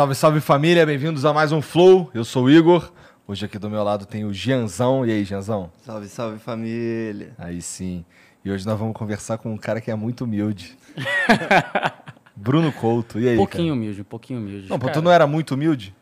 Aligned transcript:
Salve, 0.00 0.14
salve 0.14 0.40
família, 0.40 0.86
bem-vindos 0.86 1.26
a 1.26 1.32
mais 1.34 1.52
um 1.52 1.60
Flow. 1.60 2.10
Eu 2.14 2.24
sou 2.24 2.44
o 2.44 2.50
Igor. 2.50 2.90
Hoje 3.28 3.44
aqui 3.44 3.58
do 3.58 3.68
meu 3.68 3.84
lado 3.84 4.06
tem 4.06 4.24
o 4.24 4.32
Gianzão. 4.32 5.04
E 5.04 5.10
aí, 5.10 5.24
Gianzão? 5.24 5.70
Salve, 5.82 6.08
salve 6.08 6.38
família. 6.38 7.34
Aí 7.36 7.60
sim. 7.60 8.02
E 8.42 8.50
hoje 8.50 8.64
nós 8.64 8.78
vamos 8.78 8.96
conversar 8.96 9.36
com 9.36 9.52
um 9.52 9.58
cara 9.58 9.78
que 9.78 9.90
é 9.90 9.94
muito 9.94 10.24
humilde. 10.24 10.74
Bruno 12.34 12.72
Couto. 12.72 13.20
E 13.20 13.28
aí? 13.28 13.36
pouquinho 13.36 13.74
cara? 13.74 13.74
humilde, 13.74 14.00
um 14.00 14.04
pouquinho 14.04 14.40
humilde. 14.40 14.70
Não, 14.70 14.78
Cara, 14.78 14.90
tu 14.90 15.02
não 15.02 15.12
era 15.12 15.26
muito 15.26 15.52
humilde? 15.52 15.94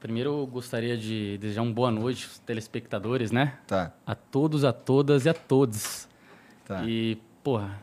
Primeiro 0.00 0.40
eu 0.40 0.44
gostaria 0.44 0.98
de 0.98 1.38
desejar 1.38 1.62
uma 1.62 1.72
boa 1.72 1.92
noite 1.92 2.24
aos 2.24 2.40
telespectadores, 2.40 3.30
né? 3.30 3.56
Tá, 3.68 3.92
A 4.04 4.16
todos, 4.16 4.64
a 4.64 4.72
todas 4.72 5.26
e 5.26 5.28
a 5.28 5.34
todos. 5.34 6.08
tá. 6.66 6.82
E, 6.84 7.16
porra, 7.44 7.78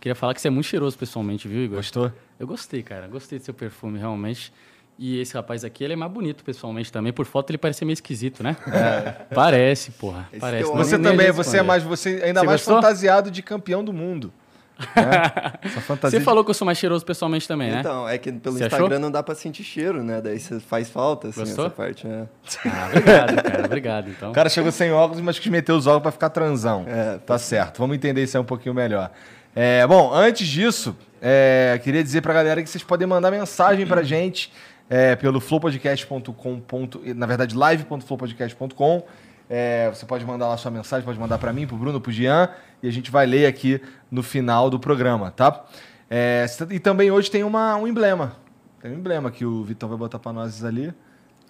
queria 0.00 0.16
falar 0.16 0.34
que 0.34 0.40
você 0.40 0.48
é 0.48 0.50
muito 0.50 0.66
cheiroso 0.66 0.98
pessoalmente, 0.98 1.46
viu, 1.46 1.62
Igor? 1.62 1.76
Gostou? 1.76 2.12
Eu 2.36 2.48
gostei, 2.48 2.82
cara. 2.82 3.06
Gostei 3.06 3.38
do 3.38 3.44
seu 3.44 3.54
perfume, 3.54 3.96
realmente. 3.96 4.52
E 4.98 5.20
esse 5.20 5.32
rapaz 5.32 5.62
aqui, 5.62 5.84
ele 5.84 5.92
é 5.92 5.96
mais 5.96 6.10
bonito 6.10 6.42
pessoalmente 6.42 6.90
também. 6.90 7.12
Por 7.12 7.24
foto 7.24 7.50
ele 7.50 7.58
parece 7.58 7.84
meio 7.84 7.94
esquisito, 7.94 8.42
né? 8.42 8.56
Parece, 9.32 9.92
porra. 9.92 10.28
Esse 10.32 10.40
parece. 10.40 10.70
Você 10.72 10.98
nem 10.98 11.04
também, 11.04 11.26
adianta 11.28 11.32
você 11.44 11.58
é 11.58 11.62
mais, 11.62 11.82
você 11.84 12.08
ainda 12.24 12.40
Você 12.40 12.46
mais 12.46 12.60
gostou? 12.60 12.74
fantasiado 12.76 13.30
de 13.30 13.40
campeão 13.40 13.84
do 13.84 13.92
mundo. 13.92 14.32
fantasia 15.86 16.18
Você 16.18 16.24
falou 16.24 16.44
que 16.44 16.50
eu 16.50 16.54
sou 16.54 16.64
mais 16.64 16.78
cheiroso 16.78 17.04
pessoalmente 17.04 17.46
também, 17.46 17.70
né? 17.70 17.80
Então, 17.80 18.08
é 18.08 18.16
que 18.16 18.30
pelo 18.32 18.56
Você 18.56 18.64
Instagram 18.64 18.86
achou? 18.86 18.98
não 19.00 19.10
dá 19.10 19.22
pra 19.22 19.34
sentir 19.34 19.64
cheiro, 19.64 20.02
né? 20.02 20.20
Daí 20.20 20.38
você 20.38 20.60
faz 20.60 20.88
falta, 20.88 21.28
assim, 21.28 21.40
Gostou? 21.40 21.66
essa 21.66 21.74
parte, 21.74 22.06
né? 22.06 22.28
Ah, 22.64 22.86
obrigado, 22.90 23.42
cara. 23.42 23.64
Obrigado, 23.66 24.10
então. 24.10 24.30
O 24.30 24.32
cara 24.32 24.48
chegou 24.48 24.70
sem 24.70 24.92
óculos, 24.92 25.20
mas 25.20 25.38
quis 25.38 25.50
meter 25.50 25.72
os 25.72 25.86
óculos 25.86 26.02
pra 26.02 26.12
ficar 26.12 26.30
transão. 26.30 26.84
É, 26.88 27.18
tá 27.18 27.38
certo. 27.38 27.78
Vamos 27.78 27.96
entender 27.96 28.22
isso 28.22 28.36
aí 28.36 28.40
um 28.40 28.46
pouquinho 28.46 28.74
melhor. 28.74 29.10
É, 29.54 29.84
bom, 29.86 30.12
antes 30.12 30.46
disso, 30.46 30.96
é, 31.20 31.80
queria 31.82 32.02
dizer 32.04 32.20
pra 32.20 32.32
galera 32.32 32.62
que 32.62 32.70
vocês 32.70 32.84
podem 32.84 33.06
mandar 33.08 33.30
mensagem 33.30 33.84
pra 33.86 34.02
gente 34.04 34.52
é, 34.88 35.14
pelo 35.16 35.40
flowpodcast.com. 35.40 36.60
ponto- 36.60 37.00
Na 37.14 37.26
verdade, 37.26 37.56
live.flowpodcast.com. 37.56 39.02
É, 39.50 39.88
você 39.92 40.04
pode 40.04 40.24
mandar 40.26 40.48
lá 40.48 40.56
sua 40.56 40.70
mensagem, 40.70 41.04
pode 41.04 41.18
mandar 41.18 41.38
pra 41.38 41.52
mim, 41.52 41.66
pro 41.66 41.76
Bruno, 41.76 42.00
pro 42.00 42.12
Jean, 42.12 42.50
e 42.82 42.88
a 42.88 42.92
gente 42.92 43.10
vai 43.10 43.24
ler 43.26 43.46
aqui 43.46 43.80
no 44.10 44.22
final 44.22 44.68
do 44.68 44.78
programa, 44.78 45.30
tá? 45.30 45.64
É, 46.10 46.44
e 46.70 46.78
também 46.78 47.10
hoje 47.10 47.30
tem 47.30 47.42
uma, 47.44 47.74
um 47.76 47.86
emblema. 47.88 48.32
Tem 48.80 48.90
um 48.92 48.94
emblema 48.94 49.30
que 49.30 49.44
o 49.44 49.64
Vitão 49.64 49.88
vai 49.88 49.96
botar 49.98 50.18
pra 50.18 50.32
nós 50.32 50.62
ali. 50.64 50.92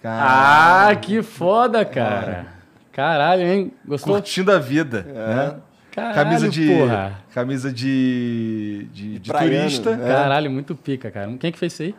Ah, 0.03 0.95
que 1.01 1.21
foda, 1.21 1.83
cara. 1.83 2.47
Caralho, 2.91 3.43
hein? 3.43 3.71
Gostou? 3.85 4.13
curtindo 4.13 4.51
a 4.51 4.59
vida, 4.59 5.01
né? 5.03 5.55
Caralho, 5.91 6.15
camisa 6.15 6.49
de 6.49 6.67
porra. 6.67 7.19
camisa 7.33 7.73
de 7.73 8.87
de, 8.93 9.19
de 9.19 9.29
praiano, 9.29 9.59
turista. 9.63 9.95
né? 9.97 10.07
Caralho, 10.07 10.49
muito 10.51 10.73
pica, 10.75 11.11
cara. 11.11 11.27
Quem 11.37 11.49
é 11.49 11.51
que 11.51 11.59
fez 11.59 11.73
isso 11.73 11.83
aí? 11.83 11.95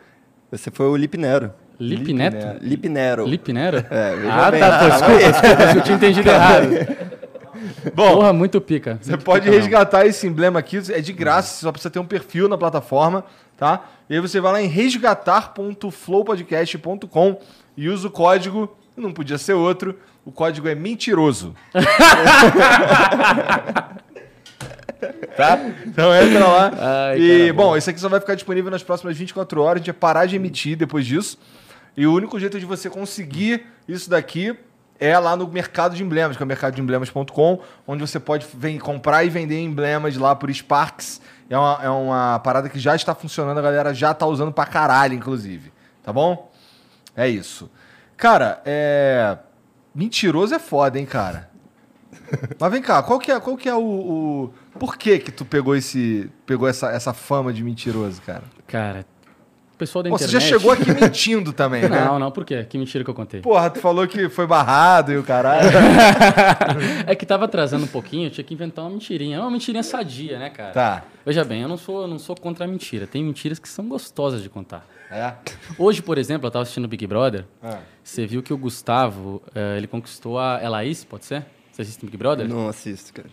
Você 0.51 0.71
foi 0.71 0.87
o 0.87 0.97
Lip 0.97 1.17
Nero. 1.17 1.53
Lip 1.79 2.01
Lip 2.05 2.13
Neto? 2.13 2.35
Nero. 2.37 2.59
Lip 2.61 2.89
Nero. 2.89 3.25
Lip 3.27 3.53
Nero? 3.53 3.79
É, 3.91 4.15
ah, 4.31 4.51
bem. 4.51 4.61
tá, 4.61 4.79
pô, 4.79 4.85
desculpa, 4.91 5.19
desculpa, 5.33 5.63
eu 5.63 5.81
tinha 5.83 5.97
entendido 5.97 6.29
errado. 6.33 6.67
Bom, 7.95 8.15
Porra, 8.17 8.33
muito 8.33 8.61
pica. 8.61 8.99
você 9.01 9.11
Muito 9.13 9.25
pode 9.25 9.45
pica, 9.47 9.57
resgatar 9.57 10.05
esse 10.07 10.27
emblema 10.27 10.59
aqui, 10.59 10.79
é 10.93 11.01
de 11.01 11.13
graça, 11.13 11.55
você 11.55 11.61
só 11.63 11.71
precisa 11.73 11.91
ter 11.91 11.99
um 11.99 12.05
perfil 12.05 12.49
na 12.49 12.59
plataforma, 12.59 13.25
tá? 13.57 13.85
E 14.09 14.15
aí 14.15 14.21
você 14.21 14.41
vai 14.41 14.53
lá 14.53 14.61
em 14.63 14.67
resgatar.flowpodcast.com 14.67 17.41
e 17.77 17.89
usa 17.89 18.09
o 18.09 18.11
código, 18.11 18.77
não 18.97 19.13
podia 19.13 19.39
ser 19.39 19.53
outro, 19.55 19.95
o 20.25 20.33
código 20.33 20.67
é 20.69 20.75
mentiroso. 20.75 21.55
tá? 25.37 25.59
Então 25.87 26.15
entra 26.15 26.47
lá. 26.47 26.73
Ai, 27.11 27.19
e, 27.21 27.53
bom, 27.53 27.77
esse 27.77 27.91
aqui 27.91 28.01
só 28.01 28.09
vai 28.09 28.21
ficar 28.21 28.35
disponível 28.35 28.71
nas 28.71 28.83
próximas 28.83 29.17
24 29.17 29.63
horas. 29.63 29.77
A 29.77 29.79
gente 29.79 29.93
vai 29.93 30.01
parar 30.01 30.27
de 30.27 30.37
emitir 30.37 30.77
depois 30.77 31.07
disso. 31.07 31.39
E 31.97 32.07
o 32.07 32.15
único 32.15 32.39
jeito 32.39 32.59
de 32.59 32.67
você 32.67 32.89
conseguir 32.89 33.67
isso 33.89 34.09
daqui 34.09 34.57
é 34.99 35.19
lá 35.19 35.35
no 35.35 35.49
mercado 35.49 35.97
de 35.97 36.03
emblemas, 36.03 36.37
que 36.37 36.43
é 36.43 36.45
o 36.45 36.47
mercadodeemblemas.com, 36.47 37.61
onde 37.87 38.01
você 38.03 38.21
pode 38.21 38.47
vem, 38.55 38.79
comprar 38.79 39.25
e 39.25 39.31
vender 39.31 39.61
emblemas 39.61 40.17
lá 40.17 40.37
por 40.37 40.53
Sparks. 40.53 41.21
É 41.49 41.59
uma, 41.59 41.81
é 41.83 41.91
uma 41.91 42.39
parada 42.41 42.69
que 42.69 42.79
já 42.79 42.95
está 42.95 43.15
funcionando, 43.15 43.59
a 43.59 43.63
galera 43.63 43.93
já 43.93 44.13
está 44.13 44.27
usando 44.27 44.53
pra 44.53 44.67
caralho, 44.67 45.15
inclusive. 45.15 45.73
Tá 46.03 46.13
bom? 46.13 46.51
É 47.17 47.29
isso. 47.29 47.71
Cara, 48.17 48.61
é. 48.65 49.37
Mentiroso 49.93 50.55
é 50.55 50.59
foda, 50.59 50.99
hein, 50.99 51.07
cara? 51.07 51.50
Mas 52.59 52.73
vem 52.73 52.83
cá, 52.83 53.03
qual 53.03 53.19
que 53.19 53.31
é, 53.33 53.41
qual 53.41 53.57
que 53.57 53.69
é 53.69 53.75
o, 53.75 53.81
o- 53.81 54.51
Por 54.79 54.97
que 54.97 55.19
que 55.19 55.31
tu 55.33 55.45
pegou 55.45 55.75
esse. 55.77 56.31
Pegou 56.47 56.69
essa, 56.69 56.91
essa 56.91 57.13
fama 57.13 57.53
de 57.53 57.63
mentiroso, 57.65 58.21
cara? 58.23 58.43
Cara, 58.67 59.05
o 59.75 59.77
pessoal 59.77 60.03
da 60.03 60.11
Pô, 60.11 60.19
você 60.19 60.25
internet... 60.27 60.43
já 60.51 60.59
chegou 60.59 60.71
aqui 60.73 60.93
mentindo 60.93 61.53
também, 61.53 61.89
né? 61.89 62.05
Não, 62.05 62.19
não, 62.19 62.31
por 62.31 62.45
quê? 62.45 62.65
Que 62.65 62.77
mentira 62.79 63.03
que 63.03 63.11
eu 63.11 63.15
contei. 63.15 63.41
Porra, 63.41 63.71
tu 63.71 63.81
falou 63.81 64.07
que 64.07 64.29
foi 64.29 64.47
barrado 64.47 65.11
e 65.13 65.17
o 65.17 65.23
caralho. 65.23 65.69
É 67.07 67.15
que 67.15 67.27
tava 67.27 67.47
atrasando 67.47 67.85
um 67.85 67.89
pouquinho, 67.89 68.27
eu 68.27 68.31
tinha 68.31 68.45
que 68.45 68.55
inventar 68.55 68.85
uma 68.85 68.91
mentirinha. 68.91 69.39
É 69.39 69.41
uma 69.41 69.51
mentirinha 69.51 69.83
sadia, 69.83 70.39
né, 70.39 70.51
cara? 70.51 70.73
tá. 70.73 71.05
Veja 71.25 71.45
bem, 71.45 71.63
eu 71.63 71.69
não 71.69 71.77
sou, 71.77 72.03
eu 72.03 72.09
não 72.09 72.19
sou 72.19 72.37
contra 72.37 72.65
a 72.65 72.69
mentira. 72.69 73.07
Tem 73.07 73.23
mentiras 73.25 73.59
que 73.59 73.69
são 73.69 73.89
gostosas 73.89 74.43
de 74.43 74.49
contar. 74.49 74.87
É. 75.11 75.33
Hoje, 75.77 76.01
por 76.03 76.19
exemplo, 76.19 76.47
eu 76.47 76.51
tava 76.51 76.63
assistindo 76.63 76.87
Big 76.87 77.05
Brother. 77.07 77.45
Ah. 77.63 77.79
Você 78.03 78.27
viu 78.27 78.43
que 78.43 78.53
o 78.53 78.57
Gustavo, 78.59 79.43
eh, 79.55 79.77
ele 79.77 79.87
conquistou 79.87 80.39
a 80.39 80.61
Elaís, 80.63 81.05
pode 81.05 81.25
ser? 81.25 81.45
Você 81.85 81.91
assiste 81.91 82.05
Big 82.07 82.17
Brother? 82.17 82.49
Não 82.49 82.69
assisto, 82.69 83.13
cara. 83.13 83.29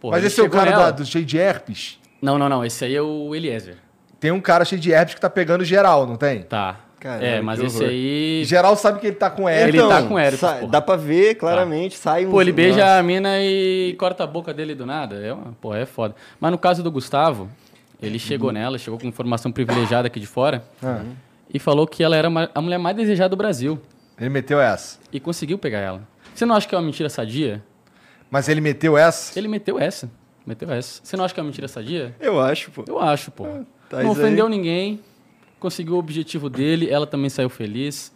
Porra, 0.00 0.16
Mas 0.16 0.24
esse 0.24 0.40
é 0.40 0.44
o 0.44 0.50
cara 0.50 0.70
da- 0.72 0.90
do 0.90 1.04
cheio 1.06 1.24
de 1.24 1.38
herpes? 1.38 1.98
Não, 2.20 2.38
não, 2.38 2.48
não. 2.48 2.64
Esse 2.64 2.84
aí 2.84 2.94
é 2.94 3.02
o 3.02 3.34
Eliezer. 3.34 3.76
Tem 4.18 4.30
um 4.30 4.40
cara 4.40 4.64
cheio 4.64 4.80
de 4.80 4.90
herpes 4.92 5.14
que 5.14 5.20
tá 5.20 5.30
pegando 5.30 5.64
geral, 5.64 6.06
não 6.06 6.16
tem? 6.16 6.42
Tá. 6.42 6.80
Caralho, 7.00 7.24
é, 7.24 7.40
mas 7.40 7.58
esse 7.58 7.76
horror. 7.78 7.88
aí. 7.88 8.42
Geral 8.44 8.76
sabe 8.76 9.00
que 9.00 9.06
ele 9.08 9.16
tá 9.16 9.28
com 9.28 9.48
herpes. 9.48 9.74
Ele 9.74 9.88
tá 9.88 10.02
com 10.04 10.16
herpes, 10.18 10.38
sa-. 10.38 10.60
Dá 10.66 10.80
pra 10.80 10.94
ver 10.94 11.34
claramente, 11.34 11.96
sai 11.96 12.24
um... 12.26 12.30
Pô, 12.30 12.40
ele 12.40 12.52
beija 12.52 12.78
Nossa. 12.80 12.98
a 12.98 13.02
mina 13.02 13.40
e 13.40 13.96
corta 13.98 14.22
a 14.22 14.26
boca 14.26 14.54
dele 14.54 14.72
do 14.74 14.86
nada. 14.86 15.16
É 15.16 15.32
uma, 15.32 15.52
pô, 15.60 15.74
é 15.74 15.84
foda. 15.84 16.14
Mas 16.38 16.52
no 16.52 16.58
caso 16.58 16.80
do 16.80 16.92
Gustavo, 16.92 17.48
ele 18.00 18.20
chegou 18.20 18.48
Uhum. 18.50 18.54
nela, 18.54 18.78
chegou 18.78 19.00
com 19.00 19.06
informação 19.08 19.50
privilegiada 19.50 20.06
aqui 20.06 20.20
de 20.20 20.28
fora 20.28 20.62
Ah. 20.80 21.02
e 21.52 21.58
falou 21.58 21.88
que 21.88 22.04
ela 22.04 22.16
era 22.16 22.28
a 22.54 22.60
mulher 22.60 22.78
mais 22.78 22.96
desejada 22.96 23.30
do 23.30 23.36
Brasil. 23.36 23.80
Ele 24.20 24.30
meteu 24.30 24.60
essa. 24.60 24.98
E 25.12 25.18
conseguiu 25.18 25.58
pegar 25.58 25.78
ela. 25.80 26.02
Você 26.32 26.46
não 26.46 26.54
acha 26.54 26.68
que 26.68 26.74
é 26.74 26.78
uma 26.78 26.84
mentira 26.84 27.08
sadia? 27.08 27.60
Mas 28.32 28.48
ele 28.48 28.62
meteu 28.62 28.96
essa? 28.96 29.38
Ele 29.38 29.46
meteu 29.46 29.78
essa. 29.78 30.10
Meteu 30.46 30.70
essa. 30.72 31.02
Você 31.04 31.18
não 31.18 31.24
acha 31.24 31.34
que 31.34 31.38
é 31.38 31.42
uma 31.42 31.48
mentira 31.48 31.68
sadia? 31.68 32.16
Eu 32.18 32.40
acho, 32.40 32.70
pô. 32.70 32.82
Eu 32.88 32.98
acho, 32.98 33.30
pô. 33.30 33.44
tá 33.90 33.98
não 33.98 33.98
aí. 33.98 34.06
ofendeu 34.06 34.48
ninguém, 34.48 35.00
conseguiu 35.60 35.96
o 35.96 35.98
objetivo 35.98 36.48
dele, 36.48 36.88
ela 36.88 37.06
também 37.06 37.28
saiu 37.28 37.50
feliz. 37.50 38.10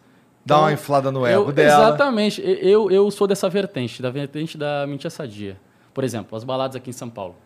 Dá 0.44 0.54
Então, 0.54 0.64
uma 0.64 0.72
inflada 0.72 1.12
no 1.12 1.26
eu- 1.26 1.42
ego 1.42 1.52
dela. 1.52 1.88
Exatamente. 1.88 2.40
Eu, 2.42 2.90
eu 2.90 3.10
sou 3.10 3.26
dessa 3.26 3.46
vertente, 3.50 4.00
da 4.00 4.08
vertente 4.08 4.56
da 4.56 4.86
mentira 4.86 5.10
sadia. 5.10 5.60
Por 5.92 6.02
exemplo, 6.02 6.34
as 6.34 6.44
baladas 6.44 6.76
aqui 6.76 6.88
em 6.88 6.94
São 6.94 7.10
Paulo. 7.10 7.36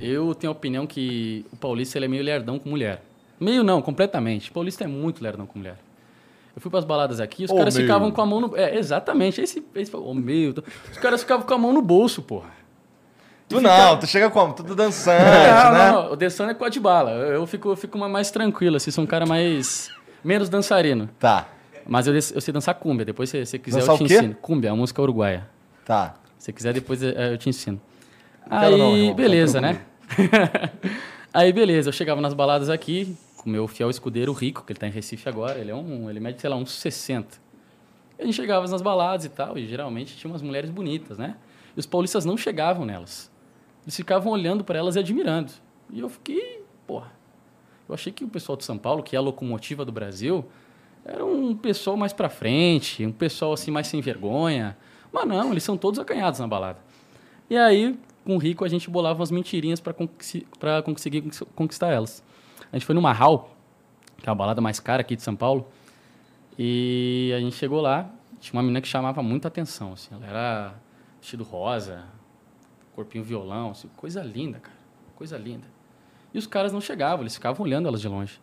Eu 0.00 0.34
tenho 0.34 0.50
a 0.50 0.56
opinião 0.56 0.84
que 0.84 1.46
o 1.52 1.56
paulista 1.56 1.96
ele 1.96 2.06
é 2.06 2.08
meio 2.08 2.24
lerdão 2.24 2.58
com 2.58 2.68
mulher. 2.68 3.02
Meio 3.38 3.62
não, 3.62 3.80
completamente. 3.80 4.50
O 4.50 4.52
paulista 4.52 4.82
é 4.84 4.86
muito 4.88 5.22
lerdão 5.22 5.46
com 5.46 5.58
mulher. 5.60 5.76
Eu 6.56 6.62
fui 6.62 6.70
pras 6.70 6.84
baladas 6.86 7.20
aqui, 7.20 7.44
os 7.44 7.50
Ô, 7.50 7.56
caras 7.56 7.74
meu. 7.76 7.84
ficavam 7.84 8.10
com 8.10 8.20
a 8.22 8.26
mão 8.26 8.40
no. 8.40 8.56
É, 8.56 8.76
exatamente. 8.78 9.40
Esse, 9.42 9.62
esse, 9.74 9.94
ô, 9.94 10.14
meu. 10.14 10.54
Os 10.90 10.96
caras 10.98 11.20
ficavam 11.20 11.46
com 11.46 11.52
a 11.54 11.58
mão 11.58 11.70
no 11.72 11.82
bolso, 11.82 12.22
porra. 12.22 12.48
Tu 13.48 13.60
não, 13.60 13.96
tu 13.98 14.06
chega 14.06 14.28
como? 14.30 14.54
Tudo 14.54 14.74
dançante, 14.74 15.22
não, 15.22 15.72
né? 15.72 15.92
não, 15.92 16.02
não. 16.04 16.12
O 16.12 16.16
Dessan 16.16 16.48
é 16.48 16.54
com 16.54 16.64
a 16.64 16.68
de 16.68 16.80
bala. 16.80 17.10
Eu 17.12 17.46
fico, 17.46 17.68
eu 17.68 17.76
fico 17.76 17.96
mais 17.98 18.30
tranquilo, 18.30 18.76
assim, 18.76 18.90
sou 18.90 19.04
um 19.04 19.06
cara 19.06 19.24
mais. 19.26 19.88
menos 20.24 20.48
dançarino. 20.48 21.08
Tá, 21.18 21.46
Mas 21.86 22.06
eu, 22.08 22.14
eu 22.14 22.20
sei 22.22 22.52
dançar 22.52 22.74
cúmbia. 22.74 23.04
Depois, 23.04 23.30
se 23.30 23.44
você 23.46 23.58
quiser, 23.58 23.80
Dançar 23.80 23.94
eu 23.94 23.98
te 23.98 24.04
o 24.04 24.06
quê? 24.08 24.14
ensino. 24.16 24.34
Cúmbia, 24.42 24.68
é 24.70 24.72
uma 24.72 24.78
música 24.78 25.00
uruguaia. 25.02 25.46
tá. 25.84 26.14
Se 26.38 26.46
você 26.46 26.52
quiser, 26.52 26.72
depois 26.74 27.02
eh, 27.02 27.32
eu 27.32 27.38
te 27.38 27.48
ensino. 27.48 27.80
Aí, 28.50 28.76
não, 29.08 29.14
beleza, 29.14 29.60
né? 29.60 29.80
Aí, 31.32 31.52
beleza. 31.52 31.88
Eu 31.88 31.92
chegava 31.92 32.20
nas 32.20 32.34
baladas 32.34 32.68
aqui, 32.70 33.16
o 33.46 33.50
meu 33.52 33.66
fiel 33.68 33.90
escudeiro 33.90 34.32
Rico, 34.32 34.62
que 34.64 34.72
ele 34.72 34.78
tá 34.78 34.86
em 34.86 34.90
Recife 34.90 35.28
agora. 35.28 35.58
Ele 35.58 35.70
é 35.70 35.74
um... 35.74 36.08
Ele 36.10 36.20
mede, 36.20 36.40
sei 36.40 36.50
lá, 36.50 36.56
uns 36.56 36.72
60. 36.72 37.38
E 38.18 38.22
a 38.22 38.24
gente 38.24 38.34
chegava 38.34 38.66
nas 38.66 38.82
baladas 38.82 39.24
e 39.24 39.28
tal, 39.28 39.56
e 39.58 39.66
geralmente 39.66 40.16
tinha 40.16 40.30
umas 40.30 40.42
mulheres 40.42 40.70
bonitas, 40.70 41.18
né? 41.18 41.36
E 41.76 41.80
os 41.80 41.86
paulistas 41.86 42.24
não 42.24 42.36
chegavam 42.36 42.84
nelas. 42.84 43.30
Eles 43.84 43.94
ficavam 43.96 44.32
olhando 44.32 44.64
para 44.64 44.78
elas 44.78 44.96
e 44.96 44.98
admirando. 44.98 45.52
E 45.92 46.00
eu 46.00 46.08
fiquei, 46.08 46.62
porra. 46.86 47.12
Eu 47.88 47.94
achei 47.94 48.12
que 48.12 48.24
o 48.24 48.28
pessoal 48.28 48.56
de 48.56 48.64
São 48.64 48.76
Paulo, 48.78 49.02
que 49.02 49.14
é 49.14 49.18
a 49.18 49.22
locomotiva 49.22 49.84
do 49.84 49.92
Brasil, 49.92 50.44
era 51.04 51.24
um 51.24 51.54
pessoal 51.54 51.96
mais 51.96 52.12
pra 52.12 52.28
frente, 52.28 53.06
um 53.06 53.12
pessoal 53.12 53.52
assim 53.52 53.70
mais 53.70 53.86
sem 53.86 54.00
vergonha. 54.00 54.76
Mas 55.12 55.26
não, 55.28 55.52
eles 55.52 55.62
são 55.62 55.76
todos 55.76 56.00
acanhados 56.00 56.40
na 56.40 56.48
balada. 56.48 56.78
E 57.48 57.56
aí, 57.56 57.96
com 58.24 58.34
o 58.34 58.38
Rico, 58.38 58.64
a 58.64 58.68
gente 58.68 58.90
bolava 58.90 59.20
umas 59.20 59.30
mentirinhas 59.30 59.78
para 59.78 59.94
conseguir 60.82 61.20
conquis- 61.22 61.42
conquistar 61.54 61.92
elas. 61.92 62.24
A 62.76 62.78
gente 62.78 62.84
foi 62.84 62.94
numa 62.94 63.10
Hall, 63.10 63.56
que 64.18 64.28
é 64.28 64.30
a 64.30 64.34
balada 64.34 64.60
mais 64.60 64.78
cara 64.78 65.00
aqui 65.00 65.16
de 65.16 65.22
São 65.22 65.34
Paulo, 65.34 65.66
e 66.58 67.32
a 67.34 67.40
gente 67.40 67.56
chegou 67.56 67.80
lá, 67.80 68.10
tinha 68.38 68.52
uma 68.52 68.62
menina 68.62 68.82
que 68.82 68.86
chamava 68.86 69.22
muita 69.22 69.48
atenção, 69.48 69.94
assim, 69.94 70.14
ela 70.14 70.26
era 70.26 70.74
vestido 71.18 71.42
rosa, 71.42 72.04
corpinho 72.94 73.24
violão, 73.24 73.70
assim, 73.70 73.88
coisa 73.96 74.22
linda, 74.22 74.58
cara, 74.58 74.76
coisa 75.14 75.38
linda. 75.38 75.66
E 76.34 76.38
os 76.38 76.46
caras 76.46 76.70
não 76.70 76.82
chegavam, 76.82 77.22
eles 77.22 77.34
ficavam 77.34 77.64
olhando 77.64 77.88
elas 77.88 77.98
de 77.98 78.08
longe. 78.08 78.38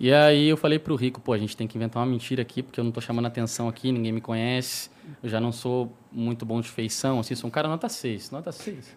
E 0.00 0.12
aí 0.12 0.48
eu 0.48 0.56
falei 0.56 0.80
pro 0.80 0.96
Rico, 0.96 1.20
pô, 1.20 1.32
a 1.32 1.38
gente 1.38 1.56
tem 1.56 1.68
que 1.68 1.78
inventar 1.78 2.02
uma 2.02 2.10
mentira 2.10 2.42
aqui, 2.42 2.64
porque 2.64 2.80
eu 2.80 2.84
não 2.84 2.90
tô 2.90 3.00
chamando 3.00 3.26
atenção 3.26 3.68
aqui, 3.68 3.92
ninguém 3.92 4.10
me 4.10 4.20
conhece, 4.20 4.90
eu 5.22 5.28
já 5.28 5.40
não 5.40 5.52
sou 5.52 5.92
muito 6.10 6.44
bom 6.44 6.60
de 6.60 6.68
feição, 6.68 7.20
assim, 7.20 7.36
sou 7.36 7.46
um 7.46 7.52
cara 7.52 7.68
nota 7.68 7.88
6, 7.88 8.32
nota 8.32 8.50
6. 8.50 8.96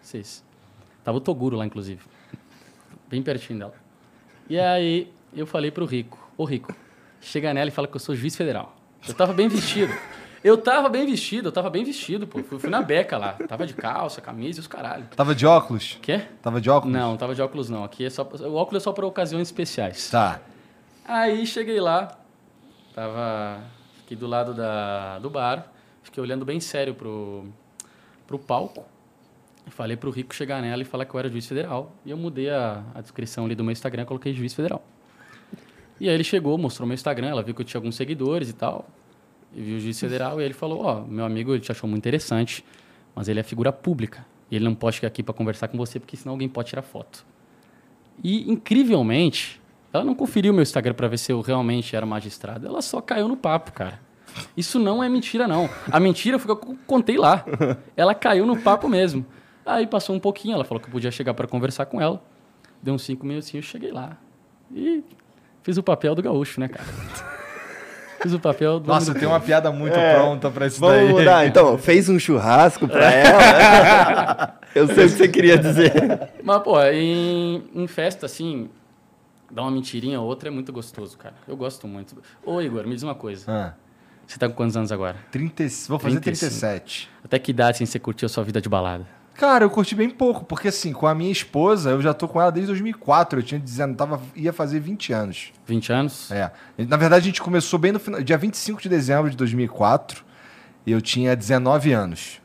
6. 0.00 0.44
Tava 1.02 1.18
o 1.18 1.20
Toguro 1.20 1.56
lá, 1.56 1.66
inclusive. 1.66 2.02
Bem 3.10 3.22
pertinho 3.22 3.58
dela. 3.58 3.74
E 4.48 4.58
aí 4.58 5.12
eu 5.34 5.46
falei 5.46 5.72
pro 5.72 5.84
Rico, 5.84 6.16
ô 6.36 6.44
Rico, 6.44 6.72
chega 7.20 7.52
nela 7.52 7.68
e 7.68 7.72
fala 7.72 7.88
que 7.88 7.96
eu 7.96 8.00
sou 8.00 8.14
juiz 8.14 8.36
federal. 8.36 8.76
Eu 9.06 9.14
tava 9.14 9.32
bem 9.32 9.48
vestido. 9.48 9.92
Eu 10.42 10.56
tava 10.56 10.88
bem 10.88 11.04
vestido, 11.04 11.48
eu 11.48 11.52
tava 11.52 11.68
bem 11.68 11.84
vestido, 11.84 12.26
pô. 12.26 12.42
Fui, 12.42 12.58
fui 12.58 12.70
na 12.70 12.80
beca 12.80 13.18
lá. 13.18 13.34
Tava 13.46 13.66
de 13.66 13.74
calça, 13.74 14.22
camisa 14.22 14.58
e 14.58 14.60
os 14.60 14.66
caralho. 14.66 15.06
Tava 15.14 15.34
de 15.34 15.44
óculos? 15.44 15.98
Quê? 16.00 16.22
Tava 16.40 16.60
de 16.60 16.70
óculos? 16.70 16.96
Não, 16.96 17.16
tava 17.16 17.34
de 17.34 17.42
óculos 17.42 17.68
não. 17.68 17.84
Aqui 17.84 18.06
é 18.06 18.10
só 18.10 18.22
o 18.22 18.54
óculos 18.54 18.82
é 18.82 18.84
só 18.84 18.92
para 18.92 19.06
ocasiões 19.06 19.48
especiais. 19.48 20.08
Tá. 20.08 20.40
Aí 21.04 21.44
cheguei 21.44 21.80
lá, 21.80 22.16
tava 22.94 23.60
aqui 24.02 24.14
do 24.16 24.26
lado 24.26 24.54
da, 24.54 25.18
do 25.18 25.28
bar, 25.28 25.66
fiquei 26.02 26.22
olhando 26.22 26.44
bem 26.44 26.60
sério 26.60 26.94
pro, 26.94 27.44
pro 28.26 28.38
palco. 28.38 28.84
E 29.70 29.72
falei 29.72 29.96
pro 29.96 30.10
Rico 30.10 30.34
chegar 30.34 30.60
nela 30.60 30.82
e 30.82 30.84
falar 30.84 31.04
que 31.04 31.14
eu 31.14 31.20
era 31.20 31.28
juiz 31.28 31.46
federal. 31.46 31.94
E 32.04 32.10
eu 32.10 32.16
mudei 32.16 32.50
a, 32.50 32.82
a 32.92 33.00
descrição 33.00 33.44
ali 33.44 33.54
do 33.54 33.62
meu 33.62 33.70
Instagram, 33.70 34.04
coloquei 34.04 34.34
juiz 34.34 34.52
federal. 34.52 34.84
E 36.00 36.08
aí 36.08 36.14
ele 36.14 36.24
chegou, 36.24 36.58
mostrou 36.58 36.88
meu 36.88 36.94
Instagram, 36.94 37.28
ela 37.28 37.40
viu 37.40 37.54
que 37.54 37.60
eu 37.60 37.64
tinha 37.64 37.78
alguns 37.78 37.94
seguidores 37.94 38.50
e 38.50 38.52
tal. 38.52 38.88
E 39.54 39.62
viu 39.62 39.76
o 39.76 39.80
juiz 39.80 40.00
federal 40.00 40.40
e 40.40 40.44
ele 40.44 40.54
falou, 40.54 40.82
ó, 40.82 41.02
meu 41.02 41.24
amigo, 41.24 41.52
ele 41.52 41.60
te 41.60 41.70
achou 41.70 41.88
muito 41.88 42.00
interessante, 42.00 42.64
mas 43.14 43.28
ele 43.28 43.38
é 43.38 43.44
figura 43.44 43.70
pública. 43.72 44.26
E 44.50 44.56
ele 44.56 44.64
não 44.64 44.74
pode 44.74 44.96
ficar 44.96 45.06
aqui 45.06 45.22
para 45.22 45.32
conversar 45.32 45.68
com 45.68 45.78
você, 45.78 46.00
porque 46.00 46.16
senão 46.16 46.32
alguém 46.32 46.48
pode 46.48 46.70
tirar 46.70 46.82
foto. 46.82 47.24
E, 48.24 48.50
incrivelmente, 48.50 49.60
ela 49.92 50.02
não 50.02 50.16
conferiu 50.16 50.52
meu 50.52 50.62
Instagram 50.62 50.94
para 50.94 51.06
ver 51.06 51.18
se 51.18 51.30
eu 51.30 51.40
realmente 51.40 51.94
era 51.94 52.04
magistrado. 52.04 52.66
Ela 52.66 52.82
só 52.82 53.00
caiu 53.00 53.28
no 53.28 53.36
papo, 53.36 53.70
cara. 53.70 54.00
Isso 54.56 54.80
não 54.80 55.00
é 55.00 55.08
mentira, 55.08 55.46
não. 55.46 55.70
A 55.92 56.00
mentira 56.00 56.40
foi 56.40 56.56
que 56.56 56.64
eu 56.64 56.78
contei 56.88 57.16
lá. 57.16 57.44
Ela 57.96 58.16
caiu 58.16 58.44
no 58.44 58.56
papo 58.60 58.88
mesmo. 58.88 59.24
Aí 59.64 59.86
passou 59.86 60.14
um 60.16 60.20
pouquinho, 60.20 60.54
ela 60.54 60.64
falou 60.64 60.80
que 60.80 60.88
eu 60.88 60.92
podia 60.92 61.10
chegar 61.10 61.34
para 61.34 61.46
conversar 61.46 61.86
com 61.86 62.00
ela. 62.00 62.22
Deu 62.82 62.94
uns 62.94 63.02
cinco 63.02 63.26
minutinhos, 63.26 63.64
eu 63.66 63.70
cheguei 63.70 63.92
lá. 63.92 64.16
E 64.74 65.02
fiz 65.62 65.76
o 65.76 65.82
papel 65.82 66.14
do 66.14 66.22
gaúcho, 66.22 66.60
né, 66.60 66.68
cara? 66.68 66.84
Fiz 68.22 68.34
o 68.34 68.38
papel 68.38 68.78
do... 68.78 68.86
Nossa, 68.86 69.14
tem 69.14 69.26
uma 69.26 69.40
piada 69.40 69.72
muito 69.72 69.96
É. 69.96 70.14
pronta 70.14 70.50
pra 70.50 70.66
isso 70.66 70.78
Vamos 70.78 70.94
daí. 70.94 71.08
mudar, 71.08 71.46
então. 71.46 71.78
Fez 71.78 72.06
um 72.10 72.18
churrasco 72.18 72.86
pra 72.86 73.10
ela. 73.10 74.58
Eu 74.76 74.86
sei 74.88 75.06
o 75.06 75.08
que 75.08 75.14
você 75.16 75.26
queria 75.28 75.56
dizer. 75.56 76.30
Mas, 76.44 76.62
pô, 76.62 76.78
em, 76.82 77.62
em 77.74 77.86
festa, 77.86 78.26
assim, 78.26 78.68
dar 79.50 79.62
uma 79.62 79.70
mentirinha 79.70 80.20
ou 80.20 80.26
outra 80.26 80.50
é 80.50 80.52
muito 80.52 80.70
gostoso, 80.70 81.16
cara. 81.16 81.34
Eu 81.48 81.56
gosto 81.56 81.88
muito. 81.88 82.14
Ô, 82.44 82.60
Igor, 82.60 82.86
me 82.86 82.92
diz 82.94 83.02
uma 83.02 83.14
coisa. 83.14 83.50
Ah, 83.50 83.72
Você 84.26 84.38
tá 84.38 84.46
com 84.50 84.54
quantos 84.54 84.76
anos 84.76 84.92
agora? 84.92 85.16
30, 85.32 85.64
vou 85.88 85.98
fazer 85.98 86.20
35. 86.20 86.50
37. 86.60 87.10
Até 87.24 87.38
que 87.38 87.50
idade, 87.52 87.76
assim, 87.76 87.86
você 87.86 87.98
curtiu 87.98 88.26
a 88.26 88.28
sua 88.28 88.44
vida 88.44 88.60
de 88.60 88.68
balada? 88.68 89.06
Cara, 89.34 89.64
eu 89.64 89.70
curti 89.70 89.94
bem 89.94 90.10
pouco, 90.10 90.44
porque 90.44 90.68
assim, 90.68 90.92
com 90.92 91.06
a 91.06 91.14
minha 91.14 91.32
esposa, 91.32 91.90
eu 91.90 92.02
já 92.02 92.12
tô 92.12 92.28
com 92.28 92.40
ela 92.40 92.50
desde 92.50 92.68
2004. 92.68 93.38
Eu 93.38 93.42
tinha 93.42 93.58
dizendo, 93.60 93.96
tava, 93.96 94.20
ia 94.36 94.52
fazer 94.52 94.80
20 94.80 95.12
anos. 95.12 95.52
20 95.66 95.92
anos? 95.92 96.30
É. 96.30 96.50
Na 96.86 96.96
verdade, 96.98 97.22
a 97.22 97.26
gente 97.26 97.40
começou 97.40 97.78
bem 97.78 97.92
no 97.92 97.98
final, 97.98 98.22
dia 98.22 98.36
25 98.36 98.82
de 98.82 98.88
dezembro 98.88 99.30
de 99.30 99.36
2004. 99.36 100.24
E 100.86 100.92
eu 100.92 101.00
tinha 101.00 101.34
19 101.34 101.92
anos. 101.92 102.40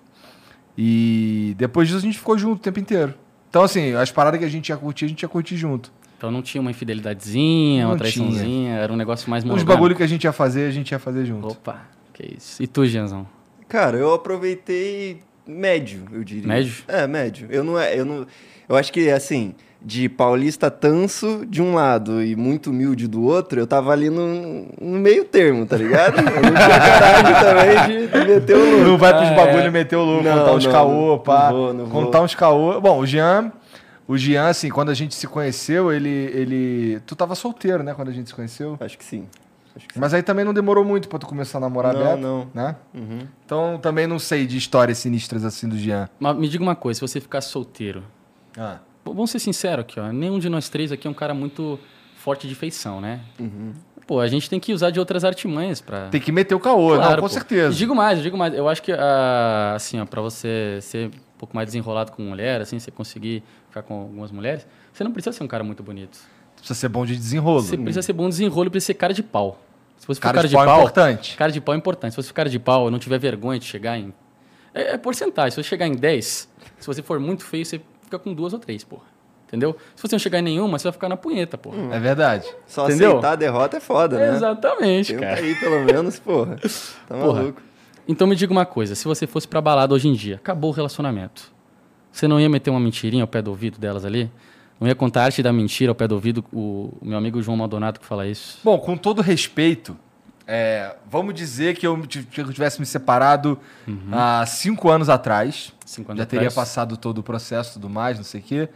E 0.78 1.54
depois 1.58 1.88
disso 1.88 2.00
a 2.00 2.02
gente 2.02 2.18
ficou 2.18 2.38
junto 2.38 2.56
o 2.60 2.62
tempo 2.62 2.80
inteiro. 2.80 3.14
Então, 3.50 3.64
assim, 3.64 3.94
as 3.94 4.12
paradas 4.12 4.40
que 4.40 4.46
a 4.46 4.50
gente 4.50 4.70
ia 4.70 4.78
curtir, 4.78 5.06
a 5.06 5.08
gente 5.08 5.22
ia 5.22 5.30
curtir 5.30 5.56
junto. 5.56 5.92
Então 6.18 6.32
não 6.32 6.42
tinha 6.42 6.62
uma 6.62 6.72
infidelidadezinha, 6.72 7.86
uma 7.86 7.92
Não 7.92 7.98
traiçãozinha, 7.98 8.76
era 8.76 8.92
um 8.92 8.96
negócio 8.96 9.30
mais 9.30 9.44
Os 9.44 9.48
monogâmico. 9.48 9.74
bagulho 9.74 9.96
que 9.96 10.04
a 10.04 10.08
gente 10.08 10.24
ia 10.24 10.32
fazer, 10.32 10.68
a 10.68 10.72
gente 10.72 10.92
ia 10.92 11.00
fazer 11.00 11.26
junto. 11.26 11.48
Opa, 11.48 11.82
que 12.14 12.36
isso. 12.38 12.62
E 12.64 12.68
tu, 12.68 12.86
Gianzão? 12.86 13.28
Cara, 13.68 13.98
eu 13.98 14.14
aproveitei 14.14 15.22
médio, 15.48 16.04
eu 16.12 16.24
diria. 16.24 16.48
Médio? 16.48 16.84
É, 16.88 17.06
médio. 17.08 17.48
Eu 17.50 17.64
não 17.64 17.80
é, 17.80 17.98
eu 18.00 18.06
não, 18.06 18.26
eu 18.68 18.76
acho 18.76 18.92
que 18.92 19.10
assim, 19.10 19.54
de 19.82 20.10
paulista 20.10 20.72
tanso 20.72 21.46
de 21.48 21.62
um 21.62 21.76
lado 21.76 22.24
e 22.24 22.36
muito 22.36 22.72
humilde 22.72 23.08
do 23.08 23.24
outro, 23.24 23.60
eu 23.60 23.68
tava 23.68 23.92
ali 23.92 24.10
no, 24.10 24.66
no 24.82 24.98
meio 25.00 25.24
termo, 25.26 25.66
tá 25.66 25.78
ligado? 25.78 26.18
Eu 26.18 26.24
não 26.24 26.32
tinha 26.32 26.80
coragem 26.80 27.36
também 27.86 28.08
de, 28.08 28.08
de 28.08 28.28
meter 28.34 28.56
o 28.56 28.72
louco. 28.72 28.86
Não 28.86 28.98
vai 28.98 29.14
pros 29.14 29.30
Ah, 29.30 29.34
bagulho 29.36 29.68
é. 29.68 29.72
meter 29.72 29.96
o 29.96 30.04
louco, 30.04 30.24
Não, 30.24 30.38
contar 30.40 30.54
uns 30.54 30.66
não, 30.66 30.72
caô, 30.72 31.08
não 31.12 31.20
pá. 31.20 31.52
vou, 31.52 31.74
não 31.74 31.86
vou. 31.86 32.04
contar 32.04 32.22
uns 32.22 32.34
caô. 32.36 32.82
Bom, 32.82 33.00
o 33.00 33.06
Jean, 33.06 33.52
o 34.08 34.18
Jean, 34.18 34.48
assim, 34.48 34.70
quando 34.70 34.90
a 34.90 34.94
gente 34.96 35.14
se 35.14 35.28
conheceu, 35.28 35.92
ele, 35.92 36.10
ele. 36.34 37.00
Tu 37.06 37.16
tava 37.16 37.36
solteiro, 37.36 37.84
né? 37.84 37.94
Quando 37.94 38.10
a 38.10 38.14
gente 38.14 38.28
se 38.30 38.34
conheceu. 38.36 38.75
Acho 38.80 38.98
que 38.98 39.06
sim. 39.06 39.25
Acho 39.75 39.88
que 39.88 39.94
sim. 39.94 40.00
Mas 40.00 40.13
aí 40.13 40.24
também 40.24 40.46
não 40.46 40.53
demorou 40.53 40.86
muito 40.86 41.10
pra 41.10 41.20
tu 41.20 41.25
começar 41.27 41.58
a 41.58 41.62
namorar 41.62 41.94
Não, 41.94 42.01
Beto, 42.03 42.17
não. 42.22 42.48
né? 42.53 42.75
Uhum. 42.94 43.20
Então 43.46 43.77
também 43.82 44.08
não 44.08 44.17
sei 44.20 44.46
de 44.48 44.58
histórias 44.58 44.98
sinistras 45.00 45.44
assim 45.44 45.67
do 45.67 45.77
Jean. 45.77 46.10
Mas 46.20 46.36
me 46.38 46.48
diga 46.48 46.63
uma 46.63 46.75
coisa, 46.75 46.98
se 47.00 47.01
você 47.08 47.20
ficar 47.20 47.41
solteiro, 47.41 48.03
Ah. 48.58 48.79
vamos 49.03 49.29
ser 49.32 49.39
sinceros 49.39 49.84
aqui, 49.84 50.00
ó, 50.00 50.12
nenhum 50.12 50.39
de 50.39 50.48
nós 50.50 50.70
três 50.70 50.91
aqui 50.91 51.08
é 51.08 51.10
um 51.10 51.13
cara 51.13 51.34
muito 51.34 51.77
forte 52.15 52.48
de 52.48 52.55
feição, 52.55 53.01
né? 53.01 53.20
Uhum. 53.39 53.74
Pô, 54.08 54.20
a 54.20 54.27
gente 54.27 54.48
tem 54.50 54.60
que 54.60 54.72
usar 54.72 54.91
de 54.91 55.00
outras 55.00 55.24
artimanhas 55.25 55.82
pra... 55.82 56.10
Tem 56.10 56.22
que 56.22 56.32
meter 56.32 56.53
o 56.55 56.60
caô, 56.60 56.91
não, 56.91 56.98
Claro, 56.98 57.22
com 57.22 57.27
pô. 57.27 57.34
certeza. 57.34 57.74
E 57.74 57.77
digo 57.77 57.96
mais, 57.96 58.20
eu 58.20 58.24
digo 58.24 58.38
mais. 58.38 58.53
Eu 58.53 58.70
acho 58.70 58.82
que, 58.82 58.91
ah, 58.91 59.74
assim, 59.75 60.00
ó, 60.00 60.05
pra 60.05 60.22
você 60.22 60.77
ser 60.82 61.08
um 61.08 61.38
pouco 61.39 61.55
mais 61.55 61.65
desenrolado 61.67 62.12
com 62.12 62.22
mulher, 62.22 62.62
assim, 62.62 62.77
você 62.77 62.91
conseguir 62.91 63.44
ficar 63.67 63.82
com 63.82 64.01
algumas 64.01 64.32
mulheres, 64.32 64.65
você 64.94 65.03
não 65.03 65.12
precisa 65.12 65.36
ser 65.36 65.44
um 65.44 65.48
cara 65.48 65.63
muito 65.63 65.82
bonito. 65.82 66.20
Precisa 66.65 66.79
ser 66.79 66.89
bom 66.89 67.05
de 67.05 67.15
desenrolo. 67.15 67.62
Você 67.62 67.77
precisa 67.77 68.01
ser 68.01 68.13
bom 68.13 68.27
desenrolo, 68.27 68.72
precisa 68.72 68.88
ser 68.88 68.93
cara 68.95 69.13
de 69.13 69.22
pau. 69.22 69.62
Se 69.98 70.07
você 70.07 70.15
for 70.15 70.24
Cara, 70.24 70.36
cara, 70.38 70.48
de 70.48 70.55
pau 70.55 70.67
é 70.67 70.77
importante. 70.79 71.38
Cara 71.38 71.51
de 71.51 71.62
pau 71.62 71.75
é 71.75 71.77
importante. 71.77 72.12
Se 72.13 72.17
você 72.17 72.27
for 72.29 72.34
cara 72.34 72.50
de 72.50 72.57
pau 72.57 72.88
e 72.88 72.91
não 72.91 72.98
tiver 72.98 73.19
vergonha 73.19 73.60
de 73.60 73.65
chegar 73.65 74.00
em. 74.00 74.12
É, 74.74 74.93
é 74.93 74.98
porcentagem. 74.98 75.51
Se 75.51 75.57
você 75.57 75.63
chegar 75.63 75.86
em 75.86 75.93
10, 75.93 76.50
se 76.79 76.88
você 76.88 77.03
for 77.03 77.19
muito 77.19 77.45
feio, 77.45 77.63
você 77.63 77.79
fica 78.01 78.17
com 78.17 78.34
duas 78.34 78.51
ou 78.51 78.57
três, 78.57 78.84
porra. 78.84 79.03
Entendeu? 79.48 79.77
Se 79.95 80.01
você 80.01 80.15
não 80.15 80.19
chegar 80.19 80.39
em 80.39 80.41
nenhuma, 80.41 80.79
você 80.79 80.86
vai 80.86 80.93
ficar 80.93 81.07
na 81.07 81.15
punheta, 81.15 81.55
porra. 81.55 81.77
É 81.95 82.00
verdade. 82.00 82.48
Só 82.65 82.86
Entendeu? 82.86 83.12
aceitar 83.12 83.34
a 83.34 83.36
derrota 83.36 83.77
é 83.77 83.79
foda, 83.79 84.17
né? 84.17 84.36
Exatamente, 84.36 85.15
um 85.15 85.19
cara. 85.19 85.39
aí, 85.39 85.53
pelo 85.55 85.86
menos, 85.86 86.17
porra. 86.17 86.55
Tá 87.07 87.15
Porra. 87.15 87.41
maluco. 87.41 87.62
Então 88.07 88.25
me 88.25 88.36
diga 88.36 88.51
uma 88.51 88.65
coisa, 88.65 88.95
se 88.95 89.05
você 89.05 89.27
fosse 89.27 89.48
pra 89.48 89.62
balada 89.62 89.93
hoje 89.93 90.07
em 90.07 90.13
dia, 90.13 90.36
acabou 90.38 90.72
o 90.72 90.74
relacionamento. 90.74 91.51
Você 92.12 92.27
não 92.27 92.39
ia 92.39 92.50
meter 92.50 92.72
uma 92.72 92.79
mentirinha 92.79 93.24
ao 93.24 93.27
pé 93.27 93.39
do 93.41 93.50
ouvido 93.51 93.77
delas 93.77 94.03
ali? 94.03 94.31
Não 94.79 94.88
ia 94.88 94.96
contar 94.96 95.22
a 95.22 95.25
arte 95.25 95.41
da 95.41 95.53
mentira 95.53 95.91
ao 95.91 95.96
pé 95.96 96.08
do 96.08 96.15
ouvido, 96.15 96.44
o, 96.51 96.94
o 97.01 97.05
meu 97.05 97.17
amigo 97.17 97.41
João 97.41 97.55
Maldonado 97.58 98.00
que 98.00 98.05
fala 98.05 98.27
isso. 98.27 98.60
Bom, 98.63 98.77
com 98.77 98.98
todo 98.98 99.22
respeito, 99.22 99.98
é, 100.46 100.96
vamos 101.10 101.34
dizer 101.34 101.75
que 101.77 101.88
eu, 101.88 101.98
t- 102.05 102.24
que 102.24 102.41
eu 102.41 102.51
tivesse 102.51 102.79
me 102.79 102.86
separado 102.86 103.58
há 104.12 104.46
cinco 104.46 104.89
anos 104.89 105.10
atrás. 105.10 105.74
Cinco 105.86 106.12
anos 106.12 106.20
Já 106.20 106.25
teria 106.25 106.48
atrás. 106.50 106.55
passado 106.55 106.98
todo 106.98 107.20
o 107.20 107.24
processo 107.24 107.72
e 107.72 107.74
tudo 107.74 107.89
mais, 107.89 108.17
não 108.17 108.24
sei 108.25 108.41
o 108.41 108.44
quê. 108.44 108.70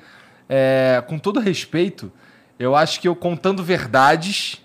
É, 0.47 1.03
com 1.07 1.19
todo 1.19 1.39
respeito, 1.39 2.11
eu 2.57 2.75
acho 2.75 2.99
que 3.01 3.07
eu 3.07 3.15
contando 3.15 3.61
verdades, 3.63 4.61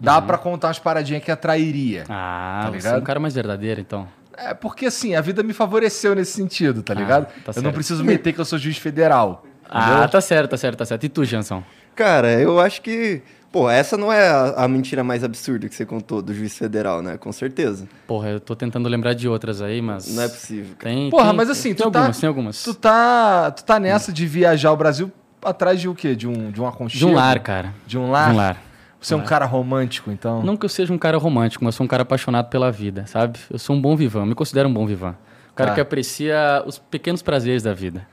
dá 0.00 0.22
pra 0.22 0.38
contar 0.38 0.68
umas 0.68 0.78
paradinhas 0.78 1.22
que 1.24 1.30
atrairia. 1.32 2.04
Ah, 2.08 2.60
Tá 2.64 2.70
você 2.70 2.76
é 2.76 2.78
ligado? 2.78 3.00
um 3.00 3.04
cara 3.04 3.18
mais 3.20 3.34
verdadeiro, 3.34 3.80
então. 3.80 4.08
É 4.36 4.54
porque 4.54 4.86
assim, 4.86 5.14
a 5.14 5.20
vida 5.20 5.42
me 5.42 5.52
favoreceu 5.52 6.14
nesse 6.14 6.32
sentido, 6.32 6.82
tá 6.82 6.94
ligado? 6.94 7.26
tá 7.44 7.52
eu 7.56 7.62
não 7.62 7.72
preciso 7.72 8.02
meter 8.04 8.32
que 8.32 8.40
eu 8.40 8.44
sou 8.44 8.58
juiz 8.58 8.78
federal. 8.78 9.44
Ah, 9.70 10.08
tá 10.08 10.20
certo, 10.20 10.50
tá 10.50 10.56
certo, 10.56 10.78
tá 10.78 10.84
certo. 10.84 11.04
E 11.04 11.08
tu, 11.08 11.24
Jansson? 11.24 11.62
Cara, 11.94 12.32
eu 12.40 12.58
acho 12.60 12.82
que. 12.82 13.22
Pô, 13.52 13.68
essa 13.68 13.96
não 13.96 14.12
é 14.12 14.28
a, 14.28 14.64
a 14.64 14.68
mentira 14.68 15.02
mais 15.02 15.24
absurda 15.24 15.68
que 15.68 15.74
você 15.74 15.84
contou 15.84 16.22
do 16.22 16.32
juiz 16.32 16.56
federal, 16.56 17.02
né? 17.02 17.16
Com 17.18 17.32
certeza. 17.32 17.88
Porra, 18.06 18.28
eu 18.28 18.40
tô 18.40 18.54
tentando 18.54 18.88
lembrar 18.88 19.12
de 19.12 19.28
outras 19.28 19.60
aí, 19.60 19.80
mas. 19.82 20.14
Não 20.14 20.22
é 20.22 20.28
possível. 20.28 20.76
cara. 20.78 20.94
Tem, 20.94 21.10
Porra, 21.10 21.26
tem- 21.28 21.36
mas 21.36 21.50
assim, 21.50 21.68
tem 21.70 21.74
tu 21.76 21.84
algumas, 21.84 22.16
tá, 22.16 22.20
tem 22.20 22.28
algumas. 22.28 22.62
Tu 22.62 22.74
tá, 22.74 23.50
tu 23.50 23.64
tá 23.64 23.80
nessa 23.80 24.12
de 24.12 24.24
viajar 24.26 24.70
o 24.72 24.76
Brasil 24.76 25.10
atrás 25.42 25.80
de 25.80 25.88
o 25.88 25.94
quê? 25.94 26.14
De 26.14 26.28
um, 26.28 26.50
de 26.50 26.60
um 26.60 26.66
aconchego? 26.66 26.98
De 26.98 27.06
um 27.06 27.14
lar, 27.14 27.40
cara. 27.40 27.74
De 27.86 27.98
um 27.98 28.10
lar? 28.10 28.28
De 28.28 28.34
um 28.34 28.36
lar. 28.36 28.56
Você 29.00 29.14
é 29.14 29.16
um 29.16 29.22
cara 29.24 29.46
romântico, 29.46 30.10
então? 30.10 30.42
Não 30.42 30.56
que 30.58 30.64
eu 30.64 30.68
seja 30.68 30.92
um 30.92 30.98
cara 30.98 31.16
romântico, 31.16 31.64
mas 31.64 31.74
eu 31.74 31.78
sou 31.78 31.84
um 31.86 31.88
cara 31.88 32.02
apaixonado 32.02 32.50
pela 32.50 32.70
vida, 32.70 33.04
sabe? 33.06 33.38
Eu 33.50 33.58
sou 33.58 33.74
um 33.74 33.80
bom 33.80 33.96
vivan, 33.96 34.26
me 34.26 34.34
considero 34.34 34.68
um 34.68 34.72
bom 34.72 34.86
vivan. 34.86 35.16
Um 35.50 35.54
cara 35.54 35.70
Tá. 35.70 35.74
que 35.76 35.80
aprecia 35.80 36.62
os 36.66 36.78
pequenos 36.78 37.22
prazeres 37.22 37.62
da 37.62 37.72
vida. 37.72 38.06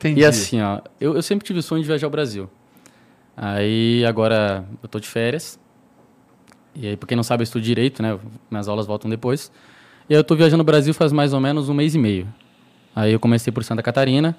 Entendi. 0.00 0.20
E 0.20 0.24
assim, 0.24 0.60
ó, 0.62 0.80
eu, 1.00 1.14
eu 1.14 1.22
sempre 1.22 1.46
tive 1.46 1.58
o 1.58 1.62
sonho 1.62 1.82
de 1.82 1.86
viajar 1.86 2.06
ao 2.06 2.10
Brasil. 2.10 2.48
Aí 3.36 4.04
agora 4.06 4.64
eu 4.82 4.88
tô 4.88 4.98
de 4.98 5.06
férias. 5.06 5.58
E 6.74 6.86
aí, 6.86 6.96
pra 6.96 7.06
quem 7.06 7.16
não 7.16 7.22
sabe, 7.22 7.42
eu 7.42 7.44
estudo 7.44 7.62
direito, 7.62 8.02
né? 8.02 8.18
Minhas 8.50 8.68
aulas 8.68 8.86
voltam 8.86 9.10
depois. 9.10 9.50
E 10.08 10.14
aí 10.14 10.18
eu 10.20 10.24
tô 10.24 10.34
viajando 10.34 10.58
no 10.58 10.64
Brasil 10.64 10.94
faz 10.94 11.12
mais 11.12 11.32
ou 11.32 11.40
menos 11.40 11.68
um 11.68 11.74
mês 11.74 11.94
e 11.94 11.98
meio. 11.98 12.26
Aí 12.96 13.12
eu 13.12 13.20
comecei 13.20 13.52
por 13.52 13.62
Santa 13.62 13.82
Catarina, 13.82 14.36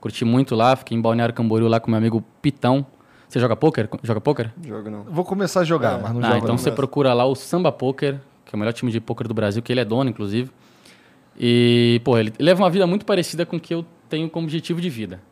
curti 0.00 0.24
muito 0.24 0.54
lá, 0.54 0.74
fiquei 0.74 0.96
em 0.96 1.00
Balneário 1.00 1.34
Camboriú 1.34 1.68
lá 1.68 1.78
com 1.78 1.90
meu 1.90 1.98
amigo 1.98 2.24
Pitão. 2.40 2.84
Você 3.28 3.38
joga 3.38 3.54
pôquer? 3.56 3.88
Joga 4.02 4.20
pôquer? 4.20 4.52
Jogo 4.66 4.90
não. 4.90 5.04
Vou 5.04 5.24
começar 5.24 5.60
a 5.60 5.64
jogar, 5.64 5.98
É. 5.98 6.02
mas 6.02 6.12
não 6.12 6.20
Ah, 6.20 6.24
jogo 6.24 6.36
então 6.38 6.48
não. 6.48 6.58
você 6.58 6.70
procura 6.70 7.12
lá 7.14 7.24
o 7.24 7.34
Samba 7.34 7.70
Poker, 7.72 8.20
que 8.44 8.54
é 8.54 8.56
o 8.56 8.58
melhor 8.58 8.72
time 8.72 8.90
de 8.92 9.00
poker 9.00 9.26
do 9.28 9.34
Brasil, 9.34 9.62
que 9.62 9.72
ele 9.72 9.80
é 9.80 9.84
dono, 9.84 10.10
inclusive. 10.10 10.50
E, 11.38 12.00
pô, 12.04 12.18
ele 12.18 12.32
leva 12.38 12.62
uma 12.62 12.68
vida 12.70 12.86
muito 12.86 13.06
parecida 13.06 13.46
com 13.46 13.56
o 13.56 13.60
que 13.60 13.72
eu 13.72 13.84
tenho 14.12 14.28
como 14.28 14.46
objetivo 14.46 14.78
de 14.78 14.90
vida. 14.90 15.22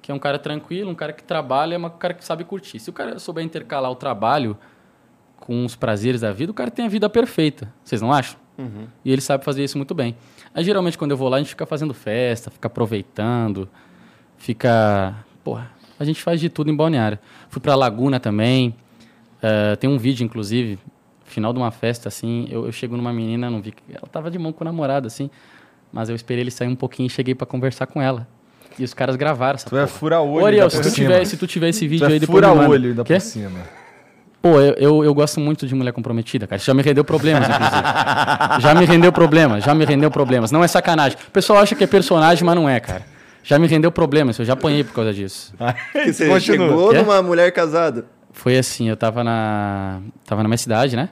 Que 0.00 0.12
é 0.12 0.14
um 0.14 0.18
cara 0.18 0.38
tranquilo, 0.38 0.88
um 0.90 0.94
cara 0.94 1.12
que 1.12 1.24
trabalha, 1.24 1.76
um 1.76 1.90
cara 1.90 2.14
que 2.14 2.24
sabe 2.24 2.44
curtir. 2.44 2.78
Se 2.78 2.88
o 2.88 2.92
cara 2.92 3.18
souber 3.18 3.44
intercalar 3.44 3.90
o 3.90 3.96
trabalho 3.96 4.56
com 5.36 5.64
os 5.64 5.74
prazeres 5.74 6.20
da 6.20 6.32
vida, 6.32 6.52
o 6.52 6.54
cara 6.54 6.70
tem 6.70 6.86
a 6.86 6.88
vida 6.88 7.10
perfeita. 7.10 7.72
Vocês 7.82 8.00
não 8.00 8.12
acham? 8.12 8.38
E 9.04 9.10
ele 9.10 9.20
sabe 9.20 9.44
fazer 9.44 9.64
isso 9.64 9.76
muito 9.76 9.92
bem. 9.92 10.16
Aí, 10.54 10.62
geralmente, 10.62 10.96
quando 10.96 11.10
eu 11.10 11.16
vou 11.16 11.28
lá, 11.28 11.36
a 11.36 11.40
gente 11.40 11.48
fica 11.48 11.66
fazendo 11.66 11.92
festa, 11.92 12.48
fica 12.48 12.68
aproveitando, 12.68 13.68
fica... 14.36 15.16
Porra, 15.42 15.72
a 15.98 16.04
gente 16.04 16.22
faz 16.22 16.40
de 16.40 16.48
tudo 16.48 16.70
em 16.70 16.76
Balneário. 16.76 17.18
Fui 17.48 17.60
pra 17.60 17.74
Laguna 17.74 18.20
também. 18.20 18.76
Eh, 19.42 19.74
tem 19.76 19.90
um 19.90 19.98
vídeo, 19.98 20.24
inclusive, 20.24 20.78
final 21.24 21.52
de 21.52 21.58
uma 21.58 21.72
festa, 21.72 22.08
assim, 22.08 22.46
eu, 22.48 22.66
eu 22.66 22.72
chego 22.72 22.96
numa 22.96 23.12
menina, 23.12 23.50
não 23.50 23.60
vi 23.60 23.74
ela 23.88 24.06
tava 24.06 24.30
de 24.30 24.38
mão 24.38 24.52
com 24.52 24.62
o 24.62 24.64
namorado, 24.64 25.08
assim, 25.08 25.28
mas 25.92 26.08
eu 26.08 26.16
esperei 26.16 26.42
ele 26.42 26.50
sair 26.50 26.68
um 26.68 26.74
pouquinho 26.76 27.06
e 27.06 27.10
cheguei 27.10 27.34
pra 27.34 27.46
conversar 27.46 27.86
com 27.86 28.00
ela. 28.00 28.26
E 28.78 28.84
os 28.84 28.94
caras 28.94 29.16
gravaram 29.16 29.56
essa 29.56 29.68
Tu 29.68 29.76
é 29.76 29.80
porra. 29.80 29.86
fura-olho 29.98 30.42
Ô, 30.42 30.46
Ariel, 30.46 30.64
ainda 30.64 30.82
se 30.82 30.90
tu, 30.90 30.94
tiver, 30.94 31.24
se 31.26 31.36
tu 31.36 31.46
tiver 31.46 31.68
esse 31.68 31.84
Tu 31.84 31.88
vídeo 31.90 32.06
é 32.06 32.12
aí 32.12 32.18
depois 32.18 32.42
manda. 32.42 32.54
fura-olho 32.62 32.88
ainda 32.90 33.04
por 33.04 33.20
cima. 33.20 33.50
Pô, 34.40 34.58
eu, 34.60 34.72
eu, 34.74 35.04
eu 35.04 35.14
gosto 35.14 35.38
muito 35.38 35.66
de 35.68 35.74
mulher 35.74 35.92
comprometida, 35.92 36.46
cara. 36.48 36.56
Isso 36.56 36.66
já 36.66 36.74
me 36.74 36.82
rendeu 36.82 37.04
problemas, 37.04 37.48
inclusive. 37.48 37.82
já 38.60 38.74
me 38.74 38.84
rendeu 38.86 39.12
problemas, 39.12 39.62
já 39.62 39.74
me 39.74 39.84
rendeu 39.84 40.10
problemas. 40.10 40.50
Não 40.50 40.64
é 40.64 40.68
sacanagem. 40.68 41.16
O 41.28 41.30
pessoal 41.30 41.60
acha 41.60 41.74
que 41.76 41.84
é 41.84 41.86
personagem, 41.86 42.44
mas 42.44 42.56
não 42.56 42.68
é, 42.68 42.80
cara. 42.80 43.02
Já 43.44 43.58
me 43.58 43.66
rendeu 43.68 43.92
problemas, 43.92 44.38
eu 44.38 44.44
já 44.44 44.54
apanhei 44.54 44.82
por 44.84 44.94
causa 44.94 45.12
disso. 45.12 45.52
Você 46.06 46.26
Continua. 46.28 46.40
chegou 46.40 46.90
Quê? 46.90 46.98
numa 47.02 47.22
mulher 47.22 47.52
casada. 47.52 48.06
Foi 48.32 48.56
assim, 48.56 48.88
eu 48.88 48.96
tava 48.96 49.22
na. 49.22 50.00
Tava 50.26 50.42
na 50.42 50.48
minha 50.48 50.58
cidade, 50.58 50.96
né? 50.96 51.10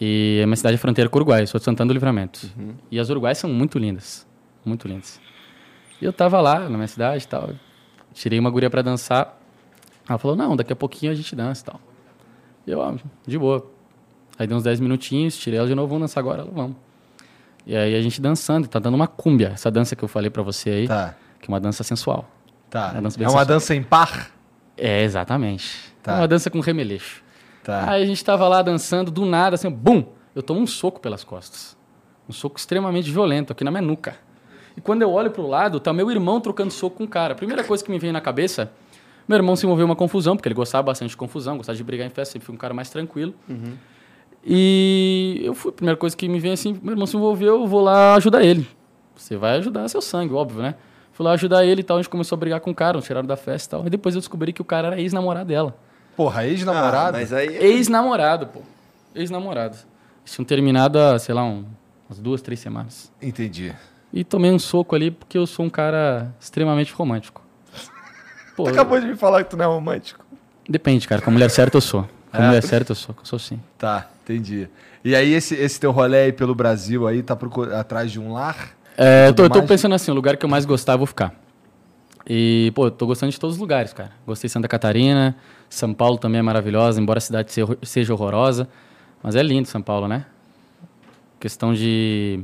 E 0.00 0.40
a 0.42 0.46
minha 0.46 0.56
cidade 0.56 0.74
é 0.74 0.78
fronteira 0.78 1.08
com 1.08 1.18
o 1.18 1.20
Uruguai, 1.20 1.46
sou 1.46 1.58
de 1.58 1.64
Santana 1.64 1.88
do 1.88 1.92
Livramento. 1.94 2.50
E 2.90 2.98
as 2.98 3.08
uruguaias 3.08 3.38
são 3.38 3.50
muito 3.50 3.78
lindas. 3.78 4.26
Muito 4.64 4.88
lindas. 4.88 5.20
E 6.00 6.04
eu 6.04 6.12
tava 6.12 6.40
lá 6.40 6.60
na 6.60 6.76
minha 6.76 6.88
cidade 6.88 7.24
e 7.24 7.26
tal. 7.28 7.50
Tirei 8.12 8.38
uma 8.38 8.50
guria 8.50 8.68
pra 8.70 8.82
dançar. 8.82 9.38
Ela 10.08 10.18
falou, 10.18 10.36
não, 10.36 10.56
daqui 10.56 10.72
a 10.72 10.76
pouquinho 10.76 11.12
a 11.12 11.14
gente 11.14 11.34
dança 11.36 11.62
e 11.62 11.64
tal. 11.64 11.80
E 12.66 12.70
eu, 12.70 12.82
ah, 12.82 12.94
de 13.26 13.38
boa. 13.38 13.70
Aí 14.38 14.46
deu 14.46 14.56
uns 14.56 14.62
10 14.64 14.80
minutinhos, 14.80 15.36
tirei 15.36 15.58
ela 15.58 15.68
de 15.68 15.74
novo, 15.74 15.88
vamos 15.88 16.02
dançar 16.02 16.20
agora? 16.20 16.42
Ela, 16.42 16.50
vamos. 16.52 16.76
E 17.66 17.76
aí 17.76 17.94
a 17.94 18.00
gente 18.02 18.20
dançando, 18.20 18.66
tá 18.66 18.78
dando 18.78 18.94
uma 18.94 19.06
cúmbia. 19.06 19.48
Essa 19.54 19.70
dança 19.70 19.94
que 19.94 20.02
eu 20.02 20.08
falei 20.08 20.30
pra 20.30 20.42
você 20.42 20.70
aí, 20.70 20.88
Tá, 20.88 21.14
que 21.40 21.48
é 21.48 21.52
uma 21.52 21.60
dança 21.60 21.84
sensual. 21.84 22.28
tá. 22.68 22.90
Uma 22.92 23.02
dança 23.02 23.18
É 23.18 23.22
uma 23.22 23.28
sensual. 23.30 23.44
dança 23.46 23.74
em 23.74 23.82
par? 23.82 24.30
É, 24.76 25.02
exatamente. 25.02 25.92
Tá. 26.02 26.14
É 26.14 26.16
uma 26.20 26.28
dança 26.28 26.50
com 26.50 26.58
remeleixo. 26.60 27.21
Tá. 27.62 27.90
Aí 27.90 28.02
a 28.02 28.06
gente 28.06 28.24
tava 28.24 28.48
lá 28.48 28.62
dançando, 28.62 29.10
do 29.10 29.24
nada, 29.24 29.54
assim, 29.54 29.70
bum! 29.70 30.04
Eu 30.34 30.42
tomo 30.42 30.60
um 30.60 30.66
soco 30.66 31.00
pelas 31.00 31.22
costas. 31.22 31.76
Um 32.28 32.32
soco 32.32 32.58
extremamente 32.58 33.10
violento 33.10 33.52
aqui 33.52 33.62
na 33.62 33.70
minha 33.70 33.82
nuca. 33.82 34.16
E 34.76 34.80
quando 34.80 35.02
eu 35.02 35.10
olho 35.10 35.30
pro 35.30 35.46
lado, 35.46 35.78
tá 35.78 35.92
meu 35.92 36.10
irmão 36.10 36.40
trocando 36.40 36.72
soco 36.72 36.96
com 36.96 37.04
o 37.04 37.08
cara. 37.08 37.34
A 37.34 37.36
primeira 37.36 37.62
coisa 37.62 37.84
que 37.84 37.90
me 37.90 37.98
veio 37.98 38.12
na 38.12 38.20
cabeça, 38.20 38.72
meu 39.28 39.36
irmão 39.36 39.54
se 39.54 39.66
envolveu 39.66 39.84
em 39.84 39.88
uma 39.88 39.96
confusão, 39.96 40.36
porque 40.36 40.48
ele 40.48 40.54
gostava 40.54 40.84
bastante 40.84 41.10
de 41.10 41.16
confusão, 41.16 41.56
gostava 41.58 41.76
de 41.76 41.84
brigar 41.84 42.06
em 42.06 42.10
festa, 42.10 42.32
sempre 42.32 42.46
fui 42.46 42.54
um 42.54 42.58
cara 42.58 42.72
mais 42.72 42.88
tranquilo. 42.90 43.34
E 44.44 45.40
eu 45.44 45.54
fui, 45.54 45.70
a 45.70 45.72
primeira 45.72 45.96
coisa 45.96 46.16
que 46.16 46.28
me 46.28 46.40
veio 46.40 46.54
assim, 46.54 46.78
meu 46.82 46.92
irmão 46.92 47.06
se 47.06 47.16
envolveu, 47.16 47.60
eu 47.60 47.66
vou 47.66 47.80
lá 47.80 48.14
ajudar 48.14 48.42
ele. 48.42 48.66
Você 49.14 49.36
vai 49.36 49.58
ajudar 49.58 49.86
seu 49.88 50.00
sangue, 50.00 50.32
óbvio, 50.32 50.62
né? 50.62 50.74
Fui 51.12 51.24
lá 51.24 51.32
ajudar 51.32 51.64
ele 51.64 51.82
e 51.82 51.84
tal, 51.84 51.98
a 51.98 52.02
gente 52.02 52.10
começou 52.10 52.34
a 52.36 52.40
brigar 52.40 52.60
com 52.60 52.70
o 52.70 52.74
cara, 52.74 52.96
nos 52.96 53.04
tiraram 53.04 53.26
da 53.26 53.36
festa 53.36 53.68
e 53.68 53.78
tal. 53.78 53.86
E 53.86 53.90
depois 53.90 54.14
eu 54.14 54.20
descobri 54.20 54.52
que 54.52 54.62
o 54.62 54.64
cara 54.64 54.88
era 54.88 55.00
ex-namorado 55.00 55.48
dela. 55.48 55.76
Porra, 56.16 56.40
Ah, 56.42 56.46
ex-namorado? 56.48 57.16
mas 57.18 57.32
aí. 57.32 57.48
Ex-namorado, 57.56 58.46
pô. 58.46 58.60
Ex-namorado. 59.14 59.76
Eles 60.22 60.34
tinham 60.34 60.44
terminado 60.44 60.98
há, 60.98 61.18
sei 61.18 61.34
lá, 61.34 61.42
um- 61.44 61.64
umas 62.08 62.18
duas, 62.18 62.40
três 62.42 62.60
semanas. 62.60 63.10
Entendi. 63.20 63.74
E 64.12 64.22
tomei 64.24 64.50
um 64.50 64.58
soco 64.58 64.94
ali 64.94 65.10
porque 65.10 65.36
eu 65.38 65.46
sou 65.46 65.64
um 65.64 65.70
cara 65.70 66.32
extremamente 66.40 66.92
romântico. 66.92 67.42
Pô, 68.56 68.64
Tu 68.64 68.70
acabou 68.70 69.00
de 69.00 69.06
me 69.06 69.16
falar 69.16 69.42
que 69.44 69.50
tu 69.50 69.56
não 69.56 69.64
é 69.64 69.68
romântico. 69.68 70.24
depende, 70.68 71.08
cara. 71.08 71.20
Com 71.22 71.30
a 71.30 71.32
mulher 71.32 71.50
certa 71.50 71.76
eu 71.76 71.80
sou. 71.80 72.02
Com 72.30 72.36
a 72.38 72.40
É? 72.44 72.46
mulher 72.46 72.62
certa 72.62 72.92
eu 72.92 72.96
sou. 72.96 73.14
Eu 73.18 73.24
sou 73.24 73.38
sim. 73.38 73.60
Tá, 73.78 74.08
entendi. 74.22 74.68
E 75.04 75.16
aí, 75.16 75.32
esse, 75.32 75.54
esse 75.54 75.80
teu 75.80 75.90
rolê 75.90 76.24
aí 76.24 76.32
pelo 76.32 76.54
Brasil 76.54 77.08
aí, 77.08 77.22
tá 77.22 77.34
procur- 77.34 77.72
atrás 77.74 78.10
de 78.12 78.20
um 78.20 78.32
lar? 78.32 78.70
É, 78.96 79.28
eu, 79.28 79.34
tô, 79.34 79.42
eu 79.44 79.50
tô 79.50 79.62
pensando 79.64 79.94
assim, 79.94 80.10
o 80.10 80.14
lugar 80.14 80.36
que 80.36 80.44
eu 80.44 80.48
mais 80.48 80.64
gostar, 80.64 80.92
eu 80.92 80.98
vou 80.98 81.06
ficar. 81.06 81.34
E, 82.28 82.70
pô, 82.74 82.86
eu 82.86 82.90
tô 82.90 83.06
gostando 83.06 83.32
de 83.32 83.38
todos 83.40 83.56
os 83.56 83.60
lugares, 83.60 83.92
cara. 83.92 84.12
Gostei 84.26 84.48
de 84.48 84.52
Santa 84.52 84.68
Catarina, 84.68 85.36
São 85.68 85.92
Paulo 85.92 86.18
também 86.18 86.38
é 86.38 86.42
maravilhosa, 86.42 87.00
embora 87.00 87.18
a 87.18 87.20
cidade 87.20 87.52
se- 87.52 87.60
seja 87.82 88.12
horrorosa. 88.12 88.68
Mas 89.22 89.34
é 89.36 89.42
lindo 89.42 89.66
São 89.68 89.82
Paulo, 89.82 90.06
né? 90.08 90.26
Questão 91.40 91.74
de 91.74 92.40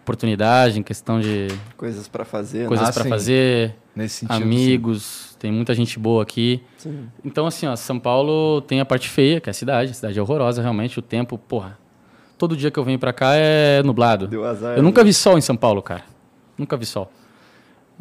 oportunidade, 0.00 0.78
em 0.78 0.82
questão 0.82 1.18
de 1.20 1.48
Coisas 1.76 2.06
pra 2.06 2.24
fazer, 2.24 2.62
né? 2.62 2.68
coisas 2.68 2.88
Ah, 2.88 2.92
pra 2.92 3.02
sim. 3.02 3.08
fazer, 3.08 3.74
Nesse 3.94 4.16
sentido. 4.26 4.36
amigos, 4.42 5.34
tem 5.38 5.50
muita 5.50 5.74
gente 5.74 5.98
boa 5.98 6.22
aqui. 6.22 6.62
Sim. 6.76 7.08
Então, 7.24 7.46
assim, 7.46 7.66
ó, 7.66 7.74
São 7.74 7.98
Paulo 7.98 8.60
tem 8.60 8.78
a 8.80 8.84
parte 8.84 9.08
feia, 9.08 9.40
que 9.40 9.48
é 9.48 9.52
a 9.52 9.54
cidade. 9.54 9.90
A 9.90 9.94
cidade 9.94 10.18
é 10.18 10.22
horrorosa, 10.22 10.60
realmente. 10.62 10.98
O 10.98 11.02
tempo, 11.02 11.36
porra. 11.38 11.78
Todo 12.38 12.54
dia 12.56 12.70
que 12.70 12.78
eu 12.78 12.84
venho 12.84 12.98
pra 12.98 13.12
cá 13.12 13.32
é 13.34 13.82
nublado. 13.82 14.28
Deu 14.28 14.44
azar. 14.44 14.76
Eu 14.76 14.82
nunca 14.82 15.02
vi 15.02 15.12
sol 15.12 15.38
em 15.38 15.40
São 15.40 15.56
Paulo, 15.56 15.82
cara. 15.82 16.04
Nunca 16.58 16.76
vi 16.76 16.84
sol. 16.86 17.10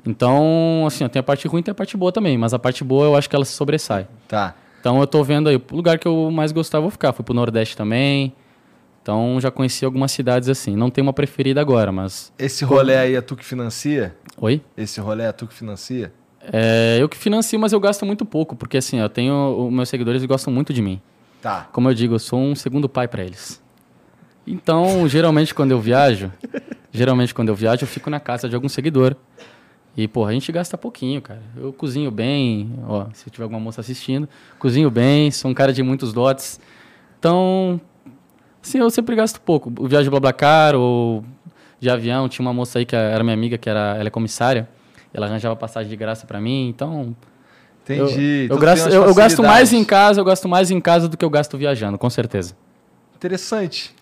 Então, 0.06 0.84
assim, 0.88 1.08
tem 1.08 1.20
a 1.20 1.24
parte 1.24 1.48
ruim 1.48 1.60
e 1.60 1.64
tem 1.64 1.72
a 1.72 1.76
parte 1.76 1.96
boa 1.96 2.12
também. 2.12 2.38
Mas 2.38 2.54
a 2.54 2.60
parte 2.60 2.84
boa 2.84 3.06
eu 3.06 3.16
acho 3.16 3.30
que 3.30 3.36
ela 3.36 3.46
se 3.46 3.54
sobressai. 3.54 4.08
Tá. 4.28 4.56
Então 4.80 5.00
eu 5.00 5.08
tô 5.08 5.24
vendo 5.24 5.50
aí, 5.50 5.56
o 5.56 5.76
lugar 5.76 5.98
que 5.98 6.08
eu 6.08 6.30
mais 6.30 6.52
gostava, 6.52 6.80
eu 6.80 6.84
vou 6.84 6.92
ficar. 6.92 7.12
Fui 7.14 7.26
pro 7.26 7.34
Nordeste 7.34 7.76
também. 7.76 8.34
Então 9.02 9.40
já 9.40 9.52
conheci 9.52 9.86
algumas 9.86 10.12
cidades 10.12 10.50
assim. 10.50 10.76
Não 10.76 10.90
tenho 10.90 11.06
uma 11.06 11.14
preferida 11.14 11.62
agora, 11.62 11.92
mas. 11.92 12.32
Esse 12.38 12.66
rolê 12.66 12.96
aí 12.96 13.16
é 13.16 13.22
tu 13.22 13.36
que 13.36 13.46
financia? 13.46 14.16
Oi? 14.38 14.62
Esse 14.76 15.00
rolê 15.00 15.24
é 15.24 15.32
tu 15.32 15.48
que 15.48 15.54
financia? 15.54 16.12
É, 16.52 16.98
eu 17.00 17.10
que 17.10 17.18
financio, 17.18 17.60
mas 17.60 17.74
eu 17.74 17.80
gasto 17.80 18.06
muito 18.06 18.26
pouco, 18.26 18.56
porque 18.56 18.78
assim, 18.78 19.00
eu 19.00 19.10
tenho. 19.10 19.68
Os 19.68 19.74
meus 19.74 19.90
seguidores 19.90 20.24
gostam 20.26 20.54
muito 20.54 20.74
de 20.74 20.82
mim. 20.82 21.02
Tá. 21.42 21.68
Como 21.72 21.90
eu 21.90 21.94
digo, 21.94 22.16
eu 22.16 22.20
sou 22.20 22.40
um 22.40 22.56
segundo 22.56 22.90
pai 22.90 23.08
para 23.08 23.24
eles. 23.24 23.62
Então, 24.48 25.08
geralmente 25.08 25.54
quando 25.54 25.72
eu 25.72 25.80
viajo, 25.80 26.32
geralmente 26.92 27.34
quando 27.34 27.50
eu 27.50 27.56
viajo, 27.56 27.84
eu 27.84 27.88
fico 27.88 28.10
na 28.10 28.20
casa 28.20 28.48
de 28.48 28.54
algum 28.56 28.70
seguidor. 28.70 29.16
E, 29.98 30.08
porra, 30.08 30.32
a 30.32 30.34
gente 30.34 30.52
gasta 30.52 30.78
pouquinho, 30.78 31.22
cara. 31.22 31.42
Eu 31.56 31.72
cozinho 31.72 32.12
bem, 32.12 32.74
ó, 32.88 33.06
se 33.14 33.30
tiver 33.30 33.44
alguma 33.44 33.60
moça 33.60 33.80
assistindo, 33.80 34.28
cozinho 34.60 34.92
bem, 34.92 35.32
sou 35.32 35.50
um 35.50 35.54
cara 35.54 35.72
de 35.72 35.82
muitos 35.82 36.12
dotes. 36.12 36.60
Então, 37.18 37.80
sim, 38.62 38.80
eu 38.80 38.90
sempre 38.90 39.16
gasto 39.16 39.40
pouco. 39.40 39.72
O 39.80 39.88
viagem 39.88 40.06
de 40.06 40.10
Blablacar 40.10 40.76
ou 40.76 41.24
de 41.80 41.90
avião, 41.90 42.28
tinha 42.28 42.46
uma 42.46 42.54
moça 42.54 42.80
aí 42.80 42.86
que 42.86 42.96
era 42.96 43.24
minha 43.24 43.34
amiga, 43.34 43.58
que 43.58 43.70
era, 43.70 43.96
ela 43.98 44.08
é 44.08 44.10
comissária, 44.10 44.68
ela 45.14 45.28
arranjava 45.28 45.56
passagem 45.56 45.90
de 45.90 45.96
graça 45.96 46.26
para 46.26 46.42
mim, 46.42 46.68
então 46.68 47.16
Entendi. 47.84 48.00
eu, 48.42 48.46
Então 48.46 48.58
eu, 48.58 48.62
gasto, 48.62 48.90
eu, 48.90 49.04
eu 49.06 49.16
gasto 49.16 49.44
mais 49.44 49.72
em 49.72 49.84
casa, 49.84 50.20
eu 50.20 50.26
gasto 50.26 50.50
mais 50.50 50.72
em 50.72 50.82
casa 50.82 51.08
do 51.08 51.16
que 51.16 51.24
eu 51.24 51.30
gasto 51.30 51.58
viajando, 51.58 51.98
com 51.98 52.10
certeza. 52.10 52.56
Interessante. 53.16 53.96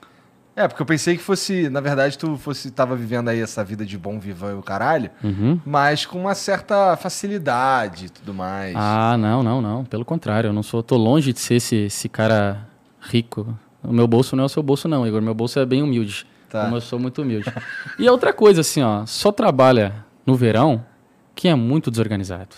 É, 0.56 0.68
porque 0.68 0.82
eu 0.82 0.86
pensei 0.86 1.18
que 1.18 1.24
fosse, 1.24 1.68
na 1.70 1.82
verdade, 1.82 2.16
tu 2.18 2.38
fosse 2.38 2.70
tava 2.70 2.96
vivendo 2.96 3.28
aí 3.30 3.40
essa 3.40 3.64
vida 3.64 3.84
de 3.84 3.98
bom 3.98 4.20
vivan 4.20 4.52
e 4.52 4.54
o 4.56 4.62
caralho, 4.62 5.10
Uhum. 5.24 5.60
mas 5.66 6.06
com 6.06 6.20
uma 6.20 6.36
certa 6.36 6.96
facilidade 6.96 8.06
e 8.06 8.10
tudo 8.10 8.34
mais. 8.36 8.76
Ah, 8.78 9.18
não, 9.18 9.42
não, 9.42 9.62
não. 9.62 9.84
Pelo 9.84 10.06
contrário, 10.06 10.50
eu 10.50 10.54
não 10.54 10.62
sou. 10.62 10.84
Tô 10.84 10.96
longe 10.96 11.34
de 11.34 11.40
ser 11.40 11.56
esse, 11.56 11.76
esse 11.76 12.08
cara 12.08 12.68
rico. 13.02 13.58
O 13.84 13.92
meu 13.92 14.08
bolso 14.08 14.36
não 14.36 14.44
é 14.44 14.46
o 14.46 14.50
seu 14.50 14.62
bolso, 14.62 14.88
não, 14.88 15.06
Igor. 15.08 15.22
Meu 15.22 15.34
bolso 15.34 15.60
é 15.60 15.66
bem 15.66 15.82
humilde. 15.82 16.26
Tá. 16.50 16.66
Como 16.66 16.76
eu 16.78 16.82
sou 16.82 17.00
muito 17.00 17.22
humilde. 17.24 17.52
e 17.98 18.08
outra 18.08 18.32
coisa, 18.32 18.62
assim, 18.62 18.82
ó, 18.84 19.06
só 19.08 19.32
trabalha 19.32 20.06
no 20.26 20.36
verão 20.36 20.86
quem 21.34 21.50
é 21.50 21.56
muito 21.56 21.90
desorganizado. 21.90 22.56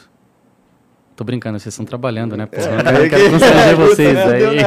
Tô 1.16 1.24
brincando, 1.24 1.58
vocês 1.60 1.74
estão 1.74 1.86
trabalhando, 1.86 2.36
né? 2.36 2.46
Pô, 2.46 2.60
eu 2.60 2.72
não 2.84 2.92
é 2.92 3.10
quero 3.10 3.24
que- 3.24 3.30
constranger 3.30 3.76
vocês 3.78 4.14
né? 4.14 4.38
Deu 4.38 4.50
aí. 4.50 4.58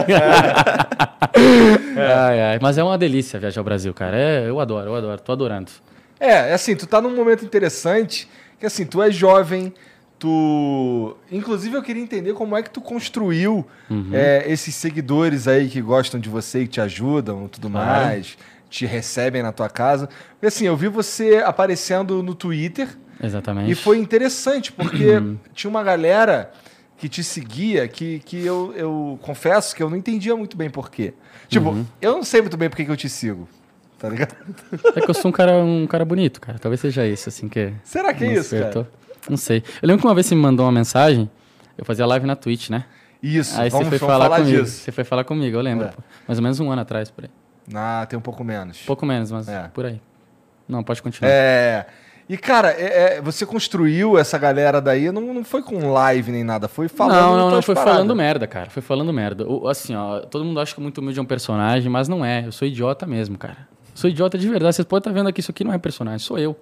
ai, 1.97 2.40
ai. 2.43 2.59
Mas 2.61 2.78
é 2.78 2.83
uma 2.85 2.97
delícia 2.99 3.38
viajar 3.38 3.61
ao 3.61 3.64
Brasil, 3.64 3.93
cara. 3.93 4.17
É, 4.17 4.49
eu 4.49 4.59
adoro, 4.61 4.88
eu 4.90 4.95
adoro. 4.95 5.21
Tô 5.21 5.33
adorando. 5.33 5.71
É, 6.19 6.50
é 6.50 6.55
assim, 6.55 6.75
tu 6.75 6.87
tá 6.87 7.00
num 7.00 7.14
momento 7.14 7.45
interessante, 7.45 8.28
que 8.59 8.67
assim, 8.67 8.85
tu 8.87 9.02
é 9.02 9.11
jovem, 9.11 9.73
tu... 10.19 11.17
Inclusive 11.31 11.76
eu 11.76 11.83
queria 11.83 12.02
entender 12.02 12.33
como 12.35 12.57
é 12.57 12.62
que 12.62 12.71
tu 12.71 12.81
construiu 12.81 13.67
Uhum. 13.90 14.11
é, 14.12 14.45
esses 14.50 14.75
seguidores 14.75 15.47
aí 15.49 15.69
que 15.69 15.81
gostam 15.81 16.19
de 16.19 16.28
você, 16.28 16.62
que 16.62 16.69
te 16.69 16.81
ajudam 16.81 17.45
e 17.47 17.49
tudo 17.49 17.71
mais, 17.71 18.37
te 18.69 18.85
recebem 18.87 19.43
na 19.43 19.52
tua 19.52 19.69
casa. 19.69 20.09
Porque 20.33 20.47
assim, 20.47 20.67
eu 20.67 20.76
vi 20.76 20.88
você 20.88 21.43
aparecendo 21.45 22.23
no 22.23 22.35
Twitter 22.35 22.88
Exatamente. 23.22 23.70
e 23.70 23.75
foi 23.75 23.98
interessante, 23.98 24.72
porque 24.72 25.20
tinha 25.54 25.68
uma 25.70 25.82
galera 25.82 26.52
que 26.96 27.08
te 27.08 27.22
seguia 27.22 27.87
que, 27.88 28.18
que 28.20 28.44
eu, 28.44 28.72
eu 28.76 29.18
confesso 29.22 29.75
que 29.75 29.82
eu 29.82 29.88
não 29.90 29.96
entendia 29.96 30.34
muito 30.37 30.56
bem 30.56 30.68
por 30.70 30.90
quê. 30.90 31.14
Tipo, 31.48 31.70
Uhum. 31.70 31.87
eu 32.00 32.12
não 32.12 32.22
sei 32.25 32.40
muito 32.40 32.56
bem 32.56 32.68
por 32.68 32.76
que 32.76 32.88
eu 32.88 32.96
te 32.96 33.08
sigo, 33.08 33.48
tá 33.98 34.08
ligado? 34.08 34.34
É 34.96 35.00
que 35.00 35.08
eu 35.10 35.14
sou 35.14 35.28
um 35.28 35.32
cara, 35.32 35.52
um 35.58 35.87
cara 35.87 36.04
bonito, 36.04 36.40
cara. 36.40 36.58
Talvez 36.58 36.80
seja 36.80 37.06
isso, 37.06 37.28
assim, 37.28 37.48
que. 37.48 37.72
Será 37.84 38.12
que 38.12 38.25
é 38.25 38.34
isso, 38.34 38.56
cara? 38.56 38.88
Não 39.28 39.37
sei. 39.37 39.62
Eu 39.82 39.87
lembro 39.88 40.00
que 40.02 40.06
uma 40.08 40.14
vez 40.14 40.26
você 40.26 40.34
me 40.34 40.40
mandou 40.40 40.64
uma 40.66 40.72
mensagem, 40.72 41.30
eu 41.76 41.84
fazia 41.84 42.04
live 42.06 42.26
na 42.26 42.34
Twitch, 42.37 42.70
né? 42.70 42.84
Isso, 43.22 43.60
Aí 43.60 43.68
você 43.70 43.84
foi 43.84 43.98
falar, 43.98 44.25
falar 44.26 44.38
comigo. 44.38 44.62
disso. 44.62 44.80
Você 44.80 44.92
foi 44.92 45.02
falar 45.04 45.25
comigo, 45.25 45.56
eu 45.56 45.60
lembro. 45.60 45.87
É. 45.87 45.92
Mais 46.26 46.38
ou 46.38 46.42
menos 46.42 46.60
um 46.60 46.70
ano 46.70 46.82
atrás, 46.82 47.10
por 47.10 47.25
aí. 47.25 47.30
Ah, 47.75 48.06
tem 48.08 48.16
um 48.18 48.22
pouco 48.22 48.42
menos. 48.44 48.78
Pouco 48.87 49.04
menos, 49.04 49.30
mas 49.32 49.48
É. 49.48 49.68
por 49.75 49.84
aí. 49.87 50.00
Não, 50.68 50.82
pode 50.84 51.02
continuar. 51.02 51.30
É. 51.30 51.87
E, 52.28 52.37
cara, 52.37 52.70
é- 52.73 53.16
é, 53.16 53.23
você 53.23 53.47
construiu 53.47 54.18
essa 54.18 54.37
galera 54.37 54.80
daí, 54.82 55.11
não, 55.11 55.23
não 55.32 55.42
foi 55.44 55.62
com 55.62 55.90
live 55.92 56.30
nem 56.30 56.44
nada, 56.44 56.68
foi 56.68 56.87
falando. 56.88 57.16
não, 57.20 57.37
não, 57.38 57.50
não, 57.52 57.62
foi 57.62 57.75
paradas. 57.75 57.94
falando 57.97 58.14
merda, 58.16 58.47
cara. 58.47 58.68
Foi 58.68 58.82
falando 58.82 59.12
merda. 59.12 59.47
O- 59.49 59.66
assim, 59.66 59.94
ó, 59.97 60.20
todo 60.20 60.44
mundo 60.44 60.61
acha 60.61 60.75
que 60.75 60.78
o 60.78 60.82
muito 60.82 60.99
humilde 60.99 61.18
é 61.18 61.23
um 61.23 61.26
personagem, 61.26 61.90
mas 61.90 62.06
não 62.06 62.23
é. 62.25 62.44
Eu 62.47 62.52
sou 62.52 62.68
idiota 62.68 63.06
mesmo, 63.06 63.38
cara. 63.38 63.56
Sou 63.94 64.11
idiota 64.11 64.37
de 64.37 64.47
verdade. 64.49 64.76
Vocês 64.76 64.87
podem 64.87 65.00
estar 65.11 65.12
vendo 65.18 65.28
aqui, 65.28 65.40
isso 65.40 65.50
aqui 65.50 65.64
não 65.64 65.73
é 65.73 65.78
personagem, 65.78 66.18
sou 66.18 66.38
eu. 66.38 66.54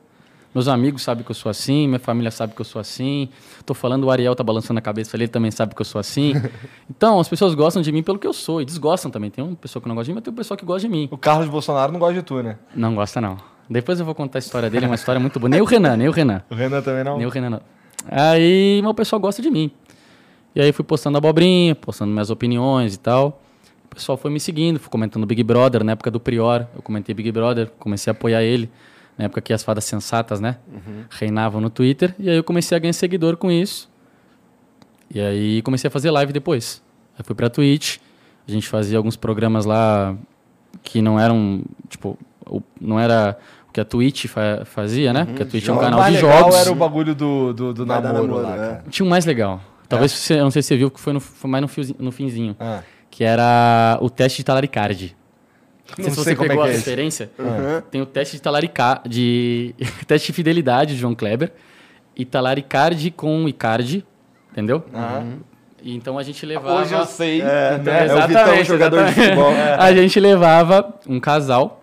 Meus 0.54 0.68
amigos 0.68 1.02
sabem 1.02 1.22
que 1.22 1.30
eu 1.30 1.34
sou 1.34 1.50
assim, 1.50 1.86
minha 1.86 1.98
família 1.98 2.30
sabe 2.30 2.54
que 2.54 2.60
eu 2.60 2.64
sou 2.64 2.80
assim. 2.80 3.28
Tô 3.66 3.74
falando, 3.74 4.04
o 4.04 4.10
Ariel 4.10 4.34
tá 4.34 4.42
balançando 4.42 4.78
a 4.78 4.80
cabeça 4.80 5.14
ali, 5.16 5.24
ele 5.24 5.28
também 5.32 5.50
sabe 5.50 5.74
que 5.74 5.80
eu 5.82 5.84
sou 5.84 5.98
assim. 5.98 6.32
Então, 6.88 7.20
as 7.20 7.28
pessoas 7.28 7.52
gostam 7.54 7.82
de 7.82 7.90
mim 7.92 8.02
pelo 8.02 8.18
que 8.18 8.26
eu 8.26 8.32
sou 8.32 8.62
e 8.62 8.64
desgostam 8.64 9.10
também. 9.10 9.30
Tem 9.30 9.44
uma 9.44 9.56
pessoa 9.56 9.82
que 9.82 9.88
não 9.88 9.94
gosta 9.94 10.04
de 10.06 10.12
mim, 10.12 10.14
mas 10.14 10.24
tem 10.24 10.30
uma 10.32 10.36
pessoa 10.36 10.56
que 10.56 10.64
gosta 10.64 10.80
de 10.80 10.88
mim. 10.88 11.08
O 11.10 11.18
Carlos 11.18 11.48
Bolsonaro 11.48 11.92
não 11.92 11.98
gosta 11.98 12.14
de 12.14 12.22
tu, 12.22 12.42
né? 12.42 12.56
Não 12.74 12.94
gosta, 12.94 13.20
não. 13.20 13.36
Depois 13.68 13.98
eu 13.98 14.06
vou 14.06 14.14
contar 14.14 14.38
a 14.38 14.40
história 14.40 14.70
dele, 14.70 14.84
é 14.84 14.88
uma 14.88 14.94
história 14.94 15.20
muito 15.20 15.40
boa. 15.40 15.48
Nem 15.48 15.60
o 15.60 15.64
Renan, 15.64 15.96
nem 15.96 16.08
o 16.08 16.12
Renan. 16.12 16.42
O 16.50 16.54
Renan 16.54 16.82
também 16.82 17.04
não? 17.04 17.18
Nem 17.18 17.26
o 17.26 17.30
Renan 17.30 17.50
não. 17.50 17.60
Aí, 18.08 18.80
mas 18.82 18.90
o 18.90 18.94
pessoal 18.94 19.20
gosta 19.20 19.42
de 19.42 19.50
mim. 19.50 19.70
E 20.54 20.60
aí 20.60 20.72
fui 20.72 20.84
postando 20.84 21.18
abobrinha, 21.18 21.74
postando 21.74 22.12
minhas 22.12 22.30
opiniões 22.30 22.94
e 22.94 22.98
tal. 22.98 23.42
O 23.90 23.94
pessoal 23.94 24.16
foi 24.16 24.30
me 24.30 24.38
seguindo, 24.38 24.78
fui 24.78 24.90
comentando 24.90 25.26
Big 25.26 25.42
Brother, 25.42 25.82
na 25.82 25.92
época 25.92 26.10
do 26.10 26.20
Prior, 26.20 26.66
eu 26.74 26.82
comentei 26.82 27.14
Big 27.14 27.32
Brother, 27.32 27.70
comecei 27.78 28.10
a 28.10 28.12
apoiar 28.12 28.42
ele, 28.42 28.70
na 29.16 29.24
época 29.24 29.40
que 29.40 29.52
as 29.52 29.62
fadas 29.62 29.84
sensatas, 29.84 30.38
né, 30.38 30.58
reinavam 31.08 31.62
no 31.62 31.70
Twitter, 31.70 32.14
e 32.18 32.28
aí 32.28 32.36
eu 32.36 32.44
comecei 32.44 32.76
a 32.76 32.78
ganhar 32.78 32.92
seguidor 32.92 33.38
com 33.38 33.50
isso. 33.50 33.88
E 35.12 35.18
aí 35.18 35.62
comecei 35.62 35.88
a 35.88 35.90
fazer 35.90 36.10
live 36.10 36.30
depois. 36.32 36.82
Aí 37.18 37.24
fui 37.24 37.34
pra 37.34 37.48
Twitch, 37.48 37.98
a 38.46 38.50
gente 38.50 38.68
fazia 38.68 38.98
alguns 38.98 39.16
programas 39.16 39.64
lá 39.64 40.14
que 40.82 41.00
não 41.00 41.18
eram, 41.18 41.62
tipo, 41.88 42.18
não 42.78 43.00
era 43.00 43.38
que 43.76 43.80
a 43.82 43.84
Twitch 43.84 44.24
fa- 44.26 44.62
fazia, 44.64 45.12
né? 45.12 45.26
Porque 45.26 45.42
a 45.42 45.44
Twitch 45.46 45.68
é 45.68 45.72
um 45.72 45.76
O 45.76 45.78
canal 45.80 46.00
mais 46.00 46.16
de 46.16 46.22
legal 46.24 46.38
jogos. 46.44 46.56
era 46.56 46.72
o 46.72 46.74
bagulho 46.74 47.14
do, 47.14 47.52
do, 47.52 47.74
do 47.74 47.84
namoro, 47.84 48.14
namoro, 48.14 48.42
lá, 48.42 48.54
é. 48.54 48.56
cara. 48.56 48.84
Tinha 48.88 49.04
um 49.04 49.08
mais 49.10 49.26
legal. 49.26 49.60
Talvez 49.86 50.12
você, 50.12 50.32
eu 50.32 50.44
não 50.44 50.50
sei 50.50 50.62
se 50.62 50.68
você 50.68 50.76
viu, 50.78 50.90
que 50.90 50.98
foi, 50.98 51.12
no, 51.12 51.20
foi 51.20 51.50
mais 51.50 51.60
no, 51.60 51.68
fiozinho- 51.68 51.98
no 52.00 52.10
finzinho. 52.10 52.56
Ah. 52.58 52.80
Que 53.10 53.22
era 53.22 53.98
o 54.00 54.08
teste 54.08 54.38
de 54.38 54.44
talaricard. 54.44 55.14
Não 55.90 55.94
sei 55.96 56.04
se 56.10 56.16
você 56.16 56.24
sei 56.24 56.34
como 56.36 56.46
é 56.46 56.48
pegou 56.48 56.64
a 56.64 56.68
é 56.68 56.70
isso. 56.70 56.78
referência. 56.78 57.30
Aham. 57.38 57.82
Tem 57.90 58.00
o 58.00 58.06
teste 58.06 58.36
de 58.36 58.40
talaricard, 58.42 59.06
de 59.10 59.74
teste 60.08 60.28
de 60.28 60.32
fidelidade 60.32 60.94
de 60.94 60.98
João 61.00 61.14
Kleber 61.14 61.52
e 62.16 62.24
talaricard 62.24 63.10
com 63.10 63.46
Icardi, 63.46 64.06
entendeu? 64.52 64.82
E 65.82 65.94
então 65.94 66.18
a 66.18 66.22
gente 66.22 66.46
levava 66.46 66.80
Hoje 66.80 66.94
eu 66.94 67.04
sei. 67.04 67.42
É, 67.42 67.76
né? 67.78 68.06
é 68.08 68.14
o 68.14 68.26
Vitão, 68.26 68.64
jogador 68.64 69.04
de 69.04 69.12
futebol. 69.12 69.50
a 69.78 69.92
gente 69.94 70.18
levava 70.18 70.94
um 71.06 71.20
casal 71.20 71.82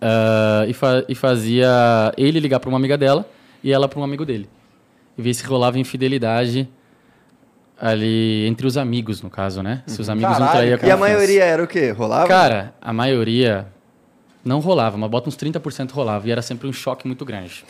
ah, 0.00 0.64
e, 0.68 0.72
fa- 0.72 1.04
e 1.08 1.14
fazia 1.14 2.12
ele 2.16 2.40
ligar 2.40 2.60
para 2.60 2.68
uma 2.68 2.78
amiga 2.78 2.96
dela 2.98 3.28
e 3.62 3.72
ela 3.72 3.88
para 3.88 3.98
um 3.98 4.04
amigo 4.04 4.24
dele. 4.24 4.48
E 5.16 5.22
ver 5.22 5.34
se 5.34 5.44
rolava 5.44 5.78
infidelidade 5.78 6.68
ali 7.80 8.46
entre 8.46 8.66
os 8.66 8.76
amigos, 8.76 9.22
no 9.22 9.30
caso, 9.30 9.62
né? 9.62 9.82
Se 9.86 10.00
os 10.00 10.08
amigos 10.08 10.30
não 10.32 10.38
Caralho, 10.46 10.52
traíam 10.58 10.70
E 10.70 10.74
a 10.74 10.78
confiança. 10.78 10.96
maioria 10.98 11.44
era 11.44 11.62
o 11.62 11.66
quê? 11.66 11.90
Rolava? 11.90 12.26
Cara, 12.28 12.74
a 12.80 12.92
maioria 12.92 13.66
não 14.44 14.60
rolava, 14.60 14.96
mas 14.96 15.10
bota 15.10 15.28
uns 15.28 15.36
30% 15.36 15.90
rolava. 15.92 16.26
E 16.26 16.30
era 16.30 16.42
sempre 16.42 16.66
um 16.68 16.72
choque 16.72 17.06
muito 17.06 17.24
grande. 17.24 17.64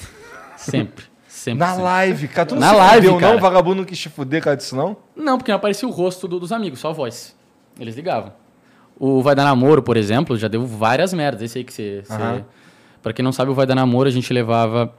Sempre. 0.56 1.04
Sempre. 1.28 1.58
Na 1.60 1.68
sempre. 1.68 1.82
live, 1.84 2.28
cara. 2.28 2.46
Tu 2.46 2.54
não 2.56 2.60
Na 2.60 2.70
se 2.70 2.76
live, 2.76 3.06
fudeu, 3.06 3.20
cara. 3.20 3.32
não? 3.32 3.38
O 3.38 3.40
vagabundo 3.40 3.76
não 3.76 3.84
quis 3.84 3.96
te 3.98 4.08
fuder, 4.08 4.42
cara, 4.42 4.56
disso 4.56 4.74
não? 4.74 4.96
Não, 5.14 5.38
porque 5.38 5.52
não 5.52 5.56
aparecia 5.56 5.86
o 5.86 5.90
rosto 5.92 6.26
do- 6.26 6.40
dos 6.40 6.50
amigos, 6.50 6.80
só 6.80 6.88
a 6.90 6.92
voz. 6.92 7.36
Eles 7.78 7.94
ligavam. 7.94 8.32
O 8.98 9.22
Vai 9.22 9.34
Dar 9.34 9.44
Namoro, 9.44 9.82
por 9.82 9.96
exemplo, 9.96 10.36
já 10.36 10.48
deu 10.48 10.66
várias 10.66 11.12
merdas. 11.12 11.42
Esse 11.42 11.58
aí 11.58 11.64
que 11.64 11.72
você... 11.72 12.02
Aham. 12.10 12.44
Pra 13.02 13.12
quem 13.12 13.22
não 13.22 13.32
sabe, 13.32 13.50
o 13.50 13.54
Vai 13.54 13.64
Dar 13.66 13.74
Namoro, 13.76 14.08
a 14.08 14.12
gente 14.12 14.32
levava 14.32 14.92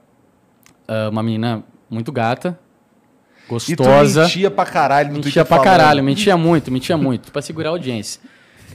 ah, 0.88 1.10
uma 1.12 1.22
menina 1.22 1.64
muito 1.90 2.12
gata, 2.12 2.58
E 3.46 3.50
gostosa. 3.50 4.24
mentia 4.24 4.50
pra 4.50 4.66
caralho 4.66 5.12
Mentia 5.14 5.44
pra 5.44 5.58
falando. 5.58 5.64
caralho, 5.66 6.04
mentia 6.04 6.38
muito, 6.38 6.72
mentia 6.72 6.96
muito, 6.98 7.32
pra 7.32 7.42
segurar 7.42 7.70
a 7.70 7.72
audiência. 7.72 8.22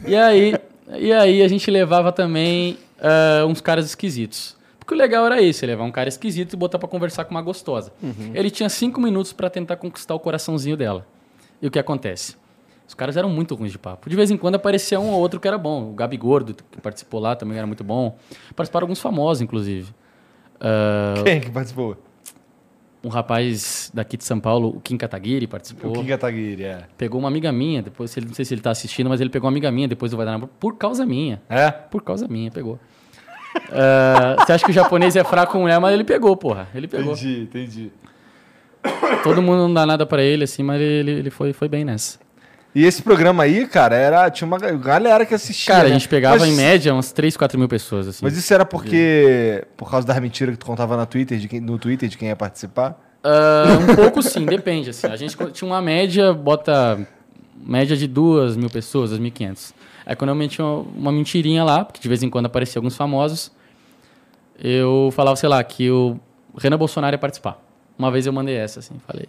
E 0.06 0.14
aí, 0.14 0.54
e 0.98 1.12
aí 1.12 1.42
a 1.42 1.48
gente 1.48 1.70
levava 1.70 2.12
também 2.12 2.76
ah, 3.00 3.46
uns 3.46 3.60
caras 3.62 3.86
esquisitos. 3.86 4.56
Porque 4.78 4.92
o 4.92 4.96
legal 4.98 5.24
era 5.24 5.40
isso, 5.40 5.64
levar 5.64 5.84
um 5.84 5.90
cara 5.90 6.10
esquisito 6.10 6.52
e 6.52 6.56
botar 6.56 6.78
pra 6.78 6.86
conversar 6.86 7.24
com 7.24 7.30
uma 7.30 7.40
gostosa. 7.40 7.90
Ele 8.34 8.50
tinha 8.50 8.68
cinco 8.68 9.00
minutos 9.00 9.32
pra 9.32 9.48
tentar 9.48 9.76
conquistar 9.76 10.14
o 10.14 10.20
coraçãozinho 10.20 10.76
dela. 10.76 11.06
E 11.62 11.66
o 11.66 11.70
que 11.70 11.78
acontece? 11.78 12.36
Os 12.86 12.94
caras 12.94 13.16
eram 13.16 13.28
muito 13.28 13.54
ruins 13.54 13.72
de 13.72 13.78
papo. 13.78 14.08
De 14.08 14.16
vez 14.16 14.30
em 14.30 14.36
quando 14.36 14.56
aparecia 14.56 15.00
um 15.00 15.10
ou 15.10 15.20
outro 15.20 15.40
que 15.40 15.48
era 15.48 15.56
bom. 15.56 15.90
O 15.90 15.94
Gabi 15.94 16.16
Gordo, 16.16 16.54
que 16.54 16.80
participou 16.80 17.20
lá, 17.20 17.34
também 17.34 17.56
era 17.56 17.66
muito 17.66 17.82
bom. 17.82 18.16
Participaram 18.54 18.84
alguns 18.84 19.00
famosos, 19.00 19.40
inclusive. 19.40 19.92
Ah, 20.60 21.14
Quem 21.24 21.40
que 21.40 21.50
participou? 21.50 21.96
um 23.04 23.08
rapaz 23.08 23.90
daqui 23.92 24.16
de 24.16 24.24
São 24.24 24.40
Paulo, 24.40 24.68
o 24.68 24.80
Kim 24.80 24.96
Kataguiri, 24.96 25.46
participou. 25.46 25.90
O 25.90 25.94
Kim 25.94 26.06
Kataguiri, 26.06 26.64
é. 26.64 26.84
Pegou 26.96 27.20
uma 27.20 27.28
amiga 27.28 27.52
minha, 27.52 27.82
depois, 27.82 28.16
não 28.16 28.32
sei 28.32 28.46
se 28.46 28.54
ele 28.54 28.62
tá 28.62 28.70
assistindo, 28.70 29.10
mas 29.10 29.20
ele 29.20 29.28
pegou 29.28 29.46
uma 29.46 29.52
amiga 29.52 29.70
minha 29.70 29.86
depois 29.86 30.10
do 30.10 30.16
Vai 30.16 30.24
Dar 30.24 30.32
Namoro, 30.32 30.50
por 30.58 30.76
causa 30.78 31.04
minha. 31.04 31.42
É? 31.48 31.70
Por 31.70 32.02
causa 32.02 32.26
minha, 32.26 32.50
pegou. 32.50 32.78
Ah, 33.70 34.36
você 34.38 34.52
acha 34.52 34.64
que 34.64 34.70
o 34.70 34.74
japonês 34.74 35.14
é 35.16 35.22
fraco 35.22 35.52
com 35.52 35.60
mulher, 35.60 35.78
mas 35.78 35.92
ele 35.92 36.02
pegou, 36.02 36.34
porra. 36.34 36.66
Ele 36.74 36.88
pegou. 36.88 37.12
Entendi, 37.12 37.42
entendi. 37.42 37.92
Todo 39.22 39.42
mundo 39.42 39.58
não 39.58 39.74
dá 39.74 39.84
nada 39.84 40.06
pra 40.06 40.22
ele, 40.22 40.44
assim, 40.44 40.62
mas 40.62 40.80
ele, 40.80 41.10
ele 41.10 41.30
foi, 41.30 41.52
foi 41.52 41.68
bem 41.68 41.84
nessa. 41.84 42.18
E 42.74 42.84
esse 42.84 43.00
programa 43.02 43.44
aí, 43.44 43.66
cara, 43.68 43.94
era, 43.94 44.30
tinha 44.30 44.46
uma 44.48 44.58
galera 44.58 45.24
que 45.24 45.32
assistia. 45.32 45.72
Cara, 45.74 45.86
a 45.86 45.90
né? 45.90 45.94
gente 45.94 46.08
pegava 46.08 46.38
Mas- 46.38 46.48
em 46.48 46.56
média 46.56 46.92
umas 46.92 47.12
3, 47.12 47.36
4 47.36 47.56
mil 47.58 47.68
pessoas, 47.68 48.08
assim. 48.08 48.20
Mas 48.22 48.36
isso 48.36 48.52
era 48.52 48.64
porque. 48.64 49.64
Por 49.76 49.88
causa 49.90 50.06
das 50.06 50.18
mentiras 50.18 50.54
que 50.54 50.58
tu 50.58 50.66
contava 50.66 50.96
na 50.96 51.06
Twitter, 51.06 51.38
de 51.38 51.46
quem, 51.46 51.60
no 51.60 51.78
Twitter 51.78 52.08
de 52.08 52.18
quem 52.18 52.28
ia 52.28 52.36
participar? 52.36 52.98
Ah, 53.22 53.78
um 53.80 53.94
pouco 53.94 54.22
sim, 54.22 54.44
depende, 54.44 54.90
assim. 54.90 55.06
A 55.06 55.16
gente 55.16 55.36
tinha 55.52 55.70
uma 55.70 55.80
média, 55.80 56.32
bota 56.34 57.06
média 57.56 57.96
de 57.96 58.06
2 58.08 58.56
mil 58.56 58.68
pessoas, 58.68 59.12
2.500. 59.12 59.72
Aí 60.04 60.14
quando 60.16 60.30
eu 60.30 60.34
metia 60.34 60.64
uma, 60.64 60.80
uma 60.96 61.12
mentirinha 61.12 61.64
lá, 61.64 61.84
porque 61.84 62.00
de 62.00 62.08
vez 62.08 62.22
em 62.22 62.28
quando 62.28 62.46
apareciam 62.46 62.80
alguns 62.80 62.96
famosos, 62.96 63.50
eu 64.58 65.10
falava, 65.14 65.36
sei 65.36 65.48
lá, 65.48 65.62
que 65.64 65.90
o 65.90 66.18
Renan 66.58 66.76
Bolsonaro 66.76 67.14
ia 67.14 67.18
participar. 67.18 67.58
Uma 67.98 68.10
vez 68.10 68.26
eu 68.26 68.32
mandei 68.32 68.56
essa, 68.56 68.80
assim, 68.80 68.96
falei. 69.06 69.26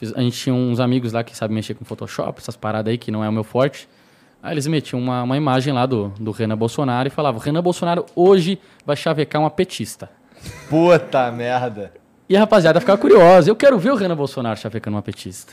Fiz- 0.00 0.14
a 0.16 0.20
gente 0.22 0.38
tinha 0.38 0.54
uns 0.54 0.80
amigos 0.80 1.12
lá 1.12 1.22
que 1.22 1.36
sabem 1.36 1.54
mexer 1.54 1.74
com 1.74 1.84
Photoshop, 1.84 2.40
essas 2.40 2.56
paradas 2.56 2.90
aí 2.90 2.96
que 2.96 3.10
não 3.10 3.22
é 3.22 3.28
o 3.28 3.32
meu 3.32 3.44
forte. 3.44 3.86
Aí 4.42 4.54
eles 4.54 4.66
metiam 4.66 4.98
uma, 4.98 5.22
uma 5.22 5.36
imagem 5.36 5.74
lá 5.74 5.84
do, 5.84 6.08
do 6.18 6.30
Renan 6.30 6.56
Bolsonaro 6.56 7.06
e 7.06 7.10
falavam, 7.10 7.38
Renan 7.38 7.62
Bolsonaro 7.62 8.06
hoje 8.16 8.58
vai 8.86 8.96
chavecar 8.96 9.42
uma 9.42 9.50
petista. 9.50 10.10
Puta 10.70 11.30
merda. 11.30 11.92
E 12.26 12.34
a 12.34 12.40
rapaziada 12.40 12.80
ficava 12.80 12.96
curiosa. 12.96 13.50
Eu 13.50 13.54
quero 13.56 13.78
ver 13.78 13.90
o 13.92 13.94
Renan 13.94 14.16
Bolsonaro 14.16 14.58
chavecando 14.58 14.96
uma 14.96 15.02
petista. 15.02 15.52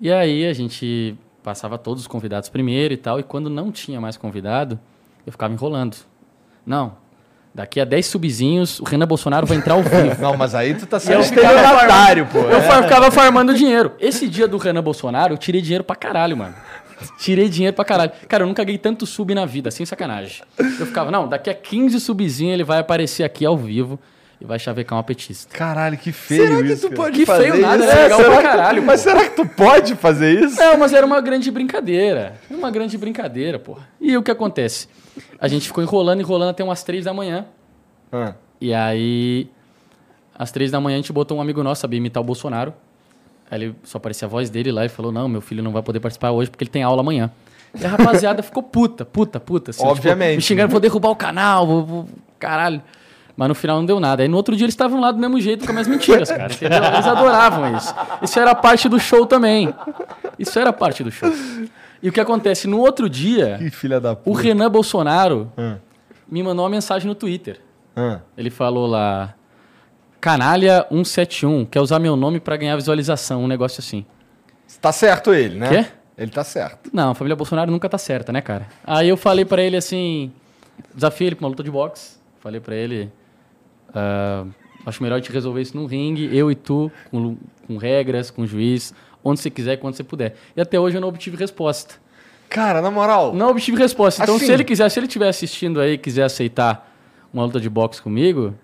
E 0.00 0.10
aí 0.10 0.46
a 0.46 0.54
gente 0.54 1.14
passava 1.42 1.76
todos 1.76 2.00
os 2.04 2.06
convidados 2.06 2.48
primeiro 2.48 2.94
e 2.94 2.96
tal. 2.96 3.20
E 3.20 3.22
quando 3.22 3.50
não 3.50 3.70
tinha 3.70 4.00
mais 4.00 4.16
convidado, 4.16 4.80
eu 5.26 5.32
ficava 5.32 5.52
enrolando. 5.52 5.98
Não, 6.64 6.94
daqui 7.54 7.80
a 7.80 7.84
10 7.84 8.06
subzinhos, 8.06 8.80
o 8.80 8.84
Renan 8.84 9.06
Bolsonaro 9.06 9.46
vai 9.46 9.56
entrar 9.56 9.74
ao 9.74 9.82
vivo. 9.82 10.16
Não, 10.22 10.36
mas 10.36 10.54
aí 10.54 10.74
tu 10.74 10.86
tá 10.86 10.96
eu 10.96 11.00
sendo 11.00 11.22
ficava 11.24 11.46
estelionatário, 11.54 12.26
pô. 12.26 12.38
Eu 12.38 12.60
fa- 12.62 12.82
ficava 12.82 13.10
farmando 13.10 13.54
dinheiro. 13.54 13.92
Esse 13.98 14.28
dia 14.28 14.46
do 14.48 14.56
Renan 14.56 14.82
Bolsonaro, 14.82 15.34
eu 15.34 15.38
tirei 15.38 15.60
dinheiro 15.60 15.84
pra 15.84 15.96
caralho, 15.96 16.36
mano. 16.36 16.54
Tirei 17.18 17.48
dinheiro 17.48 17.74
pra 17.74 17.84
caralho. 17.84 18.12
Cara, 18.28 18.42
eu 18.42 18.46
nunca 18.46 18.62
ganhei 18.62 18.78
tanto 18.78 19.06
sub 19.06 19.34
na 19.34 19.46
vida, 19.46 19.70
sem 19.70 19.86
sacanagem. 19.86 20.42
Eu 20.58 20.84
ficava, 20.86 21.10
não, 21.10 21.26
daqui 21.26 21.48
a 21.48 21.54
15 21.54 21.98
subzinho 21.98 22.52
ele 22.52 22.62
vai 22.64 22.78
aparecer 22.78 23.24
aqui 23.24 23.44
ao 23.46 23.56
vivo 23.56 23.98
e 24.40 24.44
vai 24.44 24.58
chavecar 24.58 24.96
uma 24.96 25.04
petista. 25.04 25.54
Caralho, 25.56 25.98
que 25.98 26.12
feio 26.12 26.46
Será 26.46 26.62
que 26.62 26.72
isso. 26.72 26.80
tu 26.82 26.90
cara. 26.90 26.96
pode 27.02 27.18
Que 27.18 27.26
fazer 27.26 27.50
feio 27.52 27.60
nada, 27.62 27.84
isso? 27.84 27.92
é 27.92 28.02
legal 28.02 28.18
será 28.20 28.30
pra 28.32 28.42
que- 28.42 28.48
caralho. 28.48 28.82
Mas 28.82 29.02
pô. 29.02 29.08
será 29.10 29.22
que 29.28 29.36
tu 29.36 29.46
pode 29.46 29.94
fazer 29.96 30.44
isso? 30.44 30.56
Não, 30.58 30.78
mas 30.78 30.92
era 30.92 31.04
uma 31.04 31.20
grande 31.20 31.50
brincadeira. 31.50 32.38
Era 32.48 32.58
Uma 32.58 32.70
grande 32.70 32.96
brincadeira, 32.96 33.58
porra. 33.58 33.86
E 34.00 34.16
o 34.16 34.22
que 34.22 34.30
acontece? 34.30 34.88
A 35.38 35.46
gente 35.48 35.66
ficou 35.66 35.82
enrolando, 35.84 36.20
enrolando 36.20 36.50
até 36.50 36.64
umas 36.64 36.82
três 36.82 37.04
da 37.04 37.12
manhã. 37.12 37.44
Ah, 38.12 38.34
E 38.60 38.72
aí, 38.72 39.48
às 40.38 40.50
três 40.50 40.70
da 40.70 40.80
manhã, 40.80 40.96
a 40.96 41.00
gente 41.00 41.12
botou 41.12 41.36
um 41.36 41.40
amigo 41.40 41.62
nosso, 41.62 41.82
sabia 41.82 41.98
imitar 41.98 42.22
o 42.22 42.24
Bolsonaro. 42.24 42.72
Aí 43.50 43.62
ele 43.62 43.74
só 43.84 43.98
aparecia 43.98 44.26
a 44.26 44.28
voz 44.28 44.48
dele 44.48 44.70
lá 44.72 44.84
e 44.86 44.88
falou: 44.88 45.10
Não, 45.12 45.28
meu 45.28 45.40
filho 45.40 45.62
não 45.62 45.72
vai 45.72 45.82
poder 45.82 46.00
participar 46.00 46.30
hoje 46.30 46.50
porque 46.50 46.64
ele 46.64 46.70
tem 46.70 46.82
aula 46.82 47.00
amanhã. 47.00 47.30
E 47.78 47.84
a 47.84 47.88
rapaziada 47.88 48.42
ficou 48.44 48.62
puta, 48.62 49.04
puta, 49.04 49.38
puta. 49.40 49.70
Assim, 49.70 49.84
Obviamente. 49.84 50.28
Tipo, 50.30 50.36
me 50.36 50.42
xingando, 50.42 50.70
vou 50.70 50.80
derrubar 50.80 51.10
o 51.10 51.16
canal, 51.16 51.66
vou, 51.66 51.84
vou- 51.84 52.08
caralho. 52.38 52.80
Mas 53.40 53.48
no 53.48 53.54
final 53.54 53.78
não 53.78 53.86
deu 53.86 53.98
nada. 53.98 54.22
Aí 54.22 54.28
no 54.28 54.36
outro 54.36 54.54
dia 54.54 54.66
eles 54.66 54.74
estavam 54.74 55.00
lá 55.00 55.10
do 55.10 55.18
mesmo 55.18 55.40
jeito 55.40 55.66
com 55.66 55.72
as 55.78 55.88
mentiras, 55.88 56.30
cara. 56.30 56.52
entendeu? 56.52 56.84
Eles 56.84 57.06
adoravam 57.06 57.74
isso. 57.74 57.94
Isso 58.20 58.38
era 58.38 58.54
parte 58.54 58.86
do 58.86 59.00
show 59.00 59.24
também. 59.24 59.74
Isso 60.38 60.58
era 60.58 60.70
parte 60.74 61.02
do 61.02 61.10
show. 61.10 61.32
E 62.02 62.10
o 62.10 62.12
que 62.12 62.20
acontece? 62.20 62.68
No 62.68 62.78
outro 62.80 63.08
dia, 63.08 63.56
que 63.58 63.70
filha 63.70 63.98
da 63.98 64.12
o 64.12 64.16
puta. 64.16 64.42
Renan 64.42 64.70
Bolsonaro 64.70 65.50
Ah, 65.56 65.76
me 66.30 66.42
mandou 66.42 66.64
uma 66.66 66.70
mensagem 66.70 67.08
no 67.08 67.14
Twitter. 67.14 67.58
ah. 67.96 68.18
Ele 68.36 68.50
falou 68.50 68.86
lá, 68.86 69.32
Canalha 70.20 70.84
171, 70.90 71.64
quer 71.64 71.80
usar 71.80 71.98
meu 71.98 72.16
nome 72.16 72.40
pra 72.40 72.58
ganhar 72.58 72.76
visualização, 72.76 73.44
um 73.44 73.48
negócio 73.48 73.80
assim. 73.80 74.04
Tá 74.82 74.92
certo 74.92 75.32
ele, 75.32 75.58
né? 75.58 75.68
Quê? 75.84 75.86
Ele 76.18 76.30
tá 76.30 76.44
certo. 76.44 76.90
Não, 76.92 77.12
a 77.12 77.14
família 77.14 77.34
Bolsonaro 77.34 77.70
nunca 77.70 77.88
tá 77.88 77.96
certa, 77.96 78.30
né, 78.34 78.42
cara? 78.42 78.66
Aí 78.84 79.08
eu 79.08 79.16
falei 79.16 79.46
pra 79.46 79.62
ele 79.62 79.78
assim, 79.78 80.30
desafio 80.94 81.26
ele 81.28 81.36
pra 81.36 81.44
uma 81.46 81.48
luta 81.48 81.62
de 81.62 81.70
boxe. 81.70 82.20
Falei 82.40 82.60
pra 82.60 82.74
ele, 82.74 83.10
ah, 83.94 84.44
acho 84.86 85.02
melhor 85.02 85.16
a 85.16 85.18
gente 85.18 85.32
resolver 85.32 85.60
isso 85.60 85.76
num 85.76 85.86
ringue, 85.86 86.34
eu 86.36 86.50
e 86.50 86.54
tu, 86.54 86.90
com, 87.10 87.36
com 87.66 87.76
regras, 87.76 88.30
com 88.30 88.46
juiz, 88.46 88.94
onde 89.22 89.40
você 89.40 89.50
quiser 89.50 89.76
quando 89.76 89.94
você 89.94 90.04
puder. 90.04 90.36
E 90.56 90.60
até 90.60 90.78
hoje 90.78 90.96
eu 90.96 91.00
não 91.00 91.08
obtive 91.08 91.36
resposta. 91.36 91.94
Cara, 92.48 92.80
na 92.82 92.90
moral, 92.90 93.32
Não 93.34 93.50
obtive 93.50 93.76
resposta. 93.76 94.22
Então, 94.22 94.36
Assim- 94.36 94.46
se 94.46 94.52
ele 94.52 94.64
quiser, 94.64 94.88
se 94.88 94.98
ele 94.98 95.06
estiver 95.06 95.28
assistindo 95.28 95.80
aí 95.80 95.92
e 95.92 95.98
quiser 95.98 96.24
aceitar 96.24 96.92
uma 97.32 97.44
luta 97.44 97.60
de 97.60 97.70
boxe 97.70 98.02
comigo, 98.02 98.54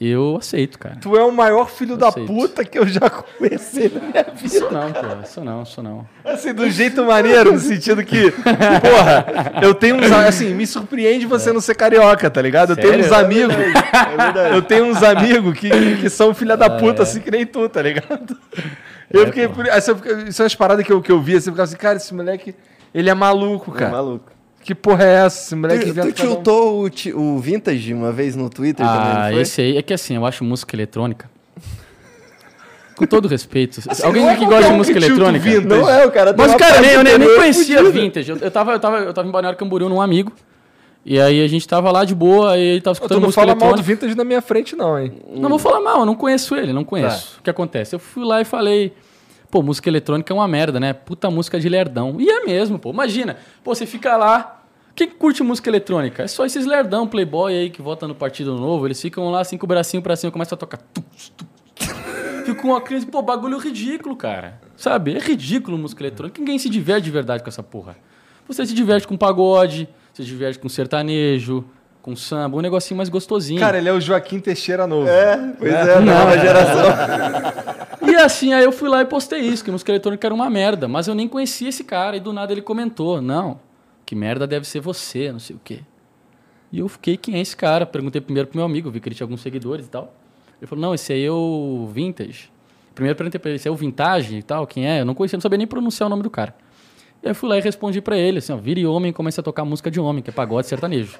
eu 0.00 0.36
aceito, 0.38 0.78
cara. 0.78 0.96
tu 1.00 1.16
é 1.16 1.24
o 1.24 1.32
maior 1.32 1.68
filho 1.68 1.96
da 1.96 2.08
Aceito. 2.08 2.26
puta 2.32 2.64
que 2.64 2.78
eu 2.78 2.86
já 2.86 3.10
conheci 3.10 3.90
na 3.92 4.00
minha 4.00 4.22
vida. 4.34 4.46
Isso 4.46 4.68
não, 4.70 4.92
pô. 4.92 5.00
Isso 5.24 5.40
não, 5.40 5.62
isso 5.62 5.82
não. 5.82 6.06
Assim, 6.24 6.54
do 6.54 6.70
jeito 6.70 7.04
maneiro, 7.04 7.52
no 7.52 7.58
sentido 7.58 8.04
que, 8.04 8.30
porra, 8.32 9.52
eu 9.62 9.74
tenho 9.74 9.96
uns. 9.96 10.10
Assim, 10.12 10.54
me 10.54 10.66
surpreende 10.66 11.26
você 11.26 11.52
não 11.52 11.60
ser 11.60 11.74
carioca, 11.74 12.30
tá 12.30 12.40
ligado? 12.40 12.70
Eu 12.70 12.76
tenho 12.76 12.98
uns 13.00 13.10
amigos. 13.12 13.54
Eu 14.52 14.62
tenho 14.62 14.84
uns 14.86 15.02
amigos 15.02 15.58
que, 15.58 15.68
que, 15.70 15.96
que 15.96 16.10
são 16.10 16.32
filha 16.34 16.56
da 16.56 16.70
puta, 16.70 17.02
assim 17.02 17.20
que 17.20 17.30
nem 17.30 17.44
tu, 17.44 17.68
tá 17.68 17.82
ligado? 17.82 18.36
Eu 19.10 19.26
fiquei. 19.26 19.48
por- 19.48 19.66
Essa, 19.66 19.96
isso 20.28 20.42
é 20.42 20.44
umas 20.44 20.54
paradas 20.54 20.84
que 20.84 20.92
eu, 20.92 21.00
que 21.00 21.10
eu 21.10 21.20
vi, 21.20 21.36
assim, 21.36 21.48
eu 21.50 21.54
ficava 21.54 21.64
assim, 21.64 21.76
cara, 21.76 21.96
esse 21.96 22.14
moleque, 22.14 22.54
ele 22.94 23.08
é 23.10 23.14
maluco, 23.14 23.72
É 23.74 23.78
cara. 23.78 23.90
maluco. 23.92 24.30
Que 24.68 24.74
porra 24.74 25.02
é 25.02 25.24
essa? 25.24 25.46
Esse 25.46 25.56
moleque 25.56 25.86
Tu, 25.86 25.88
tu 25.88 25.94
cada 25.94 26.08
um. 26.08 26.12
tiltou 26.12 26.82
o, 26.82 26.90
ti- 26.90 27.14
o 27.14 27.38
Vintage 27.38 27.94
uma 27.94 28.12
vez 28.12 28.36
no 28.36 28.50
Twitter 28.50 28.84
também, 28.84 29.00
Ah, 29.12 29.24
não 29.24 29.32
foi? 29.32 29.40
esse 29.40 29.62
aí 29.62 29.78
é 29.78 29.80
que 29.82 29.94
assim, 29.94 30.14
eu 30.16 30.26
acho 30.26 30.44
música 30.44 30.76
eletrônica. 30.76 31.30
Com 32.94 33.06
todo 33.06 33.26
respeito. 33.28 33.80
Alguém 34.04 34.24
não 34.24 34.30
é 34.30 34.36
que 34.36 34.44
gosta 34.44 34.70
de 34.70 34.76
música 34.76 34.98
eletrônica? 34.98 35.42
Vintage. 35.42 35.66
Não 35.66 35.88
é, 35.88 36.04
o 36.04 36.10
cara 36.12 36.34
Mas, 36.36 36.54
cara, 36.56 36.82
nem, 36.82 36.90
eu 36.90 37.02
nem, 37.02 37.34
conhecia 37.36 37.78
fudida. 37.78 37.90
Vintage. 37.98 38.30
Eu, 38.30 38.36
eu, 38.36 38.50
tava, 38.50 38.72
eu, 38.72 38.78
tava, 38.78 38.98
eu 38.98 39.14
tava 39.14 39.26
em 39.26 39.30
Balneário 39.30 39.58
Camboriú 39.58 39.88
num 39.88 40.02
amigo. 40.02 40.32
E 41.02 41.18
aí 41.18 41.42
a 41.42 41.48
gente 41.48 41.66
tava 41.66 41.90
lá 41.90 42.04
de 42.04 42.14
boa, 42.14 42.58
e 42.58 42.60
ele 42.60 42.80
tava 42.82 42.94
Tu 42.94 42.98
escutando 42.98 43.20
não 43.20 43.26
música 43.28 43.40
fala 43.40 43.52
mal 43.54 43.58
do 43.58 43.64
eletrônica. 43.76 43.86
Vintage 43.94 44.14
na 44.14 44.24
minha 44.24 44.42
frente, 44.42 44.76
não, 44.76 44.98
hein? 44.98 45.12
Não 45.34 45.48
vou 45.48 45.58
falar 45.58 45.80
mal, 45.80 46.00
eu 46.00 46.04
não 46.04 46.14
conheço 46.14 46.54
ele, 46.54 46.74
não 46.74 46.84
Tá. 46.84 46.90
conheço. 46.90 47.36
O 47.38 47.42
que 47.42 47.48
acontece? 47.48 47.94
Eu 47.94 47.98
fui 47.98 48.22
lá 48.22 48.42
e 48.42 48.44
falei, 48.44 48.92
pô, 49.50 49.62
música 49.62 49.88
eletrônica 49.88 50.30
é 50.30 50.34
uma 50.34 50.46
merda, 50.46 50.78
né? 50.78 50.92
Puta 50.92 51.30
música 51.30 51.58
de 51.58 51.70
lerdão. 51.70 52.16
E 52.18 52.28
é 52.28 52.44
mesmo, 52.44 52.78
pô. 52.78 52.90
Imagina, 52.90 53.38
pô, 53.64 53.74
você 53.74 53.86
fica 53.86 54.14
lá. 54.18 54.57
Quem 54.98 55.08
curte 55.08 55.44
música 55.44 55.70
eletrônica? 55.70 56.24
É 56.24 56.26
só 56.26 56.44
esses 56.44 56.66
lerdão, 56.66 57.06
playboy 57.06 57.52
aí 57.56 57.70
que 57.70 57.80
vota 57.80 58.08
no 58.08 58.16
Partido 58.16 58.56
Novo. 58.56 58.84
Eles 58.84 59.00
ficam 59.00 59.30
lá 59.30 59.42
assim 59.42 59.56
com 59.56 59.64
o 59.64 59.68
bracinho 59.68 60.02
pra 60.02 60.16
cima, 60.16 60.32
começam 60.32 60.56
a 60.56 60.58
tocar. 60.58 60.80
Fica 62.44 62.66
uma 62.66 62.80
criança, 62.80 63.06
pô, 63.06 63.22
bagulho 63.22 63.58
ridículo, 63.58 64.16
cara. 64.16 64.60
Sabe? 64.76 65.14
É 65.14 65.20
ridículo 65.20 65.78
música 65.78 66.02
eletrônica. 66.02 66.40
Ninguém 66.40 66.58
se 66.58 66.68
diverte 66.68 67.04
de 67.04 67.12
verdade 67.12 67.44
com 67.44 67.48
essa 67.48 67.62
porra. 67.62 67.96
Você 68.48 68.66
se 68.66 68.74
diverte 68.74 69.06
com 69.06 69.16
pagode, 69.16 69.88
você 70.12 70.24
se 70.24 70.28
diverte 70.28 70.58
com 70.58 70.68
sertanejo, 70.68 71.64
com 72.02 72.16
samba, 72.16 72.56
um 72.56 72.60
negocinho 72.60 72.96
mais 72.96 73.08
gostosinho. 73.08 73.60
Cara, 73.60 73.78
ele 73.78 73.88
é 73.88 73.92
o 73.92 74.00
Joaquim 74.00 74.40
Teixeira 74.40 74.84
novo. 74.84 75.06
É, 75.08 75.54
pois 75.60 75.72
É. 75.72 75.92
é, 75.92 76.00
Não. 76.00 76.12
nova 76.12 76.34
geração. 76.42 76.82
E 78.04 78.16
assim, 78.16 78.52
aí 78.52 78.64
eu 78.64 78.72
fui 78.72 78.88
lá 78.88 79.00
e 79.00 79.04
postei 79.04 79.42
isso, 79.42 79.62
que 79.62 79.70
música 79.70 79.92
eletrônica 79.92 80.26
era 80.26 80.34
uma 80.34 80.50
merda. 80.50 80.88
Mas 80.88 81.06
eu 81.06 81.14
nem 81.14 81.28
conhecia 81.28 81.68
esse 81.68 81.84
cara, 81.84 82.16
e 82.16 82.20
do 82.20 82.32
nada 82.32 82.50
ele 82.52 82.62
comentou, 82.62 83.22
não, 83.22 83.60
que 84.08 84.14
merda 84.14 84.46
deve 84.46 84.66
ser 84.66 84.80
você, 84.80 85.30
não 85.30 85.38
sei 85.38 85.54
o 85.54 85.60
quê. 85.62 85.80
E 86.72 86.78
eu 86.78 86.88
fiquei, 86.88 87.14
quem 87.18 87.34
é 87.34 87.40
esse 87.40 87.54
cara? 87.54 87.84
Perguntei 87.84 88.22
primeiro 88.22 88.48
pro 88.48 88.56
meu 88.56 88.64
amigo, 88.64 88.90
vi 88.90 89.00
que 89.00 89.08
ele 89.10 89.14
tinha 89.14 89.26
alguns 89.26 89.42
seguidores 89.42 89.84
e 89.84 89.90
tal. 89.90 90.14
Ele 90.58 90.66
falou, 90.66 90.80
não, 90.80 90.94
esse 90.94 91.12
aí 91.12 91.26
é 91.26 91.30
o 91.30 91.86
Vintage. 91.92 92.50
Primeiro 92.94 93.14
perguntei 93.18 93.38
pra 93.38 93.50
ele, 93.50 93.56
esse 93.56 93.68
é 93.68 93.70
o 93.70 93.74
Vintage 93.74 94.36
e 94.38 94.42
tal, 94.42 94.66
quem 94.66 94.88
é? 94.88 95.02
Eu 95.02 95.04
não 95.04 95.14
conhecia, 95.14 95.36
não 95.36 95.42
sabia 95.42 95.58
nem 95.58 95.66
pronunciar 95.66 96.06
o 96.06 96.10
nome 96.10 96.22
do 96.22 96.30
cara. 96.30 96.54
E 97.22 97.26
aí 97.26 97.32
eu 97.32 97.34
fui 97.34 97.50
lá 97.50 97.58
e 97.58 97.60
respondi 97.60 98.00
pra 98.00 98.16
ele, 98.16 98.38
assim, 98.38 98.50
ó, 98.50 98.56
vire 98.56 98.86
homem 98.86 99.10
e 99.10 99.12
comece 99.12 99.38
a 99.40 99.42
tocar 99.42 99.66
música 99.66 99.90
de 99.90 100.00
homem, 100.00 100.22
que 100.22 100.30
é 100.30 100.32
pagode 100.32 100.66
sertanejo. 100.66 101.18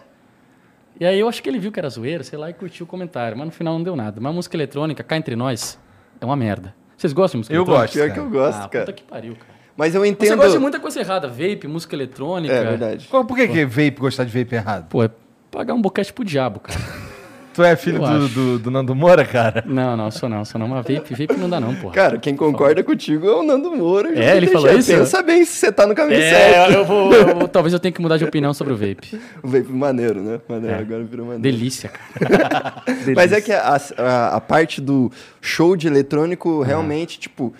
E 0.98 1.04
aí 1.04 1.20
eu 1.20 1.28
acho 1.28 1.42
que 1.42 1.48
ele 1.50 1.58
viu 1.58 1.70
que 1.70 1.78
era 1.78 1.90
zoeira, 1.90 2.24
sei 2.24 2.38
lá, 2.38 2.48
e 2.48 2.54
curtiu 2.54 2.84
o 2.84 2.88
comentário. 2.88 3.36
Mas 3.36 3.46
no 3.48 3.52
final 3.52 3.74
não 3.74 3.82
deu 3.84 3.94
nada. 3.94 4.18
Mas 4.18 4.34
música 4.34 4.56
eletrônica, 4.56 5.04
cá 5.04 5.14
entre 5.18 5.36
nós, 5.36 5.78
é 6.18 6.24
uma 6.24 6.36
merda. 6.36 6.74
Vocês 6.96 7.12
gostam 7.12 7.38
de 7.38 7.48
música 7.50 7.54
Eu 7.54 7.64
eletrônica? 7.64 7.84
gosto. 7.84 7.92
Pior 7.94 8.12
que 8.14 8.18
eu 8.18 8.30
gosto, 8.30 8.64
ah, 8.64 8.68
cara. 8.68 8.84
puta 8.86 8.92
que 8.94 9.02
pariu, 9.02 9.36
cara. 9.36 9.57
Mas 9.78 9.94
eu 9.94 10.00
Você 10.00 10.08
entendo... 10.08 10.36
gosta 10.36 10.52
de 10.54 10.58
muita 10.58 10.80
coisa 10.80 10.98
errada. 10.98 11.28
Vape, 11.28 11.68
música 11.68 11.94
eletrônica. 11.94 12.52
É 12.52 12.64
verdade. 12.64 13.06
Por 13.06 13.36
que, 13.36 13.46
que 13.46 13.64
vape 13.64 13.92
gostar 14.00 14.24
de 14.24 14.36
vape 14.36 14.56
errado? 14.56 14.88
Pô, 14.88 15.04
é 15.04 15.10
pagar 15.52 15.72
um 15.72 15.80
boquete 15.80 16.12
pro 16.12 16.24
diabo, 16.24 16.58
cara. 16.58 16.78
Tu 17.54 17.64
é 17.64 17.74
filho 17.74 17.98
do, 17.98 18.28
do, 18.28 18.58
do 18.60 18.70
Nando 18.70 18.94
Moura, 18.94 19.24
cara? 19.24 19.64
não, 19.66 19.96
não, 19.96 20.12
sou 20.12 20.28
não, 20.28 20.44
sou 20.44 20.60
não. 20.60 20.68
Mas 20.68 20.86
vape, 20.86 21.12
vape 21.12 21.36
não 21.36 21.50
dá 21.50 21.58
não, 21.58 21.74
porra. 21.74 21.92
Cara, 21.92 22.18
quem 22.18 22.36
concorda 22.36 22.84
contigo 22.84 23.26
é 23.26 23.34
o 23.34 23.42
Nando 23.42 23.74
Moura. 23.74 24.16
É, 24.16 24.36
ele 24.36 24.46
falou 24.46 24.70
isso? 24.70 24.92
Pensa 24.92 25.22
bem 25.22 25.44
se 25.44 25.54
você 25.56 25.72
tá 25.72 25.84
no 25.84 25.92
caminho 25.92 26.20
é, 26.20 26.30
certo. 26.30 26.72
eu 26.72 26.84
vou, 26.84 27.12
eu 27.12 27.34
vou- 27.34 27.48
Talvez 27.50 27.72
eu 27.72 27.80
tenha 27.80 27.90
que 27.90 28.00
mudar 28.00 28.16
de 28.16 28.24
opinião 28.24 28.54
sobre 28.54 28.72
o 28.72 28.76
vape. 28.76 29.20
O 29.42 29.48
vape 29.48 29.72
maneiro, 29.72 30.22
né? 30.22 30.40
Maneiro, 30.48 30.76
É. 30.76 30.78
agora 30.78 31.02
virou 31.02 31.26
maneiro. 31.26 31.42
Delícia, 31.42 31.88
cara. 31.88 32.82
Mas 33.16 33.32
é 33.32 33.40
que 33.40 33.52
a, 33.52 33.76
a, 33.96 34.36
a 34.36 34.40
parte 34.40 34.80
do 34.80 35.10
show 35.40 35.74
de 35.74 35.88
eletrônico 35.88 36.62
realmente, 36.62 37.18
tipo, 37.18 37.52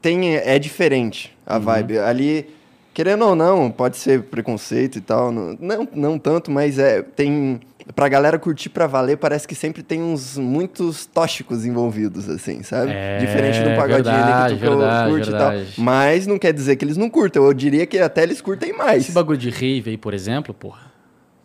tem, 0.00 0.36
é 0.36 0.58
diferente 0.58 1.36
a 1.46 1.56
Uhum. 1.56 1.60
vibe. 1.62 1.98
Ali, 1.98 2.48
querendo 2.94 3.24
ou 3.26 3.34
não, 3.34 3.70
pode 3.70 3.96
ser 3.96 4.22
preconceito 4.22 4.96
e 4.96 5.00
tal. 5.00 5.30
Não, 5.32 5.88
não, 5.94 6.18
tanto, 6.18 6.50
mas 6.50 6.78
é, 6.78 7.02
tem. 7.02 7.60
Pra 7.96 8.06
galera 8.06 8.38
curtir 8.38 8.68
pra 8.68 8.86
valer, 8.86 9.16
parece 9.16 9.48
que 9.48 9.54
sempre 9.54 9.82
tem 9.82 10.02
uns 10.02 10.36
muitos 10.36 11.06
tóxicos 11.06 11.64
envolvidos, 11.64 12.28
assim, 12.28 12.62
sabe? 12.62 12.92
É, 12.92 13.16
Diferente 13.18 13.60
do 13.60 13.74
pagodinho 13.76 14.02
verdade, 14.14 14.54
que 14.56 14.60
tu 14.60 14.68
verdade, 14.76 15.10
curte 15.10 15.28
e 15.28 15.30
verdade. 15.30 15.72
tal. 15.74 15.84
Mas 15.84 16.26
não 16.26 16.38
quer 16.38 16.52
dizer 16.52 16.76
que 16.76 16.84
eles 16.84 16.98
não 16.98 17.08
curtam. 17.08 17.44
Eu 17.46 17.54
diria 17.54 17.86
que 17.86 17.98
até 17.98 18.22
eles 18.24 18.42
curtem 18.42 18.74
mais. 18.76 19.04
Esse 19.04 19.12
bagulho 19.12 19.38
de 19.38 19.48
rave 19.48 19.88
aí, 19.92 19.96
por 19.96 20.12
exemplo, 20.12 20.52
porra. 20.52 20.82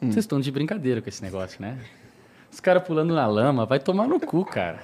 Hum. 0.01 0.07
Vocês 0.11 0.25
estão 0.25 0.37
de 0.41 0.51
brincadeira 0.51 1.01
com 1.01 1.07
esse 1.07 1.23
negócio, 1.23 1.61
né? 1.61 1.77
Os 2.51 2.59
caras 2.59 2.83
pulando 2.83 3.15
na 3.15 3.25
lama, 3.25 3.65
vai 3.65 3.79
tomar 3.79 4.05
no 4.05 4.19
cu, 4.19 4.43
cara. 4.43 4.79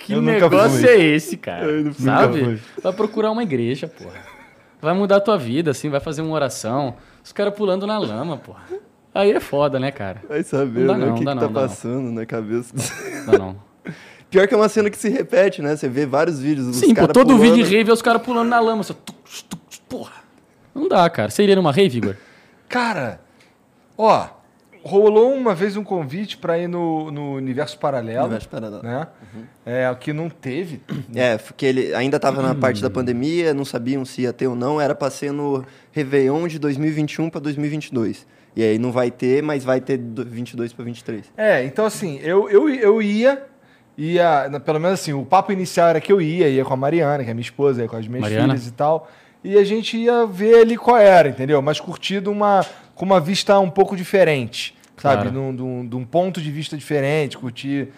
Que 0.00 0.12
Eu 0.12 0.22
negócio 0.22 0.86
é 0.86 0.96
esse, 0.96 1.36
cara? 1.36 1.64
Eu 1.66 1.92
Sabe? 1.94 2.60
Vai 2.82 2.92
procurar 2.92 3.30
uma 3.30 3.42
igreja, 3.42 3.88
porra. 3.88 4.20
Vai 4.80 4.92
mudar 4.92 5.16
a 5.16 5.20
tua 5.20 5.38
vida, 5.38 5.70
assim, 5.70 5.88
vai 5.88 6.00
fazer 6.00 6.20
uma 6.20 6.34
oração. 6.34 6.96
Os 7.24 7.32
caras 7.32 7.54
pulando 7.54 7.86
na 7.86 7.96
lama, 7.98 8.36
porra. 8.36 8.64
Aí 9.14 9.30
é 9.30 9.40
foda, 9.40 9.78
né, 9.78 9.90
cara? 9.90 10.20
Vai 10.28 10.42
saber 10.42 10.80
Não 10.80 10.86
dá 10.88 10.98
né, 10.98 11.06
não, 11.06 11.14
o 11.14 11.18
que, 11.18 11.24
dá 11.24 11.34
que 11.34 11.40
não, 11.40 11.48
tá 11.48 11.60
passando 11.60 12.10
na 12.10 12.26
cabeça. 12.26 12.74
Não, 13.26 13.38
não. 13.38 13.56
Pior 14.28 14.48
que 14.48 14.52
é 14.52 14.56
uma 14.56 14.68
cena 14.68 14.90
que 14.90 14.98
se 14.98 15.08
repete, 15.08 15.62
né? 15.62 15.76
Você 15.76 15.88
vê 15.88 16.04
vários 16.04 16.40
vídeos 16.40 16.66
dos 16.66 16.76
Sim, 16.76 16.88
pô, 16.88 17.02
cara 17.02 17.12
todo 17.12 17.28
pulando. 17.28 17.40
vídeo 17.40 17.64
de 17.64 17.76
rave 17.76 17.88
é 17.88 17.92
os 17.92 18.02
caras 18.02 18.20
pulando 18.20 18.48
na 18.48 18.58
lama. 18.58 18.82
Só, 18.82 18.92
tuc, 18.92 19.16
tuc, 19.48 19.80
porra. 19.88 20.24
Não 20.74 20.88
dá, 20.88 21.08
cara. 21.08 21.30
Você 21.30 21.44
iria 21.44 21.54
numa 21.54 21.70
rave, 21.70 21.98
Igor? 21.98 22.16
Cara, 22.68 23.20
ó, 23.96 24.26
rolou 24.84 25.32
uma 25.32 25.54
vez 25.54 25.76
um 25.76 25.82
convite 25.82 26.36
pra 26.36 26.58
ir 26.58 26.68
no, 26.68 27.10
no 27.10 27.32
Universo 27.34 27.78
Paralelo. 27.78 28.24
Universo 28.24 28.48
Paralelo. 28.48 28.82
Né? 28.82 29.06
É, 29.64 29.90
o 29.90 29.96
que 29.96 30.12
não 30.12 30.28
teve. 30.28 30.82
É, 31.14 31.38
porque 31.38 31.64
ele 31.64 31.94
ainda 31.94 32.18
tava 32.18 32.42
na 32.42 32.54
parte 32.54 32.82
da 32.82 32.90
pandemia, 32.90 33.54
não 33.54 33.64
sabiam 33.64 34.04
se 34.04 34.22
ia 34.22 34.32
ter 34.32 34.46
ou 34.48 34.54
não, 34.56 34.80
era 34.80 34.94
pra 34.94 35.08
ser 35.10 35.32
no 35.32 35.64
Réveillon 35.92 36.46
de 36.48 36.58
2021 36.58 37.30
pra 37.30 37.40
2022. 37.40 38.26
E 38.56 38.62
aí 38.62 38.78
não 38.78 38.92
vai 38.92 39.10
ter, 39.10 39.42
mas 39.42 39.64
vai 39.64 39.80
ter 39.80 39.96
do 39.96 40.24
22 40.24 40.72
pra 40.72 40.84
23. 40.84 41.32
É, 41.36 41.64
então 41.64 41.84
assim, 41.84 42.18
eu, 42.22 42.48
eu, 42.50 42.68
eu 42.68 43.00
ia, 43.00 43.42
ia, 43.96 44.50
pelo 44.64 44.80
menos 44.80 45.00
assim, 45.00 45.12
o 45.12 45.24
papo 45.24 45.52
inicial 45.52 45.88
era 45.88 46.00
que 46.00 46.12
eu 46.12 46.20
ia, 46.20 46.48
ia 46.48 46.64
com 46.64 46.74
a 46.74 46.76
Mariana, 46.76 47.24
que 47.24 47.30
é 47.30 47.34
minha 47.34 47.42
esposa, 47.42 47.82
ia 47.82 47.88
com 47.88 47.96
as 47.96 48.06
minhas 48.06 48.22
Mariana? 48.22 48.54
filhas 48.54 48.66
e 48.66 48.72
tal. 48.72 49.08
e 49.42 49.56
a 49.56 49.64
gente 49.64 49.96
ia 49.96 50.26
ver 50.26 50.62
ali 50.62 50.76
qual 50.76 50.96
era, 50.96 51.28
entendeu? 51.28 51.60
Mas 51.62 51.80
curtido 51.80 52.30
uma, 52.30 52.64
com 52.94 53.04
uma 53.04 53.20
vista 53.20 53.58
um 53.58 53.70
pouco 53.70 53.96
diferente, 53.96 54.76
sabe? 54.96 55.30
De 55.30 55.38
um- 55.38 55.86
de 55.86 55.96
um 55.96 56.04
ponto 56.04 56.40
de 56.40 56.50
vista 56.50 56.76
diferente, 56.76 57.36
curtir 57.36 57.88
Uma 57.88 57.92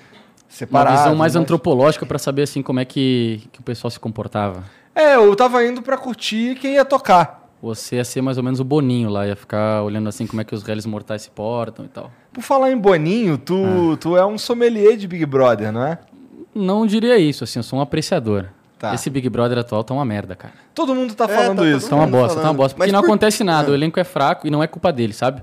separado. 0.49 0.97
visão 0.97 1.15
mais 1.17 1.35
mas- 1.35 1.37
antropológica 1.37 2.07
pra 2.07 2.19
saber 2.19 2.43
assim 2.43 2.63
como 2.63 2.81
é 2.81 2.85
que, 2.85 3.43
que 3.53 3.61
o 3.61 3.63
pessoal 3.63 3.91
se 3.91 4.01
comportava. 4.01 4.65
É, 4.95 5.17
eu 5.17 5.35
tava 5.37 5.65
indo 5.65 5.83
pra 5.83 5.97
curtir 5.99 6.55
quem 6.57 6.75
ia 6.75 6.85
tocar. 6.85 7.45
Você 7.63 7.97
ia 7.97 8.05
ser 8.05 8.21
mais 8.23 8.37
ou 8.39 8.45
menos 8.45 8.61
o 8.61 8.65
Boninho 8.65 9.09
lá, 9.09 9.27
ia 9.27 9.35
ficar 9.37 9.83
olhando 9.83 10.09
assim 10.09 10.27
como 10.27 10.41
é 10.41 10.45
que 10.45 10.55
os 10.55 10.63
réis 10.63 10.85
mortais 10.87 11.23
se 11.23 11.31
portam 11.31 11.85
e 11.85 11.89
tal. 11.89 12.11
Por 12.33 12.43
falar 12.43 12.71
em 12.71 12.77
Boninho, 12.79 13.37
tu, 13.39 13.93
Ah. 13.93 13.97
tu 13.97 14.17
é 14.17 14.25
um 14.25 14.37
sommelier 14.39 14.97
de 14.97 15.07
Big 15.09 15.25
Brother, 15.27 15.73
não 15.73 15.83
é? 15.85 15.99
Não 16.55 16.87
diria 16.87 17.19
isso, 17.19 17.45
assim, 17.45 17.59
eu 17.59 17.63
sou 17.63 17.79
um 17.79 17.83
apreciador. 17.83 18.47
Tá. 18.79 18.95
Esse 18.95 19.09
Big 19.09 19.27
Brother 19.31 19.57
atual 19.59 19.83
tá 19.83 19.95
uma 19.95 20.05
merda, 20.05 20.35
cara. 20.37 20.53
Todo 20.75 20.95
mundo 20.95 21.15
tá 21.15 21.25
É, 21.25 21.29
falando 21.29 21.49
tá 21.57 21.63
todo 21.63 21.69
isso. 21.69 21.89
Tá 21.89 21.97
uma 21.97 22.07
bosta, 22.07 22.29
tá 22.29 22.35
uma 22.35 22.43
falando. 22.43 22.57
bosta. 22.59 22.77
Porque 22.77 22.87
Mas 22.89 22.93
não 22.93 23.01
por- 23.01 23.07
acontece 23.07 23.43
nada, 23.43 23.71
o 23.71 23.75
elenco 23.75 23.99
é 23.99 24.05
fraco 24.05 24.47
e 24.47 24.51
não 24.51 24.63
é 24.63 24.67
culpa 24.67 24.93
dele, 24.93 25.15
sabe? 25.15 25.43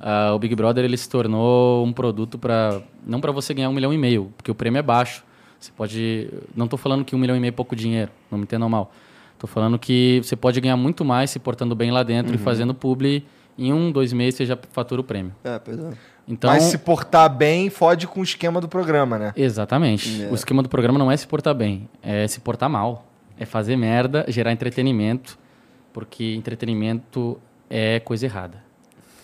Ah, 0.00 0.32
o 0.32 0.38
Big 0.38 0.54
Brother 0.54 0.84
ele 0.84 0.96
se 0.96 1.08
tornou 1.08 1.84
um 1.84 1.92
produto 1.92 2.38
para 2.38 2.80
não 3.04 3.20
para 3.20 3.32
você 3.32 3.52
ganhar 3.52 3.68
um 3.68 3.72
milhão 3.72 3.92
e 3.92 3.98
meio, 3.98 4.32
porque 4.36 4.50
o 4.50 4.54
prêmio 4.54 4.78
é 4.78 4.82
baixo. 4.82 5.24
Você 5.58 5.72
pode, 5.76 6.30
não 6.54 6.68
tô 6.68 6.76
falando 6.76 7.04
que 7.04 7.16
um 7.16 7.18
milhão 7.18 7.36
e 7.36 7.40
meio 7.40 7.48
é 7.48 7.52
pouco 7.52 7.74
dinheiro, 7.74 8.12
não 8.30 8.38
me 8.38 8.44
entendam 8.44 8.68
mal. 8.68 8.92
Tô 9.40 9.48
falando 9.48 9.76
que 9.76 10.20
você 10.22 10.36
pode 10.36 10.60
ganhar 10.60 10.76
muito 10.76 11.04
mais 11.04 11.30
se 11.30 11.40
portando 11.40 11.74
bem 11.74 11.90
lá 11.90 12.04
dentro 12.04 12.32
e 12.34 12.38
fazendo 12.38 12.72
publi 12.74 13.26
em 13.58 13.72
um, 13.72 13.90
dois 13.90 14.12
meses 14.12 14.36
você 14.36 14.46
já 14.46 14.56
fatura 14.72 15.00
o 15.00 15.04
prêmio. 15.04 15.32
É, 15.42 15.58
pois 15.58 15.78
é. 15.80 15.90
Então, 16.28 16.50
Mas 16.50 16.64
se 16.64 16.76
portar 16.76 17.34
bem, 17.34 17.70
fode 17.70 18.06
com 18.06 18.20
o 18.20 18.22
esquema 18.22 18.60
do 18.60 18.68
programa, 18.68 19.18
né? 19.18 19.32
Exatamente. 19.34 20.24
É. 20.24 20.28
O 20.28 20.34
esquema 20.34 20.62
do 20.62 20.68
programa 20.68 20.98
não 20.98 21.10
é 21.10 21.16
se 21.16 21.26
portar 21.26 21.54
bem, 21.54 21.88
é 22.02 22.28
se 22.28 22.40
portar 22.40 22.68
mal. 22.68 23.06
É 23.40 23.46
fazer 23.46 23.76
merda, 23.76 24.26
gerar 24.28 24.52
entretenimento, 24.52 25.38
porque 25.92 26.34
entretenimento 26.34 27.40
é 27.70 28.00
coisa 28.00 28.26
errada. 28.26 28.62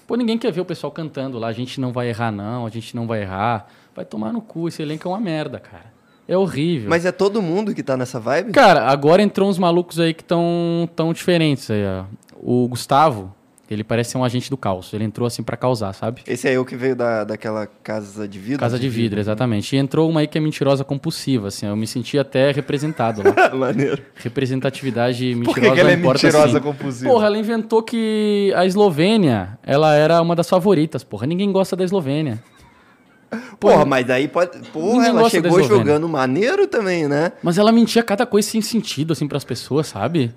Pô, 0.06 0.16
ninguém 0.16 0.38
quer 0.38 0.52
ver 0.52 0.60
o 0.60 0.64
pessoal 0.64 0.90
cantando 0.90 1.38
lá, 1.38 1.48
a 1.48 1.52
gente 1.52 1.80
não 1.80 1.92
vai 1.92 2.08
errar 2.08 2.30
não, 2.30 2.64
a 2.64 2.70
gente 2.70 2.94
não 2.94 3.06
vai 3.06 3.22
errar. 3.22 3.66
Vai 3.94 4.04
tomar 4.04 4.32
no 4.32 4.40
cu, 4.40 4.68
esse 4.68 4.82
elenco 4.82 5.06
é 5.06 5.10
uma 5.10 5.20
merda, 5.20 5.58
cara. 5.58 5.92
É 6.26 6.36
horrível. 6.36 6.88
Mas 6.88 7.04
é 7.04 7.12
todo 7.12 7.42
mundo 7.42 7.74
que 7.74 7.82
tá 7.82 7.96
nessa 7.96 8.18
vibe? 8.18 8.50
Cara, 8.52 8.86
agora 8.88 9.22
entrou 9.22 9.48
uns 9.48 9.58
malucos 9.58 10.00
aí 10.00 10.14
que 10.14 10.22
estão 10.22 10.88
tão 10.96 11.12
diferentes 11.12 11.70
aí, 11.70 11.84
ó. 11.84 12.04
O 12.40 12.66
Gustavo, 12.68 13.34
ele 13.70 13.82
parece 13.82 14.10
ser 14.10 14.18
um 14.18 14.24
agente 14.24 14.50
do 14.50 14.56
caos. 14.56 14.92
Ele 14.92 15.04
entrou 15.04 15.26
assim 15.26 15.42
pra 15.42 15.56
causar, 15.56 15.92
sabe? 15.94 16.22
Esse 16.26 16.46
aí 16.48 16.54
é 16.54 16.58
o 16.58 16.64
que 16.64 16.76
veio 16.76 16.94
da, 16.94 17.24
daquela 17.24 17.66
casa 17.66 18.28
de 18.28 18.38
vidro? 18.38 18.58
Casa 18.58 18.78
de 18.78 18.88
vidro, 18.88 19.18
exatamente. 19.18 19.74
E 19.74 19.78
entrou 19.78 20.08
uma 20.08 20.20
aí 20.20 20.26
que 20.26 20.36
é 20.36 20.40
mentirosa 20.40 20.84
compulsiva, 20.84 21.48
assim. 21.48 21.66
Eu 21.66 21.76
me 21.76 21.86
senti 21.86 22.18
até 22.18 22.50
representado 22.52 23.22
lá. 23.22 23.54
Maneiro. 23.56 24.02
Representatividade 24.16 25.30
Por 25.30 25.38
mentirosa 25.38 25.60
que, 25.68 25.74
que 25.74 25.80
ela 25.80 25.90
é 25.90 25.94
importa 25.94 26.26
mentirosa 26.26 26.58
assim. 26.58 26.66
compulsiva? 26.66 27.10
Porra, 27.10 27.26
ela 27.26 27.38
inventou 27.38 27.82
que 27.82 28.52
a 28.56 28.66
Eslovênia, 28.66 29.58
ela 29.62 29.94
era 29.94 30.20
uma 30.20 30.36
das 30.36 30.48
favoritas, 30.48 31.02
porra. 31.02 31.26
Ninguém 31.26 31.50
gosta 31.50 31.74
da 31.74 31.84
Eslovênia. 31.84 32.42
Porra, 33.58 33.84
mas 33.84 34.08
aí 34.10 34.28
pode. 34.28 34.58
Porra, 34.68 35.08
ela 35.08 35.28
chegou 35.30 35.62
jogando 35.62 36.08
maneiro 36.08 36.66
também, 36.66 37.08
né? 37.08 37.32
Mas 37.42 37.58
ela 37.58 37.72
mentia 37.72 38.02
cada 38.02 38.26
coisa 38.26 38.48
sem 38.48 38.60
sentido, 38.60 39.12
assim, 39.12 39.26
pras 39.26 39.44
pessoas, 39.44 39.86
sabe? 39.88 40.32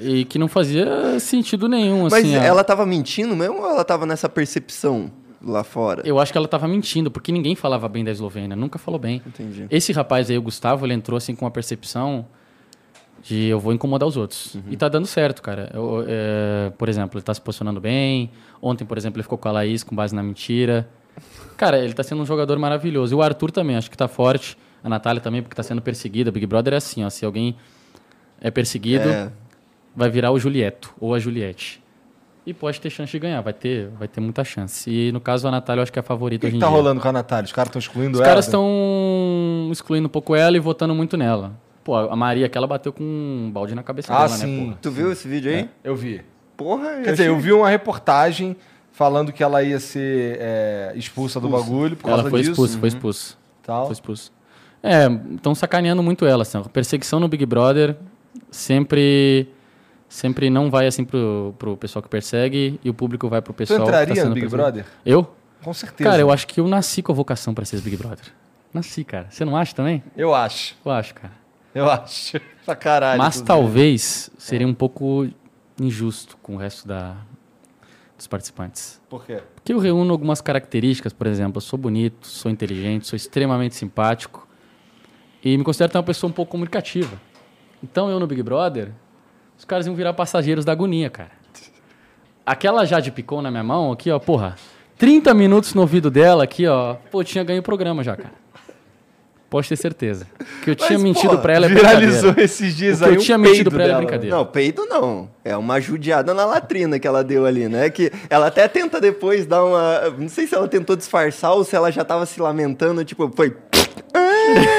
E 0.00 0.24
que 0.24 0.38
não 0.38 0.48
fazia 0.48 1.18
sentido 1.20 1.68
nenhum, 1.68 2.02
Mas 2.04 2.12
assim. 2.14 2.36
ó. 2.36 2.40
ela 2.42 2.62
tava 2.64 2.86
mentindo 2.86 3.34
mesmo 3.34 3.58
ou 3.58 3.68
ela 3.68 3.84
tava 3.84 4.06
nessa 4.06 4.28
percepção 4.28 5.10
lá 5.44 5.62
fora? 5.64 6.02
Eu 6.04 6.18
acho 6.18 6.30
que 6.32 6.38
ela 6.38 6.48
tava 6.48 6.66
mentindo, 6.68 7.10
porque 7.10 7.32
ninguém 7.32 7.54
falava 7.54 7.88
bem 7.88 8.04
da 8.04 8.10
Eslovênia, 8.10 8.56
nunca 8.56 8.78
falou 8.78 8.98
bem. 8.98 9.22
Entendi. 9.26 9.66
Esse 9.70 9.92
rapaz 9.92 10.30
aí, 10.30 10.38
o 10.38 10.42
Gustavo, 10.42 10.86
ele 10.86 10.94
entrou 10.94 11.16
assim 11.16 11.34
com 11.34 11.44
uma 11.44 11.50
percepção 11.50 12.26
de 13.22 13.46
eu 13.46 13.58
vou 13.58 13.72
incomodar 13.72 14.08
os 14.08 14.16
outros. 14.16 14.56
E 14.70 14.76
tá 14.76 14.88
dando 14.88 15.06
certo, 15.06 15.42
cara. 15.42 15.70
Eu, 15.74 16.04
é, 16.06 16.70
por 16.78 16.88
exemplo, 16.88 17.18
ele 17.18 17.24
tá 17.24 17.34
se 17.34 17.40
posicionando 17.40 17.80
bem. 17.80 18.30
Ontem, 18.62 18.84
por 18.84 18.96
exemplo, 18.96 19.16
ele 19.18 19.24
ficou 19.24 19.36
com 19.38 19.48
a 19.48 19.52
Laís 19.52 19.82
com 19.82 19.94
base 19.94 20.14
na 20.14 20.22
mentira. 20.22 20.88
Cara, 21.56 21.78
ele 21.78 21.92
tá 21.92 22.04
sendo 22.04 22.22
um 22.22 22.26
jogador 22.26 22.56
maravilhoso. 22.58 23.12
E 23.12 23.16
o 23.16 23.22
Arthur 23.22 23.50
também, 23.50 23.76
acho 23.76 23.90
que 23.90 23.96
tá 23.96 24.06
forte. 24.06 24.56
A 24.84 24.88
Natália 24.88 25.20
também, 25.20 25.42
porque 25.42 25.56
tá 25.56 25.62
sendo 25.64 25.82
perseguida. 25.82 26.30
Big 26.30 26.46
Brother 26.46 26.74
é 26.74 26.76
assim, 26.76 27.04
ó. 27.04 27.10
Se 27.10 27.24
alguém 27.24 27.56
é 28.40 28.50
perseguido, 28.52 29.08
É. 29.08 29.32
vai 29.98 30.08
virar 30.08 30.30
o 30.30 30.38
Julieto 30.38 30.94
ou 31.00 31.12
a 31.14 31.18
Juliette. 31.18 31.82
E 32.46 32.54
pode 32.54 32.80
ter 32.80 32.88
chance 32.88 33.12
de 33.12 33.18
ganhar, 33.18 33.42
vai 33.42 33.52
ter, 33.52 33.88
vai 33.98 34.08
ter 34.08 34.20
muita 34.20 34.42
chance. 34.44 34.88
E 34.90 35.12
no 35.12 35.20
caso 35.20 35.46
a 35.46 35.50
Natália, 35.50 35.80
eu 35.80 35.82
acho 35.82 35.92
que 35.92 35.98
é 35.98 36.00
a 36.00 36.02
O 36.02 36.06
favorita 36.06 36.40
que, 36.40 36.46
hoje 36.46 36.52
que 36.52 36.56
em 36.56 36.60
tá 36.60 36.66
dia. 36.68 36.74
rolando 36.76 37.00
com 37.00 37.08
a 37.08 37.12
Natália? 37.12 37.44
Os 37.44 37.52
caras 37.52 37.68
estão 37.68 37.78
excluindo 37.80 38.14
Os 38.14 38.20
ela? 38.20 38.28
caras 38.28 38.46
estão 38.46 39.68
excluindo 39.70 40.06
um 40.06 40.10
pouco 40.10 40.34
ela 40.34 40.56
e 40.56 40.60
votando 40.60 40.94
muito 40.94 41.16
nela. 41.16 41.52
Pô, 41.84 41.94
a 41.96 42.16
Maria, 42.16 42.48
que 42.48 42.56
ela 42.56 42.66
bateu 42.66 42.92
com 42.92 43.02
um 43.02 43.50
balde 43.52 43.74
na 43.74 43.82
cabeça 43.82 44.12
Ah, 44.14 44.18
dela, 44.26 44.28
sim. 44.30 44.46
né, 44.60 44.64
porra? 44.66 44.78
Tu 44.80 44.90
viu 44.90 45.12
esse 45.12 45.26
vídeo 45.28 45.50
aí? 45.50 45.68
Eu 45.84 45.94
vi. 45.96 46.22
Porra, 46.56 47.00
Quer 47.04 47.10
dizer, 47.12 47.26
eu 47.28 47.38
vi 47.38 47.52
uma 47.52 47.68
reportagem 47.68 48.56
falando 48.92 49.30
que 49.32 49.42
ela 49.42 49.62
ia 49.62 49.78
ser 49.78 50.38
é, 50.40 50.92
expulsa 50.96 51.38
do 51.40 51.48
bagulho 51.50 51.96
por 51.96 52.04
causa 52.06 52.22
Ela 52.22 52.30
foi 52.30 52.40
disso. 52.40 52.52
expulsa, 52.52 52.78
foi 52.78 52.88
expulsa. 52.88 53.34
Tal. 53.62 53.84
Foi 53.86 53.92
expulsa. 53.92 54.30
É, 54.82 55.06
estão 55.34 55.54
sacaneando 55.54 56.02
muito 56.02 56.24
ela, 56.24 56.42
assim. 56.42 56.62
Perseguição 56.72 57.20
no 57.20 57.28
Big 57.28 57.44
Brother 57.44 57.94
sempre 58.50 59.48
sempre 60.08 60.48
não 60.50 60.70
vai 60.70 60.86
assim 60.86 61.04
pro, 61.04 61.54
pro 61.58 61.76
pessoal 61.76 62.02
que 62.02 62.08
persegue 62.08 62.80
e 62.82 62.90
o 62.90 62.94
público 62.94 63.28
vai 63.28 63.42
pro 63.42 63.52
Tu 63.52 63.58
pessoal 63.58 63.80
que 63.80 63.92
tá 63.92 64.02
entraria 64.02 64.14
sendo 64.22 64.28
no 64.28 64.34
Big 64.34 64.48
perseguido. 64.48 64.72
Brother? 64.72 64.86
Eu? 65.04 65.34
Com 65.62 65.74
certeza. 65.74 66.08
Cara, 66.10 66.22
eu 66.22 66.30
acho 66.30 66.46
que 66.46 66.60
eu 66.60 66.68
nasci 66.68 67.02
com 67.02 67.12
a 67.12 67.14
vocação 67.14 67.52
pra 67.52 67.64
ser 67.64 67.80
Big 67.80 67.96
Brother. 67.96 68.24
Nasci, 68.72 69.04
cara. 69.04 69.26
Você 69.30 69.44
não 69.44 69.56
acha 69.56 69.74
também? 69.74 70.02
Eu 70.16 70.34
acho. 70.34 70.76
Eu 70.84 70.92
acho, 70.92 71.14
cara. 71.14 71.32
Eu 71.74 71.90
acho. 71.90 72.40
Pra 72.64 72.76
caralho. 72.76 73.18
Mas 73.18 73.40
talvez 73.40 74.30
seria 74.38 74.66
um 74.66 74.74
pouco 74.74 75.26
injusto 75.80 76.36
com 76.42 76.54
o 76.54 76.58
resto 76.58 76.86
da, 76.86 77.16
dos 78.16 78.26
participantes. 78.26 79.00
Por 79.08 79.24
quê? 79.24 79.40
Porque 79.54 79.72
eu 79.72 79.78
reúno 79.78 80.12
algumas 80.12 80.40
características, 80.40 81.12
por 81.12 81.26
exemplo, 81.26 81.58
eu 81.58 81.60
sou 81.62 81.78
bonito, 81.78 82.26
sou 82.26 82.50
inteligente, 82.50 83.06
sou 83.06 83.16
extremamente 83.16 83.74
simpático 83.74 84.46
e 85.42 85.56
me 85.56 85.64
considero 85.64 85.90
também 85.90 86.00
uma 86.02 86.06
pessoa 86.06 86.28
um 86.28 86.32
pouco 86.32 86.50
comunicativa. 86.50 87.18
Então 87.82 88.10
eu 88.10 88.18
no 88.20 88.26
Big 88.26 88.42
Brother, 88.42 88.92
os 89.58 89.64
caras 89.64 89.86
iam 89.86 89.94
virar 89.94 90.14
passageiros 90.14 90.64
da 90.64 90.72
agonia, 90.72 91.10
cara. 91.10 91.30
Aquela 92.46 92.84
Jade 92.86 93.10
Picon 93.10 93.42
na 93.42 93.50
minha 93.50 93.64
mão 93.64 93.92
aqui, 93.92 94.10
ó, 94.10 94.18
porra, 94.18 94.56
30 94.96 95.34
minutos 95.34 95.74
no 95.74 95.82
ouvido 95.82 96.10
dela 96.10 96.44
aqui, 96.44 96.66
ó, 96.66 96.94
pô, 97.10 97.22
tinha 97.22 97.44
ganho 97.44 97.60
o 97.60 97.62
programa 97.62 98.02
já, 98.02 98.16
cara. 98.16 98.32
Pode 99.50 99.66
ter 99.66 99.76
certeza. 99.76 100.26
Que 100.62 100.70
eu 100.70 100.76
tinha 100.76 100.98
Mas, 100.98 101.02
mentido 101.02 101.30
porra, 101.30 101.40
pra 101.42 101.52
ela 101.54 101.66
é 101.66 101.68
Viralizou 101.70 102.32
brincadeira. 102.34 102.42
esses 102.44 102.76
dias 102.76 103.00
O 103.00 103.04
que 103.04 103.08
aí 103.08 103.14
eu 103.14 103.20
um 103.20 103.24
tinha 103.24 103.38
mentido 103.38 103.70
pra 103.70 103.84
ela 103.84 103.94
é 103.94 103.96
brincadeira. 103.96 104.36
Não, 104.36 104.44
peito 104.44 104.84
não. 104.84 105.30
É 105.42 105.56
uma 105.56 105.80
judiada 105.80 106.34
na 106.34 106.44
latrina 106.44 106.98
que 106.98 107.06
ela 107.08 107.24
deu 107.24 107.46
ali, 107.46 107.66
né? 107.66 107.88
Que 107.88 108.12
ela 108.28 108.48
até 108.48 108.68
tenta 108.68 109.00
depois 109.00 109.46
dar 109.46 109.64
uma. 109.64 110.10
Não 110.18 110.28
sei 110.28 110.46
se 110.46 110.54
ela 110.54 110.68
tentou 110.68 110.94
disfarçar 110.94 111.54
ou 111.54 111.64
se 111.64 111.74
ela 111.74 111.90
já 111.90 112.04
tava 112.04 112.26
se 112.26 112.38
lamentando, 112.42 113.02
tipo, 113.06 113.32
foi. 113.34 113.56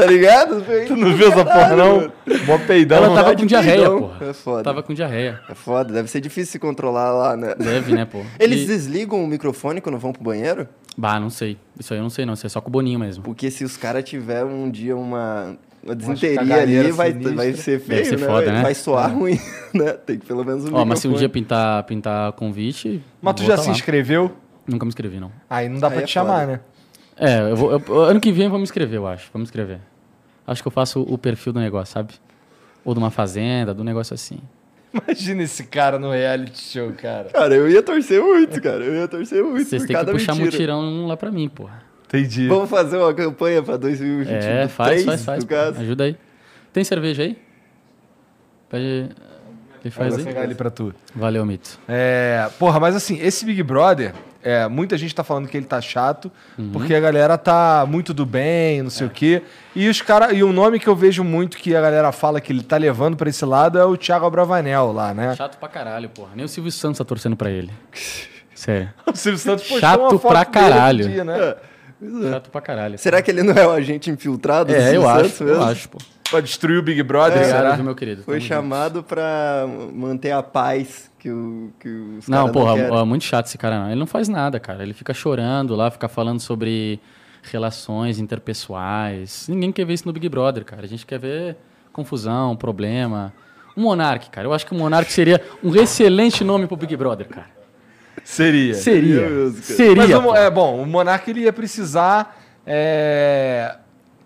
tá 0.00 0.06
ligado? 0.06 0.64
Tu 0.86 0.96
não 0.96 1.14
viu 1.16 1.28
essa 1.28 1.44
porra, 1.44 1.76
não? 1.76 2.12
Mó 2.46 2.58
peidão. 2.66 2.98
Ela 2.98 3.08
não 3.08 3.14
tava 3.14 3.36
com 3.36 3.46
diarreia, 3.46 3.76
peidão. 3.80 4.00
porra. 4.00 4.26
É 4.28 4.32
foda. 4.32 4.62
Tava 4.62 4.82
com 4.82 4.94
diarreia. 4.94 5.40
É 5.48 5.54
foda, 5.54 5.92
deve 5.92 6.10
ser 6.10 6.20
difícil 6.20 6.52
se 6.52 6.58
controlar 6.58 7.12
lá, 7.12 7.36
né? 7.36 7.54
Deve, 7.58 7.92
né, 7.94 8.04
pô? 8.04 8.22
Eles 8.38 8.62
E- 8.62 8.66
desligam 8.66 9.22
o 9.22 9.26
microfone 9.26 9.80
quando 9.80 9.98
vão 9.98 10.12
pro 10.12 10.22
banheiro? 10.22 10.66
Bah, 10.96 11.18
não 11.20 11.30
sei. 11.30 11.56
Isso 11.78 11.92
aí 11.92 11.98
eu 11.98 12.02
não 12.02 12.10
sei, 12.10 12.26
não. 12.26 12.34
Isso 12.34 12.46
é 12.46 12.48
só 12.48 12.60
com 12.60 12.68
o 12.68 12.72
Boninho 12.72 12.98
mesmo. 12.98 13.22
Porque 13.24 13.50
se 13.50 13.64
os 13.64 13.76
caras 13.76 14.04
tiveram 14.04 14.50
um 14.50 14.70
dia 14.70 14.96
uma, 14.96 15.56
uma 15.82 15.94
desinteria 15.94 16.56
ali, 16.56 16.90
vai, 16.92 17.10
sinistra. 17.12 17.34
vai 17.36 17.52
ser 17.54 17.80
feio, 17.80 18.04
ser 18.04 18.18
né? 18.18 18.26
foda, 18.26 18.46
vai, 18.46 18.54
né? 18.54 18.62
vai 18.62 18.74
soar 18.74 19.14
ruim, 19.14 19.38
né? 19.72 19.92
Tem 19.92 20.18
que 20.18 20.26
pelo 20.26 20.44
menos 20.44 20.64
um 20.66 20.74
Ó, 20.74 20.84
mas 20.84 20.98
se 20.98 21.08
um 21.08 21.12
dia 21.14 21.28
pintar, 21.28 21.84
pintar 21.84 22.32
convite. 22.32 23.02
Mas 23.22 23.34
tu 23.36 23.44
já 23.44 23.56
tá 23.56 23.62
se 23.62 23.68
lá. 23.68 23.74
inscreveu? 23.74 24.30
Nunca 24.66 24.84
me 24.84 24.88
inscrevi, 24.90 25.18
não. 25.18 25.32
Aí 25.48 25.68
não 25.68 25.80
dá 25.80 25.86
Aí 25.88 25.92
pra 25.94 26.02
é 26.02 26.06
te 26.06 26.12
chamar, 26.12 26.40
foda. 26.40 26.46
né? 26.52 26.60
É, 27.20 27.50
eu 27.50 27.56
vou, 27.56 27.72
eu- 27.72 28.00
ano 28.04 28.18
que 28.20 28.32
vem 28.32 28.48
me 28.48 28.58
inscrever, 28.62 28.96
eu 28.96 29.06
acho. 29.06 29.30
Vou 29.32 29.38
me 29.38 29.44
inscrever. 29.44 29.78
Acho 30.46 30.62
que 30.62 30.66
eu 30.68 30.72
faço 30.72 31.02
o 31.02 31.16
perfil 31.18 31.52
do 31.52 31.60
negócio, 31.60 31.92
sabe? 31.92 32.14
Ou 32.84 32.94
de 32.94 32.98
uma 32.98 33.10
fazenda, 33.10 33.74
do 33.74 33.84
negócio 33.84 34.14
assim. 34.14 34.38
Imagina 34.92 35.42
esse 35.44 35.64
cara 35.64 35.98
no 35.98 36.10
reality 36.10 36.58
show, 36.60 36.90
cara. 36.92 37.28
Cara, 37.30 37.54
eu 37.54 37.70
ia 37.70 37.82
torcer 37.82 38.20
muito, 38.20 38.60
cara. 38.60 38.82
Eu 38.82 38.94
ia 38.94 39.06
torcer 39.06 39.44
muito 39.44 39.68
Vocês 39.68 39.84
têm 39.84 39.96
que 39.96 40.04
puxar 40.06 40.32
mentira. 40.34 40.50
mutirão 40.50 41.06
lá 41.06 41.16
pra 41.16 41.30
mim, 41.30 41.48
porra. 41.48 41.82
Entendi. 42.06 42.48
Vamos 42.48 42.68
fazer 42.68 42.96
uma 42.96 43.14
campanha 43.14 43.62
pra 43.62 43.76
2023, 43.76 44.44
É, 44.44 44.66
faz, 44.66 45.04
faz, 45.04 45.24
faz. 45.24 45.44
caso. 45.44 45.80
Ajuda 45.80 46.04
aí. 46.04 46.16
Tem 46.72 46.82
cerveja 46.82 47.22
aí? 47.22 47.38
Pede. 48.68 49.10
Ele 49.82 49.90
faz 49.90 50.14
vou 50.16 50.24
pegar 50.24 50.40
aí. 50.40 50.46
ele 50.46 50.54
pra 50.54 50.70
tu. 50.70 50.92
Valeu, 51.14 51.44
Mito. 51.46 51.78
É, 51.88 52.48
porra, 52.58 52.80
mas 52.80 52.96
assim, 52.96 53.18
esse 53.20 53.44
Big 53.44 53.62
Brother, 53.62 54.12
é, 54.42 54.66
muita 54.68 54.96
gente 54.96 55.14
tá 55.14 55.22
falando 55.22 55.46
que 55.48 55.56
ele 55.56 55.66
tá 55.66 55.80
chato, 55.80 56.30
Uhum. 56.58 56.70
porque 56.72 56.94
a 56.94 57.00
galera 57.00 57.36
tá 57.38 57.84
muito 57.88 58.12
do 58.14 58.24
bem, 58.24 58.82
não 58.82 58.90
sei 58.90 59.06
o 59.06 59.10
quê. 59.10 59.42
E 59.76 59.88
os 59.88 60.00
cara, 60.02 60.32
e 60.32 60.42
o 60.42 60.52
nome 60.52 60.78
que 60.80 60.88
eu 60.88 60.96
vejo 60.96 61.22
muito 61.24 61.56
que 61.58 61.74
a 61.76 61.80
galera 61.80 62.10
fala 62.12 62.40
que 62.40 62.52
ele 62.52 62.62
tá 62.62 62.76
levando 62.76 63.16
pra 63.16 63.28
esse 63.28 63.44
lado 63.44 63.78
é 63.78 63.84
o 63.84 63.96
Thiago 63.96 64.26
Abravanel 64.26 64.92
lá, 64.92 65.12
né? 65.14 65.34
Chato 65.36 65.56
pra 65.58 65.68
caralho, 65.68 66.08
porra. 66.08 66.30
Nem 66.34 66.44
o 66.44 66.48
Silvio 66.48 66.72
Santos 66.72 66.98
tá 66.98 67.04
torcendo 67.04 67.36
pra 67.36 67.50
ele. 67.50 67.70
Sério. 68.54 68.90
O 69.06 69.16
Silvio 69.16 69.38
Santos 69.38 69.62
postou 69.64 69.80
Chato 69.80 70.00
uma 70.00 70.10
foto 70.10 70.28
pra 70.28 70.44
dele 70.44 70.52
caralho. 70.52 71.08
dia, 71.08 71.24
né? 71.24 71.38
É, 71.38 72.30
Chato 72.30 72.50
pra 72.50 72.60
caralho. 72.60 72.98
Será 72.98 73.22
que 73.22 73.30
ele 73.30 73.42
não 73.42 73.54
é 73.54 73.66
o 73.66 73.70
agente 73.70 74.10
infiltrado? 74.10 74.72
do 74.72 74.74
É, 74.74 74.88
eu 74.88 75.02
Silvio 75.02 75.08
acho, 75.08 75.22
Santos 75.24 75.40
eu 75.40 75.46
mesmo? 75.46 75.62
acho, 75.64 75.88
pô. 75.88 75.98
Pra 76.30 76.40
destruir 76.40 76.78
o 76.78 76.82
Big 76.82 77.02
Brother, 77.02 77.38
É, 77.38 77.44
será? 77.44 77.76
Meu 77.76 77.94
querido. 77.94 78.22
Foi 78.22 78.36
Tamo 78.38 78.46
chamado 78.48 79.02
pra 79.02 79.66
manter 79.92 80.30
a 80.30 80.42
paz 80.42 81.10
que, 81.18 81.30
o, 81.30 81.72
que 81.80 81.88
os 81.88 82.28
Não, 82.28 82.50
porra, 82.50 82.74
querem. 82.76 82.90
ó, 82.92 83.04
muito 83.04 83.24
chato 83.24 83.46
esse 83.46 83.58
cara, 83.58 83.80
não. 83.80 83.90
Ele 83.90 83.98
não 83.98 84.06
faz 84.06 84.28
nada, 84.28 84.60
cara. 84.60 84.82
Ele 84.82 84.94
fica 84.94 85.12
chorando 85.12 85.74
lá, 85.74 85.90
fica 85.90 86.08
falando 86.08 86.40
sobre 86.40 87.00
relações 87.50 88.18
interpessoais. 88.18 89.46
Ninguém 89.48 89.72
quer 89.72 89.84
ver 89.84 89.94
isso 89.94 90.06
no 90.06 90.12
Big 90.12 90.28
Brother, 90.28 90.64
cara. 90.64 90.82
A 90.84 90.88
gente 90.88 91.04
quer 91.04 91.18
ver 91.18 91.56
confusão, 91.92 92.54
problema. 92.56 93.32
Um 93.76 93.82
Monark, 93.82 94.30
cara. 94.30 94.46
Eu 94.46 94.52
acho 94.52 94.66
que 94.66 94.72
o 94.72 94.76
Monark 94.78 95.10
seria 95.12 95.40
um 95.64 95.74
excelente 95.74 96.44
nome 96.44 96.66
pro 96.66 96.76
Big 96.76 96.94
Brother, 96.96 97.26
cara. 97.28 97.48
Seria. 98.22 98.74
Seria. 98.74 99.20
Deus. 99.28 99.56
Seria. 99.64 99.96
Mas 100.20 100.36
é 100.38 100.50
bom, 100.50 100.82
o 100.82 100.86
Monark 100.86 101.28
ele 101.30 101.40
ia 101.40 101.52
precisar. 101.52 102.38
é, 102.66 103.76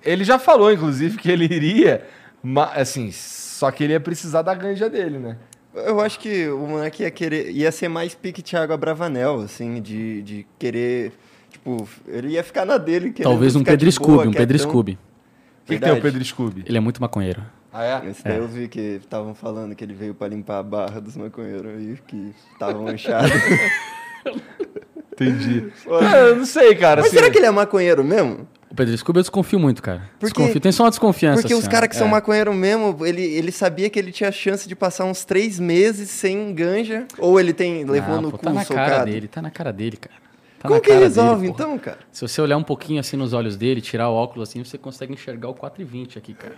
Ele 0.05 0.25
já 0.25 0.39
falou, 0.39 0.73
inclusive, 0.73 1.17
que 1.19 1.31
ele 1.31 1.45
iria. 1.45 2.05
ma- 2.43 2.73
Assim, 2.75 3.11
só 3.13 3.71
que 3.71 3.85
ele 3.85 3.93
ia 3.95 4.01
precisar 4.01 4.43
da 4.43 4.55
ganja 4.55 4.89
dele, 4.91 5.19
né? 5.19 5.37
Eu 5.75 6.01
acho 6.01 6.21
que 6.21 6.49
o 6.49 6.67
moleque 6.67 7.03
ia 7.03 7.11
querer. 7.11 7.51
ia 7.51 7.73
ser 7.73 7.89
mais 7.89 8.15
pique 8.15 8.43
Thiago 8.43 8.73
Abravanel, 8.73 9.41
assim, 9.41 9.81
de, 9.83 10.23
de 10.23 10.47
querer. 10.59 11.13
Tipo, 11.51 11.89
ele 12.07 12.29
ia 12.29 12.45
ficar 12.45 12.65
na 12.65 12.79
dele. 12.79 13.13
Talvez 13.13 13.57
um 13.57 13.65
Pedro 13.65 13.85
boa, 13.87 13.93
Scooby, 13.93 14.29
um 14.29 14.33
Pedro. 14.33 14.59
Scooby. 14.59 14.93
O 14.93 15.67
que, 15.67 15.75
que 15.79 15.81
tem 15.81 15.93
o 15.93 16.01
Pedro 16.01 16.25
Scooby? 16.25 16.63
Ele 16.67 16.77
é 16.77 16.81
muito 16.81 17.01
maconheiro. 17.01 17.43
Ah, 17.73 17.85
é? 18.05 18.11
Esse 18.11 18.23
daí 18.23 18.37
eu 18.37 18.47
vi 18.47 18.69
que 18.69 19.01
estavam 19.03 19.35
falando 19.35 19.75
que 19.75 19.83
ele 19.83 19.95
veio 19.95 20.15
pra 20.15 20.29
limpar 20.29 20.59
a 20.59 20.63
barra 20.63 21.01
dos 21.01 21.17
maconheiros 21.17 21.73
aí, 21.77 21.99
que 22.07 22.33
estavam 22.53 22.83
manchados. 22.85 23.31
Entendi. 25.13 25.73
Ah, 26.03 26.17
eu 26.19 26.37
não 26.37 26.45
sei, 26.45 26.75
cara. 26.75 27.01
Mas 27.01 27.09
assim, 27.11 27.17
será 27.19 27.31
que 27.31 27.39
ele 27.39 27.47
é 27.47 27.51
maconheiro 27.51 28.03
mesmo? 28.05 28.47
O 28.75 28.77
Pedro 28.77 28.99
Scooby 28.99 29.21
eu 29.21 29.23
desconfio 29.23 29.61
muito, 29.61 29.81
cara. 29.81 30.11
Porque- 30.19 30.35
Desconfio. 30.35 30.61
Tem 30.61 30.73
só 30.73 30.83
uma 30.83 30.91
desconfiança. 30.91 31.41
Porque 31.43 31.55
os 31.55 31.61
assim, 31.61 31.69
ó. 31.69 31.71
caras 31.71 31.89
que 31.89 31.95
são 31.95 32.09
É. 32.09 32.11
maconheiros 32.11 32.53
mesmo, 32.57 33.07
ele, 33.07 33.23
ele 33.23 33.53
sabia 33.53 33.89
que 33.89 33.97
ele 33.97 34.11
tinha 34.11 34.33
chance 34.33 34.69
de 34.69 34.75
passar 34.75 35.05
uns 35.05 35.25
três 35.25 35.61
meses 35.61 36.11
sem 36.11 36.53
ganja. 36.53 37.07
Ou 37.19 37.39
ele 37.39 37.53
tem 37.53 37.85
levou 37.85 38.17
Não, 38.17 38.23
no 38.23 38.31
pô, 38.33 38.39
cu 38.39 38.45
tá 38.45 38.53
na 38.53 38.65
cara 38.65 38.89
socado. 38.89 39.11
dele, 39.13 39.29
tá 39.29 39.41
na 39.41 39.51
cara 39.53 39.73
dele, 39.73 39.97
cara. 39.97 40.17
Tá 40.59 40.69
Como 40.69 40.81
que 40.81 40.89
cara 40.89 41.01
resolve 41.03 41.43
dele, 41.43 41.53
então, 41.53 41.79
cara? 41.79 41.99
Se 42.11 42.21
você 42.27 42.41
olhar 42.41 42.57
um 42.57 42.65
pouquinho 42.65 42.99
assim 42.99 43.17
nos 43.17 43.33
olhos 43.33 43.57
dele, 43.57 43.81
tirar 43.81 44.09
o 44.11 44.15
óculos 44.15 44.49
assim, 44.49 44.65
você 44.65 44.77
consegue 44.77 45.13
enxergar 45.13 45.49
o 45.51 45.55
4,20 45.55 46.17
aqui, 46.19 46.35
cara. 46.35 46.57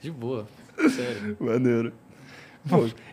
De 0.00 0.10
boa. 0.10 0.46
Sério. 0.78 1.36
Maneiro. 1.38 1.92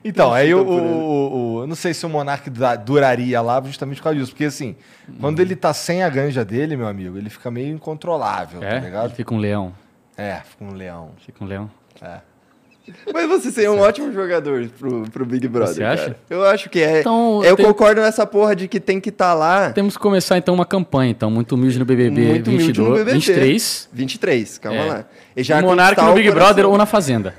Então, 0.04 0.34
aí 0.34 0.54
o, 0.54 0.62
Então, 0.62 0.74
o, 0.74 1.56
o- 1.58 1.62
eu 1.64 1.68
não 1.68 1.76
sei 1.76 1.94
se 1.94 2.06
o 2.06 2.10
Monark 2.10 2.50
da- 2.50 2.76
duraria 2.76 3.40
lá 3.42 3.62
justamente 3.66 3.98
por 3.98 4.04
causa 4.06 4.20
disso. 4.20 4.32
Porque 4.32 4.46
assim, 4.46 4.76
quando 5.20 5.40
ele 5.40 5.56
tá 5.56 5.74
sem 5.74 6.04
a 6.04 6.10
ganja 6.10 6.44
dele, 6.44 6.76
meu 6.76 6.88
amigo, 6.88 7.18
ele 7.18 7.30
fica 7.30 7.50
meio 7.50 7.74
incontrolável, 7.74 8.60
tá 8.60 8.68
É? 8.68 8.80
ligado? 8.80 9.06
Ele 9.08 9.16
fica 9.16 9.34
um 9.34 9.38
leão. 9.38 9.74
É, 10.18 10.42
fica 10.44 10.64
um 10.66 10.74
leão. 10.74 11.12
Fica 11.26 11.44
um 11.44 11.48
leão. 11.48 11.70
É. 12.02 12.18
Mas 13.14 13.28
você 13.28 13.52
seria 13.52 13.70
um 13.72 13.80
ótimo 13.80 14.14
jogador 14.14 14.66
pro, 14.80 15.02
pro 15.10 15.26
Big 15.26 15.46
Brother, 15.48 15.76
Você 15.76 15.84
acha? 15.84 16.04
cara. 16.04 16.18
Eu 16.30 16.46
acho 16.46 16.70
que 16.70 16.80
é. 16.82 17.02
Então, 17.02 17.44
eu 17.44 17.56
tem- 17.58 17.66
concordo 17.66 18.00
nessa 18.00 18.26
porra 18.26 18.56
de 18.56 18.68
que 18.70 18.80
tem 18.80 19.00
que 19.02 19.10
estar 19.10 19.34
lá. 19.34 19.72
Temos 19.72 19.98
que 19.98 20.02
começar 20.02 20.38
então 20.38 20.54
uma 20.56 20.66
campanha, 20.66 21.12
então. 21.12 21.30
Muito 21.30 21.56
humilde 21.56 21.78
no 21.80 21.84
BBB 21.86 22.22
Muito 22.28 22.48
humilde 22.48 22.68
22, 22.68 22.88
no 22.90 22.96
BBB. 22.96 23.12
23. 23.14 23.90
23, 23.92 24.58
calma 24.58 24.80
É. 24.80 24.86
lá. 24.86 25.06
E 25.36 25.44
já 25.44 25.62
Monark 25.62 25.96
conquistar 25.96 26.06
no 26.06 26.12
o 26.12 26.16
Big. 26.16 26.32
Brother 26.32 26.66
ou 26.66 26.78
na 26.78 26.86
Fazenda. 26.86 27.34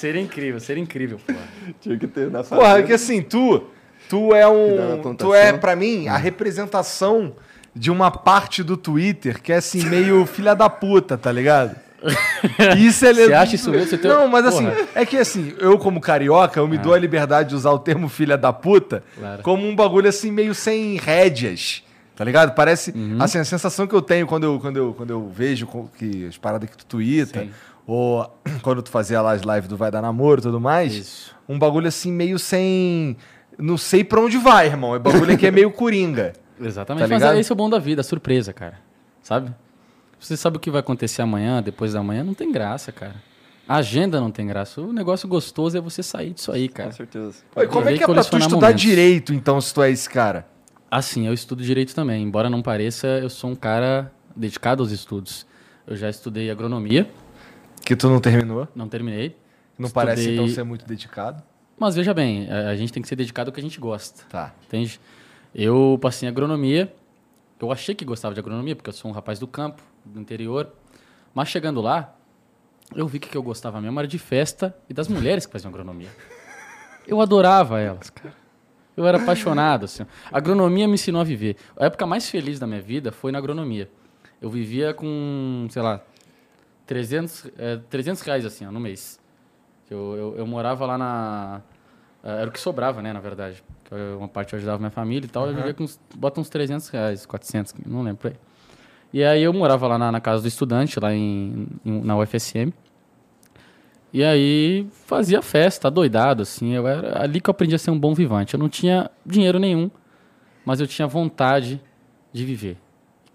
Seria 0.00 0.22
incrível, 0.22 0.58
seria 0.60 0.82
incrível, 0.82 1.18
pô. 1.26 1.34
Tinha 1.80 1.98
que 1.98 2.06
ter 2.06 2.30
na 2.30 2.42
Porra, 2.42 2.60
fazenda. 2.62 2.86
que 2.86 2.92
assim, 2.94 3.20
tu, 3.20 3.64
tu 4.08 4.34
é 4.34 4.48
um. 4.48 5.14
Tu 5.14 5.34
é, 5.34 5.52
pra 5.52 5.76
mim, 5.76 6.08
a 6.08 6.16
representação 6.16 7.34
de 7.76 7.90
uma 7.90 8.10
parte 8.10 8.62
do 8.62 8.76
Twitter 8.78 9.42
que 9.42 9.52
é 9.52 9.56
assim, 9.56 9.84
meio 9.84 10.24
filha 10.26 10.54
da 10.54 10.70
puta, 10.70 11.18
tá 11.18 11.30
ligado? 11.30 11.76
Isso 12.78 13.04
é 13.04 13.12
Você 13.12 13.32
acha 13.34 13.54
isso 13.56 13.70
mesmo? 13.70 13.86
Você 13.88 13.98
tem- 13.98 14.10
Não, 14.10 14.26
mas 14.26 14.46
assim, 14.46 14.64
Porra. 14.64 14.88
é 14.94 15.04
que 15.04 15.18
assim, 15.18 15.52
eu 15.58 15.76
como 15.78 16.00
carioca, 16.00 16.58
eu 16.58 16.66
me 16.66 16.78
dou 16.78 16.94
a 16.94 16.98
liberdade 16.98 17.50
de 17.50 17.54
usar 17.54 17.72
o 17.72 17.78
termo 17.78 18.08
filha 18.08 18.38
da 18.38 18.52
puta 18.54 19.04
Claro. 19.18 19.42
como 19.42 19.68
um 19.68 19.76
bagulho 19.76 20.08
assim, 20.08 20.30
meio 20.30 20.54
sem 20.54 20.96
rédeas. 20.96 21.82
Tá 22.16 22.24
ligado? 22.24 22.54
Parece. 22.54 22.90
Uhum. 22.90 23.16
Assim, 23.18 23.38
a 23.38 23.44
sensação 23.44 23.86
que 23.86 23.94
eu 23.94 24.02
tenho 24.02 24.26
quando 24.26 24.44
eu, 24.44 24.58
quando 24.60 24.76
eu, 24.76 24.94
quando 24.94 25.10
eu 25.10 25.28
vejo 25.34 25.66
que 25.98 26.26
as 26.26 26.36
paradas 26.36 26.68
que 26.68 26.76
tu 26.76 26.84
twitta, 26.84 27.40
Sim. 27.40 27.50
Ou 27.92 28.38
quando 28.62 28.82
tu 28.82 28.90
fazia 28.90 29.20
lá 29.20 29.32
as 29.32 29.42
lives 29.42 29.68
do 29.68 29.76
Vai 29.76 29.90
Dar 29.90 30.02
Namoro 30.02 30.40
e 30.40 30.42
tudo 30.42 30.60
mais, 30.60 30.94
Isso. 30.94 31.34
um 31.48 31.58
bagulho 31.58 31.88
assim 31.88 32.12
meio 32.12 32.38
sem. 32.38 33.16
Não 33.58 33.76
sei 33.76 34.04
pra 34.04 34.20
onde 34.20 34.38
vai, 34.38 34.66
irmão. 34.66 34.94
É 34.94 34.98
bagulho 34.98 35.36
que 35.36 35.46
é 35.46 35.50
meio 35.50 35.70
coringa. 35.70 36.32
Exatamente. 36.60 37.04
Tá 37.04 37.08
Mas 37.08 37.22
ligado? 37.22 37.38
esse 37.38 37.50
é 37.50 37.54
o 37.54 37.56
bom 37.56 37.68
da 37.68 37.78
vida, 37.78 38.00
a 38.00 38.04
surpresa, 38.04 38.52
cara. 38.52 38.78
Sabe? 39.22 39.54
Você 40.18 40.36
sabe 40.36 40.58
o 40.58 40.60
que 40.60 40.70
vai 40.70 40.80
acontecer 40.80 41.22
amanhã, 41.22 41.62
depois 41.62 41.94
da 41.94 42.02
manhã, 42.02 42.22
não 42.22 42.34
tem 42.34 42.52
graça, 42.52 42.92
cara. 42.92 43.14
A 43.66 43.76
agenda 43.76 44.20
não 44.20 44.30
tem 44.30 44.46
graça. 44.46 44.80
O 44.80 44.92
negócio 44.92 45.28
gostoso 45.28 45.78
é 45.78 45.80
você 45.80 46.02
sair 46.02 46.34
disso 46.34 46.52
aí, 46.52 46.68
cara. 46.68 46.90
Com 46.90 46.96
certeza. 46.96 47.38
Oi, 47.56 47.66
como 47.68 47.88
é 47.88 47.96
que 47.96 48.02
é 48.02 48.06
pra 48.06 48.22
tu 48.22 48.36
estudar 48.36 48.48
momentos. 48.56 48.82
direito, 48.82 49.32
então, 49.32 49.60
se 49.60 49.72
tu 49.72 49.82
é 49.82 49.90
esse 49.90 50.10
cara? 50.10 50.46
Assim, 50.90 51.26
eu 51.26 51.32
estudo 51.32 51.62
direito 51.62 51.94
também. 51.94 52.22
Embora 52.22 52.50
não 52.50 52.60
pareça, 52.60 53.06
eu 53.06 53.30
sou 53.30 53.50
um 53.50 53.54
cara 53.54 54.12
dedicado 54.36 54.82
aos 54.82 54.90
estudos. 54.90 55.46
Eu 55.86 55.96
já 55.96 56.10
estudei 56.10 56.50
agronomia, 56.50 57.08
Que 57.84 57.96
tu 57.96 58.08
não 58.08 58.20
terminou? 58.20 58.68
não 58.74 58.88
terminei. 58.88 59.36
Não 59.78 59.86
Estudei- 59.86 60.06
parece, 60.06 60.30
então, 60.32 60.48
ser 60.48 60.62
muito 60.64 60.86
dedicado. 60.86 61.42
Mas 61.78 61.94
veja 61.94 62.12
bem, 62.12 62.50
a, 62.50 62.76
gente 62.76 62.92
tem 62.92 63.02
que 63.02 63.08
ser 63.08 63.16
dedicado 63.16 63.48
ao 63.48 63.54
que 63.54 63.60
a 63.60 63.62
gente 63.62 63.80
gosta. 63.80 64.24
Tá. 64.28 64.52
Entende? 64.66 65.00
Eu 65.54 65.98
passei 66.00 66.28
em 66.28 66.30
agronomia. 66.30 66.92
Eu 67.58 67.72
achei 67.72 67.94
que 67.94 68.04
gostava 68.04 68.34
de 68.34 68.40
agronomia, 68.40 68.76
porque 68.76 68.90
eu 68.90 68.92
sou 68.92 69.10
um 69.10 69.14
rapaz 69.14 69.38
do 69.38 69.46
campo, 69.46 69.82
do 70.04 70.20
interior. 70.20 70.70
Mas 71.34 71.48
chegando 71.48 71.80
lá, 71.80 72.14
eu 72.94 73.06
vi 73.06 73.18
que 73.18 73.28
o 73.28 73.30
que 73.30 73.36
eu 73.36 73.42
gostava 73.42 73.80
mesmo 73.80 73.98
era 73.98 74.06
de 74.06 74.18
festa 74.18 74.76
e 74.88 74.94
das 74.94 75.08
mulheres 75.08 75.46
que 75.46 75.52
faziam 75.52 75.70
agronomia. 75.70 76.10
Eu 77.06 77.20
adorava 77.20 77.80
elas, 77.80 78.10
cara. 78.10 78.34
Eu 78.96 79.06
era 79.06 79.16
apaixonado, 79.16 79.84
assim. 79.86 80.04
A 80.30 80.36
agronomia 80.36 80.86
me 80.86 80.94
ensinou 80.94 81.20
a 81.20 81.24
viver. 81.24 81.56
A 81.78 81.86
época 81.86 82.06
mais 82.06 82.28
feliz 82.28 82.58
da 82.58 82.66
minha 82.66 82.82
vida 82.82 83.10
foi 83.10 83.32
na 83.32 83.38
agronomia. 83.38 83.90
Eu 84.40 84.50
vivia 84.50 84.92
com, 84.92 85.66
sei 85.70 85.80
lá, 85.80 86.02
300, 86.90 87.46
é, 87.56 87.76
300 87.88 88.20
reais, 88.22 88.44
assim, 88.44 88.66
ó, 88.66 88.72
no 88.72 88.80
mês. 88.80 89.20
Eu, 89.88 90.16
eu, 90.16 90.34
eu 90.38 90.46
morava 90.46 90.84
lá 90.86 90.98
na... 90.98 91.60
eh, 92.24 92.40
Era 92.40 92.48
o 92.48 92.52
que 92.52 92.58
sobrava, 92.58 93.00
né, 93.00 93.12
na 93.12 93.20
verdade. 93.20 93.62
Eu- 93.92 94.18
Uma 94.18 94.26
parte 94.26 94.52
eu 94.54 94.56
ajudava 94.56 94.78
minha 94.78 94.90
família 94.90 95.24
e 95.24 95.30
tal. 95.30 95.46
Eu 95.46 95.54
vivia 95.54 95.72
com 95.72 95.84
uns... 95.84 96.00
Bota 96.16 96.40
uns 96.40 96.48
300 96.48 96.88
reais, 96.88 97.24
400, 97.26 97.74
não 97.86 98.02
lembro. 98.02 98.18
por 98.22 98.28
aí. 98.32 98.36
E 99.12 99.22
aí 99.22 99.40
eu 99.40 99.52
morava 99.52 99.86
lá 99.86 99.96
na, 99.98 100.10
na 100.10 100.20
casa 100.20 100.42
do 100.42 100.48
estudante, 100.48 100.98
lá 100.98 101.14
em, 101.14 101.68
em- 101.84 102.00
na 102.02 102.16
UFSM. 102.18 102.72
E 104.12 104.24
aí 104.24 104.88
fazia 105.06 105.40
festa, 105.42 105.88
doidado, 105.88 106.42
assim. 106.42 106.72
Eu 106.74 106.88
era 106.88 107.22
ali 107.22 107.40
que 107.40 107.48
eu 107.48 107.52
aprendi 107.52 107.76
a 107.76 107.78
ser 107.78 107.92
um 107.92 107.98
bom 107.98 108.12
vivante. 108.14 108.54
Eu 108.54 108.58
não 108.60 108.68
tinha 108.68 109.08
dinheiro 109.24 109.60
nenhum, 109.60 109.88
mas 110.64 110.80
eu 110.80 110.86
tinha 110.88 111.06
vontade 111.06 111.80
de 112.32 112.44
viver. 112.44 112.76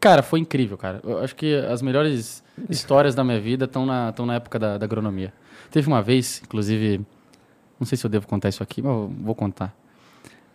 Cara, 0.05 0.21
foi 0.21 0.39
incrível, 0.39 0.77
cara. 0.77 1.01
Eu 1.03 1.17
acho 1.17 1.35
que 1.35 1.55
as 1.55 1.81
melhores 1.81 2.43
histórias 2.69 3.15
da 3.15 3.23
minha 3.23 3.39
vida 3.41 3.65
estão 3.65 3.87
na, 3.87 4.13
na 4.19 4.35
época 4.35 4.59
da, 4.59 4.77
da 4.77 4.85
agronomia. 4.85 5.33
Teve 5.71 5.87
uma 5.87 5.99
vez, 5.99 6.43
inclusive, 6.45 7.03
não 7.79 7.87
sei 7.87 7.97
se 7.97 8.05
eu 8.05 8.09
devo 8.11 8.27
contar 8.27 8.49
isso 8.49 8.61
aqui, 8.61 8.83
mas 8.83 8.91
eu 8.91 9.11
vou 9.21 9.33
contar. 9.33 9.75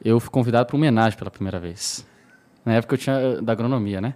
Eu 0.05 0.21
fui 0.21 0.31
convidado 0.31 0.67
para 0.67 0.77
uma 0.77 0.79
homenagem 0.83 1.19
pela 1.19 1.33
primeira 1.33 1.59
vez. 1.59 2.07
Na 2.65 2.75
época 2.75 2.95
eu 2.95 2.99
tinha 2.99 3.43
da 3.43 3.51
agronomia, 3.51 4.01
né? 4.01 4.15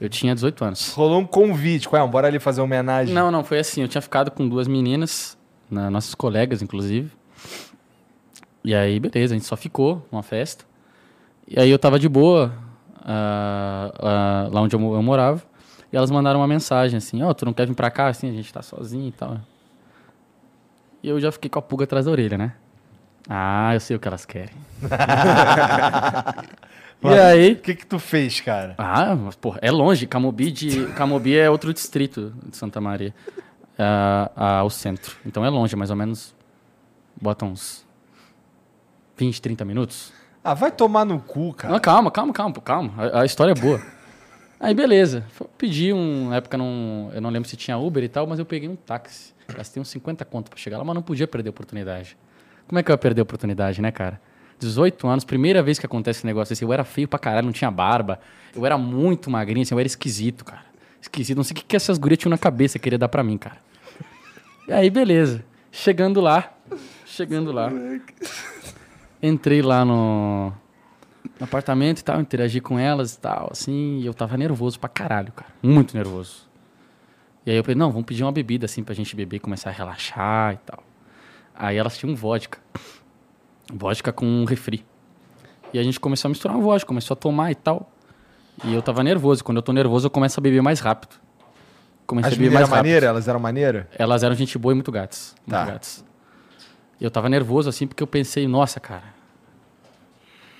Eu 0.00 0.08
tinha 0.08 0.34
18 0.34 0.64
anos. 0.64 0.92
Rolou 0.94 1.20
um 1.20 1.26
convite. 1.26 1.88
Qual 1.88 2.04
é? 2.04 2.10
Bora 2.10 2.26
ali 2.26 2.40
fazer 2.40 2.60
uma 2.60 2.64
homenagem. 2.64 3.14
Não, 3.14 3.30
não, 3.30 3.44
foi 3.44 3.60
assim. 3.60 3.82
Eu 3.82 3.88
tinha 3.88 4.02
ficado 4.02 4.32
com 4.32 4.48
duas 4.48 4.66
meninas, 4.66 5.38
na- 5.70 5.88
nossas 5.88 6.12
colegas, 6.16 6.60
inclusive. 6.60 7.08
E 8.64 8.74
aí, 8.74 8.98
beleza, 8.98 9.32
a 9.32 9.38
gente 9.38 9.46
só 9.46 9.56
ficou 9.56 10.04
numa 10.10 10.24
festa. 10.24 10.64
E 11.46 11.56
aí 11.60 11.70
eu 11.70 11.78
tava 11.78 12.00
de 12.00 12.08
boa, 12.08 12.52
ah, 13.08 13.92
ah, 14.00 14.48
lá 14.50 14.60
onde 14.60 14.74
eu, 14.74 14.80
eu 14.80 15.02
morava. 15.02 15.40
E 15.92 15.96
elas 15.96 16.10
mandaram 16.10 16.40
uma 16.40 16.48
mensagem 16.48 16.98
assim, 16.98 17.22
ó, 17.22 17.32
tu 17.32 17.44
não 17.44 17.52
quer 17.52 17.66
vir 17.66 17.74
pra 17.74 17.90
cá? 17.90 18.08
Assim, 18.08 18.28
a 18.28 18.32
gente 18.32 18.52
tá 18.52 18.60
sozinho 18.60 19.08
e 19.08 19.12
tal. 19.12 19.38
E 21.02 21.08
eu 21.08 21.20
já 21.20 21.30
fiquei 21.30 21.48
com 21.48 21.60
a 21.60 21.62
pulga 21.62 21.84
atrás 21.84 22.06
da 22.06 22.10
orelha, 22.10 22.36
né? 22.36 22.54
Ah, 23.28 23.72
eu 23.74 23.80
sei 23.80 23.96
o 23.96 24.00
que 24.00 24.08
elas 24.08 24.24
querem. 24.24 24.54
e 27.02 27.08
aí... 27.08 27.52
O 27.52 27.56
que 27.56 27.74
que 27.76 27.86
tu 27.86 28.00
fez, 28.00 28.40
cara? 28.40 28.74
Ah, 28.76 29.14
mas, 29.14 29.36
porra, 29.36 29.60
é 29.62 29.70
longe. 29.70 30.06
Camobi, 30.06 30.50
de, 30.50 30.86
Camobi 30.94 31.36
é 31.36 31.48
outro 31.48 31.72
distrito 31.72 32.34
de 32.44 32.56
Santa 32.56 32.80
Maria, 32.80 33.14
ah, 33.78 34.30
ah, 34.34 34.58
ao 34.58 34.70
centro. 34.70 35.16
Então 35.24 35.44
é 35.44 35.48
longe, 35.48 35.76
mais 35.76 35.90
ou 35.90 35.96
menos. 35.96 36.34
Bota 37.20 37.44
uns 37.44 37.86
20, 39.16 39.40
30 39.40 39.64
minutos. 39.64 40.12
Ah, 40.46 40.54
vai 40.54 40.70
tomar 40.70 41.04
no 41.04 41.18
cu, 41.18 41.52
cara. 41.52 41.72
Não, 41.72 41.80
calma, 41.80 42.08
calma, 42.08 42.32
calma, 42.32 42.54
calma. 42.54 42.92
A, 43.12 43.22
a 43.22 43.24
história 43.24 43.50
é 43.50 43.54
boa. 43.54 43.82
Aí, 44.60 44.72
beleza. 44.72 45.24
Pedi 45.58 45.92
um. 45.92 46.28
Na 46.28 46.36
época, 46.36 46.56
não, 46.56 47.10
eu 47.12 47.20
não 47.20 47.30
lembro 47.30 47.48
se 47.48 47.56
tinha 47.56 47.76
Uber 47.76 48.04
e 48.04 48.08
tal, 48.08 48.28
mas 48.28 48.38
eu 48.38 48.46
peguei 48.46 48.68
um 48.68 48.76
táxi. 48.76 49.34
Gastei 49.52 49.80
uns 49.80 49.88
50 49.88 50.24
conto 50.24 50.48
pra 50.48 50.56
chegar 50.56 50.78
lá, 50.78 50.84
mas 50.84 50.94
não 50.94 51.02
podia 51.02 51.26
perder 51.26 51.48
a 51.48 51.50
oportunidade. 51.50 52.16
Como 52.68 52.78
é 52.78 52.82
que 52.84 52.88
eu 52.90 52.94
ia 52.94 52.98
perder 52.98 53.22
a 53.22 53.24
oportunidade, 53.24 53.82
né, 53.82 53.90
cara? 53.90 54.20
18 54.60 55.08
anos, 55.08 55.24
primeira 55.24 55.64
vez 55.64 55.80
que 55.80 55.86
acontece 55.86 56.20
esse 56.20 56.26
negócio 56.26 56.52
assim. 56.52 56.64
Eu 56.64 56.72
era 56.72 56.84
feio 56.84 57.08
pra 57.08 57.18
caralho, 57.18 57.46
não 57.46 57.52
tinha 57.52 57.70
barba. 57.70 58.20
Eu 58.54 58.64
era 58.64 58.78
muito 58.78 59.28
magrinho, 59.28 59.62
assim, 59.62 59.74
eu 59.74 59.80
era 59.80 59.86
esquisito, 59.88 60.44
cara. 60.44 60.64
Esquisito. 61.02 61.36
Não 61.36 61.44
sei 61.44 61.54
o 61.54 61.56
que, 61.56 61.64
que 61.64 61.74
essas 61.74 61.98
gurias 61.98 62.20
tinham 62.20 62.30
na 62.30 62.38
cabeça, 62.38 62.78
queria 62.78 62.98
dar 62.98 63.08
pra 63.08 63.24
mim, 63.24 63.36
cara. 63.36 63.56
E 64.68 64.72
aí, 64.72 64.90
beleza. 64.90 65.44
Chegando 65.72 66.20
lá, 66.20 66.52
chegando 67.04 67.50
lá. 67.50 67.68
Entrei 69.22 69.62
lá 69.62 69.84
no, 69.84 70.52
no 71.40 71.44
apartamento 71.44 72.00
e 72.00 72.04
tal, 72.04 72.20
interagi 72.20 72.60
com 72.60 72.78
elas 72.78 73.14
e 73.14 73.18
tal, 73.20 73.48
assim, 73.50 73.98
e 74.00 74.06
eu 74.06 74.12
tava 74.14 74.36
nervoso 74.36 74.78
pra 74.78 74.88
caralho, 74.88 75.32
cara. 75.32 75.50
Muito 75.62 75.96
nervoso. 75.96 76.46
E 77.44 77.50
aí 77.50 77.56
eu 77.56 77.62
falei, 77.64 77.76
não, 77.76 77.90
vamos 77.90 78.06
pedir 78.06 78.22
uma 78.24 78.32
bebida, 78.32 78.66
assim, 78.66 78.82
pra 78.82 78.94
gente 78.94 79.14
beber 79.16 79.36
e 79.36 79.40
começar 79.40 79.70
a 79.70 79.72
relaxar 79.72 80.54
e 80.54 80.56
tal. 80.58 80.82
Aí 81.54 81.76
elas 81.76 81.96
tinham 81.96 82.14
vodka. 82.14 82.58
Vodka 83.72 84.12
com 84.12 84.44
refri. 84.44 84.84
E 85.72 85.78
a 85.78 85.82
gente 85.82 85.98
começou 85.98 86.28
a 86.28 86.30
misturar 86.30 86.56
uma 86.56 86.62
vodka, 86.62 86.86
começou 86.86 87.14
a 87.14 87.16
tomar 87.16 87.50
e 87.50 87.54
tal. 87.54 87.90
E 88.64 88.74
eu 88.74 88.82
tava 88.82 89.02
nervoso. 89.02 89.42
Quando 89.44 89.58
eu 89.58 89.62
tô 89.62 89.72
nervoso, 89.72 90.06
eu 90.06 90.10
começo 90.10 90.38
a 90.38 90.42
beber 90.42 90.60
mais 90.62 90.80
rápido. 90.80 91.14
Comecei 92.06 92.30
As 92.32 92.34
a 92.36 92.40
beber 92.40 92.54
mais 92.54 92.68
rápido. 92.68 92.76
maneiras? 92.84 93.08
Elas 93.08 93.28
eram 93.28 93.40
maneiras? 93.40 93.86
Elas 93.98 94.22
eram 94.22 94.34
gente 94.34 94.58
boa 94.58 94.72
e 94.72 94.74
muito 94.74 94.90
gatas. 94.92 95.34
Muito 95.46 95.50
Tá. 95.50 95.64
gatas. 95.64 96.04
Eu 97.00 97.10
tava 97.10 97.28
nervoso, 97.28 97.68
assim, 97.68 97.86
porque 97.86 98.02
eu 98.02 98.06
pensei, 98.06 98.46
nossa, 98.48 98.80
cara. 98.80 99.14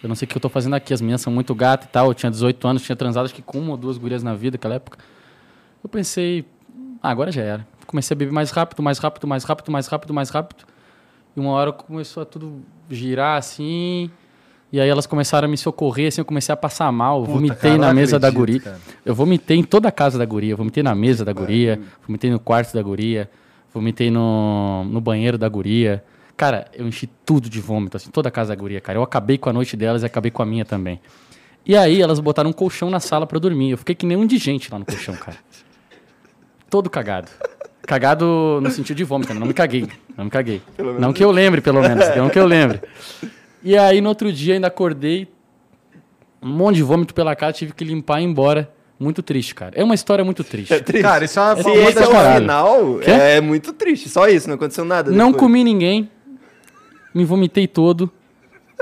Eu 0.03 0.09
não 0.09 0.15
sei 0.15 0.27
o 0.27 0.29
que 0.29 0.37
eu 0.37 0.41
tô 0.41 0.49
fazendo 0.49 0.75
aqui. 0.75 0.93
As 0.93 1.01
meninas 1.01 1.21
são 1.23 1.33
muito 1.33 1.55
gatas 1.55 1.89
e 1.89 1.91
tal. 1.91 2.09
Eu 2.09 2.15
tinha 2.15 2.31
18 2.31 2.69
anos, 2.69 2.83
tinha 2.83 2.95
transado 2.95 3.25
acho 3.25 3.35
que 3.35 3.43
com 3.43 3.59
uma 3.59 3.71
ou 3.73 3.77
duas 3.77 3.97
gurias 3.99 4.23
na 4.23 4.35
vida 4.35 4.57
naquela 4.57 4.75
época. 4.75 4.99
Eu 5.83 5.89
pensei, 5.89 6.45
ah, 7.03 7.11
agora 7.11 7.33
já 7.33 7.43
era. 7.43 7.67
Comecei 7.87 8.15
a 8.15 8.19
beber 8.19 8.33
mais 8.33 8.51
rápido, 8.51 8.83
mais 8.83 8.99
rápido, 8.99 9.27
mais 9.27 9.45
rápido, 9.45 9.73
mais 9.73 9.87
rápido, 9.87 10.13
mais 10.15 10.29
rápido. 10.31 10.65
E 11.35 11.41
uma 11.41 11.51
hora 11.51 11.73
começou 11.73 12.23
a 12.23 12.27
tudo 12.27 12.63
girar 12.91 13.39
assim. 13.39 14.11
E 14.73 14.81
aí 14.81 14.89
elas 14.89 15.07
começaram 15.07 15.47
a 15.47 15.51
me 15.51 15.57
socorrer, 15.57 16.09
assim, 16.09 16.21
eu 16.21 16.25
comecei 16.25 16.53
a 16.53 16.57
passar 16.57 16.91
mal. 16.93 17.21
Eu 17.21 17.27
Puta, 17.27 17.33
vomitei 17.35 17.71
cara, 17.73 17.79
na 17.79 17.95
mesa 17.95 18.19
da 18.19 18.29
acredito, 18.29 18.39
guria. 18.39 18.61
cara. 18.61 18.81
Eu 19.05 19.15
vomitei 19.15 19.57
em 19.57 19.63
toda 19.63 19.89
a 19.89 19.93
casa 19.93 20.19
da 20.19 20.25
guria. 20.25 20.53
Eu 20.53 20.57
vomitei 20.57 20.83
na 20.83 20.95
mesa 20.95 21.25
da 21.25 21.33
guria, 21.33 21.81
vomitei 22.07 22.31
no 22.31 22.41
quarto 22.41 22.75
da 22.75 22.83
guria, 22.83 23.31
vomitei 23.73 24.11
no, 24.11 24.85
no 24.85 25.01
banheiro 25.01 25.39
da 25.39 25.49
guria. 25.49 26.05
Cara, 26.37 26.67
eu 26.75 26.87
enchi 26.87 27.09
tudo 27.25 27.49
de 27.49 27.61
vômito, 27.61 27.97
assim, 27.97 28.11
toda 28.11 28.29
a 28.29 28.33
casa 28.33 28.55
da 28.55 28.61
guria, 28.61 28.81
cara. 28.81 28.99
Eu 28.99 29.03
acabei 29.03 29.39
com 29.39 29.49
a 29.49 29.53
noite 29.53 29.77
delas 29.77 30.03
e 30.03 30.07
acabei 30.07 30.31
com 30.31 30.43
a 30.43 30.47
minha 30.47 30.65
também. 30.65 31.01
E 31.65 31.77
aí 31.77 32.01
elas 32.01 32.21
botaram 32.21 32.51
um 32.51 32.53
colchão 32.53 32.91
na 32.91 33.01
sala 33.01 33.27
pra 33.27 33.37
eu 33.37 33.41
dormir. 33.41 33.71
Eu 33.71 33.79
fiquei 33.79 33.95
que 33.95 34.05
nem 34.05 34.17
um 34.17 34.25
indigente 34.25 34.71
lá 34.71 34.79
no 34.79 34.85
colchão, 34.85 35.17
cara. 35.17 35.39
Todo 36.69 36.91
cagado. 36.91 37.31
Cagado 37.83 38.61
no 38.63 38.71
sentido 38.71 38.97
de 38.97 39.05
vômito, 39.05 39.33
né? 39.33 39.41
não 39.41 39.47
me 39.47 39.55
caguei. 39.55 39.89
Não 40.17 40.25
me 40.25 40.31
caguei. 40.31 40.61
Não 40.99 41.13
que 41.13 41.25
eu 41.25 41.31
lembre, 41.31 41.61
pelo 41.61 41.81
menos. 41.81 42.05
Não 42.17 42.29
que 42.29 42.39
eu 42.39 42.47
lembre. 42.47 42.81
E 43.63 43.77
aí, 43.77 44.01
no 44.01 44.09
outro 44.09 44.33
dia, 44.33 44.55
ainda 44.55 44.67
acordei, 44.67 45.29
um 46.43 46.49
monte 46.49 46.77
de 46.77 46.83
vômito 46.83 47.15
pela 47.15 47.35
casa, 47.35 47.55
tive 47.55 47.73
que 47.73 47.85
limpar 47.85 48.21
e 48.21 48.25
ir 48.25 48.27
embora. 48.27 48.73
Muito 48.99 49.23
triste, 49.23 49.55
cara. 49.55 49.73
É 49.75 49.85
uma 49.85 49.95
história 49.95 50.25
muito 50.25 50.43
triste. 50.43 50.73
É 50.73 50.81
triste. 50.81 51.03
Cara, 51.03 51.25
isso 51.25 51.39
é 51.39 51.43
uma 51.43 51.63
Se 51.63 51.71
esse 51.71 51.99
é 51.99 52.07
o 52.07 52.35
final, 52.41 52.99
Quê? 52.99 53.11
é 53.11 53.41
muito 53.41 53.73
triste. 53.73 54.09
Só 54.09 54.27
isso, 54.27 54.49
não 54.49 54.55
aconteceu 54.55 54.85
nada. 54.85 55.11
Não 55.11 55.33
depois. 55.33 55.41
comi 55.43 55.63
ninguém, 55.63 56.11
me 57.17 57.25
vomitei 57.25 57.67
todo. 57.67 58.11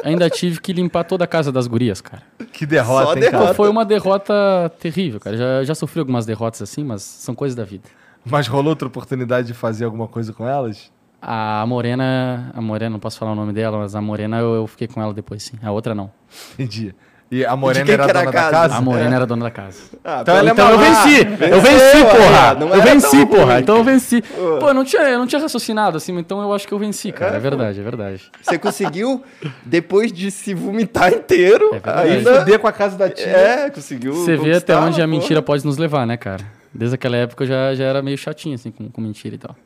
Ainda 0.02 0.28
tive 0.28 0.60
que 0.60 0.72
limpar 0.72 1.04
toda 1.04 1.22
a 1.22 1.26
casa 1.26 1.52
das 1.52 1.68
gurias, 1.68 2.00
cara. 2.00 2.22
Que 2.52 2.66
derrota, 2.66 3.06
Só 3.06 3.14
hein, 3.14 3.20
derrota. 3.20 3.48
Pô, 3.48 3.54
foi 3.54 3.68
uma 3.68 3.84
derrota 3.84 4.72
terrível, 4.80 5.20
cara. 5.20 5.36
Já, 5.36 5.64
já 5.64 5.74
sofri 5.74 6.00
algumas 6.00 6.26
derrotas 6.26 6.60
assim, 6.60 6.82
mas 6.82 7.02
são 7.02 7.32
coisas 7.32 7.54
da 7.54 7.64
vida. 7.64 7.88
Mas 8.24 8.48
rolou 8.48 8.70
outra 8.70 8.88
oportunidade 8.88 9.46
de 9.46 9.54
fazer 9.54 9.84
alguma 9.84 10.08
coisa 10.08 10.32
com 10.32 10.48
elas? 10.48 10.90
A 11.22 11.64
Morena, 11.66 12.50
a 12.54 12.60
Morena, 12.60 12.90
não 12.90 12.98
posso 12.98 13.18
falar 13.18 13.32
o 13.32 13.34
nome 13.36 13.52
dela, 13.52 13.78
mas 13.78 13.94
a 13.94 14.00
Morena 14.00 14.40
eu, 14.40 14.54
eu 14.54 14.66
fiquei 14.66 14.88
com 14.88 15.00
ela 15.00 15.14
depois, 15.14 15.44
sim. 15.44 15.56
A 15.62 15.70
outra 15.70 15.94
não. 15.94 16.10
Entendi. 16.54 16.92
E 17.36 17.44
a 17.44 17.56
Morena 17.56 17.90
era 17.92 18.04
era 18.04 18.12
dona 18.12 18.20
a 18.20 18.24
da 18.24 18.32
casa? 18.32 18.50
casa? 18.50 18.74
A 18.76 18.80
Morena 18.80 19.16
era 19.16 19.26
dona 19.26 19.44
da 19.46 19.50
casa. 19.50 19.78
Ah, 20.04 20.18
Então 20.22 20.36
ela 20.36 20.50
é 20.50 20.52
Então 20.52 20.70
eu 20.70 20.78
venci! 20.78 21.18
eu 21.18 21.60
venci, 21.60 21.60
venceu, 21.60 22.06
porra! 22.06 22.76
eu 22.76 22.82
venci, 22.82 23.26
porra! 23.26 23.60
Então 23.60 23.76
eu 23.78 23.84
venci. 23.84 24.22
Pô, 24.60 24.68
eu 24.68 24.74
não 24.74 24.84
tinha, 24.84 25.02
eu 25.02 25.18
não 25.18 25.26
tinha 25.26 25.40
raciocinado 25.40 25.96
assim, 25.96 26.16
então 26.16 26.40
eu 26.40 26.52
acho 26.52 26.68
que 26.68 26.72
eu 26.72 26.78
venci, 26.78 27.10
cara. 27.10 27.34
É 27.34 27.40
verdade, 27.40 27.80
é 27.80 27.82
verdade. 27.82 28.30
Você 28.40 28.56
conseguiu, 28.56 29.20
depois 29.64 30.12
de 30.12 30.30
se 30.30 30.54
vomitar 30.54 31.12
inteiro, 31.12 31.74
É 31.74 31.90
ainda... 32.14 32.38
fuder 32.40 32.58
com 32.60 32.68
a 32.68 32.72
casa 32.72 32.96
da 32.96 33.10
tia. 33.10 33.26
É, 33.26 33.70
conseguiu 33.70 34.12
Você 34.14 34.36
vê 34.36 34.54
até 34.54 34.76
onde 34.76 35.02
a 35.02 35.04
pô. 35.04 35.10
mentira 35.10 35.42
pode 35.42 35.64
nos 35.66 35.76
levar, 35.76 36.06
né, 36.06 36.16
cara? 36.16 36.44
Desde 36.72 36.94
aquela 36.94 37.16
época 37.16 37.42
eu 37.42 37.48
já, 37.48 37.74
já 37.74 37.84
era 37.84 38.00
meio 38.00 38.16
chatinho, 38.16 38.54
assim, 38.54 38.70
com, 38.70 38.88
com 38.88 39.00
mentira 39.00 39.34
e 39.34 39.38
tal. 39.38 39.56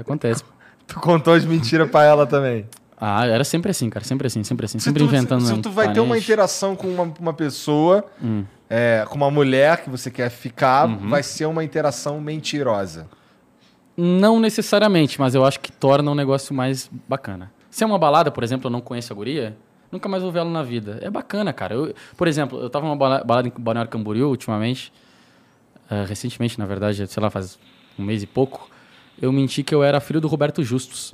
Acontece. 0.00 0.42
pô. 0.42 0.50
Tu 0.86 0.98
contou 1.00 1.32
as 1.34 1.44
mentiras 1.44 1.88
pra 1.90 2.04
ela 2.04 2.26
também. 2.26 2.66
Ah, 3.04 3.26
era 3.26 3.42
sempre 3.42 3.70
assim, 3.72 3.90
cara. 3.90 4.04
Sempre 4.04 4.28
assim, 4.28 4.44
sempre 4.44 4.64
assim. 4.66 4.78
Se 4.78 4.84
Sempre 4.84 5.02
tu, 5.02 5.06
inventando. 5.06 5.40
Se, 5.44 5.54
se 5.56 5.60
tu 5.60 5.70
vai 5.70 5.92
ter 5.92 5.98
uma 5.98 6.16
interação 6.16 6.76
com 6.76 6.86
uma, 6.86 7.12
uma 7.18 7.32
pessoa, 7.34 8.04
Hum. 8.22 8.44
é, 8.70 9.04
com 9.08 9.16
uma 9.16 9.28
mulher 9.30 9.82
que 9.82 9.90
você 9.90 10.08
quer 10.08 10.30
ficar, 10.30 10.86
Uhum. 10.88 11.08
vai 11.08 11.22
ser 11.22 11.46
uma 11.46 11.64
interação 11.64 12.20
mentirosa. 12.20 13.08
Não 13.96 14.38
necessariamente, 14.40 15.20
mas 15.20 15.34
eu 15.34 15.44
acho 15.44 15.58
que 15.58 15.70
torna 15.72 16.10
um 16.10 16.14
negócio 16.14 16.54
mais 16.54 16.88
bacana. 17.08 17.50
Se 17.70 17.82
é 17.82 17.86
uma 17.86 17.98
balada, 17.98 18.30
por 18.30 18.44
exemplo, 18.44 18.68
eu 18.68 18.70
não 18.70 18.80
conheço 18.80 19.12
a 19.12 19.16
guria, 19.16 19.56
nunca 19.90 20.08
mais 20.08 20.22
vou 20.22 20.30
ver 20.30 20.38
ela 20.38 20.50
na 20.50 20.62
vida. 20.62 20.98
É 21.02 21.10
bacana, 21.10 21.52
cara. 21.52 21.74
Eu- 21.74 21.94
por 22.16 22.28
exemplo, 22.28 22.60
eu 22.60 22.70
tava 22.70 22.86
numa 22.86 22.96
bala- 22.96 23.24
balada 23.24 23.48
em 23.48 23.52
Balneário 23.58 23.90
Camboriú 23.90 24.28
ultimamente, 24.28 24.92
eh, 25.90 26.04
recentemente, 26.06 26.56
na 26.58 26.66
verdade, 26.66 27.04
sei 27.06 27.22
lá, 27.22 27.30
faz 27.30 27.58
um 27.98 28.04
mês 28.04 28.22
e 28.22 28.26
pouco, 28.26 28.70
eu 29.20 29.30
menti 29.32 29.62
que 29.62 29.74
eu 29.74 29.82
era 29.82 30.00
filho 30.00 30.20
do 30.20 30.28
Roberto 30.28 30.62
Justus. 30.62 31.12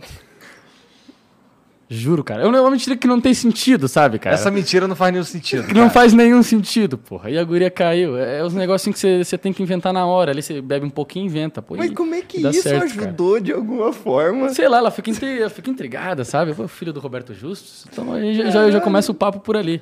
Juro, 1.91 2.23
cara. 2.23 2.43
É 2.43 2.47
uma 2.47 2.71
mentira 2.71 2.95
que 2.97 3.07
não 3.07 3.19
tem 3.19 3.33
sentido, 3.33 3.89
sabe, 3.89 4.19
cara? 4.19 4.35
Essa 4.35 4.51
mentira 4.51 4.87
não 4.87 4.95
faz 4.95 5.11
nenhum 5.11 5.25
sentido. 5.25 5.63
Que 5.69 5.73
não 5.73 5.83
cara. 5.83 5.91
faz 5.91 6.13
nenhum 6.13 6.43
sentido, 6.43 6.99
porra. 6.99 7.31
E 7.31 7.39
a 7.39 7.43
guria 7.43 7.71
caiu. 7.71 8.19
É, 8.19 8.41
é 8.41 8.45
os 8.45 8.53
negocinhos 8.53 9.01
que 9.01 9.25
você- 9.25 9.39
tem 9.39 9.55
que 9.55 9.63
inventar 9.63 9.91
na 9.91 10.05
hora. 10.05 10.31
Ali 10.31 10.43
você 10.43 10.61
bebe 10.61 10.85
um 10.85 10.91
pouquinho 10.91 11.25
e 11.25 11.27
inventa. 11.29 11.63
Pô, 11.63 11.77
Mas 11.79 11.91
e- 11.91 11.95
como 11.95 12.15
é 12.15 12.21
que 12.21 12.39
isso 12.47 12.63
certo, 12.63 12.95
cara. 12.95 13.07
ajudou 13.07 13.41
de 13.41 13.53
alguma 13.55 13.91
forma? 13.93 14.51
Sei 14.51 14.69
lá, 14.69 14.79
ela 14.79 14.91
fica, 14.91 15.09
intri- 15.11 15.41
ela 15.41 15.49
fica 15.49 15.71
intrigada, 15.71 16.25
sabe? 16.27 16.53
Pô, 16.53 16.69
filho 16.69 16.93
do 16.93 17.01
Roberto 17.01 17.33
Justus. 17.33 17.87
Então 17.91 18.13
aí 18.13 18.35
já, 18.35 18.51
já, 18.51 18.71
já 18.71 18.81
começa 18.83 19.11
o 19.11 19.15
papo 19.15 19.41
por 19.41 19.57
ali. 19.57 19.81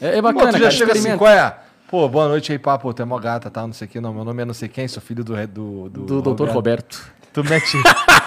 É, 0.00 0.12
é 0.12 0.16
Pô, 0.16 0.22
bacana, 0.22 0.52
tu 0.52 0.52
já 0.54 0.58
cara. 0.60 0.70
chega 0.70 0.92
assim, 0.92 1.16
qual 1.18 1.30
é? 1.30 1.54
Pô, 1.90 2.08
boa 2.08 2.28
noite 2.28 2.50
aí, 2.50 2.58
papo. 2.58 2.92
Tu 2.94 3.02
é 3.02 3.04
mó 3.04 3.18
gata, 3.18 3.50
tal, 3.50 3.66
não 3.66 3.74
sei 3.74 3.86
o 3.86 3.90
que. 3.90 4.00
Não, 4.00 4.14
meu 4.14 4.24
nome 4.24 4.40
é 4.42 4.44
não 4.46 4.54
sei 4.54 4.68
quem, 4.70 4.88
sou 4.88 5.02
filho 5.02 5.22
do... 5.22 5.34
Do, 5.46 5.88
do, 5.90 6.00
Do 6.00 6.22
doutor 6.22 6.48
Roberto. 6.48 7.12
Tu 7.32 7.44
mete... 7.44 7.76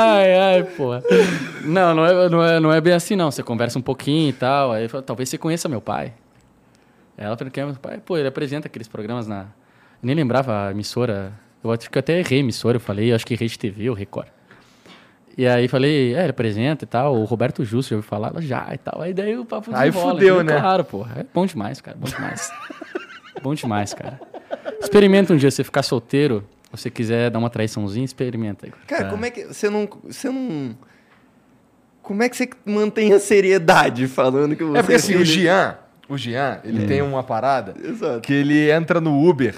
Ai, 0.00 0.34
ai, 0.34 0.62
porra. 0.64 1.02
Não, 1.64 1.94
não 1.94 2.06
é, 2.06 2.28
não, 2.28 2.44
é, 2.44 2.60
não 2.60 2.72
é 2.72 2.80
bem 2.80 2.92
assim, 2.92 3.16
não. 3.16 3.30
Você 3.30 3.42
conversa 3.42 3.78
um 3.78 3.82
pouquinho 3.82 4.30
e 4.30 4.32
tal. 4.32 4.72
Aí 4.72 4.88
fala, 4.88 5.02
talvez 5.02 5.28
você 5.28 5.38
conheça 5.38 5.68
meu 5.68 5.80
pai. 5.80 6.12
Ela 7.16 7.36
falou 7.36 7.50
que 7.50 7.60
é 7.60 7.64
meu 7.64 7.74
pai. 7.74 7.98
Pô, 7.98 8.16
ele 8.16 8.28
apresenta 8.28 8.66
aqueles 8.66 8.88
programas 8.88 9.26
na. 9.26 9.40
Eu 9.42 9.46
nem 10.02 10.14
lembrava 10.14 10.68
a 10.68 10.70
emissora. 10.70 11.32
Eu 11.62 11.70
acho 11.70 11.90
que 11.90 11.98
eu 11.98 12.00
até 12.00 12.18
errei 12.18 12.38
a 12.38 12.40
emissora. 12.40 12.76
Eu 12.76 12.80
falei, 12.80 13.10
eu 13.10 13.14
acho 13.14 13.26
que 13.26 13.34
Rede 13.34 13.58
TV 13.58 13.90
ou 13.90 13.94
Record. 13.94 14.28
E 15.36 15.46
aí 15.46 15.68
falei, 15.68 16.14
é, 16.14 16.20
ele 16.20 16.30
apresenta 16.30 16.84
e 16.84 16.86
tal. 16.86 17.14
O 17.14 17.24
Roberto 17.24 17.64
Justo 17.64 17.90
já 17.90 17.96
ouviu 17.96 18.08
falar, 18.08 18.28
ela 18.28 18.40
já 18.40 18.68
e 18.72 18.78
tal. 18.78 19.00
Aí 19.00 19.12
daí 19.12 19.36
o 19.36 19.44
papo 19.44 19.70
Aí 19.74 19.90
desenrola, 19.90 20.14
fudeu, 20.14 20.36
entendeu? 20.36 20.54
né? 20.54 20.60
Claro, 20.60 20.84
porra. 20.84 21.20
É 21.20 21.26
bom 21.32 21.46
demais, 21.46 21.80
cara. 21.80 21.96
Bom 21.98 22.06
demais. 22.06 22.52
bom 23.42 23.54
demais, 23.54 23.94
cara. 23.94 24.20
Experimenta 24.80 25.32
um 25.32 25.36
dia 25.36 25.50
você 25.50 25.62
ficar 25.62 25.82
solteiro. 25.82 26.44
Se 26.74 26.82
você 26.82 26.90
quiser 26.90 27.30
dar 27.30 27.38
uma 27.38 27.50
traiçãozinha, 27.50 28.04
experimenta. 28.04 28.66
aí. 28.66 28.72
Cara, 28.86 29.04
Tá. 29.04 29.10
como 29.10 29.24
é 29.24 29.30
que 29.30 29.44
você 29.46 29.68
não, 29.68 29.88
você 30.04 30.28
não... 30.30 30.76
Como 32.02 32.22
é 32.22 32.28
que 32.28 32.36
você 32.36 32.48
mantém 32.64 33.12
a 33.12 33.18
seriedade 33.20 34.06
falando 34.06 34.56
que 34.56 34.64
você 34.64 34.78
É 34.78 34.82
porque 34.82 34.94
assim, 34.96 35.16
o 35.16 35.24
Jean, 35.24 35.76
o 36.08 36.16
Jean, 36.16 36.60
ele 36.64 36.86
tem 36.86 37.02
uma 37.02 37.22
parada 37.22 37.74
Exato. 37.82 38.20
que 38.20 38.32
ele 38.32 38.70
entra 38.70 39.00
no 39.00 39.28
Uber 39.28 39.54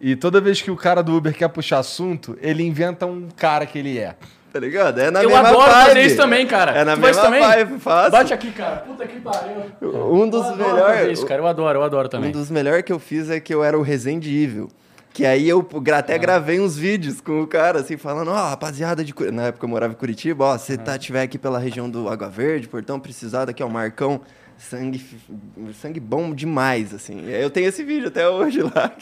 e 0.00 0.14
toda 0.14 0.40
vez 0.40 0.60
que 0.62 0.70
o 0.70 0.76
cara 0.76 1.02
do 1.02 1.14
Uber 1.16 1.34
quer 1.34 1.48
puxar 1.48 1.78
assunto, 1.78 2.36
ele 2.40 2.62
inventa 2.62 3.04
um 3.06 3.28
cara 3.36 3.66
que 3.66 3.78
ele 3.78 3.98
é. 3.98 4.14
Tá 4.52 4.60
ligado? 4.60 4.98
É 5.00 5.10
na 5.10 5.22
Eu 5.22 5.28
mesma 5.30 5.48
adoro 5.48 5.70
vibe. 5.70 5.86
fazer 5.88 6.00
isso 6.06 6.16
também, 6.16 6.46
cara. 6.46 6.72
É 6.72 6.84
na 6.84 6.94
Tu 6.94 7.00
mesma 7.00 7.22
também? 7.22 7.40
vibe, 7.42 7.78
faço. 7.80 8.10
Bate 8.10 8.32
aqui, 8.32 8.50
cara. 8.52 8.76
Puta 8.76 9.06
que 9.06 9.20
pariu. 9.20 9.56
Um 9.82 10.28
dos 10.30 10.44
Eu 10.46 10.52
adoro 10.52 10.58
fazer 10.64 10.72
melhores... 10.74 11.18
isso, 11.18 11.26
cara. 11.26 11.42
Eu 11.42 11.46
adoro, 11.46 11.78
eu 11.78 11.82
adoro 11.82 12.08
também. 12.08 12.28
Um 12.30 12.32
dos 12.32 12.50
melhores 12.50 12.82
que 12.82 12.92
eu 12.92 12.98
fiz 12.98 13.28
é 13.28 13.38
que 13.40 13.52
eu 13.54 13.62
era 13.62 13.76
o 13.78 13.82
Resende 13.82 14.34
Evil. 14.34 14.68
Que 15.16 15.24
aí 15.24 15.48
eu 15.48 15.62
gra- 15.62 15.96
Ah. 15.96 16.00
até 16.00 16.18
gravei 16.18 16.60
uns 16.60 16.76
vídeos 16.76 17.22
com 17.22 17.40
o 17.40 17.46
cara, 17.46 17.80
assim, 17.80 17.96
falando, 17.96 18.30
ó, 18.30 18.34
rapaziada 18.50 19.02
de... 19.02 19.14
Curi-" 19.14 19.30
Na 19.30 19.44
época 19.44 19.64
eu 19.64 19.68
morava 19.70 19.94
em 19.94 19.96
Curitiba, 19.96 20.44
ó, 20.44 20.58
se 20.58 20.74
Ah. 20.74 20.76
tá, 20.76 20.98
tiver 20.98 21.22
aqui 21.22 21.38
pela 21.38 21.58
região 21.58 21.88
do 21.88 22.06
Água 22.06 22.28
Verde, 22.28 22.68
Portão, 22.68 23.00
precisar 23.00 23.46
daqui, 23.46 23.62
ó, 23.62 23.68
Marcão, 23.68 24.20
sangue, 24.58 25.02
sangue 25.80 26.00
bom 26.00 26.34
demais, 26.34 26.92
assim. 26.92 27.24
Eu 27.30 27.48
tenho 27.48 27.66
esse 27.66 27.82
vídeo 27.82 28.08
até 28.08 28.28
hoje 28.28 28.60
lá. 28.76 28.92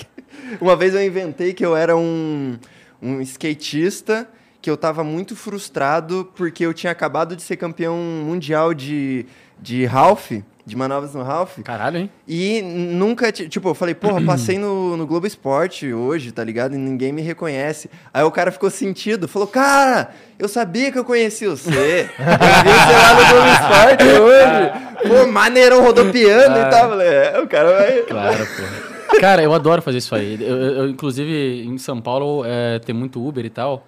Uma 0.61 0.77
vez 0.77 0.95
eu 0.95 1.05
inventei 1.05 1.53
que 1.53 1.67
eu 1.67 1.75
era 1.77 1.97
um, 1.97 2.57
um 3.03 3.21
skatista 3.21 4.29
que 4.63 4.71
eu 4.71 4.77
tava 4.77 5.03
muito 5.03 5.35
frustrado 5.35 6.31
porque 6.37 6.65
eu 6.65 6.73
tinha 6.73 6.93
acabado 6.93 7.35
de 7.35 7.43
ser 7.43 7.57
campeão 7.57 7.97
mundial 7.97 8.73
de, 8.73 9.27
de 9.61 9.85
half 9.89 10.31
de 10.67 10.75
manobras 10.77 11.15
no 11.15 11.23
Ralph. 11.23 11.59
Caralho, 11.63 11.99
hein? 11.99 12.11
E 12.27 12.63
nunca, 12.63 13.31
ti- 13.31 13.49
tipo, 13.49 13.69
eu 13.69 13.75
falei, 13.75 13.95
porra, 13.95 14.21
passei 14.23 14.59
no, 14.59 14.97
no 14.97 15.07
Globo 15.07 15.27
Esporte 15.27 15.93
hoje, 15.93 16.33
tá 16.33 16.43
ligado? 16.43 16.75
E 16.75 16.79
ninguém 16.79 17.13
me 17.13 17.21
reconhece. 17.21 17.91
Aí 18.13 18.23
o 18.25 18.31
cara 18.31 18.51
ficou 18.51 18.71
sentido, 18.71 19.29
falou, 19.29 19.47
cara, 19.47 20.11
eu 20.39 20.49
sabia 20.49 20.91
que 20.91 20.99
eu 20.99 21.05
conhecia 21.05 21.51
você. 21.51 21.69
Eu 21.69 22.25
vi 22.25 22.71
você 22.71 22.93
lá 22.97 23.15
no 23.15 23.29
Globo 23.29 23.49
Esporte 23.53 24.05
hoje. 24.05 24.85
Pô, 25.25 25.27
maneirão 25.31 25.83
rodopiando 25.83 26.59
e 26.59 26.71
tal. 26.71 26.85
Eu 26.85 26.89
Falei, 26.91 27.09
é, 27.09 27.41
o 27.41 27.47
cara 27.47 27.73
vai... 27.79 28.03
Claro, 28.09 28.47
porra. 28.47 28.95
Cara, 29.21 29.43
eu 29.43 29.53
adoro 29.53 29.83
fazer 29.83 29.99
isso 29.99 30.15
aí. 30.15 30.39
Eu, 30.41 30.57
eu- 30.57 30.89
inclusive, 30.89 31.63
em 31.67 31.77
São 31.79 32.01
Paulo, 32.01 32.43
é, 32.47 32.79
tem 32.79 32.95
muito 32.95 33.25
Uber 33.27 33.45
e 33.45 33.51
tal. 33.51 33.87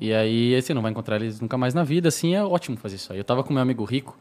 E 0.00 0.12
aí, 0.14 0.60
você 0.60 0.72
não 0.72 0.80
vai 0.80 0.90
encontrar 0.90 1.16
eles 1.16 1.40
nunca 1.40 1.58
mais 1.58 1.74
na 1.74 1.84
vida, 1.84 2.08
assim, 2.08 2.34
é 2.34 2.42
ótimo 2.42 2.76
fazer 2.76 2.96
isso 2.96 3.12
aí. 3.12 3.18
Eu 3.18 3.24
tava 3.24 3.42
com 3.44 3.52
meu 3.52 3.62
amigo 3.62 3.84
Rico, 3.84 4.16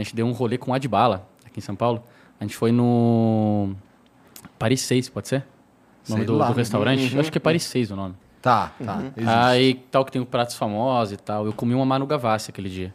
a 0.00 0.04
gente 0.04 0.16
deu 0.16 0.26
um 0.26 0.32
rolê 0.32 0.56
com 0.56 0.70
o 0.70 0.74
Adbala, 0.74 1.28
aqui 1.44 1.58
em 1.58 1.62
São 1.62 1.76
Paulo. 1.76 2.02
A 2.38 2.44
gente 2.44 2.56
foi 2.56 2.72
no 2.72 3.74
Paris 4.58 4.80
6, 4.80 5.10
pode 5.10 5.28
ser? 5.28 5.44
O 6.08 6.12
nome 6.12 6.24
do, 6.24 6.36
lá. 6.36 6.48
do 6.48 6.54
restaurante? 6.54 7.14
Eu 7.14 7.20
acho 7.20 7.30
que 7.30 7.36
é 7.36 7.40
Paris 7.40 7.64
6 7.64 7.90
o 7.90 7.96
nome. 7.96 8.14
Tá, 8.40 8.72
tá. 8.82 9.02
existe. 9.14 9.34
Aí, 9.36 9.74
tal 9.90 10.04
que 10.04 10.12
tem 10.12 10.24
pratos 10.24 10.56
famosos 10.56 11.12
e 11.12 11.16
tal. 11.18 11.44
Eu 11.44 11.52
comi 11.52 11.74
uma 11.74 11.84
Manu 11.84 12.06
Gavassi 12.06 12.50
aquele 12.50 12.70
dia. 12.70 12.94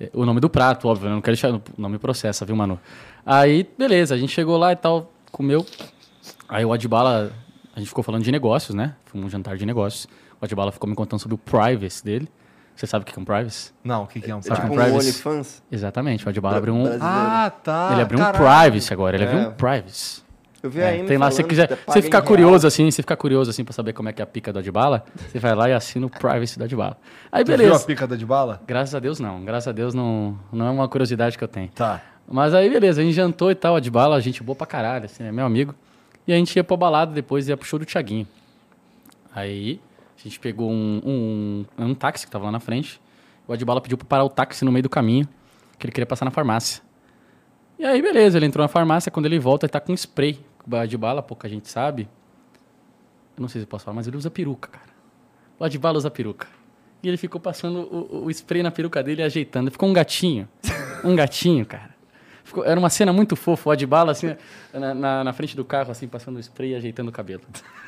É, 0.00 0.10
O 0.12 0.26
nome 0.26 0.40
do 0.40 0.50
prato, 0.50 0.88
óbvio, 0.88 1.08
eu 1.08 1.14
não 1.14 1.20
quero 1.20 1.36
deixar. 1.36 1.60
Não 1.78 1.88
me 1.88 1.98
processa, 1.98 2.44
viu, 2.44 2.56
Manu? 2.56 2.80
Aí, 3.24 3.68
beleza, 3.78 4.16
a 4.16 4.18
gente 4.18 4.32
chegou 4.32 4.58
lá 4.58 4.72
e 4.72 4.76
tal, 4.76 5.12
comeu. 5.30 5.64
Aí 6.48 6.64
o 6.64 6.72
Adbala, 6.72 7.32
a 7.76 7.78
gente 7.78 7.88
ficou 7.88 8.02
falando 8.02 8.24
de 8.24 8.32
negócios, 8.32 8.74
né? 8.74 8.96
Foi 9.04 9.20
um 9.20 9.28
jantar 9.28 9.56
de 9.56 9.64
negócios. 9.64 10.08
O 10.40 10.44
Adbala 10.44 10.72
ficou 10.72 10.90
me 10.90 10.96
contando 10.96 11.20
sobre 11.20 11.36
o 11.36 11.38
privacy 11.38 12.04
dele. 12.04 12.28
Você 12.80 12.86
sabe 12.86 13.02
o 13.02 13.06
que 13.06 13.18
é 13.18 13.20
um 13.20 13.26
privacy? 13.26 13.72
Não, 13.84 14.04
o 14.04 14.06
que, 14.06 14.22
que 14.22 14.30
é 14.30 14.34
um 14.34 14.38
É 14.38 14.40
private? 14.40 14.62
tipo 14.62 14.72
um 14.72 14.76
Privacy. 14.76 15.06
OnlyFans. 15.10 15.62
Exatamente, 15.70 16.24
o 16.24 16.30
Adbala 16.30 16.56
abriu 16.56 16.72
um. 16.74 16.82
Brasileiro. 16.84 17.04
Ah, 17.06 17.52
tá. 17.62 17.90
ele 17.92 18.00
abriu 18.00 18.18
um 18.18 18.32
privacy 18.32 18.90
agora, 18.92 19.16
ele 19.16 19.24
abriu 19.24 19.40
É. 19.40 19.48
um 19.48 19.52
privacy. 19.52 20.22
Eu 20.62 20.70
vi 20.70 20.80
É, 20.80 20.88
aí 20.88 21.04
tem 21.04 21.18
lá, 21.18 21.30
se 21.30 21.36
você 21.36 21.44
quiser, 21.44 21.78
você 21.86 22.00
ficar 22.00 22.22
curioso 22.22 22.66
assim, 22.66 22.90
você 22.90 23.02
ficar 23.02 23.16
curioso 23.16 23.50
assim 23.50 23.64
pra 23.64 23.74
saber 23.74 23.92
como 23.92 24.08
é 24.08 24.14
que 24.14 24.22
é 24.22 24.24
a 24.24 24.26
pica 24.26 24.50
do 24.50 24.58
Adbala, 24.60 25.04
você 25.28 25.38
vai 25.38 25.54
lá 25.54 25.68
e 25.68 25.74
assina 25.74 26.06
o 26.06 26.10
privacy 26.10 26.58
do 26.58 26.64
Adbala. 26.64 26.96
Aí 27.30 27.44
Tu 27.44 27.48
viu 27.48 27.54
a 27.54 27.58
beleza. 27.58 27.84
pica 27.84 28.06
da 28.06 28.16
de 28.16 28.24
bala? 28.24 28.62
Graças 28.66 28.94
a 28.94 28.98
Deus 28.98 29.20
não, 29.20 29.44
graças 29.44 29.68
a 29.68 29.72
Deus 29.72 29.92
não, 29.92 30.38
não 30.50 30.66
é 30.66 30.70
uma 30.70 30.88
curiosidade 30.88 31.36
que 31.36 31.44
eu 31.44 31.48
tenho. 31.48 31.68
Tá. 31.68 32.00
Mas 32.26 32.54
aí 32.54 32.70
beleza, 32.70 33.02
a 33.02 33.04
gente 33.04 33.14
jantou 33.14 33.50
e 33.50 33.54
tal, 33.54 33.76
a 33.76 33.80
de 33.80 33.90
bala, 33.90 34.18
gente 34.22 34.42
boa 34.42 34.56
pra 34.56 34.66
caralho, 34.66 35.04
assim, 35.04 35.22
é 35.24 35.30
meu 35.30 35.44
amigo. 35.44 35.74
E 36.26 36.32
a 36.32 36.36
gente 36.36 36.56
ia 36.56 36.64
pra 36.64 36.76
balada 36.78 37.12
depois, 37.12 37.46
ia 37.46 37.56
pro 37.58 37.66
show 37.68 37.78
do 37.78 37.84
Thiaguinho. 37.84 38.26
Aí 39.34 39.80
a 40.20 40.28
gente 40.28 40.40
pegou 40.40 40.70
um, 40.70 41.00
um, 41.78 41.84
um 41.86 41.94
táxi 41.94 42.26
que 42.26 42.32
tava 42.32 42.44
lá 42.46 42.52
na 42.52 42.60
frente. 42.60 43.00
O 43.46 43.52
Adbala 43.52 43.80
pediu 43.80 43.96
pra 43.98 44.06
parar 44.06 44.24
o 44.24 44.28
táxi 44.28 44.64
no 44.64 44.72
meio 44.72 44.82
do 44.82 44.88
caminho, 44.88 45.26
que 45.78 45.86
ele 45.86 45.92
queria 45.92 46.06
passar 46.06 46.24
na 46.24 46.30
farmácia. 46.30 46.82
E 47.78 47.84
aí, 47.84 48.02
beleza, 48.02 48.38
ele 48.38 48.46
entrou 48.46 48.62
na 48.62 48.68
farmácia, 48.68 49.10
quando 49.10 49.26
ele 49.26 49.38
volta, 49.38 49.66
ele 49.66 49.70
tá 49.70 49.80
com 49.80 49.94
spray. 49.94 50.38
O 50.70 50.76
Adbala, 50.76 51.22
pouca 51.22 51.48
gente 51.48 51.68
sabe. 51.68 52.08
Eu 53.36 53.40
não 53.40 53.48
sei 53.48 53.60
se 53.60 53.64
eu 53.64 53.68
posso 53.68 53.84
falar, 53.86 53.94
mas 53.94 54.06
ele 54.06 54.16
usa 54.16 54.30
peruca, 54.30 54.68
cara. 54.68 54.90
O 55.58 55.64
Adbala 55.64 55.96
usa 55.96 56.10
peruca. 56.10 56.46
E 57.02 57.08
ele 57.08 57.16
ficou 57.16 57.40
passando 57.40 57.80
o, 57.80 58.26
o 58.26 58.30
spray 58.30 58.62
na 58.62 58.70
peruca 58.70 59.02
dele 59.02 59.22
ajeitando. 59.22 59.70
Ficou 59.70 59.88
um 59.88 59.92
gatinho. 59.92 60.46
Um 61.02 61.16
gatinho, 61.16 61.64
cara. 61.64 61.94
Ficou- 62.50 62.64
era 62.64 62.78
uma 62.80 62.90
cena 62.90 63.12
muito 63.12 63.36
fofa, 63.36 63.68
o 63.68 63.72
Adbala, 63.72 64.10
assim, 64.10 64.34
na, 64.74 64.92
na, 64.92 65.24
na 65.24 65.32
frente 65.32 65.54
do 65.54 65.64
carro, 65.64 65.92
assim, 65.92 66.08
passando 66.08 66.36
o 66.36 66.40
spray 66.40 66.72
e 66.72 66.74
ajeitando 66.74 67.08
o 67.08 67.12
cabelo. 67.12 67.42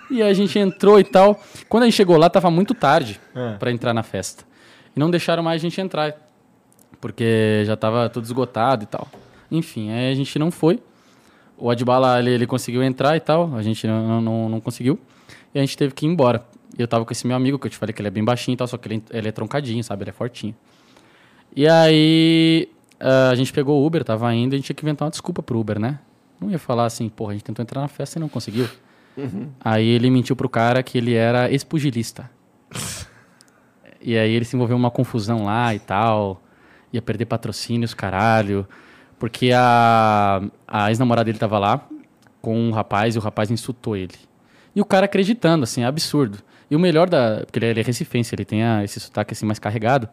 E 0.08 0.22
a 0.22 0.32
gente 0.32 0.56
entrou 0.56 1.00
e 1.00 1.04
tal. 1.04 1.40
Quando 1.68 1.82
a 1.82 1.86
gente 1.86 1.94
chegou 1.96 2.16
lá, 2.16 2.30
tava 2.30 2.48
muito 2.50 2.72
tarde 2.74 3.20
É. 3.34 3.54
pra 3.58 3.72
entrar 3.72 3.92
na 3.92 4.02
festa. 4.04 4.44
E 4.94 5.00
não 5.00 5.10
deixaram 5.10 5.42
mais 5.42 5.60
a 5.60 5.62
gente 5.62 5.80
entrar, 5.80 6.14
porque 7.00 7.62
já 7.66 7.76
tava 7.76 8.08
tudo 8.08 8.24
esgotado 8.24 8.84
e 8.84 8.86
tal. 8.86 9.08
Enfim, 9.50 9.90
aí 9.90 10.12
a 10.12 10.14
gente 10.14 10.38
não 10.38 10.50
foi. 10.50 10.80
O 11.58 11.68
Adbala, 11.70 12.18
ele, 12.20 12.30
ele 12.30 12.46
conseguiu 12.46 12.82
entrar 12.82 13.16
e 13.16 13.20
tal, 13.20 13.54
a 13.56 13.62
gente 13.62 13.86
não, 13.86 14.20
não, 14.20 14.48
não 14.48 14.60
conseguiu. 14.60 14.98
E 15.54 15.58
a 15.58 15.62
gente 15.62 15.76
teve 15.76 15.92
que 15.92 16.06
ir 16.06 16.08
embora. 16.08 16.44
E 16.78 16.80
eu 16.80 16.88
tava 16.88 17.04
com 17.04 17.12
esse 17.12 17.26
meu 17.26 17.36
amigo, 17.36 17.58
que 17.58 17.66
eu 17.66 17.70
te 17.70 17.76
falei 17.76 17.92
que 17.92 18.00
ele 18.00 18.08
é 18.08 18.10
bem 18.10 18.24
baixinho 18.24 18.54
e 18.54 18.56
tal, 18.56 18.66
só 18.68 18.76
que 18.78 18.88
ele, 18.88 19.02
ele 19.10 19.28
é 19.28 19.32
troncadinho, 19.32 19.82
sabe? 19.84 20.04
Ele 20.04 20.10
é 20.10 20.12
fortinho. 20.12 20.54
E 21.54 21.68
aí 21.68 22.68
ah, 23.02 23.30
a 23.30 23.34
gente 23.34 23.52
pegou 23.52 23.82
o 23.82 23.86
Uber, 23.86 24.04
tava 24.04 24.32
indo, 24.34 24.52
e 24.52 24.56
a 24.56 24.58
gente 24.58 24.66
tinha 24.66 24.76
que 24.76 24.84
inventar 24.84 25.06
uma 25.06 25.10
desculpa 25.10 25.42
pro 25.42 25.58
Uber, 25.58 25.78
né? 25.78 25.98
Não 26.40 26.50
ia 26.50 26.58
falar 26.58 26.86
assim, 26.86 27.08
porra, 27.08 27.30
a 27.30 27.34
gente 27.34 27.44
tentou 27.44 27.62
entrar 27.62 27.80
na 27.80 27.88
festa 27.88 28.18
e 28.18 28.20
não 28.20 28.28
conseguiu. 28.28 28.68
Aí 29.60 29.86
ele 29.86 30.08
mentiu 30.10 30.34
pro 30.34 30.48
cara 30.48 30.82
que 30.82 30.96
ele 30.98 31.14
era 31.14 31.50
ex-pugilista. 31.50 32.30
e 34.00 34.16
aí 34.16 34.32
ele 34.32 34.44
se 34.44 34.56
envolveu 34.56 34.76
numa 34.76 34.90
confusão 34.90 35.44
lá 35.44 35.74
e 35.74 35.78
tal. 35.78 36.42
Ia 36.92 37.00
perder 37.02 37.26
patrocínios, 37.26 37.94
caralho. 37.94 38.66
Porque 39.18 39.52
a, 39.54 40.42
a 40.66 40.90
ex-namorada 40.90 41.26
dele 41.26 41.38
tava 41.38 41.58
lá 41.58 41.86
com 42.40 42.58
um 42.58 42.70
rapaz 42.72 43.14
e 43.14 43.18
o 43.18 43.20
rapaz 43.20 43.50
insultou 43.50 43.96
ele. 43.96 44.14
E 44.74 44.80
o 44.80 44.84
cara 44.84 45.04
acreditando, 45.04 45.64
assim, 45.64 45.82
é 45.82 45.86
absurdo. 45.86 46.38
E 46.70 46.74
o 46.74 46.78
melhor 46.78 47.08
da. 47.08 47.42
Porque 47.44 47.58
ele 47.58 47.66
é, 47.66 47.70
ele 47.70 47.80
é 47.80 47.82
recifense, 47.84 48.34
ele 48.34 48.44
tem 48.44 48.64
a- 48.64 48.82
esse 48.82 48.98
sotaque 48.98 49.32
assim 49.34 49.46
mais 49.46 49.58
carregado. 49.58 50.08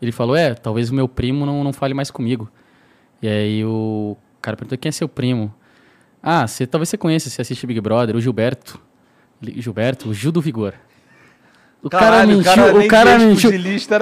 Ele 0.00 0.12
falou: 0.12 0.36
É, 0.36 0.54
talvez 0.54 0.90
o 0.90 0.94
meu 0.94 1.08
primo 1.08 1.44
não, 1.44 1.64
não 1.64 1.72
fale 1.72 1.94
mais 1.94 2.10
comigo. 2.10 2.50
E 3.22 3.28
aí 3.28 3.64
o 3.64 4.16
cara 4.40 4.56
perguntou: 4.56 4.78
Quem 4.78 4.88
é 4.88 4.92
seu 4.92 5.08
primo? 5.08 5.54
Ah, 6.22 6.46
você, 6.46 6.66
talvez 6.66 6.88
você 6.88 6.98
conheça, 6.98 7.30
você 7.30 7.42
assiste 7.42 7.66
Big 7.66 7.80
Brother, 7.80 8.16
o 8.16 8.20
Gilberto. 8.20 8.80
Gilberto, 9.42 10.10
o 10.10 10.14
Gil 10.14 10.30
do 10.30 10.40
Vigor. 10.40 10.74
O 11.82 11.88
cara 11.88 12.04
Caralho, 12.04 12.36
mentiu, 12.36 12.78
nem 12.78 12.86
o 12.86 12.90
cara 12.90 13.18
mentiu. 13.18 13.50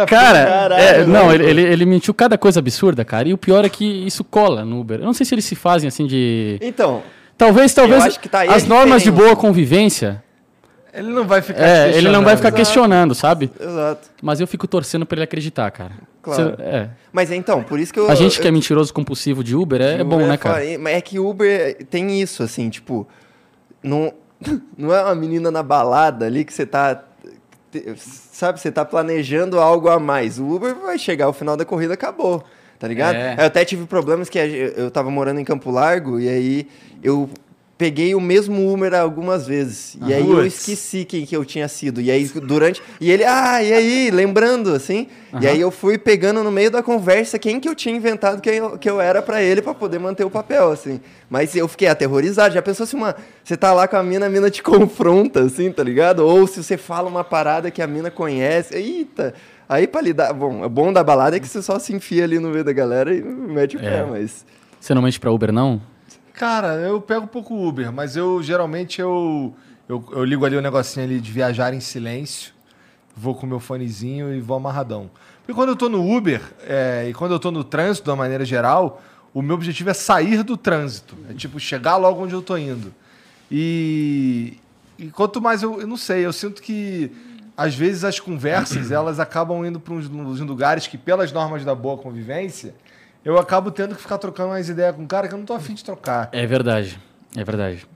Cara, 0.04 0.44
Caralho, 0.44 0.82
é, 0.82 1.06
não, 1.06 1.32
ele, 1.32 1.44
ele, 1.44 1.62
ele 1.62 1.86
mentiu 1.86 2.12
cada 2.12 2.36
coisa 2.36 2.58
absurda, 2.58 3.04
cara. 3.04 3.28
E 3.28 3.32
o 3.32 3.38
pior 3.38 3.64
é 3.64 3.68
que 3.68 3.84
isso 3.84 4.24
cola 4.24 4.64
no 4.64 4.80
Uber. 4.80 4.98
Eu 4.98 5.04
não 5.04 5.12
sei 5.12 5.24
se 5.24 5.32
eles 5.32 5.44
se 5.44 5.54
fazem 5.54 5.86
assim 5.86 6.04
de. 6.04 6.58
Então, 6.60 7.04
Talvez, 7.38 7.72
talvez 7.72 8.04
acho 8.04 8.18
que 8.18 8.28
tá 8.28 8.42
as 8.42 8.66
normas 8.66 9.00
de 9.00 9.12
boa 9.12 9.36
convivência. 9.36 10.20
Ele 10.98 11.08
não 11.08 11.26
vai 11.26 11.40
ficar 11.42 11.60
É, 11.66 11.96
ele 11.96 12.08
não 12.10 12.22
vai 12.24 12.36
ficar 12.36 12.50
questionando. 12.52 13.10
questionando, 13.10 13.14
sabe? 13.14 13.50
exato. 13.60 14.08
Mas 14.22 14.40
eu 14.40 14.46
fico 14.46 14.66
torcendo 14.66 15.06
pra 15.06 15.16
ele 15.16 15.24
acreditar, 15.24 15.70
cara. 15.70 15.92
Claro. 16.20 16.56
Se- 16.56 16.62
é. 16.62 16.90
Mas 17.12 17.30
então, 17.30 17.62
por 17.62 17.78
isso 17.78 17.92
que 17.92 18.00
eu... 18.00 18.10
A 18.10 18.14
gente 18.14 18.40
que 18.40 18.46
é 18.46 18.50
mentiroso 18.50 18.92
compulsivo 18.92 19.42
de 19.44 19.54
Uber 19.56 19.80
é, 19.80 20.00
é 20.00 20.04
bom, 20.04 20.26
né, 20.26 20.36
cara? 20.36 20.62
Mas 20.78 20.94
é 20.94 21.00
que 21.00 21.18
Uber 21.18 21.76
tem 21.88 22.20
isso, 22.20 22.42
assim, 22.42 22.68
tipo... 22.68 23.06
Não, 23.82 24.12
não 24.76 24.92
é 24.94 25.02
uma 25.04 25.14
menina 25.14 25.50
na 25.50 25.62
balada 25.62 26.26
ali 26.26 26.44
que 26.44 26.52
você 26.52 26.66
tá... 26.66 27.02
te- 27.70 27.94
Sabe, 27.96 28.60
você 28.60 28.70
tá 28.70 28.84
planejando 28.84 29.58
algo 29.58 29.88
a 29.88 29.98
mais. 29.98 30.38
O 30.38 30.46
Uber 30.46 30.74
vai 30.76 30.98
chegar 30.98 31.24
ao 31.26 31.32
final 31.32 31.56
da 31.56 31.64
corrida, 31.64 31.94
acabou. 31.94 32.44
Tá 32.78 32.86
ligado? 32.86 33.16
É. 33.16 33.34
Eu 33.38 33.46
até 33.46 33.64
tive 33.64 33.86
problemas 33.86 34.28
que 34.28 34.38
a- 34.38 34.46
eu 34.46 34.90
tava 34.90 35.10
morando 35.10 35.40
em 35.40 35.44
Campo 35.44 35.70
Largo 35.70 36.20
e 36.20 36.28
aí 36.28 36.68
eu 37.02 37.28
peguei 37.78 38.12
o 38.12 38.20
mesmo 38.20 38.70
Uber 38.70 38.92
algumas 38.92 39.46
vezes. 39.46 39.96
E 40.04 40.12
aí 40.12 40.20
eu 40.28 40.38
Putz. 40.38 40.58
esqueci 40.58 41.04
quem 41.04 41.24
que 41.24 41.36
eu 41.36 41.44
tinha 41.44 41.68
sido. 41.68 42.00
E 42.00 42.10
aí 42.10 42.24
durante. 42.26 42.82
E 43.00 43.08
ele, 43.10 43.22
ah, 43.24 43.62
e 43.62 43.72
aí? 43.72 44.10
Lembrando, 44.10 44.74
assim. 44.74 45.06
E 45.40 45.46
aí 45.46 45.60
eu 45.60 45.70
fui 45.70 45.96
pegando 45.96 46.42
no 46.42 46.50
meio 46.50 46.70
da 46.72 46.82
conversa 46.82 47.38
quem 47.38 47.60
que 47.60 47.68
eu 47.68 47.74
tinha 47.76 47.94
inventado 47.94 48.40
que 48.42 48.50
eu, 48.50 48.76
que 48.76 48.90
eu 48.90 49.00
era 49.00 49.22
pra 49.22 49.40
ele 49.40 49.62
pra 49.62 49.72
poder 49.72 50.00
manter 50.00 50.24
o 50.24 50.30
papel, 50.30 50.72
assim. 50.72 51.00
Mas 51.30 51.54
eu 51.54 51.68
fiquei 51.68 51.86
aterrorizado. 51.86 52.52
Já 52.52 52.60
pensou 52.60 52.84
se 52.84 52.96
uma. 52.96 53.14
Você 53.44 53.56
tá 53.56 53.72
lá 53.72 53.86
com 53.86 53.96
a 53.96 54.02
mina, 54.02 54.26
a 54.26 54.28
mina 54.28 54.50
te 54.50 54.60
confronta, 54.64 55.42
assim, 55.44 55.70
tá 55.70 55.84
ligado? 55.84 56.26
Ou 56.26 56.46
se 56.48 56.62
você 56.62 56.76
fala 56.76 57.08
uma 57.08 57.22
parada 57.22 57.70
que 57.70 57.80
a 57.80 57.86
mina 57.86 58.10
conhece. 58.10 58.74
Eita! 58.74 59.32
Aí 59.68 59.86
pra 59.86 60.00
lidar. 60.00 60.32
Bom, 60.32 60.64
o 60.64 60.68
bom 60.68 60.92
da 60.92 61.04
balada 61.04 61.36
é 61.36 61.40
que 61.40 61.46
você 61.46 61.62
só 61.62 61.78
se 61.78 61.94
enfia 61.94 62.24
ali 62.24 62.40
no 62.40 62.48
meio 62.50 62.64
da 62.64 62.72
galera 62.72 63.14
e 63.14 63.22
mete 63.22 63.76
o 63.76 63.80
pé, 63.80 63.98
É. 63.98 64.02
mas. 64.04 64.44
Você 64.80 64.92
não 64.94 65.02
mente 65.02 65.20
pra 65.20 65.30
Uber, 65.30 65.52
não? 65.52 65.80
Cara, 66.38 66.74
eu 66.74 67.00
pego 67.00 67.24
um 67.24 67.26
pouco 67.26 67.66
Uber, 67.66 67.92
mas 67.92 68.14
eu 68.14 68.40
geralmente 68.40 69.00
eu, 69.00 69.52
eu, 69.88 70.04
eu 70.12 70.24
ligo 70.24 70.46
ali 70.46 70.56
o 70.56 70.62
negocinho 70.62 71.04
ali 71.04 71.20
de 71.20 71.32
viajar 71.32 71.74
em 71.74 71.80
silêncio, 71.80 72.52
vou 73.16 73.34
com 73.34 73.44
meu 73.44 73.58
fonezinho 73.58 74.32
e 74.32 74.40
vou 74.40 74.56
amarradão. 74.56 75.10
Porque 75.40 75.52
quando 75.52 75.70
eu 75.70 75.76
tô 75.76 75.88
no 75.88 76.16
Uber 76.16 76.40
é, 76.62 77.08
e 77.08 77.12
quando 77.12 77.32
eu 77.32 77.40
tô 77.40 77.50
no 77.50 77.64
trânsito, 77.64 78.04
de 78.04 78.10
uma 78.10 78.16
maneira 78.18 78.44
geral, 78.44 79.02
o 79.34 79.42
meu 79.42 79.56
objetivo 79.56 79.90
é 79.90 79.94
sair 79.94 80.44
do 80.44 80.56
trânsito. 80.56 81.16
É 81.28 81.34
tipo, 81.34 81.58
chegar 81.58 81.96
logo 81.96 82.22
onde 82.22 82.34
eu 82.34 82.40
tô 82.40 82.56
indo. 82.56 82.94
E, 83.50 84.58
e 84.96 85.06
quanto 85.06 85.42
mais 85.42 85.64
eu, 85.64 85.80
eu 85.80 85.88
não 85.88 85.96
sei, 85.96 86.24
eu 86.24 86.32
sinto 86.32 86.62
que 86.62 87.10
às 87.56 87.74
vezes 87.74 88.04
as 88.04 88.20
conversas 88.20 88.92
elas 88.92 89.18
acabam 89.18 89.66
indo 89.66 89.80
para 89.80 89.92
uns, 89.92 90.06
uns 90.08 90.38
lugares 90.38 90.86
que, 90.86 90.96
pelas 90.96 91.32
normas 91.32 91.64
da 91.64 91.74
boa 91.74 91.98
convivência, 91.98 92.76
eu 93.28 93.38
acabo 93.38 93.70
tendo 93.70 93.94
que 93.94 94.00
ficar 94.02 94.18
trocando 94.18 94.50
umas 94.50 94.68
ideias 94.68 94.94
com 94.96 95.02
um 95.02 95.06
cara 95.06 95.28
que 95.28 95.34
eu 95.34 95.38
não 95.38 95.44
tô 95.44 95.52
afim 95.54 95.74
de 95.74 95.84
trocar. 95.84 96.28
É 96.32 96.46
verdade. 96.46 96.98
É 97.36 97.44
verdade. 97.44 97.86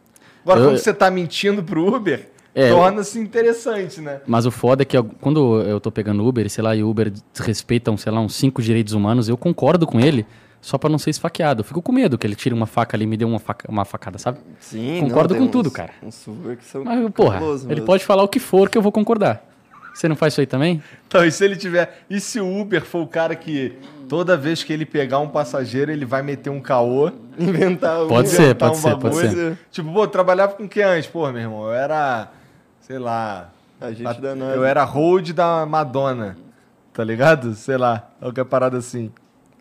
Agora, 0.44 0.60
Eu- 0.60 0.66
quando 0.70 0.78
você 0.78 0.92
tá 0.92 1.10
mentindo 1.10 1.62
pro 1.62 1.86
Uber, 1.94 2.28
É, 2.54 2.68
torna-se 2.70 3.18
interessante, 3.18 4.00
né? 4.00 4.20
Mas 4.26 4.44
o 4.44 4.50
foda 4.50 4.82
é 4.82 4.84
que 4.84 4.96
eu- 4.96 5.04
quando 5.20 5.60
eu 5.62 5.80
tô 5.80 5.90
pegando 5.90 6.26
Uber, 6.26 6.48
sei 6.50 6.62
lá, 6.62 6.76
e 6.76 6.82
o 6.82 6.88
Uber 6.90 7.10
desrespeita, 7.32 7.90
um, 7.90 7.96
sei 7.96 8.12
lá, 8.12 8.20
uns 8.20 8.34
cinco 8.34 8.60
direitos 8.60 8.92
humanos, 8.92 9.26
eu 9.28 9.38
concordo 9.38 9.86
com 9.86 9.98
ele, 9.98 10.26
só 10.60 10.76
pra 10.76 10.90
não 10.90 10.98
ser 10.98 11.08
esfaqueado. 11.10 11.60
Eu 11.60 11.64
fico 11.64 11.80
com 11.80 11.92
medo 11.92 12.18
que 12.18 12.26
ele 12.26 12.34
tire 12.34 12.54
uma 12.54 12.66
faca 12.66 12.94
ali 12.96 13.04
e 13.04 13.06
me 13.06 13.16
dê 13.16 13.24
uma, 13.24 13.38
faca, 13.38 13.70
uma 13.70 13.84
facada, 13.86 14.18
sabe? 14.18 14.38
Sim, 14.60 15.00
Concordo 15.00 15.32
tem 15.34 15.42
com 15.42 15.48
tudo, 15.50 15.68
uns- 15.68 15.72
cara. 15.72 15.92
Uns 16.02 16.26
Uber 16.26 16.56
que 16.58 16.64
são 16.66 16.84
Mas, 16.84 17.10
porra, 17.12 17.38
ele 17.38 17.66
mesmo. 17.66 17.86
pode 17.86 18.04
falar 18.04 18.22
o 18.22 18.28
que 18.28 18.38
for 18.38 18.68
que 18.68 18.76
eu 18.76 18.82
vou 18.82 18.92
concordar. 18.92 19.48
Você 19.94 20.08
não 20.08 20.16
faz 20.16 20.32
isso 20.34 20.40
aí 20.40 20.46
também? 20.46 20.82
Então, 21.06 21.22
e 21.24 21.30
se 21.30 21.44
ele 21.44 21.54
tiver. 21.56 22.04
E 22.08 22.18
se 22.20 22.40
o 22.40 22.60
Uber 22.60 22.82
for 22.82 23.00
o 23.02 23.06
cara 23.06 23.34
que 23.34 23.78
toda 24.12 24.36
vez 24.36 24.62
que 24.62 24.70
ele 24.74 24.84
pegar 24.84 25.20
um 25.20 25.28
passageiro, 25.28 25.90
ele 25.90 26.04
vai 26.04 26.20
meter 26.20 26.50
um 26.50 26.60
caô? 26.60 27.10
Inventar 27.38 28.04
um- 28.04 28.08
Pode 28.08 28.28
ser, 28.28 28.42
inventar 28.42 28.68
pode 28.68 28.80
ser, 28.82 28.96
pode 28.98 29.16
ser. 29.30 29.58
Tipo, 29.70 29.90
pô, 29.90 30.06
trabalhava 30.06 30.52
com 30.52 30.64
o 30.64 30.68
que 30.68 30.82
antes? 30.82 31.08
Pô, 31.08 31.26
meu 31.32 31.40
irmão, 31.40 31.64
eu 31.64 31.72
era. 31.72 32.28
Sei 32.82 32.98
lá. 32.98 33.48
Agente 33.80 34.20
da 34.20 34.34
NASA. 34.34 34.54
Eu 34.54 34.64
era 34.66 34.84
hold 34.84 35.30
da 35.32 35.64
Madonna. 35.64 36.36
Tá 36.92 37.02
ligado? 37.02 37.54
Sei 37.54 37.78
lá. 37.78 38.06
Qualquer 38.20 38.44
parada 38.44 38.76
assim. 38.76 39.10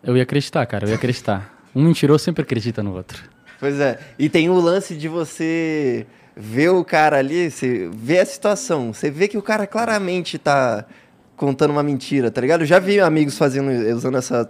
Eu 0.04 0.18
ia 0.18 0.22
acreditar, 0.22 0.66
cara, 0.66 0.84
eu 0.84 0.90
ia 0.90 0.96
acreditar. 0.96 1.50
Um 1.74 1.84
mentiroso 1.84 2.22
sempre 2.22 2.42
acredita 2.42 2.82
no 2.82 2.94
outro. 2.94 3.22
Pois 3.58 3.80
é. 3.80 3.98
E 4.18 4.28
tem 4.28 4.50
o 4.50 4.60
lance 4.60 4.94
de 4.94 5.08
você 5.08 6.06
ver 6.36 6.68
o 6.68 6.84
cara 6.84 7.16
ali, 7.16 7.50
você 7.50 7.88
vê 7.90 8.18
a 8.18 8.26
situação, 8.26 8.92
você 8.92 9.10
vê 9.10 9.28
que 9.28 9.38
o 9.38 9.42
cara 9.42 9.66
claramente 9.66 10.38
tá 10.38 10.84
contando 11.42 11.72
uma 11.72 11.82
mentira, 11.82 12.30
tá 12.30 12.40
ligado? 12.40 12.60
Eu 12.60 12.66
já 12.66 12.78
vi 12.78 13.00
amigos 13.00 13.36
fazendo, 13.36 13.68
usando 13.96 14.16
essa 14.16 14.48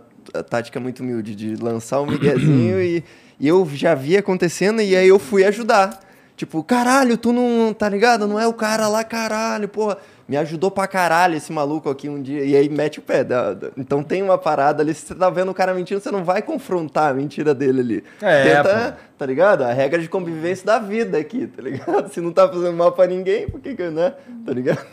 tática 0.51 0.79
muito 0.79 1.03
humilde 1.03 1.35
de 1.35 1.57
lançar 1.57 2.03
um 2.03 2.07
miguezinho 2.07 2.83
e, 2.83 3.03
e 3.41 3.49
eu 3.49 3.67
já 3.73 3.95
vi 3.95 4.15
acontecendo 4.17 4.83
e 4.83 4.95
aí 4.95 5.09
eu 5.09 5.19
fui 5.19 5.43
ajudar. 5.45 5.99
Tipo, 6.37 6.63
caralho, 6.63 7.17
tu 7.17 7.33
não, 7.33 7.73
tá 7.73 7.89
ligado? 7.89 8.27
Não 8.27 8.39
é 8.39 8.47
o 8.47 8.53
cara 8.53 8.89
lá, 8.89 9.03
caralho, 9.05 9.69
porra. 9.69 9.97
Me 10.29 10.37
ajudou 10.37 10.71
pra 10.71 10.87
caralho 10.87 11.35
esse 11.37 11.53
maluco 11.53 11.89
aqui 11.91 12.09
um 12.09 12.21
dia. 12.21 12.45
E 12.45 12.57
aí 12.57 12.69
mete 12.69 12.99
o 12.99 13.03
pé. 13.03 13.23
dá- 13.25 13.53
dá- 13.55 13.69
Então 13.77 14.03
tem 14.03 14.23
uma 14.23 14.37
parada 14.39 14.83
ali. 14.83 14.93
Se 14.95 15.07
você 15.07 15.15
tá 15.15 15.29
vendo 15.31 15.51
o 15.51 15.55
cara 15.55 15.73
mentindo, 15.75 16.01
você 16.01 16.11
não 16.11 16.25
vai 16.25 16.41
confrontar 16.43 17.11
a 17.11 17.15
mentira 17.15 17.55
dele 17.55 17.81
ali. 17.81 18.05
É, 18.21 18.45
Tenta, 18.63 18.97
tá 19.19 19.27
ligado? 19.27 19.63
A 19.63 19.73
regra 19.73 20.01
de 20.01 20.09
convivência 20.09 20.65
da 20.67 20.79
vida 20.79 21.19
aqui, 21.19 21.47
tá 21.47 21.63
ligado? 21.63 22.09
Se 22.13 22.21
não 22.21 22.33
tá 22.33 22.49
fazendo 22.49 22.73
mal 22.77 22.93
pra 22.93 23.07
ninguém, 23.07 23.47
por 23.49 23.61
que 23.61 23.75
que, 23.75 23.89
né? 23.91 24.15
Tá 24.45 24.53
ligado? 24.53 24.85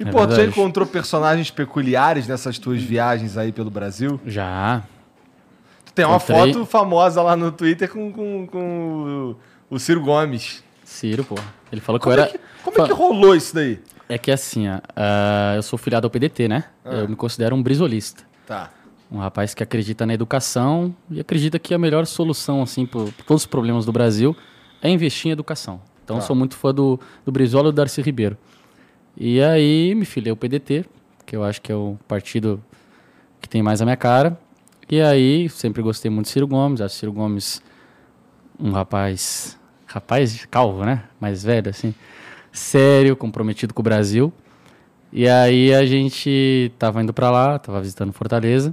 E, 0.00 0.02
É 0.02 0.06
pô, 0.10 0.18
tu 0.26 0.30
já 0.30 0.36
verdade. 0.38 0.48
encontrou 0.48 0.86
personagens 0.86 1.50
peculiares 1.50 2.26
nessas 2.26 2.58
tuas 2.58 2.82
viagens 2.82 3.36
aí 3.36 3.52
pelo 3.52 3.70
Brasil? 3.70 4.18
Já. 4.26 4.82
Tu 5.84 5.92
tem 5.92 6.04
uma 6.06 6.16
Encontrei. 6.16 6.54
foto 6.54 6.64
famosa 6.66 7.20
lá 7.22 7.36
no 7.36 7.52
Twitter 7.52 7.88
com, 7.90 8.10
com, 8.12 8.46
com 8.46 9.36
o 9.68 9.78
Ciro 9.78 10.00
Gomes. 10.02 10.64
Ciro, 10.84 11.22
pô. 11.24 11.34
Ele 11.70 11.80
falou 11.80 11.98
que 12.00 12.04
Como, 12.04 12.16
eu 12.16 12.20
é, 12.20 12.22
era. 12.22 12.32
que, 12.32 12.40
como 12.64 12.82
é 12.82 12.86
que 12.88 12.92
rolou 12.94 13.36
isso 13.36 13.54
daí? 13.54 13.78
É 14.08 14.18
que 14.18 14.30
assim, 14.32 14.68
ó, 14.68 14.80
ah, 14.96 15.52
eu 15.56 15.62
sou 15.62 15.78
filiado 15.78 16.06
ao 16.06 16.10
PDT, 16.10 16.48
né? 16.48 16.64
Ah. 16.84 16.94
Eu 16.94 17.08
me 17.08 17.14
considero 17.14 17.54
um 17.54 17.62
brisolista. 17.62 18.24
Tá. 18.46 18.70
Um 19.12 19.18
rapaz 19.18 19.54
que 19.54 19.62
acredita 19.62 20.06
na 20.06 20.14
educação 20.14 20.94
e 21.10 21.20
acredita 21.20 21.58
que 21.58 21.74
a 21.74 21.78
melhor 21.78 22.06
solução, 22.06 22.62
assim, 22.62 22.86
para 22.86 23.02
todos 23.26 23.42
os 23.42 23.46
problemas 23.46 23.84
do 23.84 23.92
Brasil 23.92 24.36
é 24.82 24.88
investir 24.88 25.28
em 25.28 25.32
educação. 25.32 25.80
Então, 26.04 26.16
eu 26.16 26.20
Tá. 26.20 26.26
sou 26.26 26.34
muito 26.34 26.56
fã 26.56 26.72
do, 26.74 26.98
do 27.24 27.30
Brizola 27.30 27.68
e 27.68 27.72
do 27.72 27.76
Darcy 27.76 28.00
Ribeiro. 28.02 28.36
E 29.16 29.40
aí, 29.42 29.94
me 29.94 30.04
filiei 30.04 30.30
ao 30.30 30.36
PDT, 30.36 30.84
que 31.26 31.36
eu 31.36 31.44
acho 31.44 31.60
que 31.60 31.70
é 31.70 31.74
o 31.74 31.98
partido 32.08 32.62
que 33.40 33.48
tem 33.48 33.62
mais 33.62 33.80
a 33.80 33.84
minha 33.84 33.96
cara. 33.96 34.38
E 34.90 35.00
aí, 35.00 35.48
sempre 35.48 35.82
gostei 35.82 36.10
muito 36.10 36.26
de 36.26 36.32
Ciro 36.32 36.46
Gomes. 36.46 36.80
Acho 36.80 36.96
Ciro 36.96 37.12
Gomes 37.12 37.62
um 38.58 38.70
rapaz... 38.72 39.58
Rapaz 39.86 40.46
calvo, 40.46 40.84
né? 40.84 41.04
Mais 41.18 41.42
velho, 41.42 41.68
assim. 41.68 41.94
Sério, 42.52 43.16
comprometido 43.16 43.74
com 43.74 43.80
o 43.80 43.82
Brasil. 43.82 44.32
E 45.12 45.28
aí 45.28 45.74
a 45.74 45.84
gente 45.84 46.72
tava 46.78 47.02
indo 47.02 47.12
pra 47.12 47.30
lá, 47.30 47.58
tava 47.58 47.80
visitando 47.80 48.12
Fortaleza. 48.12 48.72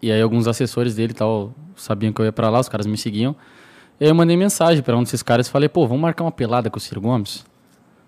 E 0.00 0.10
aí 0.10 0.20
alguns 0.20 0.48
assessores 0.48 0.96
dele 0.96 1.14
tal 1.14 1.54
sabiam 1.76 2.12
que 2.12 2.20
eu 2.20 2.24
ia 2.24 2.32
pra 2.32 2.50
lá, 2.50 2.58
os 2.58 2.68
caras 2.68 2.86
me 2.86 2.98
seguiam. 2.98 3.36
E 4.00 4.04
aí 4.04 4.10
eu 4.10 4.14
mandei 4.14 4.36
mensagem 4.36 4.82
pra 4.82 4.96
um 4.96 5.04
desses 5.04 5.22
caras 5.22 5.46
e 5.46 5.50
falei, 5.50 5.68
pô, 5.68 5.86
vamos 5.86 6.02
marcar 6.02 6.24
uma 6.24 6.32
pelada 6.32 6.68
com 6.68 6.78
o 6.78 6.80
Ciro 6.80 7.00
Gomes? 7.00 7.44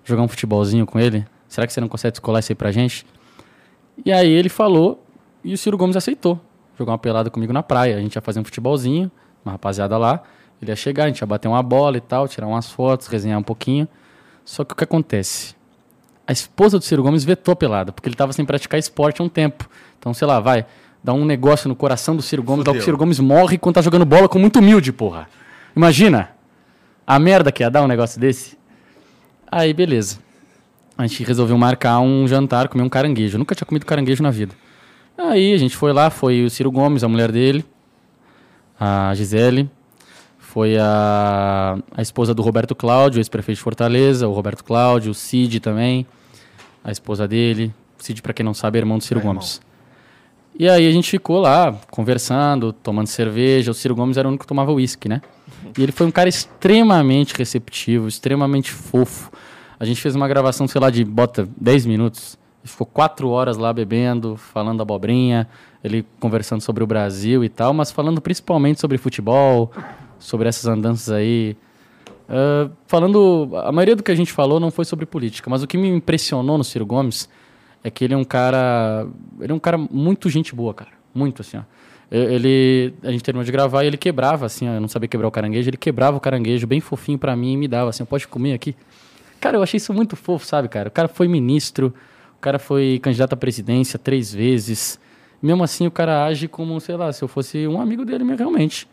Jogar 0.05 0.23
um 0.23 0.29
futebolzinho 0.29 0.87
com 0.87 1.01
ele? 1.01 1.27
Será 1.49 1.67
que 1.67 1.73
você 1.73 1.81
não 1.81 1.89
consegue 1.89 2.13
descolar 2.13 2.41
isso 2.41 2.53
aí 2.53 2.57
pra 2.57 2.71
gente? 2.71 3.07
E 4.05 4.13
aí 4.13 4.31
ele 4.31 4.49
falou 4.49 5.05
e 5.43 5.55
o 5.55 5.59
Ciro 5.59 5.77
Gomes 5.77 5.97
aceitou. 5.97 6.41
Jogar 6.79 6.93
uma 6.93 6.99
pelada 6.99 7.31
comigo 7.31 7.53
na 7.53 7.63
praia. 7.63 7.97
A 7.97 8.01
gente 8.01 8.15
ia 8.15 8.21
fazer 8.21 8.41
um 8.41 8.45
futebolzinho, 8.45 9.11
uma 9.45 9.53
rapaziada 9.53 9.97
lá. 9.97 10.23
Ele 10.61 10.71
ia 10.71 10.77
chegar, 10.77 11.05
a 11.05 11.07
gente 11.09 11.21
ia 11.21 11.27
bater 11.27 11.49
uma 11.49 11.63
bola 11.63 11.97
e 11.97 12.01
tal, 12.01 12.27
tirar 12.27 12.47
umas 12.47 12.71
fotos, 12.71 13.07
resenhar 13.07 13.39
um 13.39 13.43
pouquinho. 13.43 13.89
Só 14.45 14.65
que 14.65 14.73
o 14.73 14.77
que 14.77 14.85
acontece? 14.85 15.55
A 16.27 16.33
esposa 16.33 16.79
do 16.79 16.85
Ciro 16.85 17.03
Gomes 17.03 17.25
vetou 17.25 17.53
a 17.53 17.57
pelada, 17.57 17.93
porque 17.93 18.09
ele 18.09 18.17
tava 18.17 18.33
sem 18.33 18.45
praticar 18.45 18.79
esporte 18.81 19.21
há 19.21 19.25
um 19.25 19.29
tempo. 19.29 19.69
Então, 19.99 20.15
sei 20.15 20.27
lá, 20.27 20.41
vai, 20.41 20.65
dá 21.03 21.13
um 21.13 21.25
negócio 21.25 21.69
no 21.69 21.77
coração 21.77 22.17
do 22.17 22.23
Ciro 22.23 22.43
Gomes, 22.43 22.65
dá 22.65 22.73
o. 22.73 22.81
Ciro 22.81 22.97
Gomes 22.97 23.21
morre 23.21 23.59
quando 23.59 23.75
tá 23.75 23.83
jogando 23.83 24.07
bola 24.07 24.29
com 24.29 24.39
muito 24.39 24.59
humilde, 24.59 24.93
porra. 24.93 25.29
Imagina 25.77 26.31
a 27.07 27.19
merda 27.19 27.53
que 27.53 27.63
ia 27.63 27.71
dar 27.71 27.83
um 27.83 27.87
negócio 27.87 28.19
desse. 28.19 28.57
Aí, 29.57 29.73
beleza. 29.73 30.19
A 30.99 31.07
gente 31.07 31.23
resolveu 31.23 31.57
marcar 31.57 32.01
um 32.01 32.27
jantar, 32.27 32.67
comer 32.67 32.83
um 32.83 32.89
caranguejo. 32.89 33.37
Eu 33.37 33.39
nunca 33.39 33.55
tinha 33.55 33.65
comido 33.65 33.87
caranguejo 33.87 34.21
na 34.21 34.33
vida. 34.33 34.53
Aí 35.17 35.53
a 35.53 35.57
gente 35.57 35.77
foi 35.77 35.93
lá, 35.93 36.11
foi 36.11 36.43
o 36.43 36.51
Ciro 36.51 36.73
Gomes, 36.73 37.05
a 37.05 37.09
mulher 37.09 37.31
dele, 37.31 37.65
a 38.81 39.15
Gisele, 39.15 39.71
foi 40.41 40.77
a, 40.77 41.79
a 41.97 42.03
esposa 42.03 42.35
do 42.35 42.43
Roberto 42.43 42.75
Cláudio, 42.75 43.21
ex-prefeito 43.21 43.59
de 43.59 43.63
Fortaleza, 43.63 44.27
o 44.27 44.33
Roberto 44.33 44.65
Cláudio, 44.65 45.13
o 45.13 45.15
Cid 45.15 45.61
também, 45.61 46.05
a 46.83 46.91
esposa 46.91 47.29
dele. 47.29 47.73
Cid, 47.99 48.23
pra 48.23 48.33
quem 48.33 48.45
não 48.45 48.55
sabe, 48.55 48.79
é 48.79 48.81
irmão 48.81 48.99
do 48.99 49.05
Ciro 49.05 49.21
É, 49.21 49.23
irmão. 49.23 49.35
Gomes. 49.35 49.61
E 50.59 50.69
aí 50.69 50.89
a 50.89 50.93
gente 50.93 51.09
ficou 51.09 51.39
lá, 51.39 51.79
conversando, 51.93 52.73
tomando 52.73 53.07
cerveja. 53.07 53.71
O 53.71 53.75
Ciro 53.75 53.95
Gomes 53.95 54.17
era 54.17 54.27
o 54.27 54.31
único 54.31 54.43
que 54.43 54.49
tomava 54.49 54.73
uísque, 54.73 55.09
né? 55.09 55.23
E 55.77 55.83
ele 55.83 55.93
foi 55.93 56.07
um 56.07 56.11
cara 56.11 56.29
extremamente 56.29 57.35
receptivo, 57.37 58.07
extremamente 58.07 58.71
fofo. 58.71 59.33
A 59.79 59.85
gente 59.85 60.01
fez 60.01 60.15
uma 60.15 60.29
gravação, 60.29 60.67
sei 60.69 60.81
lá, 60.81 60.91
de 60.91 61.05
bota 61.05 61.49
10 61.57 61.87
minutos. 61.87 62.39
Ficou 62.63 62.87
quatro 62.87 63.29
horas 63.29 63.57
lá 63.57 63.73
bebendo, 63.73 64.37
falando 64.37 64.81
abobrinha, 64.81 65.47
ele 65.83 66.07
conversando 66.19 66.63
sobre 66.63 66.83
o 66.83 66.87
Brasil 66.87 67.45
e 67.45 67.49
tal, 67.49 67.75
mas 67.75 67.91
falando 67.91 68.21
principalmente 68.21 68.81
sobre 68.81 68.97
futebol, 68.97 69.71
sobre 70.19 70.49
essas 70.49 70.67
andanças 70.67 71.11
aí. 71.11 71.57
Ah, 72.29 72.71
falando. 72.87 73.51
A 73.65 73.73
maioria 73.73 73.97
do 73.97 74.03
que 74.03 74.11
a 74.11 74.15
gente 74.15 74.33
falou 74.33 74.59
não 74.59 74.71
foi 74.71 74.85
sobre 74.85 75.07
política, 75.07 75.51
mas 75.51 75.63
o 75.63 75.67
que 75.67 75.77
me 75.77 75.89
impressionou 75.89 76.59
no 76.59 76.65
Ciro 76.65 76.87
Gomes 76.87 77.29
é 77.83 77.91
que 77.91 78.05
ele 78.05 78.15
é 78.15 78.17
um 78.17 78.25
cara. 78.25 79.07
Ele 79.41 79.53
é 79.53 79.55
um 79.55 79.59
cara 79.59 79.79
muito 79.79 80.29
gente 80.31 80.55
boa, 80.55 80.73
cara. 80.75 80.91
Muito 81.15 81.43
assim, 81.43 81.59
ó. 81.59 81.63
Ele, 82.11 82.95
a 83.03 83.11
gente 83.11 83.25
terminou 83.25 83.45
de 83.45 83.51
gravar 83.51 83.83
e 83.83 83.89
ele 83.89 83.97
quebrava, 83.97 84.47
assim, 84.47 84.69
ó, 84.69 84.75
eu 84.75 84.81
não 84.81 84.87
sabia 84.87 85.09
quebrar 85.09 85.27
o 85.27 85.33
caranguejo, 85.33 85.69
ele 85.69 85.77
quebrava 85.77 86.17
o 86.17 86.21
caranguejo 86.21 86.65
bem 86.65 86.81
fofinho 86.81 87.19
pra 87.19 87.35
mim 87.35 87.55
e 87.55 87.57
me 87.57 87.67
dava, 87.67 87.91
assim, 87.91 88.05
pode 88.05 88.29
comer 88.29 88.53
aqui. 88.53 88.77
Cara, 89.45 89.59
eu 89.59 89.63
achei 89.63 89.77
isso 89.77 89.93
muito 89.93 90.17
fofo, 90.17 90.47
sabe, 90.47 90.71
cara? 90.71 90.89
O 90.89 90.91
cara 90.91 91.07
foi 91.07 91.29
ministro, 91.29 91.93
o 92.39 92.41
cara 92.41 92.59
foi 92.59 92.99
candidato 93.03 93.35
à 93.35 93.37
presidência 93.37 93.99
três 93.99 94.33
vezes. 94.33 94.99
Mesmo 95.43 95.63
assim, 95.63 95.87
o 95.87 95.91
cara 95.91 96.25
age 96.25 96.49
como, 96.49 96.81
sei 96.81 96.97
lá, 96.97 97.13
se 97.13 97.23
eu 97.23 97.29
fosse 97.29 97.69
um 97.69 97.79
amigo 97.79 98.07
dele 98.07 98.25
mesmo, 98.25 98.39
realmente. 98.39 98.89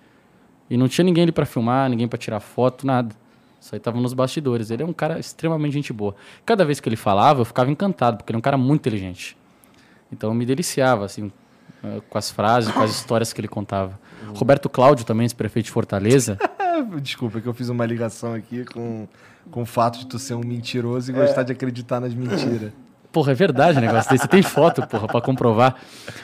E 0.70 0.76
não 0.76 0.90
tinha 0.90 1.06
ninguém 1.06 1.24
ali 1.24 1.32
pra 1.32 1.46
filmar, 1.46 1.90
ninguém 1.90 2.06
pra 2.06 2.18
tirar 2.18 2.42
foto, 2.42 2.86
nada. 2.86 3.16
Isso 3.62 3.74
aí 3.74 3.80
tava 3.80 3.98
nos 4.02 4.14
bastidores. 4.14 4.72
Ele 4.72 4.84
é 4.84 4.86
um 4.86 4.92
cara 4.92 5.18
extremamente 5.18 5.72
gente 5.72 5.94
boa. 5.94 6.16
Cada 6.46 6.66
vez 6.66 6.82
que 6.82 6.90
ele 6.90 6.98
falava, 6.98 7.40
eu 7.40 7.46
ficava 7.46 7.72
encantado, 7.72 8.18
porque 8.18 8.34
ele 8.34 8.36
é 8.36 8.40
um 8.40 8.42
cara 8.42 8.58
muito 8.58 8.82
inteligente. 8.82 9.38
Então 10.12 10.32
eu 10.32 10.34
me 10.34 10.46
deliciava, 10.46 11.06
assim, 11.06 11.32
eh, 11.82 12.02
com 12.10 12.18
as 12.18 12.30
frases, 12.30 12.74
com 12.74 12.82
as 12.82 12.92
histórias 12.92 13.32
que 13.32 13.40
ele 13.40 13.48
contava. 13.48 13.98
Roberto 14.36 14.68
Cláudio, 14.68 15.06
também, 15.06 15.24
ex-prefeito 15.24 15.68
de 15.68 15.72
Fortaleza. 15.72 16.38
Desculpa, 17.02 17.38
é 17.38 17.42
que 17.42 17.48
eu 17.48 17.54
fiz 17.54 17.70
uma 17.70 17.86
ligação 17.86 18.34
aqui 18.34 18.66
com, 18.66 19.08
com 19.50 19.62
o 19.64 19.66
fato 19.66 20.00
de 20.00 20.06
tu 20.08 20.20
ser 20.20 20.36
um 20.36 20.42
mentiroso 20.46 21.12
e 21.12 21.14
gostar 21.14 21.44
de 21.44 21.52
acreditar 21.52 22.00
nas 22.00 22.14
mentiras. 22.14 22.72
Porra, 23.12 23.34
é 23.34 23.36
verdade 23.36 23.78
o 23.78 23.82
negócio 23.82 24.10
desse. 24.10 24.24
Você 24.24 24.28
tem 24.30 24.42
foto, 24.42 24.88
porra, 24.88 25.06
pra 25.06 25.20
comprovar. 25.20 25.76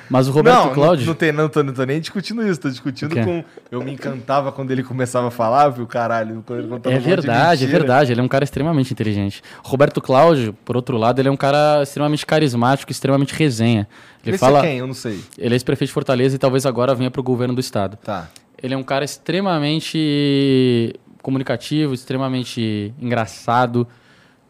Mas 0.09 0.29
o 0.29 0.31
Roberto 0.31 0.67
não, 0.67 0.73
Cláudio. 0.73 1.05
Não, 1.05 1.11
não, 1.11 1.15
tem, 1.17 1.31
não, 1.33 1.49
tô, 1.49 1.61
não 1.61 1.73
tô 1.73 1.83
nem 1.83 1.99
discutindo 1.99 2.41
isso, 2.47 2.61
tô 2.61 2.69
discutindo 2.69 3.13
com. 3.13 3.43
Eu 3.69 3.83
me 3.83 3.91
encantava 3.91 4.53
quando 4.53 4.71
ele 4.71 4.81
começava 4.81 5.27
a 5.27 5.31
falar, 5.31 5.67
viu, 5.67 5.85
caralho? 5.85 6.41
Quando 6.47 6.59
ele 6.59 6.69
contava 6.69 6.95
É 6.95 6.97
um 6.97 7.01
verdade, 7.01 7.63
é 7.63 7.65
mentira. 7.65 7.79
verdade. 7.79 8.11
Ele 8.13 8.21
é 8.21 8.23
um 8.23 8.27
cara 8.29 8.45
extremamente 8.45 8.93
inteligente. 8.93 9.41
Roberto 9.61 9.99
Cláudio, 9.99 10.53
por 10.63 10.77
outro 10.77 10.95
lado, 10.95 11.19
ele 11.19 11.27
é 11.27 11.31
um 11.31 11.35
cara 11.35 11.83
extremamente 11.83 12.25
carismático, 12.25 12.89
extremamente 12.89 13.33
resenha. 13.33 13.85
Ele 14.25 14.35
Esse 14.35 14.39
fala. 14.39 14.59
é 14.59 14.61
quem? 14.61 14.77
Eu 14.77 14.87
não 14.87 14.93
sei. 14.93 15.19
Ele 15.37 15.53
é 15.53 15.57
ex-prefeito 15.57 15.89
de 15.89 15.93
Fortaleza 15.93 16.37
e 16.37 16.39
talvez 16.39 16.65
agora 16.65 16.95
venha 16.95 17.11
pro 17.11 17.21
governo 17.21 17.53
do 17.53 17.59
estado. 17.59 17.97
Tá. 17.97 18.29
Ele 18.63 18.73
é 18.73 18.77
um 18.77 18.83
cara 18.83 19.03
extremamente 19.03 20.93
comunicativo, 21.27 21.93
extremamente 21.93 22.93
engraçado. 23.01 23.85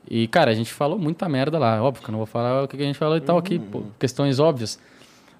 E, 0.07 0.27
cara, 0.27 0.51
a 0.51 0.53
gente 0.53 0.71
falou 0.71 0.99
muita 0.99 1.27
merda 1.27 1.57
lá. 1.57 1.81
Óbvio 1.81 2.03
que 2.03 2.09
eu 2.09 2.11
não 2.11 2.19
vou 2.19 2.27
falar 2.27 2.63
o 2.65 2.67
que 2.67 2.75
a 2.75 2.85
gente 2.85 2.99
falou 2.99 3.17
e 3.17 3.21
tal 3.21 3.35
aqui, 3.35 3.57
pô, 3.57 3.81
questões 3.97 4.37
óbvias. 4.39 4.77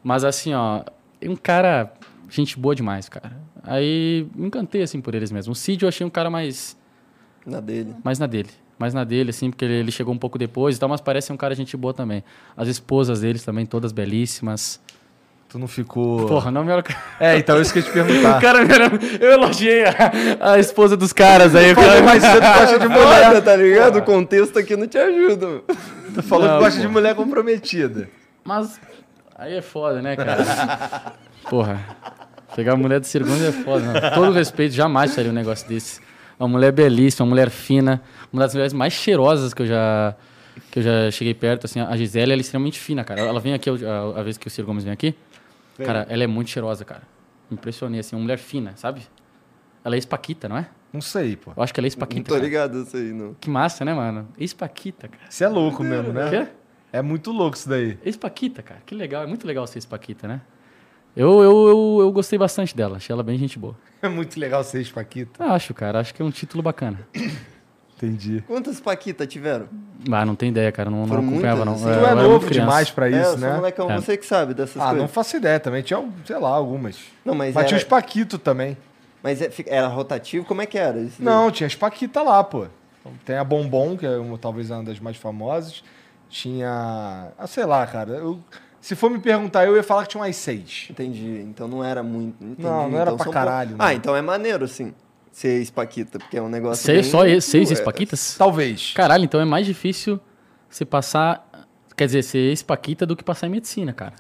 Mas, 0.04 0.24
assim, 0.24 0.56
ó, 0.56 0.82
é 1.22 1.30
um 1.30 1.36
cara, 1.36 1.94
gente 2.28 2.58
boa 2.58 2.74
demais, 2.74 3.08
cara. 3.08 3.38
Aí 3.62 4.26
me 4.34 4.48
encantei, 4.48 4.82
assim, 4.82 5.00
por 5.00 5.14
eles 5.14 5.32
mesmo. 5.32 5.52
O 5.54 5.56
Cid 5.56 5.84
eu 5.84 5.90
achei 5.90 6.08
um 6.08 6.10
cara 6.10 6.28
mais, 6.32 6.76
Na 7.46 7.60
dele. 7.60 7.94
mais 8.04 8.18
na 8.18 8.26
dele. 8.26 8.50
Mais 8.80 8.96
na 8.96 9.04
dele, 9.04 9.30
assim, 9.30 9.52
porque 9.52 9.64
ele, 9.64 9.76
ele 9.76 9.92
chegou 9.92 10.12
um 10.16 10.18
pouco 10.18 10.40
depois 10.40 10.76
e 10.76 10.80
tal, 10.80 10.90
mas 10.90 11.02
parece 11.02 11.32
um 11.32 11.38
cara 11.38 11.54
gente 11.54 11.78
boa 11.78 11.94
também. 11.94 12.24
As 12.56 12.68
esposas 12.68 13.22
deles 13.22 13.44
também, 13.44 13.64
todas 13.64 13.92
belíssimas. 13.92 14.82
Tu 15.50 15.58
não 15.58 15.68
ficou. 15.68 16.28
Porra, 16.28 16.52
não 16.52 16.64
me 16.66 16.72
É, 17.20 17.38
então 17.38 17.62
isso 17.62 17.72
que 17.72 17.80
eu 17.80 17.84
ia 17.84 17.90
te 17.90 17.96
O 18.02 18.06
perguntar. 18.06 18.42
cara, 18.42 18.64
me- 18.66 19.18
eu 19.20 19.32
elogiei 19.32 19.86
a, 19.86 20.54
a 20.54 20.60
esposa 20.60 20.98
dos 20.98 21.14
caras 21.14 21.56
aí. 21.56 21.72
O 21.72 21.76
Falei 21.76 22.20
cedo 22.20 22.42
que 22.42 22.60
gosta 22.60 22.80
de 22.80 22.88
mulher. 22.90 23.42
Tá 23.42 23.56
ligado? 23.56 24.00
O 24.00 24.02
contexto 24.02 24.60
aqui 24.60 24.76
não 24.76 24.88
te 24.88 24.98
ajuda. 24.98 25.48
mano. 25.48 25.64
Tu 26.14 26.24
falou 26.24 26.48
Não, 26.48 26.58
que 26.58 26.64
gosta 26.66 26.80
pô. 26.82 26.86
de 26.88 26.92
mulher 26.92 27.16
comprometida. 27.16 28.10
Mas 28.44 28.80
aí 29.38 29.56
é 29.56 29.62
foda, 29.62 30.02
né, 30.02 30.16
cara? 30.18 31.14
Porra. 31.50 31.80
Pegar 32.56 32.74
a 32.74 32.78
mulher 32.78 33.00
do 33.00 33.06
segundo 33.06 33.46
é 33.46 33.52
foda. 33.52 33.86
Não. 34.02 34.12
Todo 34.16 34.32
respeito, 34.34 34.74
jamais 34.74 35.14
faria 35.16 35.32
um 35.32 35.34
negócio 35.34 35.68
desse. 35.68 36.02
Uma 36.40 36.50
mulher 36.50 36.72
belíssima, 36.72 37.26
uma 37.26 37.30
mulher 37.30 37.50
fina, 37.50 38.02
uma 38.34 38.42
das 38.44 38.54
mulheres 38.54 38.74
mais 38.74 38.94
cheirosas 38.94 39.54
que 39.54 39.62
eu 39.62 39.66
já 39.68 40.14
que 40.72 40.80
eu 40.80 40.84
já 40.84 41.12
cheguei 41.12 41.36
perto, 41.36 41.66
assim, 41.66 41.80
a 41.80 41.96
Gisele, 41.96 42.32
ela 42.32 42.40
é 42.40 42.42
extremamente 42.42 42.80
fina, 42.80 43.04
cara. 43.04 43.22
Ela 43.22 43.40
vem 43.40 43.54
aqui, 43.54 43.70
a, 43.70 44.20
a 44.20 44.24
vez 44.24 44.40
que 44.40 44.48
o 44.48 44.50
Ciro 44.50 44.66
Gomes 44.66 44.84
vem 44.84 44.92
aqui, 44.92 45.14
cara, 45.86 46.06
ela 46.10 46.24
é 46.24 46.28
muito 46.28 46.50
cheirosa, 46.50 46.84
cara. 46.86 47.04
Me 47.50 47.56
impressionei, 47.58 48.00
assim, 48.00 48.16
uma 48.16 48.22
mulher 48.24 48.38
fina, 48.38 48.74
sabe? 48.76 49.02
Ela 49.84 49.96
é 49.96 49.98
ex-paquita, 49.98 50.50
não 50.50 50.58
é? 50.58 50.68
Não 50.92 51.02
sei, 51.02 51.36
pô. 51.36 51.52
Eu 51.56 51.64
acho 51.64 51.74
que 51.74 51.80
ela 51.80 51.86
é 51.86 51.88
Não 51.88 51.94
ex-paquita, 51.94 52.28
tô 52.28 52.34
cara. 52.36 52.44
ligado 52.46 52.82
isso 52.82 52.98
aí, 52.98 53.14
não. 53.14 53.34
Que 53.40 53.50
massa, 53.50 53.86
né, 53.86 53.94
mano? 53.94 54.28
Ex-paquita, 54.38 55.08
cara. 55.08 55.24
Você 55.30 55.44
é 55.44 55.48
louco 55.48 55.84
mesmo, 55.84 56.12
né? 56.14 56.30
Quê? 56.30 56.48
É 56.92 57.02
muito 57.02 57.32
louco 57.32 57.56
isso 57.58 57.68
daí. 57.68 57.98
Ex-Paquita, 58.04 58.64
cara. 58.64 58.82
Que 58.86 58.96
legal. 58.96 59.24
É 59.24 59.28
muito 59.28 59.46
legal 59.46 59.68
ser 59.68 59.78
ex-Paquita, 59.78 60.28
né? 60.28 60.42
Eu, 61.16 61.42
eu, 61.44 61.68
eu, 61.68 61.98
eu 62.02 62.12
gostei 62.12 62.38
bastante 62.40 62.76
dela. 62.76 62.98
Achei 62.98 63.12
ela 63.14 63.24
bem 63.24 63.38
gente 63.38 63.58
boa. 63.60 63.76
É 64.00 64.08
muito 64.08 64.40
legal 64.40 64.64
ser 64.64 64.78
ex-paquita. 64.78 65.44
Acho, 65.44 65.74
cara. 65.74 66.00
Acho 66.00 66.14
que 66.14 66.22
é 66.22 66.26
um 66.26 66.30
título 66.30 66.62
bacana. 66.62 67.00
Entendi. 67.98 68.44
Quantas 68.48 68.80
Paquita 68.80 69.26
tiveram? 69.26 69.68
Ah, 70.12 70.24
não 70.26 70.36
tem 70.36 70.50
ideia, 70.50 70.72
cara. 70.72 70.90
Não, 70.90 71.06
não 71.08 71.18
acompanhava, 71.18 71.66
não. 71.66 71.74
muitas, 71.74 71.92
Tu 71.92 71.98
assim? 72.00 72.06
É 72.06 72.12
era 72.12 72.16
novo 72.24 72.50
demais 72.52 72.90
pra 72.92 73.10
é, 73.10 73.20
isso, 73.22 73.30
sou 73.32 73.40
né? 73.40 73.56
molecão, 73.56 73.90
É. 73.92 73.96
você 74.00 74.16
que 74.16 74.26
sabe 74.26 74.54
dessas 74.54 74.80
Ah, 74.82 74.88
não 74.90 74.92
coisas. 75.00 75.12
faço 75.12 75.38
ideia 75.38 75.60
também. 75.60 75.82
Tinha, 75.82 76.04
sei 76.24 76.38
lá, 76.38 76.50
algumas. 76.50 76.98
Não, 77.26 77.34
mas, 77.34 77.56
Mas 77.56 77.66
tinha 77.66 77.78
era, 77.78 77.84
os 77.84 77.90
Paquito 77.90 78.38
também. 78.38 78.78
mas 79.24 79.42
é- 79.42 79.50
era 79.66 79.88
rotativo? 79.88 80.46
Como 80.46 80.62
é 80.62 80.68
que 80.68 80.78
era? 80.78 81.00
isso 81.00 81.16
daí? 81.18 81.26
Não, 81.26 81.50
tinha 81.50 81.66
as 81.66 81.74
Paquita 81.76 82.22
lá, 82.22 82.44
pô. 82.44 82.68
Tem 83.26 83.36
a 83.38 83.44
Bombom, 83.44 83.98
que 83.98 84.06
é 84.06 84.18
uma, 84.18 84.38
talvez 84.38 84.70
uma 84.70 84.84
das 84.84 85.00
mais 85.00 85.18
famosas. 85.18 85.84
Tinha. 86.30 87.30
Ah, 87.38 87.48
sei 87.48 87.66
lá, 87.66 87.86
cara. 87.88 88.12
Eu- 88.12 88.40
se 88.80 88.96
for 88.96 89.10
me 89.10 89.18
perguntar, 89.20 89.66
eu 89.66 89.76
ia 89.76 89.84
falar 89.84 90.04
que 90.04 90.10
tinha 90.10 90.22
umas 90.22 90.36
seis. 90.36 90.88
Entendi. 90.90 91.42
Então 91.48 91.68
não 91.68 91.84
era 91.84 92.04
muito. 92.04 92.44
entendi. 92.44 92.62
Não, 92.62 92.90
não 92.90 93.00
era 93.00 93.12
Então 93.12 93.18
pra 93.26 93.34
caralho, 93.34 93.76
não. 93.78 93.84
Ah, 93.86 93.94
então 93.94 94.16
é 94.16 94.22
maneiro, 94.22 94.66
assim. 94.66 94.94
Ser 95.38 95.60
ex-paquita, 95.60 96.18
porque 96.18 96.36
é 96.36 96.42
um 96.42 96.50
negócio. 96.50 96.84
Seis, 96.84 97.02
bem- 97.04 97.12
só 97.12 97.20
seis 97.48 97.70
Ué, 97.70 97.76
ex-Paquitas? 97.76 98.36
Talvez. 98.36 98.92
Caralho, 98.96 99.24
então 99.24 99.40
é 99.40 99.46
mais 99.46 99.68
difícil 99.68 100.20
você 100.68 100.84
passar... 100.84 101.48
Quer 101.96 102.08
dizer, 102.08 102.24
ser 102.24 102.40
ex-Paquita 102.40 103.06
do 103.06 103.16
que 103.16 103.24
passar 103.24 103.46
em 103.46 103.52
medicina, 103.52 103.94
cara. 103.94 104.14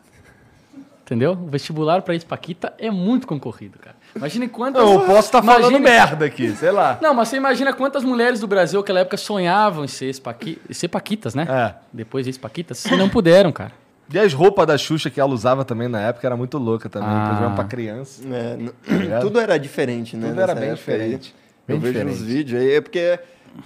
Entendeu? 1.01 1.31
O 1.31 1.47
vestibular 1.47 2.03
pra 2.03 2.13
ex-Paquita 2.13 2.71
é 2.77 2.91
muito 2.91 3.25
concorrido, 3.25 3.79
cara. 3.79 3.95
Imagine 4.15 4.47
quantas... 4.47 4.79
Eu 4.83 4.99
posso 5.07 5.29
estar 5.29 5.41
falando 5.41 5.77
Imagine- 5.77 5.79
merda 5.89 6.25
aqui, 6.25 6.55
sei 6.55 6.69
lá. 6.69 6.99
Não, 7.01 7.15
mas 7.15 7.29
você 7.29 7.37
imagina 7.37 7.73
quantas 7.73 8.03
mulheres 8.03 8.39
do 8.39 8.45
Brasil 8.45 8.79
naquela 8.79 8.99
época 8.99 9.17
sonhavam 9.17 9.85
em 9.85 9.87
ser, 9.87 10.05
ex-paqui... 10.05 10.61
ser 10.69 10.87
Paquitas, 10.87 11.33
né? 11.33 11.47
É. 11.49 11.73
Depois 11.91 12.27
ex-Paquitas, 12.27 12.85
e 12.85 12.95
não 12.95 13.09
puderam, 13.09 13.51
cara. 13.51 13.71
E 14.13 14.17
as 14.17 14.33
roupas 14.33 14.65
da 14.65 14.77
Xuxa 14.77 15.09
que 15.09 15.19
ela 15.19 15.33
usava 15.33 15.65
também 15.65 15.87
na 15.87 15.99
época 16.01 16.25
era 16.27 16.37
muito 16.37 16.57
louca 16.57 16.87
também. 16.89 17.09
Ah. 17.09 17.27
Programa 17.29 17.55
pra 17.55 17.65
criança. 17.65 18.21
É, 18.27 18.93
ligado? 18.95 19.21
tudo 19.23 19.39
era 19.39 19.57
diferente, 19.57 20.15
né? 20.15 20.29
Tudo 20.29 20.41
era 20.41 20.55
bem 20.55 20.73
diferente. 20.73 21.35
eu 21.67 21.75
Bem 21.75 21.79
vejo 21.79 21.93
diferente. 21.93 22.19
nos 22.19 22.27
vídeos 22.27 22.61
aí, 22.61 22.71
é 22.75 22.81
porque 22.81 23.19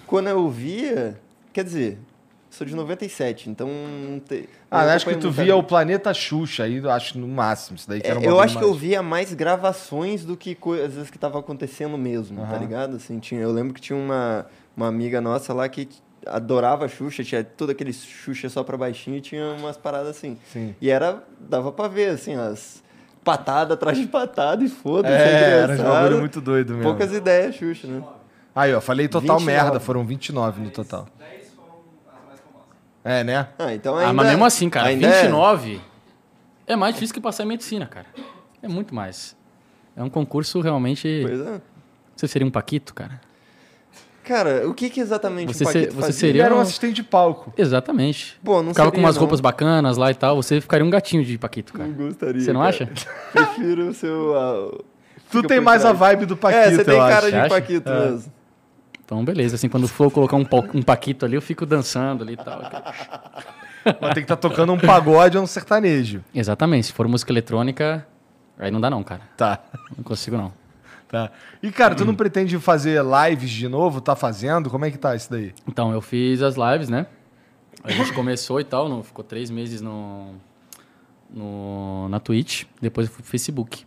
quando 0.07 0.27
eu 0.27 0.49
via. 0.49 1.19
Quer 1.53 1.63
dizer, 1.65 1.99
sou 2.49 2.65
de 2.65 2.73
97, 2.75 3.49
então. 3.49 3.69
te- 4.27 4.47
Ah, 4.71 4.81
acho 4.93 5.05
que 5.05 5.15
tu 5.17 5.29
via 5.29 5.55
o 5.55 5.61
Planeta 5.61 6.13
Xuxa 6.13 6.63
aí, 6.63 6.77
eu 6.77 6.89
acho 6.89 7.19
no 7.19 7.27
máximo. 7.27 7.75
Isso 7.77 7.87
daí 7.89 8.01
que 8.01 8.07
É, 8.07 8.11
era 8.11 8.19
um 8.19 8.23
eu 8.23 8.29
bagulho 8.29 8.43
acho 8.45 8.57
que 8.57 8.63
eu 8.63 8.69
mais- 8.69 8.81
via 8.81 9.03
mais 9.03 9.33
gravações 9.33 10.25
do 10.25 10.35
que 10.37 10.55
coisas 10.55 11.09
que 11.11 11.17
estavam 11.17 11.39
acontecendo 11.39 11.97
mesmo, 11.97 12.41
tá 12.47 12.57
ligado? 12.57 12.95
Assim, 12.95 13.19
tinha, 13.19 13.41
eu 13.41 13.51
lembro 13.51 13.73
que 13.73 13.81
tinha 13.81 13.97
uma, 13.99 14.45
uma 14.75 14.87
amiga 14.87 15.19
nossa 15.21 15.53
lá 15.53 15.67
que 15.69 15.87
adorava 16.25 16.87
Xuxa, 16.87 17.23
tinha 17.23 17.43
todo 17.43 17.69
aquele 17.71 17.93
Xuxa 17.93 18.49
só 18.49 18.63
pra 18.63 18.77
baixinho 18.77 19.17
e 19.17 19.21
tinha 19.21 19.55
umas 19.59 19.77
paradas 19.77 20.09
assim. 20.09 20.37
Sim. 20.51 20.75
E 20.79 20.89
era, 20.89 21.23
dava 21.39 21.71
pra 21.71 21.87
ver, 21.87 22.09
assim, 22.09 22.35
as 22.35 22.83
patadas 23.23 23.73
atrás 23.73 23.97
de 23.97 24.07
patada 24.07 24.63
e 24.63 24.69
foda-se. 24.69 25.13
É, 25.13 25.59
era 25.59 25.73
um 25.73 25.77
bagulho 25.83 26.19
muito 26.19 26.41
doido 26.41 26.73
mesmo. 26.73 26.83
Poucas 26.83 27.13
ideias, 27.13 27.55
Xuxa, 27.55 27.87
né? 27.87 28.03
Aí, 28.55 28.73
ó, 28.73 28.81
falei 28.81 29.07
total 29.07 29.37
29. 29.37 29.45
merda, 29.45 29.79
foram 29.79 30.05
29 30.05 30.61
no 30.61 30.71
total. 30.71 31.07
É, 33.03 33.23
né? 33.23 33.47
Ah, 33.57 33.73
então 33.73 33.95
ainda... 33.95 34.09
ah, 34.09 34.13
mas 34.13 34.27
mesmo 34.27 34.45
assim, 34.45 34.69
cara, 34.69 34.89
ainda 34.89 35.07
é- 35.07 35.21
29 35.23 35.81
é... 36.67 36.75
mais 36.75 36.93
difícil 36.93 37.15
que 37.15 37.21
passar 37.21 37.43
em 37.43 37.47
medicina, 37.47 37.87
cara. 37.87 38.05
É 38.61 38.67
muito 38.67 38.93
mais. 38.93 39.35
É 39.95 40.03
um 40.03 40.09
concurso 40.09 40.61
realmente... 40.61 41.23
Pois 41.25 41.41
é. 41.41 41.61
Você 42.15 42.27
seria 42.27 42.47
um 42.47 42.51
Paquito, 42.51 42.93
cara? 42.93 43.19
Cara, 44.23 44.67
o 44.67 44.73
que 44.73 44.89
que 44.89 44.99
exatamente 44.99 45.51
Você 45.53 45.63
Paquito 45.65 45.85
ser- 45.85 45.91
você 45.91 45.95
fazia? 46.01 46.07
Ele 46.09 46.13
seria- 46.33 46.45
era 46.45 46.55
um 46.55 46.59
um- 46.59 46.61
assistente 46.61 46.93
de 46.95 47.03
palco. 47.03 47.51
Exatamente. 47.57 48.39
Pô, 48.43 48.61
não 48.61 48.69
Ficava 48.69 48.89
com 48.91 48.95
seria, 48.95 49.05
umas 49.07 49.15
não. 49.15 49.19
roupas 49.21 49.39
bacanas 49.41 49.97
lá 49.97 50.11
e 50.11 50.15
tal, 50.15 50.35
você 50.41 50.61
ficaria 50.61 50.85
um 50.85 50.89
gatinho 50.89 51.23
de 51.25 51.37
Paquito, 51.37 51.73
cara. 51.73 51.87
Não 51.89 51.95
gostaria, 52.07 52.39
Você 52.41 52.53
não 52.53 52.59
cara. 52.61 52.69
acha? 52.69 52.89
Prefiro 53.33 53.89
o 53.89 53.93
seu... 53.93 54.35
ah, 54.37 54.83
Tu 55.31 55.41
tem 55.43 55.59
mais 55.59 55.81
a 55.83 55.93
trás. 55.93 55.99
vibe 55.99 56.25
do 56.27 56.37
Paquito, 56.37 56.61
É, 56.61 56.71
você 56.71 56.83
tem 56.83 56.93
eu 56.93 56.99
cara 56.99 57.15
acho. 57.17 57.25
de 57.25 57.31
Você 57.31 57.37
acha? 57.37 57.49
Paquito 57.49 57.89
É. 57.89 58.09
mesmo. 58.11 58.33
Então, 59.03 59.25
beleza. 59.25 59.55
Assim, 59.55 59.67
quando 59.67 59.87
for 59.87 60.09
colocar 60.11 60.37
um, 60.37 60.45
um 60.73 60.81
Paquito 60.81 61.25
ali, 61.25 61.35
eu 61.35 61.41
fico 61.41 61.65
dançando 61.65 62.23
ali 62.23 62.33
e 62.33 62.37
tal. 62.37 62.61
Mas 63.83 64.13
tem 64.13 64.13
que 64.13 64.19
estar 64.21 64.35
tocando 64.37 64.71
um 64.71 64.79
pagode 64.79 65.37
ou 65.37 65.43
um 65.43 65.47
sertanejo. 65.47 66.23
Exatamente. 66.33 66.87
Se 66.87 66.93
for 66.93 67.07
música 67.07 67.31
eletrônica, 67.31 68.05
aí 68.59 68.69
não 68.71 68.79
dá 68.79 68.89
não, 68.89 69.03
cara. 69.03 69.21
Tá. 69.35 69.59
Não 69.97 70.03
consigo 70.03 70.37
não. 70.37 70.53
Tá. 71.11 71.29
E, 71.61 71.69
cara, 71.71 71.93
tu 71.93 72.05
não 72.05 72.15
pretende 72.15 72.57
fazer 72.57 73.03
lives 73.03 73.49
de 73.49 73.67
novo? 73.67 73.99
Tá 73.99 74.15
fazendo? 74.15 74.69
Como 74.69 74.85
é 74.85 74.91
que 74.91 74.97
tá 74.97 75.13
isso 75.13 75.29
daí? 75.29 75.53
Então, 75.67 75.91
eu 75.91 75.99
fiz 75.99 76.41
as 76.41 76.55
lives, 76.55 76.87
né? 76.87 77.05
A 77.83 77.91
gente 77.91 78.13
começou 78.13 78.61
e 78.61 78.63
tal, 78.63 78.87
no, 78.87 79.03
ficou 79.03 79.21
três 79.21 79.49
meses 79.49 79.81
no, 79.81 80.35
no, 81.29 82.07
na 82.07 82.17
Twitch, 82.21 82.63
depois 82.81 83.07
eu 83.07 83.13
fui 83.13 83.23
pro 83.23 83.29
Facebook. 83.29 83.85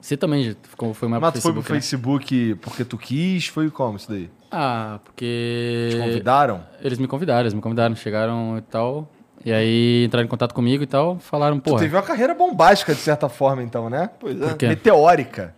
Você 0.00 0.16
também 0.16 0.42
já 0.42 0.56
ficou, 0.60 0.92
foi 0.92 1.06
uma 1.06 1.20
Mas 1.20 1.32
pro 1.32 1.40
tu 1.40 1.42
foi 1.42 1.52
pro 1.52 1.62
Facebook, 1.62 2.24
né? 2.24 2.40
Facebook 2.40 2.62
porque 2.62 2.84
tu 2.84 2.98
quis? 2.98 3.46
Foi 3.46 3.70
como 3.70 3.96
isso 3.96 4.10
daí? 4.10 4.28
Ah, 4.50 4.98
porque... 5.04 5.88
Te 5.92 5.98
convidaram? 5.98 6.66
Eles 6.80 6.98
me 6.98 7.06
convidaram, 7.06 7.40
eles 7.40 7.54
me 7.54 7.60
convidaram, 7.60 7.94
chegaram 7.94 8.58
e 8.58 8.62
tal. 8.62 9.08
E 9.44 9.52
aí 9.52 10.04
entraram 10.06 10.24
em 10.24 10.28
contato 10.28 10.52
comigo 10.52 10.82
e 10.82 10.86
tal, 10.86 11.16
falaram, 11.20 11.60
porra, 11.60 11.78
teve 11.78 11.94
uma 11.94 12.02
carreira 12.02 12.34
bombástica, 12.34 12.92
de 12.92 13.00
certa 13.00 13.28
forma, 13.28 13.62
então, 13.62 13.88
né? 13.88 14.10
Pois 14.18 14.36
é. 14.40 14.68
Meteórica. 14.68 15.54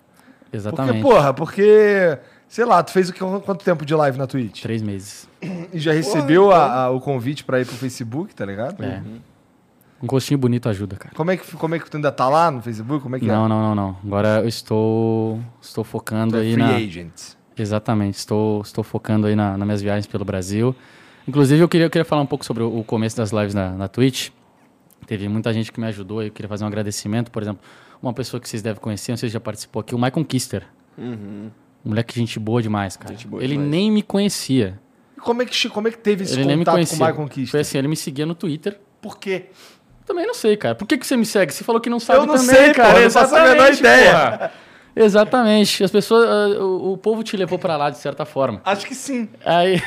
Exatamente, 0.53 1.01
Porque, 1.01 1.15
porra, 1.15 1.35
porque... 1.35 2.19
Sei 2.49 2.65
lá, 2.65 2.83
tu 2.83 2.91
fez 2.91 3.09
o 3.09 3.13
que, 3.13 3.21
quanto 3.21 3.65
tempo 3.65 3.87
de 3.87 3.95
live 3.95 4.19
na 4.19 4.27
Twitch? 4.27 4.63
três 4.63 4.83
meses. 4.83 5.29
E 5.73 5.79
já 5.79 5.93
recebeu 5.93 6.51
a- 6.51 6.85
a- 6.87 6.91
o 6.91 7.01
convite 7.01 7.45
pra 7.45 7.61
ir 7.61 7.65
pro 7.65 7.77
Facebook, 7.77 8.35
tá 8.35 8.45
ligado? 8.45 8.83
É. 8.83 9.01
Um 10.03 10.07
gostinho 10.09 10.37
bonito 10.37 10.69
ajuda, 10.69 10.97
cara. 10.97 11.15
Como 11.15 11.31
é, 11.31 11.37
que, 11.37 11.57
como 11.57 11.75
é 11.77 11.79
que 11.79 11.89
tu 11.89 11.97
ainda 11.97 12.11
tá 12.11 12.29
lá 12.29 12.51
no 12.51 12.61
Facebook? 12.61 13.03
Como 13.05 13.15
é 13.15 13.21
que 13.21 13.27
Não, 13.27 13.45
é? 13.45 13.49
não, 13.49 13.63
não, 13.63 13.75
não. 13.77 13.97
Agora 14.05 14.41
eu 14.41 14.49
estou, 14.49 15.39
estou 15.63 15.85
focando 15.85 16.33
Tu 16.33 16.39
é 16.39 16.41
aí 16.41 16.53
free 16.55 16.63
na... 16.63 16.75
agent. 16.75 17.13
Exatamente, 17.57 18.15
estou, 18.17 18.63
estou 18.63 18.83
focando 18.83 19.29
aí 19.29 19.37
na, 19.37 19.57
nas 19.57 19.67
minhas 19.67 19.83
viagens 19.83 20.07
pelo 20.09 20.25
Brasil. 20.25 20.75
Inclusive, 21.29 21.63
eu 21.63 21.69
queria, 21.69 21.87
eu 21.87 21.91
queria 21.91 22.05
falar 22.05 22.23
um 22.23 22.27
pouco 22.27 22.45
sobre 22.45 22.65
o, 22.65 22.79
o 22.81 22.83
começo 22.83 23.17
das 23.17 23.31
lives 23.31 23.55
na, 23.55 23.71
na 23.71 23.87
Twitch. 23.87 24.31
Teve 25.07 25.29
muita 25.29 25.53
gente 25.53 25.71
que 25.71 25.79
me 25.79 25.87
ajudou, 25.87 26.21
eu 26.23 26.33
queria 26.33 26.49
fazer 26.49 26.65
um 26.65 26.67
agradecimento. 26.67 27.31
Por 27.31 27.43
exemplo, 27.43 27.61
uma 28.03 28.13
pessoa 28.13 28.41
que 28.41 28.49
vocês 28.49 28.63
devem 28.63 28.81
conhecer, 28.81 29.13
não 29.13 29.17
sei 29.17 29.29
se 29.29 29.33
já 29.35 29.41
participou 29.41 29.81
aqui, 29.81 29.95
o 29.95 29.99
Michael 29.99 30.25
Kister. 30.25 30.67
Uhum. 30.97 31.51
Um 31.85 31.89
moleque 31.91 32.19
gente 32.19 32.39
boa 32.39 32.61
demais, 32.63 32.97
cara. 32.97 33.15
Gente 33.15 33.27
boa 33.27 33.43
ele 33.43 33.55
demais. 33.55 33.71
nem 33.71 33.91
me 33.91 34.03
conhecia. 34.03 34.79
E 35.17 35.21
como 35.21 35.43
é 35.43 35.47
que, 35.47 35.69
como 35.69 35.89
é 35.89 35.91
que 35.91 35.99
teve 35.99 36.25
esse 36.25 36.35
ele 36.35 36.45
nem 36.45 36.57
me 36.57 36.65
contato 36.65 36.75
com 36.75 36.77
conhecia. 36.79 37.05
o 37.05 37.09
Michael 37.09 37.29
Kister? 37.29 37.51
Foi 37.51 37.61
assim, 37.61 37.79
ele 37.79 37.89
me 37.89 37.97
seguia 37.97 38.27
no 38.27 38.35
Twitter. 38.35 38.79
Por 39.01 39.19
quê? 39.19 39.47
Também 40.07 40.27
não 40.27 40.35
sei, 40.35 40.57
cara. 40.57 40.75
Por 40.75 40.87
que, 40.87 40.99
que 40.99 41.07
você 41.07 41.17
me 41.17 41.25
segue? 41.25 41.53
Você 41.53 41.63
falou 41.65 41.81
que 41.81 41.89
não 41.89 42.01
sabe 42.01 42.19
Eu 42.21 42.27
não 42.27 42.35
também, 42.35 42.55
sei, 42.55 42.73
cara. 42.75 42.89
porra, 42.89 42.99
eu 43.01 43.05
não 43.05 43.11
faço 43.11 43.35
a 43.37 43.39
menor 43.43 43.55
Exatamente, 43.55 43.79
ideia. 43.81 44.13
porra. 44.13 44.53
Exatamente. 44.97 45.85
As 45.85 45.91
pessoas, 45.91 46.29
ah, 46.29 46.63
o, 46.65 46.93
o 46.93 46.99
povo 46.99 47.23
te 47.23 47.37
levou 47.37 47.59
pra 47.59 47.77
lá 47.77 47.91
de 47.91 47.99
certa 47.99 48.25
forma. 48.25 48.61
Acho 48.65 48.87
que 48.87 48.95
sim. 48.95 49.29
Aí, 49.45 49.77
É. 49.77 49.81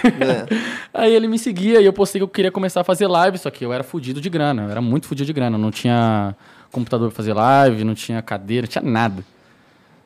aí 0.94 1.14
ele 1.14 1.28
me 1.28 1.38
seguia 1.38 1.82
e 1.82 1.86
eu 1.86 1.94
postei 1.94 2.20
que 2.20 2.24
eu 2.24 2.28
queria 2.28 2.52
começar 2.52 2.82
a 2.82 2.84
fazer 2.84 3.08
live, 3.08 3.38
só 3.38 3.50
que 3.52 3.66
eu 3.66 3.74
era 3.74 3.84
fudido 3.84 4.22
de 4.22 4.30
grana. 4.30 4.64
Eu 4.64 4.72
era 4.72 4.82
muito 4.82 5.08
fudido 5.08 5.28
de 5.28 5.34
grana. 5.34 5.58
Eu 5.58 5.62
não 5.62 5.72
tinha 5.72 6.36
computador 6.74 7.10
pra 7.10 7.16
fazer 7.16 7.34
live, 7.34 7.84
não 7.84 7.94
tinha 7.94 8.22
cadeira, 8.22 8.66
não 8.66 8.72
tinha 8.72 8.84
nada. 8.84 9.24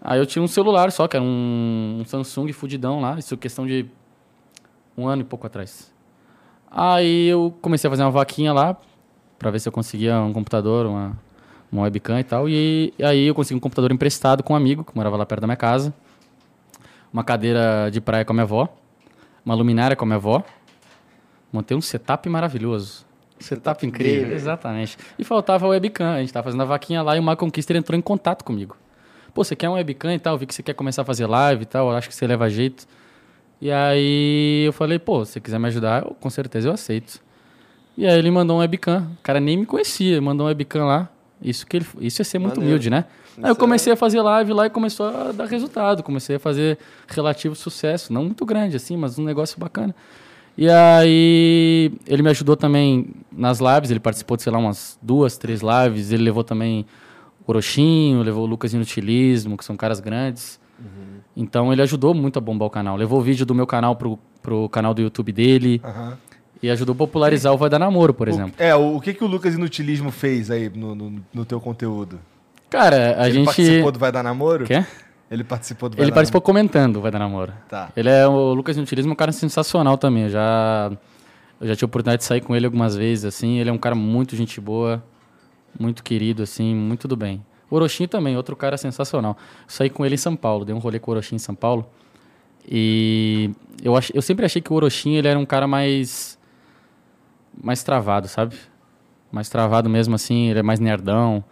Aí 0.01 0.19
eu 0.19 0.25
tinha 0.25 0.43
um 0.43 0.47
celular 0.47 0.91
só, 0.91 1.07
que 1.07 1.15
era 1.15 1.23
um, 1.23 1.99
um 2.01 2.05
Samsung 2.05 2.51
fudidão 2.53 3.01
lá. 3.01 3.17
Isso 3.17 3.33
é 3.33 3.37
questão 3.37 3.65
de 3.65 3.87
um 4.95 5.07
ano 5.07 5.21
e 5.21 5.25
pouco 5.25 5.47
atrás. 5.47 5.91
Aí 6.69 7.27
eu 7.27 7.55
comecei 7.61 7.87
a 7.87 7.91
fazer 7.91 8.03
uma 8.03 8.11
vaquinha 8.11 8.53
lá 8.53 8.77
pra 9.39 9.49
ver 9.49 9.59
se 9.59 9.67
eu 9.67 9.71
conseguia 9.71 10.19
um 10.19 10.33
computador, 10.33 10.85
uma, 10.85 11.17
uma 11.71 11.83
webcam 11.83 12.19
e 12.19 12.23
tal. 12.23 12.49
E, 12.49 12.93
e 12.99 13.03
aí 13.03 13.27
eu 13.27 13.33
consegui 13.33 13.57
um 13.57 13.61
computador 13.61 13.91
emprestado 13.91 14.43
com 14.43 14.53
um 14.53 14.55
amigo 14.55 14.83
que 14.83 14.95
morava 14.95 15.15
lá 15.15 15.25
perto 15.25 15.41
da 15.41 15.47
minha 15.47 15.57
casa. 15.57 15.93
Uma 17.11 17.23
cadeira 17.23 17.89
de 17.89 18.01
praia 18.01 18.25
com 18.25 18.33
a 18.33 18.35
minha 18.35 18.43
avó. 18.43 18.67
Uma 19.45 19.55
luminária 19.55 19.95
com 19.95 20.03
a 20.03 20.07
minha 20.07 20.17
avó. 20.17 20.43
Montei 21.51 21.75
um 21.75 21.81
setup 21.81 22.27
maravilhoso. 22.27 23.06
Setup 23.39 23.85
incrível, 23.85 24.33
exatamente. 24.35 24.97
E 25.17 25.23
faltava 25.23 25.65
a 25.65 25.69
webcam. 25.69 26.13
A 26.13 26.19
gente 26.19 26.33
tava 26.33 26.45
fazendo 26.45 26.61
a 26.61 26.65
vaquinha 26.65 27.01
lá 27.01 27.15
e 27.15 27.19
o 27.19 27.23
Marco 27.23 27.45
Conquister 27.45 27.75
entrou 27.75 27.97
em 27.97 28.01
contato 28.01 28.43
comigo. 28.43 28.75
Pô, 29.33 29.43
você 29.43 29.55
quer 29.55 29.69
uma 29.69 29.75
webcam 29.75 30.13
e 30.13 30.19
tal? 30.19 30.33
Eu 30.33 30.39
vi 30.39 30.45
que 30.47 30.55
você 30.55 30.63
quer 30.63 30.73
começar 30.73 31.03
a 31.03 31.05
fazer 31.05 31.27
live 31.27 31.63
e 31.63 31.65
tal. 31.65 31.89
eu 31.91 31.95
Acho 31.95 32.09
que 32.09 32.15
você 32.15 32.25
leva 32.25 32.49
jeito. 32.49 32.87
E 33.61 33.71
aí 33.71 34.63
eu 34.65 34.73
falei, 34.73 34.99
pô, 34.99 35.23
se 35.25 35.33
você 35.33 35.39
quiser 35.39 35.59
me 35.59 35.67
ajudar, 35.67 36.03
eu, 36.03 36.15
com 36.19 36.29
certeza 36.29 36.67
eu 36.67 36.73
aceito. 36.73 37.19
E 37.97 38.05
aí 38.05 38.17
ele 38.17 38.29
mandou 38.31 38.57
um 38.57 38.59
webcam. 38.59 39.07
O 39.19 39.23
cara 39.23 39.39
nem 39.39 39.57
me 39.57 39.65
conhecia, 39.65 40.21
mandou 40.21 40.45
um 40.45 40.49
webcam 40.49 40.85
lá. 40.85 41.09
Isso, 41.41 41.65
que 41.67 41.77
ele, 41.77 41.85
isso 41.99 42.21
é 42.21 42.25
ser 42.25 42.39
muito 42.39 42.55
Maneiro. 42.55 42.69
humilde, 42.71 42.89
né? 42.89 43.05
Aí 43.37 43.43
eu 43.43 43.51
Isso 43.51 43.59
comecei 43.59 43.93
a 43.93 43.95
fazer 43.95 44.21
live 44.21 44.51
lá 44.53 44.65
e 44.65 44.69
começou 44.69 45.07
a 45.07 45.31
dar 45.31 45.45
resultado. 45.45 46.01
Comecei 46.01 46.37
a 46.37 46.39
fazer 46.39 46.77
relativo 47.07 47.55
sucesso. 47.55 48.11
Não 48.11 48.23
muito 48.23 48.43
grande 48.45 48.75
assim, 48.75 48.97
mas 48.97 49.19
um 49.19 49.23
negócio 49.23 49.59
bacana. 49.59 49.95
E 50.57 50.67
aí 50.69 51.91
ele 52.07 52.23
me 52.23 52.29
ajudou 52.29 52.55
também 52.55 53.07
nas 53.31 53.59
lives. 53.59 53.91
Ele 53.91 53.99
participou 53.99 54.35
de, 54.37 54.43
sei 54.43 54.51
lá, 54.51 54.57
umas 54.57 54.97
duas, 55.01 55.37
três 55.37 55.61
lives. 55.61 56.11
Ele 56.11 56.23
levou 56.23 56.43
também 56.43 56.85
o 57.45 57.51
Orochinho, 57.51 58.21
levou 58.23 58.43
o 58.43 58.47
Lucas 58.47 58.73
Inutilismo, 58.73 59.55
que 59.57 59.63
são 59.65 59.77
caras 59.77 59.99
grandes. 59.99 60.59
Então 61.35 61.71
ele 61.71 61.81
ajudou 61.83 62.13
muito 62.15 62.37
a 62.37 62.41
bombar 62.41 62.67
o 62.67 62.71
canal. 62.71 62.95
Levou 62.97 63.19
o 63.19 63.21
vídeo 63.21 63.45
do 63.45 63.53
meu 63.53 63.67
canal 63.67 63.95
pro, 63.95 64.17
pro 64.41 64.67
canal 64.69 64.93
do 64.93 65.01
YouTube 65.01 65.31
dele. 65.31 65.79
Aham. 65.83 66.17
E 66.63 66.71
ajudou 66.71 66.93
a 66.93 66.97
popularizar 66.97 67.53
o 67.53 67.57
Vai 67.57 67.69
Dar 67.69 67.77
Namoro, 67.77 68.11
por 68.15 68.27
exemplo. 68.27 68.53
O- 68.59 68.63
é, 68.63 68.73
o, 68.75 68.99
que, 68.99 69.13
que 69.13 69.23
o 69.23 69.27
Lucas 69.27 69.53
Inutilismo 69.53 70.09
fez 70.09 70.49
aí 70.49 70.71
no, 70.73 70.95
no, 70.95 71.23
no 71.31 71.45
teu 71.45 71.59
conteúdo? 71.61 72.19
Cara, 72.67 73.21
a 73.21 73.25
ele 73.27 73.35
gente. 73.35 73.45
participou 73.45 73.91
do 73.91 73.99
Vai 73.99 74.11
Dar 74.11 74.23
Namoro? 74.23 74.65
Quê? 74.65 74.83
Ele 75.29 75.43
participou 75.43 75.89
do 75.89 75.97
Vai 75.97 76.05
Ele 76.05 76.11
participou 76.11 76.41
comentando 76.41 76.97
o 76.97 77.01
Vai 77.01 77.11
Dar 77.11 77.19
Namoro. 77.19 77.53
Tá. 77.67 77.91
Ele 77.95 78.09
é 78.09 78.25
o 78.27 78.53
Lucas 78.53 78.77
Inutilismo, 78.77 79.11
é 79.11 79.13
um 79.13 79.15
cara 79.15 79.31
sensacional 79.31 79.97
também. 79.97 80.23
Eu 80.23 80.29
já, 80.29 80.91
eu 81.59 81.67
já 81.67 81.75
tive 81.75 81.85
a 81.85 81.87
oportunidade 81.87 82.21
de 82.21 82.25
sair 82.25 82.41
com 82.41 82.55
ele 82.55 82.65
algumas 82.65 82.95
vezes, 82.95 83.25
assim. 83.25 83.59
Ele 83.59 83.69
é 83.69 83.73
um 83.73 83.77
cara 83.77 83.95
muito 83.95 84.35
gente 84.35 84.61
boa, 84.61 85.03
muito 85.77 86.03
querido, 86.03 86.43
assim, 86.43 86.73
muito 86.73 87.07
do 87.07 87.17
bem. 87.17 87.43
O 87.69 87.75
Orochinho 87.75 88.07
também, 88.07 88.37
outro 88.37 88.55
cara 88.55 88.77
sensacional. 88.77 89.37
Saí 89.67 89.89
com 89.89 90.05
ele 90.05 90.15
em 90.15 90.17
São 90.17 90.35
Paulo, 90.35 90.63
dei 90.63 90.73
um 90.73 90.79
rolê 90.79 90.99
com 90.99 91.11
o 91.11 91.13
Orochinho 91.13 91.35
em 91.35 91.39
São 91.39 91.53
Paulo. 91.53 91.89
E 92.65 93.51
eu, 93.83 93.95
ach, 93.95 94.09
eu 94.13 94.21
sempre 94.21 94.45
achei 94.45 94.61
que 94.61 94.71
o 94.71 94.75
Orochinho 94.75 95.17
ele 95.17 95.27
era 95.27 95.37
um 95.37 95.45
cara 95.45 95.67
mais. 95.67 96.39
mais 97.61 97.83
travado, 97.83 98.29
sabe? 98.29 98.55
Mais 99.29 99.49
travado 99.49 99.89
mesmo 99.89 100.15
assim, 100.15 100.49
ele 100.49 100.59
é 100.59 100.63
mais 100.63 100.79
nerdão. 100.79 101.43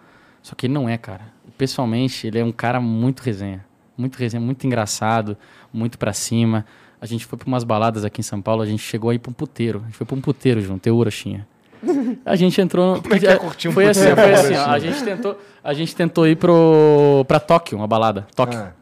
Só 0.42 0.56
que 0.56 0.68
ele 0.68 0.74
não 0.74 0.88
é, 0.88 0.98
cara. 0.98 1.35
Pessoalmente, 1.58 2.28
ele 2.28 2.39
é 2.39 2.43
um 2.43 2.51
cara 2.51 2.80
muito 2.80 3.22
resenha. 3.22 3.66
Muito 3.97 4.16
resenha, 4.18 4.41
muito 4.41 4.66
engraçado, 4.66 5.38
muito 5.72 5.97
pra 5.97 6.12
cima. 6.14 6.66
A 6.99 7.06
gente 7.06 7.26
foi 7.26 7.38
pra 7.38 7.47
umas 7.47 7.64
baladas 7.64 8.03
aqui 8.03 8.20
em 8.22 8.24
São 8.24 8.41
Paulo, 8.41 8.62
a 8.62 8.66
gente 8.66 8.82
chegou 8.82 9.10
aí 9.10 9.20
pra 9.20 9.30
um 9.30 9.34
puteiro. 9.34 9.80
A 9.84 9.86
gente 9.86 9.97
foi 9.97 10.06
pra 10.06 10.16
um 10.16 10.22
puteiro 10.22 10.60
junto, 10.62 10.86
eu 10.88 10.95
o 10.95 10.97
Orochinha. 10.97 11.47
A 12.26 12.36
gente 12.36 12.60
entrou. 12.60 13.01
Como 13.01 13.14
é 13.14 13.20
que 13.20 13.28
é 13.28 13.38
curtir 13.38 13.68
um 13.68 13.72
Foi 13.72 13.86
assim, 13.86 14.16
foi 14.16 14.34
assim, 14.34 14.56
ó, 14.56 14.66
a 14.70 14.80
gente 14.80 15.03
tentou, 15.03 15.39
a 15.64 15.74
gente 15.74 15.95
tentou 15.95 16.28
ir 16.28 16.36
pro 16.36 17.24
pra 17.28 17.39
Tóquio, 17.39 17.78
uma 17.78 17.86
balada. 17.86 18.26
Tóquio. 18.36 18.60
Ah, 18.60 18.74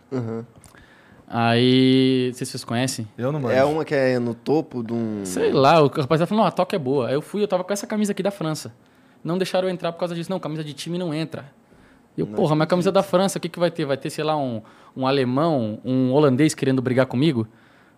Aí, 1.27 2.27
não 2.27 2.37
sei 2.37 2.45
se 2.45 2.51
vocês 2.51 2.63
conhecem. 2.63 3.07
eu 3.17 3.31
não 3.31 3.39
manjo. 3.39 3.55
É 3.55 3.65
uma 3.65 3.83
que 3.83 3.95
é 3.95 4.19
no 4.19 4.35
topo 4.35 4.83
de 4.83 4.93
um. 4.93 5.25
Sei 5.25 5.51
lá, 5.51 5.81
o 5.81 5.87
rapaziada 5.87 6.27
falou, 6.27 6.43
não, 6.43 6.47
a 6.47 6.51
Tóquio 6.51 6.75
é 6.75 6.79
boa. 6.79 7.07
Aí 7.07 7.15
eu 7.15 7.21
fui, 7.23 7.41
eu 7.41 7.47
tava 7.47 7.63
com 7.63 7.73
essa 7.73 7.87
camisa 7.87 8.11
aqui 8.11 8.21
da 8.21 8.29
França. 8.29 8.71
Não 9.23 9.37
deixaram 9.37 9.67
eu 9.67 9.73
entrar 9.73 9.91
por 9.91 9.97
causa 9.99 10.13
disso. 10.13 10.29
Não, 10.29 10.39
camisa 10.39 10.63
de 10.63 10.73
time 10.73 10.97
não 10.97 11.11
entra. 11.13 11.45
E 12.17 12.21
eu, 12.21 12.27
porra, 12.27 12.55
minha 12.55 12.67
camisa 12.67 12.91
da 12.91 13.01
França, 13.03 13.37
o 13.37 13.41
que, 13.41 13.49
que 13.49 13.59
vai 13.59 13.71
ter? 13.71 13.85
Vai 13.85 13.97
ter, 13.97 14.09
sei 14.09 14.23
lá, 14.23 14.37
um, 14.37 14.61
um 14.95 15.07
alemão, 15.07 15.79
um 15.83 16.11
holandês 16.11 16.53
querendo 16.53 16.81
brigar 16.81 17.05
comigo? 17.07 17.47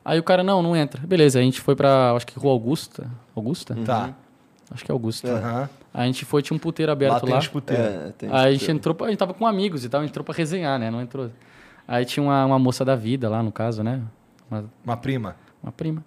Aí 0.04 0.20
o 0.20 0.24
cara, 0.24 0.44
não, 0.44 0.62
não 0.62 0.76
entra. 0.76 1.06
Beleza, 1.06 1.40
a 1.40 1.42
gente 1.42 1.60
foi 1.60 1.76
pra, 1.76 2.14
acho 2.14 2.26
que 2.28 2.38
Rua 2.40 2.52
Augusta. 2.52 3.10
Augusta? 3.36 3.76
Tá. 3.86 4.14
Acho 4.72 4.86
que 4.86 4.92
é 4.92 4.94
Augusta. 4.94 5.28
Aham. 5.32 5.70
Aí 5.94 6.04
a 6.04 6.06
gente 6.06 6.26
foi, 6.26 6.42
tinha 6.42 6.56
um 6.56 6.60
puteiro 6.60 6.90
Lá 6.90 6.94
aberto 6.94 7.22
tem 7.24 7.34
lá. 7.34 7.40
os 7.40 7.48
puteiros. 7.48 7.86
É, 7.86 8.14
tem 8.18 8.30
Aí 8.32 8.50
a 8.50 8.52
gente 8.52 8.72
entrou, 8.72 8.94
pra- 8.96 9.08
a 9.08 9.10
gente 9.10 9.20
tava 9.20 9.34
com 9.34 9.46
amigos 9.48 9.84
e 9.86 9.90
tal, 9.90 10.02
a 10.02 10.04
gente 10.04 10.12
entrou 10.12 10.24
pra 10.24 10.34
resenhar, 10.36 10.78
né? 10.80 10.90
Não 10.92 11.02
entrou. 11.02 11.30
Aí 11.88 12.04
tinha 12.06 12.24
uma, 12.24 12.46
uma 12.46 12.60
moça 12.60 12.84
da 12.86 12.96
vida 12.96 13.30
lá, 13.30 13.42
no 13.44 13.52
caso, 13.52 13.84
né? 13.84 14.02
Uma, 14.50 14.66
Uma 14.84 14.98
prima. 14.98 15.36
uma 15.64 15.72
prima. 15.72 16.04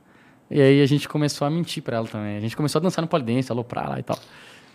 E 0.51 0.61
aí 0.61 0.81
a 0.83 0.87
gente 0.87 1.09
começou 1.09 1.47
a 1.47 1.51
mentir 1.51 1.83
pra 1.83 1.97
ela 1.99 2.07
também. 2.07 2.37
A 2.37 2.41
gente 2.41 2.57
começou 2.57 2.79
a 2.79 2.83
dançar 2.83 3.03
no 3.03 3.09
polidense, 3.09 3.51
aloprar 3.53 3.89
lá 3.91 3.99
e 3.99 4.03
tal. 4.03 4.19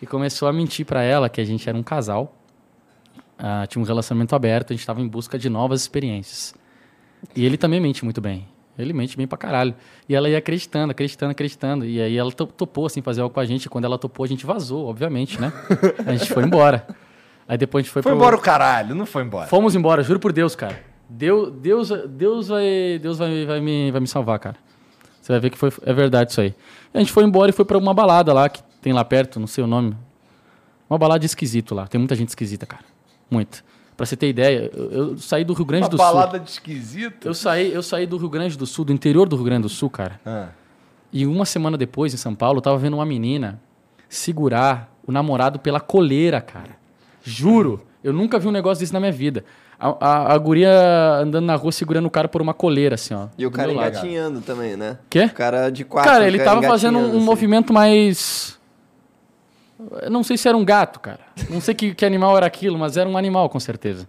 E 0.01 0.05
começou 0.05 0.47
a 0.47 0.53
mentir 0.53 0.85
pra 0.85 1.01
ela 1.01 1.29
que 1.29 1.39
a 1.41 1.45
gente 1.45 1.67
era 1.67 1.77
um 1.77 1.83
casal. 1.83 2.35
Ah, 3.45 3.67
tinha 3.67 3.81
um 3.81 3.85
relacionamento 3.85 4.33
aberto, 4.33 4.71
a 4.71 4.75
gente 4.75 4.85
tava 4.87 5.01
em 5.01 5.07
busca 5.07 5.37
de 5.37 5.49
novas 5.49 5.81
experiências. 5.81 6.55
E 7.35 7.45
ele 7.45 7.57
também 7.57 7.79
mente 7.81 8.03
muito 8.05 8.21
bem. 8.21 8.47
Ele 8.79 8.93
mente 8.93 9.15
bem 9.17 9.27
pra 9.27 9.37
caralho. 9.37 9.75
E 10.07 10.15
ela 10.15 10.29
ia 10.29 10.37
acreditando, 10.37 10.91
acreditando, 10.91 11.31
acreditando. 11.31 11.85
E 11.85 12.01
aí 12.01 12.17
ela 12.17 12.31
to- 12.31 12.47
topou, 12.47 12.85
assim, 12.87 13.01
fazer 13.01 13.21
algo 13.21 13.33
com 13.33 13.39
a 13.39 13.45
gente. 13.45 13.65
E 13.65 13.69
quando 13.69 13.85
ela 13.85 13.99
topou, 13.99 14.23
a 14.23 14.27
gente 14.27 14.45
vazou, 14.45 14.87
obviamente, 14.87 15.39
né? 15.39 15.51
A 16.07 16.15
gente 16.15 16.33
foi 16.33 16.43
embora. 16.43 16.87
Aí 17.47 17.57
depois 17.57 17.81
a 17.81 17.83
gente 17.83 17.91
foi 17.93 18.01
Foi 18.01 18.11
pro- 18.13 18.17
embora 18.17 18.35
o 18.35 18.39
caralho, 18.39 18.95
não 18.95 19.05
foi 19.05 19.23
embora. 19.23 19.47
Fomos 19.47 19.75
embora, 19.75 20.01
juro 20.01 20.19
por 20.19 20.31
Deus, 20.33 20.55
cara. 20.55 20.81
Deus, 21.09 21.51
Deus, 21.51 21.89
Deus 22.09 22.47
vai, 22.47 22.99
Deus 23.01 23.17
vai, 23.19 23.45
vai, 23.45 23.59
me, 23.61 23.91
vai 23.91 23.99
me 24.01 24.07
salvar, 24.07 24.39
cara. 24.39 24.55
Você 25.21 25.31
vai 25.33 25.39
ver 25.39 25.49
que 25.51 25.57
foi, 25.57 25.71
é 25.85 25.93
verdade 25.93 26.31
isso 26.31 26.41
aí. 26.41 26.55
A 26.93 26.99
gente 26.99 27.11
foi 27.11 27.23
embora 27.25 27.49
e 27.51 27.53
foi 27.53 27.65
pra 27.65 27.77
uma 27.77 27.93
balada 27.93 28.33
lá, 28.33 28.49
que 28.49 28.61
tem 28.81 28.91
lá 28.91 29.05
perto, 29.05 29.39
não 29.39 29.47
sei 29.47 29.63
o 29.63 29.67
nome. 29.67 29.95
Uma 30.89 30.97
balada 30.97 31.23
esquisito 31.25 31.75
lá. 31.75 31.85
Tem 31.87 31.99
muita 31.99 32.15
gente 32.15 32.29
esquisita, 32.29 32.65
cara. 32.65 32.83
Muita. 33.29 33.59
Pra 33.95 34.05
você 34.05 34.15
ter 34.15 34.29
ideia, 34.29 34.71
eu, 34.73 34.91
eu 34.91 35.17
saí 35.17 35.43
do 35.43 35.53
Rio 35.53 35.65
Grande 35.65 35.83
Uma 35.83 35.89
do 35.89 35.97
balada 35.97 36.37
Sul. 36.37 36.39
de 36.39 36.49
esquisito. 36.49 37.27
Eu 37.27 37.33
saí, 37.33 37.71
eu 37.71 37.83
saí 37.83 38.05
do 38.07 38.17
Rio 38.17 38.29
Grande 38.29 38.57
do 38.57 38.65
Sul, 38.65 38.85
do 38.85 38.93
interior 38.93 39.27
do 39.27 39.35
Rio 39.35 39.45
Grande 39.45 39.63
do 39.63 39.69
Sul, 39.69 39.89
cara. 39.89 40.19
Ah. 40.25 40.47
E 41.11 41.27
uma 41.27 41.45
semana 41.45 41.77
depois, 41.77 42.13
em 42.13 42.17
São 42.17 42.33
Paulo, 42.33 42.57
eu 42.57 42.61
tava 42.61 42.77
vendo 42.77 42.95
uma 42.95 43.05
menina 43.05 43.61
segurar 44.09 44.91
o 45.05 45.11
namorado 45.11 45.59
pela 45.59 45.79
coleira, 45.79 46.41
cara. 46.41 46.71
Juro. 47.23 47.85
Eu 48.03 48.11
nunca 48.11 48.39
vi 48.39 48.47
um 48.47 48.51
negócio 48.51 48.81
desse 48.81 48.93
na 48.93 48.99
minha 48.99 49.11
vida. 49.11 49.45
A, 49.79 49.95
a, 49.99 50.33
a 50.33 50.37
guria 50.37 51.19
andando 51.21 51.45
na 51.45 51.55
rua 51.55 51.71
segurando 51.71 52.05
o 52.05 52.09
cara 52.09 52.27
por 52.27 52.41
uma 52.41 52.53
coleira, 52.53 52.95
assim, 52.95 53.13
ó. 53.13 53.27
E 53.37 53.45
o 53.45 53.51
cara 53.51 53.71
engatinhando 53.71 54.41
também, 54.41 54.75
né? 54.75 54.97
Quê? 55.09 55.25
O 55.25 55.33
cara 55.33 55.69
de 55.69 55.83
quatro. 55.83 56.11
Cara, 56.11 56.27
ele 56.27 56.39
tava 56.39 56.63
fazendo 56.63 56.97
um, 56.97 57.09
assim. 57.09 57.19
movimento 57.19 57.73
mais. 57.73 58.57
Eu 60.01 60.09
não 60.09 60.23
sei 60.23 60.37
se 60.37 60.47
era 60.47 60.55
um 60.57 60.63
gato, 60.63 60.99
cara. 60.99 61.19
Não 61.49 61.59
sei 61.59 61.73
que, 61.73 61.93
que 61.93 62.05
animal 62.05 62.35
era 62.37 62.45
aquilo, 62.45 62.77
mas 62.77 62.95
era 62.97 63.07
um 63.09 63.17
animal, 63.17 63.49
com 63.49 63.59
certeza. 63.59 64.07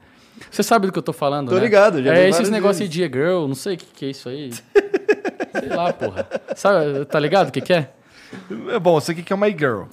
Você 0.50 0.62
sabe 0.62 0.86
do 0.86 0.92
que 0.92 0.98
eu 0.98 1.02
tô 1.02 1.12
falando, 1.12 1.48
Tô 1.48 1.54
né? 1.54 1.60
ligado, 1.60 2.02
já 2.02 2.14
É 2.14 2.28
esses 2.28 2.50
negócios 2.50 2.88
de 2.88 3.00
girl, 3.02 3.46
não 3.46 3.54
sei 3.54 3.74
o 3.74 3.78
que, 3.78 3.86
que 3.86 4.04
é 4.06 4.10
isso 4.10 4.28
aí. 4.28 4.52
sei 4.52 5.68
lá, 5.68 5.92
porra. 5.92 6.26
Sabe, 6.54 7.04
tá 7.06 7.18
ligado 7.18 7.48
o 7.48 7.52
que, 7.52 7.60
que 7.60 7.72
é? 7.72 7.90
É 8.70 8.78
bom, 8.78 9.00
você 9.00 9.14
que 9.14 9.32
é 9.32 9.36
uma 9.36 9.48
girl. 9.48 9.84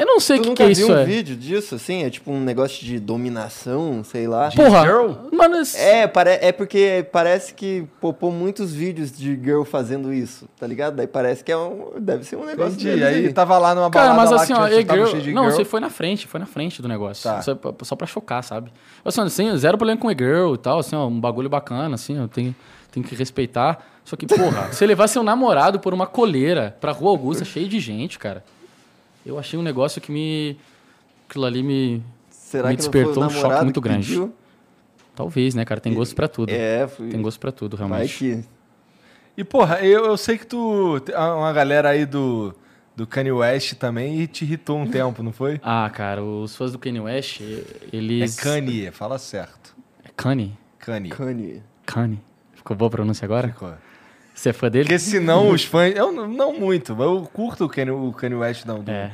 Eu 0.00 0.06
não 0.06 0.18
sei 0.18 0.36
o 0.36 0.38
Tu 0.38 0.42
que, 0.44 0.48
nunca 0.48 0.64
que 0.64 0.70
é 0.70 0.74
viu 0.74 0.86
isso, 0.86 0.92
um 0.94 0.98
é. 0.98 1.04
vídeo 1.04 1.36
disso, 1.36 1.74
assim? 1.74 2.04
É 2.04 2.10
tipo 2.10 2.32
um 2.32 2.40
negócio 2.40 2.84
de 2.84 2.98
dominação, 2.98 4.02
sei 4.02 4.26
lá. 4.26 4.50
Porra, 4.50 4.82
girl? 4.82 5.12
mano, 5.32 5.56
esse- 5.56 5.76
É, 5.78 6.06
pare... 6.06 6.38
é 6.40 6.50
porque 6.52 7.06
parece 7.12 7.52
que 7.54 7.86
popou 8.00 8.30
muitos 8.32 8.72
vídeos 8.72 9.12
de 9.12 9.34
girl 9.36 9.62
fazendo 9.64 10.12
isso, 10.12 10.48
tá 10.58 10.66
ligado? 10.66 10.96
Daí 10.96 11.06
parece 11.06 11.44
que 11.44 11.52
é 11.52 11.56
um... 11.56 11.92
deve 12.00 12.24
ser 12.24 12.36
um 12.36 12.44
negócio 12.46 12.72
Entendi. 12.80 12.98
deles 13.00 13.26
Aí 13.26 13.32
tava 13.32 13.58
lá 13.58 13.74
numa 13.74 13.90
Cara, 13.90 14.08
balada 14.14 14.20
mas 14.22 14.30
lá 14.30 14.42
assim, 14.42 14.54
que 14.54 14.58
ó, 14.60 14.68
e-girl... 14.80 15.06
cheio 15.10 15.22
de 15.22 15.32
Não, 15.32 15.44
girl. 15.44 15.56
você 15.56 15.64
foi 15.64 15.80
na 15.80 15.90
frente, 15.90 16.26
foi 16.26 16.40
na 16.40 16.46
frente 16.46 16.80
do 16.80 16.88
negócio. 16.88 17.22
Tá. 17.24 17.42
Só, 17.42 17.54
pra- 17.54 17.72
só 17.82 17.94
pra 17.94 18.06
chocar, 18.06 18.42
sabe? 18.42 18.72
Assim, 19.04 19.20
assim, 19.20 19.56
zero 19.56 19.76
problema 19.76 20.00
com 20.00 20.10
e-girl 20.10 20.54
e 20.54 20.58
tal, 20.58 20.78
assim, 20.78 20.96
ó, 20.96 21.06
um 21.06 21.20
bagulho 21.20 21.48
bacana, 21.50 21.94
assim, 21.94 22.16
eu 22.18 22.26
tenho, 22.28 22.54
tenho 22.90 23.04
que 23.04 23.14
respeitar. 23.14 23.86
Só 24.04 24.16
que, 24.16 24.26
porra, 24.26 24.68
você 24.72 24.86
levar 24.86 25.08
seu 25.08 25.22
namorado 25.22 25.78
por 25.78 25.92
uma 25.92 26.06
coleira 26.06 26.74
pra 26.80 26.90
Rua 26.90 27.10
Augusta, 27.10 27.44
cheio 27.44 27.68
de 27.68 27.78
gente, 27.78 28.18
cara. 28.18 28.42
Eu 29.24 29.38
achei 29.38 29.58
um 29.58 29.62
negócio 29.62 30.00
que 30.00 30.10
me... 30.10 30.56
Aquilo 31.28 31.44
ali 31.44 31.62
me... 31.62 32.02
Será 32.30 32.68
me 32.68 32.76
despertou 32.76 33.24
um 33.24 33.30
choque 33.30 33.64
muito 33.64 33.80
grande. 33.80 34.08
pediu? 34.08 34.34
Talvez, 35.14 35.54
né, 35.54 35.64
cara? 35.64 35.80
Tem 35.80 35.92
gosto 35.92 36.14
pra 36.14 36.26
tudo. 36.26 36.50
É, 36.50 36.88
fui... 36.88 37.08
Tem 37.08 37.20
gosto 37.20 37.38
pra 37.38 37.52
tudo, 37.52 37.76
Vai 37.76 37.86
realmente. 37.88 38.18
que... 38.18 38.44
E, 39.36 39.44
porra, 39.44 39.80
eu, 39.80 40.06
eu 40.06 40.16
sei 40.16 40.36
que 40.36 40.46
tu. 40.46 41.00
tem 41.00 41.14
Uma 41.14 41.52
galera 41.52 41.90
aí 41.90 42.04
do, 42.04 42.54
do 42.96 43.06
Kanye 43.06 43.32
West 43.32 43.74
também 43.74 44.26
te 44.26 44.44
irritou 44.44 44.78
um 44.78 44.86
tempo, 44.86 45.22
não 45.22 45.32
foi? 45.32 45.60
Ah, 45.62 45.88
cara, 45.88 46.22
os 46.22 46.54
fãs 46.56 46.72
do 46.72 46.78
Kanye 46.78 47.00
West, 47.00 47.40
É 47.40 47.64
eles... 47.92 48.36
Kanye, 48.36 48.90
fala 48.90 49.18
certo. 49.18 49.74
É 50.04 50.08
Kanye? 50.16 50.52
Kanye. 50.78 51.10
Kanye. 51.10 51.62
Kanye. 51.86 52.20
Ficou 52.52 52.76
boa 52.76 52.88
a 52.88 52.90
pronúncia 52.90 53.24
agora? 53.24 53.48
Ficou. 53.48 53.72
Você 54.40 54.48
é 54.48 54.52
fã 54.54 54.70
dele? 54.70 54.84
Porque 54.84 54.98
senão 54.98 55.50
os 55.50 55.64
fãs. 55.66 55.94
Eu 55.94 56.10
não, 56.10 56.26
não 56.26 56.58
muito, 56.58 56.96
mas 56.96 57.06
eu 57.06 57.28
curto 57.30 57.66
o 57.66 57.68
Kanye, 57.68 57.90
o 57.90 58.10
Kanye 58.10 58.36
West, 58.36 58.64
não. 58.64 58.82
Do, 58.82 58.90
É. 58.90 59.12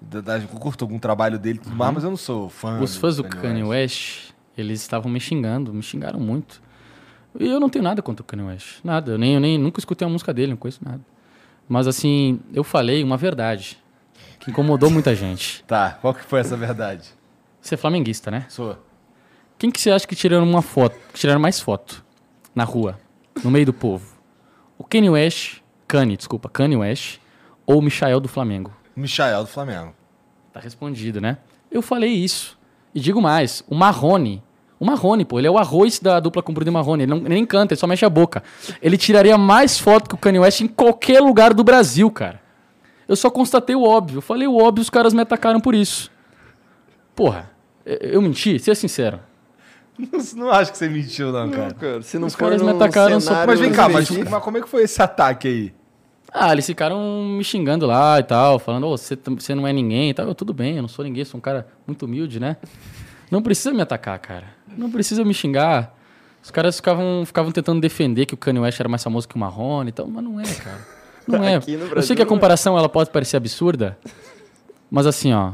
da- 0.00 0.20
da- 0.20 0.38
eu 0.38 0.48
curto 0.48 0.82
algum 0.84 0.98
trabalho 0.98 1.38
dele 1.38 1.58
e 1.58 1.62
tudo 1.62 1.76
mais, 1.76 1.94
mas 1.94 2.02
eu 2.02 2.10
não 2.10 2.16
sou 2.16 2.48
fã. 2.48 2.80
Os 2.80 2.96
fãs 2.96 3.16
do 3.16 3.22
Kanye 3.22 3.62
West, 3.62 4.30
eles 4.58 4.80
estavam 4.80 5.08
me 5.12 5.20
xingando, 5.20 5.72
me 5.72 5.80
xingaram 5.80 6.18
muito. 6.18 6.60
E 7.38 7.46
eu 7.48 7.60
não 7.60 7.68
tenho 7.68 7.84
nada 7.84 8.02
contra 8.02 8.22
o 8.22 8.26
Kanye 8.26 8.42
West. 8.48 8.78
Nada. 8.82 9.12
Eu 9.12 9.18
nem, 9.18 9.34
eu 9.34 9.40
nem 9.40 9.56
nunca 9.56 9.78
escutei 9.78 10.04
uma 10.04 10.12
música 10.12 10.34
dele, 10.34 10.50
não 10.50 10.56
conheço 10.56 10.80
nada. 10.84 11.00
Mas 11.68 11.86
assim, 11.86 12.40
eu 12.52 12.64
falei 12.64 13.04
uma 13.04 13.16
verdade 13.16 13.78
que 14.40 14.50
incomodou 14.50 14.90
muita 14.90 15.14
gente. 15.16 15.62
Tá, 15.68 15.98
qual 16.00 16.12
que 16.12 16.24
foi 16.24 16.40
essa 16.40 16.56
verdade? 16.56 17.10
Você 17.60 17.74
é 17.76 17.78
flamenguista, 17.78 18.28
né? 18.28 18.44
Sou. 18.48 18.76
Quem 19.56 19.70
que 19.70 19.80
você 19.80 19.92
acha 19.92 20.04
que 20.04 20.16
tiraram 20.16 20.42
uma 20.44 20.62
foto, 20.62 20.96
que 21.12 21.20
tiraram 21.20 21.40
mais 21.40 21.60
foto 21.60 22.04
na 22.52 22.64
rua, 22.64 22.98
no 23.44 23.52
meio 23.52 23.66
do 23.66 23.72
povo? 23.72 24.12
O 24.78 24.84
Kanye 24.84 25.10
West, 25.10 25.58
Kanye, 25.86 26.16
desculpa, 26.16 26.48
Kanye 26.48 26.76
West 26.76 27.18
ou 27.66 27.78
o 27.78 27.82
Michael 27.82 28.20
do 28.20 28.28
Flamengo? 28.28 28.72
Michael 28.96 29.42
do 29.42 29.48
Flamengo. 29.48 29.94
Tá 30.52 30.60
respondido, 30.60 31.20
né? 31.20 31.38
Eu 31.70 31.82
falei 31.82 32.10
isso. 32.10 32.58
E 32.94 33.00
digo 33.00 33.20
mais, 33.20 33.64
o 33.68 33.74
Marrone, 33.74 34.42
o 34.78 34.84
Marrone, 34.84 35.24
pô, 35.24 35.38
ele 35.38 35.48
é 35.48 35.50
o 35.50 35.58
arroz 35.58 35.98
da 35.98 36.20
dupla 36.20 36.42
com 36.42 36.52
Bruno 36.52 36.70
e 36.70 36.72
Marrone, 36.72 37.02
ele, 37.04 37.10
não, 37.10 37.18
ele 37.18 37.28
nem 37.30 37.44
canta, 37.46 37.74
ele 37.74 37.80
só 37.80 37.86
mexe 37.86 38.04
a 38.04 38.10
boca. 38.10 38.42
Ele 38.80 38.96
tiraria 38.96 39.36
mais 39.36 39.78
foto 39.78 40.08
que 40.08 40.14
o 40.14 40.18
Kanye 40.18 40.38
West 40.38 40.60
em 40.60 40.68
qualquer 40.68 41.20
lugar 41.20 41.52
do 41.52 41.64
Brasil, 41.64 42.08
cara. 42.10 42.40
Eu 43.08 43.16
só 43.16 43.30
constatei 43.30 43.74
o 43.74 43.82
óbvio. 43.82 44.18
Eu 44.18 44.22
falei 44.22 44.46
o 44.46 44.56
óbvio, 44.56 44.82
os 44.82 44.90
caras 44.90 45.12
me 45.12 45.20
atacaram 45.20 45.60
por 45.60 45.74
isso. 45.74 46.10
Porra, 47.14 47.50
eu- 47.84 47.96
eu 48.12 48.22
menti? 48.22 48.58
Seja 48.58 48.74
sincero. 48.76 49.20
Não, 50.36 50.46
não 50.46 50.50
acho 50.50 50.72
que 50.72 50.78
você 50.78 50.88
mentiu, 50.88 51.30
não, 51.30 51.46
Não, 51.46 51.52
cara. 51.52 51.74
cara, 51.74 52.02
se 52.02 52.18
não 52.18 52.26
Os 52.26 52.34
caras 52.34 52.60
me 52.60 52.68
atacaram 52.70 53.20
só- 53.20 53.46
Mas 53.46 53.60
vem 53.60 53.70
cá, 53.72 53.88
mas, 53.88 54.02
específico- 54.02 54.30
mas 54.30 54.42
como 54.42 54.58
é 54.58 54.60
que 54.60 54.68
foi 54.68 54.82
esse 54.82 55.00
ataque 55.00 55.46
aí? 55.48 55.74
Ah, 56.32 56.52
eles 56.52 56.66
ficaram 56.66 56.98
me 57.24 57.44
xingando 57.44 57.86
lá 57.86 58.18
e 58.18 58.24
tal, 58.24 58.58
falando, 58.58 58.88
ô, 58.88 58.96
você 58.96 59.16
você 59.38 59.54
não 59.54 59.66
é 59.68 59.72
ninguém 59.72 60.10
e 60.10 60.14
tal. 60.14 60.26
Eu, 60.26 60.34
tudo 60.34 60.52
bem, 60.52 60.74
eu 60.76 60.82
não 60.82 60.88
sou 60.88 61.04
ninguém, 61.04 61.24
sou 61.24 61.38
um 61.38 61.40
cara 61.40 61.68
muito 61.86 62.06
humilde, 62.06 62.40
né? 62.40 62.56
Não 63.30 63.40
precisa 63.40 63.72
me 63.72 63.80
atacar, 63.80 64.18
cara. 64.18 64.46
Não 64.76 64.90
precisa 64.90 65.24
me 65.24 65.32
xingar. 65.32 65.94
Os 66.42 66.50
caras 66.50 66.74
ficavam, 66.76 67.22
ficavam 67.24 67.52
tentando 67.52 67.80
defender 67.80 68.26
que 68.26 68.34
o 68.34 68.36
Kanye 68.36 68.58
West 68.58 68.80
era 68.80 68.88
mais 68.88 69.02
famoso 69.04 69.28
que 69.28 69.36
o 69.36 69.38
Marrone 69.38 69.90
e 69.90 69.92
tal, 69.92 70.08
mas 70.08 70.24
não 70.24 70.40
é, 70.40 70.44
cara. 70.44 70.78
Não 71.28 71.44
é. 71.44 71.60
No 71.68 71.72
eu 71.72 71.88
Brasil 71.88 72.02
sei 72.08 72.16
que 72.16 72.22
a 72.22 72.24
é. 72.24 72.28
comparação 72.28 72.76
ela 72.76 72.88
pode 72.88 73.10
parecer 73.10 73.36
absurda, 73.36 73.96
mas 74.90 75.06
assim, 75.06 75.32
ó. 75.32 75.52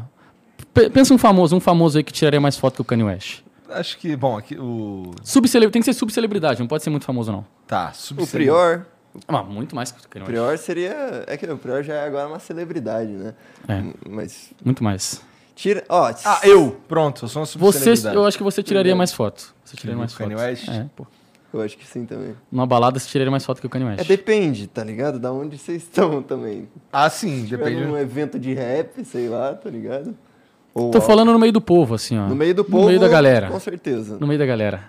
pe- 0.72 0.88
Pensa 0.88 1.12
um 1.12 1.18
famoso, 1.18 1.54
um 1.54 1.60
famoso 1.60 1.98
aí 1.98 2.02
que 2.04 2.12
tiraria 2.12 2.40
mais 2.40 2.56
foto 2.56 2.76
que 2.76 2.80
o 2.80 2.84
Kanye 2.86 3.04
West. 3.04 3.40
Acho 3.72 3.98
que, 3.98 4.14
bom, 4.16 4.36
aqui 4.36 4.56
o. 4.58 5.12
Subcele... 5.22 5.70
Tem 5.70 5.80
que 5.82 5.86
ser 5.86 5.92
subcelebridade, 5.94 6.60
não 6.60 6.66
pode 6.66 6.82
ser 6.82 6.90
muito 6.90 7.04
famoso, 7.04 7.30
não. 7.32 7.44
Tá, 7.66 7.90
O 7.92 7.94
subcele- 7.96 8.44
Prior, 8.44 8.86
Ah, 9.28 9.42
muito 9.42 9.74
mais 9.74 9.90
que 9.92 10.00
o 10.18 10.22
o. 10.22 10.24
Prior 10.26 10.56
seria... 10.58 11.24
É 11.26 11.36
que 11.36 11.46
o 11.46 11.56
Prior 11.58 11.82
já 11.82 11.94
é 11.94 12.06
agora 12.06 12.28
uma 12.28 12.38
celebridade, 12.38 13.10
né? 13.12 13.34
É. 13.68 13.82
Mas 14.08 14.50
Muito 14.64 14.82
mais. 14.84 15.20
tira... 15.54 15.84
Ó, 15.88 16.12
Ah, 16.24 16.40
eu! 16.44 16.80
Pronto, 16.88 17.24
eu 17.24 17.28
sou 17.28 17.40
uma 17.40 17.46
Você, 17.46 17.58
subcelebridade. 17.58 18.16
eu 18.16 18.24
acho 18.26 18.36
que 18.38 18.44
você 18.44 18.62
tiraria 18.62 18.94
mais 18.96 19.12
foto. 19.12 19.54
Você 19.64 19.76
tiraria 19.76 19.98
mais 19.98 20.12
o 20.14 20.16
Kanye 20.16 20.34
foto. 20.34 20.42
West? 20.44 20.68
É, 20.68 20.86
pô. 20.96 21.06
eu 21.52 21.60
acho 21.62 21.76
que 21.76 21.86
sim 21.86 22.04
também. 22.06 22.34
Numa 22.52 22.66
balada 22.66 22.98
você 22.98 23.08
tiraria 23.08 23.30
mais 23.30 23.44
foto 23.44 23.60
que 23.60 23.66
o 23.66 23.70
Kanye 23.70 23.84
West. 23.86 24.00
É, 24.00 24.04
depende, 24.04 24.66
tá 24.68 24.82
ligado? 24.84 25.18
Da 25.18 25.32
onde 25.32 25.58
vocês 25.58 25.82
estão 25.84 26.22
também. 26.22 26.68
Ah, 26.92 27.10
sim, 27.10 27.42
Se 27.44 27.50
depende. 27.56 27.76
tiver 27.76 27.86
num 27.88 27.98
evento 27.98 28.38
de 28.38 28.52
rap, 28.54 29.04
sei 29.04 29.28
lá, 29.28 29.54
tá 29.54 29.68
ligado? 29.70 30.16
Ou 30.74 30.90
Tô 30.90 30.98
algo- 30.98 31.06
falando 31.06 31.32
no 31.32 31.38
meio 31.38 31.52
do 31.52 31.60
povo, 31.60 31.94
assim, 31.94 32.18
ó. 32.18 32.26
No 32.28 32.34
meio 32.36 32.54
do 32.54 32.64
povo. 32.64 32.82
No 32.82 32.86
meio 32.88 33.00
da 33.00 33.08
galera. 33.08 33.48
Com 33.48 33.58
certeza. 33.60 34.16
No 34.20 34.26
meio 34.26 34.38
da 34.38 34.46
galera. 34.46 34.84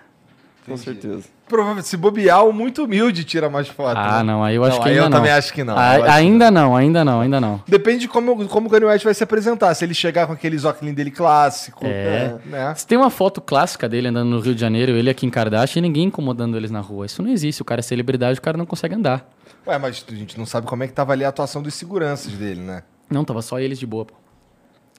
Com 0.64 0.76
certeza. 0.76 1.24
Provavelmente, 1.48 1.88
se 1.88 1.96
bobear, 1.96 2.46
o 2.46 2.52
muito 2.52 2.84
humilde 2.84 3.24
tira 3.24 3.50
mais 3.50 3.66
foto. 3.66 3.96
Ah, 3.98 4.18
né? 4.18 4.22
não, 4.32 4.44
aí 4.44 4.54
eu 4.54 4.62
acho 4.62 4.76
Não, 4.76 4.82
que 4.84 4.88
aí 4.90 4.94
ainda 4.94 5.06
eu 5.06 5.10
não. 5.10 5.18
também 5.18 5.32
acho 5.32 5.52
que 5.52 5.64
não, 5.64 5.76
Ah, 5.76 5.90
acho 5.90 6.04
que 6.04 6.08
ainda 6.10 6.50
não, 6.52 6.76
ainda 6.76 7.04
não, 7.04 7.20
ainda 7.20 7.40
não. 7.40 7.60
Depende 7.66 7.98
de 8.02 8.08
como, 8.08 8.46
como 8.48 8.68
o 8.68 8.70
Kanye 8.70 8.86
West 8.86 9.04
vai 9.04 9.12
se 9.12 9.24
apresentar. 9.24 9.74
Se 9.74 9.84
ele 9.84 9.92
chegar 9.92 10.28
com 10.28 10.32
aqueles 10.32 10.64
óculos 10.64 10.94
dele 10.94 11.10
clássico. 11.10 11.84
É. 11.84 12.36
Né? 12.46 12.72
Se 12.76 12.86
tem 12.86 12.96
uma 12.96 13.10
foto 13.10 13.40
clássica 13.40 13.88
dele 13.88 14.06
andando 14.06 14.28
no 14.30 14.38
Rio 14.38 14.54
de 14.54 14.60
Janeiro, 14.60 14.92
ele 14.92 15.10
aqui 15.10 15.26
em 15.26 15.30
Kardashian 15.30 15.80
e 15.80 15.82
ninguém 15.82 16.04
incomodando 16.04 16.56
eles 16.56 16.70
na 16.70 16.80
rua. 16.80 17.06
Isso 17.06 17.20
não 17.24 17.30
existe. 17.30 17.60
O 17.60 17.64
cara 17.64 17.80
é 17.80 17.82
celebridade, 17.82 18.38
o 18.38 18.42
cara 18.42 18.56
não 18.56 18.64
consegue 18.64 18.94
andar. 18.94 19.28
Ué, 19.66 19.76
mas 19.78 20.04
a 20.08 20.14
gente 20.14 20.38
não 20.38 20.46
sabe 20.46 20.68
como 20.68 20.84
é 20.84 20.86
que 20.86 20.92
tava 20.92 21.12
ali 21.12 21.24
a 21.24 21.28
atuação 21.28 21.60
dos 21.60 21.74
seguranças 21.74 22.32
dele, 22.34 22.60
né? 22.60 22.84
Não, 23.10 23.24
tava 23.24 23.42
só 23.42 23.58
eles 23.58 23.80
de 23.80 23.86
boa, 23.86 24.04
pô. 24.04 24.14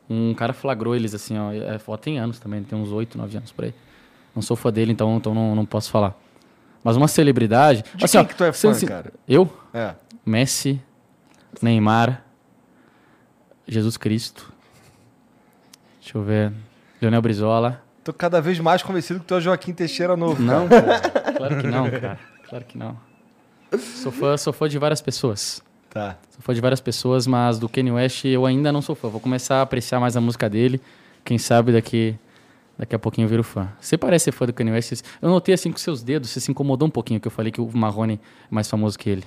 Um 0.10 0.34
cara 0.34 0.54
flagrou 0.54 0.96
eles 0.96 1.14
assim, 1.14 1.38
ó. 1.38 1.52
É, 1.52 1.80
foto 1.80 2.02
tem 2.02 2.20
anos 2.20 2.40
também, 2.40 2.64
tem 2.64 2.78
uns 2.78 2.92
8, 2.92 3.18
9 3.18 3.38
anos 3.38 3.52
por 3.52 3.66
aí. 3.66 3.74
Não 4.36 4.42
sou 4.42 4.56
fã 4.58 4.72
dele, 4.72 4.92
então, 4.92 5.16
então 5.18 5.34
não, 5.34 5.56
não 5.56 5.66
posso 5.66 5.90
falar. 5.92 6.16
Mas 6.84 6.96
uma 6.98 7.08
celebridade. 7.08 7.84
De 7.96 8.04
assim, 8.06 8.18
quem 8.18 8.22
ó, 8.22 8.26
que 8.26 8.36
tu 8.36 8.44
é 8.44 8.52
fã, 8.52 8.74
sin- 8.74 8.86
cara? 8.88 9.14
Eu? 9.28 9.52
É. 9.74 9.96
Messi, 10.26 10.82
Neymar, 11.62 12.24
Jesus 13.68 13.96
Cristo. 13.98 14.52
Deixa 16.02 16.18
eu 16.18 16.24
ver. 16.24 16.52
Leonel 17.02 17.22
Brizola. 17.22 17.82
Tô 18.04 18.12
cada 18.12 18.42
vez 18.42 18.60
mais 18.60 18.84
convencido 18.84 19.20
que 19.22 19.26
tu 19.26 19.34
é 19.36 19.38
o 19.38 19.42
Joaquim 19.42 19.74
Teixeira 19.74 20.18
novo. 20.18 20.42
Não, 20.42 20.68
pô. 20.68 20.76
Claro 21.38 21.58
que 21.62 21.68
não, 21.68 21.90
cara. 21.90 22.20
Claro 22.50 22.66
que 22.66 22.78
não. 22.78 22.98
Sou 23.80 24.12
fã, 24.12 24.36
sou 24.38 24.52
fã 24.52 24.68
de 24.68 24.78
várias 24.78 25.02
pessoas. 25.02 25.62
Tá. 25.94 26.18
Sou 26.32 26.42
fã 26.42 26.54
de 26.56 26.60
várias 26.62 26.82
pessoas, 26.82 27.28
mas 27.28 27.60
do 27.60 27.70
Kanye 27.70 27.92
West 27.92 28.26
eu 28.26 28.46
ainda 28.48 28.72
não 28.72 28.82
sou 28.82 28.96
fã. 28.96 29.10
Vou 29.10 29.20
começar 29.20 29.58
a 29.58 29.62
apreciar 29.62 30.00
mais 30.00 30.18
a 30.18 30.22
música 30.22 30.50
dele. 30.50 30.82
Quem 31.24 31.38
sabe 31.38 31.72
daqui, 31.72 32.16
daqui 32.78 32.96
a 32.96 33.00
pouquinho 33.00 33.26
eu 33.26 33.30
viro 33.30 33.44
fã. 33.44 33.70
Você 33.80 33.96
parece 33.96 34.26
ser 34.26 34.32
fã 34.32 34.46
do 34.48 34.54
Kanye 34.54 34.72
West. 34.72 35.04
Eu 35.22 35.30
notei 35.30 35.54
assim 35.54 35.72
com 35.72 35.78
seus 35.78 36.02
dedos, 36.02 36.32
você 36.32 36.40
se 36.40 36.50
incomodou 36.50 36.88
um 36.88 36.92
pouquinho 36.92 37.20
que 37.20 37.28
eu 37.28 37.32
falei 37.32 37.52
que 37.52 37.62
o 37.62 37.70
Marrone 37.72 38.16
é 38.16 38.20
mais 38.50 38.68
famoso 38.68 38.98
que 38.98 39.08
ele. 39.10 39.24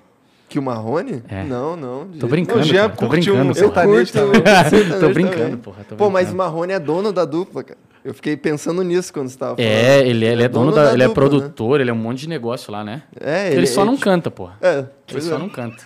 Que 0.48 0.58
o 0.58 0.62
Marrone? 0.62 1.22
É. 1.28 1.44
Não, 1.44 1.76
não. 1.76 2.08
de 2.08 2.18
Tô 2.18 2.26
brincando, 2.26 2.60
O 2.60 2.62
Jean 2.64 2.88
cara. 2.88 2.96
Tô 2.96 3.06
curte 3.08 3.30
um 3.30 3.34
brincando. 3.38 3.50
Eu 3.50 3.54
sertanejo 3.54 4.12
curto 4.12 4.48
sertanejo 4.70 5.00
Tô 5.00 5.08
brincando, 5.10 5.58
porra, 5.58 5.84
tô 5.88 5.96
Pô, 5.96 6.10
mas 6.10 6.28
o 6.28 6.30
brincando. 6.30 6.36
Marrone 6.52 6.72
é 6.72 6.78
dono 6.80 7.12
da 7.12 7.24
dupla, 7.24 7.62
cara. 7.64 7.78
Eu 8.04 8.14
fiquei 8.14 8.36
pensando 8.36 8.82
nisso 8.82 9.12
quando 9.12 9.28
você 9.28 9.36
tava 9.38 9.56
falando. 9.56 9.68
É, 9.68 10.06
ele, 10.06 10.24
é- 10.24 10.32
ele 10.32 10.42
é 10.44 10.48
dono 10.48 10.70
da, 10.72 10.92
ele 10.92 11.02
é 11.02 11.06
dupla, 11.08 11.24
né? 11.24 11.28
produtor, 11.30 11.80
ele 11.80 11.90
é 11.90 11.92
um 11.92 11.96
monte 11.96 12.20
de 12.20 12.28
negócio 12.28 12.70
lá, 12.72 12.84
né? 12.84 13.02
É, 13.20 13.52
Ele, 13.52 13.66
só 13.66 13.82
é, 13.82 13.84
não 13.84 13.96
canta, 13.96 14.30
porra. 14.30 14.56
É, 14.60 14.84
Ele 15.10 15.20
só 15.20 15.34
é. 15.34 15.38
não 15.38 15.48
canta. 15.48 15.84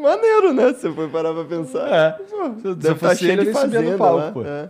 Maneiro, 0.00 0.52
né? 0.52 0.72
Se 0.74 0.80
você 0.82 0.92
for 0.92 1.08
parar 1.08 1.32
pra 1.32 1.44
pensar. 1.44 1.88
É. 1.88 2.10
Pô, 2.12 2.48
deve 2.74 2.92
estar 2.92 2.94
fosse 3.08 3.18
cheio 3.20 3.32
ele, 3.32 3.44
de 3.46 3.52
fazenda 3.52 3.96
palco, 3.96 4.32
pô. 4.32 4.44
É. 4.44 4.66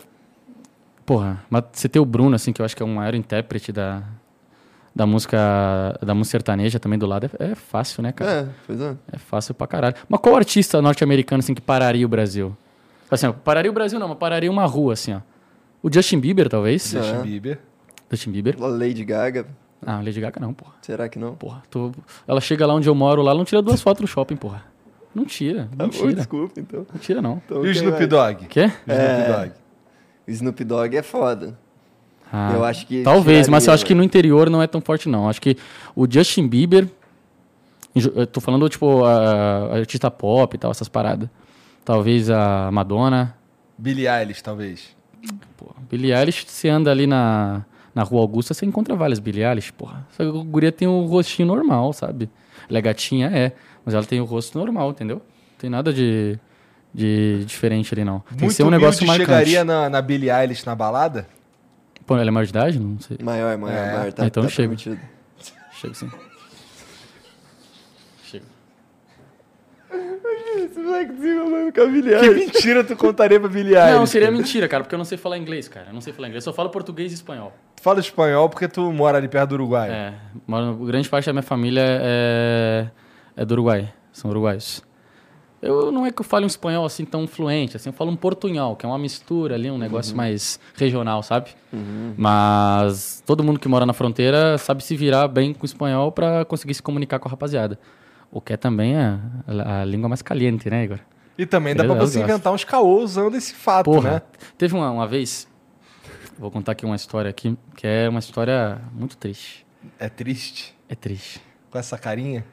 Porra, 1.04 1.42
mas 1.48 1.64
você 1.72 1.88
ter 1.88 2.00
o 2.00 2.04
Bruno, 2.04 2.34
assim, 2.34 2.52
que 2.52 2.60
eu 2.60 2.64
acho 2.64 2.76
que 2.76 2.82
é 2.82 2.86
o 2.86 2.88
maior 2.88 3.14
intérprete 3.14 3.70
da, 3.72 4.02
da 4.94 5.06
música 5.06 5.38
da 6.04 6.14
música 6.14 6.32
sertaneja 6.32 6.80
também 6.80 6.98
do 6.98 7.06
lado, 7.06 7.30
é, 7.38 7.52
é 7.52 7.54
fácil, 7.54 8.02
né, 8.02 8.12
cara? 8.12 8.30
É, 8.30 8.46
pois 8.66 8.80
é. 8.80 8.96
É 9.12 9.18
fácil 9.18 9.54
pra 9.54 9.66
caralho. 9.66 9.94
Mas 10.08 10.20
qual 10.20 10.34
artista 10.36 10.82
norte-americano, 10.82 11.40
assim, 11.40 11.54
que 11.54 11.60
pararia 11.60 12.04
o 12.04 12.08
Brasil? 12.08 12.56
Assim, 13.10 13.26
ó, 13.28 13.32
pararia 13.32 13.70
o 13.70 13.74
Brasil 13.74 14.00
não, 14.00 14.08
mas 14.08 14.18
pararia 14.18 14.50
uma 14.50 14.66
rua, 14.66 14.94
assim, 14.94 15.14
ó. 15.14 15.20
O 15.82 15.92
Justin 15.92 16.18
Bieber, 16.18 16.48
talvez? 16.48 16.92
Não. 16.92 17.02
Justin 17.02 17.18
É. 17.18 17.22
Bieber. 17.22 17.58
Justin 18.10 18.30
Bieber? 18.32 18.56
A 18.60 18.66
Lady 18.66 19.04
Gaga, 19.04 19.46
Ah, 19.86 19.98
Lady 19.98 20.20
Gaga 20.20 20.40
não, 20.40 20.52
porra. 20.52 20.72
será 20.82 21.08
que 21.08 21.18
não? 21.18 21.34
Porra, 21.36 21.62
tô- 21.70 21.92
ela 22.26 22.40
chega 22.40 22.66
lá 22.66 22.74
onde 22.74 22.88
eu 22.88 22.94
moro, 22.94 23.22
lá, 23.22 23.30
ela 23.30 23.38
não 23.38 23.44
tira 23.44 23.62
duas 23.62 23.80
fotos 23.80 24.00
no 24.00 24.08
shopping, 24.08 24.34
porra. 24.36 24.64
Não 25.16 25.24
tira, 25.24 25.68
não 25.76 25.86
Ah, 25.86 25.88
tira. 25.88 26.12
desculpa, 26.14 26.60
então. 26.60 26.86
Não 26.92 27.00
tira, 27.00 27.22
não. 27.22 27.40
Então, 27.44 27.64
E 27.64 27.68
o 27.68 27.70
Snoop 27.72 27.96
vai? 27.98 28.06
Dogg? 28.06 28.46
Quê? 28.48 28.64
O 28.86 28.92
Snoop 28.92 29.32
Dogg. 29.32 29.52
Snoop 30.28 30.64
Dogg 30.64 30.94
é 30.96 31.02
foda. 31.02 31.58
Ah, 32.30 32.52
Eu 32.54 32.64
acho 32.64 32.86
que 32.86 33.02
Talvez, 33.02 33.48
mas 33.48 33.62
eu 33.62 33.66
tiraria, 33.68 33.74
acho 33.76 33.86
que 33.86 33.94
no 33.94 34.02
interior 34.02 34.50
não 34.50 34.60
é 34.60 34.66
tão 34.66 34.80
forte, 34.80 35.08
não. 35.08 35.28
Acho 35.28 35.40
que 35.40 35.56
o 35.94 36.06
Justin 36.10 36.46
Bieber. 36.46 36.86
Eu 38.14 38.26
tô 38.26 38.42
falando, 38.42 38.68
tipo, 38.68 39.04
a, 39.04 39.68
a 39.72 39.76
artista 39.78 40.10
pop 40.10 40.54
e 40.54 40.58
tal, 40.58 40.70
essas 40.70 40.88
paradas. 40.88 41.30
Talvez 41.82 42.28
a 42.28 42.68
Madonna. 42.70 43.34
Billie 43.78 44.06
Eilish, 44.06 44.42
talvez. 44.42 44.94
Pô, 45.56 45.66
Billie 45.90 46.12
Eilish, 46.12 46.44
você 46.46 46.68
anda 46.68 46.90
ali 46.90 47.06
na, 47.06 47.64
na 47.94 48.02
Rua 48.02 48.20
Augusta, 48.20 48.52
você 48.52 48.66
encontra 48.66 48.94
várias 48.94 49.18
Billie 49.18 49.42
Eilish, 49.42 49.72
porra. 49.72 50.06
Só 50.10 50.22
que 50.24 50.28
a 50.38 50.42
guria 50.42 50.70
tem 50.70 50.86
um 50.86 51.06
rostinho 51.06 51.48
normal, 51.48 51.92
sabe? 51.94 52.28
Ela 52.68 52.78
é 52.78 52.82
gatinha, 52.82 53.28
é. 53.28 53.52
Mas 53.86 53.94
ela 53.94 54.04
tem 54.04 54.20
o 54.20 54.24
rosto 54.24 54.58
normal, 54.58 54.90
entendeu? 54.90 55.16
Não 55.18 55.58
tem 55.58 55.70
nada 55.70 55.92
de, 55.92 56.38
de 56.92 57.44
diferente 57.46 57.94
ali, 57.94 58.04
não. 58.04 58.18
Tem 58.36 58.48
que 58.48 58.54
ser 58.54 58.64
um 58.64 58.70
negócio 58.70 59.06
marcante. 59.06 59.30
chegaria 59.30 59.64
na, 59.64 59.88
na 59.88 60.02
Billie 60.02 60.28
Eilish 60.30 60.66
na 60.66 60.74
balada? 60.74 61.26
Pô, 62.04 62.14
ela 62.16 62.28
é 62.28 62.30
maior 62.30 62.44
de 62.44 62.50
idade? 62.50 62.78
Não 62.80 62.98
sei. 63.00 63.16
Maior, 63.22 63.56
maior, 63.56 63.76
É. 63.78 63.92
maior. 63.96 64.12
Tá, 64.12 64.26
Então 64.26 64.42
tá 64.42 64.48
chega. 64.48 64.68
permitido. 64.68 64.98
Chega 65.72 65.94
sim. 65.94 66.10
Chega. 68.24 68.44
Esse 70.56 70.78
moleque 70.80 71.12
desenrolando 71.12 71.72
com 71.72 71.80
a 71.80 71.86
Billie 71.86 72.18
Que 72.18 72.24
Eilish. 72.26 72.46
mentira 72.46 72.84
tu 72.84 72.96
contaria 72.96 73.38
pra 73.38 73.48
Billie 73.48 73.74
Eilish? 73.76 73.92
Não, 73.92 74.06
seria 74.06 74.30
mentira, 74.30 74.66
cara, 74.68 74.82
porque 74.82 74.94
eu 74.94 74.98
não 74.98 75.04
sei 75.04 75.16
falar 75.18 75.38
inglês, 75.38 75.68
cara. 75.68 75.86
Eu 75.88 75.94
não 75.94 76.00
sei 76.00 76.12
falar 76.12 76.28
inglês. 76.28 76.44
Eu 76.44 76.50
só 76.52 76.56
falo 76.56 76.70
português 76.70 77.12
e 77.12 77.14
espanhol. 77.14 77.52
Tu 77.76 77.82
fala 77.82 78.00
espanhol 78.00 78.48
porque 78.48 78.66
tu 78.68 78.92
mora 78.92 79.18
ali 79.18 79.28
perto 79.28 79.50
do 79.50 79.54
Uruguai. 79.56 79.90
É, 79.90 80.12
moro, 80.46 80.74
grande 80.86 81.08
parte 81.08 81.26
da 81.26 81.32
minha 81.32 81.42
família 81.42 81.82
é, 81.84 82.86
é 83.36 83.44
do 83.44 83.52
Uruguai. 83.52 83.92
São 84.12 84.30
uruguaios. 84.30 84.82
Eu 85.60 85.90
não 85.90 86.06
é 86.06 86.10
que 86.12 86.20
eu 86.20 86.24
fale 86.24 86.44
um 86.44 86.46
espanhol 86.46 86.84
assim 86.84 87.04
tão 87.04 87.26
fluente, 87.26 87.76
assim, 87.76 87.88
eu 87.88 87.92
falo 87.92 88.10
um 88.10 88.16
portunhol, 88.16 88.76
que 88.76 88.84
é 88.84 88.88
uma 88.88 88.98
mistura 88.98 89.54
ali, 89.54 89.70
um 89.70 89.78
negócio 89.78 90.16
mais 90.16 90.60
regional, 90.76 91.22
sabe? 91.22 91.50
Mas 92.16 93.22
todo 93.26 93.42
mundo 93.44 93.58
que 93.58 93.68
mora 93.68 93.84
na 93.86 93.92
fronteira 93.92 94.58
sabe 94.58 94.82
se 94.84 94.96
virar 94.96 95.28
bem 95.28 95.52
com 95.54 95.62
o 95.62 95.66
espanhol 95.66 96.10
pra 96.12 96.44
conseguir 96.44 96.74
se 96.74 96.82
comunicar 96.82 97.18
com 97.18 97.28
a 97.28 97.30
rapaziada. 97.30 97.78
O 98.30 98.40
que 98.40 98.52
é 98.52 98.56
também 98.56 98.96
a, 98.96 99.18
a, 99.46 99.80
a 99.82 99.84
língua 99.84 100.08
mais 100.08 100.22
caliente, 100.22 100.68
né, 100.68 100.84
Igor? 100.84 100.98
E 101.38 101.44
também 101.46 101.74
dá 101.74 101.84
Eu- 101.84 101.90
eu 101.94 101.96
você 101.96 102.18
gosto. 102.18 102.30
inventar 102.30 102.52
uns 102.52 102.64
caô 102.64 103.00
usando 103.02 103.34
esse 103.36 103.54
fato, 103.54 103.84
Porra, 103.90 104.10
né? 104.12 104.22
teve 104.58 104.74
uma, 104.74 104.90
uma 104.90 105.06
vez, 105.06 105.46
vou 106.38 106.50
contar 106.50 106.72
aqui 106.72 106.84
uma 106.86 106.96
história 106.96 107.30
aqui, 107.30 107.56
que 107.76 107.86
é 107.86 108.08
uma 108.08 108.18
história 108.20 108.80
muito 108.92 109.16
triste. 109.16 109.66
É 109.98 110.08
triste. 110.08 110.74
É 110.88 110.94
triste. 110.94 111.40
Com 111.70 111.78
essa 111.78 111.96
carinha. 111.98 112.44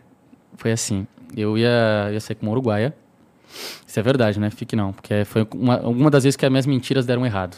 Foi 0.57 0.71
assim, 0.71 1.07
eu 1.35 1.57
ia, 1.57 2.09
ia 2.11 2.19
sair 2.19 2.35
com 2.35 2.45
uma 2.45 2.51
uruguaia. 2.51 2.95
Isso 3.85 3.99
é 3.99 4.03
verdade, 4.03 4.39
né? 4.39 4.49
Fique 4.49 4.75
não, 4.75 4.93
porque 4.93 5.25
foi 5.25 5.47
uma, 5.53 5.79
uma 5.81 6.09
das 6.09 6.23
vezes 6.23 6.35
que 6.35 6.45
as 6.45 6.51
minhas 6.51 6.65
mentiras 6.65 7.05
deram 7.05 7.25
errado. 7.25 7.57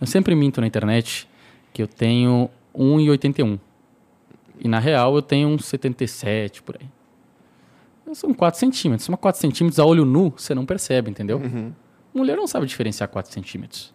Eu 0.00 0.06
sempre 0.06 0.34
minto 0.34 0.60
na 0.60 0.66
internet 0.66 1.28
que 1.72 1.82
eu 1.82 1.86
tenho 1.86 2.48
1,81. 2.74 3.58
E 4.60 4.68
na 4.68 4.78
real 4.78 5.14
eu 5.14 5.22
tenho 5.22 5.48
uns 5.48 5.66
77 5.66 6.62
por 6.62 6.76
aí. 6.80 6.88
São 8.14 8.32
4 8.32 8.58
centímetros. 8.58 9.08
Mas 9.08 9.20
4 9.20 9.40
centímetros 9.40 9.78
a 9.78 9.84
olho 9.84 10.04
nu, 10.04 10.32
você 10.36 10.54
não 10.54 10.64
percebe, 10.64 11.10
entendeu? 11.10 11.38
Mulher 12.14 12.36
não 12.36 12.46
sabe 12.46 12.66
diferenciar 12.66 13.08
4 13.08 13.32
centímetros. 13.32 13.92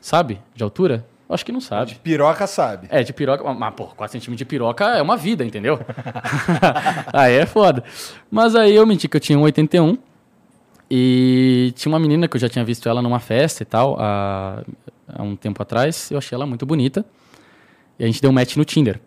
Sabe? 0.00 0.40
De 0.54 0.62
altura? 0.62 1.06
Eu 1.28 1.34
Acho 1.34 1.44
que 1.44 1.52
não 1.52 1.60
sabe. 1.60 1.96
Piroca 1.96 2.46
sabe. 2.46 2.86
É, 2.90 3.02
de 3.02 3.12
piroca. 3.12 3.42
Mas, 3.52 3.74
pô, 3.74 3.86
4 3.86 4.12
centímetros 4.12 4.38
de 4.38 4.44
piroca 4.44 4.84
é 4.84 5.02
uma 5.02 5.16
vida, 5.16 5.44
entendeu? 5.44 5.80
aí 7.12 7.34
é 7.34 7.46
foda. 7.46 7.82
Mas 8.30 8.54
aí 8.54 8.74
eu 8.74 8.86
menti 8.86 9.08
que 9.08 9.16
eu 9.16 9.20
tinha 9.20 9.38
um 9.38 9.42
81. 9.42 9.98
E 10.88 11.72
tinha 11.74 11.92
uma 11.92 11.98
menina 11.98 12.28
que 12.28 12.36
eu 12.36 12.40
já 12.40 12.48
tinha 12.48 12.64
visto 12.64 12.88
ela 12.88 13.02
numa 13.02 13.18
festa 13.18 13.64
e 13.64 13.66
tal, 13.66 13.96
há, 13.98 14.62
há 15.08 15.22
um 15.22 15.34
tempo 15.34 15.60
atrás. 15.60 16.10
Eu 16.12 16.18
achei 16.18 16.36
ela 16.36 16.46
muito 16.46 16.64
bonita. 16.64 17.04
E 17.98 18.04
a 18.04 18.06
gente 18.06 18.22
deu 18.22 18.30
um 18.30 18.34
match 18.34 18.56
no 18.56 18.64
Tinder. 18.64 19.00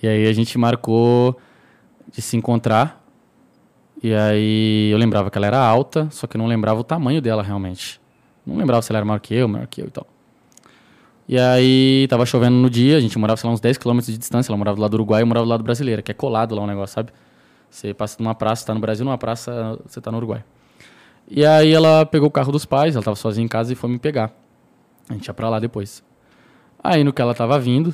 E 0.00 0.06
aí 0.06 0.28
a 0.28 0.32
gente 0.32 0.56
marcou 0.56 1.36
de 2.12 2.22
se 2.22 2.36
encontrar. 2.36 3.04
E 4.00 4.14
aí 4.14 4.90
eu 4.92 4.98
lembrava 4.98 5.28
que 5.28 5.38
ela 5.38 5.46
era 5.46 5.58
alta, 5.58 6.08
só 6.10 6.28
que 6.28 6.36
eu 6.36 6.38
não 6.38 6.46
lembrava 6.46 6.78
o 6.78 6.84
tamanho 6.84 7.20
dela 7.20 7.42
realmente. 7.42 8.00
Não 8.46 8.56
lembrava 8.56 8.82
se 8.82 8.92
ela 8.92 8.98
era 8.98 9.04
maior 9.04 9.18
que 9.18 9.34
eu, 9.34 9.48
maior 9.48 9.66
que 9.66 9.80
eu 9.80 9.86
e 9.86 9.90
tal. 9.90 10.06
E 11.28 11.38
aí 11.38 12.06
tava 12.08 12.24
chovendo 12.24 12.56
no 12.56 12.70
dia, 12.70 12.96
a 12.96 13.00
gente 13.00 13.18
morava, 13.18 13.36
sei 13.36 13.48
lá, 13.48 13.54
uns 13.54 13.60
10 13.60 13.78
km 13.78 13.98
de 13.98 14.16
distância. 14.16 14.50
Ela 14.50 14.56
morava 14.56 14.76
do 14.76 14.82
lado 14.82 14.92
do 14.92 14.94
Uruguai 14.94 15.20
e 15.20 15.22
eu 15.22 15.26
morava 15.26 15.44
do 15.44 15.50
lado 15.50 15.64
brasileiro, 15.64 16.02
que 16.02 16.10
é 16.10 16.14
colado 16.14 16.54
lá 16.54 16.62
o 16.62 16.66
negócio, 16.66 16.94
sabe? 16.94 17.12
Você 17.68 17.92
passa 17.92 18.16
numa 18.22 18.34
praça, 18.34 18.66
tá 18.66 18.72
no 18.72 18.80
Brasil, 18.80 19.04
numa 19.04 19.18
praça, 19.18 19.78
você 19.84 20.00
tá 20.00 20.10
no 20.10 20.18
Uruguai. 20.18 20.44
E 21.28 21.44
aí 21.44 21.72
ela 21.72 22.06
pegou 22.06 22.28
o 22.28 22.30
carro 22.30 22.52
dos 22.52 22.64
pais, 22.64 22.94
ela 22.94 23.04
tava 23.04 23.16
sozinha 23.16 23.44
em 23.44 23.48
casa 23.48 23.72
e 23.72 23.76
foi 23.76 23.90
me 23.90 23.98
pegar. 23.98 24.32
A 25.08 25.14
gente 25.14 25.26
ia 25.26 25.34
pra 25.34 25.48
lá 25.48 25.58
depois. 25.58 26.02
Aí 26.82 27.02
no 27.02 27.12
que 27.12 27.20
ela 27.20 27.34
tava 27.34 27.58
vindo, 27.58 27.92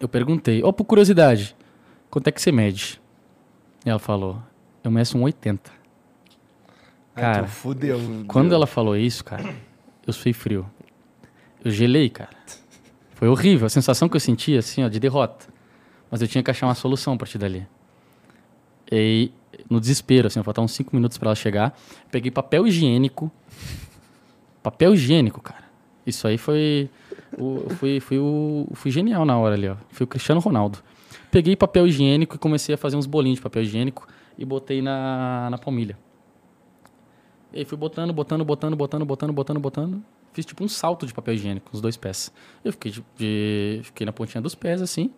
eu 0.00 0.08
perguntei, 0.08 0.62
ó, 0.64 0.72
por 0.72 0.84
curiosidade, 0.84 1.54
quanto 2.10 2.28
é 2.28 2.32
que 2.32 2.40
você 2.40 2.50
mede? 2.50 2.98
E 3.84 3.90
ela 3.90 3.98
falou, 3.98 4.38
eu 4.82 4.90
meço 4.90 5.18
um 5.18 5.22
80. 5.22 5.70
Cara, 7.14 7.34
Cara, 7.34 7.46
fudeu. 7.46 8.00
Quando 8.26 8.54
ela 8.54 8.66
falou 8.66 8.96
isso, 8.96 9.22
cara, 9.22 9.54
eu 10.06 10.12
suei 10.12 10.32
frio. 10.32 10.64
Eu 11.64 11.70
gelei, 11.70 12.08
cara. 12.08 12.30
Foi 13.14 13.28
horrível. 13.28 13.66
A 13.66 13.70
sensação 13.70 14.08
que 14.08 14.16
eu 14.16 14.20
senti, 14.20 14.56
assim, 14.56 14.82
ó, 14.82 14.88
de 14.88 14.98
derrota. 14.98 15.46
Mas 16.10 16.22
eu 16.22 16.28
tinha 16.28 16.42
que 16.42 16.50
achar 16.50 16.66
uma 16.66 16.74
solução 16.74 17.14
a 17.14 17.16
partir 17.16 17.38
dali. 17.38 17.66
E 18.90 19.30
no 19.68 19.80
desespero, 19.80 20.26
assim, 20.26 20.42
faltavam 20.42 20.66
5 20.66 20.94
minutos 20.94 21.18
pra 21.18 21.28
ela 21.28 21.34
chegar. 21.34 21.78
Peguei 22.10 22.30
papel 22.30 22.66
higiênico. 22.66 23.30
Papel 24.62 24.94
higiênico, 24.94 25.40
cara. 25.40 25.64
Isso 26.06 26.26
aí 26.26 26.38
foi. 26.38 26.90
O, 27.38 27.70
fui, 27.70 28.00
fui, 28.00 28.18
o, 28.18 28.66
fui 28.72 28.90
genial 28.90 29.24
na 29.24 29.38
hora 29.38 29.54
ali, 29.54 29.68
ó. 29.68 29.76
Fui 29.90 30.04
o 30.04 30.06
Cristiano 30.06 30.40
Ronaldo. 30.40 30.78
Peguei 31.30 31.54
papel 31.54 31.86
higiênico 31.86 32.34
e 32.34 32.38
comecei 32.38 32.74
a 32.74 32.78
fazer 32.78 32.96
uns 32.96 33.06
bolinhos 33.06 33.36
de 33.36 33.42
papel 33.42 33.62
higiênico 33.62 34.08
e 34.36 34.44
botei 34.44 34.82
na, 34.82 35.48
na 35.50 35.58
palmilha. 35.58 35.96
E 37.52 37.64
fui 37.64 37.76
botando, 37.76 38.12
botando, 38.12 38.44
botando, 38.44 38.76
botando, 38.76 39.04
botando, 39.04 39.32
botando, 39.32 39.60
botando. 39.60 40.02
Fiz 40.32 40.46
tipo 40.46 40.62
um 40.62 40.68
salto 40.68 41.06
de 41.06 41.12
papel 41.12 41.34
higiênico 41.34 41.70
com 41.70 41.76
os 41.76 41.80
dois 41.82 41.96
pés. 41.96 42.32
Eu 42.64 42.72
fiquei, 42.72 42.92
de, 42.92 43.04
de- 43.16 43.80
fiquei 43.82 44.04
na 44.06 44.12
pontinha 44.12 44.40
dos 44.40 44.54
pés, 44.54 44.80
assim. 44.80 45.10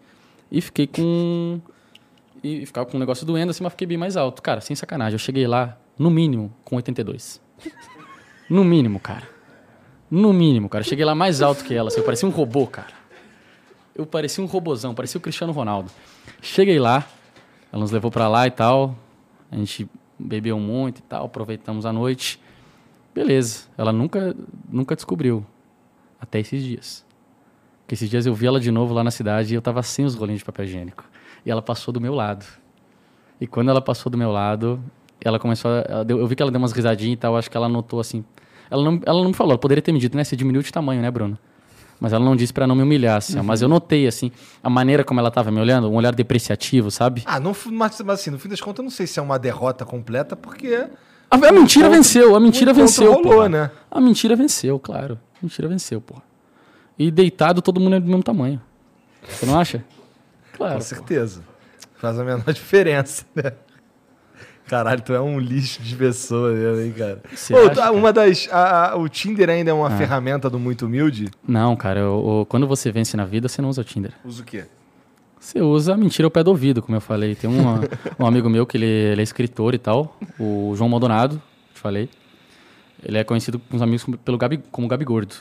E 0.50 0.60
fiquei 0.60 0.86
com. 0.86 1.60
E 2.42 2.64
ficava 2.66 2.86
com 2.86 2.96
o 2.96 3.00
negócio 3.00 3.24
doendo, 3.26 3.50
assim, 3.50 3.62
mas 3.62 3.72
fiquei 3.72 3.86
bem 3.86 3.98
mais 3.98 4.16
alto. 4.16 4.42
Cara, 4.42 4.60
sem 4.60 4.74
sacanagem. 4.74 5.14
Eu 5.14 5.18
cheguei 5.18 5.46
lá, 5.46 5.78
no 5.98 6.10
mínimo, 6.10 6.52
com 6.64 6.76
82. 6.76 7.40
No 8.50 8.64
mínimo, 8.64 8.98
cara. 8.98 9.28
No 10.10 10.32
mínimo, 10.32 10.68
cara. 10.68 10.82
Eu 10.84 10.88
cheguei 10.88 11.04
lá 11.04 11.14
mais 11.14 11.40
alto 11.42 11.64
que 11.64 11.72
ela. 11.74 11.88
Assim, 11.88 11.98
eu 12.00 12.04
parecia 12.04 12.28
um 12.28 12.32
robô, 12.32 12.66
cara. 12.66 12.92
Eu 13.94 14.06
parecia 14.06 14.42
um 14.42 14.46
robozão, 14.46 14.94
parecia 14.94 15.18
o 15.18 15.20
Cristiano 15.20 15.52
Ronaldo. 15.52 15.90
Cheguei 16.40 16.78
lá, 16.78 17.06
ela 17.70 17.80
nos 17.80 17.90
levou 17.90 18.10
pra 18.10 18.28
lá 18.28 18.46
e 18.46 18.50
tal. 18.50 18.96
A 19.50 19.56
gente 19.56 19.88
bebeu 20.18 20.58
muito 20.58 20.98
e 20.98 21.02
tal, 21.02 21.26
aproveitamos 21.26 21.84
a 21.86 21.92
noite. 21.92 22.40
Beleza. 23.14 23.64
Ela 23.76 23.92
nunca, 23.92 24.34
nunca 24.70 24.94
descobriu. 24.94 25.44
Até 26.20 26.38
esses 26.40 26.62
dias. 26.62 27.04
Porque 27.82 27.94
esses 27.94 28.08
dias 28.08 28.26
eu 28.26 28.34
vi 28.34 28.46
ela 28.46 28.60
de 28.60 28.70
novo 28.70 28.94
lá 28.94 29.02
na 29.04 29.10
cidade 29.10 29.52
e 29.52 29.56
eu 29.56 29.62
tava 29.62 29.82
sem 29.82 30.04
os 30.04 30.14
rolinhos 30.14 30.38
de 30.40 30.44
papel 30.44 30.64
higiênico. 30.64 31.04
E 31.44 31.50
ela 31.50 31.60
passou 31.60 31.92
do 31.92 32.00
meu 32.00 32.14
lado. 32.14 32.46
E 33.40 33.46
quando 33.46 33.70
ela 33.70 33.80
passou 33.80 34.08
do 34.08 34.16
meu 34.16 34.30
lado, 34.30 34.80
ela 35.20 35.38
começou 35.38 35.70
a. 35.70 35.84
ela 35.88 36.04
deu- 36.04 36.18
eu 36.18 36.26
vi 36.26 36.36
que 36.36 36.42
ela 36.42 36.50
deu 36.52 36.58
umas 36.60 36.72
risadinhas 36.72 37.14
e 37.14 37.16
tal, 37.16 37.36
acho 37.36 37.50
que 37.50 37.56
ela 37.56 37.68
notou 37.68 37.98
assim. 37.98 38.24
Ela 38.70 38.82
não, 38.84 39.00
ela 39.04 39.20
não 39.20 39.28
me 39.28 39.34
falou, 39.34 39.50
ela 39.52 39.58
poderia 39.58 39.82
ter 39.82 39.92
me 39.92 39.98
dito, 39.98 40.16
né? 40.16 40.22
Você 40.24 40.36
diminuiu 40.36 40.62
de 40.62 40.72
tamanho, 40.72 41.02
né, 41.02 41.10
Bruno? 41.10 41.36
Mas 42.00 42.12
ela 42.12 42.24
não 42.24 42.34
disse 42.34 42.52
pra 42.52 42.66
não 42.66 42.74
me 42.74 42.82
humilhar, 42.82 43.16
assim. 43.18 43.38
ó. 43.38 43.42
Mas 43.42 43.60
eu 43.62 43.68
notei, 43.68 44.06
assim, 44.06 44.30
a 44.62 44.70
maneira 44.70 45.04
como 45.04 45.20
ela 45.20 45.30
tava 45.30 45.50
me 45.50 45.60
olhando, 45.60 45.88
um 45.90 45.94
olhar 45.96 46.14
depreciativo, 46.14 46.90
sabe? 46.90 47.22
Ah, 47.26 47.38
não, 47.38 47.54
mas, 47.70 48.00
mas 48.00 48.20
assim, 48.20 48.30
no 48.30 48.38
fim 48.38 48.48
das 48.48 48.60
contas, 48.60 48.78
eu 48.78 48.84
não 48.84 48.90
sei 48.90 49.06
se 49.06 49.18
é 49.18 49.22
uma 49.22 49.38
derrota 49.38 49.84
completa, 49.84 50.34
porque. 50.36 50.86
A, 51.32 51.48
a 51.48 51.52
mentira 51.52 51.88
venceu, 51.88 52.36
a 52.36 52.40
mentira 52.40 52.72
venceu. 52.74 53.12
rolou, 53.14 53.32
porra. 53.32 53.48
né? 53.48 53.70
A 53.90 54.00
mentira 54.00 54.36
venceu, 54.36 54.78
claro. 54.78 55.18
A 55.34 55.38
mentira 55.42 55.66
venceu, 55.68 56.00
porra. 56.00 56.22
E 56.98 57.10
deitado, 57.10 57.62
todo 57.62 57.80
mundo 57.80 57.96
é 57.96 58.00
do 58.00 58.06
mesmo 58.06 58.22
tamanho. 58.22 58.60
Você 59.28 59.46
não 59.46 59.58
acha? 59.58 59.82
Claro. 60.56 60.74
Com 60.74 60.78
pô. 60.80 60.84
certeza. 60.84 61.42
Faz 61.96 62.18
a 62.18 62.24
menor 62.24 62.44
diferença, 62.52 63.24
né? 63.34 63.52
Caralho, 64.66 65.00
tu 65.02 65.12
é 65.12 65.20
um 65.20 65.38
lixo 65.38 65.82
de 65.82 65.94
pessoa 65.96 66.52
mesmo, 66.52 66.80
hein, 66.82 66.92
cara? 66.96 67.22
Você 67.34 67.52
Ô, 67.54 67.58
acha, 67.66 67.74
cara? 67.74 67.92
uma 67.92 68.12
das. 68.12 68.48
a- 68.50 68.92
a- 68.92 68.96
o 68.96 69.08
Tinder 69.08 69.48
ainda 69.50 69.70
é 69.70 69.74
uma 69.74 69.88
Ah. 69.88 69.96
ferramenta 69.98 70.48
do 70.48 70.58
muito 70.58 70.86
humilde? 70.86 71.30
Não, 71.46 71.74
cara, 71.76 72.00
eu- 72.00 72.24
eu- 72.40 72.46
quando 72.48 72.66
você 72.66 72.90
vence 72.92 73.16
na 73.16 73.24
vida, 73.24 73.48
você 73.48 73.60
não 73.60 73.68
usa 73.68 73.80
o 73.80 73.84
Tinder. 73.84 74.12
Usa 74.24 74.42
o 74.42 74.44
quê? 74.44 74.64
Você 75.42 75.60
usa 75.60 75.96
mentira 75.96 76.24
ao 76.24 76.30
pé 76.30 76.44
do 76.44 76.50
ouvido, 76.50 76.80
como 76.80 76.96
eu 76.96 77.00
falei. 77.00 77.34
Tem 77.34 77.50
uma- 77.50 77.80
um 78.18 78.24
amigo 78.24 78.48
meu 78.48 78.64
que 78.64 78.76
ele, 78.76 78.86
ele 78.86 79.20
é 79.20 79.24
escritor 79.24 79.74
e 79.74 79.78
tal, 79.78 80.16
o 80.38 80.72
João 80.76 80.88
Maldonado, 80.88 81.42
te 81.74 81.80
falei. 81.80 82.08
Ele 83.04 83.18
é 83.18 83.24
conhecido 83.24 83.58
com 83.58 83.74
os 83.74 83.82
amigos 83.82 84.04
como- 84.04 84.16
pelo 84.16 84.38
Gabi, 84.38 84.60
como 84.70 84.86
Gabi 84.86 85.04
Gordo. 85.04 85.34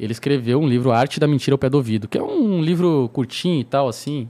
Ele 0.00 0.10
escreveu 0.10 0.58
um 0.60 0.66
livro 0.68 0.90
Arte 0.90 1.20
da 1.20 1.28
Mentira 1.28 1.54
ao 1.54 1.58
Pé 1.58 1.68
do 1.70 1.76
Ouvido, 1.76 2.08
que 2.08 2.18
é 2.18 2.22
um 2.22 2.60
livro 2.60 3.08
curtinho 3.12 3.60
e 3.60 3.64
tal, 3.64 3.86
assim. 3.88 4.28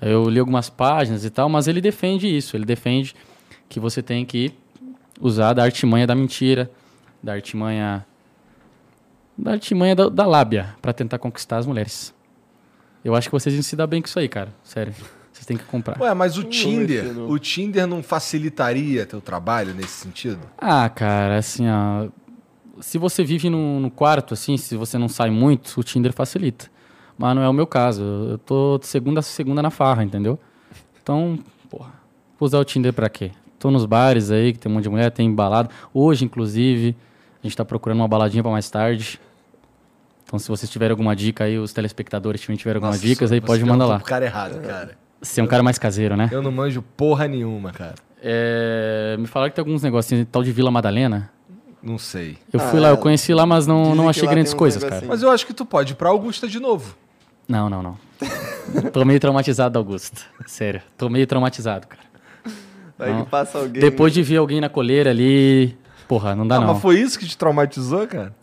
Eu 0.00 0.28
li 0.30 0.38
algumas 0.38 0.70
páginas 0.70 1.24
e 1.24 1.30
tal, 1.30 1.48
mas 1.48 1.66
ele 1.66 1.80
defende 1.80 2.28
isso. 2.34 2.56
Ele 2.56 2.64
defende 2.64 3.16
que 3.68 3.80
você 3.80 4.00
tem 4.02 4.24
que 4.24 4.52
usar 5.20 5.52
da 5.52 5.64
artimanha 5.64 6.06
da 6.06 6.14
mentira, 6.14 6.70
da 7.20 7.32
artimanha 7.32 8.06
da 9.36 9.52
artimanha 9.52 9.96
da, 9.96 10.08
da 10.08 10.26
lábia 10.26 10.76
para 10.80 10.92
tentar 10.92 11.18
conquistar 11.18 11.56
as 11.56 11.66
mulheres. 11.66 12.14
Eu 13.04 13.14
acho 13.14 13.28
que 13.28 13.32
vocês 13.32 13.54
iam 13.54 13.62
se 13.62 13.74
dar 13.74 13.86
bem 13.86 14.00
com 14.00 14.08
isso 14.08 14.18
aí, 14.18 14.28
cara. 14.28 14.52
Sério. 14.62 14.94
Vocês 15.32 15.46
têm 15.46 15.56
que 15.56 15.64
comprar. 15.64 16.00
Ué, 16.00 16.14
mas 16.14 16.36
o 16.36 16.44
Tinder, 16.44 17.18
o 17.18 17.38
Tinder 17.38 17.86
não 17.86 18.02
facilitaria 18.02 19.04
teu 19.06 19.20
trabalho 19.20 19.74
nesse 19.74 20.04
sentido? 20.04 20.40
Ah, 20.58 20.88
cara, 20.88 21.38
assim, 21.38 21.64
ó. 21.68 22.08
Se 22.80 22.98
você 22.98 23.24
vive 23.24 23.48
no, 23.48 23.80
no 23.80 23.90
quarto, 23.90 24.34
assim, 24.34 24.56
se 24.56 24.76
você 24.76 24.98
não 24.98 25.08
sai 25.08 25.30
muito, 25.30 25.80
o 25.80 25.82
Tinder 25.82 26.12
facilita. 26.12 26.66
Mas 27.16 27.34
não 27.34 27.42
é 27.42 27.48
o 27.48 27.52
meu 27.52 27.66
caso. 27.66 28.02
Eu 28.02 28.38
tô 28.38 28.78
de 28.78 28.86
segunda 28.86 29.20
a 29.20 29.22
segunda 29.22 29.62
na 29.62 29.70
farra, 29.70 30.04
entendeu? 30.04 30.38
Então, 31.02 31.38
porra, 31.68 31.92
vou 32.38 32.46
usar 32.46 32.58
o 32.58 32.64
Tinder 32.64 32.92
pra 32.92 33.08
quê? 33.08 33.30
Tô 33.58 33.70
nos 33.70 33.84
bares 33.84 34.30
aí, 34.30 34.52
que 34.52 34.58
tem 34.58 34.70
um 34.70 34.74
monte 34.74 34.84
de 34.84 34.90
mulher, 34.90 35.10
tem 35.10 35.32
balada. 35.32 35.68
Hoje, 35.94 36.24
inclusive, 36.24 36.96
a 37.42 37.46
gente 37.46 37.56
tá 37.56 37.64
procurando 37.64 37.98
uma 38.00 38.08
baladinha 38.08 38.42
pra 38.42 38.52
mais 38.52 38.68
tarde. 38.70 39.20
Então, 40.32 40.38
se 40.38 40.48
vocês 40.48 40.70
tiverem 40.70 40.92
alguma 40.92 41.14
dica 41.14 41.44
aí, 41.44 41.58
os 41.58 41.74
telespectadores 41.74 42.40
tiverem 42.40 42.76
algumas 42.76 42.96
Nossa, 42.96 43.06
dicas 43.06 43.30
aí, 43.30 43.38
você 43.38 43.46
pode 43.46 43.62
mandar 43.66 43.84
lá. 43.84 43.96
pro 43.98 44.06
cara 44.06 44.24
errado, 44.24 44.62
cara. 44.66 44.92
Você 45.20 45.42
é 45.42 45.44
um 45.44 45.46
cara 45.46 45.62
mais 45.62 45.76
caseiro, 45.78 46.16
né? 46.16 46.30
Eu 46.32 46.40
não 46.40 46.50
manjo 46.50 46.80
porra 46.96 47.28
nenhuma, 47.28 47.70
cara. 47.70 47.96
É, 48.22 49.14
me 49.18 49.26
falaram 49.26 49.50
que 49.50 49.56
tem 49.56 49.62
alguns 49.62 49.82
negocinhos 49.82 50.26
tal 50.32 50.42
de 50.42 50.50
Vila 50.50 50.70
Madalena. 50.70 51.30
Não 51.82 51.98
sei. 51.98 52.38
Eu 52.50 52.60
Ah, 52.60 52.62
fui 52.70 52.80
lá, 52.80 52.88
eu 52.88 52.96
conheci 52.96 53.34
lá, 53.34 53.44
mas 53.44 53.66
não, 53.66 53.94
não 53.94 54.08
achei 54.08 54.26
grandes 54.26 54.54
coisas, 54.54 54.82
cara. 54.82 55.04
Mas 55.06 55.22
eu 55.22 55.30
acho 55.30 55.46
que 55.46 55.52
tu 55.52 55.66
pode 55.66 55.92
ir 55.92 55.96
pra 55.96 56.08
Augusta 56.08 56.48
de 56.48 56.58
novo. 56.58 56.96
Não, 57.46 57.68
não, 57.68 57.82
não. 57.82 57.98
Tô 58.90 59.04
meio 59.04 59.20
traumatizado, 59.20 59.78
Augusto. 59.78 60.24
Sério. 60.46 60.80
Tô 60.96 61.10
meio 61.10 61.26
traumatizado, 61.26 61.86
cara. 61.86 62.02
Vai 62.98 63.10
Não. 63.12 63.24
que 63.26 63.30
passa 63.30 63.58
alguém. 63.58 63.82
Depois 63.82 64.14
de 64.14 64.22
ver 64.22 64.38
alguém 64.38 64.62
na 64.62 64.70
coleira 64.70 65.10
ali. 65.10 65.76
Porra, 66.08 66.34
não 66.34 66.46
dá 66.46 66.56
Ah, 66.56 66.60
não. 66.60 66.68
mas 66.72 66.80
foi 66.80 66.98
isso 66.98 67.18
que 67.18 67.26
te 67.26 67.36
traumatizou, 67.36 68.06
cara? 68.06 68.34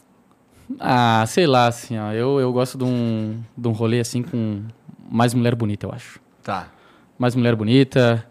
Ah, 0.80 1.24
sei 1.28 1.48
lá, 1.48 1.68
assim, 1.68 1.98
ó. 1.98 2.12
Eu, 2.12 2.40
eu 2.40 2.52
gosto 2.52 2.78
de 2.78 2.84
um, 2.84 3.40
de 3.58 3.68
um 3.68 3.72
rolê 3.72 4.00
assim 4.00 4.22
com 4.22 4.62
mais 5.10 5.34
mulher 5.34 5.56
bonita, 5.56 5.86
eu 5.86 5.92
acho. 5.92 6.20
Tá. 6.44 6.68
Mais 7.18 7.36
mulher 7.36 7.56
bonita, 7.56 8.26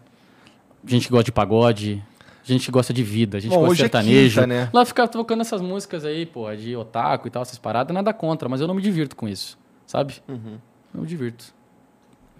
gente 0.85 1.05
que 1.07 1.11
gosta 1.11 1.25
de 1.25 1.31
pagode, 1.31 2.01
gente 2.43 2.65
que 2.65 2.71
gosta 2.71 2.93
de 2.93 3.03
vida, 3.03 3.39
gente 3.39 3.51
Bom, 3.51 3.57
que 3.61 3.67
gosta 3.67 3.75
de 3.75 3.81
é 3.81 3.85
sertanejo. 3.85 4.41
quinta, 4.41 4.47
né? 4.47 4.69
Lá 4.73 4.85
ficar 4.85 5.07
tocando 5.07 5.41
essas 5.41 5.61
músicas 5.61 6.05
aí, 6.05 6.25
porra, 6.25 6.55
de 6.55 6.75
otaku 6.75 7.27
e 7.27 7.31
tal, 7.31 7.41
essas 7.41 7.59
paradas, 7.59 7.93
nada 7.93 8.13
contra, 8.13 8.47
mas 8.47 8.61
eu 8.61 8.67
não 8.67 8.73
me 8.73 8.81
divirto 8.81 9.15
com 9.15 9.27
isso, 9.27 9.57
sabe? 9.85 10.15
Uhum. 10.27 10.57
Não 10.93 11.01
me 11.01 11.07
divirto. 11.07 11.53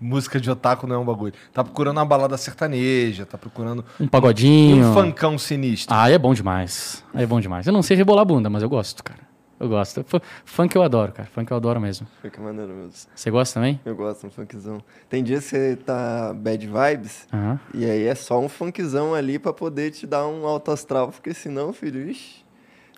Música 0.01 0.39
de 0.39 0.49
otaku 0.49 0.87
não 0.87 0.95
é 0.95 0.97
um 0.99 1.03
bagulho. 1.05 1.33
Tá 1.53 1.61
procurando 1.61 1.97
uma 1.97 2.05
balada 2.05 2.37
sertaneja, 2.37 3.25
tá 3.25 3.37
procurando 3.37 3.83
Um 3.99 4.07
pagodinho. 4.07 4.87
um 4.87 4.93
funkão 4.93 5.37
sinistro. 5.37 5.93
Ah, 5.93 6.09
é 6.09 6.17
bom 6.17 6.33
demais. 6.33 7.03
Aí 7.13 7.25
é 7.25 7.27
bom 7.27 7.39
demais. 7.41 7.67
Eu 7.67 7.73
não 7.73 7.81
sei 7.83 7.97
rebolar 7.97 8.21
a 8.21 8.25
bunda, 8.25 8.49
mas 8.49 8.63
eu 8.63 8.69
gosto, 8.69 9.03
cara. 9.03 9.19
Eu 9.59 9.67
gosto. 9.67 10.03
Fu- 10.07 10.21
Funk 10.45 10.75
eu 10.75 10.81
adoro, 10.83 11.11
cara. 11.11 11.27
Funk 11.33 11.51
eu 11.51 11.57
adoro 11.57 11.81
mesmo. 11.81 12.07
Fica 12.21 12.41
maneiro 12.41 12.73
mesmo. 12.73 12.91
Você 13.13 13.29
gosta 13.29 13.55
também? 13.59 13.79
Eu 13.83 13.95
gosto 13.95 14.25
um 14.27 14.29
funkzão. 14.29 14.81
Tem 15.09 15.23
dias 15.23 15.43
que 15.45 15.49
você 15.49 15.75
tá 15.75 16.33
bad 16.33 16.65
vibes, 16.65 17.27
e 17.73 17.83
aí 17.85 18.05
é 18.05 18.15
só 18.15 18.39
um 18.39 18.47
funkzão 18.47 19.13
ali 19.13 19.37
pra 19.37 19.51
poder 19.51 19.91
te 19.91 20.07
dar 20.07 20.25
um 20.27 20.45
alto 20.47 20.71
astral, 20.71 21.09
porque 21.09 21.33
senão, 21.33 21.73
filho, 21.73 22.09
ixi, 22.09 22.43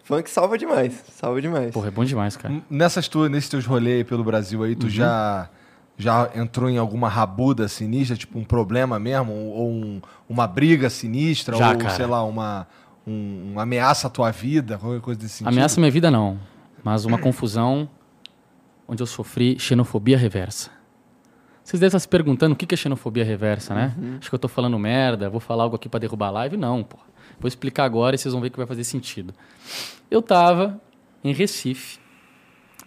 funk 0.04 0.30
salva 0.30 0.58
demais, 0.58 1.04
salva 1.12 1.42
demais. 1.42 1.72
Porra, 1.72 1.88
é 1.88 1.92
bom 1.92 2.04
demais, 2.06 2.38
cara. 2.38 2.62
Nessas 2.70 3.08
tuas, 3.08 3.30
nesses 3.32 3.50
teus 3.50 3.66
rolês 3.66 3.98
aí 3.98 4.04
pelo 4.04 4.24
Brasil 4.24 4.62
aí, 4.64 4.76
tu 4.76 4.84
Uhum. 4.84 4.90
já, 4.90 5.50
já 5.98 6.30
entrou 6.36 6.70
em 6.70 6.78
alguma 6.78 7.10
rabuda 7.10 7.68
sinistra, 7.68 8.16
tipo 8.16 8.38
um 8.38 8.44
problema 8.44 9.00
mesmo? 9.00 9.32
Ou 9.34 9.70
um- 9.72 10.02
uma 10.30 10.46
briga 10.48 10.90
sinistra? 10.92 11.56
Já, 11.58 11.72
ou, 11.72 11.78
cara. 11.80 11.96
sei 11.96 12.06
lá, 12.06 12.24
uma, 12.24 12.68
um, 13.06 13.52
uma 13.54 13.64
ameaça 13.64 14.08
à 14.08 14.10
tua 14.10 14.32
vida, 14.32 14.78
qualquer 14.78 15.02
coisa 15.02 15.20
desse 15.20 15.36
sentido? 15.36 15.48
Ameaça 15.48 15.80
minha 15.80 15.92
vida, 15.92 16.12
não. 16.12 16.40
Mas 16.84 17.06
uma 17.06 17.18
confusão 17.18 17.90
onde 18.88 19.02
eu 19.02 19.08
sofri 19.08 19.58
xenofobia 19.60 20.18
reversa. 20.18 20.72
Vocês 21.64 21.80
devem 21.80 21.88
estar 21.88 22.00
se 22.00 22.08
perguntando 22.08 22.54
o 22.54 22.56
que 22.56 22.74
é 22.74 22.78
xenofobia 22.78 23.24
reversa, 23.24 23.74
né? 23.74 23.96
Acho 24.20 24.30
que 24.30 24.36
eu 24.36 24.40
tô 24.40 24.48
falando 24.48 24.78
merda, 24.78 25.30
vou 25.30 25.40
falar 25.40 25.64
algo 25.64 25.76
aqui 25.76 25.88
para 25.88 26.00
derrubar 26.00 26.28
a 26.28 26.32
live. 26.32 26.58
Não, 26.58 26.84
pô. 26.84 26.98
Vou 27.40 27.48
explicar 27.48 27.86
agora 27.86 28.16
e 28.16 28.20
vocês 28.20 28.34
vão 28.34 28.42
ver 28.42 28.50
que 28.50 28.58
vai 28.58 28.68
fazer 28.68 28.84
sentido. 28.84 29.34
Eu 30.10 30.22
tava 30.22 30.82
em 31.24 31.34
Recife 31.34 32.00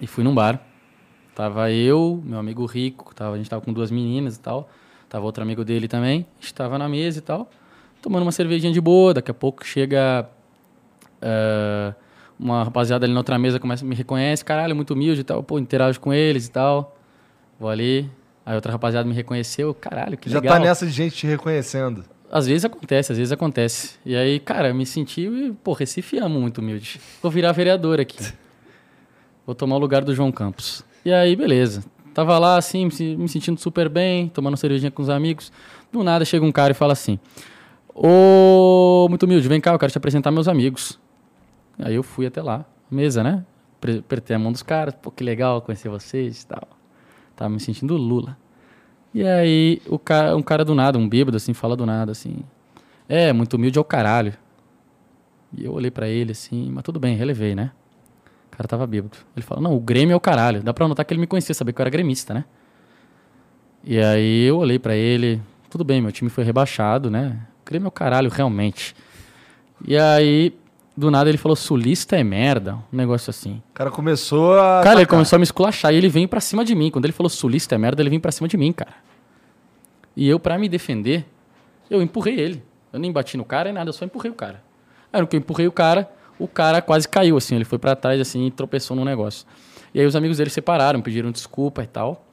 e 0.01 0.07
fui 0.07 0.23
num 0.23 0.35
bar. 0.35 0.61
Tava 1.35 1.71
eu, 1.71 2.23
meu 2.25 2.39
amigo 2.39 2.65
Rico, 2.67 3.15
tava, 3.15 3.35
a 3.35 3.39
gente 3.39 3.51
tava 3.51 3.65
com 3.65 3.73
duas 3.73 3.91
meninas 3.91 4.37
e 4.37 4.41
tal. 4.41 4.69
Tava 5.09 5.25
outro 5.25 5.43
amigo 5.43 5.65
dele 5.65 5.89
também. 5.89 6.27
A 6.39 6.43
gente 6.43 6.55
tava 6.55 6.79
na 6.79 6.89
mesa 6.89 7.19
e 7.19 7.23
tal, 7.23 7.51
tomando 8.05 8.23
uma 8.23 8.33
cervejinha 8.33 8.71
de 8.71 8.81
boa. 8.83 9.15
Daqui 9.15 9.31
a 9.31 9.35
pouco 9.35 9.65
chega 9.65 10.29
ah, 11.23 11.95
uma 12.39 12.65
rapaziada 12.65 13.07
ali 13.07 13.15
na 13.15 13.21
outra 13.21 13.39
mesa 13.39 13.59
começa 13.59 13.85
me 13.85 13.95
reconhece, 13.95 14.45
caralho, 14.45 14.77
muito 14.77 14.93
humilde 14.93 15.23
e 15.23 15.25
tal. 15.25 15.43
Pô, 15.43 15.59
interajo 15.59 15.99
com 15.99 16.13
eles 16.13 16.47
e 16.47 16.51
tal. 16.51 16.97
Vou 17.59 17.71
ali. 17.71 18.11
Aí 18.45 18.55
outra 18.55 18.71
rapaziada 18.71 19.09
me 19.09 19.15
reconheceu, 19.15 19.73
caralho, 19.73 20.19
que 20.19 20.29
Já 20.29 20.39
legal. 20.39 20.59
tá 20.59 20.61
nessa 20.63 20.85
de 20.85 20.93
gente 20.93 21.17
te 21.17 21.27
reconhecendo. 21.27 22.05
Às 22.31 22.47
vezes 22.47 22.65
acontece, 22.65 23.13
às 23.13 23.17
vezes 23.17 23.33
acontece. 23.33 23.95
E 24.05 24.15
aí, 24.15 24.39
cara, 24.39 24.69
eu 24.69 24.75
me 24.75 24.85
senti, 24.85 25.55
pô, 25.63 25.73
Recife 25.73 26.19
amo 26.19 26.39
muito 26.39 26.59
humilde. 26.59 27.01
Vou 27.23 27.31
virar 27.31 27.53
vereador 27.53 28.01
aqui. 28.01 28.19
Vou 29.47 29.55
tomar 29.55 29.77
o 29.77 29.79
lugar 29.79 30.05
do 30.05 30.15
João 30.15 30.31
Campos. 30.31 30.85
E 31.05 31.13
aí, 31.13 31.35
beleza. 31.35 31.85
Tava 32.13 32.39
lá, 32.39 32.59
assim, 32.59 32.89
me 33.17 33.29
sentindo 33.29 33.59
super 33.59 33.89
bem, 33.89 34.29
tomando 34.29 34.57
cervejinha 34.59 34.91
com 34.91 35.03
os 35.03 35.09
amigos. 35.09 35.51
Do 35.91 36.03
nada 36.03 36.25
chega 36.25 36.45
um 36.45 36.53
cara 36.53 36.73
e 36.73 36.75
fala 36.75 36.93
assim: 36.93 37.19
Ô, 37.95 39.07
muito 39.09 39.23
humilde, 39.23 39.47
vem 39.47 39.61
cá, 39.61 39.73
eu 39.73 39.79
quero 39.79 39.93
te 39.93 39.99
apresentar 39.99 40.33
meus 40.33 40.49
amigos. 40.49 40.99
Aí 41.79 41.95
eu 41.95 42.03
fui 42.03 42.27
até 42.27 42.43
lá, 42.43 42.65
mesa, 42.91 43.23
né? 43.23 43.45
Apertei 44.01 44.35
a 44.35 44.39
mão 44.39 44.51
dos 44.51 44.63
caras, 44.63 44.95
pô, 45.01 45.13
que 45.13 45.23
legal 45.23 45.63
conhecer 45.63 45.89
vocês 45.89 46.43
e 46.43 46.47
tal. 46.47 46.67
Tava 47.37 47.51
me 47.51 47.61
sentindo 47.61 47.97
Lula. 47.97 48.37
E 49.13 49.25
aí, 49.25 49.81
o 49.87 49.97
cara, 49.97 50.37
um 50.37 50.43
cara 50.43 50.65
do 50.65 50.75
nada, 50.75 50.99
um 50.99 51.09
bêbado, 51.09 51.37
assim, 51.37 51.55
fala 51.55 51.77
do 51.77 51.87
nada, 51.87 52.11
assim. 52.11 52.39
É, 53.09 53.33
muito 53.33 53.55
humilde 53.55 53.79
é 53.79 53.81
o 53.81 53.85
caralho. 53.85 54.35
E 55.57 55.65
eu 55.65 55.73
olhei 55.73 55.91
pra 55.91 56.09
ele, 56.09 56.33
assim, 56.33 56.71
mas 56.73 56.83
tudo 56.83 56.99
bem, 56.99 57.15
relevei, 57.15 57.55
né? 57.55 57.71
O 58.49 58.57
cara 58.57 58.67
tava 58.67 58.87
bêbado. 58.89 59.19
Ele 59.37 59.47
falou, 59.47 59.63
não, 59.63 59.77
o 59.77 59.81
Grêmio 59.81 60.15
é 60.15 60.17
o 60.17 60.21
caralho. 60.21 60.65
Dá 60.65 60.75
pra 60.75 60.89
notar 60.89 61.05
que 61.05 61.15
ele 61.15 61.21
me 61.21 61.29
conhecia, 61.29 61.55
saber 61.55 61.73
que 61.73 61.81
eu 61.81 61.85
era 61.85 61.91
gremista, 61.91 62.35
né? 62.35 62.45
E 63.85 64.01
aí 64.01 64.45
eu 64.45 64.57
olhei 64.57 64.81
pra 64.81 64.97
ele, 64.97 65.41
tudo 65.71 65.85
bem, 65.85 66.01
meu 66.01 66.11
time 66.11 66.31
foi 66.31 66.43
rebaixado, 66.43 67.09
né? 67.09 67.39
Grêmio 67.65 67.87
é 67.87 67.89
o 67.89 67.93
caralho, 67.93 68.31
realmente. 68.31 68.95
E 69.87 69.97
aí, 69.97 70.55
do 70.97 71.11
nada, 71.11 71.29
ele 71.29 71.39
falou, 71.39 71.57
sulista 71.57 72.17
é 72.17 72.23
merda, 72.23 72.75
um 72.93 72.97
negócio 72.97 73.31
assim. 73.31 73.63
O 73.71 73.75
cara 73.75 73.91
começou 73.91 74.59
a. 74.59 74.83
Cara, 74.83 75.01
ele 75.01 75.07
começou 75.07 75.37
a 75.37 75.39
me 75.39 75.45
esculachar 75.45 75.93
e 75.93 75.97
ele 75.97 76.09
veio 76.09 76.29
pra 76.29 76.41
cima 76.41 76.65
de 76.65 76.75
mim. 76.75 76.91
Quando 76.91 77.05
ele 77.07 77.13
falou 77.13 77.29
sulista 77.29 77.75
é 77.75 77.79
merda, 77.79 78.03
ele 78.03 78.11
veio 78.11 78.21
pra 78.21 78.31
cima 78.31 78.47
de 78.47 78.57
mim, 78.57 78.73
cara. 78.73 78.95
E 80.17 80.29
eu, 80.29 80.39
pra 80.39 80.57
me 80.57 80.69
defender, 80.69 81.27
eu 81.91 82.01
empurrei 82.01 82.39
ele. 82.39 82.63
Eu 82.93 83.01
nem 83.01 83.11
bati 83.11 83.37
no 83.37 83.45
cara 83.45 83.65
nem 83.65 83.75
nada, 83.75 83.89
eu 83.89 83.93
só 83.93 84.05
empurrei 84.05 84.31
o 84.31 84.35
cara. 84.35 84.63
Aí 85.13 85.21
no 85.21 85.27
que 85.27 85.35
eu 85.35 85.39
empurrei 85.39 85.67
o 85.67 85.73
cara, 85.73 86.09
o 86.39 86.47
cara 86.47 86.81
quase 86.81 87.09
caiu, 87.09 87.37
assim. 87.37 87.57
Ele 87.57 87.65
foi 87.65 87.79
pra 87.79 87.97
trás, 87.97 88.21
assim, 88.21 88.47
e 88.47 88.51
tropeçou 88.51 88.97
num 88.97 89.05
negócio. 89.05 89.47
E 89.93 90.01
aí 90.01 90.07
os 90.07 90.15
amigos 90.15 90.39
dele 90.39 90.51
separaram, 90.51 91.01
pediram 91.01 91.31
desculpa 91.31 91.83
e 91.83 91.87
tal. 91.87 92.25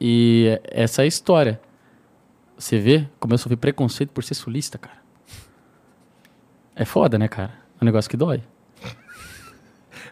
E 0.00 0.60
essa 0.64 1.02
é 1.02 1.04
a 1.04 1.06
história. 1.06 1.60
Você 2.62 2.78
vê 2.78 3.08
como 3.18 3.34
eu 3.34 3.38
sofri 3.38 3.56
preconceito 3.56 4.10
por 4.10 4.22
ser 4.22 4.34
sulista, 4.34 4.78
cara. 4.78 4.98
É 6.76 6.84
foda, 6.84 7.18
né, 7.18 7.26
cara? 7.26 7.50
É 7.80 7.82
um 7.82 7.84
negócio 7.84 8.08
que 8.08 8.16
dói. 8.16 8.40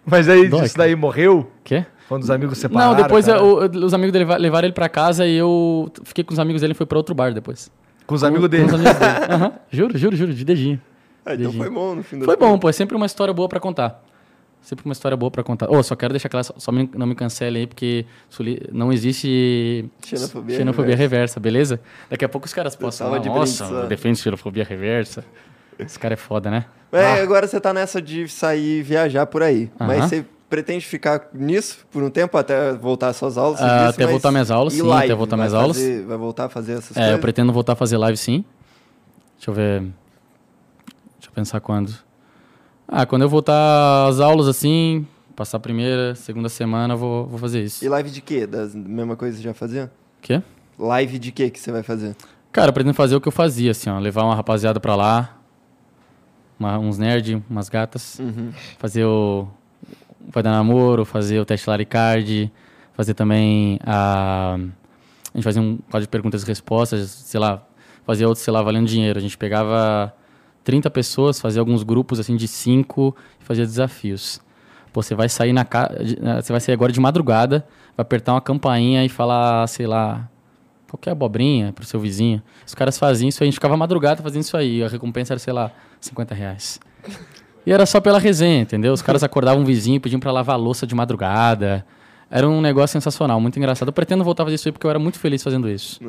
Mas 0.04 0.28
aí, 0.28 0.48
Dói, 0.48 0.64
isso 0.66 0.76
daí 0.76 0.96
morreu? 0.96 1.48
Quê? 1.62 1.86
Quando 2.08 2.24
os 2.24 2.30
amigos 2.30 2.58
separaram? 2.58 2.90
Não, 2.96 3.00
depois 3.00 3.26
cara? 3.26 3.38
eu- 3.38 3.62
eu- 3.72 3.84
os 3.84 3.94
amigos 3.94 4.12
dele 4.12 4.24
va- 4.24 4.36
levaram 4.36 4.66
ele 4.66 4.72
pra 4.74 4.88
casa 4.88 5.24
e 5.28 5.36
eu 5.36 5.92
fiquei 6.02 6.24
com 6.24 6.32
os 6.32 6.40
amigos 6.40 6.60
dele 6.60 6.72
e 6.72 6.74
foi 6.74 6.86
pra 6.86 6.98
outro 6.98 7.14
bar 7.14 7.32
depois. 7.32 7.70
Com 8.04 8.16
os 8.16 8.24
amigos 8.24 8.46
Com 8.46 8.48
dele. 8.50 8.64
os 8.64 8.74
amigos 8.74 8.94
dele. 8.98 9.14
Aham. 9.30 9.52
Juro, 9.70 9.96
juro, 9.96 10.16
juro, 10.16 10.34
de 10.34 10.44
dedinho. 10.44 10.80
Ah, 11.24 11.34
então 11.36 11.52
foi 11.52 11.70
bom 11.70 11.94
no 11.94 12.02
fim 12.02 12.18
do 12.18 12.24
Foi 12.24 12.36
bom, 12.36 12.58
pô. 12.58 12.68
É 12.68 12.72
sempre 12.72 12.96
uma 12.96 13.06
história 13.06 13.32
boa 13.32 13.48
pra 13.48 13.60
contar. 13.60 14.02
Sempre 14.62 14.84
uma 14.84 14.92
história 14.92 15.16
boa 15.16 15.30
pra 15.30 15.42
contar. 15.42 15.70
Ô, 15.70 15.82
só 15.82 15.96
quero 15.96 16.12
deixar 16.12 16.28
claro, 16.28 16.44
só- 16.46 16.54
só 16.58 16.70
me- 16.70 16.88
não 16.94 17.06
me 17.06 17.14
cancele 17.14 17.58
aí, 17.60 17.66
porque 17.66 18.04
não 18.72 18.92
existe 18.92 19.86
Xenofobia 20.04 20.56
xenofobia 20.56 20.94
reversa. 20.96 21.40
beleza? 21.40 21.80
Daqui 22.10 22.24
a 22.24 22.28
pouco 22.28 22.46
os 22.46 22.52
caras 22.52 22.76
postam 22.76 23.06
tava 23.06 23.16
lá, 23.16 23.22
de 23.22 23.28
nossa, 23.28 23.64
brinde 23.64 23.80
só." 23.82 23.86
defende 23.88 24.18
xenofobia 24.18 24.62
reversa. 24.64 25.24
Esse 25.78 25.98
cara 25.98 26.12
é 26.12 26.16
foda, 26.16 26.50
né? 26.50 26.66
É, 26.92 27.20
agora 27.22 27.46
você 27.48 27.58
tá 27.58 27.72
nessa 27.72 28.02
de 28.02 28.28
sair 28.28 28.80
e 28.80 28.82
viajar 28.82 29.24
por 29.26 29.42
aí. 29.42 29.70
Mas 29.78 30.04
você 30.04 30.26
pretende 30.48 30.84
ficar 30.84 31.28
nisso 31.32 31.86
por 31.90 32.02
um 32.02 32.10
tempo 32.10 32.36
até 32.36 32.72
voltar 32.74 33.08
às 33.08 33.16
suas 33.16 33.38
aulas? 33.38 33.60
Ah, 33.62 33.86
disse, 33.86 34.02
até 34.02 34.06
voltar 34.06 34.30
minhas 34.30 34.50
aulas, 34.50 34.74
sim, 34.74 34.82
live? 34.82 35.04
até 35.06 35.14
voltar 35.14 35.36
minhas 35.36 35.54
aulas. 35.54 35.76
fazer- 35.78 36.04
Vai 36.04 36.16
voltar 36.18 36.44
a 36.44 36.48
fazer 36.50 36.72
essas 36.74 36.96
É, 36.96 37.00
eu 37.00 37.04
coisas? 37.04 37.20
pretendo 37.22 37.52
voltar 37.52 37.72
a 37.72 37.76
fazer 37.76 37.96
live 37.96 38.16
sim. 38.18 38.44
Deixa 39.36 39.50
eu 39.50 39.54
ver. 39.54 39.80
Deixa 39.80 41.28
eu 41.28 41.32
pensar 41.32 41.60
quando. 41.60 41.94
Ah, 42.92 43.06
quando 43.06 43.22
eu 43.22 43.28
voltar 43.28 44.08
às 44.08 44.18
aulas 44.18 44.48
assim, 44.48 45.06
passar 45.36 45.58
a 45.58 45.60
primeira, 45.60 46.14
segunda 46.16 46.48
semana, 46.48 46.94
eu 46.94 46.98
vou, 46.98 47.26
vou 47.26 47.38
fazer 47.38 47.62
isso. 47.62 47.84
E 47.84 47.88
live 47.88 48.10
de 48.10 48.20
quê? 48.20 48.46
Das 48.46 48.74
mesma 48.74 49.14
coisa 49.16 49.36
que 49.36 49.42
você 49.42 49.48
já 49.48 49.54
fazia? 49.54 49.90
Quê? 50.20 50.42
Live 50.78 51.18
de 51.18 51.30
quê 51.30 51.50
que 51.50 51.60
você 51.60 51.70
vai 51.70 51.82
fazer? 51.84 52.16
Cara, 52.50 52.70
eu 52.70 52.72
pretendo 52.72 52.94
fazer 52.94 53.14
o 53.14 53.20
que 53.20 53.28
eu 53.28 53.32
fazia, 53.32 53.70
assim, 53.70 53.88
ó. 53.88 53.98
Levar 53.98 54.24
uma 54.24 54.34
rapaziada 54.34 54.80
pra 54.80 54.96
lá. 54.96 55.36
uma- 56.58 56.78
uns 56.78 56.98
nerd, 56.98 57.42
umas 57.48 57.68
gatas. 57.70 58.18
Uhum. 58.18 58.50
Fazer 58.78 59.04
o. 59.04 59.46
Vai 60.28 60.42
dar 60.42 60.50
namoro, 60.50 61.04
fazer 61.06 61.40
o 61.40 61.44
teste 61.46 61.70
Laricard. 61.70 62.52
Fazer 62.92 63.14
também 63.14 63.78
a. 63.86 64.56
A 65.32 65.36
gente 65.38 65.44
fazia 65.44 65.62
um 65.62 65.78
quadro 65.78 66.02
de 66.02 66.08
perguntas 66.08 66.42
e 66.42 66.46
respostas, 66.46 67.08
sei 67.08 67.40
lá. 67.40 67.62
Fazer 68.04 68.26
outro, 68.26 68.42
sei 68.42 68.52
lá, 68.52 68.60
valendo 68.62 68.86
dinheiro. 68.88 69.18
A 69.18 69.22
gente 69.22 69.38
pegava 69.38 70.12
30 70.64 70.90
pessoas, 70.90 71.40
fazia 71.40 71.60
alguns 71.60 71.82
grupos 71.82 72.20
assim 72.20 72.36
de 72.36 72.46
5 72.46 73.16
e 73.40 73.44
fazia 73.44 73.64
desafios. 73.64 74.40
Pô, 74.92 75.02
você 75.02 75.14
vai 75.14 75.28
sair 75.28 75.52
na 75.52 75.64
ca... 75.64 75.90
Você 76.42 76.52
vai 76.52 76.60
sair 76.60 76.74
agora 76.74 76.92
de 76.92 77.00
madrugada, 77.00 77.66
vai 77.96 78.02
apertar 78.02 78.34
uma 78.34 78.40
campainha 78.40 79.04
e 79.04 79.08
falar, 79.08 79.66
sei 79.68 79.86
lá, 79.86 80.28
qualquer 80.88 81.12
abobrinha 81.12 81.72
pro 81.72 81.86
seu 81.86 82.00
vizinho. 82.00 82.42
Os 82.66 82.74
caras 82.74 82.98
faziam 82.98 83.28
isso 83.28 83.42
aí, 83.42 83.46
a 83.46 83.50
gente 83.50 83.54
ficava 83.54 83.76
madrugada 83.76 84.22
fazendo 84.22 84.42
isso 84.42 84.56
aí. 84.56 84.82
A 84.82 84.88
recompensa 84.88 85.32
era, 85.32 85.38
sei 85.38 85.52
lá, 85.52 85.70
50 86.00 86.34
reais. 86.34 86.80
E 87.64 87.72
era 87.72 87.86
só 87.86 88.00
pela 88.00 88.18
resenha, 88.18 88.62
entendeu? 88.62 88.92
Os 88.92 89.02
caras 89.02 89.22
acordavam 89.22 89.62
um 89.62 89.64
vizinho 89.64 89.96
e 89.96 90.00
pediam 90.00 90.18
pra 90.18 90.32
lavar 90.32 90.54
a 90.54 90.58
louça 90.58 90.86
de 90.86 90.94
madrugada. 90.94 91.86
Era 92.30 92.48
um 92.48 92.60
negócio 92.60 92.92
sensacional, 92.94 93.40
muito 93.40 93.58
engraçado. 93.58 93.88
Eu 93.88 93.92
pretendo 93.92 94.24
voltar 94.24 94.42
a 94.42 94.46
fazer 94.46 94.54
isso 94.56 94.68
aí 94.68 94.72
porque 94.72 94.86
eu 94.86 94.90
era 94.90 94.98
muito 94.98 95.18
feliz 95.18 95.42
fazendo 95.42 95.68
isso. 95.68 96.00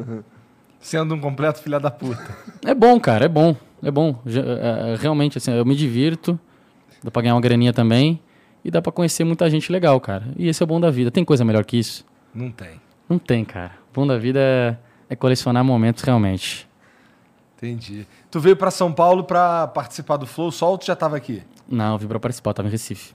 Sendo 0.82 1.14
um 1.16 1.20
completo 1.20 1.60
filha 1.62 1.80
da 1.80 1.91
puta. 1.91 2.36
É 2.66 2.76
bom, 2.76 2.99
cara, 2.99 3.26
é 3.26 3.28
bom. 3.28 3.56
É 3.82 3.90
bom. 3.90 4.20
É, 4.26 4.94
é, 4.94 4.95
realmente, 4.95 5.38
assim, 5.38 5.52
eu 5.52 5.66
me 5.66 5.76
divirto. 5.76 6.40
Dá 7.03 7.10
pra 7.10 7.24
ganhar 7.24 7.34
uma 7.34 7.41
graninha 7.41 7.74
também. 7.74 8.22
E 8.64 8.70
dá 8.70 8.82
pra 8.82 8.91
conhecer 8.91 9.24
muita 9.24 9.49
gente 9.49 9.72
legal, 9.72 9.99
cara. 9.99 10.28
E 10.38 10.48
esse 10.48 10.62
é 10.62 10.64
o 10.64 10.68
bom 10.68 10.80
da 10.80 10.91
vida. 10.91 11.10
Tem 11.10 11.26
coisa 11.26 11.44
melhor 11.44 11.66
que 11.66 11.78
isso? 11.78 12.06
Não 12.34 12.52
tem. 12.52 12.80
Não 13.10 13.18
tem, 13.18 13.44
cara. 13.44 13.72
O 13.90 13.94
bom 13.94 14.06
da 14.06 14.18
vida 14.18 14.40
é, 14.40 14.78
é 15.10 15.16
colecionar 15.16 15.64
momentos 15.64 16.03
realmente. 16.03 16.70
Entendi. 17.58 18.08
Tu 18.30 18.40
veio 18.40 18.56
pra 18.56 18.70
São 18.72 18.91
Paulo 18.91 19.24
pra 19.24 19.68
participar 19.68 20.18
do 20.18 20.28
Flow 20.28 20.52
só 20.52 20.70
ou 20.72 20.78
tu 20.78 20.86
já 20.86 20.95
tava 20.95 21.18
aqui? 21.18 21.44
Não, 21.68 21.94
eu 21.94 21.98
vim 21.98 22.08
pra 22.08 22.20
participar, 22.20 22.52
eu 22.52 22.53
tava 22.56 22.68
em 22.68 22.72
Recife. 22.72 23.14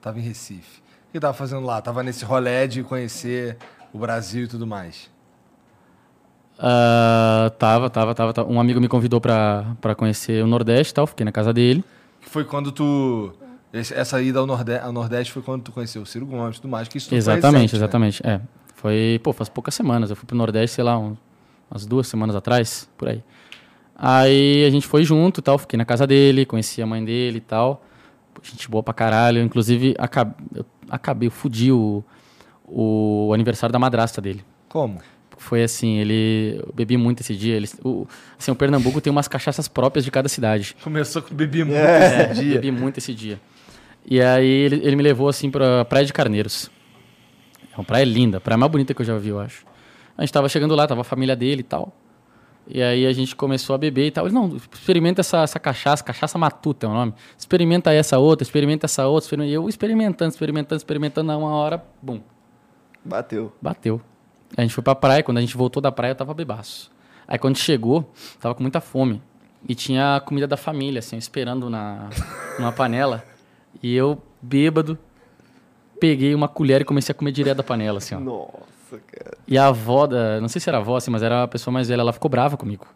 Tava 0.00 0.18
em 0.18 0.22
Recife. 0.22 0.80
O 1.08 1.12
que 1.12 1.20
tava 1.20 1.34
fazendo 1.34 1.64
lá? 1.64 1.80
Tava 1.80 2.02
nesse 2.02 2.24
rolé 2.24 2.66
de 2.66 2.82
conhecer 2.82 3.56
o 3.92 3.98
Brasil 3.98 4.44
e 4.44 4.48
tudo 4.48 4.66
mais. 4.66 5.10
Ah, 6.58 7.50
tava, 7.58 7.90
tava, 7.90 8.14
tava, 8.14 8.32
tava. 8.32 8.50
Um 8.52 8.60
amigo 8.60 8.80
me 8.80 8.88
convidou 8.88 9.20
pra, 9.20 9.74
pra 9.80 9.94
conhecer 9.94 10.42
o 10.44 10.46
Nordeste 10.46 10.92
e 10.92 10.94
tal, 10.94 11.06
fiquei 11.06 11.24
na 11.24 11.32
casa 11.32 11.52
dele. 11.52 11.84
Foi 12.20 12.44
quando 12.44 12.70
tu. 12.70 13.32
esse- 13.72 13.94
essa 13.94 14.20
ida 14.22 14.38
ao 14.38 14.46
Nordeste, 14.46 14.84
ao 14.84 14.92
Nordeste 14.92 15.32
foi 15.32 15.42
quando 15.42 15.62
tu 15.62 15.72
conheceu 15.72 16.02
o 16.02 16.06
Ciro 16.06 16.26
Gomes 16.26 16.56
e 16.56 16.60
tudo 16.60 16.70
mais. 16.70 16.86
Que 16.88 16.98
isso 16.98 17.06
tudo 17.08 17.10
foi 17.10 17.18
exatamente, 17.18 17.72
né? 17.72 17.78
exatamente. 17.78 18.26
É. 18.26 18.40
Foi, 18.76 19.20
pô, 19.22 19.32
faz 19.32 19.48
poucas 19.48 19.74
semanas. 19.74 20.10
Eu 20.10 20.16
fui 20.16 20.26
pro 20.26 20.36
Nordeste, 20.36 20.76
sei 20.76 20.84
lá, 20.84 20.98
um- 20.98 21.16
umas 21.70 21.86
duas 21.86 22.06
semanas 22.06 22.36
atrás, 22.36 22.88
por 22.96 23.08
aí. 23.08 23.22
Aí 23.96 24.64
a 24.64 24.70
gente 24.70 24.86
foi 24.86 25.04
junto 25.04 25.40
e 25.40 25.42
tal, 25.42 25.58
fiquei 25.58 25.76
na 25.76 25.84
casa 25.84 26.06
dele, 26.06 26.44
conheci 26.44 26.82
a 26.82 26.86
mãe 26.86 27.04
dele 27.04 27.38
e 27.38 27.40
tal. 27.40 27.82
Gente 28.42 28.68
boa 28.68 28.82
pra 28.82 28.92
caralho. 28.92 29.40
Inclusive, 29.42 29.94
acab... 29.98 30.32
eu 30.54 30.64
acabei, 30.90 31.28
eu 31.28 31.30
fudi 31.30 31.70
o, 31.70 32.02
o 32.66 33.30
aniversário 33.32 33.72
da 33.72 33.78
madrasta 33.78 34.20
dele. 34.20 34.44
Como? 34.68 34.98
Foi 35.36 35.62
assim, 35.62 35.98
ele. 35.98 36.60
Eu 36.66 36.72
bebi 36.74 36.96
muito 36.96 37.20
esse 37.20 37.34
dia. 37.34 37.56
Ele, 37.56 37.68
o, 37.84 38.06
assim, 38.38 38.50
o 38.50 38.54
Pernambuco 38.54 39.00
tem 39.00 39.10
umas 39.10 39.26
cachaças 39.28 39.66
próprias 39.68 40.04
de 40.04 40.10
cada 40.10 40.28
cidade. 40.28 40.76
Começou 40.82 41.20
com 41.22 41.34
bebi 41.34 41.64
muito 41.64 41.76
É, 41.78 42.30
esse 42.32 42.40
dia. 42.42 42.54
bebi 42.54 42.70
muito 42.70 42.98
esse 42.98 43.12
dia. 43.14 43.40
E 44.04 44.20
aí 44.20 44.46
ele, 44.46 44.76
ele 44.84 44.96
me 44.96 45.02
levou 45.02 45.28
assim 45.28 45.50
pra 45.50 45.84
Praia 45.84 46.04
de 46.04 46.12
Carneiros. 46.12 46.70
É 47.72 47.78
uma 47.78 47.84
praia 47.84 48.04
linda, 48.04 48.38
a 48.38 48.40
praia 48.40 48.58
mais 48.58 48.70
bonita 48.70 48.92
que 48.92 49.00
eu 49.00 49.06
já 49.06 49.16
vi, 49.16 49.30
eu 49.30 49.40
acho. 49.40 49.64
A 50.18 50.22
gente 50.22 50.32
tava 50.32 50.48
chegando 50.48 50.74
lá, 50.74 50.86
tava 50.86 51.00
a 51.00 51.04
família 51.04 51.34
dele 51.34 51.60
e 51.60 51.64
tal. 51.64 51.96
E 52.68 52.80
aí 52.82 53.06
a 53.06 53.12
gente 53.12 53.34
começou 53.34 53.74
a 53.74 53.78
beber 53.78 54.06
e 54.06 54.10
tal. 54.10 54.26
Ele, 54.26 54.34
não, 54.34 54.56
experimenta 54.72 55.20
essa, 55.22 55.38
essa 55.42 55.58
cachaça, 55.58 56.04
cachaça 56.04 56.36
matuta 56.38 56.86
é 56.86 56.88
o 56.88 56.92
nome. 56.92 57.14
Experimenta 57.38 57.92
essa 57.92 58.18
outra, 58.18 58.42
experimenta 58.44 58.86
essa 58.86 59.06
outra. 59.06 59.24
experimenta- 59.24 59.50
E 59.50 59.54
eu 59.54 59.68
experimentando, 59.68 60.30
experimentando, 60.30 60.76
experimentando, 60.78 61.26
na 61.28 61.36
uma 61.36 61.50
hora, 61.54 61.82
bum, 62.00 62.20
Bateu. 63.04 63.52
bateu. 63.60 64.00
A 64.56 64.62
gente 64.62 64.74
foi 64.74 64.82
pra 64.82 64.94
praia, 64.94 65.22
quando 65.22 65.38
a 65.38 65.40
gente 65.40 65.56
voltou 65.56 65.80
da 65.80 65.90
praia 65.92 66.12
eu 66.12 66.16
tava 66.16 66.34
bebaço. 66.34 66.90
Aí 67.26 67.38
quando 67.38 67.56
chegou, 67.56 68.10
tava 68.40 68.54
com 68.54 68.62
muita 68.62 68.80
fome. 68.80 69.22
E 69.68 69.74
tinha 69.74 70.16
a 70.16 70.20
comida 70.20 70.46
da 70.46 70.56
família, 70.56 70.98
assim, 70.98 71.16
esperando 71.16 71.70
na, 71.70 72.10
numa 72.58 72.72
panela. 72.72 73.24
E 73.82 73.94
eu, 73.94 74.20
bêbado, 74.42 74.98
peguei 76.00 76.34
uma 76.34 76.48
colher 76.48 76.80
e 76.80 76.84
comecei 76.84 77.12
a 77.12 77.14
comer 77.14 77.32
direto 77.32 77.58
da 77.58 77.62
panela, 77.62 77.98
assim, 77.98 78.14
ó. 78.14 78.20
Nossa, 78.20 78.98
cara. 79.10 79.36
E 79.46 79.56
a 79.56 79.66
avó, 79.68 80.06
da, 80.06 80.40
não 80.40 80.48
sei 80.48 80.60
se 80.60 80.68
era 80.68 80.78
avó, 80.78 80.96
assim, 80.96 81.10
mas 81.10 81.22
era 81.22 81.44
a 81.44 81.48
pessoa 81.48 81.72
mais 81.72 81.88
velha, 81.88 82.00
ela 82.00 82.12
ficou 82.12 82.28
brava 82.28 82.56
comigo. 82.56 82.86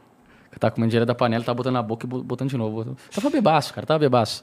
Eu 0.53 0.59
tava 0.59 0.75
comendo 0.75 0.91
direto 0.91 1.07
da 1.07 1.15
panela, 1.15 1.45
tava 1.45 1.57
botando 1.57 1.75
na 1.75 1.83
boca 1.83 2.05
e 2.07 2.09
bo- 2.09 2.23
botando 2.23 2.51
de 2.51 2.57
novo. 2.57 2.81
Eu 2.83 2.97
tava 3.15 3.31
bebaço, 3.31 3.73
cara, 3.73 3.87
tava 3.87 3.99
bebaço. 4.01 4.43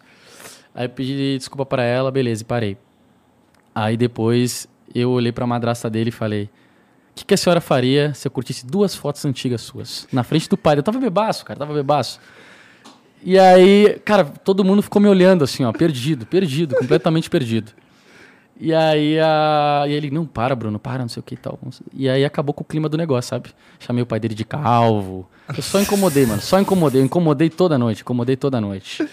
Aí 0.74 0.86
eu 0.86 0.90
pedi 0.90 1.38
desculpa 1.38 1.66
pra 1.66 1.84
ela, 1.84 2.10
beleza, 2.12 2.42
e 2.44 2.46
parei. 2.46 2.78
Aí 3.76 3.98
depois 3.98 4.68
eu 4.94 5.10
olhei 5.12 5.32
pra 5.32 5.46
madrasta 5.48 5.90
dele 5.90 6.10
e 6.10 6.12
falei: 6.12 6.50
O 7.14 7.16
que, 7.16 7.26
que 7.26 7.34
a 7.36 7.38
senhora 7.38 7.62
faria 7.62 8.12
se 8.16 8.28
eu 8.28 8.32
curtisse 8.32 8.66
duas 8.66 8.96
fotos 8.96 9.24
antigas 9.24 9.62
suas? 9.62 10.08
Na 10.12 10.24
frente 10.24 10.50
do 10.50 10.58
pai. 10.58 10.78
Eu 10.78 10.84
tava 10.84 11.00
bebaço, 11.00 11.46
cara, 11.46 11.60
tava 11.60 11.72
bebaço. 11.72 12.20
E 13.22 13.38
aí, 13.38 14.02
cara, 14.04 14.26
todo 14.26 14.64
mundo 14.64 14.82
ficou 14.82 15.00
me 15.00 15.08
olhando 15.08 15.44
assim, 15.44 15.64
ó, 15.64 15.72
perdido, 15.72 16.26
perdido, 16.26 16.76
completamente 16.76 17.30
perdido. 17.30 17.72
E 18.60 18.74
aí, 18.74 19.20
a... 19.20 19.86
e 19.88 19.92
ele, 19.94 20.10
não, 20.10 20.26
para, 20.26 20.56
Bruno, 20.56 20.80
para, 20.80 21.04
não 21.04 21.10
sei 21.10 21.20
o 21.20 21.24
que 21.24 21.36
e 21.36 21.38
tal. 21.38 21.60
E 21.94 22.10
aí 22.10 22.26
acabou 22.26 22.54
com 22.54 22.64
o 22.64 22.66
clima 22.66 22.90
do 22.90 22.98
negócio, 22.98 23.30
sabe? 23.30 23.50
Chamei 23.80 24.02
o 24.02 24.06
pai 24.06 24.20
dele 24.20 24.34
de 24.34 24.44
calvo. 24.44 25.30
Eu 25.56 25.62
só 25.62 25.80
incomodei, 25.80 26.26
mano, 26.26 26.42
só 26.42 26.60
incomodei. 26.60 27.02
Eu 27.02 27.06
incomodei 27.06 27.50
toda 27.50 27.78
noite, 27.78 28.02
incomodei 28.02 28.36
toda 28.36 28.60
noite. 28.60 29.08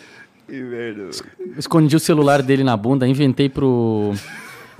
Que 0.46 0.60
merda. 0.60 1.10
Escondi 1.56 1.94
o 1.94 2.00
celular 2.00 2.42
dele 2.42 2.64
na 2.64 2.76
bunda, 2.76 3.06
inventei 3.06 3.48
pro. 3.48 4.12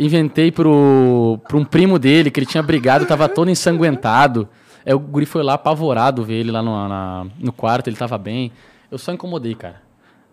Inventei 0.01 0.51
pro, 0.51 1.39
pro 1.47 1.59
um 1.59 1.65
primo 1.65 1.99
dele, 1.99 2.31
que 2.31 2.41
ele 2.41 2.47
tinha 2.47 2.63
brigado, 2.63 3.05
tava 3.07 3.29
todo 3.29 3.51
ensanguentado. 3.51 4.49
Aí 4.85 4.95
o 4.95 4.99
guri 4.99 5.27
foi 5.27 5.43
lá 5.43 5.55
apavorado 5.55 6.25
ver 6.25 6.35
ele 6.35 6.51
lá 6.51 6.63
no, 6.63 6.89
na- 6.89 7.27
no 7.39 7.53
quarto, 7.53 7.89
ele 7.89 7.97
tava 7.97 8.17
bem. 8.17 8.51
Eu 8.91 8.97
só 8.99 9.13
incomodei, 9.13 9.55
cara. 9.55 9.83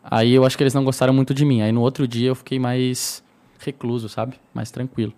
Aí 0.04 0.34
eu 0.34 0.46
acho 0.46 0.56
que 0.58 0.64
eles 0.64 0.74
não 0.74 0.84
gostaram 0.86 1.14
muito 1.14 1.34
de 1.34 1.44
mim. 1.44 1.62
Aí 1.62 1.72
no 1.72 1.82
outro 1.82 2.08
dia 2.08 2.30
eu 2.30 2.36
fiquei 2.36 2.58
mais 2.58 3.22
recluso, 3.60 4.08
sabe? 4.08 4.36
Mais 4.54 4.72
tranquilo. 4.72 5.12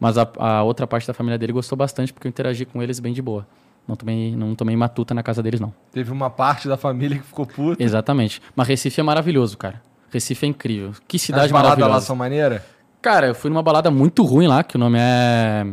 Mas 0.00 0.16
a, 0.16 0.26
a 0.38 0.62
outra 0.62 0.86
parte 0.86 1.06
da 1.06 1.12
família 1.12 1.38
dele 1.38 1.52
gostou 1.52 1.76
bastante 1.76 2.12
porque 2.14 2.26
eu 2.26 2.30
interagi 2.30 2.64
com 2.64 2.82
eles 2.82 2.98
bem 2.98 3.12
de 3.12 3.20
boa. 3.20 3.46
Não 3.86 3.94
tomei, 3.94 4.34
não 4.34 4.54
tomei 4.54 4.74
matuta 4.74 5.12
na 5.12 5.22
casa 5.22 5.42
deles, 5.42 5.60
não. 5.60 5.72
Teve 5.92 6.10
uma 6.10 6.30
parte 6.30 6.66
da 6.66 6.76
família 6.78 7.18
que 7.18 7.24
ficou 7.24 7.44
puta. 7.44 7.82
Exatamente. 7.82 8.40
Mas 8.56 8.68
Recife 8.68 9.00
é 9.00 9.04
maravilhoso, 9.04 9.58
cara. 9.58 9.82
Recife 10.10 10.46
é 10.46 10.48
incrível. 10.48 10.92
Que 11.06 11.16
As 11.16 11.22
cidade 11.22 11.52
baladas 11.52 11.70
lá 11.72 11.76
maravilhosa. 11.80 12.06
são 12.06 12.16
maneiras? 12.16 12.62
Cara, 13.02 13.26
eu 13.26 13.34
fui 13.34 13.50
numa 13.50 13.62
balada 13.62 13.90
muito 13.90 14.22
ruim 14.22 14.46
lá, 14.46 14.62
que 14.62 14.76
o 14.76 14.78
nome 14.78 14.96
é. 15.00 15.66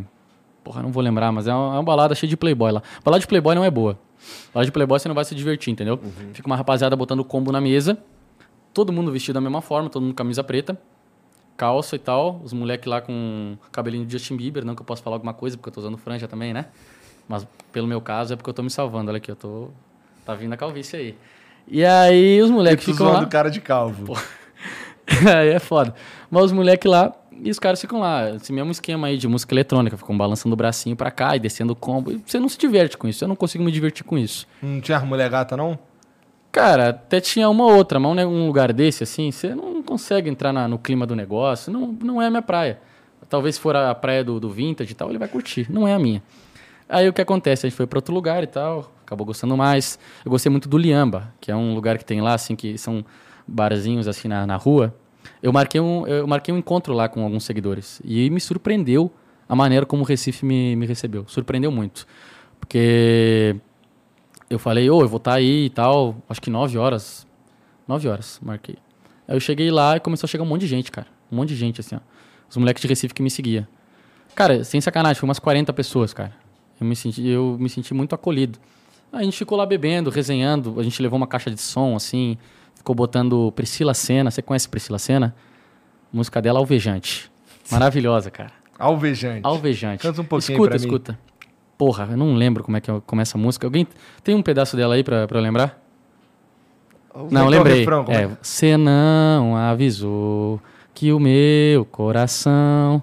Porra, 0.64 0.82
não 0.82 0.90
vou 0.90 1.00
lembrar, 1.00 1.30
mas 1.30 1.46
é 1.46 1.54
uma, 1.54 1.76
é 1.76 1.78
uma 1.78 1.82
balada 1.84 2.12
cheia 2.12 2.28
de 2.28 2.36
playboy 2.36 2.72
lá. 2.72 2.82
Balada 3.04 3.20
de 3.20 3.26
playboy 3.28 3.54
não 3.54 3.64
é 3.64 3.70
boa. 3.70 3.96
Balada 4.52 4.66
de 4.66 4.72
playboy 4.72 4.98
você 4.98 5.06
não 5.06 5.14
vai 5.14 5.24
se 5.24 5.32
divertir, 5.32 5.70
entendeu? 5.72 5.98
Fica 6.34 6.46
uma 6.48 6.56
rapaziada 6.56 6.96
botando 6.96 7.24
combo 7.24 7.52
na 7.52 7.60
mesa, 7.60 7.96
todo 8.74 8.92
mundo 8.92 9.12
vestido 9.12 9.34
da 9.34 9.40
mesma 9.40 9.60
forma, 9.60 9.88
todo 9.88 10.02
mundo 10.02 10.10
com 10.10 10.16
camisa 10.16 10.42
preta, 10.42 10.76
calça 11.56 11.94
e 11.94 12.00
tal. 12.00 12.40
Os 12.42 12.52
moleques 12.52 12.88
lá 12.88 13.00
com 13.00 13.56
cabelinho 13.70 14.04
de 14.04 14.12
Justin 14.12 14.36
Bieber, 14.36 14.64
não 14.64 14.74
que 14.74 14.82
eu 14.82 14.86
possa 14.86 15.00
falar 15.00 15.14
alguma 15.14 15.32
coisa, 15.32 15.56
porque 15.56 15.68
eu 15.68 15.72
tô 15.72 15.80
usando 15.80 15.96
franja 15.96 16.26
também, 16.26 16.52
né? 16.52 16.66
Mas 17.28 17.46
pelo 17.70 17.86
meu 17.86 18.00
caso 18.00 18.32
é 18.32 18.36
porque 18.36 18.50
eu 18.50 18.54
tô 18.54 18.62
me 18.62 18.70
salvando. 18.70 19.08
Olha 19.08 19.18
aqui, 19.18 19.30
eu 19.30 19.36
tô. 19.36 19.68
Tá 20.26 20.34
vindo 20.34 20.52
a 20.52 20.56
calvície 20.56 20.98
aí. 20.98 21.18
E 21.68 21.84
aí 21.84 22.42
os 22.42 22.50
moleques 22.50 22.84
ficam 22.84 23.06
lá. 23.06 23.12
zoando 23.12 23.26
o 23.26 23.30
cara 23.30 23.50
de 23.50 23.60
calvo. 23.60 24.16
aí 25.32 25.50
é 25.50 25.58
foda. 25.60 25.94
Mas 26.28 26.46
os 26.46 26.52
moleques 26.52 26.90
lá, 26.90 27.14
e 27.42 27.50
os 27.50 27.58
caras 27.58 27.80
ficam 27.80 28.00
lá, 28.00 28.30
esse 28.30 28.52
mesmo 28.52 28.70
esquema 28.70 29.06
aí 29.08 29.16
de 29.18 29.26
música 29.28 29.54
eletrônica, 29.54 29.96
ficam 29.96 30.16
balançando 30.16 30.52
o 30.52 30.56
bracinho 30.56 30.94
pra 30.96 31.10
cá 31.10 31.36
e 31.36 31.40
descendo 31.40 31.72
o 31.72 31.76
combo. 31.76 32.12
E 32.12 32.22
você 32.24 32.38
não 32.38 32.48
se 32.48 32.58
diverte 32.58 32.96
com 32.96 33.06
isso, 33.08 33.22
eu 33.24 33.28
não 33.28 33.36
consigo 33.36 33.62
me 33.64 33.70
divertir 33.72 34.04
com 34.04 34.16
isso. 34.18 34.46
Não 34.62 34.80
tinha 34.80 34.98
mulher 35.00 35.28
gata, 35.30 35.56
não? 35.56 35.78
Cara, 36.52 36.88
até 36.90 37.20
tinha 37.20 37.48
uma 37.48 37.64
outra, 37.64 38.00
mas 38.00 38.26
um 38.26 38.46
lugar 38.46 38.72
desse, 38.72 39.04
assim, 39.04 39.30
você 39.30 39.54
não 39.54 39.82
consegue 39.82 40.28
entrar 40.28 40.52
na- 40.52 40.66
no 40.66 40.78
clima 40.78 41.06
do 41.06 41.14
negócio, 41.14 41.72
não, 41.72 41.86
não 42.02 42.20
é 42.20 42.26
a 42.26 42.30
minha 42.30 42.42
praia. 42.42 42.80
Talvez 43.28 43.54
se 43.54 43.60
for 43.60 43.76
a 43.76 43.94
praia 43.94 44.24
do, 44.24 44.40
do 44.40 44.50
Vintage 44.50 44.90
e 44.90 44.94
tal, 44.94 45.08
ele 45.10 45.18
vai 45.18 45.28
curtir, 45.28 45.66
não 45.70 45.86
é 45.86 45.94
a 45.94 45.98
minha. 45.98 46.20
Aí 46.88 47.08
o 47.08 47.12
que 47.12 47.20
acontece? 47.20 47.66
A 47.66 47.68
gente 47.70 47.76
foi 47.76 47.86
pra 47.86 47.98
outro 47.98 48.12
lugar 48.12 48.42
e 48.42 48.48
tal, 48.48 48.92
acabou 49.06 49.24
gostando 49.24 49.56
mais. 49.56 49.96
Eu 50.24 50.30
gostei 50.32 50.50
muito 50.50 50.68
do 50.68 50.76
Liamba, 50.76 51.32
que 51.40 51.52
é 51.52 51.54
um 51.54 51.72
lugar 51.72 51.96
que 51.98 52.04
tem 52.04 52.20
lá, 52.20 52.34
assim, 52.34 52.56
que 52.56 52.76
são 52.76 53.04
barzinhos, 53.46 54.08
assim, 54.08 54.26
na, 54.26 54.44
na 54.44 54.56
rua. 54.56 54.92
Eu 55.42 55.52
marquei, 55.52 55.80
um, 55.80 56.06
eu 56.06 56.26
marquei 56.26 56.52
um 56.52 56.58
encontro 56.58 56.92
lá 56.92 57.08
com 57.08 57.22
alguns 57.22 57.44
seguidores 57.44 58.00
e 58.04 58.28
me 58.30 58.40
surpreendeu 58.40 59.10
a 59.48 59.56
maneira 59.56 59.86
como 59.86 60.02
o 60.02 60.04
Recife 60.04 60.44
me, 60.44 60.76
me 60.76 60.86
recebeu. 60.86 61.24
Surpreendeu 61.26 61.72
muito. 61.72 62.06
Porque 62.58 63.56
eu 64.48 64.58
falei, 64.58 64.88
ô, 64.90 65.00
eu 65.00 65.08
vou 65.08 65.16
estar 65.16 65.34
aí 65.34 65.66
e 65.66 65.70
tal, 65.70 66.16
acho 66.28 66.40
que 66.40 66.50
9 66.50 66.76
horas. 66.76 67.26
9 67.88 68.08
horas, 68.08 68.38
marquei. 68.42 68.76
Aí 69.26 69.34
eu 69.34 69.40
cheguei 69.40 69.70
lá 69.70 69.96
e 69.96 70.00
começou 70.00 70.26
a 70.26 70.28
chegar 70.28 70.44
um 70.44 70.46
monte 70.46 70.62
de 70.62 70.66
gente, 70.66 70.92
cara. 70.92 71.06
Um 71.32 71.36
monte 71.36 71.50
de 71.50 71.56
gente, 71.56 71.80
assim, 71.80 71.96
ó. 71.96 72.00
Os 72.48 72.56
moleques 72.56 72.82
de 72.82 72.88
Recife 72.88 73.14
que 73.14 73.22
me 73.22 73.30
seguia. 73.30 73.68
Cara, 74.34 74.62
sem 74.64 74.80
sacanagem, 74.80 75.18
foi 75.18 75.28
umas 75.28 75.38
40 75.38 75.72
pessoas, 75.72 76.12
cara. 76.12 76.32
Eu 76.80 76.86
me 76.86 76.96
senti, 76.96 77.26
eu 77.26 77.56
me 77.58 77.68
senti 77.68 77.94
muito 77.94 78.14
acolhido. 78.14 78.58
Aí 79.12 79.20
a 79.20 79.24
gente 79.24 79.36
ficou 79.36 79.56
lá 79.56 79.66
bebendo, 79.66 80.10
resenhando, 80.10 80.78
a 80.78 80.82
gente 80.82 81.00
levou 81.02 81.16
uma 81.16 81.26
caixa 81.26 81.50
de 81.50 81.60
som, 81.60 81.96
assim, 81.96 82.38
ficou 82.80 82.94
botando 82.94 83.52
Priscila 83.52 83.92
Senna. 83.94 84.30
Você 84.30 84.40
conhece 84.42 84.68
Priscila 84.68 84.98
Senna? 84.98 85.34
A 86.12 86.16
música 86.16 86.40
dela 86.42 86.58
Alvejante. 86.58 87.30
Maravilhosa, 87.70 88.30
cara. 88.30 88.50
Alvejante. 88.78 89.40
Alvejante. 89.44 90.02
Canta 90.02 90.20
um 90.22 90.24
pouquinho 90.24 90.56
escuta, 90.56 90.70
pra 90.70 90.78
mim. 90.78 90.84
escuta. 90.86 91.18
Porra, 91.78 92.08
eu 92.10 92.16
não 92.16 92.34
lembro 92.34 92.64
como 92.64 92.76
é 92.76 92.80
que 92.80 92.90
começa 93.06 93.36
a 93.38 93.40
música. 93.40 93.66
Alguém 93.66 93.86
tem 94.24 94.34
um 94.34 94.42
pedaço 94.42 94.76
dela 94.76 94.94
aí 94.94 95.04
pra, 95.04 95.26
pra 95.28 95.38
eu 95.38 95.42
lembrar? 95.42 95.78
É 97.14 97.18
Não, 97.30 97.46
é 97.46 97.48
lembrei. 97.50 97.78
refrão? 97.80 98.04
É 98.08 98.22
É, 98.22 98.30
você 98.42 98.76
não 98.76 99.56
avisou 99.56 100.60
que 100.94 101.12
o 101.12 101.20
meu 101.20 101.84
coração 101.84 103.02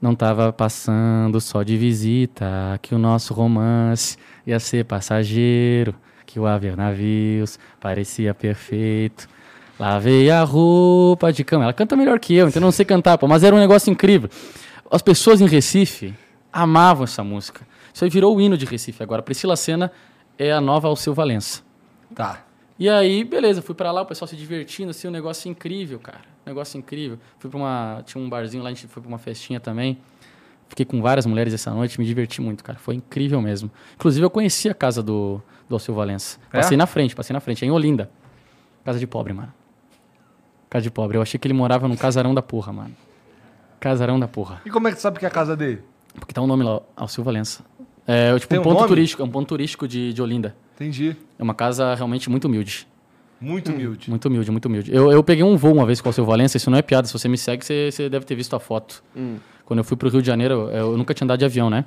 não 0.00 0.14
tava 0.14 0.52
passando 0.52 1.40
só 1.40 1.62
de 1.62 1.76
visita, 1.76 2.78
que 2.82 2.94
o 2.94 2.98
nosso 2.98 3.34
romance 3.34 4.16
ia 4.46 4.58
ser 4.60 4.84
passageiro, 4.84 5.94
que 6.30 6.38
o 6.38 6.46
haver 6.46 6.76
navios 6.76 7.58
parecia 7.80 8.32
perfeito. 8.32 9.28
Lavei 9.78 10.30
a 10.30 10.44
roupa 10.44 11.32
de 11.32 11.42
cama. 11.42 11.64
Ela 11.64 11.72
canta 11.72 11.96
melhor 11.96 12.20
que 12.20 12.34
eu, 12.36 12.46
então 12.46 12.60
eu 12.60 12.64
não 12.64 12.70
sei 12.70 12.84
cantar, 12.84 13.18
pô, 13.18 13.26
mas 13.26 13.42
era 13.42 13.54
um 13.54 13.58
negócio 13.58 13.90
incrível. 13.90 14.30
As 14.88 15.02
pessoas 15.02 15.40
em 15.40 15.46
Recife 15.46 16.14
amavam 16.52 17.02
essa 17.02 17.24
música. 17.24 17.66
Isso 17.92 18.04
aí 18.04 18.10
virou 18.10 18.36
o 18.36 18.40
hino 18.40 18.56
de 18.56 18.64
Recife 18.64 19.02
agora. 19.02 19.22
Priscila 19.22 19.56
Senna 19.56 19.90
é 20.38 20.52
a 20.52 20.60
nova 20.60 20.86
Alceu 20.86 21.12
Valença. 21.12 21.62
Tá. 22.14 22.44
E 22.78 22.88
aí, 22.88 23.24
beleza, 23.24 23.60
fui 23.60 23.74
pra 23.74 23.90
lá, 23.90 24.02
o 24.02 24.06
pessoal 24.06 24.28
se 24.28 24.36
divertindo, 24.36 24.90
assim, 24.90 25.08
um 25.08 25.10
negócio 25.10 25.50
incrível, 25.50 25.98
cara. 25.98 26.20
Um 26.46 26.50
negócio 26.50 26.78
incrível. 26.78 27.18
Fui 27.38 27.50
pra 27.50 27.58
uma. 27.58 28.02
Tinha 28.06 28.22
um 28.22 28.28
barzinho 28.28 28.62
lá, 28.62 28.70
a 28.70 28.72
gente 28.72 28.86
foi 28.86 29.02
pra 29.02 29.08
uma 29.08 29.18
festinha 29.18 29.58
também. 29.58 29.98
Fiquei 30.70 30.86
com 30.86 31.02
várias 31.02 31.26
mulheres 31.26 31.52
essa 31.52 31.70
noite, 31.72 31.98
me 31.98 32.06
diverti 32.06 32.40
muito, 32.40 32.62
cara. 32.64 32.78
Foi 32.78 32.94
incrível 32.94 33.42
mesmo. 33.42 33.70
Inclusive, 33.96 34.24
eu 34.24 34.30
conheci 34.30 34.68
a 34.70 34.74
casa 34.74 35.02
do, 35.02 35.42
do 35.68 35.74
Alceu 35.74 35.92
Valença. 35.94 36.38
É? 36.52 36.58
Passei 36.58 36.76
na 36.76 36.86
frente, 36.86 37.14
passei 37.14 37.34
na 37.34 37.40
frente, 37.40 37.64
é 37.64 37.68
em 37.68 37.72
Olinda. 37.72 38.08
Casa 38.84 38.98
de 38.98 39.06
pobre, 39.06 39.32
mano. 39.32 39.52
Casa 40.70 40.84
de 40.84 40.90
pobre. 40.90 41.18
Eu 41.18 41.22
achei 41.22 41.38
que 41.38 41.46
ele 41.46 41.54
morava 41.54 41.88
num 41.88 41.96
casarão 41.96 42.32
da 42.32 42.40
porra, 42.40 42.72
mano. 42.72 42.94
Casarão 43.80 44.18
da 44.20 44.28
porra. 44.28 44.62
E 44.64 44.70
como 44.70 44.86
é 44.86 44.92
que 44.92 44.96
tu 44.98 45.00
sabe 45.00 45.18
que 45.18 45.24
é 45.24 45.28
a 45.28 45.30
casa 45.30 45.56
dele? 45.56 45.82
Porque 46.14 46.32
tá 46.32 46.40
o 46.40 46.46
nome 46.46 46.62
lá, 46.62 46.80
Alceu 46.96 47.24
Valença. 47.24 47.64
É 48.06 48.32
tipo 48.38 48.48
Tem 48.48 48.58
um 48.58 48.62
um 48.62 48.64
ponto 48.64 48.76
nome? 48.76 48.88
turístico, 48.88 49.22
é 49.22 49.24
um 49.24 49.30
ponto 49.30 49.48
turístico 49.48 49.88
de, 49.88 50.12
de 50.12 50.22
Olinda. 50.22 50.54
Entendi. 50.76 51.16
É 51.38 51.42
uma 51.42 51.54
casa 51.54 51.94
realmente 51.94 52.30
muito 52.30 52.44
humilde. 52.46 52.86
Muito 53.40 53.72
humilde. 53.72 54.08
Muito 54.10 54.26
humilde, 54.28 54.50
muito 54.50 54.66
humilde. 54.66 54.94
Eu, 54.94 55.10
eu 55.10 55.24
peguei 55.24 55.42
um 55.42 55.56
voo 55.56 55.72
uma 55.72 55.86
vez 55.86 56.00
com 56.00 56.10
o 56.10 56.12
seu 56.12 56.24
Valença, 56.24 56.56
isso 56.56 56.70
não 56.70 56.76
é 56.78 56.82
piada. 56.82 57.06
Se 57.06 57.12
você 57.12 57.26
me 57.28 57.38
segue, 57.38 57.64
você, 57.64 57.90
você 57.90 58.08
deve 58.08 58.24
ter 58.26 58.34
visto 58.34 58.54
a 58.54 58.60
foto. 58.60 59.02
Quando 59.70 59.78
eu 59.78 59.84
fui 59.84 59.96
pro 59.96 60.08
Rio 60.08 60.20
de 60.20 60.26
Janeiro, 60.26 60.68
eu, 60.72 60.96
nunca 60.96 61.14
tinha 61.14 61.24
andado 61.24 61.38
de 61.38 61.44
avião, 61.44 61.70
né? 61.70 61.84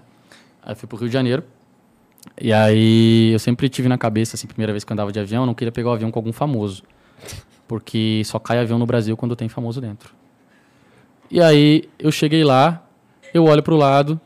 Aí 0.62 0.72
eu 0.72 0.76
fui 0.78 0.88
pro 0.88 0.98
Rio 0.98 1.10
de 1.10 1.14
Janeiro. 1.14 1.44
E 2.40 2.54
aí 2.54 3.34
eu 3.34 3.40
sempre 3.40 3.68
tive 3.68 3.90
na 3.90 3.98
cabeça, 3.98 4.38
assim, 4.38 4.48
primeira 4.48 4.72
vez 4.72 4.86
que 4.86 4.94
eu 4.94 4.96
andava 4.96 5.12
de 5.12 5.20
avião, 5.20 5.44
eu 5.44 5.46
não 5.46 5.54
queria 5.54 5.70
pegar 5.70 5.90
o 5.90 5.92
avião 5.92 6.10
com 6.10 6.18
algum 6.18 6.32
famoso. 6.32 6.82
Porque 7.68 8.22
só 8.24 8.40
cai 8.40 8.58
avião 8.58 8.80
no 8.80 8.86
Brasil 8.86 9.18
quando 9.18 9.36
tem 9.36 9.50
famoso 9.50 9.82
dentro. 9.82 10.16
E 11.30 11.42
aí 11.42 11.90
eu 12.00 12.10
cheguei 12.10 12.46
lá, 12.46 12.88
eu 13.34 13.44
olho 13.44 13.62
pro 13.62 13.76
lado, 13.76 14.18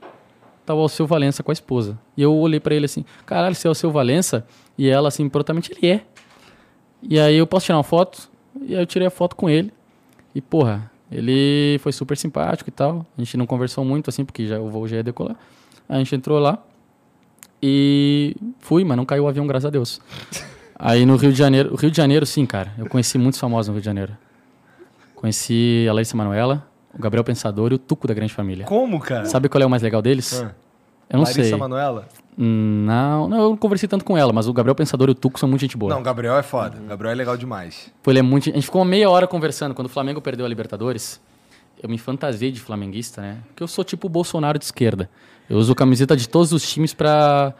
tava 0.63 0.79
o 0.79 0.87
seu 0.87 1.07
Valença 1.07 1.41
com 1.41 1.49
a 1.49 1.53
esposa. 1.53 1.97
E 2.15 2.21
eu 2.21 2.35
olhei 2.35 2.59
pra 2.59 2.75
ele 2.75 2.85
assim, 2.85 3.03
caralho, 3.25 3.55
você 3.55 3.67
é 3.67 3.71
o 3.71 3.73
seu 3.73 3.89
Valença? 3.89 4.45
E 4.77 4.87
ela 4.87 5.07
assim, 5.07 5.27
prontamente, 5.27 5.71
ele 5.71 5.93
é. 5.93 6.05
E 7.01 7.19
aí 7.19 7.37
eu 7.37 7.47
posso 7.47 7.65
tirar 7.65 7.77
uma 7.77 7.83
foto? 7.83 8.29
E 8.61 8.75
aí 8.75 8.83
eu 8.83 8.85
tirei 8.85 9.07
a 9.07 9.09
foto 9.09 9.35
com 9.35 9.49
ele. 9.49 9.73
E 10.35 10.41
porra, 10.41 10.91
ele 11.11 11.77
foi 11.79 11.91
super 11.91 12.17
simpático 12.17 12.69
e 12.69 12.73
tal. 12.73 13.05
A 13.17 13.21
gente 13.21 13.37
não 13.37 13.45
conversou 13.45 13.83
muito 13.85 14.09
assim, 14.09 14.25
porque 14.25 14.45
já, 14.45 14.59
o 14.59 14.69
voo 14.69 14.87
já 14.87 14.97
ia 14.97 15.03
decolar. 15.03 15.35
A 15.87 15.97
gente 15.97 16.15
entrou 16.15 16.39
lá. 16.39 16.59
E 17.61 18.35
fui, 18.59 18.83
mas 18.83 18.97
não 18.97 19.05
caiu 19.05 19.23
o 19.23 19.27
avião, 19.27 19.47
graças 19.47 19.65
a 19.65 19.69
Deus. 19.69 20.01
Aí 20.77 21.05
no 21.05 21.15
Rio 21.15 21.31
de 21.31 21.37
Janeiro, 21.37 21.75
Rio 21.75 21.89
de 21.89 21.97
Janeiro, 21.97 22.25
sim, 22.25 22.45
cara. 22.45 22.71
Eu 22.77 22.87
conheci 22.87 23.17
muitos 23.17 23.39
famosos 23.39 23.67
no 23.67 23.73
Rio 23.73 23.81
de 23.81 23.85
Janeiro. 23.85 24.15
Conheci 25.15 25.87
a 25.89 25.93
Larissa 25.93 26.15
Manoela, 26.15 26.67
o 26.93 27.01
Gabriel 27.01 27.23
Pensador 27.23 27.71
e 27.71 27.75
o 27.75 27.79
Tuco 27.79 28.07
da 28.07 28.13
Grande 28.13 28.31
Família. 28.33 28.65
Como, 28.65 28.99
cara? 28.99 29.25
Sabe 29.25 29.49
qual 29.49 29.61
é 29.61 29.65
o 29.65 29.69
mais 29.69 29.81
legal 29.81 30.01
deles? 30.03 30.39
Ah. 30.39 30.53
Eu 31.09 31.17
não 31.17 31.23
Larissa 31.23 31.43
sei. 31.43 31.55
Manoela? 31.55 32.07
Não, 32.37 33.27
não, 33.27 33.37
eu 33.37 33.49
não 33.49 33.57
conversei 33.57 33.89
tanto 33.89 34.05
com 34.05 34.15
ela, 34.15 34.31
mas 34.31 34.47
o 34.47 34.53
Gabriel 34.53 34.75
Pensador 34.75 35.09
e 35.09 35.11
o 35.11 35.15
Tuco 35.15 35.39
são 35.39 35.49
muito 35.49 35.61
gente 35.61 35.75
boa. 35.75 35.91
Não, 35.91 36.01
o 36.01 36.03
Gabriel 36.03 36.37
é 36.37 36.43
foda. 36.43 36.77
O 36.77 36.87
Gabriel 36.87 37.11
é 37.11 37.15
legal 37.15 37.35
demais. 37.35 37.91
Pô, 38.03 38.11
ele 38.11 38.19
é 38.19 38.21
muito. 38.21 38.49
A 38.49 38.53
gente 38.53 38.65
ficou 38.65 38.81
uma 38.81 38.87
meia 38.87 39.09
hora 39.09 39.25
conversando. 39.25 39.73
Quando 39.73 39.87
o 39.87 39.89
Flamengo 39.89 40.21
perdeu 40.21 40.45
a 40.45 40.49
Libertadores, 40.49 41.19
eu 41.81 41.89
me 41.89 41.97
fantasiei 41.97 42.51
de 42.51 42.59
flamenguista, 42.59 43.21
né? 43.21 43.37
Porque 43.47 43.63
eu 43.63 43.67
sou 43.67 43.83
tipo 43.83 44.05
o 44.05 44.09
Bolsonaro 44.09 44.59
de 44.59 44.65
esquerda. 44.65 45.09
Eu 45.49 45.57
uso 45.57 45.73
camiseta 45.73 46.15
de 46.15 46.29
todos 46.29 46.51
os 46.51 46.69
times 46.69 46.93
pra. 46.93 47.53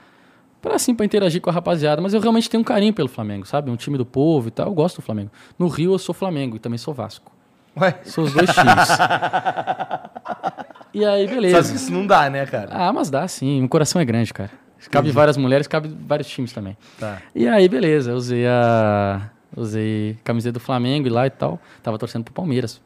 Pra 0.61 0.76
assim, 0.76 0.94
pra 0.94 1.06
interagir 1.06 1.41
com 1.41 1.49
a 1.49 1.53
rapaziada. 1.53 2.02
Mas 2.02 2.14
eu 2.14 2.19
realmente 2.19 2.49
tenho 2.49 2.61
um 2.61 2.64
carinho 2.64 2.94
pelo 2.94 3.07
Flamengo, 3.07 3.48
sabe? 3.48 3.72
Um 3.72 3.76
time 3.76 3.98
do 3.98 4.06
povo 4.06 4.49
e 4.49 4.52
tal. 4.52 4.68
Eu 4.68 4.74
gosto 4.74 4.98
do 4.98 5.02
Flamengo. 5.02 5.32
No 5.57 5.68
Rio 5.68 5.94
eu 5.94 5.99
sou 5.99 6.14
Flamengo 6.14 6.56
e 6.56 6.60
também 6.60 6.78
sou 6.78 6.94
Vasco. 6.94 7.32
Ué, 7.80 7.99
Sou 8.06 8.24
os 8.26 8.34
dois 8.34 8.49
times. 8.49 8.90
e 10.99 11.06
aí, 11.06 11.28
beleza. 11.28 11.61
sabe 11.61 11.69
que 11.78 11.84
isso 11.84 11.91
não 11.91 12.06
dá, 12.06 12.30
né, 12.30 12.45
cara? 12.45 12.69
Ah, 12.72 12.91
mas 12.94 13.10
dá 13.10 13.28
sim. 13.28 13.60
Meu 13.60 13.69
coração 13.69 14.02
é 14.02 14.06
grande, 14.06 14.34
cara. 14.34 14.52
Cabe 14.91 15.11
várias 15.11 15.36
mulheres, 15.38 15.68
cabe 15.68 15.90
vários 16.07 16.28
times 16.28 16.53
também. 16.53 16.78
Tá. 16.99 17.22
E 17.36 17.48
aí, 17.48 17.68
beleza. 17.68 18.11
Eu 18.11 18.15
usei 18.15 18.45
a. 18.48 19.30
Usei 19.56 20.18
camiseta 20.24 20.53
do 20.53 20.60
Flamengo 20.60 21.07
e 21.07 21.10
lá 21.10 21.26
e 21.26 21.30
tal. 21.30 21.60
Tava 21.82 21.98
torcendo 21.98 22.24
pro 22.24 22.34
Palmeiras. 22.34 22.80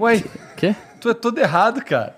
Ué, 0.00 0.22
Quê? 0.56 0.74
tu 1.00 1.08
é 1.08 1.14
todo 1.14 1.38
errado, 1.38 1.82
cara. 1.84 2.16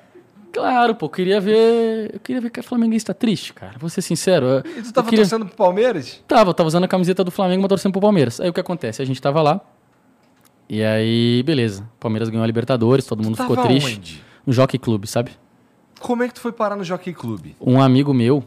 Claro, 0.52 0.94
pô, 0.94 1.09
queria 1.09 1.40
ver. 1.40 2.10
Eu 2.14 2.20
queria 2.20 2.40
ver 2.40 2.51
que 2.51 2.59
a 2.60 2.62
flamenguista 2.62 3.12
triste, 3.12 3.52
cara. 3.52 3.74
Vou 3.78 3.90
ser 3.90 4.01
sincero. 4.02 4.47
eu- 4.47 4.59
E 4.78 4.82
tu 4.82 4.93
tava 4.93 5.09
queria- 5.09 5.24
torcendo 5.24 5.47
pro 5.47 5.55
Palmeiras? 5.56 6.24
Tava, 6.26 6.55
tava 6.55 6.66
usando 6.66 6.85
a 6.85 6.89
camiseta 6.89 7.22
do 7.22 7.30
Flamengo, 7.30 7.62
mas 7.62 7.68
torcendo 7.68 7.93
pro 7.93 8.01
Palmeiras. 8.01 8.40
Aí 8.40 8.48
o 8.48 8.52
que 8.52 8.60
acontece? 8.60 9.02
A 9.02 9.05
gente 9.05 9.20
tava 9.20 9.43
lá. 9.43 9.60
E 10.68 10.82
aí, 10.82 11.43
beleza. 11.44 11.82
O 11.82 12.01
Palmeiras 12.01 12.28
ganhou 12.30 12.43
a 12.43 12.47
Libertadores, 12.47 13.05
todo 13.06 13.22
mundo 13.22 13.36
ficou 13.36 13.56
triste. 13.56 13.97
onde? 13.97 14.24
No 14.49 14.55
Jockey 14.55 14.79
Club, 14.79 15.05
sabe? 15.05 15.33
Como 16.01 16.23
é 16.23 16.29
que 16.29 16.33
tu 16.33 16.41
foi 16.41 16.53
parar 16.53 16.75
no 16.75 16.83
Jockey 16.83 17.12
Club? 17.12 17.49
Um 17.61 17.83
amigo 17.83 18.15
meu, 18.15 18.43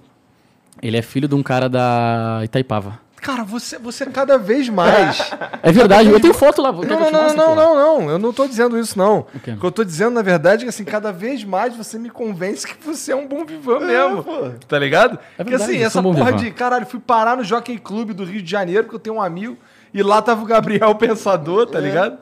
ele 0.81 0.97
é 0.97 1.01
filho 1.03 1.27
de 1.27 1.35
um 1.35 1.43
cara 1.43 1.69
da 1.69 2.41
Itaipava. 2.43 2.99
Cara, 3.17 3.43
você, 3.43 3.77
você 3.77 4.07
cada 4.07 4.35
vez 4.39 4.67
mais. 4.67 5.31
É 5.61 5.71
verdade, 5.71 6.09
eu 6.09 6.19
tenho 6.19 6.33
foto 6.33 6.59
lá. 6.59 6.71
Não, 6.71 6.81
não, 6.81 7.11
não, 7.11 7.35
não, 7.35 7.55
não, 7.55 7.75
não. 7.75 8.09
Eu 8.09 8.17
não 8.17 8.33
tô 8.33 8.47
dizendo 8.47 8.79
isso, 8.79 8.97
não. 8.97 9.27
O 9.31 9.39
quê? 9.39 9.55
que 9.55 9.63
eu 9.63 9.71
tô 9.71 9.83
dizendo, 9.83 10.15
na 10.15 10.23
verdade, 10.23 10.63
é 10.63 10.65
que 10.65 10.69
assim, 10.69 10.83
cada 10.83 11.11
vez 11.11 11.43
mais 11.43 11.77
você 11.77 11.99
me 11.99 12.09
convence 12.09 12.65
que 12.65 12.83
você 12.83 13.11
é 13.11 13.15
um 13.15 13.27
bom 13.27 13.45
vivan 13.45 13.81
mesmo. 13.81 14.25
Tá 14.67 14.79
ligado? 14.79 15.19
É 15.37 15.43
Porque 15.43 15.51
verdade, 15.51 15.71
assim, 15.71 15.81
eu 15.81 15.85
essa 15.85 15.99
um 15.99 16.15
porra 16.15 16.33
de 16.33 16.49
caralho, 16.49 16.87
fui 16.87 16.99
parar 16.99 17.37
no 17.37 17.43
Jockey 17.43 17.77
Club 17.77 18.13
do 18.13 18.23
Rio 18.23 18.41
de 18.41 18.49
Janeiro, 18.49 18.85
porque 18.85 18.95
eu 18.95 18.99
tenho 18.99 19.17
um 19.17 19.21
amigo, 19.21 19.55
e 19.93 20.01
lá 20.01 20.19
tava 20.19 20.41
o 20.41 20.45
Gabriel 20.47 20.95
Pensador, 20.97 21.67
tá 21.67 21.79
ligado? 21.79 22.17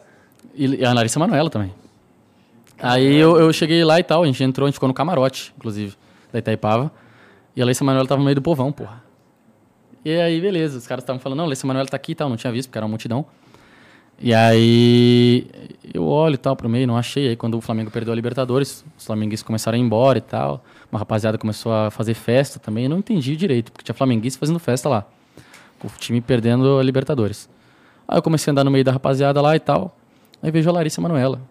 E 0.53 0.83
a 0.83 0.91
Larissa 0.91 1.17
Manoela 1.17 1.49
também. 1.49 1.73
Aí 2.81 3.15
eu, 3.15 3.37
eu 3.37 3.51
cheguei 3.51 3.83
lá 3.83 3.99
e 3.99 4.03
tal, 4.03 4.23
a 4.23 4.25
gente 4.25 4.43
entrou, 4.43 4.65
a 4.65 4.69
gente 4.69 4.75
ficou 4.75 4.87
no 4.87 4.93
camarote, 4.93 5.53
inclusive, 5.57 5.95
da 6.31 6.39
Itaipava. 6.39 6.91
E 7.55 7.61
a 7.61 7.65
Larissa 7.65 7.83
Manoela 7.83 8.07
tava 8.07 8.19
no 8.19 8.25
meio 8.25 8.35
do 8.35 8.41
povão, 8.41 8.71
porra. 8.71 9.03
E 10.03 10.15
aí, 10.15 10.39
beleza, 10.39 10.77
os 10.77 10.87
caras 10.87 11.03
estavam 11.03 11.19
falando, 11.19 11.37
não, 11.39 11.45
a 11.45 11.47
Larissa 11.47 11.67
Manoela 11.67 11.89
tá 11.89 11.97
aqui 11.97 12.13
e 12.13 12.15
tal, 12.15 12.29
não 12.29 12.37
tinha 12.37 12.53
visto, 12.53 12.69
porque 12.69 12.77
era 12.77 12.85
uma 12.85 12.89
multidão. 12.89 13.25
E 14.21 14.33
aí 14.33 15.47
eu 15.93 16.05
olho 16.05 16.33
e 16.33 16.37
tal 16.37 16.53
pro 16.55 16.67
meio, 16.67 16.85
não 16.85 16.97
achei. 16.97 17.29
Aí 17.29 17.35
quando 17.37 17.57
o 17.57 17.61
Flamengo 17.61 17.89
perdeu 17.89 18.11
a 18.11 18.15
Libertadores, 18.15 18.83
os 18.97 19.05
flamenguistas 19.05 19.45
começaram 19.45 19.77
a 19.77 19.79
ir 19.79 19.81
embora 19.81 20.17
e 20.17 20.21
tal. 20.21 20.63
Uma 20.91 20.99
rapaziada 20.99 21.37
começou 21.37 21.71
a 21.71 21.89
fazer 21.89 22.13
festa 22.13 22.59
também. 22.59 22.83
Eu 22.83 22.89
não 22.89 22.97
entendi 22.97 23.35
direito, 23.37 23.71
porque 23.71 23.85
tinha 23.85 23.95
flamenguista 23.95 24.37
fazendo 24.37 24.59
festa 24.59 24.89
lá. 24.89 25.05
O 25.81 25.87
time 25.97 26.19
perdendo 26.19 26.77
a 26.77 26.83
Libertadores. 26.83 27.49
Aí 28.05 28.17
eu 28.17 28.21
comecei 28.21 28.49
a 28.49 28.51
andar 28.51 28.65
no 28.65 28.71
meio 28.71 28.83
da 28.83 28.91
rapaziada 28.91 29.41
lá 29.41 29.55
e 29.55 29.59
tal. 29.59 29.97
Aí 30.43 30.51
vejo 30.51 30.69
a 30.69 30.73
Larissa 30.73 30.99
Manoela. 30.99 31.41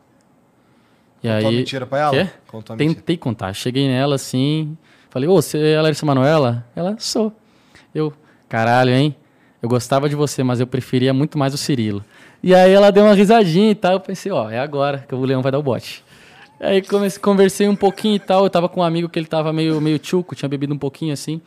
E 1.22 1.28
Contou 1.28 1.36
aí, 1.36 1.44
uma 1.44 1.52
mentira 1.52 1.86
pra 1.86 1.98
ela? 1.98 2.10
Quê? 2.12 2.30
Contou 2.46 2.74
uma 2.74 2.78
mentira. 2.78 3.00
Tentei 3.00 3.16
contar. 3.16 3.52
Cheguei 3.52 3.88
nela 3.88 4.14
assim, 4.14 4.76
falei, 5.10 5.28
ô, 5.28 5.34
você 5.34 5.58
é 5.58 5.76
a 5.76 5.82
Larissa 5.82 6.06
Manoela? 6.06 6.64
Ela, 6.74 6.96
sou. 6.98 7.32
Eu, 7.94 8.12
caralho, 8.48 8.92
hein? 8.92 9.14
Eu 9.60 9.68
gostava 9.68 10.08
de 10.08 10.14
você, 10.14 10.42
mas 10.42 10.60
eu 10.60 10.66
preferia 10.66 11.12
muito 11.12 11.36
mais 11.36 11.52
o 11.52 11.58
Cirilo. 11.58 12.04
E 12.42 12.54
aí 12.54 12.72
ela 12.72 12.92
deu 12.92 13.04
uma 13.04 13.14
risadinha 13.14 13.70
e 13.70 13.74
tal. 13.74 13.94
Eu 13.94 14.00
pensei, 14.00 14.30
ó, 14.30 14.48
é 14.48 14.58
agora 14.58 15.04
que 15.08 15.14
o 15.14 15.24
Leão 15.24 15.42
vai 15.42 15.50
dar 15.50 15.58
o 15.58 15.62
bote. 15.62 16.04
Aí 16.60 16.82
comecei, 16.82 17.20
conversei 17.20 17.68
um 17.68 17.76
pouquinho 17.76 18.16
e 18.16 18.20
tal. 18.20 18.44
Eu 18.44 18.50
tava 18.50 18.68
com 18.68 18.80
um 18.80 18.84
amigo 18.84 19.08
que 19.08 19.18
ele 19.18 19.26
tava 19.26 19.52
meio, 19.52 19.80
meio 19.80 19.98
tchuco, 19.98 20.34
tinha 20.34 20.48
bebido 20.48 20.72
um 20.72 20.78
pouquinho 20.78 21.12
assim. 21.12 21.40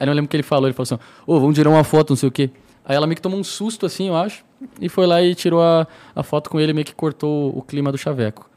Aí 0.00 0.06
não 0.06 0.14
lembro 0.14 0.26
o 0.26 0.28
que 0.30 0.36
ele 0.36 0.42
falou. 0.42 0.66
Ele 0.66 0.74
falou 0.74 0.84
assim: 0.84 0.98
Ô, 1.26 1.38
vamos 1.38 1.54
tirar 1.54 1.68
uma 1.70 1.84
foto, 1.84 2.10
não 2.10 2.16
sei 2.16 2.28
o 2.28 2.32
quê. 2.32 2.50
Aí 2.84 2.96
ela 2.96 3.06
meio 3.06 3.16
que 3.16 3.22
tomou 3.22 3.38
um 3.38 3.44
susto 3.44 3.84
assim, 3.84 4.08
eu 4.08 4.16
acho. 4.16 4.42
E 4.80 4.88
foi 4.88 5.06
lá 5.06 5.22
e 5.22 5.34
tirou 5.34 5.60
a, 5.60 5.86
a 6.14 6.22
foto 6.22 6.48
com 6.48 6.58
ele, 6.58 6.72
meio 6.72 6.86
que 6.86 6.94
cortou 6.94 7.56
o 7.56 7.60
clima 7.60 7.92
do 7.92 7.98
chaveco. 7.98 8.48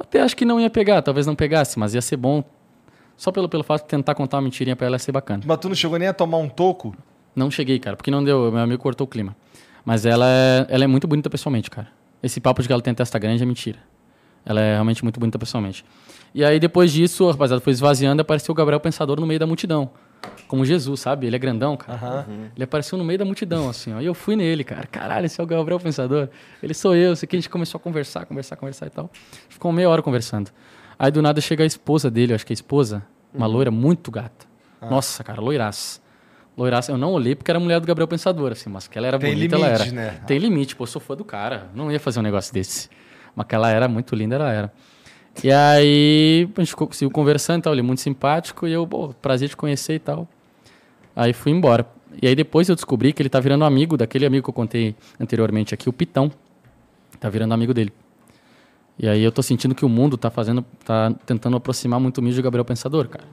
Até 0.00 0.22
acho 0.22 0.36
que 0.36 0.44
não 0.44 0.58
ia 0.58 0.70
pegar, 0.70 1.02
talvez 1.02 1.26
não 1.26 1.36
pegasse, 1.36 1.78
mas 1.78 1.94
ia 1.94 2.00
ser 2.00 2.16
bom. 2.16 2.42
Só 3.16 3.30
pelo, 3.30 3.48
pelo 3.48 3.62
fato 3.62 3.82
de 3.82 3.88
tentar 3.88 4.14
contar 4.14 4.38
uma 4.38 4.44
mentirinha 4.44 4.74
pra 4.74 4.86
ela 4.86 4.94
ia 4.94 4.98
ser 4.98 5.12
bacana. 5.12 5.42
Mas 5.46 5.58
tu 5.58 5.68
não 5.68 5.74
chegou 5.74 5.98
nem 5.98 6.08
a 6.08 6.14
tomar 6.14 6.38
um 6.38 6.48
toco? 6.48 6.96
Não 7.36 7.50
cheguei, 7.50 7.78
cara, 7.78 7.96
porque 7.96 8.10
não 8.10 8.24
deu. 8.24 8.50
Meu 8.50 8.62
amigo 8.62 8.82
cortou 8.82 9.04
o 9.04 9.08
clima. 9.08 9.36
Mas 9.84 10.06
ela 10.06 10.26
é, 10.26 10.66
ela 10.68 10.84
é 10.84 10.86
muito 10.86 11.06
bonita 11.06 11.28
pessoalmente, 11.28 11.70
cara. 11.70 11.88
Esse 12.22 12.40
papo 12.40 12.62
de 12.62 12.68
que 12.68 12.72
ela 12.72 12.82
tem 12.82 12.94
testa 12.94 13.18
grande 13.18 13.42
é 13.42 13.46
mentira. 13.46 13.78
Ela 14.44 14.60
é 14.60 14.72
realmente 14.72 15.02
muito 15.02 15.20
bonita 15.20 15.38
pessoalmente. 15.38 15.84
E 16.34 16.44
aí, 16.44 16.58
depois 16.58 16.92
disso, 16.92 17.28
a 17.28 17.32
rapaziada 17.32 17.60
foi 17.60 17.72
esvaziando 17.72 18.20
e 18.20 18.22
apareceu 18.22 18.52
o 18.52 18.54
Gabriel 18.54 18.80
Pensador 18.80 19.20
no 19.20 19.26
meio 19.26 19.38
da 19.38 19.46
multidão. 19.46 19.90
Como 20.48 20.64
Jesus, 20.64 21.00
sabe? 21.00 21.26
Ele 21.26 21.36
é 21.36 21.38
grandão, 21.38 21.76
cara. 21.76 22.26
Ele 22.54 22.64
apareceu 22.64 22.98
no 22.98 23.04
meio 23.04 23.18
da 23.18 23.24
multidão, 23.24 23.68
assim, 23.68 23.94
ó. 23.94 24.00
E 24.00 24.06
eu 24.06 24.14
fui 24.14 24.34
nele, 24.36 24.64
cara. 24.64 24.86
Caralho, 24.86 25.26
esse 25.26 25.40
é 25.40 25.44
o 25.44 25.46
Gabriel 25.46 25.78
Pensador. 25.78 26.28
Ele 26.62 26.74
sou 26.74 26.94
eu. 26.96 27.12
Isso 27.12 27.24
aqui 27.24 27.36
a 27.36 27.38
gente 27.38 27.48
começou 27.48 27.78
a 27.78 27.80
conversar, 27.80 28.26
conversar, 28.26 28.56
conversar 28.56 28.86
e 28.86 28.90
tal. 28.90 29.10
Ficou 29.48 29.70
meia 29.72 29.88
hora 29.88 30.02
conversando. 30.02 30.50
Aí 30.98 31.10
do 31.10 31.22
nada 31.22 31.40
chega 31.40 31.62
a 31.62 31.66
esposa 31.66 32.10
dele, 32.10 32.32
eu 32.32 32.34
acho 32.34 32.44
que 32.44 32.52
é 32.52 32.54
a 32.54 32.60
esposa, 32.60 33.02
uma 33.32 33.46
loira 33.46 33.70
muito 33.70 34.10
gata. 34.10 34.46
Nossa, 34.82 35.24
cara, 35.24 35.40
loiraça. 35.40 36.00
Loiraça, 36.56 36.92
eu 36.92 36.98
não 36.98 37.12
olhei 37.12 37.34
porque 37.34 37.50
era 37.50 37.58
a 37.58 37.60
mulher 37.62 37.80
do 37.80 37.86
Gabriel 37.86 38.08
Pensador, 38.08 38.52
assim, 38.52 38.68
mas 38.68 38.86
que 38.86 38.98
ela 38.98 39.06
era 39.06 39.18
Tem 39.18 39.32
bonita, 39.32 39.56
ela 39.56 39.66
era. 39.68 39.84
né? 39.86 40.20
Tem 40.26 40.36
limite, 40.36 40.76
pô, 40.76 40.82
eu 40.82 40.86
sou 40.88 41.00
fã 41.00 41.16
do 41.16 41.24
cara. 41.24 41.68
Não 41.74 41.90
ia 41.90 41.98
fazer 42.00 42.18
um 42.20 42.22
negócio 42.22 42.52
desse. 42.52 42.90
Mas 43.34 43.46
que 43.46 43.54
ela 43.54 43.70
era 43.70 43.88
muito 43.88 44.14
linda, 44.14 44.34
ela 44.34 44.52
era. 44.52 44.72
E 45.42 45.50
aí, 45.50 46.48
a 46.56 46.60
gente 46.60 46.70
ficou 46.70 46.92
seguiu 46.92 47.10
conversando 47.10 47.60
e 47.60 47.62
tal, 47.62 47.72
ele 47.72 47.80
é 47.80 47.84
muito 47.84 48.00
simpático, 48.00 48.66
e 48.66 48.72
eu, 48.72 48.86
pô, 48.86 49.08
prazer 49.22 49.48
te 49.48 49.56
conhecer 49.56 49.94
e 49.94 49.98
tal. 49.98 50.28
Aí 51.16 51.32
fui 51.32 51.52
embora. 51.52 51.86
E 52.20 52.26
aí 52.26 52.34
depois 52.34 52.68
eu 52.68 52.74
descobri 52.74 53.12
que 53.12 53.22
ele 53.22 53.28
tá 53.28 53.40
virando 53.40 53.64
amigo 53.64 53.96
daquele 53.96 54.26
amigo 54.26 54.44
que 54.44 54.50
eu 54.50 54.54
contei 54.54 54.94
anteriormente 55.18 55.74
aqui, 55.74 55.88
o 55.88 55.92
Pitão. 55.92 56.30
Tá 57.18 57.28
virando 57.28 57.54
amigo 57.54 57.72
dele. 57.72 57.92
E 58.98 59.08
aí 59.08 59.22
eu 59.22 59.32
tô 59.32 59.42
sentindo 59.42 59.74
que 59.74 59.84
o 59.84 59.88
mundo 59.88 60.16
tá 60.16 60.30
fazendo, 60.30 60.64
tá 60.84 61.12
tentando 61.24 61.56
aproximar 61.56 61.98
muito 61.98 62.18
o 62.20 62.28
e 62.28 62.38
o 62.38 62.42
Gabriel 62.42 62.64
Pensador, 62.64 63.08
cara. 63.08 63.24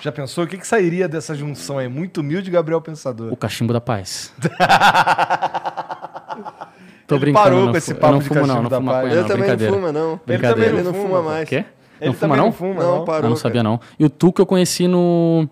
Já 0.00 0.10
pensou 0.10 0.44
o 0.44 0.46
que, 0.48 0.56
que 0.58 0.66
sairia 0.66 1.08
dessa 1.08 1.32
junção 1.32 1.78
aí? 1.78 1.86
Muito 1.86 2.22
humilde 2.22 2.50
Gabriel 2.50 2.80
Pensador. 2.80 3.32
O 3.32 3.36
cachimbo 3.36 3.72
da 3.72 3.80
paz. 3.80 4.32
Tô 7.06 7.16
Ele 7.16 7.20
brincando. 7.20 7.44
parou 7.44 7.70
com 7.70 7.76
esse 7.76 7.94
papo 7.94 8.18
de 8.18 8.24
fumo 8.28 8.46
não, 8.46 8.62
não 8.62 8.70
da 8.70 8.76
fumo 8.76 8.92
maconha 8.92 9.12
Eu 9.14 9.20
não, 9.22 9.28
também 9.28 9.48
não 9.50 9.58
fuma, 9.72 9.92
não. 9.92 10.20
Ele 10.26 10.82
não 10.82 10.94
fuma 10.94 11.22
mais. 11.22 11.48
Quê? 11.48 11.64
Ele 12.00 12.10
Não 12.10 12.12
fuma, 12.14 12.20
também 12.20 12.36
não? 12.38 12.44
não 12.46 12.52
fuma, 12.52 12.82
Não, 12.82 12.96
não. 12.98 13.04
parou. 13.04 13.22
Eu 13.24 13.28
não 13.30 13.36
sabia, 13.36 13.62
cara. 13.62 13.68
não. 13.70 13.80
E 13.98 14.04
o 14.04 14.10
Tuco 14.10 14.40
eu 14.40 14.46
conheci 14.46 14.88
no. 14.88 15.48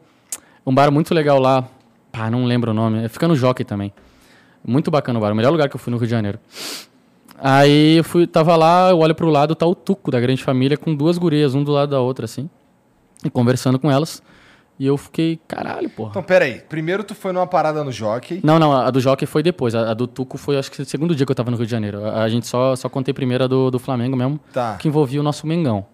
Um 0.66 0.74
bar 0.74 0.90
muito 0.90 1.12
legal 1.14 1.38
lá. 1.38 1.64
Pá, 2.10 2.30
não 2.30 2.44
lembro 2.44 2.70
o 2.70 2.74
nome. 2.74 3.08
Fica 3.08 3.28
no 3.28 3.36
Jockey 3.36 3.64
também. 3.64 3.92
Muito 4.66 4.90
bacana 4.90 5.18
o 5.18 5.22
bar. 5.22 5.32
O 5.32 5.34
melhor 5.34 5.50
lugar 5.50 5.68
que 5.68 5.76
eu 5.76 5.80
fui 5.80 5.90
no 5.90 5.96
Rio 5.96 6.06
de 6.06 6.10
Janeiro. 6.10 6.38
Aí 7.38 7.98
eu 7.98 8.04
fui, 8.04 8.26
tava 8.26 8.54
lá, 8.56 8.90
eu 8.90 8.98
olho 8.98 9.14
pro 9.14 9.28
lado, 9.30 9.54
tá 9.54 9.64
o 9.66 9.74
Tuco 9.74 10.10
da 10.10 10.20
grande 10.20 10.42
família 10.44 10.76
com 10.76 10.94
duas 10.94 11.16
gurias, 11.18 11.54
um 11.54 11.64
do 11.64 11.72
lado 11.72 11.90
da 11.90 12.00
outra, 12.00 12.24
assim. 12.26 12.50
E 13.24 13.30
conversando 13.30 13.78
com 13.78 13.90
elas. 13.90 14.22
E 14.80 14.86
eu 14.86 14.96
fiquei, 14.96 15.38
caralho, 15.46 15.90
porra. 15.90 16.08
Então, 16.08 16.22
peraí. 16.22 16.62
Primeiro 16.66 17.04
tu 17.04 17.14
foi 17.14 17.32
numa 17.34 17.46
parada 17.46 17.84
no 17.84 17.92
Jockey. 17.92 18.40
Não, 18.42 18.58
não, 18.58 18.72
a 18.72 18.90
do 18.90 18.98
Jockey 18.98 19.26
foi 19.26 19.42
depois. 19.42 19.74
A, 19.74 19.90
a 19.90 19.94
do 19.94 20.06
Tuco 20.06 20.38
foi, 20.38 20.56
acho 20.56 20.72
que, 20.72 20.80
o 20.80 20.86
segundo 20.86 21.14
dia 21.14 21.26
que 21.26 21.30
eu 21.30 21.36
tava 21.36 21.50
no 21.50 21.58
Rio 21.58 21.66
de 21.66 21.70
Janeiro. 21.70 22.02
A, 22.02 22.22
a 22.22 22.28
gente 22.30 22.46
só, 22.46 22.74
só 22.74 22.88
contei 22.88 23.12
primeiro 23.12 23.44
a 23.44 23.46
do, 23.46 23.70
do 23.70 23.78
Flamengo 23.78 24.16
mesmo, 24.16 24.40
Tá. 24.54 24.76
que 24.78 24.88
envolvia 24.88 25.20
o 25.20 25.22
nosso 25.22 25.46
Mengão. 25.46 25.84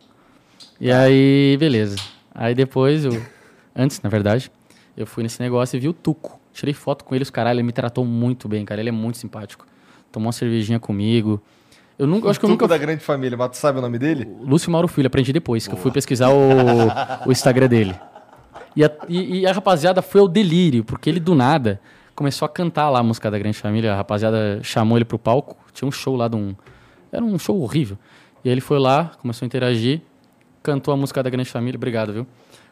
E 0.81 0.93
aí, 0.93 1.57
beleza. 1.59 1.97
Aí 2.33 2.55
depois, 2.55 3.05
eu, 3.05 3.21
antes, 3.75 4.01
na 4.03 4.09
verdade, 4.09 4.53
eu 4.97 5.05
fui 5.05 5.25
nesse 5.25 5.43
negócio 5.43 5.77
e 5.77 5.81
vi 5.81 5.89
o 5.89 5.93
Tuco. 5.93 6.39
Tirei 6.53 6.73
foto 6.73 7.05
com 7.05 7.13
ele, 7.13 7.25
os 7.25 7.31
caralho, 7.31 7.57
ele 7.57 7.65
me 7.65 7.73
tratou 7.73 8.05
muito 8.05 8.47
bem, 8.49 8.65
cara. 8.65 8.81
Ele 8.81 8.91
é 8.91 8.93
muito 8.93 9.19
simpático. 9.19 9.67
Tomou 10.13 10.27
uma 10.29 10.33
cervejinha 10.33 10.79
comigo. 10.79 11.43
Eu 11.99 12.07
nunca, 12.07 12.27
eu 12.27 12.31
acho 12.31 12.39
que 12.39 12.47
eu 12.47 12.51
Tuco 12.51 12.63
nunca. 12.63 12.73
da 12.73 12.79
grande 12.79 13.03
família, 13.03 13.37
mas 13.37 13.51
tu 13.51 13.57
sabe 13.57 13.81
o 13.81 13.83
nome 13.83 13.99
dele? 13.99 14.29
Lúcio 14.43 14.71
Mauro 14.71 14.87
Filho, 14.87 15.09
aprendi 15.09 15.33
depois, 15.33 15.67
que 15.67 15.75
eu 15.75 15.79
fui 15.79 15.91
pesquisar 15.91 16.29
o, 16.31 17.27
o 17.27 17.33
Instagram 17.33 17.67
dele. 17.67 17.97
E 18.77 18.85
a, 18.85 18.91
e- 19.09 19.41
e 19.41 19.47
a 19.47 19.53
rapaziada 19.53 20.03
foi 20.03 20.21
ao 20.21 20.29
delírio, 20.29 20.85
porque 20.85 21.09
ele 21.11 21.19
do 21.19 21.35
nada 21.35 21.81
começou 22.15 22.45
a 22.47 22.49
cantar 22.49 22.91
lá 22.91 23.01
a 23.01 23.03
música 23.03 23.31
da 23.31 23.39
Grande 23.39 23.57
Família. 23.59 23.93
A 23.93 23.97
rapaziada 23.97 24.61
chamou 24.63 24.99
ele 24.99 25.05
pro 25.05 25.19
palco, 25.19 25.57
tinha 25.73 25.89
um 25.89 25.93
show 25.93 26.15
lá 26.17 26.29
de 26.29 26.37
um. 26.37 26.55
Era 27.11 27.25
um 27.25 27.39
show 27.39 27.59
horrível. 27.61 27.97
E 28.45 28.49
aí 28.49 28.53
ele 28.53 28.61
foi 28.61 28.79
lá, 28.79 29.13
começou 29.21 29.45
a 29.45 29.47
interagir, 29.47 30.01
cantou 30.63 30.93
a 30.93 30.97
música 30.97 31.23
da 31.23 31.31
Grande 31.31 31.49
Família, 31.51 31.77
obrigado, 31.79 32.13
viu? 32.13 32.27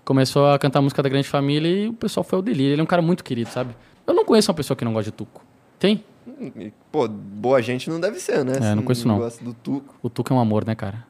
começou 0.04 0.50
a 0.50 0.58
cantar 0.58 0.80
a 0.80 0.82
música 0.82 1.02
da 1.02 1.08
Grande 1.08 1.26
Família 1.26 1.66
e 1.66 1.88
o 1.88 1.94
pessoal 1.94 2.22
foi 2.22 2.36
ao 2.36 2.42
delírio. 2.42 2.74
Ele 2.74 2.80
é 2.82 2.84
um 2.84 2.86
cara 2.86 3.00
muito 3.00 3.24
querido, 3.24 3.48
sabe? 3.48 3.74
Eu 4.06 4.12
não 4.12 4.22
conheço 4.26 4.50
uma 4.50 4.54
pessoa 4.54 4.76
que 4.76 4.84
não 4.84 4.92
gosta 4.92 5.10
de 5.10 5.16
Tuco. 5.16 5.42
Tem? 5.78 6.04
E, 6.38 6.70
Pô, 6.92 7.08
boa 7.08 7.62
gente 7.62 7.88
não 7.88 7.98
deve 7.98 8.20
ser, 8.20 8.44
né? 8.44 8.52
É, 8.52 8.60
Se 8.60 8.74
não 8.74 8.82
conheço 8.82 9.08
não. 9.08 9.16
gosta 9.18 9.42
do 9.42 9.54
Tuco. 9.54 9.94
O 10.02 10.10
Tuco 10.10 10.30
é 10.30 10.36
um 10.36 10.40
amor, 10.40 10.66
né, 10.66 10.74
cara? 10.74 11.04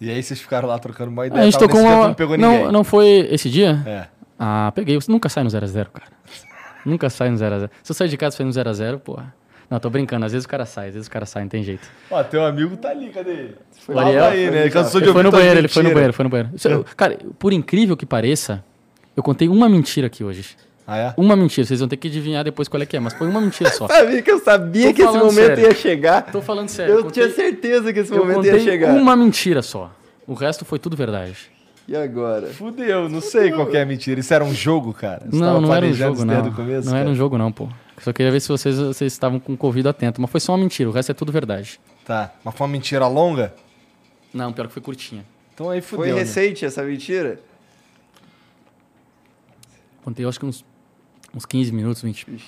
E 0.00 0.10
aí 0.10 0.22
vocês 0.22 0.40
ficaram 0.40 0.66
lá 0.66 0.78
trocando 0.78 1.10
uma 1.10 1.24
a 1.24 1.26
ideia. 1.26 1.44
gente 1.44 1.58
tal, 1.58 1.68
tocou 1.68 1.82
uma... 1.82 2.16
não. 2.38 2.64
Não, 2.64 2.72
não 2.72 2.84
foi 2.84 3.28
esse 3.30 3.50
dia? 3.50 3.82
É. 3.86 4.06
Ah, 4.44 4.72
peguei. 4.74 4.96
Você 4.96 5.10
nunca 5.12 5.28
sai 5.28 5.44
no 5.44 5.50
0x0, 5.50 5.86
cara. 5.92 6.06
nunca 6.84 7.08
sai 7.08 7.30
no 7.30 7.36
0x0. 7.36 7.70
Se 7.80 7.92
eu 7.92 7.94
sair 7.94 8.08
de 8.08 8.16
casa 8.16 8.34
e 8.34 8.38
sair 8.38 8.46
no 8.46 8.52
0x0, 8.52 8.98
porra. 8.98 9.32
Não, 9.70 9.78
tô 9.78 9.88
brincando. 9.88 10.26
Às 10.26 10.32
vezes 10.32 10.44
o 10.44 10.48
cara 10.48 10.66
sai, 10.66 10.88
às 10.88 10.94
vezes 10.94 11.06
o 11.06 11.10
cara 11.10 11.24
sai, 11.24 11.42
não 11.42 11.48
tem 11.48 11.62
jeito. 11.62 11.86
Ó, 12.10 12.22
teu 12.24 12.44
amigo 12.44 12.76
tá 12.76 12.90
ali, 12.90 13.08
cadê 13.10 13.30
ele? 13.30 13.56
Foi 13.86 13.96
Ariel 13.96 14.24
aí, 14.24 14.50
né? 14.50 14.60
Ele 14.62 14.70
cansou 14.70 15.00
de 15.00 15.06
Ele 15.06 15.12
foi 15.12 15.22
no 15.22 15.30
banheiro, 15.30 15.58
ele 15.60 15.68
foi 15.68 15.82
no 15.84 15.90
banheiro, 15.92 16.12
foi 16.12 16.22
no 16.24 16.28
banheiro. 16.28 16.50
Eu- 16.64 16.84
cara, 16.96 17.16
por 17.38 17.52
incrível 17.52 17.96
que 17.96 18.04
pareça, 18.04 18.64
eu 19.16 19.22
contei 19.22 19.48
uma 19.48 19.68
mentira 19.68 20.08
aqui 20.08 20.24
hoje. 20.24 20.44
Ah, 20.84 20.98
é? 20.98 21.14
Uma 21.16 21.36
mentira, 21.36 21.64
vocês 21.64 21.78
vão 21.78 21.88
ter 21.88 21.96
que 21.96 22.08
adivinhar 22.08 22.42
depois 22.42 22.66
qual 22.66 22.82
é 22.82 22.84
que 22.86 22.96
é, 22.96 23.00
mas 23.00 23.14
foi 23.14 23.28
uma 23.28 23.40
mentira 23.40 23.70
só. 23.70 23.86
Sabia 23.88 24.20
que 24.20 24.30
eu 24.30 24.40
sabia 24.40 24.88
Tô 24.88 24.94
que 24.94 25.02
esse 25.02 25.12
momento 25.18 25.34
sério. 25.34 25.64
ia 25.64 25.74
chegar. 25.74 26.22
Tô 26.32 26.42
falando 26.42 26.68
sério. 26.68 26.94
eu 26.96 27.04
contei- 27.04 27.22
tinha 27.22 27.34
certeza 27.34 27.92
que 27.92 28.00
esse 28.00 28.12
eu 28.12 28.18
momento 28.26 28.44
ia 28.44 28.58
chegar. 28.58 28.92
uma 28.92 29.14
mentira 29.16 29.62
só. 29.62 29.90
O 30.26 30.34
resto 30.34 30.64
foi 30.64 30.78
tudo 30.80 30.96
verdade. 30.96 31.36
E 31.86 31.96
agora? 31.96 32.48
Fudeu, 32.48 33.08
não 33.08 33.20
sei 33.20 33.50
qual 33.50 33.66
que 33.66 33.76
é 33.76 33.82
a 33.82 33.86
mentira. 33.86 34.20
Isso 34.20 34.32
era 34.32 34.44
um 34.44 34.54
jogo, 34.54 34.94
cara? 34.94 35.26
Você 35.28 35.36
não, 35.36 35.60
não 35.60 35.74
era 35.74 35.84
um 35.84 35.92
jogo, 35.92 36.24
não. 36.24 36.52
começo, 36.52 36.86
não 36.86 36.94
era 36.94 37.04
cara? 37.04 37.10
um 37.10 37.14
jogo, 37.14 37.36
não, 37.36 37.50
pô. 37.50 37.68
Só 38.00 38.12
queria 38.12 38.32
ver 38.32 38.40
se 38.40 38.48
vocês, 38.48 38.76
vocês 38.76 39.12
estavam 39.12 39.38
com 39.38 39.52
o 39.52 39.56
Covid 39.56 39.88
atento. 39.88 40.20
Mas 40.20 40.30
foi 40.30 40.40
só 40.40 40.52
uma 40.52 40.58
mentira, 40.58 40.88
o 40.88 40.92
resto 40.92 41.10
é 41.12 41.14
tudo 41.14 41.30
verdade. 41.30 41.80
Tá, 42.04 42.32
mas 42.44 42.54
foi 42.54 42.66
uma 42.66 42.72
mentira 42.72 43.06
longa? 43.06 43.54
Não, 44.32 44.52
pior 44.52 44.66
que 44.66 44.72
foi 44.72 44.82
curtinha. 44.82 45.24
Então 45.54 45.70
aí 45.70 45.80
Foi 45.80 45.98
fudeu, 45.98 46.14
né? 46.14 46.22
recente 46.22 46.64
essa 46.64 46.82
mentira? 46.82 47.38
Contei, 50.02 50.26
acho 50.26 50.40
que 50.40 50.46
uns, 50.46 50.64
uns 51.34 51.44
15 51.44 51.72
minutos, 51.72 52.02
20. 52.02 52.26
Ixi, 52.28 52.44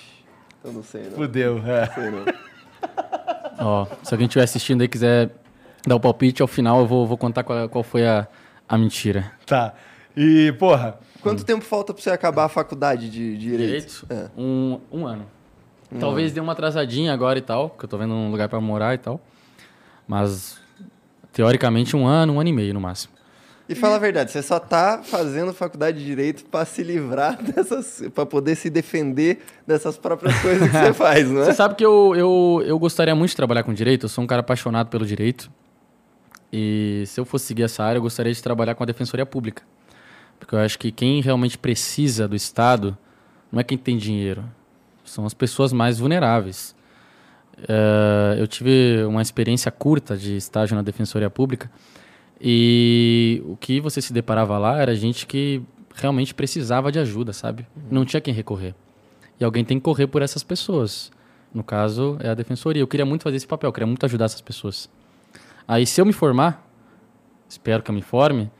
eu 0.63 0.73
não 0.73 0.83
sei, 0.83 1.03
não. 1.03 1.11
Fudeu, 1.11 1.61
é. 1.65 1.85
sei 1.93 2.09
não. 2.09 2.25
Ó, 3.59 3.87
se 4.03 4.13
alguém 4.13 4.25
estiver 4.25 4.43
assistindo 4.43 4.81
aí 4.81 4.85
e 4.85 4.89
quiser 4.89 5.29
dar 5.87 5.95
o 5.95 5.99
palpite, 5.99 6.41
ao 6.41 6.47
final 6.47 6.79
eu 6.81 6.87
vou, 6.87 7.07
vou 7.07 7.17
contar 7.17 7.43
qual, 7.43 7.69
qual 7.69 7.83
foi 7.83 8.05
a, 8.05 8.27
a 8.67 8.77
mentira. 8.77 9.31
Tá. 9.45 9.73
E, 10.15 10.53
porra, 10.59 10.97
Quanto 11.25 11.43
tempo 11.43 11.65
falta 11.65 11.91
pra 11.91 12.03
você 12.03 12.11
acabar 12.11 12.45
a 12.45 12.49
faculdade 12.49 13.09
de, 13.09 13.35
de 13.35 13.49
Direito? 13.49 14.05
Direito? 14.05 14.07
É. 14.11 14.29
Um, 14.39 14.79
um 14.91 15.07
ano. 15.07 15.25
Talvez 15.99 16.31
dê 16.31 16.39
uma 16.39 16.51
atrasadinha 16.51 17.11
agora 17.11 17.39
e 17.39 17.41
tal, 17.41 17.69
porque 17.69 17.85
eu 17.85 17.89
tô 17.89 17.97
vendo 17.97 18.13
um 18.13 18.29
lugar 18.29 18.47
pra 18.47 18.61
morar 18.61 18.93
e 18.93 18.99
tal. 18.99 19.19
Mas, 20.07 20.59
teoricamente, 21.33 21.95
um 21.95 22.05
ano, 22.05 22.33
um 22.33 22.39
ano 22.39 22.49
e 22.49 22.53
meio 22.53 22.75
no 22.75 22.79
máximo. 22.79 23.15
E 23.67 23.73
fala 23.73 23.95
a 23.95 23.99
verdade, 23.99 24.31
você 24.31 24.43
só 24.43 24.59
tá 24.59 25.01
fazendo 25.03 25.51
faculdade 25.51 25.97
de 25.97 26.05
Direito 26.05 26.45
pra 26.45 26.63
se 26.63 26.83
livrar 26.83 27.41
dessas... 27.41 28.03
pra 28.13 28.23
poder 28.23 28.55
se 28.55 28.69
defender 28.69 29.39
dessas 29.65 29.97
próprias 29.97 30.39
coisas 30.39 30.69
que 30.69 30.77
você 30.77 30.93
faz, 30.93 31.27
não 31.27 31.41
é? 31.41 31.45
Você 31.45 31.53
sabe 31.53 31.73
que 31.73 31.83
eu, 31.83 32.13
eu, 32.15 32.63
eu 32.67 32.77
gostaria 32.77 33.15
muito 33.15 33.31
de 33.31 33.35
trabalhar 33.35 33.63
com 33.63 33.73
direito, 33.73 34.05
eu 34.05 34.09
sou 34.09 34.23
um 34.23 34.27
cara 34.27 34.41
apaixonado 34.41 34.89
pelo 34.89 35.05
direito. 35.05 35.49
E 36.57 37.03
se 37.05 37.19
eu 37.19 37.25
fosse 37.25 37.47
seguir 37.47 37.63
essa 37.63 37.83
área, 37.83 37.97
eu 37.97 38.01
gostaria 38.01 38.31
de 38.31 38.41
trabalhar 38.41 38.75
com 38.75 38.83
a 38.83 38.85
defensoria 38.85 39.25
pública. 39.25 39.61
Porque 40.39 40.55
eu 40.55 40.59
acho 40.59 40.79
que 40.79 40.89
quem 40.89 41.21
realmente 41.21 41.57
precisa 41.57 42.29
do 42.29 42.35
Estado 42.35 42.97
não 43.51 43.59
é 43.59 43.63
quem 43.63 43.77
tem 43.77 43.97
dinheiro, 43.97 44.41
são 45.03 45.25
as 45.25 45.33
pessoas 45.33 45.73
mais 45.73 45.99
vulneráveis. 45.99 46.73
Eh, 47.57 48.37
eu 48.39 48.47
tive 48.47 49.03
uma 49.03 49.21
experiência 49.21 49.69
curta 49.69 50.15
de 50.15 50.37
estágio 50.37 50.77
na 50.77 50.81
defensoria 50.81 51.29
pública 51.29 51.69
e 52.39 53.43
o 53.45 53.57
que 53.57 53.81
você 53.81 54.01
se 54.01 54.13
deparava 54.13 54.57
lá 54.57 54.79
era 54.81 54.95
gente 54.95 55.25
que 55.25 55.61
realmente 55.93 56.33
precisava 56.33 56.89
de 56.89 56.99
ajuda, 56.99 57.33
sabe? 57.33 57.67
Não 57.91 58.05
tinha 58.05 58.21
quem 58.21 58.33
recorrer. 58.33 58.73
E 59.37 59.43
alguém 59.43 59.65
tem 59.65 59.77
que 59.77 59.83
correr 59.83 60.07
por 60.07 60.21
essas 60.21 60.41
pessoas. 60.41 61.11
No 61.53 61.65
caso, 61.65 62.17
é 62.21 62.29
a 62.29 62.33
defensoria. 62.33 62.81
Eu 62.81 62.87
queria 62.87 63.05
muito 63.05 63.23
fazer 63.23 63.35
esse 63.35 63.47
papel, 63.47 63.67
eu 63.67 63.73
queria 63.73 63.87
muito 63.87 64.05
ajudar 64.05 64.25
essas 64.25 64.41
pessoas. 64.41 64.89
Aí, 65.67 65.85
se 65.85 65.99
eu 65.99 66.05
me 66.05 66.13
formar, 66.13 66.67
espero 67.47 67.81
que 67.81 67.89
eu 67.89 67.95
me 67.95 68.01
forme, 68.01 68.51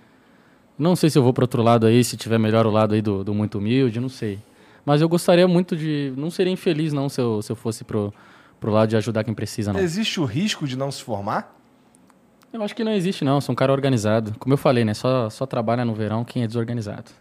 não 0.78 0.96
sei 0.96 1.10
se 1.10 1.18
eu 1.18 1.24
vou 1.24 1.34
para 1.34 1.44
outro 1.44 1.62
lado 1.62 1.86
aí, 1.86 2.04
se 2.04 2.18
tiver 2.18 2.38
melhor 2.38 2.66
o 2.66 2.72
lado 2.72 2.94
aí 2.94 3.02
do, 3.02 3.24
do 3.24 3.34
muito 3.34 3.58
humilde, 3.58 4.00
não 4.00 4.10
sei. 4.10 4.40
Mas 4.86 5.02
eu 5.02 5.10
gostaria 5.10 5.48
muito 5.48 5.76
de. 5.76 6.14
Não 6.16 6.30
seria 6.30 6.52
infeliz, 6.52 6.94
não, 6.94 7.10
se 7.10 7.20
eu, 7.20 7.42
se 7.42 7.52
eu 7.52 7.56
fosse 7.56 7.84
pro, 7.84 8.14
pro 8.60 8.72
lado 8.72 8.90
de 8.90 8.98
ajudar 8.98 9.24
quem 9.24 9.34
precisa, 9.34 9.74
não. 9.74 9.80
existe 9.80 10.20
o 10.20 10.26
risco 10.26 10.68
de 10.68 10.78
não 10.78 10.92
se 10.92 11.02
formar? 11.02 11.56
Eu 12.54 12.62
acho 12.62 12.76
que 12.76 12.84
não 12.84 12.92
existe, 12.92 13.26
não. 13.26 13.36
Eu 13.36 13.42
sou 13.42 13.54
um 13.54 13.56
cara 13.56 13.72
organizado. 13.72 14.36
Como 14.38 14.54
eu 14.54 14.58
falei, 14.58 14.86
né? 14.86 14.94
Só, 14.94 15.30
só 15.30 15.46
trabalha 15.46 15.84
no 15.84 15.94
verão 15.94 16.24
quem 16.24 16.44
é 16.44 16.48
desorganizado. 16.48 17.12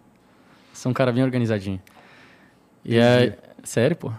Sou 0.73 0.91
um 0.91 0.93
cara 0.93 1.11
bem 1.11 1.25
organizadinho. 1.25 1.81
E 2.85 2.99
é. 2.99 3.39
Sério, 3.63 3.97
pô? 3.97 4.13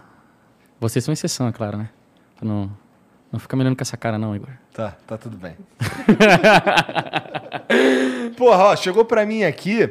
Vocês 0.80 1.04
são 1.04 1.12
exceção, 1.12 1.46
é 1.46 1.52
claro, 1.52 1.78
né? 1.78 1.88
Pra 2.36 2.46
Não, 2.46 2.70
não 3.32 3.40
fica 3.40 3.56
me 3.56 3.62
olhando 3.62 3.76
com 3.76 3.82
essa 3.82 3.96
cara, 3.96 4.18
não, 4.18 4.34
Igor. 4.34 4.50
Tá, 4.72 4.96
tá 5.06 5.18
tudo 5.18 5.36
bem. 5.36 5.56
Porra, 8.36 8.64
ó, 8.64 8.76
chegou 8.76 9.04
pra 9.04 9.26
mim 9.26 9.44
aqui. 9.44 9.90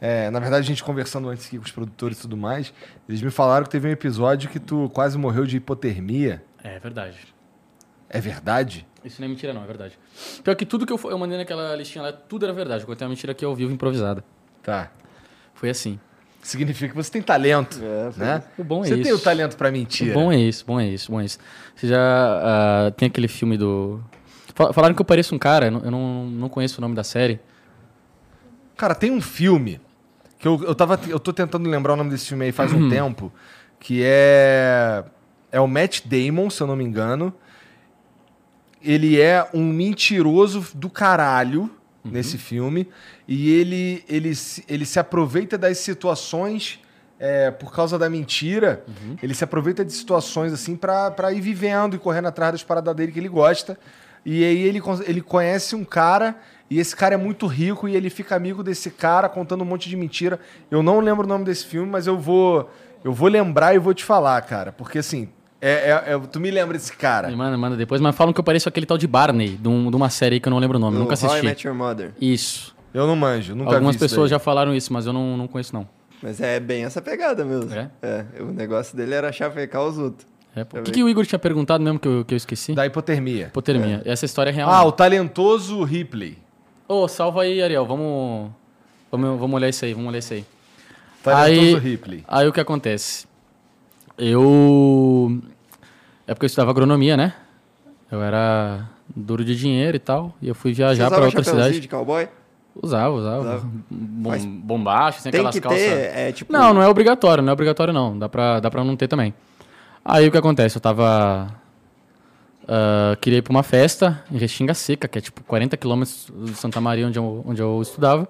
é, 0.00 0.30
na 0.30 0.40
verdade, 0.40 0.64
a 0.64 0.66
gente 0.66 0.82
conversando 0.82 1.28
antes 1.28 1.46
aqui 1.46 1.58
com 1.58 1.64
os 1.64 1.72
produtores 1.72 2.18
e 2.18 2.22
tudo 2.22 2.36
mais. 2.36 2.72
Eles 3.08 3.22
me 3.22 3.30
falaram 3.30 3.64
que 3.64 3.70
teve 3.70 3.88
um 3.88 3.90
episódio 3.92 4.50
que 4.50 4.58
tu 4.58 4.90
quase 4.90 5.18
morreu 5.18 5.44
de 5.44 5.56
hipotermia. 5.58 6.42
É 6.62 6.78
verdade. 6.78 7.18
É 8.08 8.20
verdade? 8.20 8.86
Isso 9.04 9.20
não 9.20 9.26
é 9.26 9.28
mentira, 9.28 9.52
não, 9.52 9.64
é 9.64 9.66
verdade. 9.66 9.98
Pior 10.44 10.54
que 10.54 10.64
tudo 10.66 10.86
que 10.86 10.92
eu, 10.92 11.00
eu 11.04 11.18
mandei 11.18 11.36
naquela 11.38 11.74
listinha 11.74 12.02
lá, 12.02 12.12
tudo 12.12 12.44
era 12.44 12.52
verdade. 12.52 12.82
Eu 12.82 12.86
contei 12.86 13.04
uma 13.04 13.10
mentira 13.10 13.32
aqui 13.32 13.44
ao 13.44 13.54
vivo 13.54 13.72
improvisada. 13.72 14.24
Tá. 14.62 14.90
Foi 15.54 15.70
assim. 15.70 15.98
Significa 16.42 16.88
que 16.88 16.96
você 16.96 17.10
tem 17.10 17.22
talento, 17.22 17.78
É, 17.80 18.10
né? 18.18 18.42
O 18.58 18.64
bom 18.64 18.84
é 18.84 18.88
você 18.88 18.94
isso. 18.94 19.02
tem 19.04 19.12
o 19.12 19.18
talento 19.18 19.56
pra 19.56 19.68
O 19.68 19.72
mentira. 19.72 20.12
bom 20.12 20.32
é 20.32 20.36
isso, 20.36 20.64
bom 20.66 20.80
é 20.80 20.88
isso, 20.88 21.10
bom 21.12 21.20
é 21.20 21.24
isso. 21.24 21.38
Você 21.76 21.86
já 21.86 21.98
ah, 21.98 22.90
tem 22.96 23.06
aquele 23.06 23.28
filme 23.28 23.56
do. 23.56 24.00
Fal- 24.54 24.72
Falaram 24.72 24.92
que 24.94 25.00
eu 25.00 25.04
pareço 25.06 25.34
um 25.34 25.38
cara, 25.38 25.66
eu 25.66 25.90
não, 25.90 26.26
não, 26.26 26.48
conheço 26.48 26.78
o 26.78 26.80
nome 26.82 26.94
da 26.96 27.04
série. 27.04 27.38
Cara, 28.76 28.94
tem 28.94 29.12
um 29.12 29.20
filme 29.20 29.80
que 30.38 30.48
eu, 30.48 30.60
eu, 30.64 30.74
tava, 30.74 30.98
eu 31.08 31.20
tô 31.20 31.32
tentando 31.32 31.70
lembrar 31.70 31.92
o 31.92 31.96
nome 31.96 32.10
desse 32.10 32.26
filme 32.26 32.44
aí 32.46 32.52
faz 32.52 32.72
Uhum. 32.72 32.86
um 32.86 32.90
tempo, 32.90 33.32
que 33.78 34.02
é 34.04 35.04
é 35.52 35.60
o 35.60 35.68
Matt 35.68 36.00
Damon, 36.06 36.50
se 36.50 36.60
eu 36.60 36.66
não 36.66 36.74
me 36.74 36.82
engano. 36.82 37.32
Ele 38.82 39.20
é 39.20 39.46
um 39.54 39.62
mentiroso 39.64 40.66
do 40.74 40.90
caralho 40.90 41.70
Uhum. 42.04 42.10
nesse 42.10 42.36
filme 42.36 42.88
e 43.28 43.48
ele 43.52 44.04
ele 44.08 44.34
se, 44.34 44.64
ele 44.68 44.84
se 44.84 44.98
aproveita 44.98 45.56
das 45.56 45.78
situações 45.78 46.80
é, 47.22 47.52
por 47.52 47.72
causa 47.72 47.96
da 47.96 48.10
mentira. 48.10 48.84
Uhum. 48.88 49.16
Ele 49.22 49.32
se 49.32 49.44
aproveita 49.44 49.84
de 49.84 49.92
situações 49.92 50.52
assim 50.52 50.74
pra 50.74 51.32
ir 51.32 51.40
vivendo 51.40 51.94
e 51.94 51.98
correndo 52.00 52.26
atrás 52.26 52.50
das 52.50 52.64
paradas 52.64 52.96
dele 52.96 53.12
que 53.12 53.20
ele 53.20 53.28
gosta. 53.28 53.78
E 54.26 54.44
aí 54.44 54.62
ele, 54.62 54.80
ele 55.06 55.20
conhece 55.20 55.76
um 55.76 55.84
cara 55.84 56.36
e 56.68 56.80
esse 56.80 56.96
cara 56.96 57.14
é 57.14 57.16
muito 57.16 57.46
rico 57.46 57.88
e 57.88 57.94
ele 57.94 58.10
fica 58.10 58.34
amigo 58.34 58.62
desse 58.64 58.90
cara 58.90 59.28
contando 59.28 59.62
um 59.62 59.64
monte 59.64 59.88
de 59.88 59.96
mentira. 59.96 60.40
Eu 60.68 60.82
não 60.82 60.98
lembro 60.98 61.24
o 61.24 61.28
nome 61.28 61.44
desse 61.44 61.64
filme, 61.64 61.88
mas 61.88 62.08
eu 62.08 62.18
vou 62.18 62.68
eu 63.04 63.12
vou 63.12 63.28
lembrar 63.28 63.74
e 63.74 63.78
vou 63.78 63.94
te 63.94 64.04
falar, 64.04 64.40
cara, 64.42 64.72
porque 64.72 64.98
assim 64.98 65.28
é, 65.62 65.90
é- 66.08 66.12
é- 66.14 66.18
tu 66.30 66.40
me 66.40 66.50
lembra 66.50 66.76
desse 66.76 66.92
cara? 66.92 67.28
Me 67.28 67.36
manda, 67.36 67.56
manda 67.56 67.76
depois, 67.76 68.00
mas 68.00 68.14
falam 68.16 68.32
que 68.34 68.40
eu 68.40 68.44
pareço 68.44 68.68
aquele 68.68 68.84
tal 68.84 68.98
de 68.98 69.06
Barney, 69.06 69.56
de, 69.56 69.68
um- 69.68 69.88
de 69.90 69.96
uma 69.96 70.10
série 70.10 70.34
aí 70.34 70.40
que 70.40 70.48
eu 70.48 70.50
não 70.50 70.58
lembro 70.58 70.76
o 70.76 70.80
nome, 70.80 70.98
No 70.98 71.04
nunca 71.04 71.14
How 71.14 71.20
I 71.22 71.26
assisti. 71.26 71.46
Met 71.46 71.66
Your 71.66 71.76
Mother. 71.76 72.12
Isso. 72.20 72.74
Eu 72.92 73.06
não 73.06 73.16
manjo, 73.16 73.54
nunca 73.54 73.72
Algumas 73.74 73.96
pessoas 73.96 74.28
já 74.28 74.38
falaram 74.38 74.74
isso, 74.74 74.92
mas 74.92 75.06
eu 75.06 75.12
não, 75.14 75.36
não 75.38 75.48
conheço, 75.48 75.72
não. 75.74 75.88
Mas 76.22 76.40
é 76.40 76.60
bem 76.60 76.84
essa 76.84 77.00
pegada 77.00 77.44
mesmo. 77.44 77.70
É? 77.74 77.88
o 78.40 78.46
negócio 78.52 78.96
dele 78.96 79.14
era 79.14 79.32
chavecar 79.32 79.82
os 79.82 79.96
outros. 79.96 80.26
É, 80.54 80.60
O 80.60 80.82
que, 80.82 80.90
que 80.92 81.02
o 81.02 81.08
Igor 81.08 81.24
tinha 81.24 81.38
perguntado 81.38 81.82
mesmo 81.82 81.98
que 81.98 82.06
eu, 82.06 82.24
que 82.26 82.34
eu 82.34 82.36
esqueci? 82.36 82.74
da 82.74 82.84
hipotermia. 82.84 83.46
Hipotermia. 83.46 84.02
Essa 84.04 84.26
história 84.26 84.50
é 84.50 84.52
real. 84.52 84.68
Ah, 84.70 84.80
né? 84.82 84.86
o 84.86 84.92
talentoso 84.92 85.82
Ripley. 85.82 86.36
Ô, 86.86 87.08
salva 87.08 87.42
aí, 87.42 87.62
Ariel. 87.62 87.86
Vamos, 87.86 88.50
vamos, 89.10 89.40
vamos 89.40 89.54
olhar 89.56 89.68
isso 89.70 89.84
aí, 89.86 89.94
vamos 89.94 90.08
olhar 90.10 90.18
isso 90.18 90.34
aí. 90.34 90.44
Talentoso 91.24 91.76
Aí- 91.76 91.78
Ripley. 91.78 92.24
Aí 92.28 92.46
o 92.46 92.52
que 92.52 92.60
acontece? 92.60 93.26
Eu. 94.18 95.40
É 96.32 96.34
porque 96.34 96.46
eu 96.46 96.48
estudava 96.48 96.70
agronomia, 96.70 97.14
né? 97.14 97.34
Eu 98.10 98.22
era 98.22 98.88
duro 99.14 99.44
de 99.44 99.54
dinheiro 99.54 99.94
e 99.94 100.00
tal. 100.00 100.34
E 100.40 100.48
eu 100.48 100.54
fui 100.54 100.72
viajar 100.72 101.08
usava 101.08 101.26
outra 101.26 101.44
cidade. 101.44 101.78
de 101.78 101.88
cowboy? 101.88 102.26
Usava, 102.74 103.10
usava. 103.14 103.40
Usava. 103.40 103.70
Bom, 103.90 104.30
Mas 104.30 104.42
bombacho, 104.46 105.20
sem 105.20 105.30
Tem 105.30 105.40
aquelas 105.40 105.54
que 105.54 105.60
calças. 105.60 105.78
ter, 105.78 106.18
é 106.18 106.32
tipo... 106.32 106.50
Não, 106.50 106.72
não 106.72 106.80
é 106.80 106.88
obrigatório, 106.88 107.42
não 107.42 107.50
é 107.50 107.52
obrigatório 107.52 107.92
não. 107.92 108.18
Dá 108.18 108.30
pra, 108.30 108.60
dá 108.60 108.70
pra 108.70 108.82
não 108.82 108.96
ter 108.96 109.08
também. 109.08 109.34
Aí 110.02 110.26
o 110.26 110.32
que 110.32 110.38
acontece? 110.38 110.78
Eu 110.78 110.80
tava. 110.80 111.48
ah, 112.66 113.14
queria 113.20 113.40
ir 113.40 113.42
pra 113.42 113.50
uma 113.50 113.62
festa 113.62 114.24
em 114.32 114.38
Restinga 114.38 114.72
Seca, 114.72 115.06
que 115.06 115.18
é 115.18 115.20
tipo 115.20 115.44
40 115.44 115.76
quilômetros 115.76 116.32
de 116.46 116.54
Santa 116.54 116.80
Maria, 116.80 117.08
onde 117.08 117.18
eu, 117.18 117.44
onde 117.46 117.60
eu 117.60 117.78
estudava. 117.82 118.26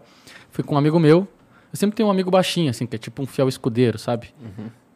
Fui 0.50 0.64
com 0.64 0.74
um 0.74 0.78
amigo 0.78 0.98
meu. 0.98 1.28
Eu 1.72 1.76
sempre 1.76 1.94
tenho 1.94 2.08
um 2.08 2.12
amigo 2.12 2.32
baixinho, 2.32 2.68
assim, 2.68 2.84
que 2.84 2.96
é 2.96 2.98
tipo 2.98 3.22
um 3.22 3.26
fiel 3.26 3.48
escudeiro, 3.48 3.96
sabe? 3.96 4.34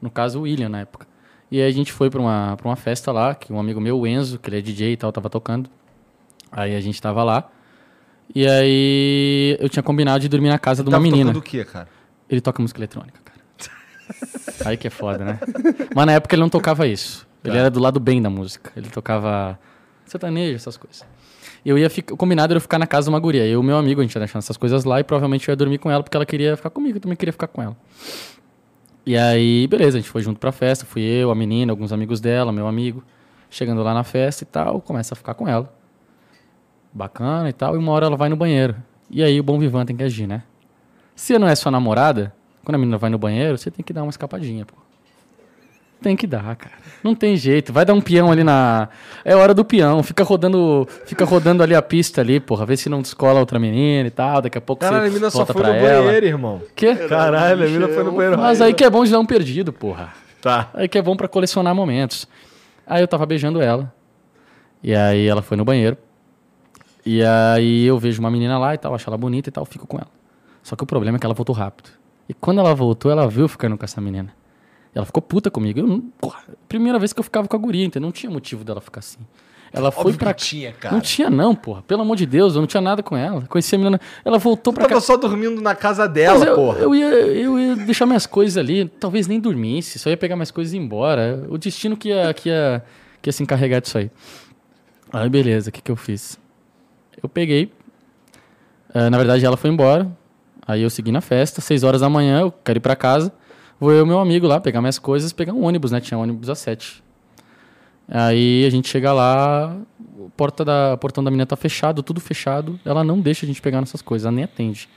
No 0.03 0.11
caso, 0.11 0.41
o 0.41 0.43
William, 0.43 0.69
na 0.69 0.81
época. 0.81 1.07
E 1.51 1.61
aí 1.61 1.69
a 1.69 1.73
gente 1.73 1.93
foi 1.93 2.11
pra 2.11 2.21
uma, 2.21 2.57
pra 2.57 2.69
uma 2.69 2.77
festa 2.77 3.13
lá, 3.13 3.35
que 3.35 3.53
um 3.53 3.59
amigo 3.61 3.81
meu, 3.81 3.99
o 4.01 4.07
Enzo, 4.07 4.39
que 4.39 4.49
ele 4.51 4.59
é 4.59 4.61
DJ 4.61 4.93
e 4.93 4.97
tal, 4.97 5.13
tava 5.13 5.31
tocando. 5.31 5.71
Aí 6.51 6.75
a 6.75 6.81
gente 6.81 7.01
tava 7.01 7.23
lá. 7.23 7.49
E 8.35 8.47
aí 8.47 9.57
eu 9.61 9.69
tinha 9.69 9.83
combinado 9.83 10.21
de 10.21 10.29
dormir 10.29 10.49
na 10.49 10.59
casa 10.59 10.83
de 10.83 10.89
uma 10.89 10.99
menina. 10.99 11.31
o 11.37 11.41
quê, 11.43 11.65
cara? 11.65 11.89
Ele 12.29 12.41
toca 12.41 12.61
música 12.61 12.81
eletrônica, 12.81 13.21
cara. 13.25 13.37
Aí 14.65 14.77
que 14.77 14.87
é 14.89 14.91
foda, 14.91 15.25
né? 15.25 15.39
Mas 15.95 16.07
na 16.07 16.13
época 16.13 16.35
ele 16.35 16.43
não 16.43 16.49
tocava 16.49 16.87
isso. 16.87 17.27
Ele 17.45 17.55
Tá. 17.55 17.61
era 17.61 17.71
do 17.71 17.79
lado 17.79 18.01
bem 18.01 18.21
da 18.21 18.29
música. 18.31 18.73
Ele 18.77 18.89
tocava 18.89 19.59
sertanejo, 20.05 20.57
essas 20.57 20.77
coisas. 20.77 21.05
Eu 21.65 21.79
ia 21.79 21.89
ficar. 21.89 22.15
O 22.15 22.17
combinado 22.17 22.53
era 22.53 22.57
eu 22.59 22.61
ficar 22.61 22.79
na 22.79 22.87
casa 22.87 23.05
de 23.05 23.11
uma 23.11 23.21
guria. 23.21 23.45
Eu 23.45 23.53
e 23.53 23.57
o 23.57 23.63
meu 23.63 23.77
amigo, 23.77 24.01
a 24.01 24.05
gente 24.05 24.15
ia 24.15 24.19
deixando 24.21 24.39
essas 24.43 24.57
coisas 24.57 24.85
lá 24.85 24.99
e 25.01 25.05
provavelmente 25.05 25.49
eu 25.49 25.53
ia 25.53 25.57
dormir 25.57 25.79
com 25.79 25.89
ela 25.91 26.03
porque 26.03 26.17
ela 26.17 26.27
queria 26.27 26.57
ficar 26.57 26.71
comigo. 26.71 26.97
Eu 26.97 27.01
também 27.01 27.17
queria 27.17 27.33
ficar 27.33 27.47
com 27.47 27.63
ela. 27.63 27.77
E 29.07 29.17
aí, 29.17 29.69
beleza, 29.69 29.99
a 29.99 30.01
gente 30.01 30.11
foi 30.11 30.21
junto 30.21 30.41
pra 30.41 30.51
festa. 30.51 30.85
Fui 30.85 31.01
eu, 31.01 31.31
a 31.31 31.35
menina, 31.35 31.73
alguns 31.73 31.93
amigos 31.93 32.21
dela, 32.21 32.51
meu 32.51 32.67
amigo. 32.67 33.05
Chegando 33.49 33.81
lá 33.85 33.95
na 33.95 34.03
festa 34.03 34.43
e 34.43 34.47
tal, 34.47 34.81
começa 34.81 35.15
a 35.15 35.17
ficar 35.17 35.35
com 35.35 35.47
ela. 35.47 35.73
Bacana 36.93 37.49
e 37.49 37.53
tal. 37.53 37.77
E 37.77 37.79
uma 37.79 37.93
hora 37.93 38.07
ela 38.07 38.17
vai 38.17 38.29
no 38.29 38.35
banheiro. 38.35 38.75
E 39.09 39.23
aí 39.23 39.39
o 39.39 39.45
bom 39.45 39.61
vivan 39.61 39.87
tem 39.87 39.97
que 39.97 40.03
agir, 40.03 40.27
né? 40.27 40.43
Se 41.15 41.39
não 41.39 41.47
é 41.47 41.55
sua 41.55 41.71
namorada, 41.71 42.35
quando 42.65 42.75
a 42.75 42.79
menina 42.79 42.99
vai 42.99 43.09
no 43.09 43.17
banheiro, 43.17 43.57
você 43.57 43.71
tem 43.71 43.85
que 43.85 43.93
dar 43.93 44.03
uma 44.03 44.11
escapadinha, 44.11 44.67
pô. 44.67 44.75
Tem 46.01 46.15
que 46.15 46.27
dar, 46.27 46.55
cara. 46.57 46.75
Não 47.03 47.15
tem 47.15 47.37
jeito. 47.37 47.73
Vai 47.73 47.85
dar 47.85 47.95
um 47.95 48.01
peão 48.01 48.31
ali 48.31 48.45
na. 48.45 48.89
É 49.25 49.35
hora 49.35 49.55
do 49.55 49.65
peão. 49.65 50.03
Fica 50.03 50.23
rodando, 50.23 50.87
fica 51.07 51.25
rodando 51.25 51.63
ali 51.63 51.75
a 51.75 51.81
pista 51.83 52.21
ali, 52.21 52.39
porra. 52.39 52.67
Vê 52.67 52.77
se 52.77 52.89
não 52.89 53.01
descola 53.01 53.41
outra 53.41 53.59
menina 53.59 54.07
e 54.07 54.11
tal. 54.11 54.43
Daqui 54.43 54.59
a 54.59 54.61
pouco 54.61 54.81
Caralho, 54.81 55.03
a 55.03 55.07
você 55.07 55.11
menina 55.11 55.31
só 55.31 55.39
volta 55.39 55.53
foi 55.53 55.63
no 55.63 55.69
ela. 55.69 56.03
banheiro, 56.05 56.27
irmão. 56.27 56.63
Quê? 56.75 56.95
Caralho, 56.95 57.63
a 57.63 57.67
menina 57.67 57.89
foi 57.89 58.05
no 58.05 58.13
banheiro. 58.13 58.39
Mas 58.39 58.61
aí 58.61 58.75
que 58.75 58.85
é 58.85 58.91
bom 58.91 59.05
de 59.05 59.11
dar 59.11 59.19
um 59.19 59.27
perdido, 59.27 59.73
porra. 59.73 60.13
Tá. 60.43 60.69
Aí 60.75 60.87
que 60.87 60.99
é 60.99 61.03
bom 61.03 61.17
pra 61.17 61.27
colecionar 61.29 61.75
momentos. 61.75 62.29
Aí 62.87 63.03
eu 63.03 63.09
tava 63.09 63.25
beijando 63.27 63.61
ela. 63.61 63.93
E 64.83 64.95
aí 64.95 65.27
ela 65.27 65.43
foi 65.43 65.57
no 65.57 65.65
banheiro. 65.65 65.97
E 67.05 67.23
aí 67.23 67.85
eu 67.85 67.99
vejo 67.99 68.21
uma 68.21 68.31
menina 68.31 68.59
lá 68.59 68.75
e 68.75 68.79
tal, 68.79 68.95
acho 68.95 69.09
ela 69.09 69.17
bonita 69.17 69.49
e 69.49 69.53
tal, 69.53 69.65
fico 69.65 69.87
com 69.87 69.97
ela. 69.97 70.09
Só 70.63 70.77
que 70.77 70.83
o 70.83 70.87
problema 70.87 71.17
é 71.17 71.21
que 71.21 71.27
ela 71.27 71.35
voltou 71.35 71.55
rápido. 71.55 71.91
E 72.29 72.35
quando 72.35 72.59
ela 72.59 72.75
voltou, 72.75 73.11
ela 73.11 73.29
viu 73.29 73.49
ficando 73.49 73.79
com 73.79 73.85
essa 73.85 74.01
menina. 74.01 74.33
Ela 74.97 75.05
ficou 75.05 75.21
puta 75.23 75.51
comigo. 75.51 75.79
Eu 75.81 75.87
não, 75.87 76.01
porra, 76.01 76.39
primeira 76.69 76.99
vez 76.99 77.13
que 77.13 77.21
eu 77.21 77.25
ficava 77.25 77.47
com 77.47 77.55
a 77.55 77.59
guria, 77.59 77.85
entendeu? 77.85 78.07
Não 78.07 78.13
tinha 78.13 78.31
motivo 78.31 78.65
dela 78.65 78.81
ficar 78.81 79.01
assim. 79.01 79.19
Ela 79.73 79.91
foi 79.93 80.05
Óbvio 80.05 80.19
pra. 80.19 80.33
que 80.33 80.43
tinha, 80.43 80.73
cara. 80.73 80.95
Não 80.95 81.03
tinha, 81.03 81.29
não, 81.29 81.55
porra. 81.55 81.83
Pelo 81.83 82.01
amor 82.01 82.17
de 82.17 82.25
Deus, 82.25 82.55
eu 82.55 82.61
não 82.63 82.67
tinha 82.67 82.81
nada 82.81 83.03
com 83.03 83.15
ela. 83.15 83.43
Conheci 83.47 83.75
a 83.75 83.79
menina. 83.79 84.01
Ela 84.25 84.39
voltou 84.39 84.73
pra 84.73 84.85
Tava 84.85 84.95
cá. 84.95 85.01
só 85.03 85.19
dormindo 85.19 85.61
na 85.61 85.75
casa 85.75 86.09
dela, 86.09 86.47
eu, 86.47 86.55
porra. 86.55 86.79
Eu 86.79 86.95
ia, 86.95 87.05
eu 87.07 87.59
ia 87.59 87.77
deixar 87.77 88.07
minhas 88.07 88.25
coisas 88.27 88.57
ali, 88.57 88.89
talvez 88.89 89.27
nem 89.27 89.39
dormisse, 89.39 89.99
só 89.99 90.09
ia 90.09 90.17
pegar 90.17 90.35
minhas 90.35 90.51
coisas 90.51 90.73
e 90.73 90.79
ir 90.79 90.81
embora. 90.81 91.45
O 91.51 91.59
destino 91.59 91.95
que 91.95 92.09
ia, 92.09 92.33
que 92.33 92.49
ia, 92.49 92.83
que 93.21 93.29
ia 93.29 93.33
se 93.33 93.43
encarregar 93.43 93.83
disso 93.83 93.99
aí. 93.99 94.11
Aí 95.13 95.29
beleza, 95.29 95.69
o 95.69 95.73
que, 95.73 95.83
que 95.83 95.91
eu 95.91 95.97
fiz? 95.97 96.39
Eu 97.23 97.29
peguei. 97.29 97.71
eh, 98.95 99.11
na 99.11 99.19
verdade, 99.19 99.45
ela 99.45 99.57
foi 99.59 99.69
embora. 99.69 100.11
Aí 100.67 100.81
eu 100.83 100.89
segui 100.91 101.13
na 101.13 101.21
festa, 101.21 101.61
seis 101.61 101.83
horas 101.83 102.01
da 102.01 102.09
manhã, 102.09 102.41
eu 102.41 102.53
quero 102.65 102.79
ir 102.79 102.81
pra 102.81 102.97
casa. 102.97 103.31
Vou 103.79 103.93
eu 103.93 104.05
e 104.05 104.07
meu 104.09 104.19
amigo 104.19 104.47
lá 104.47 104.61
pegar 104.61 104.81
minhas 104.81 104.99
coisas, 104.99 105.33
pegar 105.33 105.53
um 105.53 105.65
ônibus, 105.65 105.91
né? 105.93 106.01
Tinha 106.01 106.17
ônibus 106.19 106.49
às 106.49 106.59
sete. 106.59 107.03
Aí 108.09 108.65
a 108.65 108.71
gente 108.71 108.89
chega 108.89 109.13
lá, 109.13 109.77
o 110.19 110.31
porta 110.31 110.65
da, 110.65 110.97
portão 110.97 111.23
da 111.23 111.31
menina 111.31 111.45
tá 111.47 111.57
fechado, 111.57 112.03
tudo 112.03 112.21
fechado. 112.21 112.79
Ela 112.85 113.03
não 113.03 113.21
deixa 113.21 113.45
a 113.45 113.49
gente 113.49 113.61
pegar 113.61 113.81
nossas 113.81 114.01
coisas, 114.01 114.25
ela 114.27 114.35
nem 114.35 114.45
atende. 114.45 114.89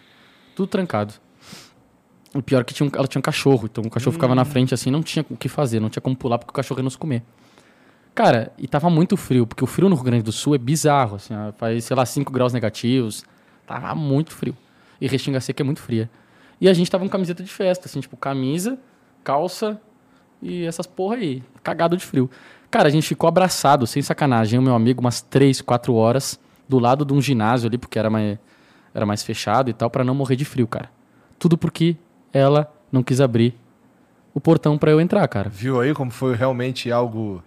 Tudo 0.56 0.68
trancado. 0.68 1.14
O 2.34 2.42
pior 2.44 2.62
é 2.62 2.64
que 2.64 2.74
tinha 2.74 2.88
um- 2.88 2.92
ela 2.96 3.08
tinha 3.08 3.20
um 3.20 3.24
cachorro, 3.24 3.68
então 3.72 3.84
o 3.84 3.90
cachorro 3.90 4.14
ficava 4.14 4.36
na 4.36 4.46
frente 4.46 4.74
assim, 4.74 4.92
não 4.92 5.02
tinha 5.02 5.26
o 5.30 5.36
que 5.36 5.50
fazer, 5.50 5.80
não 5.80 5.90
tinha 5.90 6.02
como 6.02 6.16
pular 6.16 6.38
porque 6.38 6.52
o 6.52 6.54
cachorro 6.54 6.80
ia 6.80 6.84
nos 6.84 6.96
comer. 6.96 7.24
Cara, 8.14 8.52
e 8.58 8.68
tava 8.68 8.90
muito 8.90 9.18
frio, 9.18 9.48
porque 9.48 9.64
o 9.64 9.68
frio 9.68 9.90
no 9.90 9.96
Rio 9.96 10.04
Grande 10.04 10.24
do 10.24 10.32
Sul 10.32 10.54
é 10.54 10.58
bizarro, 10.60 11.16
assim, 11.16 11.34
faz, 11.58 11.86
sei 11.86 11.96
lá, 11.96 12.06
5 12.06 12.32
graus 12.32 12.54
negativos. 12.54 13.24
Tava 13.66 13.96
muito 13.96 14.32
frio. 14.32 14.56
E 15.02 15.08
Restinga 15.08 15.40
Seca 15.40 15.64
é 15.64 15.66
muito 15.66 15.82
fria. 15.82 16.10
E 16.60 16.68
a 16.68 16.74
gente 16.74 16.90
tava 16.90 17.04
com 17.04 17.10
camiseta 17.10 17.44
de 17.44 17.50
festa, 17.50 17.88
assim, 17.88 18.00
tipo, 18.00 18.18
camisa, 18.18 18.78
calça 19.24 19.80
e 20.42 20.66
essas 20.66 20.86
porra 20.86 21.16
aí, 21.16 21.44
cagado 21.64 21.96
de 21.96 22.06
frio. 22.06 22.30
Cara, 22.70 22.88
a 22.88 22.92
gente 22.92 23.08
ficou 23.08 23.28
abraçado, 23.28 23.88
sem 23.88 24.02
sacanagem, 24.02 24.60
o 24.60 24.62
meu 24.62 24.76
amigo, 24.76 25.02
umas 25.02 25.22
3, 25.22 25.62
4 25.62 25.94
horas, 25.94 26.40
do 26.68 26.78
lado 26.78 27.04
de 27.04 27.14
um 27.14 27.22
ginásio 27.22 27.68
ali, 27.68 27.78
porque 27.78 27.98
era 27.98 28.10
mais, 28.10 28.38
era 28.94 29.06
mais 29.06 29.24
fechado 29.24 29.70
e 29.70 29.74
tal, 29.74 29.90
pra 29.90 30.04
não 30.04 30.14
morrer 30.14 30.36
de 30.36 30.46
frio, 30.46 30.68
cara. 30.68 30.90
Tudo 31.40 31.58
porque 31.58 31.96
ela 32.32 32.72
não 32.92 33.02
quis 33.02 33.20
abrir 33.22 33.56
o 34.34 34.40
portão 34.40 34.78
pra 34.78 34.92
eu 34.92 35.02
entrar, 35.02 35.28
cara. 35.28 35.50
Viu 35.50 35.82
aí 35.82 35.94
como 35.94 36.12
foi 36.12 36.36
realmente 36.36 36.92
algo 36.92 37.44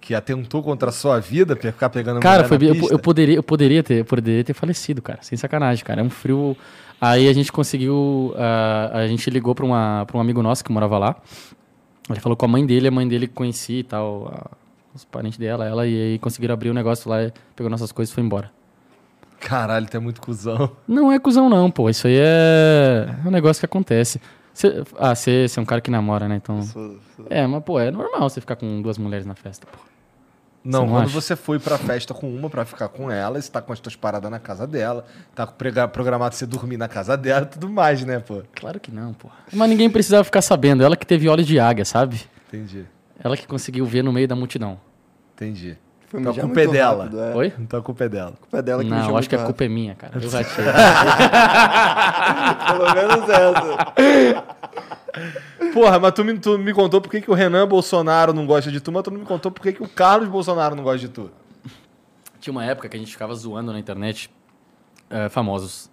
que 0.00 0.14
atentou 0.14 0.62
contra 0.62 0.88
a 0.88 0.92
sua 0.92 1.20
vida 1.20 1.54
ficar 1.54 1.88
pegando 1.88 2.20
Cara, 2.20 2.44
foi, 2.44 2.58
na 2.58 2.64
eu, 2.64 2.90
eu 2.90 2.98
poderia, 2.98 3.36
eu 3.36 3.42
poderia 3.42 3.82
ter, 3.82 4.00
eu 4.00 4.04
poderia 4.04 4.42
ter 4.42 4.52
falecido, 4.52 5.00
cara, 5.00 5.20
sem 5.22 5.38
sacanagem, 5.38 5.84
cara. 5.84 6.00
É 6.00 6.04
um 6.04 6.10
frio. 6.10 6.56
Aí 7.04 7.28
a 7.28 7.32
gente 7.32 7.50
conseguiu, 7.50 8.32
ah, 8.36 8.90
a 8.94 9.08
gente 9.08 9.28
ligou 9.28 9.54
para 9.56 9.66
um 9.66 10.20
amigo 10.20 10.40
nosso 10.40 10.64
que 10.64 10.70
morava 10.70 10.98
lá. 10.98 11.16
Ele 12.08 12.20
falou 12.20 12.36
com 12.36 12.44
a 12.44 12.48
mãe 12.48 12.64
dele, 12.64 12.86
a 12.86 12.90
mãe 12.92 13.06
dele 13.08 13.26
conhecia 13.26 13.80
e 13.80 13.82
tal, 13.82 14.28
a- 14.28 14.50
os 14.94 15.04
parentes 15.04 15.36
dela, 15.38 15.66
ela 15.66 15.86
e 15.86 16.12
aí 16.12 16.18
conseguiram 16.18 16.52
abrir 16.54 16.70
o 16.70 16.74
negócio 16.74 17.10
lá, 17.10 17.16
pegou 17.56 17.68
nossas 17.70 17.90
coisas 17.90 18.12
e 18.12 18.14
foi 18.14 18.22
embora. 18.22 18.50
Caralho, 19.40 19.86
tu 19.88 19.96
é 19.96 20.00
muito 20.00 20.20
cuzão. 20.20 20.70
Não 20.86 21.10
é 21.10 21.18
cuzão 21.18 21.48
não, 21.48 21.68
pô. 21.70 21.90
Isso 21.90 22.06
aí 22.06 22.16
é 22.16 23.08
é 23.24 23.28
um 23.28 23.30
negócio 23.32 23.60
que 23.60 23.66
acontece. 23.66 24.20
Cê- 24.54 24.84
ah, 24.98 25.14
você 25.14 25.46
é 25.56 25.60
um 25.60 25.64
cara 25.64 25.80
que 25.80 25.90
namora, 25.90 26.28
né? 26.28 26.36
Então. 26.36 26.62
Sou- 26.62 26.96
sou- 27.16 27.26
É, 27.28 27.44
mas 27.46 27.64
pô, 27.64 27.80
é 27.80 27.90
normal 27.90 28.28
você 28.30 28.40
ficar 28.40 28.54
com 28.54 28.80
duas 28.82 28.98
mulheres 28.98 29.26
na 29.26 29.34
festa, 29.34 29.66
pô. 29.66 29.78
Não, 30.64 30.82
não 30.82 30.88
quando 30.90 31.04
acha? 31.06 31.12
você 31.20 31.34
foi 31.34 31.58
pra 31.58 31.76
festa 31.76 32.14
com 32.14 32.32
uma 32.32 32.48
pra 32.48 32.64
ficar 32.64 32.88
com 32.88 33.10
ela, 33.10 33.40
você 33.40 33.50
tá 33.50 33.60
com 33.60 33.72
as 33.72 33.80
tuas 33.80 33.96
paradas 33.96 34.30
na 34.30 34.38
casa 34.38 34.66
dela, 34.66 35.04
tá 35.34 35.44
programado 35.46 36.34
você 36.36 36.46
dormir 36.46 36.76
na 36.76 36.86
casa 36.88 37.16
dela 37.16 37.42
e 37.42 37.48
tudo 37.48 37.68
mais, 37.68 38.04
né, 38.04 38.20
pô? 38.20 38.42
Claro 38.54 38.78
que 38.78 38.90
não, 38.92 39.12
pô. 39.12 39.28
Mas 39.52 39.68
ninguém 39.68 39.90
precisava 39.90 40.22
ficar 40.22 40.40
sabendo. 40.42 40.84
Ela 40.84 40.96
que 40.96 41.06
teve 41.06 41.28
olhos 41.28 41.46
de 41.46 41.58
águia, 41.58 41.84
sabe? 41.84 42.20
Entendi, 42.48 42.84
Ela 43.22 43.36
que 43.36 43.46
conseguiu 43.46 43.84
ver 43.86 44.02
no 44.04 44.12
meio 44.12 44.28
da 44.28 44.36
multidão. 44.36 44.78
entendi. 45.34 45.76
Foi 46.12 46.20
Então 46.20 46.34
culpa 46.34 46.60
é 46.60 46.66
dela. 46.66 47.04
rápido, 47.04 47.20
é. 47.22 47.34
Oi? 47.34 47.52
Então 47.58 47.80
a 47.80 47.82
culpa 47.82 48.04
é 48.04 48.08
dela. 48.10 48.34
A 48.34 48.36
culpa 48.36 48.58
é 48.58 48.62
dela 48.62 48.84
que 48.84 48.90
não, 48.90 49.16
acho 49.16 49.28
que 49.30 49.34
a 49.34 49.44
culpa 49.46 49.64
é 49.64 49.68
minha, 49.68 49.94
cara. 49.94 50.12
Eu 50.20 50.28
ratei. 50.28 50.64
Pelo 52.66 52.94
menos 52.94 53.28
essa. 53.30 54.44
Porra, 55.72 55.98
mas 55.98 56.12
tu 56.12 56.22
me, 56.22 56.38
tu 56.38 56.58
me 56.58 56.74
contou 56.74 57.00
por 57.00 57.10
que, 57.10 57.22
que 57.22 57.30
o 57.30 57.34
Renan 57.34 57.66
Bolsonaro 57.66 58.34
não 58.34 58.44
gosta 58.46 58.70
de 58.70 58.78
tu, 58.78 58.92
mas 58.92 59.02
tu 59.02 59.10
não 59.10 59.20
me 59.20 59.24
contou 59.24 59.50
por 59.50 59.62
que, 59.62 59.72
que 59.72 59.82
o 59.82 59.88
Carlos 59.88 60.28
Bolsonaro 60.28 60.76
não 60.76 60.82
gosta 60.84 60.98
de 60.98 61.08
tu. 61.08 61.30
Tinha 62.38 62.52
uma 62.52 62.64
época 62.66 62.90
que 62.90 62.96
a 62.96 63.00
gente 63.00 63.10
ficava 63.10 63.34
zoando 63.34 63.72
na 63.72 63.78
internet 63.78 64.28
é, 65.08 65.30
famosos. 65.30 65.90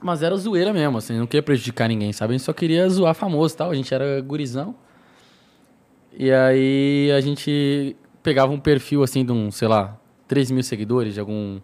Mas 0.00 0.22
era 0.22 0.36
zoeira 0.36 0.72
mesmo, 0.72 0.98
assim, 0.98 1.18
não 1.18 1.26
queria 1.26 1.42
prejudicar 1.42 1.88
ninguém, 1.88 2.12
sabe? 2.12 2.34
A 2.34 2.36
gente 2.38 2.44
só 2.46 2.52
queria 2.52 2.88
zoar 2.88 3.12
famoso 3.12 3.54
e 3.54 3.56
tal. 3.56 3.70
A 3.72 3.74
gente 3.74 3.92
era 3.92 4.20
gurizão. 4.20 4.76
E 6.12 6.30
aí 6.30 7.10
a 7.16 7.20
gente 7.20 7.96
pegava 8.22 8.52
um 8.52 8.58
perfil 8.60 9.02
assim 9.02 9.24
de 9.24 9.32
um, 9.32 9.50
sei 9.50 9.68
lá, 9.68 9.96
3 10.26 10.50
mil 10.50 10.62
seguidores 10.62 11.14
de 11.14 11.20
algum. 11.20 11.60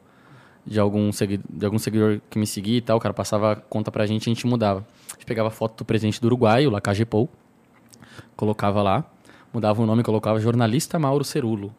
De 0.66 0.80
algum, 0.80 1.12
segui 1.12 1.38
de 1.50 1.66
algum 1.66 1.78
seguidor 1.78 2.20
que 2.30 2.38
me 2.38 2.46
seguia 2.46 2.78
e 2.78 2.80
tal, 2.80 2.96
o 2.96 3.00
cara 3.00 3.12
passava 3.12 3.52
a 3.52 3.56
conta 3.56 3.92
pra 3.92 4.06
gente 4.06 4.26
e 4.26 4.30
a 4.30 4.34
gente 4.34 4.46
mudava. 4.46 4.80
A 5.10 5.12
gente 5.14 5.26
pegava 5.26 5.50
foto 5.50 5.76
do 5.76 5.84
presidente 5.84 6.18
do 6.22 6.24
Uruguai, 6.24 6.66
o 6.66 6.70
Lacage 6.70 7.04
Pou, 7.04 7.28
colocava 8.34 8.82
lá, 8.82 9.04
mudava 9.52 9.82
o 9.82 9.86
nome, 9.86 10.02
colocava 10.02 10.40
jornalista 10.40 10.98
Mauro 10.98 11.22
Cerulo, 11.22 11.74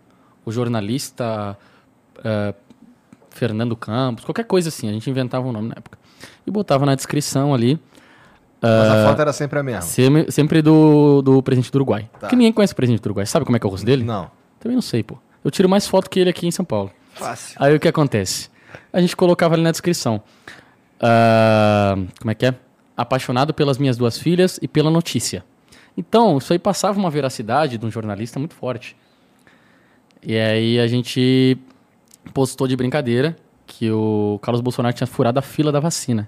o 0.45 0.51
jornalista 0.51 1.57
eh, 2.23 2.53
Fernando 3.31 3.75
Campos, 3.75 4.23
qualquer 4.23 4.45
coisa 4.45 4.69
assim, 4.69 4.87
a 4.87 4.93
gente 4.93 5.09
inventava 5.09 5.47
um 5.47 5.51
nome 5.51 5.69
na 5.69 5.75
época. 5.77 5.97
E 6.45 6.51
botava 6.51 6.85
na 6.85 6.93
descrição 6.95 7.53
ali, 7.55 7.79
Mas 8.61 8.71
Ah. 8.71 9.03
a 9.03 9.09
foto 9.09 9.19
era 9.21 9.33
sempre 9.33 9.59
a 9.59 9.63
mesma. 9.63 9.81
sempre, 9.81 10.31
sempre 10.31 10.61
do, 10.61 11.21
do 11.23 11.41
presidente 11.41 11.71
do 11.71 11.75
Uruguai. 11.77 12.03
Tá. 12.13 12.19
Porque 12.19 12.35
ninguém 12.35 12.53
conhece 12.53 12.73
o 12.73 12.75
presidente 12.75 13.01
do 13.01 13.07
Uruguai. 13.07 13.25
Sabe 13.25 13.45
como 13.45 13.55
é 13.57 13.59
que 13.59 13.65
é 13.65 13.67
o 13.67 13.71
rosto 13.71 13.85
dele? 13.85 14.03
Não. 14.03 14.29
Também 14.65 14.73
não 14.73 14.81
sei, 14.81 15.03
pô. 15.03 15.15
Eu 15.43 15.51
tiro 15.51 15.69
mais 15.69 15.85
foto 15.85 16.09
que 16.09 16.19
ele 16.19 16.31
aqui 16.31 16.47
em 16.47 16.49
São 16.49 16.65
Paulo. 16.65 16.91
Fácil. 17.13 17.55
Aí 17.59 17.75
o 17.75 17.79
que 17.79 17.87
acontece? 17.87 18.49
A 18.91 18.99
gente 18.99 19.15
colocava 19.15 19.53
ali 19.53 19.61
na 19.61 19.69
descrição. 19.69 20.23
ah, 20.99 21.95
como 22.19 22.31
é 22.31 22.33
que 22.33 22.47
é? 22.47 22.55
Apaixonado 22.97 23.53
pelas 23.53 23.77
minhas 23.77 23.95
duas 23.95 24.17
filhas 24.17 24.57
e 24.63 24.67
pela 24.67 24.89
notícia. 24.89 25.45
Então, 25.95 26.39
isso 26.39 26.51
aí 26.51 26.57
passava 26.57 26.97
uma 26.97 27.11
veracidade 27.11 27.77
de 27.77 27.85
um 27.85 27.91
jornalista 27.91 28.39
muito 28.39 28.55
forte. 28.55 28.97
E 30.23 30.35
aí 30.35 30.79
a 30.79 30.87
gente 30.87 31.59
postou 32.33 32.67
de 32.67 32.75
brincadeira 32.75 33.37
que 33.67 33.91
o 33.91 34.39
Carlos 34.41 34.61
Bolsonaro 34.61 34.95
tinha 34.95 35.05
furado 35.05 35.37
a 35.37 35.43
fila 35.43 35.71
da 35.71 35.79
vacina. 35.79 36.27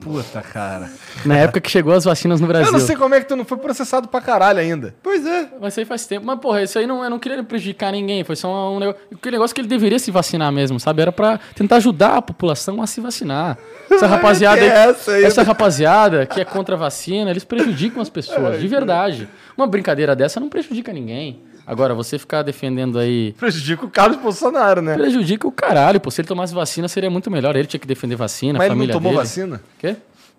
Puta, 0.00 0.40
cara. 0.40 0.90
Na 1.26 1.36
época 1.36 1.60
que 1.60 1.70
chegou 1.70 1.92
as 1.92 2.04
vacinas 2.04 2.40
no 2.40 2.46
Brasil. 2.46 2.68
Eu 2.68 2.72
não 2.72 2.80
sei 2.80 2.96
como 2.96 3.14
é 3.14 3.20
que 3.20 3.28
tu 3.28 3.36
não 3.36 3.44
foi 3.44 3.58
processado 3.58 4.08
pra 4.08 4.20
caralho 4.20 4.58
ainda. 4.58 4.94
Pois 5.02 5.26
é. 5.26 5.48
Mas 5.60 5.74
isso 5.74 5.80
aí 5.80 5.86
faz 5.86 6.06
tempo. 6.06 6.26
Mas, 6.26 6.40
porra, 6.40 6.62
isso 6.62 6.78
aí 6.78 6.86
não, 6.86 7.04
eu 7.04 7.10
não 7.10 7.18
queria 7.18 7.42
prejudicar 7.44 7.92
ninguém. 7.92 8.24
Foi 8.24 8.34
só 8.34 8.72
um 8.72 8.78
negócio. 8.78 9.00
Aquele 9.14 9.36
negócio 9.36 9.54
que 9.54 9.60
ele 9.60 9.68
deveria 9.68 9.98
se 9.98 10.10
vacinar 10.10 10.50
mesmo, 10.50 10.80
sabe? 10.80 11.02
Era 11.02 11.12
pra 11.12 11.38
tentar 11.54 11.76
ajudar 11.76 12.16
a 12.16 12.22
população 12.22 12.82
a 12.82 12.86
se 12.86 13.00
vacinar. 13.00 13.58
Essa 13.90 14.06
rapaziada 14.08 14.60
é 14.60 14.68
essa 14.88 15.12
aí, 15.12 15.24
essa 15.24 15.42
rapaziada 15.42 16.24
que 16.24 16.40
é 16.40 16.44
contra 16.44 16.74
a 16.74 16.78
vacina, 16.78 17.30
eles 17.30 17.44
prejudicam 17.44 18.00
as 18.00 18.08
pessoas, 18.08 18.58
de 18.60 18.66
verdade. 18.66 19.28
Uma 19.56 19.66
brincadeira 19.66 20.16
dessa 20.16 20.40
não 20.40 20.48
prejudica 20.48 20.92
ninguém. 20.92 21.42
Agora, 21.70 21.94
você 21.94 22.18
ficar 22.18 22.42
defendendo 22.42 22.98
aí. 22.98 23.32
Prejudica 23.38 23.84
o 23.86 23.88
Carlos 23.90 24.18
Bolsonaro, 24.20 24.82
né? 24.82 24.94
Prejudica 24.96 25.46
o 25.46 25.52
caralho, 25.52 26.00
pô. 26.00 26.10
Se 26.10 26.20
ele 26.20 26.26
tomasse 26.26 26.52
vacina, 26.52 26.88
seria 26.88 27.08
muito 27.08 27.30
melhor. 27.30 27.54
Ele 27.54 27.68
tinha 27.68 27.78
que 27.78 27.86
defender 27.86 28.16
vacina, 28.16 28.58
Mas 28.58 28.62
a 28.62 28.64
ele 28.66 28.70
não 28.70 28.76
família 28.78 28.92
tomou 28.94 29.12
dele. 29.12 29.22
vacina? 29.22 29.62
Quê? 29.78 29.94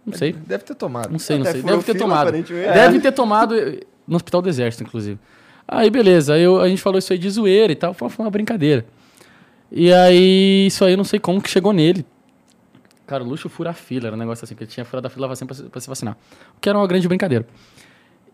Não 0.06 0.14
sei. 0.14 0.34
Deve 0.34 0.64
ter 0.66 0.76
tomado. 0.76 1.10
Não 1.10 1.20
sei, 1.20 1.38
não 1.38 1.46
É, 1.46 1.52
sei. 1.54 1.62
Deve 1.62 1.78
ter 1.84 1.94
fila, 1.94 2.00
tomado. 2.00 2.28
aparentemente. 2.28 2.74
Deve 2.74 3.00
ter 3.00 3.12
tomado 3.14 3.58
eh, 3.58 3.80
no 4.06 4.16
hospital 4.18 4.42
do 4.42 4.50
exército, 4.50 4.84
inclusive. 4.84 5.18
Aí, 5.66 5.90
beleza. 5.90 6.34
Aí 6.34 6.42
eu- 6.44 6.60
a 6.60 6.68
gente 6.68 6.82
falou 6.82 7.00
isso 7.00 7.14
aí 7.14 7.20
de 7.20 7.30
zoeira 7.30 7.72
e 7.72 7.76
tal. 7.78 7.94
Foi 7.94 8.10
uma 8.20 8.30
brincadeira. 8.30 8.86
E 9.72 9.94
aí, 9.94 10.66
isso 10.68 10.84
aí 10.84 10.92
eu 10.94 10.98
não 10.98 11.06
sei 11.06 11.18
como 11.18 11.42
que 11.42 11.50
chegou 11.50 11.72
nele. 11.72 12.06
Cara, 13.08 13.24
o 13.24 13.28
luxo 13.28 13.48
fura 13.48 13.70
a 13.70 13.74
fila. 13.74 14.08
Era 14.08 14.16
um 14.18 14.20
negócio 14.20 14.44
assim, 14.44 14.54
que 14.54 14.64
ele 14.64 14.70
tinha 14.72 14.84
furado 14.86 15.08
a 15.08 15.10
fila 15.10 15.30
pra 15.30 15.80
se 15.80 15.88
vacinar. 15.88 16.18
O 16.58 16.60
que 16.60 16.68
era 16.68 16.78
uma 16.78 16.88
grande 16.88 17.08
brincadeira. 17.08 17.46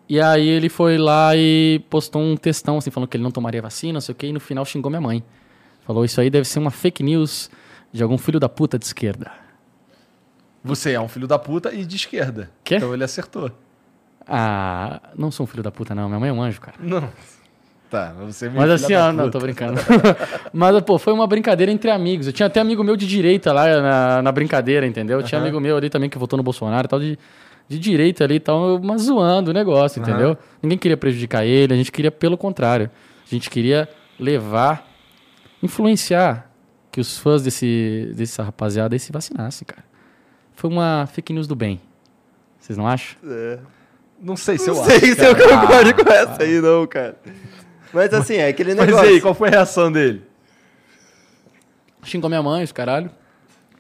E 0.09 0.21
aí 0.21 0.47
ele 0.47 0.69
foi 0.69 0.97
lá 0.97 1.35
e 1.35 1.84
postou 1.89 2.21
um 2.21 2.38
textão, 2.38 2.77
assim, 2.77 2.89
falando 2.89 3.09
que 3.09 3.17
ele 3.17 3.23
não 3.23 3.31
tomaria 3.31 3.61
vacina, 3.61 3.93
não 3.93 4.01
sei 4.01 4.13
o 4.13 4.15
quê. 4.15 4.27
E 4.27 4.34
no 4.34 4.39
final 4.39 4.63
xingou 4.63 4.89
minha 4.89 5.01
mãe. 5.01 5.23
Falou, 5.85 6.05
isso 6.05 6.19
aí 6.21 6.29
deve 6.29 6.47
ser 6.47 6.59
uma 6.59 6.71
fake 6.71 7.03
news 7.03 7.49
de 7.91 8.03
algum 8.03 8.17
filho 8.17 8.39
da 8.39 8.47
puta 8.47 8.79
de 8.79 8.85
esquerda. 8.85 9.31
Você 10.63 10.91
é 10.93 10.99
um 10.99 11.07
filho 11.07 11.27
da 11.27 11.38
puta 11.38 11.73
e 11.73 11.85
de 11.85 11.95
esquerda. 11.95 12.49
Quê? 12.63 12.75
Então 12.75 12.93
ele 12.93 13.03
acertou. 13.03 13.51
Ah, 14.27 15.01
não 15.17 15.31
sou 15.31 15.45
um 15.45 15.47
filho 15.47 15.63
da 15.63 15.71
puta, 15.71 15.95
não. 15.95 16.07
Minha 16.07 16.19
mãe 16.19 16.29
é 16.29 16.34
um 16.34 16.41
anjo, 16.41 16.59
cara. 16.59 16.77
Não. 16.79 17.09
Tá, 17.89 18.13
você 18.19 18.47
é 18.47 18.49
Mas 18.49 18.69
assim, 18.69 18.93
ó, 18.95 19.13
não, 19.13 19.31
tô 19.31 19.39
brincando. 19.39 19.79
Mas, 20.51 20.81
pô, 20.81 20.99
foi 20.99 21.13
uma 21.13 21.25
brincadeira 21.25 21.71
entre 21.71 21.89
amigos. 21.89 22.27
Eu 22.27 22.34
tinha 22.34 22.47
até 22.47 22.59
amigo 22.59 22.84
meu 22.84 22.97
de 22.97 23.07
direita 23.07 23.53
lá 23.53 23.81
na, 23.81 24.21
na 24.21 24.31
brincadeira, 24.31 24.85
entendeu? 24.85 25.23
Tinha 25.23 25.39
amigo 25.39 25.59
meu 25.59 25.77
ali 25.77 25.89
também 25.89 26.09
que 26.09 26.17
votou 26.17 26.35
no 26.35 26.43
Bolsonaro 26.43 26.85
e 26.85 26.89
tal, 26.89 26.99
de, 26.99 27.17
de 27.68 27.77
direita 27.80 28.23
ali 28.23 28.35
e 28.35 28.39
tal, 28.39 28.80
mas 28.81 29.02
zoando 29.03 29.52
o 29.52 29.53
negócio, 29.53 30.02
entendeu? 30.02 30.38
Ninguém 30.61 30.77
queria 30.77 30.95
prejudicar 30.98 31.45
ele, 31.45 31.73
a 31.73 31.77
gente 31.77 31.91
queria 31.91 32.11
pelo 32.11 32.38
contrário. 32.38 32.89
A 33.26 33.30
gente 33.30 33.49
queria 33.49 33.89
levar, 34.19 34.88
influenciar 35.61 36.49
que 36.91 37.02
os 37.02 37.18
fãs 37.18 37.41
desse, 37.44 38.11
dessa 38.15 38.41
rapaziada 38.44 38.95
aí 38.95 38.99
se 38.99 39.11
vacinassem, 39.11 39.65
cara. 39.65 39.84
Foi 40.53 40.69
uma 40.69 41.06
fake 41.11 41.34
news 41.34 41.45
do 41.48 41.56
bem. 41.56 41.80
Vocês 42.60 42.77
não 42.77 42.88
acham? 42.88 43.18
Não 44.22 44.35
sei 44.35 44.57
se 44.57 44.69
eu 44.69 44.76
Não 44.76 44.81
acho. 44.84 44.99
sei 44.99 45.14
se 45.14 45.23
eu 45.26 45.35
concordo 45.35 45.94
com 46.03 46.10
essa 46.11 46.41
aí, 46.44 46.60
não, 46.61 46.88
cara. 46.88 47.15
Mas 47.94 48.14
assim, 48.14 48.35
é 48.35 48.48
aquele 48.48 48.73
Mas 48.76 48.88
negócio. 48.88 49.10
e 49.10 49.14
aí, 49.14 49.22
qual 49.22 49.34
foi 49.34 49.49
a 49.49 49.52
reação 49.52 49.91
dele? 49.91 50.23
Xingou 52.03 52.30
minha 52.30 52.41
mãe, 52.41 52.64
os 52.64 52.72
caralho. 52.72 53.10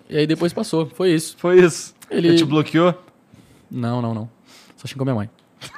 E 0.09 0.17
aí 0.17 0.27
depois 0.27 0.53
passou. 0.53 0.85
Foi 0.87 1.11
isso. 1.11 1.35
Foi 1.37 1.59
isso. 1.59 1.93
Ele- 2.09 2.29
Ele 2.29 2.37
te 2.37 2.45
bloqueou? 2.45 2.93
Não, 3.69 4.01
não, 4.01 4.13
não. 4.13 4.29
Só 4.75 4.87
xingou 4.87 5.05
minha 5.05 5.15
mãe. 5.15 5.29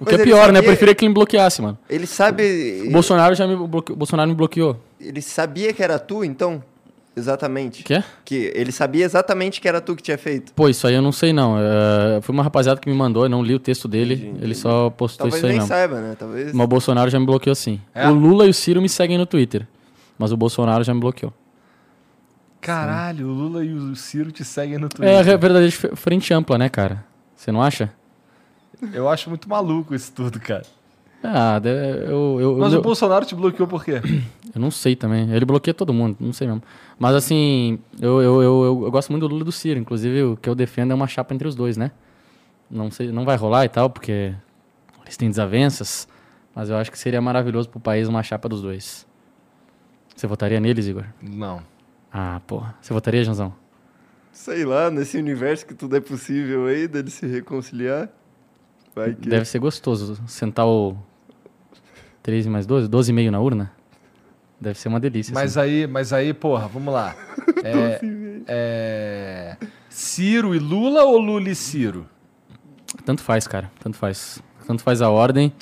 O 0.00 0.04
Mas 0.04 0.16
que 0.16 0.20
é 0.22 0.24
pior, 0.24 0.46
né? 0.50 0.58
Eu 0.58 0.62
sabia- 0.62 0.62
preferia 0.70 0.94
que 0.96 1.04
ele 1.04 1.10
me 1.10 1.14
bloqueasse, 1.14 1.62
mano. 1.62 1.78
Ele 1.88 2.06
sabe. 2.06 2.82
O 2.88 2.90
Bolsonaro 2.90 3.34
já 3.36 3.46
me, 3.46 3.54
bloque... 3.68 3.92
o 3.92 3.96
Bolsonaro 3.96 4.28
me 4.28 4.34
bloqueou. 4.34 4.76
Ele 5.00 5.22
sabia 5.22 5.72
que 5.72 5.80
era 5.82 5.96
tu, 5.98 6.24
então? 6.24 6.60
Exatamente. 7.14 7.84
Quê? 7.84 8.02
Que 8.24 8.50
ele 8.54 8.72
sabia 8.72 9.04
exatamente 9.04 9.60
que 9.60 9.68
era 9.68 9.80
tu 9.80 9.94
que 9.94 10.02
tinha 10.02 10.16
feito. 10.18 10.52
Pô, 10.54 10.68
isso 10.68 10.86
aí 10.86 10.94
eu 10.94 11.02
não 11.02 11.12
sei, 11.12 11.32
não. 11.32 11.56
É, 11.58 12.20
Foi 12.22 12.32
uma 12.34 12.42
rapaziada 12.42 12.80
que 12.80 12.88
me 12.88 12.96
mandou, 12.96 13.24
eu 13.24 13.28
não 13.28 13.42
li 13.44 13.54
o 13.54 13.58
texto 13.60 13.86
dele. 13.86 14.34
Ele 14.40 14.54
só 14.54 14.88
postou 14.90 15.26
Talvez 15.30 15.36
isso 15.38 15.46
aí 15.46 15.50
nem 15.52 15.58
mesmo. 15.60 15.68
saiba, 15.68 16.00
né? 16.00 16.16
Talvez. 16.18 16.52
Mas 16.52 16.64
o 16.64 16.68
Bolsonaro 16.68 17.10
já 17.10 17.20
me 17.20 17.26
bloqueou 17.26 17.54
sim. 17.54 17.80
É? 17.94 18.08
O 18.08 18.14
Lula 18.14 18.46
e 18.46 18.50
o 18.50 18.54
Ciro 18.54 18.80
me 18.82 18.88
seguem 18.88 19.18
no 19.18 19.26
Twitter. 19.26 19.68
Mas 20.18 20.32
o 20.32 20.36
Bolsonaro 20.36 20.82
já 20.82 20.92
me 20.94 21.00
bloqueou. 21.00 21.32
Caralho, 22.62 23.26
o 23.28 23.32
Lula 23.32 23.64
e 23.64 23.72
o 23.74 23.94
Ciro 23.96 24.30
te 24.32 24.44
seguem 24.44 24.78
no 24.78 24.86
É 24.86 24.88
Twitter. 24.88 25.18
a 25.18 25.22
verdadeira 25.36 25.70
frente 25.96 26.32
ampla, 26.32 26.56
né, 26.56 26.68
cara? 26.68 27.04
Você 27.36 27.50
não 27.52 27.62
acha? 27.62 27.92
Eu 28.92 29.08
acho 29.08 29.28
muito 29.28 29.48
maluco 29.48 29.94
isso 29.94 30.12
tudo, 30.12 30.38
cara. 30.40 30.62
Ah, 31.24 31.60
eu, 31.64 32.40
eu, 32.40 32.56
Mas 32.58 32.72
eu, 32.72 32.80
o 32.80 32.82
Bolsonaro 32.82 33.24
te 33.24 33.34
bloqueou 33.34 33.68
por 33.68 33.84
quê? 33.84 34.00
eu 34.54 34.60
não 34.60 34.70
sei 34.72 34.96
também. 34.96 35.30
Ele 35.30 35.44
bloqueia 35.44 35.72
todo 35.74 35.92
mundo, 35.92 36.16
não 36.18 36.32
sei 36.32 36.46
mesmo. 36.48 36.62
Mas 36.98 37.14
assim, 37.14 37.78
eu, 38.00 38.20
eu, 38.20 38.42
eu, 38.42 38.64
eu, 38.64 38.82
eu 38.86 38.90
gosto 38.90 39.10
muito 39.10 39.22
do 39.22 39.28
Lula 39.28 39.42
e 39.42 39.44
do 39.44 39.52
Ciro. 39.52 39.78
Inclusive, 39.78 40.22
o 40.22 40.36
que 40.36 40.48
eu 40.48 40.54
defendo 40.54 40.90
é 40.90 40.94
uma 40.94 41.06
chapa 41.06 41.32
entre 41.34 41.46
os 41.46 41.54
dois, 41.54 41.76
né? 41.76 41.92
Não, 42.70 42.90
sei, 42.90 43.12
não 43.12 43.24
vai 43.24 43.36
rolar 43.36 43.64
e 43.64 43.68
tal, 43.68 43.88
porque 43.90 44.34
eles 45.04 45.16
têm 45.16 45.28
desavenças. 45.28 46.08
Mas 46.54 46.68
eu 46.70 46.76
acho 46.76 46.90
que 46.90 46.98
seria 46.98 47.20
maravilhoso 47.20 47.68
pro 47.68 47.78
país 47.80 48.08
uma 48.08 48.22
chapa 48.22 48.48
dos 48.48 48.62
dois. 48.62 49.06
Você 50.16 50.26
votaria 50.26 50.58
neles, 50.60 50.86
Igor? 50.86 51.04
Não. 51.20 51.62
Ah, 52.12 52.40
porra. 52.46 52.74
Você 52.80 52.92
votaria, 52.92 53.24
Janzão? 53.24 53.54
Sei 54.32 54.64
lá, 54.64 54.90
nesse 54.90 55.16
universo 55.16 55.66
que 55.66 55.74
tudo 55.74 55.96
é 55.96 56.00
possível 56.00 56.66
aí, 56.66 56.86
dele 56.86 57.10
se 57.10 57.26
reconciliar. 57.26 58.08
Vai 58.94 59.14
que. 59.14 59.28
Deve 59.28 59.44
ser 59.44 59.58
gostoso 59.58 60.20
sentar 60.26 60.66
o 60.66 60.96
13 62.22 62.48
mais 62.48 62.66
12, 62.66 62.88
12,5 62.88 63.30
na 63.30 63.40
urna. 63.40 63.72
Deve 64.60 64.78
ser 64.78 64.88
uma 64.88 65.00
delícia. 65.00 65.34
Mas 65.34 65.56
assim. 65.56 65.68
aí, 65.68 65.86
mas 65.86 66.12
aí, 66.12 66.32
porra, 66.32 66.68
vamos 66.68 66.92
lá. 66.92 67.14
É, 67.64 68.00
é, 68.48 69.56
Ciro 69.88 70.52
e 70.52 70.58
Lula 70.58 71.04
ou 71.04 71.18
Lula 71.18 71.48
e 71.48 71.54
Ciro? 71.54 72.08
Tanto 73.04 73.22
faz, 73.22 73.46
cara. 73.46 73.70
Tanto 73.78 73.96
faz. 73.96 74.42
Tanto 74.66 74.82
faz 74.82 75.00
a 75.00 75.08
ordem. 75.08 75.52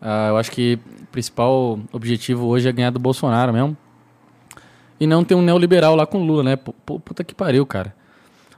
Ah, 0.00 0.28
eu 0.28 0.36
acho 0.36 0.52
que 0.52 0.78
o 1.02 1.06
principal 1.06 1.80
objetivo 1.90 2.46
hoje 2.46 2.68
é 2.68 2.72
ganhar 2.72 2.90
do 2.90 3.00
Bolsonaro 3.00 3.52
mesmo. 3.52 3.76
E 4.98 5.06
não 5.06 5.24
ter 5.24 5.34
um 5.34 5.42
neoliberal 5.42 5.96
lá 5.96 6.06
com 6.06 6.22
o 6.22 6.24
Lula, 6.24 6.42
né? 6.42 6.56
Pô, 6.56 6.72
puta 7.00 7.24
que 7.24 7.34
pariu, 7.34 7.66
cara. 7.66 7.94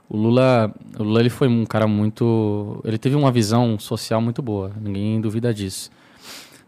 O 0.09 0.15
Lula, 0.15 0.73
o 0.97 1.03
Lula 1.03 1.19
ele 1.19 1.29
foi 1.29 1.47
um 1.47 1.65
cara 1.65 1.87
muito. 1.87 2.79
Ele 2.85 2.97
teve 2.97 3.15
uma 3.15 3.31
visão 3.31 3.77
social 3.77 4.21
muito 4.21 4.41
boa, 4.41 4.71
ninguém 4.79 5.19
duvida 5.19 5.53
disso. 5.53 5.89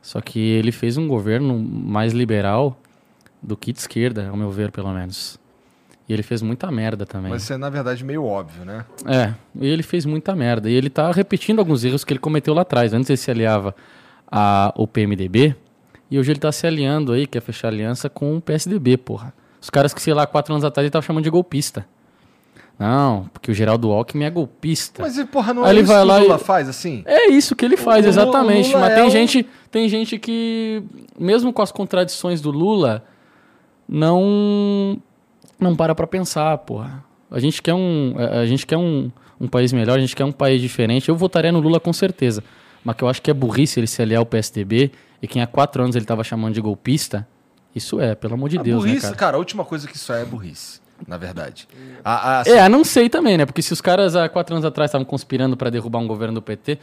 Só 0.02 0.20
que 0.22 0.40
ele 0.40 0.72
fez 0.72 0.98
um 0.98 1.08
governo 1.08 1.58
mais 1.58 2.14
liberal 2.14 2.78
do 3.41 3.56
que 3.56 3.72
de 3.72 3.80
esquerda, 3.80 4.30
ao 4.30 4.36
meu 4.36 4.50
ver, 4.50 4.72
pelo 4.72 4.91
menos. 4.91 5.40
E 6.08 6.14
ele 6.14 6.24
fez 6.24 6.41
muita 6.41 6.72
merda 6.72 7.06
também. 7.06 7.30
Mas 7.30 7.44
isso 7.44 7.54
é, 7.54 7.58
na 7.58 7.70
verdade, 7.70 8.04
meio 8.04 8.26
óbvio, 8.26 8.66
né? 8.66 8.84
É, 9.06 9.36
e 9.56 9.68
ele 9.68 9.84
fez 9.84 10.06
muita 10.06 10.36
merda. 10.36 10.68
E 10.68 10.74
ele 10.74 10.90
tá 10.90 11.12
repetindo 11.12 11.60
alguns 11.60 11.86
erros 11.86 12.04
que 12.04 12.12
ele 12.12 12.20
cometeu 12.20 12.54
lá 12.54 12.64
atrás. 12.64 12.94
Antes 12.94 13.10
ele 13.12 13.18
se 13.18 13.30
aliava 13.30 13.76
ao 14.28 14.88
PMDB, 14.88 15.56
e 16.10 16.18
hoje 16.18 16.32
ele 16.32 16.40
tá 16.40 16.52
se 16.52 16.66
aliando 16.66 17.14
aí, 17.14 17.28
quer 17.28 17.41
fechar 17.41 17.68
aliança 17.68 18.10
com 18.10 18.38
o 18.38 18.41
PSDB, 18.41 18.98
porra. 18.98 19.32
Os 19.61 19.69
caras 19.69 19.94
que, 19.94 20.02
sei 20.02 20.14
lá, 20.14 20.26
quatro 20.26 20.53
anos 20.53 20.64
atrás 20.64 20.84
ele 20.86 20.91
tava 20.91 21.06
chamando 21.06 21.23
de 21.23 21.30
golpista. 21.30 21.86
Não, 22.77 23.30
porque 23.34 23.52
o 23.52 23.53
Geraldo 23.53 23.91
Alckmin 23.91 24.23
é 24.23 24.30
golpista. 24.30 25.02
Mas, 25.03 25.22
porra, 25.26 25.53
não 25.53 25.64
Aí 25.65 25.69
é 25.69 25.73
ele 25.73 25.80
isso 25.81 25.91
vai 25.91 26.02
que 26.02 26.07
lá 26.07 26.18
o 26.18 26.22
Lula 26.22 26.36
e- 26.36 26.40
faz, 26.40 26.69
assim? 26.69 27.03
É 27.06 27.30
isso 27.30 27.53
que 27.56 27.65
ele 27.65 27.76
faz, 27.76 28.06
O 28.06 28.10
exatamente. 28.10 28.69
Lula 28.69 28.80
Mas 28.80 28.91
é 28.91 28.95
tem, 28.95 29.03
um- 29.03 29.10
gente, 29.10 29.48
tem 29.69 29.90
gente 29.90 30.18
que, 30.18 30.81
mesmo 31.19 31.52
com 31.52 31.61
as 31.61 31.73
contradições 31.73 32.40
do 32.40 32.52
Lula, 32.52 33.03
não 33.88 34.98
não 35.60 35.76
para 35.76 35.94
pra 35.94 36.07
pensar, 36.07 36.57
porra. 36.60 37.03
A 37.30 37.38
gente 37.40 37.61
quer 37.61 37.73
um, 37.73 38.15
a 38.18 38.45
gente 38.45 38.65
quer 38.65 38.77
um, 38.77 39.11
um 39.40 39.48
país 39.48 39.73
melhor, 39.73 39.98
a 39.98 40.02
gente 40.02 40.15
quer 40.15 40.23
um 40.23 40.31
país 40.31 40.61
diferente. 40.61 41.10
Eu 41.10 41.15
votaria 41.15 41.52
no 41.52 41.60
Lula 41.60 41.80
com 41.80 41.91
certeza. 41.91 42.44
Mas 42.84 42.95
que 42.95 43.03
eu 43.03 43.10
acho 43.10 43.22
que 43.22 43.30
é 43.30 43.34
burrice 43.34 43.77
ele 43.80 43.88
se 43.88 44.02
aliar 44.02 44.19
ao 44.19 44.26
PSDB 44.26 44.91
e 45.22 45.27
quem 45.27 45.41
há 45.41 45.48
quatro 45.48 45.84
anos 45.84 45.98
ele 45.98 46.06
tava 46.06 46.23
chamando 46.23 46.53
de 46.53 46.61
golpista. 46.61 47.27
Isso 47.76 48.00
é, 48.02 48.16
pelo 48.16 48.34
amor 48.34 48.50
de 48.50 48.58
A 48.58 48.62
Deus, 48.64 48.84
burrice, 48.84 49.10
né, 49.12 49.16
cara? 49.16 49.38
a 49.38 49.40
última 49.40 49.64
coisa 49.64 49.88
que 49.88 49.96
isso 49.96 50.12
é 50.12 50.22
é 50.22 50.26
burrice, 50.26 50.80
na 51.08 51.18
verdade. 51.18 51.68
A, 52.04 52.40
a- 52.40 52.44
É, 52.48 52.68
não 52.68 52.84
sei 52.84 53.08
também, 53.10 53.38
né? 53.38 53.46
Porque 53.46 53.62
se 53.62 53.72
os 53.72 53.80
caras 53.82 54.16
há 54.16 54.28
quatro 54.28 54.56
anos 54.56 54.66
atrás 54.66 54.90
estavam 54.90 55.06
conspirando 55.06 55.56
para 55.56 55.70
derrubar 55.70 56.00
um 56.00 56.08
governo 56.08 56.36
do 56.36 56.41
PT, 56.41 56.80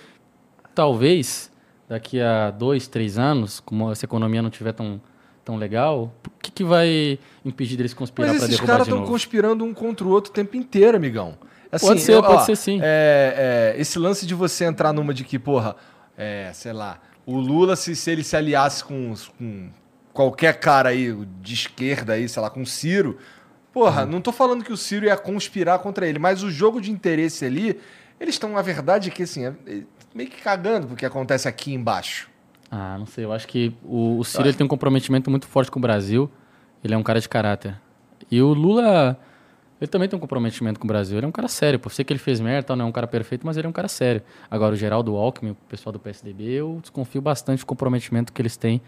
talvez 0.74 1.50
daqui 1.88 2.20
a 2.20 2.50
dois, 2.50 2.86
três 2.86 3.18
anos, 3.18 3.60
como 3.60 3.90
essa 3.90 4.04
economia 4.04 4.42
não 4.42 4.50
tiver 4.50 4.72
tão, 4.72 5.00
tão 5.44 5.56
legal, 5.56 6.12
o 6.26 6.30
que, 6.42 6.50
que 6.50 6.64
vai 6.64 7.18
impedir 7.44 7.76
deles 7.76 7.94
conspirar 7.94 8.28
para 8.28 8.36
esses 8.36 8.48
derrubar 8.50 8.66
caras 8.66 8.86
de 8.86 8.90
estão 8.90 8.98
novo? 9.00 9.10
conspirando 9.12 9.64
um 9.64 9.72
contra 9.74 10.06
o 10.06 10.10
outro 10.10 10.30
o 10.30 10.34
tempo 10.34 10.56
inteiro, 10.56 10.96
amigão. 10.96 11.36
Assim, 11.70 11.86
Pode 11.86 12.00
ser, 12.00 12.14
eu- 12.14 12.22
pode 12.22 12.42
ó, 12.42 12.44
ser 12.44 12.56
sim. 12.56 12.78
é, 12.82 13.74
é, 13.76 13.80
esse 13.80 13.98
lance 13.98 14.24
de 14.26 14.34
você 14.34 14.64
entrar 14.64 14.92
numa 14.92 15.12
de 15.12 15.24
que, 15.24 15.38
porra, 15.38 15.74
é, 16.16 16.50
sei 16.54 16.72
lá, 16.72 17.00
o 17.24 17.36
Lula, 17.38 17.74
se, 17.76 17.94
se 17.96 18.10
ele 18.10 18.22
se 18.22 18.36
aliasse 18.36 18.84
com, 18.84 19.10
os- 19.10 19.28
com 19.28 19.68
qualquer 20.16 20.58
cara 20.58 20.88
aí 20.88 21.14
de 21.42 21.52
esquerda 21.54 22.14
aí, 22.14 22.26
sei 22.28 22.40
lá, 22.42 22.48
com 22.48 22.62
o 22.62 22.66
Ciro, 22.66 23.18
porra, 23.72 24.04
Uhum. 24.04 24.10
não 24.12 24.20
tô 24.22 24.32
falando 24.32 24.64
que 24.64 24.72
o 24.72 24.76
Ciro 24.76 25.04
ia 25.04 25.16
conspirar 25.16 25.78
contra 25.80 26.06
ele, 26.08 26.18
mas 26.18 26.42
o 26.42 26.50
jogo 26.50 26.80
de 26.80 26.90
interesse 26.90 27.44
ali, 27.44 27.78
eles 28.18 28.34
estão, 28.34 28.56
a 28.56 28.62
verdade 28.62 29.08
é 29.10 29.12
que, 29.12 29.22
assim, 29.22 29.44
é- 29.44 29.54
é 29.66 29.82
meio 30.14 30.30
que 30.30 30.40
cagando 30.42 30.86
porque 30.86 31.04
acontece 31.04 31.46
aqui 31.46 31.74
embaixo. 31.74 32.28
Ah, 32.70 32.96
não 32.98 33.04
sei. 33.06 33.24
Eu 33.26 33.32
acho 33.32 33.46
que 33.46 33.74
o, 33.84 34.18
o 34.18 34.24
Ciro 34.24 34.44
ele 34.48 34.54
tem 34.56 34.64
um 34.64 34.68
comprometimento 34.68 35.30
muito 35.30 35.46
forte 35.46 35.70
com 35.70 35.78
o 35.78 35.82
Brasil. 35.82 36.28
Ele 36.82 36.94
é 36.94 36.96
um 36.96 37.02
cara 37.02 37.20
de 37.20 37.28
caráter. 37.28 37.78
E 38.30 38.40
o 38.42 38.48
Lula, 38.54 39.16
ele 39.80 39.86
também 39.88 40.08
tem 40.08 40.16
um 40.16 40.20
comprometimento 40.20 40.80
com 40.80 40.86
o 40.86 40.88
Brasil. 40.88 41.16
Ele 41.18 41.26
é 41.26 41.28
um 41.28 41.32
cara 41.32 41.46
sério. 41.46 41.78
Pô, 41.78 41.88
sei 41.90 42.04
que 42.04 42.12
ele 42.12 42.18
fez 42.18 42.40
merda, 42.40 42.74
não 42.74 42.86
é 42.86 42.88
um 42.88 42.92
cara 42.92 43.06
perfeito, 43.06 43.46
mas 43.46 43.56
ele 43.56 43.66
é 43.66 43.70
um 43.70 43.72
cara 43.72 43.86
sério. 43.86 44.22
Agora, 44.50 44.72
o 44.72 44.76
Geraldo 44.76 45.14
Alckmin, 45.14 45.50
o 45.52 45.54
pessoal 45.68 45.92
do 45.92 46.00
PSDB, 46.00 46.42
eu 46.54 46.78
desconfio 46.80 47.20
bastante 47.20 47.60
do 47.60 47.66
comprometimento 47.66 48.32
que 48.32 48.40
eles 48.42 48.56
têm 48.56 48.80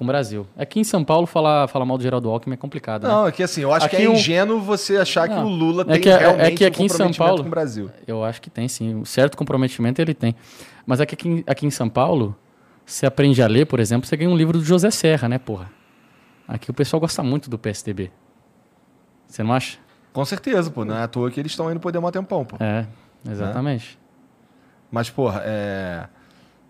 com 0.00 0.04
o 0.04 0.06
Brasil. 0.06 0.46
Aqui 0.56 0.80
em 0.80 0.84
São 0.84 1.04
Paulo, 1.04 1.26
falar, 1.26 1.68
falar 1.68 1.84
mal 1.84 1.98
do 1.98 2.02
Geraldo 2.02 2.30
Alckmin 2.30 2.54
é 2.54 2.56
complicado, 2.56 3.02
né? 3.02 3.08
Não, 3.10 3.26
é 3.26 3.32
que 3.32 3.42
assim, 3.42 3.60
eu 3.60 3.70
acho 3.70 3.84
Aqui 3.84 3.96
que 3.98 4.02
é 4.04 4.08
um- 4.08 4.14
ingênuo 4.14 4.58
você 4.58 4.96
achar 4.96 5.28
que 5.28 5.34
Não, 5.34 5.44
o 5.44 5.48
Lula 5.50 5.82
é 5.82 5.84
tem 5.92 6.00
que- 6.00 6.08
é- 6.08 6.12
é 6.12 6.18
realmente 6.18 6.54
que 6.56 6.64
aqui 6.64 6.80
um 6.80 6.86
em 6.86 6.88
São 6.88 6.96
comprometimento 6.96 7.18
Paulo- 7.28 7.42
com 7.42 7.48
o 7.48 7.50
Brasil. 7.50 7.90
Eu 8.06 8.24
acho 8.24 8.40
que 8.40 8.48
tem, 8.48 8.66
sim. 8.66 8.94
Um 8.94 9.04
certo 9.04 9.36
comprometimento 9.36 10.00
ele 10.00 10.14
tem. 10.14 10.34
Mas 10.86 11.00
é 11.00 11.04
que 11.06 11.14
aqui, 11.14 11.28
em- 11.28 11.44
aqui 11.46 11.66
em 11.66 11.70
São 11.70 11.86
Paulo, 11.86 12.34
você 12.86 13.04
aprende 13.04 13.42
a 13.42 13.46
ler, 13.46 13.66
por 13.66 13.78
exemplo, 13.78 14.08
você 14.08 14.16
ganha 14.16 14.30
um 14.30 14.36
livro 14.36 14.56
do 14.58 14.64
José 14.64 14.90
Serra, 14.90 15.28
né, 15.28 15.38
porra? 15.38 15.70
Aqui 16.48 16.70
o 16.70 16.74
pessoal 16.74 16.98
gosta 16.98 17.22
muito 17.22 17.50
do 17.50 17.58
PSDB. 17.58 18.10
Você 19.28 19.42
não 19.42 19.52
acha? 19.52 19.76
Com 20.14 20.24
certeza, 20.24 20.70
pô. 20.70 20.82
Não 20.82 20.96
é 20.96 21.02
à 21.02 21.08
toa 21.08 21.30
que 21.30 21.38
eles 21.38 21.52
estão 21.52 21.70
indo 21.70 21.78
poder 21.78 21.98
um 21.98 22.10
tempão, 22.10 22.42
pô. 22.42 22.56
É, 22.58 22.86
exatamente. 23.30 23.98
Mas, 24.90 25.10
porra, 25.10 25.42
é. 25.44 26.08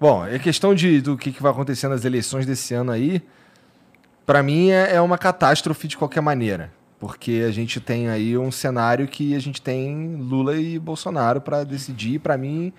Bom, 0.00 0.24
é 0.26 0.38
questão 0.38 0.74
de, 0.74 1.00
do 1.02 1.16
que, 1.16 1.30
que 1.30 1.42
vai 1.42 1.52
acontecer 1.52 1.86
nas 1.88 2.04
eleições 2.06 2.46
desse 2.46 2.72
ano 2.72 2.90
aí. 2.90 3.22
Pra 4.24 4.42
mim 4.42 4.70
é, 4.70 4.94
é 4.94 5.00
uma 5.00 5.18
catástrofe 5.18 5.86
de 5.86 5.96
qualquer 5.98 6.22
maneira. 6.22 6.72
Porque 6.98 7.44
a 7.46 7.50
gente 7.50 7.80
tem 7.80 8.08
aí 8.08 8.36
um 8.36 8.50
cenário 8.50 9.06
que 9.06 9.34
a 9.34 9.38
gente 9.38 9.60
tem 9.60 10.16
Lula 10.16 10.56
e 10.56 10.78
Bolsonaro 10.78 11.40
pra 11.40 11.64
decidir. 11.64 12.18
Pra 12.18 12.36
mim, 12.38 12.72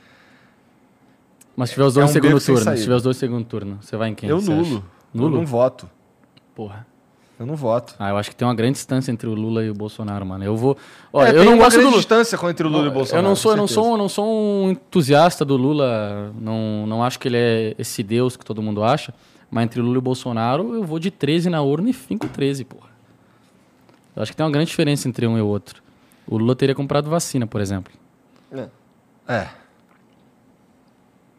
Mas 1.55 1.69
se 1.69 1.75
tiver 1.75 1.85
os 1.85 1.93
É 1.97 1.99
dois 1.99 2.05
um 2.05 2.07
no 2.07 2.13
segundo 2.13 2.41
turno, 2.41 2.77
se 2.77 2.83
tiver 2.83 2.95
os 2.95 3.03
dois 3.03 3.15
no 3.15 3.19
segundo 3.19 3.45
turno, 3.45 3.77
você 3.81 3.97
vai 3.97 4.09
em 4.09 4.15
quem? 4.15 4.29
eu 4.29 4.37
acha? 4.37 4.49
nulo. 4.51 4.85
Eu 5.13 5.21
Nulo? 5.21 5.37
não 5.37 5.45
voto. 5.45 5.89
Porra. 6.55 6.87
Eu 7.41 7.47
não 7.47 7.55
voto. 7.55 7.95
Ah, 7.97 8.09
eu 8.11 8.17
acho 8.17 8.29
que 8.29 8.35
tem 8.35 8.47
uma 8.47 8.53
grande 8.53 8.73
distância 8.73 9.11
entre 9.11 9.27
o 9.27 9.33
Lula 9.33 9.63
e 9.65 9.69
o 9.71 9.73
Bolsonaro, 9.73 10.23
mano. 10.23 10.43
Eu 10.43 10.55
vou. 10.55 10.77
Olha, 11.11 11.29
É, 11.31 11.37
eu 11.39 11.43
não 11.43 11.57
gosto 11.57 11.77
do 11.79 11.85
Lula. 11.85 11.97
distância 11.97 12.37
entre 12.47 12.67
o 12.67 12.69
Lula 12.69 12.85
e 12.85 12.89
o 12.89 12.91
Bolsonaro. 12.91 13.25
eu 13.25 13.27
não 13.29 13.35
sou, 13.35 13.51
eu 13.53 13.57
não 13.57 13.67
sou, 13.67 13.91
eu 13.93 13.97
não 13.97 14.07
sou 14.07 14.25
um 14.31 14.69
entusiasta 14.69 15.43
do 15.43 15.57
Lula. 15.57 16.31
Não, 16.39 16.85
não 16.85 17.03
acho 17.03 17.17
que 17.19 17.27
ele 17.27 17.37
é 17.37 17.75
esse 17.79 18.03
Deus 18.03 18.37
que 18.37 18.45
todo 18.45 18.61
mundo 18.61 18.83
acha. 18.83 19.11
Mas 19.49 19.63
entre 19.63 19.81
o 19.81 19.83
Lula 19.83 19.95
e 19.95 19.97
o 19.97 20.01
Bolsonaro, 20.03 20.75
eu 20.75 20.83
vou 20.83 20.99
de 20.99 21.09
13 21.09 21.49
na 21.49 21.63
urna 21.63 21.89
e 21.89 21.93
fico 21.93 22.27
13, 22.27 22.63
porra. 22.63 22.89
Eu 24.15 24.21
acho 24.21 24.31
que 24.31 24.37
tem 24.37 24.45
uma 24.45 24.51
grande 24.51 24.67
diferença 24.69 25.07
entre 25.09 25.25
um 25.25 25.35
e 25.35 25.41
o 25.41 25.47
outro. 25.47 25.81
O 26.27 26.37
Lula 26.37 26.55
teria 26.55 26.75
comprado 26.75 27.09
vacina, 27.09 27.47
por 27.47 27.59
exemplo. 27.59 27.91
É. 28.51 28.67
É. 29.27 29.47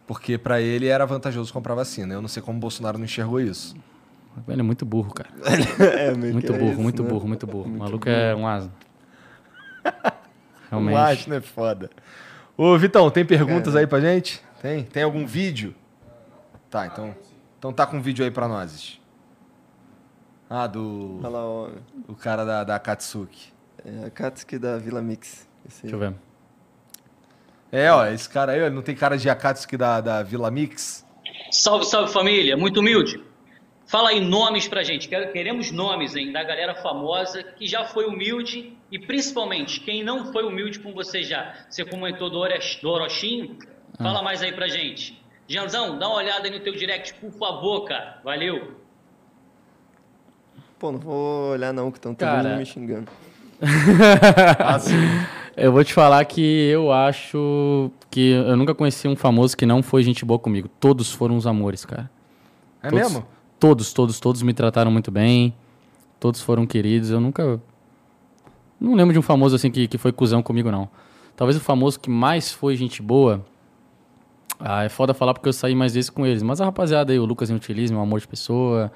Porque 0.06 0.36
pra 0.36 0.60
ele 0.60 0.88
era 0.88 1.06
vantajoso 1.06 1.52
comprar 1.52 1.74
vacina. 1.76 2.12
Eu 2.12 2.20
não 2.20 2.28
sei 2.28 2.42
como 2.42 2.58
o 2.58 2.60
Bolsonaro 2.60 2.98
não 2.98 3.04
enxergou 3.04 3.40
isso. 3.40 3.76
Ele 4.48 4.60
é 4.60 4.64
muito 4.64 4.84
burro, 4.84 5.12
cara. 5.12 5.30
É, 5.98 6.14
Muito 6.14 6.46
que 6.46 6.52
é 6.52 6.58
burro, 6.58 6.72
isso, 6.72 6.80
muito 6.80 7.02
né? 7.02 7.08
burro, 7.08 7.28
muito 7.28 7.46
burro. 7.46 7.64
O 7.64 7.78
maluco 7.78 8.08
é 8.08 8.34
um 8.34 8.46
asno. 8.46 8.72
Realmente. 10.70 10.96
acho, 10.96 11.30
né? 11.30 11.40
Foda. 11.40 11.90
Ô, 12.56 12.76
Vitão, 12.78 13.10
tem 13.10 13.24
perguntas 13.24 13.76
aí 13.76 13.86
pra 13.86 14.00
gente? 14.00 14.42
Tem? 14.60 14.84
Tem 14.84 15.02
algum 15.02 15.26
vídeo? 15.26 15.74
Tá, 16.70 16.86
então. 16.86 17.14
Então 17.58 17.72
tá 17.72 17.86
com 17.86 17.98
um 17.98 18.00
vídeo 18.02 18.24
aí 18.24 18.30
pra 18.30 18.48
nós. 18.48 19.00
Ah, 20.48 20.66
do. 20.66 21.18
Olha 21.20 21.28
lá, 21.28 21.44
ó. 21.44 21.68
O 22.08 22.14
cara 22.14 22.44
da, 22.44 22.64
da 22.64 22.78
Katsuki. 22.78 23.52
É 23.84 24.06
a 24.06 24.10
Katsuki 24.10 24.58
da 24.58 24.78
Vila 24.78 25.02
Mix. 25.02 25.48
Deixa 25.82 25.94
eu 25.94 25.98
ver. 25.98 26.14
É, 27.70 27.90
ó, 27.90 28.06
esse 28.06 28.28
cara 28.28 28.52
aí, 28.52 28.60
ó, 28.62 28.66
ele 28.66 28.74
não 28.74 28.82
tem 28.82 28.94
cara 28.94 29.16
de 29.16 29.30
Akatsuki 29.30 29.78
da, 29.78 30.00
da 30.00 30.22
Vila 30.22 30.50
Mix? 30.50 31.06
Salve, 31.50 31.86
salve 31.86 32.12
família, 32.12 32.54
muito 32.56 32.80
humilde. 32.80 33.22
Fala 33.92 34.08
aí 34.08 34.20
nomes 34.22 34.66
pra 34.66 34.82
gente, 34.82 35.06
queremos 35.06 35.70
nomes 35.70 36.16
hein, 36.16 36.32
da 36.32 36.42
galera 36.42 36.74
famosa 36.76 37.42
que 37.42 37.66
já 37.66 37.84
foi 37.84 38.06
humilde 38.06 38.72
e 38.90 38.98
principalmente 38.98 39.80
quem 39.80 40.02
não 40.02 40.32
foi 40.32 40.44
humilde 40.44 40.78
com 40.78 40.94
você 40.94 41.22
já. 41.22 41.52
Você 41.68 41.84
comentou 41.84 42.30
do, 42.30 42.40
do 42.40 42.88
Orochinho, 42.88 43.58
fala 43.98 44.22
mais 44.22 44.42
aí 44.42 44.50
pra 44.50 44.66
gente. 44.66 45.22
Janzão, 45.46 45.98
dá 45.98 46.08
uma 46.08 46.16
olhada 46.16 46.48
aí 46.48 46.50
no 46.50 46.60
teu 46.60 46.72
direct, 46.72 47.12
por 47.20 47.32
favor, 47.32 47.82
cara. 47.84 48.18
Valeu. 48.24 48.78
Pô, 50.78 50.90
não 50.90 50.98
vou 50.98 51.50
olhar 51.50 51.74
não, 51.74 51.90
que 51.90 51.98
estão 51.98 52.14
todo 52.14 52.30
mundo 52.30 52.56
me 52.56 52.64
xingando. 52.64 53.12
Eu 55.54 55.70
vou 55.70 55.84
te 55.84 55.92
falar 55.92 56.24
que 56.24 56.70
eu 56.70 56.90
acho 56.90 57.90
que 58.10 58.30
eu 58.30 58.56
nunca 58.56 58.74
conheci 58.74 59.06
um 59.06 59.14
famoso 59.14 59.54
que 59.54 59.66
não 59.66 59.82
foi 59.82 60.02
gente 60.02 60.24
boa 60.24 60.38
comigo. 60.38 60.66
Todos 60.80 61.12
foram 61.12 61.36
uns 61.36 61.46
amores, 61.46 61.84
cara. 61.84 62.10
É 62.82 62.88
Todos- 62.88 63.12
mesmo? 63.12 63.26
Todos, 63.62 63.92
todos, 63.92 64.18
todos 64.18 64.42
me 64.42 64.52
trataram 64.52 64.90
muito 64.90 65.12
bem. 65.12 65.54
Todos 66.18 66.40
foram 66.40 66.66
queridos. 66.66 67.10
Eu 67.10 67.20
nunca. 67.20 67.62
Não 68.80 68.96
lembro 68.96 69.12
de 69.12 69.20
um 69.20 69.22
famoso 69.22 69.54
assim 69.54 69.70
que, 69.70 69.86
que 69.86 69.96
foi 69.96 70.10
cuzão 70.10 70.42
comigo, 70.42 70.68
não. 70.68 70.88
Talvez 71.36 71.56
o 71.56 71.60
famoso 71.60 72.00
que 72.00 72.10
mais 72.10 72.50
foi 72.50 72.74
gente 72.74 73.00
boa. 73.00 73.46
Ah, 74.58 74.82
é 74.82 74.88
foda 74.88 75.14
falar 75.14 75.32
porque 75.32 75.48
eu 75.48 75.52
saí 75.52 75.76
mais 75.76 75.94
vezes 75.94 76.10
com 76.10 76.26
eles. 76.26 76.42
Mas 76.42 76.60
a 76.60 76.64
rapaziada 76.64 77.12
aí, 77.12 77.20
o 77.20 77.24
Lucas 77.24 77.50
Inutilismo, 77.50 77.98
um 77.98 78.02
amor 78.02 78.18
de 78.18 78.26
pessoa. 78.26 78.90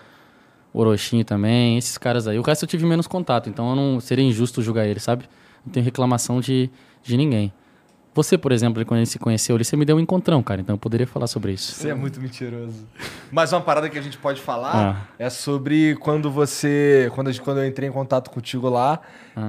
O 0.74 0.80
Orochinho 0.80 1.24
também, 1.24 1.78
esses 1.78 1.96
caras 1.96 2.26
aí. 2.26 2.36
O 2.36 2.42
resto 2.42 2.64
eu 2.64 2.68
tive 2.68 2.84
menos 2.84 3.06
contato, 3.06 3.48
então 3.48 3.70
eu 3.70 3.76
não 3.76 4.00
seria 4.00 4.24
injusto 4.24 4.62
julgar 4.62 4.84
ele, 4.84 4.98
sabe? 4.98 5.26
Não 5.64 5.72
tenho 5.72 5.84
reclamação 5.84 6.40
de, 6.40 6.68
de 7.04 7.16
ninguém. 7.16 7.52
Você, 8.16 8.36
por 8.38 8.50
exemplo, 8.50 8.82
quando 8.86 8.98
a 9.00 9.04
gente 9.04 9.12
se 9.12 9.18
conheceu 9.18 9.54
ali, 9.54 9.64
você 9.64 9.76
me 9.76 9.84
deu 9.84 9.96
um 9.96 10.00
encontrão, 10.00 10.42
cara. 10.42 10.60
Então 10.60 10.74
eu 10.74 10.78
poderia 10.78 11.06
falar 11.06 11.26
sobre 11.26 11.52
isso. 11.52 11.72
Você 11.74 11.90
é 11.90 11.94
muito 11.94 12.18
mentiroso. 12.20 12.86
Mas 13.30 13.52
uma 13.52 13.60
parada 13.60 13.88
que 13.90 13.98
a 13.98 14.00
gente 14.02 14.16
pode 14.16 14.40
falar 14.40 14.74
Ah. 14.74 14.96
é 15.18 15.28
sobre 15.28 15.94
quando 15.96 16.30
você. 16.30 17.12
Quando, 17.14 17.30
gente- 17.30 17.42
quando 17.42 17.58
eu 17.58 17.66
entrei 17.66 17.88
em 17.88 17.92
contato 17.92 18.30
contigo 18.30 18.68
lá, 18.70 19.00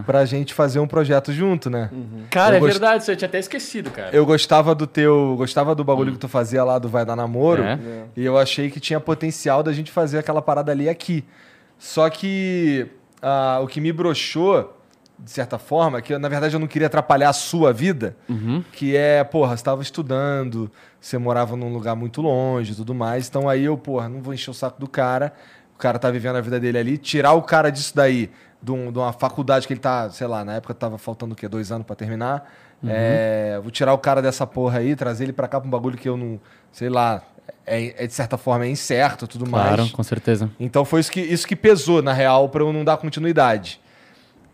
pra 0.05 0.25
gente 0.25 0.53
fazer 0.53 0.79
um 0.79 0.87
projeto 0.87 1.31
junto, 1.31 1.69
né? 1.69 1.89
Cara, 2.29 2.55
Eu 2.55 2.57
é 2.57 2.59
gost- 2.59 2.73
verdade, 2.73 3.01
isso 3.03 3.11
eu 3.11 3.15
tinha 3.15 3.27
até 3.29 3.39
esquecido, 3.39 3.89
cara. 3.89 4.09
Eu 4.13 4.25
gostava 4.25 4.75
do 4.75 4.85
teu. 4.85 5.35
Gostava 5.37 5.73
do 5.73 5.83
bagulho 5.83 6.11
que 6.11 6.19
tu 6.19 6.27
fazia 6.27 6.61
lá 6.63 6.77
do 6.77 6.89
Vai 6.89 7.05
Dar 7.05 7.15
Namoro. 7.15 7.63
É? 7.63 7.79
E 8.17 8.25
eu 8.25 8.37
achei 8.37 8.69
que 8.69 8.79
tinha 8.81 8.99
potencial 8.99 9.63
da 9.63 9.71
gente 9.71 9.89
fazer 9.91 10.17
aquela 10.19 10.41
parada 10.41 10.71
ali 10.73 10.89
aqui. 10.89 11.23
Só 11.79 12.09
que 12.09 12.85
ah, 13.21 13.59
o 13.63 13.67
que 13.67 13.79
me 13.79 13.91
broxou, 13.93 14.76
de 15.19 15.31
certa 15.31 15.57
forma, 15.57 16.01
que 16.01 16.13
eu, 16.13 16.19
na 16.19 16.29
verdade 16.29 16.55
eu 16.55 16.59
não 16.59 16.67
queria 16.67 16.87
atrapalhar 16.87 17.29
a 17.29 17.33
sua 17.33 17.73
vida, 17.73 18.15
que 18.71 18.95
é, 18.95 19.23
porra, 19.23 19.49
você 19.49 19.55
estava 19.61 19.81
estudando, 19.81 20.71
você 20.99 21.17
morava 21.17 21.55
num 21.55 21.73
lugar 21.73 21.95
muito 21.95 22.21
longe 22.21 22.71
e 22.71 22.75
tudo 22.75 22.93
mais. 22.93 23.27
Então 23.27 23.49
aí 23.49 23.63
eu, 23.65 23.77
porra, 23.77 24.07
não 24.07 24.21
vou 24.21 24.33
encher 24.33 24.51
o 24.51 24.53
saco 24.53 24.79
do 24.79 24.87
cara. 24.87 25.33
O 25.73 25.77
cara 25.77 25.97
tá 25.99 26.09
vivendo 26.11 26.35
a 26.37 26.41
vida 26.41 26.59
dele 26.59 26.77
ali. 26.77 26.97
Tirar 26.97 27.33
o 27.33 27.41
cara 27.41 27.69
disso 27.71 27.95
daí, 27.95 28.29
de, 28.61 28.71
um- 28.71 28.91
de 28.91 28.97
uma 28.97 29.11
faculdade 29.13 29.67
que 29.67 29.73
ele 29.73 29.79
tá, 29.79 30.09
sei 30.09 30.25
lá, 30.27 30.43
na 30.45 30.53
época 30.55 30.73
tava 30.73 30.97
faltando 30.97 31.33
o 31.33 31.35
quê? 31.35 31.47
Dois 31.47 31.71
anos 31.71 31.85
pra 31.85 31.95
terminar. 31.95 32.51
É, 32.87 33.59
vou 33.61 33.71
tirar 33.71 33.93
o 33.93 33.97
cara 33.97 34.21
dessa 34.21 34.45
porra 34.45 34.79
aí, 34.79 34.95
trazer 34.95 35.23
ele 35.25 35.33
pra 35.33 35.47
cá 35.47 35.59
pra 35.59 35.67
um 35.67 35.71
bagulho 35.71 35.97
que 35.97 36.07
eu 36.07 36.15
não, 36.15 36.39
sei 36.71 36.89
lá, 36.89 37.23
é, 37.65 38.03
é 38.03 38.07
de 38.07 38.13
certa 38.13 38.37
forma 38.37 38.65
é 38.65 38.69
incerto 38.69 39.25
e 39.25 39.27
tudo 39.27 39.45
Claro, 39.49 39.77
mais. 39.81 39.91
com 39.91 40.03
certeza. 40.03 40.49
Então 40.59 40.85
foi 40.85 40.99
isso 40.99 41.11
que, 41.11 41.19
isso 41.21 41.47
que 41.47 41.55
pesou, 41.55 42.01
na 42.03 42.13
real, 42.13 42.49
pra 42.49 42.61
eu 42.63 42.71
não 42.71 42.83
dar 42.85 42.97
continuidade. 42.97 43.81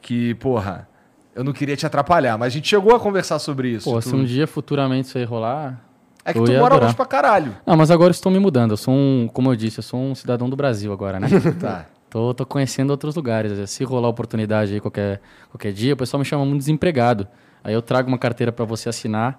Que, 0.04 0.36
porra, 0.36 0.88
eu 1.34 1.44
não 1.44 1.52
queria 1.54 1.76
te 1.76 1.86
atrapalhar, 1.86 2.38
mas 2.38 2.48
a 2.48 2.50
gente 2.56 2.68
chegou 2.68 2.94
a 2.96 3.00
conversar 3.00 3.40
sobre 3.40 3.70
isso. 3.70 3.90
Pô, 3.90 4.00
Tu- 4.00 4.10
se 4.10 4.16
um 4.16 4.24
dia 4.26 4.46
futuramente 4.46 5.08
isso 5.08 5.18
aí 5.18 5.24
rolar. 5.24 5.82
É 6.26 6.32
que 6.32 6.40
tu 6.40 6.52
mora 6.52 6.66
adorar. 6.76 6.82
longe 6.84 6.96
pra 6.96 7.06
caralho. 7.06 7.56
Não, 7.66 7.76
mas 7.76 7.90
agora 7.90 8.10
eu 8.10 8.12
estou 8.12 8.32
me 8.32 8.38
mudando. 8.40 8.72
Eu 8.72 8.78
sou 8.78 8.94
um, 8.94 9.28
como 9.34 9.50
eu 9.52 9.56
disse, 9.56 9.80
eu 9.80 9.84
sou 9.84 10.00
um 10.00 10.14
cidadão 10.14 10.50
do 10.50 10.56
Brasil 10.56 10.92
agora, 10.94 11.20
né? 11.20 11.28
Tá. 11.60 11.86
tô, 12.10 12.34
tô 12.34 12.46
conhecendo 12.46 12.92
outros 12.92 13.16
lugares. 13.16 13.70
Se 13.70 13.84
rolar 13.84 14.08
oportunidade 14.10 14.74
aí 14.74 14.80
qualquer, 14.80 15.20
qualquer 15.50 15.74
dia, 15.74 15.94
o 15.94 15.98
pessoal 15.98 16.20
me 16.20 16.26
chama 16.26 16.46
muito 16.46 16.60
desempregado. 16.60 17.28
Aí 17.64 17.74
eu 17.74 17.82
trago 17.82 18.08
uma 18.10 18.18
carteira 18.18 18.52
pra 18.54 18.64
você 18.66 18.88
assinar, 18.90 19.38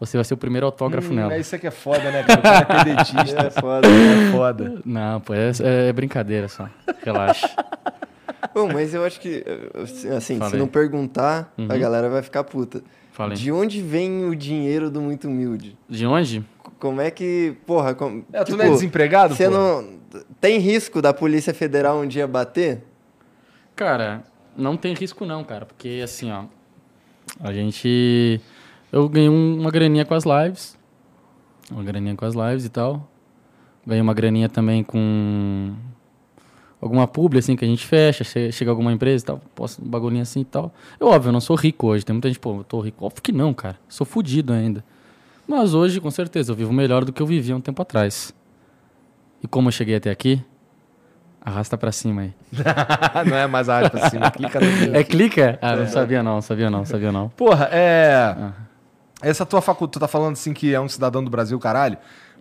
você 0.00 0.16
vai 0.18 0.24
ser 0.24 0.34
o 0.34 0.36
primeiro 0.36 0.66
autógrafo 0.66 1.10
Hum, 1.12 1.16
nela. 1.16 1.34
é 1.34 1.40
isso 1.40 1.58
que 1.58 1.66
é 1.66 1.70
foda, 1.70 2.10
né, 2.10 2.22
cara? 2.22 2.38
O 2.38 2.42
cara 2.42 2.58
é 2.80 2.84
pedetista. 2.84 3.42
É 3.46 3.50
foda. 3.50 3.88
é 3.88 4.30
foda. 4.32 4.74
Não, 4.84 5.20
pô, 5.20 5.32
é, 5.34 5.50
é 5.88 5.92
brincadeira 5.92 6.48
só. 6.48 6.68
Relaxa. 7.04 7.48
Bom, 8.56 8.72
mas 8.72 8.94
eu 8.94 9.04
acho 9.04 9.20
que, 9.20 9.44
assim, 10.16 10.38
Fala 10.38 10.50
se 10.50 10.56
não 10.56 10.66
perguntar, 10.66 11.52
Uhum. 11.58 11.66
a 11.70 11.76
galera 11.76 12.08
vai 12.08 12.22
ficar 12.22 12.42
puta. 12.42 12.82
Fala 13.12 13.32
aí. 13.34 13.36
De 13.38 13.52
onde 13.52 13.82
vem 13.82 14.24
o 14.24 14.34
dinheiro 14.34 14.90
do 14.90 15.00
muito 15.00 15.28
humilde? 15.28 15.76
De 15.88 16.06
onde? 16.06 16.42
Como 16.78 17.00
é 17.00 17.10
que, 17.10 17.54
porra, 17.66 17.94
com, 17.94 18.22
É, 18.32 18.38
tu 18.44 18.46
tipo, 18.46 18.56
não 18.58 18.64
é 18.64 18.70
desempregado, 18.70 19.34
Você 19.34 19.48
não 19.48 19.98
tem 20.40 20.58
risco 20.58 21.02
da 21.02 21.12
Polícia 21.12 21.52
Federal 21.52 21.98
um 22.00 22.06
dia 22.06 22.26
bater? 22.26 22.82
Cara, 23.74 24.24
não 24.56 24.74
tem 24.76 24.94
risco 24.94 25.26
não, 25.26 25.44
cara, 25.44 25.66
porque 25.66 26.00
assim, 26.02 26.30
ó, 26.32 26.44
a 27.40 27.52
gente 27.52 28.40
eu 28.90 29.06
ganhei 29.08 29.28
um- 29.28 29.60
uma 29.60 29.70
graninha 29.70 30.04
com 30.06 30.14
as 30.14 30.24
lives, 30.24 30.78
uma 31.70 31.82
graninha 31.82 32.14
com 32.14 32.24
as 32.24 32.34
lives 32.34 32.64
e 32.64 32.70
tal. 32.70 33.06
Ganhei 33.86 34.00
uma 34.02 34.14
graninha 34.14 34.48
também 34.48 34.82
com 34.82 35.74
alguma 36.86 37.06
publi 37.06 37.38
assim 37.38 37.54
que 37.56 37.64
a 37.64 37.68
gente 37.68 37.84
fecha, 37.86 38.24
che- 38.24 38.50
chega 38.52 38.70
alguma 38.70 38.92
empresa 38.92 39.24
e 39.24 39.26
tal, 39.26 39.40
posso 39.54 39.82
um 39.82 39.88
bagulhinho 39.88 40.22
assim 40.22 40.40
e 40.40 40.44
tal. 40.44 40.72
Eu 40.98 41.08
óbvio, 41.08 41.28
eu 41.28 41.32
não 41.32 41.40
sou 41.40 41.56
rico 41.56 41.88
hoje, 41.88 42.04
tem 42.04 42.14
muita 42.14 42.28
gente, 42.28 42.38
pô, 42.38 42.58
eu 42.58 42.64
tô 42.64 42.80
rico. 42.80 43.04
Óbvio 43.04 43.22
que 43.22 43.32
não, 43.32 43.52
cara. 43.52 43.76
Sou 43.88 44.06
fudido 44.06 44.52
ainda. 44.52 44.84
Mas 45.46 45.74
hoje, 45.74 46.00
com 46.00 46.10
certeza, 46.10 46.52
eu 46.52 46.56
vivo 46.56 46.72
melhor 46.72 47.04
do 47.04 47.12
que 47.12 47.20
eu 47.22 47.26
vivia 47.26 47.54
um 47.56 47.60
tempo 47.60 47.80
atrás. 47.82 48.34
E 49.42 49.46
como 49.46 49.68
eu 49.68 49.72
cheguei 49.72 49.94
até 49.96 50.10
aqui, 50.10 50.42
arrasta 51.40 51.76
pra 51.78 51.92
cima 51.92 52.22
aí. 52.22 52.32
não 53.28 53.36
é 53.36 53.46
mais 53.46 53.68
a 53.68 53.76
área 53.76 53.90
pra 53.90 54.08
cima. 54.10 54.30
Clica 54.30 54.58
no 54.58 54.66
link. 54.66 54.94
É 54.96 55.04
clica? 55.04 55.58
Ah, 55.62 55.76
não 55.76 55.86
sabia 55.86 56.22
não, 56.22 56.40
sabia 56.42 56.68
não, 56.70 56.84
sabia 56.84 57.12
não. 57.12 57.28
Porra, 57.28 57.68
é. 57.70 58.34
Ah. 58.38 58.52
Essa 59.22 59.46
tua 59.46 59.60
faculdade, 59.62 59.92
tu 59.92 60.00
tá 60.00 60.08
falando 60.08 60.32
assim 60.32 60.52
que 60.52 60.74
é 60.74 60.80
um 60.80 60.88
cidadão 60.88 61.22
do 61.24 61.30
Brasil, 61.30 61.58
caralho. 61.58 61.96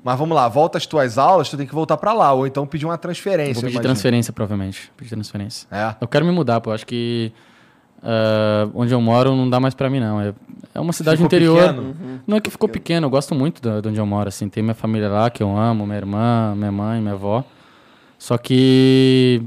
Mas 0.06 0.19
vamos 0.19 0.36
lá, 0.36 0.48
volta 0.48 0.77
as 0.77 0.86
tuas 0.86 1.18
aulas, 1.18 1.49
tu 1.49 1.57
tem 1.57 1.65
que 1.65 1.73
voltar 1.73 1.98
pra 1.98 2.14
lá. 2.14 2.32
Ou 2.32 2.45
então 2.45 2.68
pedir 2.68 2.86
uma 2.86 2.95
transferência. 2.95 3.56
Vou 3.56 3.64
pedir 3.64 3.82
transferência, 3.82 4.32
provavelmente. 4.32 4.91
Pedir 4.95 5.10
transferência. 5.10 5.68
É. 5.72 5.95
Eu 5.99 6.07
quero 6.07 6.23
me 6.23 6.32
mudar, 6.32 6.61
pô. 6.61 6.72
Acho 6.72 6.86
que 6.86 7.34
ah, 8.03 8.69
onde 8.76 8.94
eu 8.94 9.02
moro 9.02 9.36
não 9.36 9.49
dá 9.49 9.60
mais 9.60 9.73
pra 9.73 9.90
mim, 9.90 9.99
não. 9.99 10.22
É, 10.22 10.32
é 10.76 10.80
uma 10.80 10.94
cidade 10.94 11.18
Ficou 11.18 11.26
interior. 11.26 11.57
pequeno? 11.73 11.95
Não 12.27 12.38
é 12.38 12.40
que 12.40 12.52
ficou 12.52 12.69
pequeno, 12.69 13.07
eu 13.07 13.10
gosto 13.10 13.34
muito 13.34 13.60
da- 13.60 13.82
de 13.82 13.88
onde 13.90 13.99
eu 13.99 14.06
moro, 14.06 14.30
assim. 14.30 14.48
Tem 14.48 14.61
minha 14.61 14.76
família 14.76 15.10
lá, 15.10 15.27
que 15.32 15.41
eu 15.41 15.57
amo, 15.57 15.88
minha 15.88 15.98
irmã, 15.98 16.53
minha 16.56 16.72
mãe, 16.72 17.02
minha 17.02 17.15
avó. 17.15 17.44
Só 18.19 18.38
que 18.38 19.41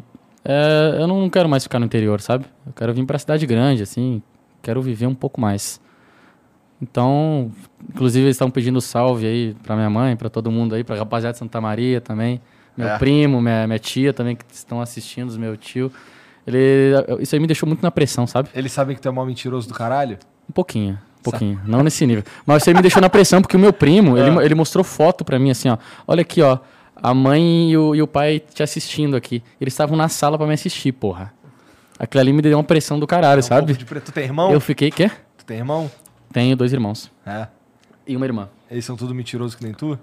é, 0.44 0.96
eu 0.98 1.06
não 1.06 1.30
quero 1.30 1.48
mais 1.48 1.62
ficar 1.62 1.78
no 1.78 1.86
interior, 1.86 2.20
sabe? 2.20 2.46
Eu 2.66 2.72
quero 2.72 2.92
vir 2.92 3.06
pra 3.06 3.16
cidade 3.16 3.46
grande, 3.46 3.84
assim. 3.84 4.20
Quero 4.60 4.82
viver 4.82 5.06
um 5.06 5.14
pouco 5.14 5.40
mais. 5.40 5.80
Então, 6.80 7.50
inclusive 7.92 8.24
eles 8.26 8.36
estão 8.36 8.50
pedindo 8.50 8.80
salve 8.80 9.26
aí 9.26 9.56
pra 9.62 9.74
minha 9.74 9.90
mãe, 9.90 10.16
pra 10.16 10.28
todo 10.28 10.50
mundo 10.50 10.74
aí, 10.74 10.84
pra 10.84 10.96
rapaziada 10.96 11.32
de 11.32 11.38
Santa 11.38 11.60
Maria 11.60 12.00
também. 12.00 12.40
Meu 12.76 12.88
É. 12.88 12.98
primo, 12.98 13.40
minha, 13.42 13.66
minha 13.66 13.78
tia 13.78 14.12
também, 14.12 14.36
que 14.36 14.44
estão 14.52 14.80
assistindo, 14.80 15.36
meu 15.38 15.56
tio. 15.56 15.90
Ele, 16.46 16.92
isso 17.20 17.34
aí 17.34 17.40
me 17.40 17.46
deixou 17.46 17.66
muito 17.66 17.82
na 17.82 17.90
pressão, 17.90 18.26
sabe? 18.26 18.48
Eles 18.54 18.70
sabem 18.72 18.94
que 18.94 19.02
tu 19.02 19.08
é 19.08 19.10
mal 19.12 19.26
mentiroso 19.26 19.66
do 19.68 19.74
caralho? 19.74 20.18
Um 20.48 20.52
pouquinho, 20.52 20.94
um 21.18 21.22
pouquinho. 21.22 21.60
Não 21.66 21.82
nesse 21.82 22.06
nível. 22.06 22.22
Mas 22.46 22.62
isso 22.62 22.70
aí 22.70 22.74
me 22.76 22.80
deixou 22.80 23.02
na 23.02 23.10
pressão, 23.10 23.42
porque 23.42 23.56
o 23.56 23.60
meu 23.60 23.72
primo, 23.72 24.16
Ah. 24.16 24.20
ele, 24.20 24.30
ele 24.46 24.54
mostrou 24.54 24.84
foto 24.84 25.24
pra 25.24 25.38
mim, 25.38 25.50
assim, 25.50 25.68
ó. 25.68 25.76
Olha 26.06 26.22
aqui, 26.22 26.40
ó. 26.40 26.58
A 27.00 27.12
mãe 27.12 27.70
e 27.70 27.76
o, 27.76 27.94
e 27.94 28.02
o 28.02 28.06
pai 28.06 28.40
te 28.40 28.62
assistindo 28.62 29.16
aqui. 29.16 29.42
Eles 29.60 29.74
estavam 29.74 29.96
na 29.96 30.08
sala 30.08 30.38
pra 30.38 30.46
me 30.46 30.54
assistir, 30.54 30.92
porra. 30.92 31.32
Aquilo 31.98 32.20
ali 32.20 32.32
me 32.32 32.40
deu 32.42 32.56
uma 32.56 32.64
pressão 32.64 32.98
do 32.98 33.06
caralho, 33.06 33.40
Um 33.40 33.42
sabe? 33.42 33.72
de. 33.74 33.84
Tu 33.84 34.12
tem 34.12 34.24
irmão? 34.24 34.52
Eu 34.52 34.60
fiquei, 34.60 34.90
quê? 34.90 35.10
Tu 35.36 35.44
tem 35.44 35.58
irmão? 35.58 35.90
Tenho 36.32 36.56
dois 36.56 36.72
irmãos. 36.72 37.10
É. 37.26 37.46
E 38.06 38.16
uma 38.16 38.26
irmã. 38.26 38.48
Eles 38.70 38.84
são 38.84 38.96
tudo 38.96 39.14
mentiroso 39.14 39.56
que 39.56 39.64
nem 39.64 39.72
tu? 39.72 39.98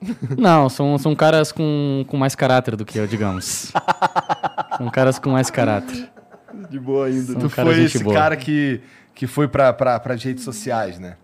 Não, 0.36 0.68
são, 0.68 0.98
são 0.98 1.14
caras 1.14 1.52
com, 1.52 2.04
com 2.08 2.16
mais 2.16 2.34
caráter 2.34 2.76
do 2.76 2.84
que 2.84 2.98
eu, 2.98 3.06
digamos. 3.06 3.72
são 4.76 4.90
caras 4.90 5.18
com 5.18 5.30
mais 5.30 5.50
caráter. 5.50 6.08
De 6.70 6.78
boa 6.78 7.06
ainda. 7.06 7.32
São 7.32 7.40
Tu 7.40 7.48
foi 7.48 7.82
esse 7.82 8.02
boa. 8.02 8.14
cara 8.14 8.36
que, 8.36 8.80
que 9.14 9.26
foi 9.26 9.48
pra, 9.48 9.72
pra, 9.72 10.00
redes 10.14 10.44
sociais, 10.44 10.98
né? 10.98 11.16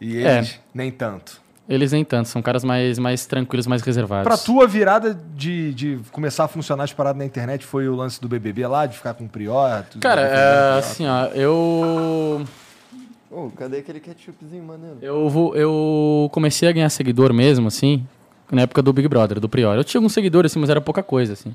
E 0.00 0.18
É. 0.24 0.38
eles 0.38 0.60
nem 0.74 0.90
tanto. 0.90 1.40
Eles 1.68 1.92
nem 1.92 2.04
tanto, 2.04 2.28
são 2.28 2.42
caras 2.42 2.64
mais, 2.64 2.98
mais 2.98 3.26
tranquilos, 3.26 3.64
mais 3.68 3.80
reservados. 3.82 4.24
Pra 4.24 4.36
tu, 4.36 4.60
a 4.60 4.66
virada 4.66 5.14
de, 5.36 5.72
de 5.72 6.00
começar 6.10 6.44
a 6.44 6.48
funcionar 6.48 6.82
as 6.82 6.92
paradas 6.92 7.18
na 7.18 7.24
internet 7.24 7.64
foi 7.64 7.88
o 7.88 7.94
lance 7.94 8.20
do 8.20 8.28
BBB 8.28 8.66
lá, 8.66 8.86
de 8.86 8.96
ficar 8.96 9.14
com 9.14 9.24
o 9.24 9.28
Prior? 9.28 9.84
Cara, 10.00 10.20
é, 10.20 10.78
assim, 10.80 11.06
ó, 11.06 11.26
eu. 11.26 12.44
Ô, 13.30 13.48
cadê 13.50 13.78
aquele 13.78 14.00
ketchupzinho 14.00 14.64
maneiro? 14.64 14.98
Eu, 15.00 15.28
vou, 15.28 15.54
eu 15.54 16.28
comecei 16.32 16.68
a 16.68 16.72
ganhar 16.72 16.90
seguidor 16.90 17.32
mesmo, 17.32 17.68
assim, 17.68 18.04
na 18.50 18.62
época 18.62 18.82
do 18.82 18.92
Big 18.92 19.06
Brother, 19.06 19.38
do 19.38 19.48
Prior. 19.48 19.76
Eu 19.76 19.84
tinha 19.84 19.98
alguns 19.98 20.12
seguidores, 20.12 20.50
assim, 20.50 20.58
mas 20.58 20.68
era 20.68 20.80
pouca 20.80 21.02
coisa, 21.02 21.34
assim. 21.34 21.54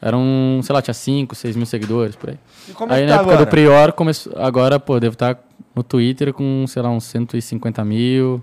Eram, 0.00 0.60
sei 0.62 0.74
lá, 0.74 0.80
tinha 0.80 0.94
5, 0.94 1.34
6 1.34 1.56
mil 1.56 1.66
seguidores, 1.66 2.16
por 2.16 2.30
aí. 2.30 2.38
E 2.68 2.72
como 2.72 2.92
é 2.92 2.96
aí 2.96 3.02
que 3.02 3.06
na 3.08 3.14
tá 3.16 3.20
época 3.20 3.34
agora? 3.34 3.46
do 3.46 3.50
Prior, 3.50 3.92
começou, 3.92 4.32
agora, 4.36 4.80
pô, 4.80 4.98
devo 4.98 5.12
estar 5.14 5.38
no 5.74 5.82
Twitter 5.82 6.32
com, 6.32 6.64
sei 6.66 6.80
lá, 6.82 6.90
uns 6.90 7.04
150 7.04 7.84
mil. 7.84 8.42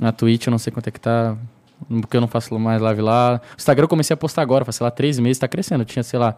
Na 0.00 0.10
Twitch 0.10 0.46
eu 0.46 0.50
não 0.50 0.58
sei 0.58 0.72
quanto 0.72 0.88
é 0.88 0.90
que 0.90 1.00
tá, 1.00 1.36
porque 2.00 2.16
eu 2.16 2.20
não 2.20 2.28
faço 2.28 2.58
mais 2.58 2.80
live 2.80 3.02
lá. 3.02 3.40
O 3.52 3.56
Instagram 3.58 3.84
eu 3.84 3.88
comecei 3.88 4.14
a 4.14 4.16
postar 4.16 4.40
agora, 4.40 4.64
faz, 4.64 4.76
sei 4.76 4.84
lá, 4.84 4.90
3 4.90 5.18
meses, 5.18 5.38
tá 5.38 5.46
crescendo. 5.48 5.82
Eu 5.82 5.86
tinha, 5.86 6.02
sei 6.02 6.18
lá, 6.18 6.36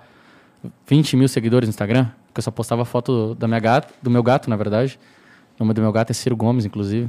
20 0.87 1.17
mil 1.17 1.29
seguidores 1.29 1.69
no 1.69 1.71
Instagram, 1.71 2.07
porque 2.27 2.39
eu 2.39 2.43
só 2.43 2.51
postava 2.51 2.85
foto 2.85 3.35
da 3.35 3.47
minha 3.47 3.61
gata, 3.61 3.93
do 4.03 4.11
meu 4.11 4.23
gato, 4.23 4.49
na 4.51 4.57
verdade. 4.57 4.99
O 5.59 5.63
nome 5.65 5.75
do 5.75 5.81
meu 5.81 5.93
gato 5.93 6.11
é 6.11 6.13
Ciro 6.15 6.37
Gomes, 6.37 6.65
inclusive. 6.65 7.09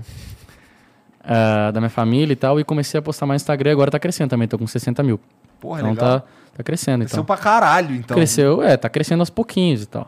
Ah, 1.24 1.72
da 1.72 1.80
minha 1.80 1.90
família 1.90 2.34
e 2.34 2.36
tal, 2.36 2.60
e 2.60 2.64
comecei 2.64 3.00
a 3.00 3.02
postar 3.02 3.26
mais 3.26 3.42
no 3.42 3.44
Instagram, 3.44 3.72
agora 3.72 3.90
tá 3.90 4.00
crescendo 4.00 4.30
também, 4.30 4.48
tô 4.48 4.58
com 4.60 4.68
60 4.68 5.02
mil. 5.02 5.20
Porra, 5.60 5.80
então 5.80 5.92
legal. 5.92 6.20
tá, 6.20 6.28
tá 6.58 6.64
crescendo, 6.64 7.00
Cresceu 7.00 7.16
então. 7.18 7.26
pra 7.26 7.38
caralho, 7.38 7.96
então. 7.96 8.16
Cresceu, 8.16 8.62
é, 8.62 8.78
tá 8.78 8.88
crescendo 8.88 9.22
aos 9.22 9.30
pouquinhos 9.32 9.82
e 9.82 9.86
tal. 9.88 10.08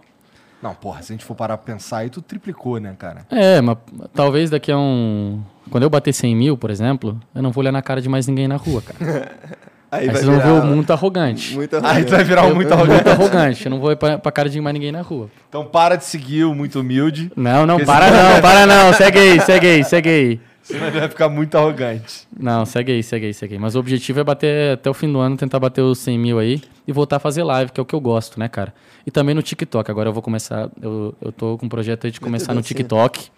Não, 0.62 0.74
porra, 0.74 1.02
se 1.02 1.12
a 1.12 1.16
gente 1.16 1.26
for 1.26 1.36
parar 1.36 1.58
pra 1.58 1.74
pensar 1.74 2.00
aí, 2.00 2.10
tu 2.10 2.22
triplicou, 2.22 2.80
né, 2.80 2.96
cara? 2.98 3.26
É, 3.30 3.62
mas 3.62 3.78
talvez 4.14 4.50
daqui 4.50 4.72
a 4.72 4.78
um. 4.78 5.42
Quando 5.70 5.84
eu 5.84 5.90
bater 5.90 6.14
100 6.14 6.36
mil, 6.36 6.58
por 6.58 6.70
exemplo, 6.70 7.20
eu 7.34 7.42
não 7.42 7.52
vou 7.52 7.62
olhar 7.62 7.72
na 7.72 7.82
cara 7.82 8.02
de 8.02 8.10
mais 8.10 8.28
ninguém 8.28 8.48
na 8.48 8.56
rua, 8.56 8.82
cara. 8.82 9.32
Aí, 9.90 10.08
vocês 10.10 10.26
vão 10.26 10.40
ver 10.40 10.50
o 10.52 10.66
muito 10.66 10.92
arrogante. 10.92 11.54
Muito 11.56 11.76
Aí 11.84 12.04
tu 12.04 12.12
vai 12.12 12.24
virar 12.24 12.44
um 12.44 12.50
Eu- 12.50 12.56
muito 12.56 12.68
eu- 12.70 12.74
arrogante. 12.74 13.04
Muito 13.06 13.10
arrogante. 13.22 13.66
Eu 13.66 13.70
não 13.72 13.80
vou 13.80 13.92
ir 13.92 13.96
pra, 13.96 14.18
pra 14.18 14.32
cara 14.32 14.50
de 14.50 14.60
mais 14.60 14.74
ninguém 14.74 14.92
na 14.92 15.02
rua. 15.02 15.30
Então 15.48 15.64
para 15.66 15.96
de 15.96 16.04
seguir 16.06 16.44
o 16.44 16.54
muito 16.54 16.80
humilde, 16.82 17.32
Não, 17.36 17.66
não, 17.66 17.80
para 17.86 18.12
não, 18.12 18.42
para 18.42 18.66
não. 18.66 18.92
Segue 18.94 19.18
aí, 19.20 19.40
segue 19.40 19.68
aí, 19.68 19.84
segue 19.86 20.10
aí. 20.10 20.40
senão 20.62 20.88
ele 20.88 21.00
vai 21.00 21.08
ficar 21.08 21.30
muito 21.30 21.58
arrogante. 21.58 22.28
Não, 22.38 22.66
segue 22.66 22.92
aí, 22.92 23.02
segue 23.02 23.28
aí, 23.28 23.34
segue 23.34 23.54
aí. 23.56 23.60
Mas 23.60 23.76
o 23.76 23.80
objetivo 23.80 24.20
é 24.20 24.24
bater 24.26 24.74
até 24.74 24.90
o 24.90 24.94
fim 24.94 25.10
do 25.12 25.20
ano, 25.20 25.38
tentar 25.38 25.60
bater 25.60 25.82
os 25.82 26.00
100 26.00 26.20
mil 26.20 26.38
aí 26.40 26.62
e 26.86 26.92
voltar 26.92 27.16
a 27.16 27.20
fazer 27.20 27.44
live, 27.44 27.72
que 27.72 27.80
é 27.80 27.84
o 27.84 27.86
que 27.86 27.96
eu 27.96 28.02
gosto, 28.02 28.38
né, 28.38 28.50
cara? 28.50 28.74
E 29.06 29.12
também 29.12 29.34
no 29.34 29.42
TikTok. 29.42 29.90
Agora 29.90 30.10
eu 30.10 30.14
vou 30.14 30.22
começar. 30.22 30.70
Eu, 30.82 31.16
eu 31.22 31.32
tô 31.32 31.58
com 31.58 31.66
um 31.66 31.70
projeto 31.70 32.04
aí 32.06 32.12
de 32.12 32.20
começar 32.20 32.54
no. 32.54 32.62
TikTok. 32.62 33.30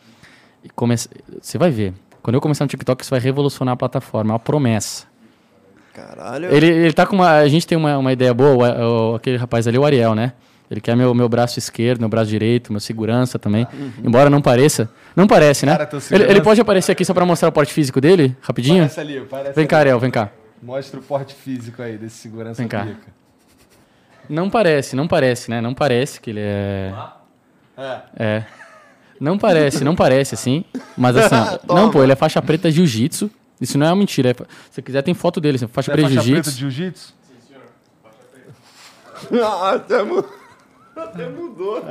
E 0.64 0.70
come... 0.70 0.96
Você 0.98 1.58
vai 1.60 1.70
ver. 1.70 1.94
Quando 2.24 2.34
eu 2.36 2.42
começar 2.42 2.66
no 2.66 2.70
TikTok, 2.70 3.04
isso 3.04 3.12
vai 3.12 3.20
revolucionar 3.20 3.74
a 3.74 3.78
plataforma. 3.78 4.32
É 4.32 4.34
uma 4.34 4.40
promessa. 4.40 5.06
Caralho. 6.08 6.54
Ele, 6.54 6.68
ele 6.68 6.94
tá 6.94 7.06
com 7.06 7.16
uma. 7.16 7.38
A 7.38 7.48
gente 7.48 7.66
tem 7.68 7.78
uma, 7.78 7.98
uma 7.98 8.14
ideia 8.14 8.34
boa, 8.34 8.54
o- 8.54 9.12
o- 9.12 9.16
aquele 9.16 9.38
rapaz 9.38 9.68
ali, 9.68 9.78
o 9.78 9.86
Ariel, 9.86 10.16
né? 10.16 10.34
Ele 10.72 10.80
quer 10.80 10.96
meu, 10.96 11.14
meu 11.16 11.28
braço 11.28 11.58
esquerdo, 11.58 12.00
meu 12.02 12.10
braço 12.10 12.30
direito, 12.30 12.72
meu 12.72 12.80
segurança 12.80 13.40
também. 13.40 13.68
Embora 14.04 14.30
não 14.30 14.40
pareça. 14.42 14.88
Não 15.16 15.26
parece, 15.26 15.66
né? 15.66 15.76
Cara, 15.76 15.90
ele, 16.12 16.24
ele 16.26 16.42
pode 16.42 16.62
aparecer 16.62 16.92
aqui 16.92 17.04
só 17.04 17.12
pra 17.14 17.26
mostrar 17.26 17.50
o 17.50 17.52
porte 17.52 17.74
físico 17.74 18.00
dele, 18.00 18.38
rapidinho? 18.42 18.82
Parece 18.84 19.00
ali, 19.00 19.20
parece 19.22 19.54
Vem 19.56 19.66
cá, 19.66 19.78
ali. 19.78 19.82
Ariel, 19.90 20.00
vem 20.00 20.12
cá. 20.12 20.30
Mostra 20.62 21.00
o 21.00 21.04
porte 21.04 21.34
físico 21.34 21.82
aí 21.82 21.98
desse 21.98 22.18
segurança 22.18 22.62
Vem 22.62 22.68
cá. 22.68 22.86
pica. 22.86 23.08
Não 24.30 24.48
parece, 24.48 24.96
não 24.96 25.08
parece, 25.08 25.50
né? 25.50 25.60
Não 25.60 25.74
parece 25.74 26.22
que 26.22 26.30
ele 26.30 26.42
é. 26.42 26.94
É. 28.16 28.44
Não 29.20 29.38
parece, 29.40 29.84
não 29.84 29.96
parece, 29.96 30.36
assim. 30.36 30.64
Mas 30.96 31.18
assim, 31.18 31.36
ó, 31.68 31.74
não, 31.76 31.90
pô, 31.90 32.04
ele 32.04 32.12
é 32.12 32.16
faixa 32.16 32.42
preta 32.42 32.70
jiu-jitsu. 32.70 33.30
Isso 33.62 33.78
não 33.78 33.86
é 33.88 33.90
uma 33.90 33.96
mentira. 33.98 34.30
é 34.32 34.36
Se 34.72 34.82
quiser, 34.82 35.02
tem 35.02 35.14
foto 35.14 35.40
dele. 35.42 35.56
assim, 35.58 35.68
Faixa 35.68 35.88
Você 35.88 35.92
é 35.92 35.94
preta 36.04 36.10
faixa 36.16 36.32
preta 36.32 36.52
de 36.52 36.58
jiu-jitsu. 36.58 36.60
jiu-jitsu? 36.60 37.20
Ah, 39.44 39.72
até, 39.76 40.02
mu- 40.02 40.24
até 40.96 41.28
mudou. 41.28 41.84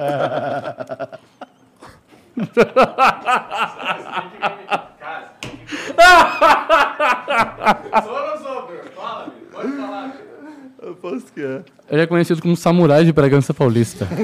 Eu 10.80 10.94
posso 10.94 11.26
que 11.32 11.40
é. 11.42 11.62
Ele 11.90 12.02
é 12.02 12.06
conhecido 12.06 12.40
como 12.40 12.56
samurai 12.56 13.04
de 13.04 13.12
Bragança 13.12 13.52
Paulista. 13.52 14.06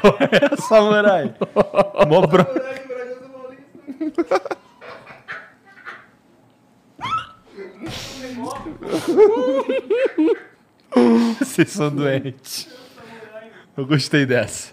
Qual 0.00 0.16
é, 0.20 0.56
samurai? 0.56 1.34
Mó 2.08 2.24
bro... 2.26 2.46
Vocês 11.40 11.70
são 11.70 11.90
doentes. 11.90 12.68
Eu 13.76 13.84
gostei 13.84 14.24
dessa. 14.24 14.72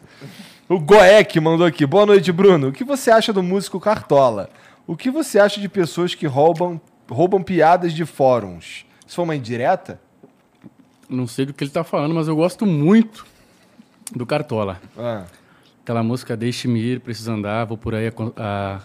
O 0.69 0.79
Goek 0.79 1.39
mandou 1.39 1.65
aqui. 1.65 1.83
Boa 1.87 2.05
noite, 2.05 2.31
Bruno. 2.31 2.67
O 2.67 2.71
que 2.71 2.83
você 2.83 3.09
acha 3.09 3.33
do 3.33 3.41
músico 3.41 3.79
Cartola? 3.79 4.49
O 4.85 4.95
que 4.95 5.09
você 5.09 5.39
acha 5.39 5.59
de 5.59 5.67
pessoas 5.67 6.13
que 6.13 6.27
roubam, 6.27 6.79
roubam 7.09 7.41
piadas 7.41 7.91
de 7.93 8.05
fóruns? 8.05 8.85
Isso 9.05 9.15
foi 9.15 9.23
uma 9.23 9.35
indireta? 9.35 9.99
Não 11.11 11.27
sei 11.27 11.45
do 11.45 11.53
que 11.53 11.63
ele 11.63 11.71
tá 11.71 11.83
falando, 11.83 12.15
mas 12.15 12.27
eu 12.27 12.35
gosto 12.35 12.65
muito 12.65 13.25
do 14.15 14.25
Cartola. 14.25 14.81
Ah. 14.97 15.23
Aquela 15.83 16.01
música 16.01 16.37
Deixe-me 16.37 16.79
ir, 16.79 16.99
preciso 17.01 17.31
andar, 17.31 17.65
vou 17.65 17.77
por 17.77 17.93
aí 17.93 18.07
a, 18.07 18.11
a... 18.37 18.79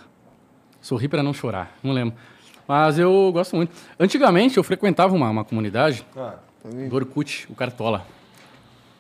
sorrir 0.81 1.09
para 1.09 1.23
não 1.23 1.33
chorar. 1.33 1.77
Não 1.83 1.93
lembro. 1.93 2.17
Mas 2.67 2.99
eu 2.99 3.31
gosto 3.33 3.55
muito. 3.55 3.71
Antigamente 3.99 4.57
eu 4.57 4.65
frequentava 4.65 5.15
uma, 5.15 5.31
uma 5.31 5.45
comunidade 5.45 6.05
Ah. 6.17 6.35
do 6.89 6.97
Orkut, 6.97 7.47
o 7.49 7.55
Cartola. 7.55 8.05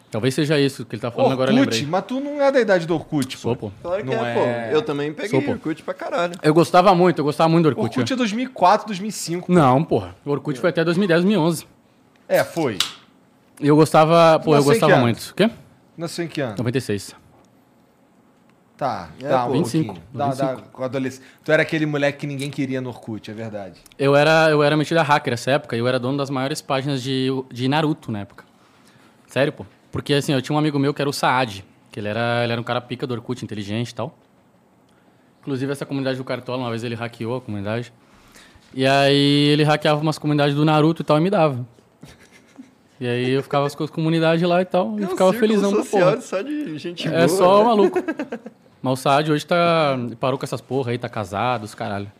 Talvez 0.08 0.34
seja 0.34 0.58
isso 0.58 0.84
que 0.86 0.94
ele 0.94 1.02
tá 1.02 1.10
falando 1.10 1.32
agora, 1.32 1.50
eu 1.50 1.56
Orkut, 1.56 1.74
lembrei. 1.74 1.90
mas 1.90 2.04
tu 2.06 2.20
não 2.20 2.40
é 2.40 2.52
da 2.52 2.60
idade 2.60 2.86
do 2.86 2.94
Orkut, 2.94 3.36
pô. 3.36 3.42
Sou, 3.42 3.56
pô. 3.56 3.72
Claro 3.82 4.04
que 4.04 4.14
Não 4.14 4.24
é, 4.24 4.30
é- 4.30 4.68
pô. 4.70 4.74
Eu 4.76 4.82
também 4.82 5.12
peguei 5.12 5.30
Sou, 5.30 5.42
pô. 5.42 5.50
Orkut 5.50 5.82
pra 5.82 5.92
caralho. 5.92 6.34
Eu 6.40 6.54
gostava 6.54 6.94
muito, 6.94 7.18
eu 7.18 7.24
gostava 7.24 7.48
muito 7.48 7.64
do 7.64 7.68
Orkut. 7.70 7.98
Orkut 7.98 8.12
é 8.12 8.16
2004, 8.16 8.86
2005. 8.86 9.50
Não, 9.52 9.82
porra. 9.82 10.14
O 10.24 10.30
Orkut 10.30 10.60
foi 10.60 10.70
até 10.70 10.84
2010, 10.84 11.22
2011. 11.24 11.66
É, 12.28 12.44
foi. 12.44 12.78
E 13.60 13.66
eu 13.68 13.76
gostava, 13.76 14.38
pô, 14.40 14.54
eu 14.54 14.62
gostava 14.62 14.94
que 14.94 14.98
muito. 15.00 15.30
O 15.30 15.34
quê? 15.34 15.50
Nasceu 15.96 16.24
em 16.24 16.28
que 16.28 16.40
ano? 16.40 16.56
96. 16.58 17.14
Tá, 18.76 19.08
É, 19.22 19.28
dá 19.28 19.44
um 19.46 19.48
pô. 19.48 19.52
25, 19.54 19.84
pouquinho. 19.86 20.06
Dá, 20.12 20.26
25. 20.26 20.88
dá. 20.88 21.00
Tu 21.42 21.52
era 21.52 21.62
aquele 21.62 21.86
moleque 21.86 22.18
que 22.18 22.26
ninguém 22.26 22.50
queria 22.50 22.80
no 22.80 22.90
Orkut, 22.90 23.30
é 23.30 23.34
verdade. 23.34 23.80
Eu 23.98 24.14
era, 24.14 24.50
eu 24.50 24.62
era 24.62 24.76
metido 24.76 24.98
a 24.98 25.02
hacker 25.02 25.32
nessa 25.32 25.52
época 25.52 25.74
e 25.74 25.78
eu 25.78 25.88
era 25.88 25.98
dono 25.98 26.18
das 26.18 26.28
maiores 26.28 26.60
páginas 26.60 27.02
de, 27.02 27.28
de 27.50 27.68
Naruto 27.68 28.12
na 28.12 28.20
época. 28.20 28.44
Sério, 29.26 29.52
pô. 29.52 29.64
Porque 29.90 30.12
assim, 30.12 30.32
eu 30.34 30.42
tinha 30.42 30.54
um 30.54 30.58
amigo 30.58 30.78
meu 30.78 30.92
que 30.92 31.00
era 31.00 31.08
o 31.08 31.12
Saad, 31.12 31.64
que 31.90 31.98
ele 31.98 32.08
era, 32.08 32.44
ele 32.44 32.52
era 32.52 32.60
um 32.60 32.64
cara 32.64 32.82
pica 32.82 33.06
do 33.06 33.14
Orkut, 33.14 33.42
inteligente 33.42 33.90
e 33.90 33.94
tal. 33.94 34.14
Inclusive 35.40 35.72
essa 35.72 35.86
comunidade 35.86 36.18
do 36.18 36.24
Cartola, 36.24 36.58
uma 36.58 36.70
vez 36.70 36.84
ele 36.84 36.94
hackeou 36.94 37.36
a 37.36 37.40
comunidade. 37.40 37.90
E 38.74 38.86
aí 38.86 39.48
ele 39.48 39.64
hackeava 39.64 40.02
umas 40.02 40.18
comunidades 40.18 40.54
do 40.54 40.66
Naruto 40.66 41.00
e 41.00 41.04
tal 41.04 41.16
e 41.16 41.20
me 41.22 41.30
dava. 41.30 41.64
E 42.98 43.06
aí 43.06 43.31
eu 43.31 43.43
ficava 43.43 43.68
com 43.70 43.85
as 43.85 43.90
comunidades 43.90 44.47
lá 44.48 44.62
e 44.62 44.64
tal, 44.64 44.98
e 44.98 45.02
É 45.02 45.06
um 45.06 45.10
ficava 45.10 45.32
felizão 45.35 45.70
social 45.70 46.10
porra. 46.12 46.20
só 46.23 46.40
de 46.40 46.78
gente 46.78 47.06
É 47.06 47.10
boa, 47.10 47.28
só 47.28 47.59
né? 47.59 47.64
maluco. 47.64 47.98
Mas 48.82 48.93
o 48.98 49.02
Saad 49.02 49.31
hoje 49.32 49.44
tá. 49.47 49.98
parou 50.18 50.39
com 50.39 50.44
essas 50.44 50.60
porra 50.60 50.93
aí, 50.93 50.98
tá 50.98 51.09
casado, 51.09 51.64
os 51.64 51.74
caralho. 51.74 52.10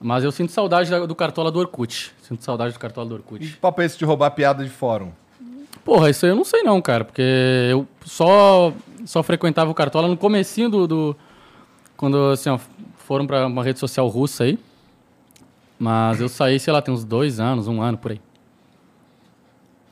Mas 0.00 0.24
eu 0.24 0.32
sinto 0.32 0.50
saudade 0.50 0.90
da- 0.90 1.06
do 1.06 1.14
cartola 1.14 1.50
do 1.50 1.58
Orkut. 1.58 2.12
Sinto 2.22 2.42
saudade 2.44 2.72
do 2.72 2.78
cartola 2.78 3.06
do 3.08 3.14
Que 3.16 3.20
Orkut. 3.34 3.56
papo 3.58 3.80
é 3.82 3.84
esse 3.84 3.96
de 3.96 4.04
roubar 4.04 4.30
piada 4.32 4.64
de 4.64 4.70
fórum? 4.70 5.12
Porra, 5.84 6.10
isso 6.10 6.24
aí 6.26 6.32
eu 6.32 6.36
não 6.36 6.44
sei 6.44 6.62
não, 6.62 6.80
cara, 6.82 7.04
porque 7.04 7.22
eu 7.70 7.86
só, 8.04 8.72
só 9.04 9.22
frequentava 9.22 9.70
o 9.70 9.74
cartola 9.74 10.08
no 10.08 10.16
comecinho 10.16 10.68
do. 10.68 10.86
do- 10.86 11.16
quando, 11.96 12.16
assim, 12.30 12.48
ó, 12.50 12.58
foram 12.98 13.26
pra 13.26 13.46
uma 13.46 13.62
rede 13.62 13.78
social 13.78 14.08
russa 14.08 14.44
aí. 14.44 14.58
Mas 15.78 16.20
eu 16.20 16.28
saí, 16.28 16.58
sei 16.58 16.72
lá, 16.72 16.80
tem 16.82 16.92
uns 16.92 17.04
dois 17.04 17.38
anos, 17.38 17.68
um 17.68 17.80
ano 17.82 17.96
por 17.98 18.12
aí. 18.12 18.20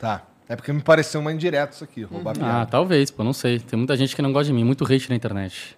Tá. 0.03 0.21
É 0.49 0.55
porque 0.57 0.73
me 0.73 0.81
pareceu 0.81 1.21
uma 1.21 1.31
indireta 1.31 1.73
isso 1.73 1.83
aqui, 1.85 2.03
roubar 2.03 2.31
Ah, 2.31 2.33
piada. 2.39 2.65
talvez, 2.65 3.09
pô, 3.09 3.23
não 3.23 3.31
sei. 3.31 3.57
Tem 3.57 3.77
muita 3.77 3.95
gente 3.95 4.13
que 4.13 4.21
não 4.21 4.33
gosta 4.33 4.47
de 4.47 4.53
mim, 4.53 4.65
muito 4.65 4.83
hate 4.83 5.09
na 5.09 5.15
internet. 5.15 5.73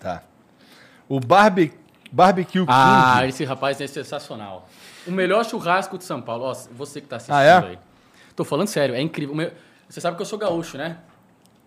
Tá. 0.00 0.22
O 1.06 1.20
Barbe... 1.20 1.74
Barbecue 2.10 2.60
King. 2.60 2.66
Ah, 2.68 3.26
esse 3.26 3.44
rapaz 3.44 3.78
é 3.80 3.86
sensacional. 3.86 4.66
O 5.06 5.10
melhor 5.10 5.44
churrasco 5.44 5.98
de 5.98 6.04
São 6.04 6.22
Paulo. 6.22 6.44
Ó, 6.44 6.54
você 6.72 7.00
que 7.02 7.06
tá 7.06 7.16
assistindo 7.16 7.34
Ah, 7.36 7.42
é? 7.42 7.52
aí. 7.58 7.78
Tô 8.34 8.44
falando 8.44 8.68
sério, 8.68 8.94
é 8.94 9.00
incrível. 9.02 9.34
O 9.34 9.36
meu- 9.36 9.52
Você 9.88 10.00
sabe 10.00 10.16
que 10.16 10.22
eu 10.22 10.26
sou 10.26 10.38
gaúcho, 10.38 10.78
né? 10.78 10.96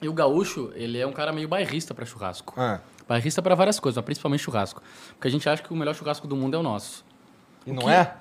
E 0.02 0.10
o 0.10 0.14
gaúcho, 0.14 0.72
ele 0.76 0.98
é 0.98 1.06
um 1.06 1.12
cara 1.12 1.32
meio 1.32 1.48
bairrista 1.48 1.94
pra 1.94 2.06
churrasco. 2.06 2.54
Ah, 2.58 2.80
Bairrista 3.08 3.42
pra 3.42 3.54
várias 3.56 3.80
coisas, 3.80 3.98
mas 3.98 4.06
principalmente 4.06 4.42
churrasco. 4.42 4.82
Porque 5.10 5.28
a 5.28 5.32
gente 5.32 5.48
acha 5.48 5.62
que 5.62 5.72
o 5.72 5.76
melhor 5.76 5.94
churrasco 5.96 6.28
do 6.28 6.36
mundo 6.36 6.56
é 6.56 6.60
o 6.60 6.64
nosso. 6.64 7.06
e 7.68 7.72
não 7.72 7.84
que- 7.84 7.90
é? 7.90 8.14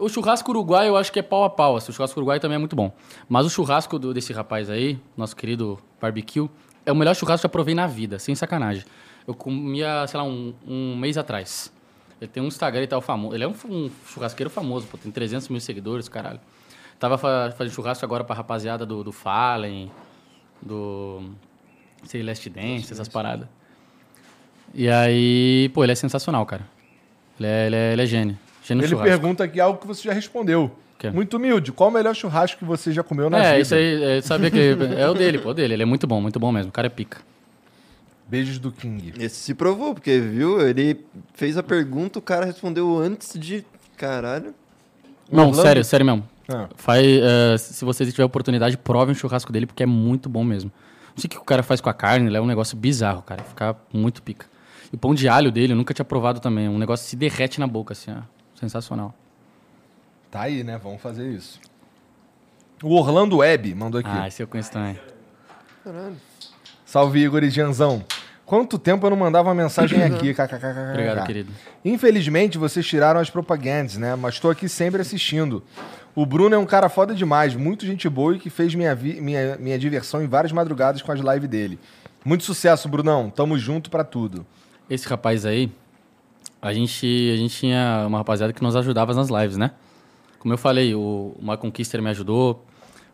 O 0.00 0.08
churrasco 0.08 0.50
uruguai 0.50 0.88
eu 0.88 0.96
acho 0.96 1.10
que 1.12 1.18
é 1.18 1.22
pau 1.22 1.44
a 1.44 1.50
pau. 1.50 1.76
Assim, 1.76 1.90
o 1.90 1.94
churrasco 1.94 2.18
uruguai 2.18 2.38
também 2.40 2.56
é 2.56 2.58
muito 2.58 2.76
bom. 2.76 2.92
Mas 3.28 3.44
o 3.46 3.50
churrasco 3.50 3.98
do- 3.98 4.12
desse 4.14 4.32
rapaz 4.32 4.68
aí, 4.70 4.98
nosso 5.16 5.34
querido 5.36 5.78
barbecue, 6.00 6.48
é 6.86 6.92
o 6.92 6.96
melhor 6.96 7.14
churrasco 7.14 7.42
que 7.42 7.46
eu 7.46 7.48
já 7.48 7.52
provei 7.52 7.74
na 7.74 7.86
vida, 7.86 8.18
sem 8.18 8.34
sacanagem. 8.34 8.84
Eu 9.26 9.34
comia, 9.34 10.06
sei 10.06 10.18
lá, 10.18 10.24
um, 10.24 10.54
um 10.66 10.96
mês 10.96 11.18
atrás. 11.18 11.72
Ele 12.20 12.28
tem 12.30 12.42
um 12.42 12.46
Instagram 12.46 12.82
e 12.82 12.86
tal 12.86 13.00
famoso. 13.00 13.34
Ele 13.34 13.44
é 13.44 13.48
um, 13.48 13.54
um 13.68 13.90
churrasqueiro 14.06 14.48
famoso, 14.50 14.86
pô, 14.86 14.96
tem 14.96 15.10
300 15.12 15.48
mil 15.48 15.60
seguidores, 15.60 16.08
caralho. 16.08 16.40
Tava 16.98 17.16
fa- 17.18 17.52
fazendo 17.56 17.72
churrasco 17.74 18.04
agora 18.04 18.24
pra 18.24 18.34
rapaziada 18.34 18.84
do, 18.86 19.04
do 19.04 19.12
Fallen, 19.12 19.90
do. 20.62 21.30
Sei, 22.04 22.22
Last 22.22 22.48
Dance, 22.50 22.92
essas 22.92 23.08
paradas. 23.08 23.46
E 24.74 24.88
aí, 24.88 25.70
pô, 25.74 25.82
ele 25.84 25.92
é 25.92 25.94
sensacional, 25.94 26.44
cara. 26.46 26.66
Ele 27.38 27.48
é, 27.48 27.66
ele 27.66 27.76
é, 27.76 27.92
ele 27.92 28.02
é 28.02 28.06
gênio. 28.06 28.38
Gênio 28.68 28.82
Ele 28.82 28.88
churrasco. 28.88 29.10
pergunta 29.10 29.44
aqui 29.44 29.58
algo 29.58 29.80
que 29.80 29.86
você 29.86 30.02
já 30.02 30.12
respondeu. 30.12 30.70
Quê? 30.98 31.10
Muito 31.10 31.38
humilde. 31.38 31.72
Qual 31.72 31.88
o 31.88 31.92
melhor 31.92 32.14
churrasco 32.14 32.58
que 32.58 32.64
você 32.66 32.92
já 32.92 33.02
comeu 33.02 33.30
na 33.30 33.38
é, 33.38 33.50
vida? 33.52 33.60
isso 33.60 33.74
aí, 33.74 34.02
é, 34.02 34.20
sabia 34.20 34.50
que 34.50 34.76
é 34.98 35.08
o 35.08 35.14
dele, 35.14 35.38
pô, 35.38 35.50
o 35.50 35.54
dele. 35.54 35.74
Ele 35.74 35.82
é 35.84 35.86
muito 35.86 36.06
bom, 36.06 36.20
muito 36.20 36.38
bom 36.38 36.52
mesmo. 36.52 36.68
O 36.68 36.72
cara 36.72 36.86
é 36.86 36.90
pica. 36.90 37.18
Beijos 38.28 38.58
do 38.58 38.70
King. 38.70 39.14
Esse 39.18 39.36
se 39.36 39.54
provou, 39.54 39.94
porque, 39.94 40.18
viu, 40.20 40.60
ele 40.60 41.02
fez 41.32 41.56
a 41.56 41.62
pergunta, 41.62 42.18
o 42.18 42.22
cara 42.22 42.44
respondeu 42.44 42.98
antes 42.98 43.38
de... 43.38 43.64
Caralho. 43.96 44.54
Não, 45.32 45.48
Orlando? 45.48 45.62
sério, 45.62 45.84
sério 45.84 46.04
mesmo. 46.04 46.28
Ah. 46.46 46.68
Faz, 46.76 47.06
é, 47.06 47.56
se 47.56 47.84
vocês 47.86 48.10
tiverem 48.10 48.26
oportunidade, 48.26 48.76
provem 48.76 49.14
o 49.14 49.18
churrasco 49.18 49.50
dele, 49.50 49.66
porque 49.66 49.82
é 49.82 49.86
muito 49.86 50.28
bom 50.28 50.44
mesmo. 50.44 50.70
Não 51.14 51.20
sei 51.20 51.26
o 51.26 51.30
que 51.30 51.38
o 51.38 51.44
cara 51.44 51.62
faz 51.62 51.80
com 51.80 51.88
a 51.88 51.94
carne, 51.94 52.26
ele 52.26 52.36
é 52.36 52.40
um 52.40 52.46
negócio 52.46 52.76
bizarro, 52.76 53.22
cara. 53.22 53.42
Fica 53.44 53.74
muito 53.92 54.22
pica. 54.22 54.46
E 54.92 54.96
o 54.96 54.98
pão 54.98 55.14
de 55.14 55.26
alho 55.26 55.50
dele, 55.50 55.72
eu 55.72 55.76
nunca 55.76 55.94
tinha 55.94 56.04
provado 56.04 56.38
também. 56.38 56.68
Um 56.68 56.78
negócio 56.78 57.04
que 57.04 57.10
se 57.10 57.16
derrete 57.16 57.58
na 57.58 57.66
boca, 57.66 57.92
assim, 57.92 58.10
ó. 58.10 58.20
Sensacional. 58.58 59.14
Tá 60.30 60.42
aí, 60.42 60.62
né? 60.64 60.78
Vamos 60.82 61.00
fazer 61.00 61.28
isso. 61.30 61.60
O 62.82 62.94
Orlando 62.94 63.38
Web 63.38 63.74
mandou 63.74 64.00
aqui. 64.00 64.10
Ah, 64.12 64.28
esse 64.28 64.42
eu 64.42 64.46
conheço 64.48 64.70
também. 64.72 64.98
Salve, 66.84 67.20
Igor 67.22 67.42
e 67.44 67.50
Gianzão. 67.50 68.04
Quanto 68.44 68.78
tempo 68.78 69.04
eu 69.04 69.10
não 69.10 69.16
mandava 69.16 69.48
uma 69.48 69.54
mensagem 69.54 70.02
aqui? 70.02 70.32
KKKKK. 70.32 70.90
Obrigado, 70.92 71.26
querido. 71.26 71.52
Infelizmente, 71.84 72.56
vocês 72.56 72.86
tiraram 72.86 73.20
as 73.20 73.28
propagandas, 73.28 73.96
né? 73.96 74.14
Mas 74.16 74.40
tô 74.40 74.48
aqui 74.48 74.68
sempre 74.68 75.02
assistindo. 75.02 75.62
O 76.14 76.24
Bruno 76.24 76.54
é 76.54 76.58
um 76.58 76.64
cara 76.66 76.88
foda 76.88 77.14
demais, 77.14 77.54
muito 77.54 77.84
gente 77.84 78.08
boa 78.08 78.34
e 78.36 78.38
que 78.38 78.48
fez 78.48 78.74
minha, 78.74 78.94
vi- 78.94 79.20
minha, 79.20 79.56
minha 79.58 79.78
diversão 79.78 80.22
em 80.22 80.26
várias 80.26 80.50
madrugadas 80.50 81.02
com 81.02 81.12
as 81.12 81.20
lives 81.20 81.48
dele. 81.48 81.78
Muito 82.24 82.42
sucesso, 82.44 82.88
Brunão. 82.88 83.28
Tamo 83.30 83.58
junto 83.58 83.90
pra 83.90 84.02
tudo. 84.02 84.46
Esse 84.88 85.06
rapaz 85.06 85.44
aí, 85.44 85.70
a 86.60 86.72
gente, 86.72 87.30
a 87.32 87.36
gente 87.36 87.54
tinha 87.56 88.04
uma 88.06 88.18
rapaziada 88.18 88.52
que 88.52 88.62
nos 88.62 88.74
ajudava 88.76 89.14
nas 89.14 89.28
lives, 89.28 89.56
né? 89.56 89.70
Como 90.38 90.52
eu 90.54 90.58
falei, 90.58 90.94
o, 90.94 91.34
o 91.36 91.38
Michael 91.40 91.72
me 92.02 92.10
ajudou, 92.10 92.64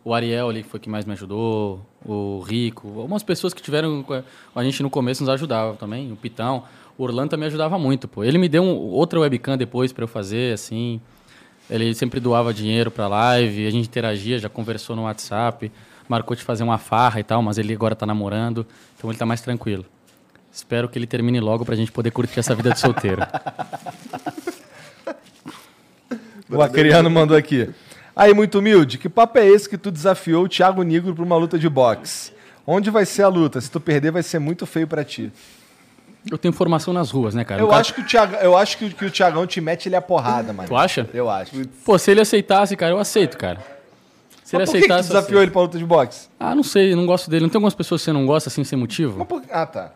o 0.05 0.12
Ariel 0.12 0.49
ali 0.51 0.62
foi 0.62 0.79
que 0.79 0.89
mais 0.89 1.05
me 1.05 1.12
ajudou, 1.12 1.81
o 2.05 2.41
Rico, 2.47 2.89
algumas 3.01 3.23
pessoas 3.23 3.55
que 3.55 3.62
tiveram 3.62 4.05
a- 4.11 4.23
gente 4.62 4.83
no 4.83 4.91
começo 4.91 5.23
nos 5.23 5.31
ajudavam 5.31 5.77
também, 5.77 6.12
o 6.12 6.16
Pitão. 6.16 6.65
O 6.97 7.03
Orlando 7.03 7.31
também 7.31 7.47
ajudava 7.49 7.79
muito, 7.79 8.07
pô. 8.07 8.23
Ele 8.23 8.39
me 8.39 8.49
deu 8.49 8.62
um- 8.62 8.77
outra 8.91 9.19
webcam 9.19 9.57
depois 9.57 9.93
pra 9.93 10.05
eu 10.05 10.09
fazer, 10.09 10.53
assim. 10.55 11.01
Ele 11.69 11.95
sempre 11.95 12.21
doava 12.21 12.53
dinheiro 12.53 12.91
pra 12.91 13.09
live, 13.09 13.66
a 13.66 13.71
gente 13.71 13.89
interagia, 13.89 14.39
já 14.39 14.49
conversou 14.49 14.95
no 14.95 15.03
WhatsApp, 15.05 15.73
marcou 16.09 16.37
de 16.37 16.43
fazer 16.43 16.62
uma 16.62 16.77
farra 16.79 17.19
e 17.21 17.25
tal, 17.25 17.43
mas 17.43 17.57
ele 17.59 17.73
agora 17.73 17.97
tá 17.97 18.05
namorando, 18.07 18.66
então 18.97 19.11
ele 19.11 19.19
tá 19.19 19.25
mais 19.27 19.41
tranquilo. 19.41 19.85
Espero 20.55 20.89
que 20.89 20.97
ele 20.97 21.06
termine 21.06 21.40
logo 21.40 21.64
pra 21.64 21.74
gente 21.74 21.90
poder 21.90 22.12
curtir 22.12 22.39
essa 22.39 22.55
vida 22.55 22.70
de 22.70 22.78
solteiro. 22.78 23.20
O 26.48 26.62
Acriano 26.62 27.10
mandou 27.10 27.36
aqui. 27.36 27.68
Aí, 28.14 28.32
muito 28.32 28.60
humilde, 28.60 28.97
que 28.97 29.09
papo 29.09 29.39
é 29.39 29.47
esse 29.47 29.68
que 29.68 29.76
tu 29.76 29.90
desafiou 29.90 30.44
o 30.44 30.48
Thiago 30.48 30.82
Negro 30.85 31.12
pra 31.14 31.24
uma 31.24 31.36
luta 31.36 31.59
de 31.59 31.68
boxe? 31.68 32.32
Onde 32.64 32.89
vai 32.89 33.05
ser 33.05 33.22
a 33.24 33.28
luta? 33.28 33.60
Se 33.60 33.68
tu 33.70 33.81
perder, 33.81 34.12
vai 34.12 34.22
ser 34.22 34.39
muito 34.39 34.64
feio 34.64 34.86
pra 34.86 35.02
ti. 35.05 35.32
Eu 36.31 36.39
tenho 36.39 36.55
formação 36.55 36.94
nas 36.94 37.10
ruas, 37.10 37.35
né, 37.35 37.44
cara? 37.44 37.60
Eu 37.60 37.66
cara- 37.66 37.81
acho 37.81 37.93
que 37.93 38.01
o 38.01 38.05
Thiago, 38.06 38.36
eu 38.36 38.56
acho 38.56 38.78
que, 38.78 38.85
o- 38.86 38.90
que 38.90 39.05
o 39.05 39.10
Thiagão 39.10 39.47
te 39.47 39.60
mete 39.60 39.89
ele 39.89 39.97
a 39.97 40.01
porrada, 40.01 40.52
mano. 40.52 40.68
Tu 40.68 40.76
acha? 40.76 41.09
Eu 41.12 41.28
acho. 41.28 41.51
Pô, 41.85 41.98
se 41.98 42.10
ele 42.12 42.20
aceitasse, 42.20 42.76
cara, 42.76 42.93
eu 42.93 42.98
aceito, 42.98 43.36
cara. 43.36 43.59
Se 44.44 44.56
ele 44.56 44.64
por 44.64 44.72
que, 44.72 44.81
que 44.82 44.86
tu 44.86 44.93
aceitasse. 44.93 45.09
eu 45.10 45.14
desafiou 45.16 45.39
aceito. 45.40 45.43
ele 45.43 45.51
pra 45.51 45.62
luta 45.62 45.78
de 45.78 45.85
boxe? 45.85 46.28
Ah, 46.39 46.55
não 46.55 46.62
sei, 46.62 46.94
não 46.94 47.05
gosto 47.06 47.28
dele. 47.28 47.43
Não 47.43 47.51
tem 47.51 47.59
algumas 47.59 47.74
pessoas 47.74 48.01
que 48.01 48.05
você 48.06 48.12
não 48.12 48.24
gosta 48.24 48.48
assim 48.48 48.62
sem 48.64 48.78
motivo? 48.78 49.24
Por- 49.26 49.43
Ah, 49.51 49.66
tá. 49.66 49.93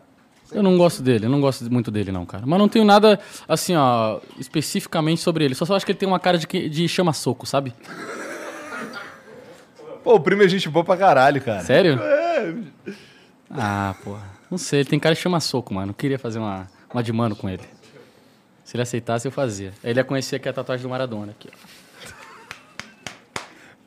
Eu 0.51 0.63
não 0.63 0.77
gosto 0.77 1.03
dele, 1.03 1.25
eu 1.25 1.29
não 1.29 1.39
gosto 1.39 1.71
muito 1.71 1.91
dele, 1.91 2.11
não, 2.11 2.25
cara. 2.25 2.43
Mas 2.45 2.57
não 2.59 2.67
tenho 2.67 2.83
nada, 2.83 3.19
assim, 3.47 3.75
ó, 3.75 4.19
especificamente 4.39 5.21
sobre 5.21 5.45
ele. 5.45 5.53
Só, 5.53 5.63
só 5.65 5.75
acho 5.75 5.85
que 5.85 5.91
ele 5.91 5.99
tem 5.99 6.07
uma 6.07 6.19
cara 6.19 6.37
de, 6.39 6.47
que- 6.47 6.67
de 6.67 6.87
chama-soco, 6.87 7.45
sabe? 7.45 7.73
Pô, 10.03 10.15
o 10.15 10.19
primo 10.19 10.41
é 10.43 10.47
gente 10.47 10.67
boa 10.69 10.83
pra 10.83 10.97
caralho, 10.97 11.41
cara. 11.41 11.61
Sério? 11.63 11.99
Ah, 13.51 13.95
porra. 14.03 14.23
Não 14.49 14.57
sei, 14.57 14.79
ele 14.79 14.89
tem 14.89 14.99
cara 14.99 15.13
de 15.13 15.21
chama-soco, 15.21 15.73
mano. 15.73 15.91
Eu 15.91 15.93
queria 15.95 16.17
fazer 16.17 16.39
uma, 16.39 16.67
uma 16.91 17.03
de 17.03 17.13
mano 17.13 17.35
com 17.35 17.47
ele. 17.47 17.63
Se 18.63 18.75
ele 18.75 18.83
aceitasse, 18.83 19.27
eu 19.27 19.31
fazia. 19.31 19.71
Aí 19.83 19.91
ele 19.91 19.99
ia 19.99 20.03
conhecer 20.03 20.37
aqui 20.37 20.47
a 20.49 20.53
tatuagem 20.53 20.83
do 20.83 20.89
Maradona. 20.89 21.31
Aqui, 21.31 21.49
ó. 21.51 22.09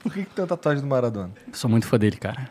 Por 0.01 0.13
que, 0.13 0.25
que 0.25 0.31
tem 0.35 0.45
a 0.45 0.49
tatuagem 0.49 0.83
do 0.83 0.89
Maradona? 0.89 1.33
Eu 1.47 1.55
sou 1.55 1.71
muito 1.71 1.87
fã 1.87 1.99
dele, 1.99 2.17
cara. 2.17 2.49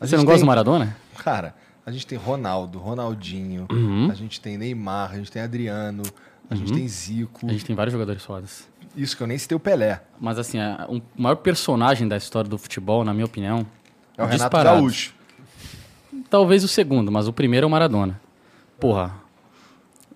Você 0.00 0.16
não 0.16 0.24
gosta 0.24 0.40
do 0.40 0.46
Maradona? 0.46 0.96
Cara, 1.18 1.54
a 1.86 1.90
gente 1.90 2.06
tem 2.06 2.18
Ronaldo, 2.18 2.78
Ronaldinho, 2.78 3.66
Uhum. 3.70 4.10
a 4.10 4.14
gente 4.14 4.40
tem 4.40 4.56
Neymar, 4.58 5.12
a 5.12 5.16
gente 5.16 5.30
tem 5.30 5.42
Adriano, 5.42 6.02
a 6.50 6.54
gente 6.54 6.72
tem 6.72 6.86
Zico. 6.88 7.46
A 7.46 7.52
gente 7.52 7.64
tem 7.64 7.74
vários 7.76 7.92
jogadores 7.92 8.22
fodas. 8.24 8.68
Isso 8.96 9.16
que 9.16 9.22
eu 9.22 9.26
nem 9.26 9.36
citei 9.38 9.56
o 9.56 9.60
Pelé. 9.60 10.02
Mas 10.20 10.38
assim, 10.38 10.58
a- 10.58 10.86
um- 10.88 10.98
o 11.18 11.22
maior 11.22 11.36
personagem 11.36 12.06
da 12.06 12.16
história 12.16 12.48
do 12.48 12.56
futebol, 12.58 13.04
na 13.04 13.12
minha 13.12 13.26
opinião, 13.26 13.66
É 14.16 14.22
o 14.22 14.26
Renato 14.26 14.44
disparado. 14.44 14.76
Gaúcho. 14.76 15.12
Talvez 16.30 16.62
o 16.64 16.68
segundo, 16.68 17.10
mas 17.10 17.26
o 17.28 17.32
primeiro 17.32 17.64
é 17.64 17.68
o 17.68 17.70
Maradona. 17.70 18.20
Porra. 18.78 19.22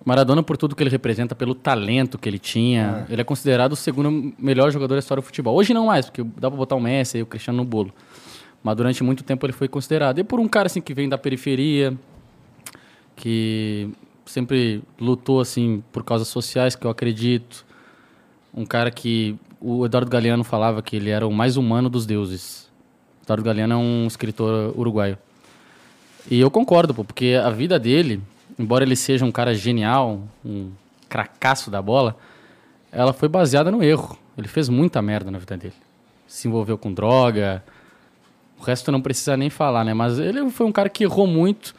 Maradona, 0.05 0.41
por 0.41 0.55
tudo 0.57 0.75
que 0.75 0.81
ele 0.81 0.89
representa, 0.89 1.35
pelo 1.35 1.53
talento 1.53 2.17
que 2.17 2.27
ele 2.27 2.39
tinha, 2.39 3.05
ele 3.09 3.21
é 3.21 3.23
considerado 3.23 3.73
o 3.73 3.75
segundo 3.75 4.33
melhor 4.39 4.71
jogador 4.71 4.95
da 4.95 4.99
história 4.99 5.21
do 5.21 5.25
futebol. 5.25 5.55
Hoje 5.55 5.73
não 5.73 5.85
mais, 5.87 6.05
porque 6.05 6.23
dá 6.23 6.49
pra 6.49 6.57
botar 6.57 6.75
o 6.75 6.79
Messi 6.79 7.17
e 7.17 7.21
o 7.21 7.25
Cristiano 7.25 7.57
no 7.57 7.65
bolo. 7.65 7.93
Mas 8.63 8.75
durante 8.75 9.03
muito 9.03 9.23
tempo 9.23 9.45
ele 9.45 9.53
foi 9.53 9.67
considerado. 9.67 10.19
E 10.19 10.23
por 10.23 10.39
um 10.39 10.47
cara 10.47 10.67
assim 10.67 10.81
que 10.81 10.93
vem 10.93 11.07
da 11.07 11.17
periferia, 11.17 11.97
que 13.15 13.89
sempre 14.25 14.83
lutou 14.99 15.39
assim 15.39 15.83
por 15.91 16.03
causas 16.03 16.27
sociais, 16.27 16.75
que 16.75 16.85
eu 16.85 16.91
acredito. 16.91 17.65
Um 18.53 18.65
cara 18.65 18.91
que 18.91 19.37
o 19.61 19.85
Eduardo 19.85 20.09
Galeano 20.09 20.43
falava 20.43 20.81
que 20.81 20.95
ele 20.95 21.09
era 21.09 21.27
o 21.27 21.31
mais 21.31 21.57
humano 21.57 21.89
dos 21.89 22.05
deuses. 22.05 22.69
Eduardo 23.23 23.43
Galeano 23.43 23.73
é 23.73 23.77
um 23.77 24.07
escritor 24.07 24.73
uruguaio. 24.77 25.17
E 26.29 26.39
eu 26.39 26.51
concordo, 26.51 26.93
pô, 26.93 27.03
porque 27.03 27.39
a 27.41 27.49
vida 27.49 27.79
dele, 27.79 28.21
embora 28.57 28.83
ele 28.83 28.95
seja 28.95 29.25
um 29.25 29.31
cara 29.31 29.53
genial, 29.53 30.21
um 30.45 30.71
cracaço 31.07 31.71
da 31.71 31.81
bola, 31.81 32.17
ela 32.91 33.13
foi 33.13 33.27
baseada 33.27 33.71
no 33.71 33.83
erro. 33.83 34.17
Ele 34.37 34.47
fez 34.47 34.69
muita 34.69 35.01
merda 35.01 35.29
na 35.29 35.37
vida 35.37 35.57
dele. 35.57 35.73
Se 36.27 36.47
envolveu 36.47 36.77
com 36.77 36.93
droga. 36.93 37.63
O 38.59 38.63
resto 38.63 38.91
não 38.91 39.01
precisa 39.01 39.37
nem 39.37 39.49
falar, 39.49 39.83
né? 39.83 39.93
Mas 39.93 40.19
ele 40.19 40.49
foi 40.49 40.67
um 40.67 40.71
cara 40.71 40.89
que 40.89 41.03
errou 41.03 41.25
muito, 41.25 41.73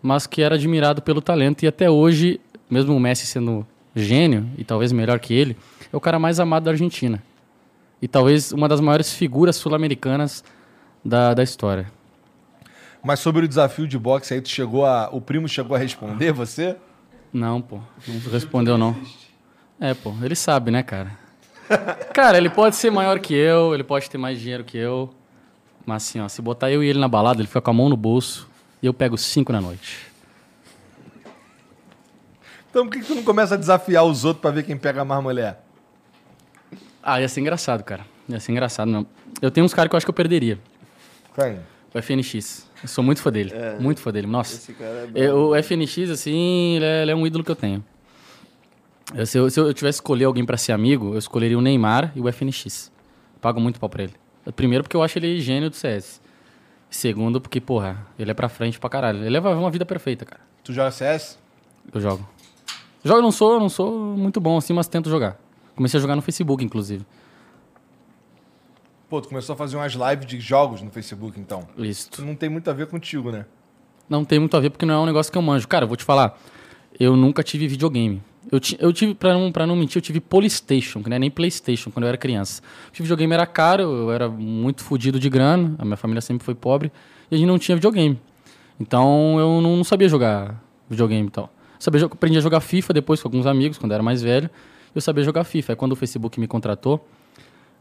mas 0.00 0.26
que 0.26 0.40
era 0.40 0.54
admirado 0.54 1.02
pelo 1.02 1.20
talento. 1.20 1.62
E 1.62 1.66
até 1.66 1.90
hoje, 1.90 2.40
mesmo 2.70 2.96
o 2.96 3.00
Messi 3.00 3.26
sendo 3.26 3.66
gênio, 3.94 4.48
e 4.56 4.64
talvez 4.64 4.92
melhor 4.92 5.18
que 5.20 5.34
ele, 5.34 5.56
é 5.92 5.96
o 5.96 6.00
cara 6.00 6.18
mais 6.18 6.40
amado 6.40 6.64
da 6.64 6.70
Argentina. 6.70 7.22
E 8.00 8.08
talvez 8.08 8.50
uma 8.50 8.66
das 8.66 8.80
maiores 8.80 9.12
figuras 9.12 9.56
sul-americanas 9.56 10.42
da, 11.04 11.34
da 11.34 11.42
história. 11.42 11.86
Mas 13.02 13.20
sobre 13.20 13.44
o 13.44 13.48
desafio 13.48 13.86
de 13.86 13.98
boxe 13.98 14.32
aí, 14.32 14.40
tu 14.40 14.48
chegou 14.48 14.86
a. 14.86 15.08
O 15.12 15.20
primo 15.20 15.48
chegou 15.48 15.76
a 15.76 15.78
responder 15.78 16.32
você? 16.32 16.76
Não, 17.32 17.60
pô. 17.60 17.80
Não 18.06 18.32
respondeu, 18.32 18.78
não. 18.78 18.96
É, 19.80 19.92
pô. 19.92 20.14
Ele 20.22 20.36
sabe, 20.36 20.70
né, 20.70 20.82
cara? 20.82 21.10
Cara, 22.12 22.38
ele 22.38 22.50
pode 22.50 22.76
ser 22.76 22.90
maior 22.90 23.18
que 23.18 23.34
eu, 23.34 23.74
ele 23.74 23.82
pode 23.82 24.08
ter 24.08 24.18
mais 24.18 24.38
dinheiro 24.38 24.62
que 24.64 24.78
eu. 24.78 25.12
Mas 25.84 26.04
assim, 26.08 26.20
ó, 26.20 26.28
se 26.28 26.40
botar 26.40 26.70
eu 26.70 26.82
e 26.82 26.88
ele 26.88 26.98
na 26.98 27.08
balada, 27.08 27.40
ele 27.40 27.48
fica 27.48 27.60
com 27.60 27.70
a 27.70 27.74
mão 27.74 27.88
no 27.88 27.96
bolso 27.96 28.48
e 28.82 28.86
eu 28.86 28.94
pego 28.94 29.16
cinco 29.18 29.52
na 29.52 29.60
noite. 29.60 29.98
Então 32.70 32.86
por 32.86 32.92
que, 32.92 33.00
que 33.00 33.06
tu 33.06 33.14
não 33.14 33.22
começa 33.22 33.54
a 33.54 33.58
desafiar 33.58 34.04
os 34.04 34.24
outros 34.24 34.40
pra 34.40 34.50
ver 34.50 34.62
quem 34.62 34.76
pega 34.76 35.04
mais 35.04 35.22
mulher? 35.22 35.62
Ah, 37.02 37.20
ia 37.20 37.28
ser 37.28 37.40
engraçado, 37.40 37.82
cara. 37.82 38.06
Ia 38.28 38.40
ser 38.40 38.52
engraçado, 38.52 38.88
não. 38.90 39.06
Eu 39.40 39.50
tenho 39.50 39.64
uns 39.66 39.74
caras 39.74 39.90
que 39.90 39.94
eu 39.94 39.96
acho 39.98 40.06
que 40.06 40.10
eu 40.10 40.14
perderia. 40.14 40.58
Quem? 41.34 41.58
O 41.92 41.98
FNX. 42.00 42.66
Eu 42.82 42.88
sou 42.88 43.04
muito 43.04 43.20
fã 43.20 43.30
dele. 43.30 43.52
Muito 43.78 44.00
fã 44.00 44.10
dele. 44.10 44.26
Nossa. 44.26 44.72
É. 45.14 45.24
É, 45.24 45.32
o 45.32 45.54
FNX, 45.54 46.10
assim, 46.10 46.76
ele 46.76 46.84
é, 46.84 47.02
ele 47.02 47.10
é 47.10 47.14
um 47.14 47.26
ídolo 47.26 47.44
que 47.44 47.50
eu 47.50 47.56
tenho. 47.56 47.84
Eu- 49.14 49.26
se, 49.26 49.36
eu, 49.36 49.50
se 49.50 49.60
eu 49.60 49.74
tivesse 49.74 49.98
que 49.98 50.04
escolher 50.04 50.24
alguém 50.24 50.44
pra 50.46 50.56
ser 50.56 50.72
amigo, 50.72 51.12
eu 51.12 51.18
escolheria 51.18 51.58
o 51.58 51.60
Neymar 51.60 52.12
e 52.16 52.20
o 52.20 52.28
FNX. 52.32 52.90
Pago 53.40 53.60
muito 53.60 53.78
pau 53.78 53.90
pra 53.90 54.04
ele. 54.04 54.14
Primeiro, 54.56 54.82
porque 54.82 54.96
eu 54.96 55.02
acho 55.02 55.18
ele 55.18 55.40
gênio 55.40 55.70
do 55.70 55.76
CS. 55.76 56.20
Segundo, 56.90 57.40
porque, 57.40 57.60
porra, 57.60 58.06
ele 58.18 58.30
é 58.30 58.34
pra 58.34 58.48
frente 58.48 58.78
pra 58.78 58.90
caralho. 58.90 59.20
Ele 59.20 59.30
leva 59.30 59.54
uma 59.54 59.70
vida 59.70 59.86
perfeita, 59.86 60.24
cara. 60.24 60.40
Tu 60.64 60.72
joga 60.72 60.90
CS? 60.90 61.38
Eu 61.92 62.00
jogo. 62.00 62.28
Jogo, 63.04 63.18
eu 63.18 63.22
não 63.22 63.32
sou, 63.32 63.58
não 63.58 63.68
sou 63.68 64.16
muito 64.16 64.40
bom 64.40 64.58
assim, 64.58 64.72
mas 64.72 64.88
tento 64.88 65.08
jogar. 65.08 65.38
Comecei 65.74 65.98
a 65.98 66.00
jogar 66.00 66.16
no 66.16 66.22
Facebook, 66.22 66.64
inclusive. 66.64 67.04
Pô, 69.08 69.20
tu 69.20 69.28
começou 69.28 69.54
a 69.54 69.56
fazer 69.56 69.76
umas 69.76 69.92
lives 69.92 70.26
de 70.26 70.40
jogos 70.40 70.82
no 70.82 70.90
Facebook, 70.90 71.38
então. 71.38 71.66
Isso. 71.78 72.08
Isso 72.12 72.24
não 72.24 72.34
tem 72.34 72.48
muito 72.48 72.68
a 72.68 72.72
ver 72.72 72.86
contigo, 72.86 73.30
né? 73.30 73.46
Não 74.08 74.24
tem 74.24 74.38
muito 74.38 74.56
a 74.56 74.60
ver 74.60 74.70
porque 74.70 74.84
não 74.84 74.94
é 74.94 74.98
um 74.98 75.06
negócio 75.06 75.30
que 75.32 75.38
eu 75.38 75.42
manjo. 75.42 75.66
Cara, 75.68 75.84
eu 75.84 75.88
vou 75.88 75.96
te 75.96 76.04
falar. 76.04 76.38
Eu 76.98 77.16
nunca 77.16 77.42
tive 77.42 77.66
videogame. 77.66 78.22
Eu, 78.50 78.60
eu 78.78 78.92
tive, 78.92 79.14
pra 79.14 79.32
não, 79.34 79.52
pra 79.52 79.66
não 79.66 79.76
mentir, 79.76 79.98
eu 79.98 80.02
tive 80.02 80.20
Polystation, 80.20 81.02
que 81.02 81.08
não 81.08 81.16
é 81.16 81.18
nem 81.18 81.30
Playstation, 81.30 81.90
quando 81.90 82.04
eu 82.04 82.08
era 82.08 82.16
criança. 82.18 82.60
O 82.92 83.02
videogame 83.02 83.32
era 83.32 83.46
caro, 83.46 83.82
eu 83.82 84.12
era 84.12 84.28
muito 84.28 84.82
fodido 84.82 85.18
de 85.18 85.30
grana, 85.30 85.74
a 85.78 85.84
minha 85.84 85.96
família 85.96 86.20
sempre 86.20 86.44
foi 86.44 86.54
pobre, 86.54 86.90
e 87.30 87.34
a 87.34 87.38
gente 87.38 87.46
não 87.46 87.58
tinha 87.58 87.76
videogame. 87.76 88.18
Então 88.80 89.38
eu 89.38 89.60
não, 89.60 89.84
sabia 89.84 90.08
jogar 90.08 90.60
videogame 90.90 91.28
e 91.28 91.30
tal. 91.30 91.52
Sabia, 91.78 92.00
jo- 92.00 92.06
aprendi 92.06 92.36
a 92.36 92.40
jogar 92.40 92.60
FIFA 92.60 92.92
depois 92.92 93.22
com 93.22 93.28
alguns 93.28 93.46
amigos, 93.46 93.78
quando 93.78 93.92
eu 93.92 93.94
era 93.94 94.02
mais 94.02 94.20
velho. 94.22 94.50
Eu 94.94 95.00
sabia 95.00 95.22
jogar 95.24 95.44
FIFA. 95.44 95.72
Aí 95.72 95.76
quando 95.76 95.92
o 95.92 95.96
Facebook 95.96 96.38
me 96.38 96.46
contratou, 96.46 97.06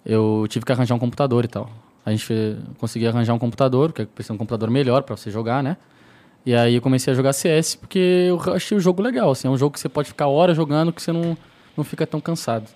eu 0.05 0.45
tive 0.49 0.65
que 0.65 0.71
arranjar 0.71 0.95
um 0.95 0.99
computador 0.99 1.43
e 1.43 1.47
tal. 1.47 1.69
A 2.05 2.11
gente 2.11 2.25
conseguia 2.77 3.09
arranjar 3.09 3.33
um 3.33 3.39
computador, 3.39 3.89
porque 3.91 4.05
precisa 4.05 4.33
de 4.33 4.35
um 4.35 4.37
computador 4.37 4.69
melhor 4.69 5.03
para 5.03 5.15
você 5.15 5.29
jogar, 5.29 5.61
né? 5.63 5.77
E 6.45 6.55
aí 6.55 6.75
eu 6.75 6.81
comecei 6.81 7.13
a 7.13 7.15
jogar 7.15 7.33
CS 7.33 7.75
porque 7.75 7.99
eu 7.99 8.53
achei 8.53 8.75
o 8.75 8.81
jogo 8.81 9.01
legal, 9.01 9.31
assim, 9.31 9.47
é 9.47 9.51
um 9.51 9.57
jogo 9.57 9.73
que 9.73 9.79
você 9.79 9.89
pode 9.89 10.07
ficar 10.07 10.27
horas 10.27 10.55
jogando 10.55 10.91
que 10.91 11.01
você 11.01 11.11
não, 11.11 11.37
não 11.77 11.83
fica 11.83 12.07
tão 12.07 12.19
cansado. 12.19 12.67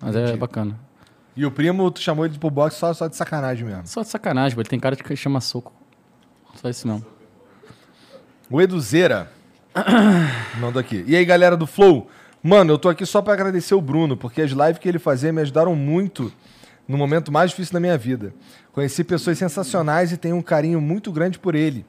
Mas 0.00 0.16
é 0.16 0.22
Entendi. 0.24 0.38
bacana. 0.38 0.78
E 1.36 1.46
o 1.46 1.50
primo, 1.50 1.90
tu 1.90 2.00
chamou 2.00 2.26
ele 2.26 2.36
pro 2.38 2.50
boxe 2.50 2.78
só, 2.78 2.92
só 2.92 3.06
de 3.06 3.16
sacanagem 3.16 3.64
mesmo. 3.64 3.86
Só 3.86 4.02
de 4.02 4.08
sacanagem, 4.08 4.58
ele 4.58 4.68
tem 4.68 4.80
cara 4.80 4.96
de 4.96 5.02
que 5.02 5.14
chama 5.14 5.40
soco. 5.40 5.72
Só 6.56 6.68
isso 6.68 6.86
mesmo. 6.86 7.06
O 8.50 8.60
Eduzeira 8.60 9.30
mandou 10.60 10.80
aqui. 10.80 11.04
E 11.06 11.16
aí, 11.16 11.24
galera 11.24 11.56
do 11.56 11.66
Flow? 11.66 12.10
Mano, 12.42 12.72
eu 12.72 12.78
tô 12.78 12.88
aqui 12.88 13.06
só 13.06 13.22
pra 13.22 13.32
agradecer 13.32 13.74
o 13.74 13.80
Bruno, 13.80 14.16
porque 14.16 14.42
as 14.42 14.50
lives 14.50 14.78
que 14.78 14.88
ele 14.88 14.98
fazia 14.98 15.32
me 15.32 15.40
ajudaram 15.40 15.74
muito 15.76 16.32
no 16.88 16.96
momento 16.98 17.30
mais 17.32 17.50
difícil 17.50 17.72
da 17.72 17.80
minha 17.80 17.96
vida. 17.98 18.34
Conheci 18.72 19.04
pessoas 19.04 19.38
sensacionais 19.38 20.12
e 20.12 20.16
tenho 20.16 20.36
um 20.36 20.42
carinho 20.42 20.80
muito 20.80 21.12
grande 21.12 21.38
por 21.38 21.54
ele. 21.54 21.84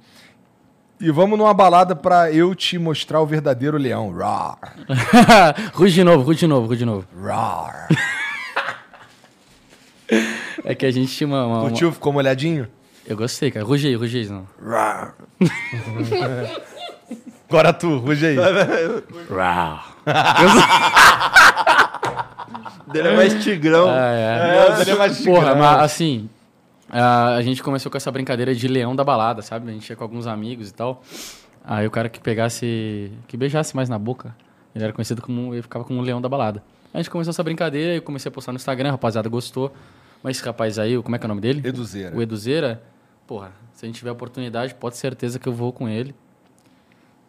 E 1.00 1.12
vamos 1.12 1.38
numa 1.38 1.54
balada 1.54 1.96
pra 1.96 2.32
eu 2.32 2.54
te 2.56 2.78
mostrar 2.78 3.20
o 3.22 3.26
verdadeiro 3.26 3.78
leão. 3.78 4.12
Rar, 4.16 4.58
rude 5.74 5.94
de 5.94 6.04
novo, 6.04 6.24
rude 6.24 6.40
de 6.40 6.48
novo, 6.48 6.68
rude 6.68 6.80
de 6.80 6.86
novo. 6.86 7.08
rar. 7.22 7.88
É 10.64 10.76
que 10.76 10.86
a 10.86 10.92
gente 10.92 11.12
tinha 11.14 11.28
uma. 11.28 11.46
uma- 11.46 11.62
Curtiu? 11.62 11.92
Ficou 11.92 12.14
molhadinho? 12.14 12.68
Eu 13.06 13.18
gostei, 13.18 13.52
cara. 13.52 13.66
Ruge 13.66 13.88
aí, 13.88 13.96
ruge 13.96 14.20
aí, 14.20 14.28
não. 14.30 14.48
Rar. 14.62 15.16
Agora 17.50 17.74
tu, 17.74 17.98
ruge 17.98 18.26
aí. 18.26 18.36
Dele 22.92 23.08
é 23.08 23.16
mais 23.16 23.44
tigrão. 23.44 23.90
Ah, 23.90 24.14
é. 24.14 24.68
É, 24.70 24.76
seria 24.76 24.96
mais 24.96 25.24
Porra, 25.24 25.50
tigrão. 25.50 25.58
mas 25.58 25.84
assim, 25.84 26.30
a, 26.90 27.42
gente 27.42 27.64
começou 27.64 27.92
com 27.92 27.98
essa 27.98 28.12
brincadeira 28.12 28.54
de 28.54 28.68
leão 28.68 28.96
da 28.96 29.04
balada, 29.04 29.42
sabe? 29.42 29.70
A 29.70 29.74
gente 29.74 29.90
ia 29.90 29.96
com 29.96 30.04
alguns 30.04 30.28
amigos 30.28 30.70
e 30.70 30.74
tal. 30.74 31.02
Aí 31.64 31.88
o 31.88 31.92
cara 31.92 32.10
que 32.10 32.20
pegasse, 32.20 33.12
que 33.28 33.36
beijasse 33.36 33.76
mais 33.76 33.90
na 33.90 33.98
boca, 33.98 34.36
ele 34.76 34.84
era 34.84 34.94
conhecido 34.94 35.22
como, 35.22 35.54
ele 35.54 35.62
ficava 35.62 35.84
como 35.86 36.00
o 36.00 36.04
leão 36.04 36.22
da 36.22 36.30
balada. 36.30 36.64
A 36.94 36.98
gente 36.98 37.10
começou 37.10 37.32
essa 37.32 37.42
brincadeira, 37.42 37.96
eu 37.96 38.02
comecei 38.02 38.30
a 38.30 38.32
postar 38.32 38.52
no 38.52 38.58
Instagram, 38.58 38.90
a 38.90 38.92
rapaziada 38.92 39.28
gostou. 39.28 39.74
Mas 40.22 40.38
esse 40.38 40.46
rapaz 40.46 40.78
aí, 40.78 41.02
como 41.02 41.16
é 41.16 41.20
que 41.20 41.26
é 41.26 41.28
o 41.28 41.30
nome 41.30 41.42
dele? 41.42 41.68
Eduzeira. 41.68 42.16
O 42.16 42.22
Eduzeira, 42.22 42.84
porra, 43.26 43.52
se 43.74 43.86
a 43.86 43.88
gente 43.88 43.98
tiver 43.98 44.12
oportunidade, 44.12 44.76
pode 44.76 44.96
ter 44.96 45.02
certeza 45.02 45.40
que 45.40 45.48
eu 45.48 45.54
vou 45.54 45.74
com 45.74 45.90
ele. 45.90 46.14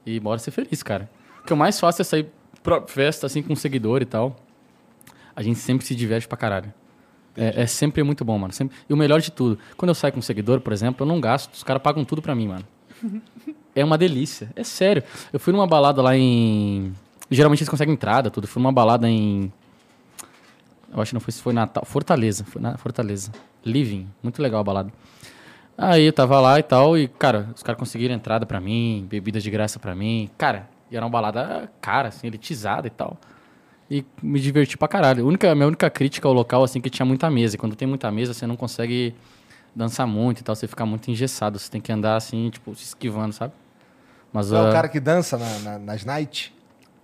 E 0.07 0.19
bora 0.21 0.39
ser 0.39 0.51
feliz, 0.51 0.83
cara. 0.83 1.11
O 1.43 1.47
que 1.47 1.53
eu 1.53 1.57
mais 1.57 1.79
faço 1.81 2.01
é 2.03 2.05
sair 2.05 2.29
pra 2.63 2.81
festa, 2.83 3.27
assim, 3.27 3.43
com 3.43 3.55
seguidor 3.57 4.03
e 4.03 4.05
tal. 4.05 4.37
A 5.37 5.43
gente 5.43 5.59
sempre 5.59 5.85
se 5.87 5.95
diverte 5.95 6.29
pra 6.29 6.37
caralho. 6.37 6.73
É, 7.37 7.63
é 7.63 7.67
sempre 7.67 8.03
muito 8.03 8.25
bom, 8.25 8.39
mano. 8.39 8.53
Sempre- 8.53 8.77
E 8.89 8.93
o 8.93 8.97
melhor 8.97 9.21
de 9.21 9.31
tudo, 9.33 9.59
quando 9.77 9.89
eu 9.91 9.95
saio 9.95 10.13
com 10.13 10.21
um 10.21 10.23
seguidor, 10.23 10.61
por 10.61 10.73
exemplo, 10.73 11.05
eu 11.05 11.09
não 11.09 11.21
gasto, 11.21 11.53
os 11.55 11.63
caras 11.65 11.83
pagam 11.83 12.05
tudo 12.05 12.23
pra 12.23 12.35
mim, 12.35 12.49
mano. 12.49 12.65
É 13.77 13.85
uma 13.85 13.99
delícia. 13.99 14.53
É 14.55 14.63
sério. 14.63 15.03
Eu 15.33 15.41
fui 15.41 15.53
numa 15.53 15.67
balada 15.67 16.01
lá 16.01 16.17
em. 16.17 16.93
Geralmente 17.29 17.59
eles 17.61 17.69
conseguem 17.69 17.95
entrada, 17.95 18.31
tudo. 18.31 18.45
Eu 18.45 18.49
fui 18.49 18.63
numa 18.63 18.71
balada 18.71 19.09
em. 19.11 19.53
Eu 20.95 21.03
acho 21.03 21.09
que 21.11 21.15
não 21.15 21.21
foi 21.21 21.33
se 21.33 21.43
foi 21.43 21.53
Natal. 21.53 21.85
Fortaleza. 21.85 22.45
Foi 22.45 22.63
na 22.63 22.79
Fortaleza. 22.79 23.33
Living. 23.65 24.09
Muito 24.23 24.41
legal 24.41 24.61
a 24.61 24.63
balada. 24.63 24.93
Aí 25.77 26.05
eu 26.05 26.13
tava 26.13 26.41
lá 26.41 26.59
e 26.59 26.63
tal, 26.63 26.97
e, 26.97 27.09
cara, 27.09 27.49
os 27.55 27.63
caras 27.63 27.79
conseguiram 27.79 28.15
entrada 28.15 28.47
pra 28.47 28.61
mim, 28.61 29.07
bebidas 29.09 29.43
de 29.43 29.51
graça 29.51 29.79
pra 29.79 29.95
mim. 29.95 30.31
Cara, 30.39 30.69
e 30.91 30.97
era 30.97 31.05
uma 31.05 31.11
balada 31.11 31.71
cara, 31.81 32.09
assim, 32.09 32.27
elitizada 32.29 32.87
e 32.87 32.91
tal. 32.91 33.17
E 33.91 34.05
me 34.23 34.41
diverti 34.41 34.79
pra 34.79 34.87
caralho. 34.89 35.25
A 35.25 35.27
única, 35.27 35.55
minha 35.55 35.67
única 35.67 35.91
crítica 35.91 36.29
ao 36.29 36.33
local, 36.35 36.63
assim, 36.65 36.81
que 36.81 36.89
tinha 36.89 37.05
muita 37.05 37.29
mesa. 37.31 37.57
E 37.57 37.59
quando 37.59 37.75
tem 37.77 37.87
muita 37.89 38.11
mesa, 38.11 38.33
você 38.33 38.47
não 38.47 38.57
consegue 38.57 39.15
dançar 39.75 40.07
muito 40.07 40.41
e 40.41 40.45
tal, 40.45 40.55
você 40.55 40.67
fica 40.69 40.87
muito 40.87 41.11
engessado. 41.11 41.59
Você 41.59 41.71
tem 41.71 41.81
que 41.81 41.93
andar, 41.93 42.17
assim, 42.17 42.51
tipo, 42.51 42.75
se 42.75 42.85
esquivando, 42.85 43.33
sabe? 43.35 43.53
Mas 44.33 44.53
é 44.53 44.61
o 44.61 44.67
ah, 44.67 44.73
cara 44.73 44.89
que 44.89 45.01
dança 45.01 45.37
na- 45.37 45.59
na- 45.59 45.79
nas 45.79 46.05
nights? 46.05 46.53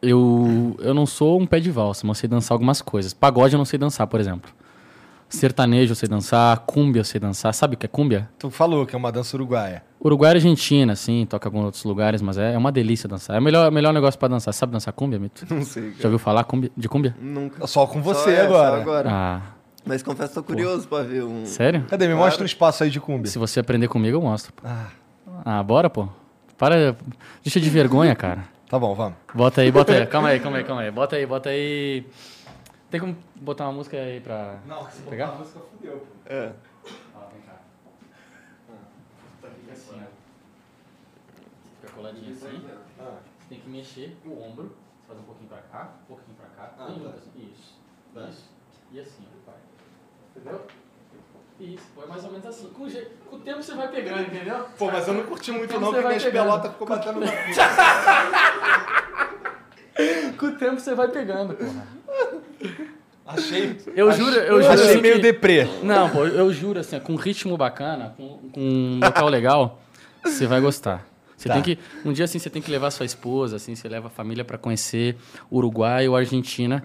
eu, 0.02 0.76
eu 0.80 0.94
não 0.94 1.06
sou 1.06 1.40
um 1.40 1.46
pé 1.46 1.60
de 1.60 1.70
valsa, 1.70 2.06
mas 2.06 2.18
eu 2.18 2.20
sei 2.20 2.28
dançar 2.28 2.54
algumas 2.54 2.80
coisas. 2.80 3.12
Pagode 3.12 3.54
eu 3.54 3.58
não 3.58 3.64
sei 3.64 3.78
dançar, 3.78 4.06
por 4.06 4.20
exemplo. 4.20 4.50
Sertanejo 5.30 5.92
eu 5.92 5.96
sei 5.96 6.08
dançar, 6.08 6.58
cúmbia 6.66 7.00
eu 7.00 7.04
sei 7.04 7.20
dançar. 7.20 7.54
Sabe 7.54 7.74
o 7.74 7.78
que 7.78 7.86
é 7.86 7.88
cúmbia? 7.88 8.28
Tu 8.38 8.50
falou 8.50 8.84
que 8.84 8.94
é 8.94 8.98
uma 8.98 9.10
dança 9.12 9.36
uruguaia. 9.36 9.82
Uruguai 10.04 10.32
e 10.32 10.34
Argentina, 10.34 10.96
sim, 10.96 11.24
toca 11.28 11.46
em 11.46 11.50
alguns 11.50 11.64
outros 11.66 11.84
lugares, 11.84 12.20
mas 12.20 12.36
é, 12.36 12.54
é 12.54 12.58
uma 12.58 12.72
delícia 12.72 13.08
dançar. 13.08 13.36
É 13.36 13.38
o 13.38 13.42
melhor, 13.42 13.70
melhor 13.70 13.92
negócio 13.94 14.18
pra 14.18 14.28
dançar. 14.28 14.52
Sabe 14.52 14.72
dançar 14.72 14.92
cúmbia, 14.92 15.18
Mito? 15.18 15.46
Não 15.54 15.62
sei, 15.62 15.90
Já 15.90 15.96
cara. 15.96 16.06
ouviu 16.08 16.18
falar 16.18 16.44
cúmbia- 16.44 16.70
de 16.76 16.88
cúmbia? 16.88 17.14
Nunca. 17.20 17.66
Só 17.66 17.86
com 17.86 18.02
Só 18.02 18.12
você 18.14 18.36
só 18.36 18.42
agora. 18.44 18.76
agora. 18.80 19.10
Ah, 19.10 19.40
Mas 19.86 20.02
confesso, 20.02 20.34
tô 20.34 20.42
curioso 20.42 20.86
pra 20.88 21.02
ver 21.02 21.22
um. 21.24 21.46
sério? 21.46 21.84
Cadê? 21.88 22.08
Me 22.08 22.14
mostra 22.14 22.42
um 22.42 22.46
espaço 22.46 22.82
aí 22.84 22.90
de 22.90 23.00
cumbia. 23.00 23.30
Se 23.30 23.38
você 23.38 23.60
aprender 23.60 23.88
comigo, 23.88 24.16
eu 24.16 24.22
mostro. 24.22 24.52
pô. 24.52 24.62
Ah, 24.66 24.88
Ah, 25.44 25.62
bora, 25.62 25.88
pô. 25.88 26.08
Para. 26.58 26.94
Deixa 27.42 27.58
de 27.60 27.70
vergonha, 27.70 28.14
cara. 28.14 28.44
tá 28.68 28.78
bom, 28.78 28.94
vamos. 28.94 29.14
Bota 29.34 29.60
aí, 29.62 29.70
bota 29.72 29.92
aí. 29.94 30.06
Calma 30.06 30.28
aí, 30.28 30.40
calma 30.40 30.58
aí, 30.58 30.64
calma 30.64 30.82
aí. 30.82 30.90
Bota 30.90 31.16
aí, 31.16 31.24
bota 31.26 31.48
aí. 31.48 32.04
Tem 32.90 33.00
como 33.00 33.16
botar 33.36 33.64
uma 33.66 33.72
música 33.72 33.96
aí 33.96 34.20
pra. 34.20 34.58
se 34.90 35.02
Pegar? 35.02 35.28
a 35.28 35.34
música 35.36 35.60
fudeu, 35.60 35.98
pô. 35.98 36.06
É. 36.26 36.52
Ó, 37.14 37.20
vem 37.32 37.40
cá. 37.42 37.54
Fica 39.42 39.72
assim, 39.72 40.02
ó. 40.02 40.06
Fica 41.80 41.92
coladinho 41.94 42.32
assim. 42.32 42.66
Ah. 42.98 43.18
Você 43.38 43.48
tem 43.48 43.60
que 43.60 43.68
mexer 43.68 44.16
o 44.24 44.42
ombro. 44.42 44.76
Você 45.00 45.06
faz 45.06 45.20
um 45.20 45.22
pouquinho 45.22 45.48
pra 45.48 45.58
cá, 45.58 45.88
um 46.02 46.06
pouquinho 46.06 46.36
pra 46.36 46.46
cá. 46.48 46.72
Ah, 46.78 46.86
tá. 46.86 46.92
junto 46.92 47.08
assim. 47.08 47.30
Isso. 47.36 47.78
Isso. 48.28 48.48
E 48.92 49.00
assim, 49.00 49.26
ó, 49.28 49.50
vai. 49.50 49.56
Entendeu? 50.36 50.66
Isso, 51.60 51.84
foi 51.94 52.06
mais 52.06 52.24
ou 52.24 52.30
menos 52.32 52.46
assim. 52.46 52.70
Com, 52.70 52.84
o 52.84 52.88
je- 52.90 53.10
com 53.28 53.36
o 53.36 53.40
tempo 53.40 53.62
você 53.62 53.74
vai 53.74 53.88
pegando, 53.88 54.22
entendeu? 54.22 54.66
Pô, 54.78 54.90
mas 54.90 55.06
eu 55.06 55.14
não 55.14 55.24
curti 55.26 55.52
muito 55.52 55.78
não, 55.78 55.92
porque 55.92 56.06
minhas 56.08 56.24
pegando. 56.24 56.44
pelotas 56.44 56.72
ficou 56.72 56.88
batendo 56.88 57.20
na 57.20 57.26
Com 60.38 60.46
o 60.46 60.52
tempo 60.52 60.78
você 60.80 60.94
vai 60.94 61.08
pegando, 61.08 61.54
porra. 61.54 61.86
Achei. 63.26 63.76
Eu 63.94 64.08
achei- 64.10 64.24
juro, 64.24 64.36
eu 64.36 64.62
juro. 64.62 64.72
Achei 64.74 64.90
assim 64.90 65.00
meio 65.00 65.16
que- 65.16 65.22
deprê. 65.22 65.66
Não, 65.82 66.08
pô, 66.10 66.26
eu 66.26 66.52
juro, 66.52 66.80
assim, 66.80 66.98
com 66.98 67.12
um 67.12 67.16
ritmo 67.16 67.56
bacana, 67.56 68.14
com, 68.16 68.38
com 68.52 68.60
um 68.60 68.98
local 69.02 69.28
legal, 69.28 69.80
você 70.24 70.46
vai 70.46 70.60
gostar. 70.60 71.06
Você 71.36 71.48
Tá. 71.48 71.54
tem 71.54 71.62
que 71.62 71.78
um 72.04 72.12
dia 72.12 72.24
assim 72.26 72.38
você 72.38 72.50
tem 72.50 72.60
que 72.60 72.70
levar 72.70 72.90
sua 72.90 73.06
esposa, 73.06 73.56
assim, 73.56 73.74
você 73.74 73.88
leva 73.88 74.08
a 74.08 74.10
família 74.10 74.44
pra 74.44 74.58
conhecer 74.58 75.16
Uruguai 75.50 76.06
ou 76.08 76.14
Argentina 76.16 76.84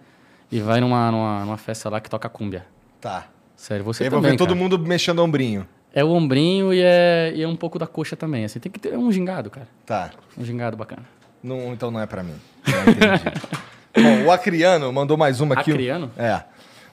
e 0.52 0.60
vai 0.62 0.80
numa, 0.80 1.12
numa, 1.12 1.44
numa 1.46 1.58
festa 1.58 1.90
lá 1.90 2.00
que 2.00 2.10
toca 2.10 2.30
cúmbia. 2.30 2.66
Tá. 3.02 3.28
Sério, 3.56 3.84
você 3.84 4.04
Aí 4.04 4.10
vai 4.10 4.20
também, 4.20 4.32
ver 4.32 4.38
todo 4.38 4.50
cara. 4.50 4.60
mundo 4.60 4.78
mexendo 4.80 5.20
o 5.20 5.24
ombrinho. 5.24 5.68
É 5.94 6.04
o 6.04 6.10
ombrinho 6.10 6.74
e 6.74 6.82
é, 6.82 7.34
e 7.36 7.42
é 7.42 7.48
um 7.48 7.56
pouco 7.56 7.80
da 7.80 7.88
coxa 7.88 8.16
também, 8.16 8.46
assim. 8.46 8.60
Tem 8.60 8.72
que 8.72 8.80
ter 8.80 8.98
um 8.98 9.12
gingado, 9.12 9.50
cara. 9.50 9.68
Tá. 9.86 10.12
Um 10.38 10.44
gingado 10.46 10.78
bacana. 10.78 11.04
Não, 11.46 11.74
então 11.74 11.92
não 11.92 12.00
é 12.00 12.08
pra 12.08 12.24
mim. 12.24 12.34
Bom, 13.96 14.26
o 14.26 14.32
Acriano 14.32 14.92
mandou 14.92 15.16
mais 15.16 15.40
uma 15.40 15.54
aqui. 15.54 15.70
Acriano? 15.70 16.12
É. 16.18 16.42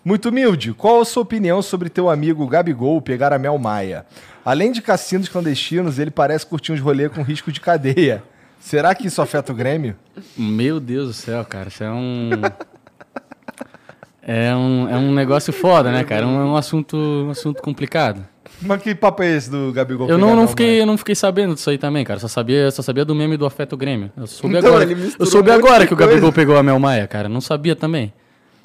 Muito 0.04 0.28
humilde. 0.28 0.74
Qual 0.74 1.00
a 1.00 1.06
sua 1.06 1.22
opinião 1.22 1.62
sobre 1.62 1.88
teu 1.88 2.10
amigo 2.10 2.46
Gabigol 2.46 3.00
pegar 3.00 3.32
a 3.32 3.38
Mel 3.38 3.56
Maia? 3.56 4.04
Além 4.44 4.70
de 4.70 4.82
cassinos 4.82 5.26
clandestinos, 5.26 5.98
ele 5.98 6.10
parece 6.10 6.44
curtir 6.44 6.70
uns 6.70 6.80
rolê 6.80 7.08
com 7.08 7.22
risco 7.22 7.50
de 7.50 7.62
cadeia. 7.62 8.22
Será 8.60 8.94
que 8.94 9.06
isso 9.06 9.22
afeta 9.22 9.52
o 9.52 9.54
Grêmio? 9.54 9.96
Meu 10.36 10.78
Deus 10.78 11.08
do 11.08 11.14
céu, 11.14 11.42
cara. 11.46 11.68
Isso 11.68 11.82
é 11.82 11.90
um. 11.90 12.30
É 14.20 14.54
um, 14.54 14.88
é 14.88 14.96
um 14.98 15.14
negócio 15.14 15.52
foda, 15.52 15.90
né, 15.90 16.04
cara? 16.04 16.24
É 16.24 16.26
um, 16.26 16.52
um 16.52 16.56
assunto, 16.56 16.96
um 16.96 17.30
assunto 17.30 17.62
complicado. 17.62 18.22
Mas 18.64 18.82
que 18.82 18.94
papo 18.94 19.22
é 19.22 19.36
esse 19.36 19.50
do 19.50 19.72
Gabigol 19.72 20.08
Eu 20.08 20.16
não, 20.18 20.32
a 20.32 20.36
não, 20.36 20.48
fiquei, 20.48 20.84
não 20.86 20.96
fiquei 20.96 21.14
sabendo 21.14 21.54
disso 21.54 21.68
aí 21.70 21.78
também, 21.78 22.04
cara. 22.04 22.20
Só 22.20 22.28
sabia, 22.28 22.70
só 22.70 22.82
sabia 22.82 23.04
do 23.04 23.14
meme 23.14 23.36
do 23.36 23.44
Afeto 23.44 23.76
Grêmio. 23.76 24.10
Eu 24.16 24.26
soube 24.26 24.56
Então, 24.56 24.74
agora. 24.76 24.90
Eu 25.18 25.26
soube 25.26 25.50
um 25.50 25.54
agora 25.54 25.86
que 25.86 25.92
o 25.92 25.96
Gabigol 25.96 26.32
pegou 26.32 26.56
a 26.56 26.62
Mel 26.62 26.78
Maia, 26.78 27.06
cara. 27.06 27.28
Não 27.28 27.40
sabia 27.40 27.74
também. 27.74 28.12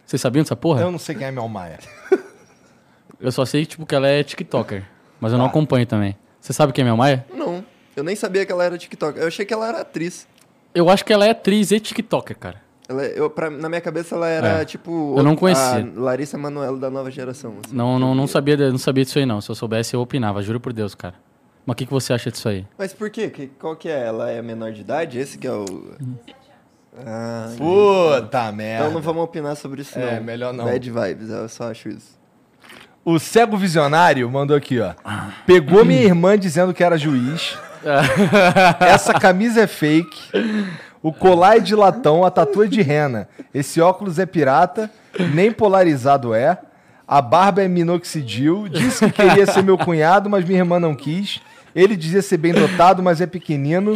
Vocês 0.05 0.21
sabiam 0.21 0.43
dessa 0.43 0.55
porra? 0.55 0.81
Eu 0.81 0.91
não 0.91 0.99
sei 0.99 1.15
quem 1.15 1.27
é 1.27 1.31
Mel 1.31 1.47
Maia. 1.47 1.79
Eu 3.19 3.31
só 3.31 3.45
sei, 3.45 3.65
tipo, 3.65 3.85
que 3.85 3.95
ela 3.95 4.07
é 4.07 4.23
TikToker. 4.23 4.83
Mas 5.19 5.31
eu 5.31 5.39
não 5.39 5.45
acompanho 5.45 5.87
também. 5.87 6.15
Você 6.39 6.53
sabe 6.53 6.71
quem 6.71 6.83
é 6.83 6.85
Mel 6.85 6.95
Maia? 6.95 7.25
Não, 7.33 7.65
eu 7.95 8.03
nem 8.03 8.15
sabia 8.15 8.45
que 8.45 8.51
ela 8.51 8.63
era 8.63 8.77
TikTok. 8.77 9.19
Eu 9.19 9.27
achei 9.27 9.43
que 9.43 9.51
ela 9.51 9.67
era 9.67 9.81
atriz. 9.81 10.27
Eu 10.73 10.87
acho 10.87 11.03
que 11.03 11.11
ela 11.11 11.25
é 11.25 11.31
atriz 11.31 11.71
e 11.71 11.79
TikToker, 11.79 12.37
cara. 12.37 12.61
Ela, 12.89 13.03
eu, 13.03 13.29
pra- 13.29 13.49
na 13.49 13.67
minha 13.67 13.81
cabeça 13.81 14.15
ela 14.15 14.27
era 14.29 14.47
É. 14.61 14.65
tipo. 14.65 15.15
Eu 15.17 15.23
não 15.23 15.33
a 15.33 15.37
conhecia. 15.37 15.91
Larissa 15.95 16.37
Manoela 16.37 16.77
da 16.77 16.89
nova 16.89 17.11
geração. 17.11 17.55
assim. 17.65 17.75
Não, 17.75 17.99
não, 17.99 18.15
não, 18.15 18.27
sabia, 18.27 18.55
não 18.71 18.77
sabia 18.77 19.03
disso 19.03 19.19
aí, 19.19 19.25
não. 19.25 19.41
Se 19.41 19.49
eu 19.51 19.55
soubesse, 19.55 19.93
eu 19.93 19.99
opinava. 20.01 20.41
Juro 20.41 20.59
por 20.59 20.71
Deus, 20.71 20.95
cara. 20.95 21.15
Mas 21.65 21.73
o 21.73 21.75
que, 21.75 21.85
que 21.85 21.91
você 21.91 22.13
acha 22.13 22.31
disso 22.31 22.47
aí? 22.47 22.65
Mas 22.77 22.93
por 22.93 23.09
quê? 23.09 23.29
Que, 23.29 23.47
qual 23.47 23.75
que 23.75 23.89
é? 23.89 24.05
Ela 24.05 24.31
é 24.31 24.41
menor 24.41 24.71
de 24.71 24.81
idade? 24.81 25.19
Esse 25.19 25.37
que 25.37 25.45
é 25.45 25.51
o. 25.51 25.65
Ah, 27.05 27.49
Puta 27.57 28.51
merda. 28.51 28.85
então 28.85 28.93
não 28.93 29.01
vamos 29.01 29.23
opinar 29.23 29.55
sobre 29.55 29.81
isso, 29.81 29.99
não. 29.99 30.07
É, 30.07 30.19
melhor 30.19 30.53
não. 30.53 30.65
Bad 30.65 30.89
vibes, 30.89 31.29
eu 31.29 31.47
só 31.49 31.69
acho 31.69 31.89
isso. 31.89 32.17
O 33.05 33.19
cego 33.19 33.55
visionário 33.57 34.29
mandou 34.31 34.55
aqui, 34.57 34.79
ó. 34.79 34.93
Pegou 35.45 35.85
minha 35.85 36.01
irmã 36.03 36.37
dizendo 36.37 36.73
que 36.73 36.83
era 36.83 36.97
juiz. 36.97 37.57
Essa 38.79 39.13
camisa 39.13 39.61
é 39.61 39.67
fake. 39.67 40.19
O 41.01 41.13
colar 41.13 41.57
é 41.57 41.59
de 41.59 41.75
latão, 41.75 42.25
a 42.25 42.31
tatu 42.31 42.63
é 42.63 42.67
de 42.67 42.81
rena. 42.81 43.27
Esse 43.53 43.79
óculos 43.79 44.19
é 44.19 44.25
pirata, 44.25 44.89
nem 45.33 45.51
polarizado 45.51 46.33
é. 46.33 46.57
A 47.07 47.21
barba 47.21 47.61
é 47.63 47.67
minoxidil. 47.67 48.67
Disse 48.67 49.05
que 49.05 49.11
queria 49.11 49.45
ser 49.45 49.63
meu 49.63 49.77
cunhado, 49.77 50.29
mas 50.29 50.43
minha 50.43 50.59
irmã 50.59 50.79
não 50.79 50.93
quis. 50.95 51.39
Ele 51.75 51.95
dizia 51.95 52.21
ser 52.21 52.37
bem 52.37 52.53
dotado, 52.53 53.01
mas 53.03 53.21
é 53.21 53.27
pequenino. 53.27 53.93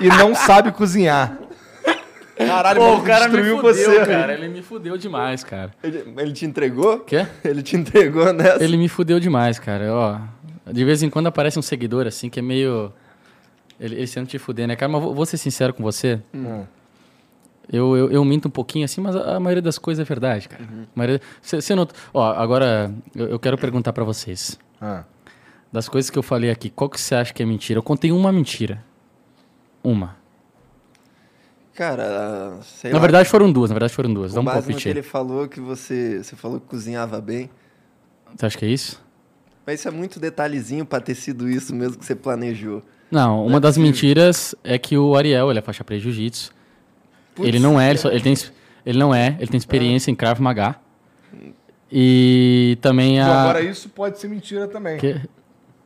E 0.00 0.08
não 0.08 0.34
sabe 0.34 0.72
cozinhar. 0.72 1.36
Caralho, 2.46 2.80
maluco, 2.80 3.04
destruiu 3.04 3.60
você. 3.60 4.04
cara. 4.06 4.32
Ele 4.32 4.48
me 4.48 4.62
fudeu 4.62 4.96
demais, 4.96 5.44
cara. 5.44 5.72
Ele, 5.82 6.14
ele 6.16 6.32
te 6.32 6.46
entregou? 6.46 7.00
Quê? 7.00 7.26
Ele 7.44 7.62
te 7.62 7.76
entregou 7.76 8.32
nessa? 8.32 8.64
Ele 8.64 8.78
me 8.78 8.88
fudeu 8.88 9.20
demais, 9.20 9.58
cara. 9.58 9.92
Ó, 9.92 10.18
de 10.72 10.84
vez 10.84 11.02
em 11.02 11.10
quando 11.10 11.26
aparece 11.26 11.58
um 11.58 11.62
seguidor 11.62 12.06
assim 12.06 12.30
que 12.30 12.38
é 12.38 12.42
meio. 12.42 12.92
Ele, 13.80 13.96
ele 13.96 14.06
sendo 14.06 14.26
te 14.28 14.38
fuder, 14.38 14.68
né, 14.68 14.76
cara? 14.76 14.92
Mas 14.92 15.02
vou, 15.02 15.14
vou 15.14 15.24
ser 15.26 15.38
sincero 15.38 15.72
com 15.74 15.82
você. 15.82 16.20
Hum. 16.34 16.64
Eu, 17.72 17.96
eu, 17.96 18.10
eu 18.12 18.24
minto 18.24 18.48
um 18.48 18.50
pouquinho 18.50 18.84
assim, 18.84 19.00
mas 19.00 19.16
a, 19.16 19.36
a 19.36 19.40
maioria 19.40 19.62
das 19.62 19.78
coisas 19.78 20.04
é 20.04 20.04
verdade, 20.06 20.48
cara. 20.48 20.62
A 20.64 20.86
maioria- 20.94 21.20
Cê, 21.40 21.60
cê 21.62 21.74
not... 21.74 21.92
Ó, 22.12 22.22
agora 22.32 22.92
eu, 23.14 23.28
eu 23.28 23.38
quero 23.38 23.56
perguntar 23.56 23.92
pra 23.92 24.04
vocês. 24.04 24.58
Ah, 24.80 25.04
Das 25.72 25.88
coisas 25.88 26.10
que 26.10 26.18
eu 26.18 26.22
falei 26.22 26.50
aqui, 26.50 26.68
qual 26.68 26.90
que 26.90 27.00
você 27.00 27.14
acha 27.14 27.32
que 27.32 27.42
é 27.42 27.46
mentira? 27.46 27.78
Eu 27.78 27.82
contei 27.82 28.10
uma 28.12 28.30
mentira. 28.32 28.84
Uma. 29.82 30.16
Cara, 31.74 32.58
sei 32.62 32.90
na 32.90 32.96
lá. 32.98 33.02
verdade 33.02 33.28
foram 33.28 33.50
duas, 33.50 33.70
na 33.70 33.74
verdade 33.74 33.94
foram 33.94 34.12
duas. 34.12 34.34
Dá 34.34 34.40
um 34.40 34.44
base 34.44 34.58
no 34.58 34.62
palpite 34.64 34.82
que 34.82 34.88
aí. 34.88 34.92
ele 34.92 35.02
falou 35.02 35.48
que 35.48 35.60
você, 35.60 36.18
você 36.22 36.36
falou 36.36 36.60
que 36.60 36.66
cozinhava 36.66 37.20
bem. 37.20 37.48
Você 38.36 38.46
acha 38.46 38.58
que 38.58 38.64
é 38.64 38.68
isso? 38.68 39.00
Mas 39.66 39.80
isso 39.80 39.88
é 39.88 39.90
muito 39.90 40.18
detalhezinho 40.20 40.84
pra 40.84 41.00
ter 41.00 41.14
sido 41.14 41.48
isso 41.48 41.74
mesmo 41.74 41.96
que 41.98 42.04
você 42.04 42.14
planejou. 42.14 42.82
Não, 43.10 43.44
uma 43.44 43.58
das 43.58 43.76
mentiras 43.76 44.54
é 44.62 44.78
que 44.78 44.96
o 44.96 45.16
Ariel, 45.16 45.50
ele 45.50 45.58
é 45.58 45.62
faixa 45.62 45.82
preta 45.82 45.98
de 45.98 46.04
jiu-jitsu. 46.04 46.52
Ele 47.38 47.58
não 47.58 47.80
é, 47.80 47.90
ele, 47.90 47.98
só- 47.98 48.10
ele 48.10 48.20
tem, 48.20 48.34
ele 48.86 48.98
não 48.98 49.14
é, 49.14 49.36
ele 49.38 49.48
tem 49.48 49.58
experiência 49.58 50.10
em 50.10 50.14
Krav 50.14 50.38
Maga. 50.40 50.76
E 51.92 52.78
também 52.80 53.16
Bom, 53.18 53.24
a... 53.30 53.42
agora 53.42 53.62
isso 53.62 53.88
pode 53.88 54.18
ser 54.18 54.28
mentira 54.28 54.68
também. 54.68 54.98
que- 54.98 55.20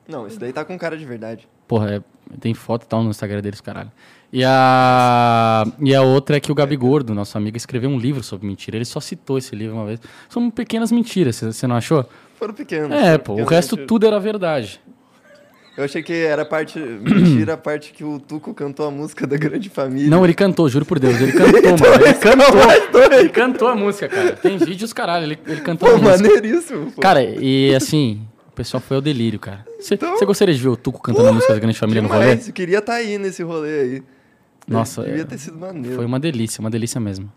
Não, 0.06 0.26
isso 0.26 0.38
daí 0.38 0.52
tá 0.52 0.64
com 0.64 0.76
cara 0.78 0.96
de 0.98 1.04
verdade. 1.04 1.48
porra, 1.66 1.94
é- 1.96 2.02
tem 2.40 2.52
foto 2.52 2.82
e 2.84 2.86
tal 2.86 3.02
no 3.02 3.10
Instagram 3.10 3.40
deles, 3.40 3.60
caralho. 3.60 3.90
E 4.32 4.42
a, 4.44 5.64
e 5.80 5.94
a 5.94 6.02
outra 6.02 6.36
é 6.36 6.40
que 6.40 6.50
o 6.50 6.54
Gabi 6.54 6.76
Gordo, 6.76 7.14
nosso 7.14 7.38
amigo, 7.38 7.56
escreveu 7.56 7.88
um 7.88 7.98
livro 7.98 8.22
sobre 8.22 8.46
mentira. 8.46 8.76
Ele 8.76 8.84
só 8.84 8.98
citou 9.00 9.38
esse 9.38 9.54
livro 9.54 9.76
uma 9.76 9.86
vez. 9.86 10.00
São 10.28 10.50
pequenas 10.50 10.90
mentiras, 10.90 11.36
você- 11.36 11.66
não 11.66 11.76
achou? 11.76 12.04
Foram 12.34 12.52
pequenos. 12.52 12.90
É, 12.90 13.12
foram 13.12 13.18
pô, 13.18 13.32
o 13.32 13.36
pequenos 13.36 13.50
resto 13.50 13.70
mentiras. 13.76 13.88
tudo 13.88 14.06
era 14.06 14.18
verdade. 14.18 14.80
Eu 15.76 15.84
achei 15.84 16.02
que 16.02 16.12
era 16.12 16.44
parte. 16.44 16.78
Mentira, 16.78 17.54
a 17.54 17.56
parte 17.56 17.92
que 17.92 18.04
o 18.04 18.18
Tuco 18.20 18.54
cantou 18.54 18.86
a 18.86 18.90
música 18.90 19.26
da 19.26 19.36
Grande 19.36 19.68
Família. 19.68 20.08
Não, 20.08 20.24
ele 20.24 20.34
cantou, 20.34 20.68
juro 20.68 20.84
por 20.86 20.98
Deus. 21.00 21.20
Ele 21.20 21.32
cantou, 21.32 21.88
mano. 21.90 22.04
Ele 22.04 22.14
cantou. 22.14 23.12
Ele 23.18 23.28
cantou 23.28 23.68
a 23.68 23.74
música, 23.74 24.08
cara. 24.08 24.32
Tem 24.36 24.56
vídeos, 24.56 24.92
caralho. 24.92 25.24
Ele, 25.24 25.38
ele 25.46 25.60
cantou 25.62 25.88
Pô, 25.88 25.94
a 25.96 25.98
música. 25.98 26.28
maneiríssimo, 26.28 26.92
pô. 26.92 27.00
Cara, 27.00 27.22
e 27.24 27.74
assim, 27.74 28.22
o 28.48 28.52
pessoal 28.52 28.80
foi 28.80 28.96
ao 28.96 29.00
delírio, 29.00 29.38
cara. 29.40 29.66
Você 29.80 29.94
Então- 29.94 30.16
gostaria 30.24 30.54
de 30.54 30.60
ver 30.60 30.68
o 30.68 30.76
Tuco 30.76 31.02
cantando 31.02 31.28
a 31.28 31.32
música 31.32 31.52
da 31.54 31.58
Grande 31.58 31.78
Família 31.78 32.00
no 32.02 32.08
rolê? 32.08 32.20
Demais, 32.26 32.46
eu 32.48 32.54
queria 32.54 32.78
estar 32.78 32.94
aí 32.94 33.18
nesse 33.18 33.42
rolê 33.42 33.80
aí. 33.80 34.02
Nossa, 34.68 35.02
Devia 35.02 35.22
é- 35.22 35.24
ter 35.26 35.38
sido 35.38 35.58
maneiro. 35.58 35.96
Foi 35.96 36.06
uma 36.06 36.20
delícia, 36.20 36.60
uma 36.60 36.70
delícia 36.70 37.00
mesmo. 37.00 37.30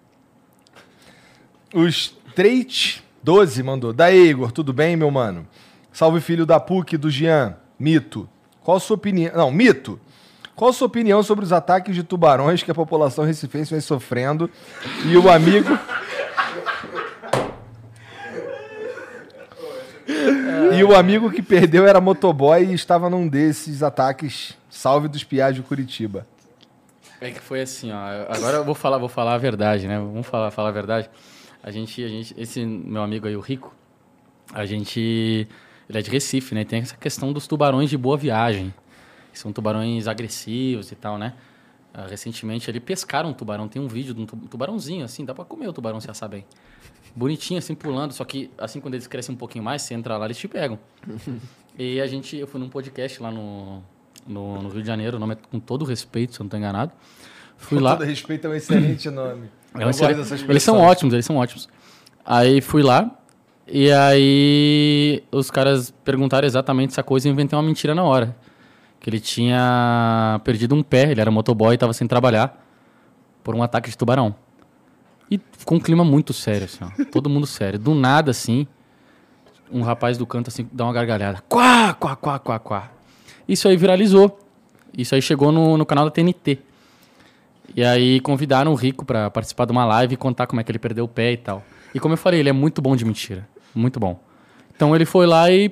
O 1.74 1.86
Straight 1.88 3.04
12 3.24 3.62
mandou. 3.64 3.92
Daí, 3.92 4.30
Igor, 4.30 4.52
tudo 4.52 4.72
bem, 4.72 4.96
meu 4.96 5.12
mano? 5.12 5.46
Salve 5.92 6.22
filho 6.22 6.46
da 6.46 6.60
PUC 6.60 6.96
do 6.98 7.10
Jean. 7.10 7.56
Mito. 7.80 8.28
Qual 8.64 8.78
a 8.78 8.80
sua 8.80 8.96
opinião? 8.96 9.32
Não, 9.36 9.52
mito. 9.52 10.00
Qual 10.56 10.72
a 10.72 10.74
sua 10.74 10.88
opinião 10.88 11.22
sobre 11.22 11.46
os 11.46 11.54
ataques 11.54 11.94
de 11.94 12.04
tubarões 12.04 12.64
que 12.64 12.72
a 12.72 12.76
população 12.76 13.24
recifense 13.24 13.72
vem 13.72 13.80
sofrendo? 13.80 14.50
E 15.06 15.16
o 15.16 15.30
amigo. 15.30 15.78
e 20.76 20.84
o 20.84 20.96
amigo 20.96 21.32
que 21.32 21.42
perdeu 21.42 21.86
era 21.88 22.02
motoboy 22.02 22.66
e 22.66 22.74
estava 22.74 23.10
num 23.10 23.28
desses 23.28 23.84
ataques. 23.84 24.58
Salve 24.70 25.08
dos 25.08 25.24
piás 25.24 25.56
de 25.56 25.62
Curitiba. 25.62 26.26
É 27.20 27.32
que 27.32 27.40
foi 27.40 27.62
assim, 27.62 27.92
ó. 27.92 27.98
Agora 28.30 28.58
eu 28.58 28.66
vou 28.66 28.76
falar, 28.76 28.98
vou 28.98 29.10
falar 29.10 29.36
a 29.36 29.38
verdade, 29.38 29.88
né? 29.88 29.98
Vamos 29.98 30.28
falar, 30.28 30.52
falar 30.52 30.70
a 30.70 30.72
verdade. 30.72 31.10
A 31.64 31.72
gente, 31.72 32.04
a 32.04 32.08
gente, 32.08 32.34
esse 32.38 32.66
meu 32.66 33.02
amigo 33.02 33.28
aí, 33.28 33.36
o 33.36 33.40
Rico, 33.40 33.74
a 34.54 34.66
gente, 34.66 35.48
ele 35.90 36.00
é 36.00 36.02
de 36.02 36.10
Recife, 36.10 36.54
né? 36.56 36.64
Tem 36.66 36.80
essa 36.80 36.96
questão 36.98 37.32
dos 37.34 37.48
tubarões 37.48 37.90
de 37.90 37.98
boa 37.98 38.18
viagem. 38.18 38.74
que 39.32 39.40
São 39.40 39.52
tubarões 39.54 40.08
agressivos 40.08 40.92
e 40.92 40.96
tal, 40.96 41.18
né? 41.18 41.34
Ah, 41.94 42.06
recentemente 42.10 42.70
ali 42.70 42.80
pescaram 42.80 43.30
um 43.30 43.34
tubarão. 43.34 43.68
Tem 43.68 43.82
um 43.82 43.88
vídeo 43.88 44.14
de 44.14 44.22
um 44.22 44.26
tu- 44.26 44.36
tubarãozinho, 44.50 45.04
assim, 45.06 45.24
dá 45.26 45.34
pra 45.34 45.44
comer 45.46 45.68
o 45.68 45.74
tubarão 45.74 46.00
se 46.00 46.10
assar 46.12 46.30
bem. 46.30 46.46
Bonitinho, 47.16 47.58
assim, 47.58 47.74
pulando. 47.74 48.12
Só 48.14 48.24
que, 48.24 48.52
assim, 48.58 48.80
quando 48.80 48.94
eles 48.94 49.08
crescem 49.08 49.34
um 49.34 49.38
pouquinho 49.38 49.64
mais, 49.64 49.82
você 49.82 49.94
entra 49.94 50.18
lá, 50.18 50.26
eles 50.26 50.38
te 50.38 50.48
pegam. 50.48 50.78
e 51.78 52.00
a 52.02 52.06
gente, 52.08 52.36
eu 52.38 52.46
fui 52.48 52.60
num 52.60 52.70
podcast 52.70 53.22
lá 53.24 53.32
no, 53.32 53.82
no, 54.28 54.62
no 54.62 54.70
Rio 54.70 54.82
de 54.82 54.88
Janeiro, 54.88 55.18
o 55.18 55.20
nome 55.20 55.34
é 55.34 55.38
com 55.50 55.60
todo 55.60 55.86
respeito, 55.86 56.36
se 56.36 56.40
eu 56.40 56.44
não 56.44 56.50
tô 56.50 56.58
enganado. 56.58 56.92
Fui 57.58 57.78
Com 57.80 57.84
lá. 57.84 57.96
todo 57.96 58.06
respeito, 58.06 58.46
é 58.46 58.50
um 58.50 58.54
excelente 58.54 59.10
nome. 59.10 59.50
É 59.80 59.86
um 59.86 59.90
excelente- 59.92 60.44
Eles 60.50 60.64
são 60.64 60.80
ótimos, 60.80 61.14
eles 61.14 61.26
são 61.26 61.36
ótimos. 61.36 61.70
Aí 62.26 62.62
fui 62.62 62.82
lá, 62.82 63.16
e 63.70 63.92
aí 63.92 65.24
os 65.32 65.52
caras 65.52 65.94
perguntaram 66.06 66.48
exatamente 66.48 66.92
essa 66.92 67.04
coisa 67.04 67.28
e 67.28 67.32
inventei 67.32 67.58
uma 67.58 67.64
mentira 67.64 67.94
na 67.94 68.04
hora. 68.04 68.36
Que 69.00 69.10
ele 69.10 69.20
tinha 69.20 70.40
perdido 70.44 70.74
um 70.74 70.82
pé, 70.82 71.12
ele 71.12 71.20
era 71.20 71.30
motoboy 71.30 71.72
e 71.72 71.76
estava 71.76 71.94
sem 71.94 72.08
trabalhar 72.08 72.64
por 73.44 73.56
um 73.56 73.62
ataque 73.62 73.90
de 73.90 73.98
tubarão. 73.98 74.34
E 75.30 75.40
ficou 75.52 75.78
um 75.78 75.82
clima 75.82 76.06
muito 76.06 76.32
sério, 76.34 76.66
assim, 76.66 76.80
ó. 76.82 77.04
Todo 77.12 77.30
mundo 77.30 77.46
sério. 77.46 77.78
Do 77.78 77.94
nada, 77.94 78.32
assim, 78.32 78.66
um 79.72 79.82
rapaz 79.82 80.18
do 80.18 80.26
canto, 80.26 80.48
assim, 80.48 80.68
dá 80.72 80.86
uma 80.86 80.94
gargalhada. 80.94 81.44
Quá, 81.50 81.94
quá, 81.94 82.16
quá, 82.16 82.40
quá, 82.40 82.60
quá. 82.60 82.92
Isso 83.48 83.68
aí 83.68 83.76
viralizou. 83.76 84.40
Isso 84.98 85.14
aí 85.14 85.22
chegou 85.22 85.52
no, 85.52 85.78
no 85.78 85.86
canal 85.86 86.06
da 86.06 86.12
TNT. 86.12 86.60
E 87.76 87.84
aí 87.84 88.22
convidaram 88.22 88.72
o 88.72 88.76
Rico 88.76 89.06
pra 89.06 89.30
participar 89.30 89.66
de 89.66 89.74
uma 89.74 89.86
live 89.86 90.14
e 90.14 90.18
contar 90.18 90.48
como 90.48 90.62
é 90.62 90.64
que 90.64 90.72
ele 90.72 90.80
perdeu 90.80 91.04
o 91.04 91.08
pé 91.08 91.34
e 91.34 91.38
tal. 91.38 91.64
E 91.94 92.00
como 92.00 92.14
eu 92.14 92.18
falei, 92.18 92.40
ele 92.40 92.50
é 92.50 92.54
muito 92.54 92.82
bom 92.82 92.96
de 92.96 93.04
mentira. 93.04 93.48
Muito 93.78 94.00
bom. 94.00 94.20
Então 94.76 94.96
ele 94.96 95.06
foi 95.06 95.26
lá 95.26 95.50
e 95.52 95.72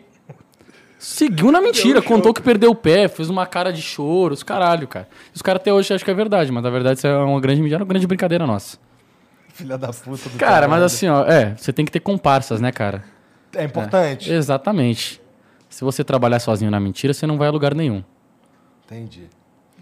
Seguiu 0.97 1.51
na 1.51 1.61
mentira, 1.61 2.01
contou 2.01 2.33
que 2.33 2.41
perdeu 2.41 2.71
o 2.71 2.75
pé, 2.75 3.07
fez 3.07 3.29
uma 3.29 3.45
cara 3.45 3.71
de 3.71 3.81
choro, 3.81 4.33
os 4.33 4.41
caralho, 4.41 4.87
cara. 4.87 5.07
Os 5.33 5.41
caras 5.41 5.61
até 5.61 5.71
hoje 5.71 5.93
acham 5.93 6.03
que 6.03 6.09
é 6.09 6.13
verdade, 6.13 6.51
mas 6.51 6.63
na 6.63 6.69
verdade 6.69 6.97
isso 6.97 7.05
é 7.05 7.15
uma 7.17 7.39
grande, 7.39 7.61
mentira, 7.61 7.79
uma 7.83 7.85
grande 7.85 8.07
brincadeira 8.07 8.47
nossa. 8.47 8.77
Filha 9.53 9.77
da 9.77 9.89
puta 9.93 10.29
do 10.29 10.37
Cara, 10.37 10.67
mas 10.67 10.81
assim, 10.81 11.07
ó, 11.07 11.23
é, 11.25 11.53
você 11.55 11.71
tem 11.71 11.85
que 11.85 11.91
ter 11.91 11.99
comparsas, 11.99 12.59
né, 12.59 12.71
cara? 12.71 13.03
É 13.53 13.63
importante. 13.63 14.31
Exatamente. 14.31 15.21
Se 15.69 15.83
você 15.83 16.03
trabalhar 16.03 16.39
sozinho 16.39 16.71
na 16.71 16.79
mentira, 16.79 17.13
você 17.13 17.27
não 17.27 17.37
vai 17.37 17.49
a 17.49 17.51
lugar 17.51 17.75
nenhum. 17.75 18.03
Entendi. 18.85 19.29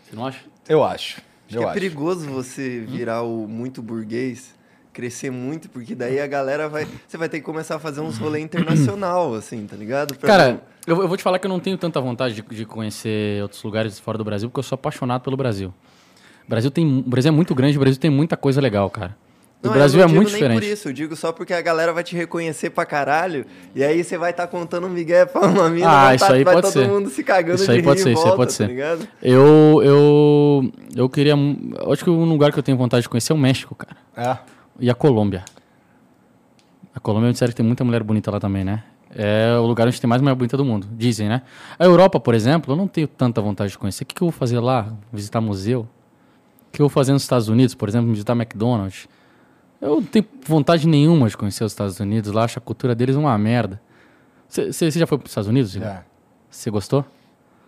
Você 0.04 0.16
não 0.16 0.26
acha? 0.26 0.40
Eu 0.68 0.84
acho. 0.84 1.22
Acho 1.48 1.56
Eu 1.56 1.60
que 1.60 1.64
é 1.64 1.70
acho. 1.70 1.74
perigoso 1.74 2.30
você 2.30 2.82
virar 2.82 3.22
o 3.22 3.48
muito 3.48 3.82
burguês, 3.82 4.54
crescer 4.94 5.32
muito, 5.32 5.68
porque 5.70 5.95
daí 5.95 6.20
a 6.20 6.28
galera 6.28 6.70
vai. 6.70 6.88
Você 7.07 7.18
vai 7.18 7.28
ter 7.28 7.40
que 7.40 7.44
começar 7.45 7.76
a 7.76 7.80
fazer 7.80 7.99
uns 8.02 8.18
rolê 8.18 8.40
internacional, 8.40 9.34
assim, 9.36 9.65
tá 9.65 9.76
ligado? 9.76 10.15
Pra 10.15 10.28
Cara, 10.28 10.61
eu, 10.88 11.02
eu 11.02 11.07
vou 11.07 11.18
te 11.18 11.24
falar 11.24 11.40
que 11.40 11.45
eu 11.48 11.49
não 11.49 11.60
tenho 11.60 11.78
tanta 11.78 11.99
vontade 11.99 12.36
de, 12.36 12.41
de 12.41 12.65
conhecer 12.65 13.41
outros 13.41 13.61
lugares 13.64 13.99
fora 13.99 14.18
do 14.18 14.24
Brasil, 14.24 14.49
porque 14.49 14.60
eu 14.60 14.64
sou 14.64 14.76
apaixonado 14.76 15.22
pelo 15.22 15.36
Brasil. 15.36 15.74
O 16.45 16.49
Brasil, 16.49 16.70
tem, 16.70 16.86
o 16.86 17.02
Brasil 17.10 17.30
é 17.32 17.36
muito 17.36 17.56
grande, 17.56 17.78
o 17.78 17.80
Brasil 17.80 17.99
tem 17.99 18.11
muita 18.11 18.38
coisa 18.38 18.61
legal, 18.61 18.90
cara. 18.90 19.15
O 19.64 19.68
Não, 19.68 19.74
Brasil 19.74 20.02
eu 20.02 20.06
é 20.06 20.11
muito 20.11 20.30
diferente. 20.30 20.60
por 20.60 20.68
isso, 20.68 20.90
eu 20.90 20.94
digo 20.94 21.15
só 21.15 21.32
porque 21.32 21.53
a 21.53 21.61
galera 21.61 21.94
vai 21.94 22.03
te 22.03 22.18
reconhecer 22.18 22.70
pra 22.70 22.86
caralho, 22.86 23.45
e 23.74 23.82
aí 23.82 24.03
você 24.03 24.18
vai 24.18 24.32
estar 24.32 24.45
contando 24.48 24.88
um 24.88 24.90
migué 24.90 25.26
pra 25.26 25.40
uma 25.48 25.70
mina, 25.70 25.88
Ah, 25.88 26.03
vai, 26.07 26.15
isso 26.18 26.28
tá- 26.28 26.34
aí 26.34 26.44
vai 26.44 26.53
pode 26.56 26.68
todo 26.68 26.74
ser. 26.84 26.86
mundo 26.90 27.10
se 27.10 27.24
cagando 27.24 27.61
Isso 27.61 27.72
aí 27.72 27.78
de 27.78 27.84
pode 27.86 27.99
rir 27.99 28.03
ser, 28.03 28.10
em 28.10 28.11
isso 28.11 28.20
aí 28.24 28.26
volta, 28.28 28.38
pode 28.38 28.52
tá 28.52 28.57
ser. 28.57 28.68
ligado? 28.68 29.07
Eu, 29.22 29.82
eu, 29.82 30.72
eu 30.98 31.07
queria. 31.10 31.32
eu 31.34 31.94
Acho 31.94 32.03
que 32.03 32.10
um 32.10 32.26
lugar 32.26 32.52
que 32.52 32.60
eu 32.60 32.64
tenho 32.64 32.78
vontade 32.78 33.03
de 33.03 33.10
conhecer 33.10 33.32
é 33.32 33.36
o 33.36 33.40
México, 33.40 33.74
cara. 33.74 33.95
É. 34.18 34.38
E 34.80 34.90
a 34.90 34.95
Colômbia. 34.95 35.44
A 36.95 37.00
Colômbia 37.00 37.28
me 37.28 37.34
disseram 37.34 37.52
que 37.52 37.58
tem 37.58 37.66
muita 37.66 37.84
mulher 37.84 38.04
bonita 38.04 38.32
lá 38.32 38.40
também, 38.40 38.64
né? 38.64 38.84
É 39.16 39.56
o 39.58 39.66
lugar 39.66 39.88
onde 39.88 40.00
tem 40.02 40.08
mais 40.08 40.22
mulher 40.22 40.36
bonita 40.36 40.58
do 40.58 40.66
mundo, 40.66 40.88
dizem, 40.91 41.30
né? 41.30 41.44
A 41.78 41.86
Europa, 41.86 42.20
por 42.20 42.34
exemplo, 42.34 42.74
eu 42.74 42.78
não 42.78 42.88
tenho 42.88 43.08
tanta 43.08 43.41
vontade 43.41 43.72
de 43.72 43.78
conhecer. 43.78 44.04
O 44.04 44.08
que, 44.08 44.16
que 44.16 44.22
eu 44.24 44.28
vou 44.28 44.32
fazer 44.32 44.60
lá? 44.60 44.91
Visitar 45.12 45.40
museu? 45.40 45.82
O 45.82 46.72
que 46.72 46.82
eu 46.82 46.86
vou 46.86 46.90
fazer 46.90 47.14
nos 47.14 47.22
Estados 47.22 47.48
Unidos, 47.48 47.76
por 47.76 47.88
exemplo? 47.88 48.10
Visitar 48.10 48.34
McDonald's? 48.34 49.08
Eu 49.80 49.98
não 49.98 50.04
tenho 50.04 50.26
vontade 50.45 50.88
nenhuma 50.88 51.30
de 51.30 51.38
conhecer 51.38 51.64
os 51.64 51.72
Estados 51.72 52.00
Unidos. 52.00 52.32
Lá 52.32 52.45
acho 52.45 52.58
a 52.58 52.62
cultura 52.62 52.95
deles 52.95 53.16
uma 53.16 53.38
merda. 53.38 53.80
Você 54.48 54.90
já 54.91 55.06
foi 55.06 55.18
para 55.18 55.26
os 55.26 55.32
Estados 55.32 55.48
Unidos? 55.48 55.72
Já. 55.72 56.04
Você 56.50 56.72
gostou? 56.72 57.06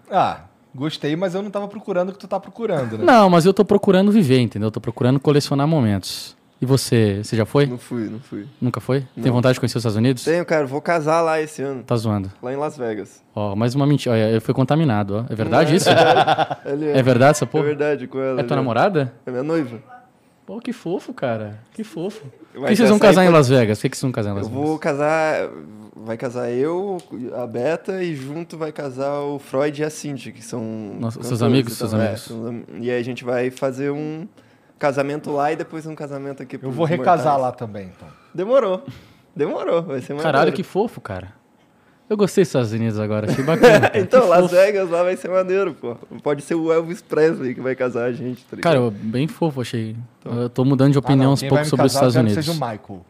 Ah, 0.10 0.42
gostei, 0.74 1.16
mas 1.16 1.36
eu 1.36 1.42
não 1.44 1.52
tava 1.52 1.68
procurando 1.68 2.10
o 2.10 2.14
que 2.14 2.20
tu 2.20 2.28
tá 2.28 2.40
procurando, 2.40 2.98
né? 2.98 3.04
Não, 3.04 3.30
mas 3.30 3.46
eu 3.46 3.54
tô 3.54 3.66
procurando 3.66 4.12
viver, 4.12 4.40
entendeu? 4.40 4.68
Eu 4.68 4.72
tô 4.72 4.80
procurando 4.82 5.20
colecionar 5.20 5.68
momentos. 5.68 6.36
E 6.62 6.66
você, 6.66 7.22
você 7.24 7.36
já 7.36 7.46
foi? 7.46 7.66
Não 7.66 7.78
fui, 7.78 8.10
não 8.10 8.20
fui. 8.20 8.46
Nunca 8.62 8.80
foi? 8.80 9.06
Tem 9.22 9.32
vontade 9.32 9.56
de 9.56 9.60
conhecer 9.60 9.78
os 9.78 9.82
Estados 9.82 9.98
Unidos? 9.98 10.24
Tenho, 10.24 10.46
cara, 10.46 10.66
vou 10.66 10.82
casar 10.82 11.22
lá 11.22 11.40
esse 11.42 11.62
ano, 11.62 11.84
Tá 11.84 11.96
zoando. 11.98 12.32
lá 12.42 12.54
em 12.54 12.56
Las 12.56 12.78
Vegas. 12.78 13.22
Ó, 13.36 13.56
mais 13.56 13.76
uma 13.76 13.86
mentira. 13.86 14.16
Olha, 14.16 14.30
eu 14.32 14.40
fui 14.42 14.54
contaminado, 14.54 15.26
ó. 15.28 15.32
É 15.32 15.36
verdade 15.36 15.76
isso? 15.76 15.90
Ele 16.66 16.90
É 16.92 17.04
verdade 17.04 17.32
essa 17.32 17.44
É 17.46 17.48
porra? 17.48 17.66
verdade, 17.66 18.08
com 18.08 18.20
ela. 18.20 18.40
É 18.40 18.44
tua 18.44 18.50
já. 18.50 18.56
namorada? 18.56 19.14
É 19.26 19.32
minha 19.32 19.44
noiva. 19.44 19.80
Pô, 20.46 20.60
que 20.60 20.72
fofo, 20.72 21.14
cara. 21.14 21.60
Que 21.74 21.84
fofo. 21.84 22.24
Mas 22.54 22.70
que 22.70 22.76
vocês 22.78 22.90
vão 22.90 23.00
casar 23.00 23.26
em 23.26 23.30
Las 23.30 23.50
Vegas? 23.50 23.78
Por 23.78 23.82
que 23.84 23.90
que 23.90 23.98
vocês 23.98 24.04
vão 24.04 24.12
casar 24.12 24.30
em 24.32 24.36
Las 24.36 24.44
Eu 24.46 24.50
Vegas? 24.52 24.66
vou 24.68 24.80
casar. 24.80 25.50
Vai 25.98 26.18
casar 26.18 26.52
eu, 26.52 26.98
a 27.36 27.48
Beta, 27.48 28.04
e 28.04 28.16
junto 28.16 28.58
vai 28.58 28.72
casar 28.72 29.22
o 29.22 29.40
Freud 29.40 29.82
e 29.82 29.84
a 29.84 29.90
Cindy, 29.90 30.32
que 30.32 30.44
são. 30.44 30.62
Nossa, 31.00 31.22
seus 31.24 31.42
amigos, 31.42 31.74
seus. 31.74 31.94
É, 31.94 31.96
amigos. 31.96 32.32
am- 32.32 32.64
e 32.80 32.92
aí 32.92 33.00
a 33.00 33.04
gente 33.04 33.24
vai 33.24 33.50
fazer 33.50 33.90
um 33.92 34.28
casamento 34.80 35.32
lá 35.32 35.52
e 35.52 35.56
depois 35.56 35.86
um 35.86 35.96
casamento 35.96 36.44
aqui 36.44 36.60
Eu 36.62 36.72
vou 36.72 36.86
recasar 36.86 37.34
mortais. 37.34 37.42
lá 37.42 37.52
também, 37.52 37.92
então. 37.96 38.08
Demorou. 38.34 38.84
Demorou, 39.36 39.82
vai 39.84 40.02
ser 40.02 40.14
mais 40.14 40.24
Caralho, 40.24 40.52
que 40.54 40.64
fofo, 40.64 41.02
cara. 41.02 41.34
Eu 42.08 42.16
gostei 42.16 42.44
dos 42.44 42.50
Estados 42.50 42.72
Unidos 42.72 43.00
agora, 43.00 43.30
achei 43.32 43.44
bacana. 43.44 43.90
cara. 43.90 43.98
Então, 44.00 44.22
Que 44.22 44.28
Las 44.28 44.42
fofo. 44.42 44.56
Vegas 44.56 44.90
lá 44.92 45.02
vai 45.04 45.18
ser 45.18 45.28
maneiro, 45.30 45.74
pô. 45.74 45.96
Pode 46.22 46.44
ser 46.44 46.54
o 46.56 46.72
Elvis 46.72 47.02
Presley 47.02 47.56
que 47.56 47.62
vai 47.62 47.76
casar 47.76 48.06
a 48.06 48.12
gente, 48.14 48.46
tá? 48.46 48.58
Cara, 48.58 48.78
eu- 48.78 48.92
bem 48.92 49.28
fofo, 49.28 49.62
achei. 49.62 49.96
Eu 50.24 50.48
tô 50.50 50.64
mudando 50.64 50.92
de 50.92 51.00
opinião 51.00 51.22
Ah, 51.22 51.26
não, 51.28 51.34
uns 51.34 51.40
quem 51.40 51.50
pouco 51.50 51.56
vai 51.60 51.64
me 51.66 51.70
sobre 51.70 51.86
os 51.88 51.94
Estados 51.94 52.14
quero 52.14 52.26
que 52.28 52.32
Unidos. 52.34 52.46
Seja 52.46 52.58
o 52.58 52.70
Michael. 52.70 53.06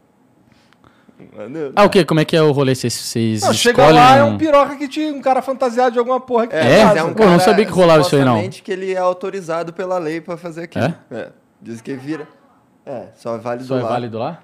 Maneiro. 1.36 1.72
Ah, 1.74 1.84
o 1.84 1.90
quê? 1.90 2.04
Como 2.04 2.20
é 2.20 2.24
que 2.24 2.36
é 2.36 2.42
o 2.42 2.52
rolê? 2.52 2.74
Vocês, 2.74 2.92
vocês 2.92 3.40
Não, 3.42 3.52
chega 3.54 3.80
escolhem... 3.80 3.98
lá, 4.00 4.16
é 4.16 4.24
um 4.24 4.36
piroca 4.36 4.76
que 4.76 4.86
tinha 4.86 5.12
um 5.12 5.20
cara 5.20 5.40
fantasiado 5.40 5.92
de 5.92 5.98
alguma 5.98 6.20
porra 6.20 6.46
que 6.46 6.54
É? 6.54 6.82
casa. 6.82 7.04
mas 7.04 7.14
Pô, 7.14 7.22
eu 7.22 7.30
não 7.30 7.40
sabia 7.40 7.64
que 7.64 7.72
rolava 7.72 8.02
isso 8.02 8.16
aí, 8.16 8.24
não. 8.24 8.48
que 8.50 8.70
ele 8.72 8.92
é 8.92 8.98
autorizado 8.98 9.72
pela 9.72 9.98
lei 9.98 10.20
pra 10.20 10.36
fazer 10.36 10.64
aquilo. 10.64 10.84
É? 10.84 10.94
É. 11.10 11.28
Diz 11.60 11.80
que 11.80 11.94
vira. 11.94 12.26
É, 12.84 13.08
só 13.16 13.34
é 13.34 13.38
válido 13.38 13.64
Só 13.66 13.78
é 13.78 13.82
lá. 13.82 13.88
válido 13.88 14.18
lá? 14.18 14.42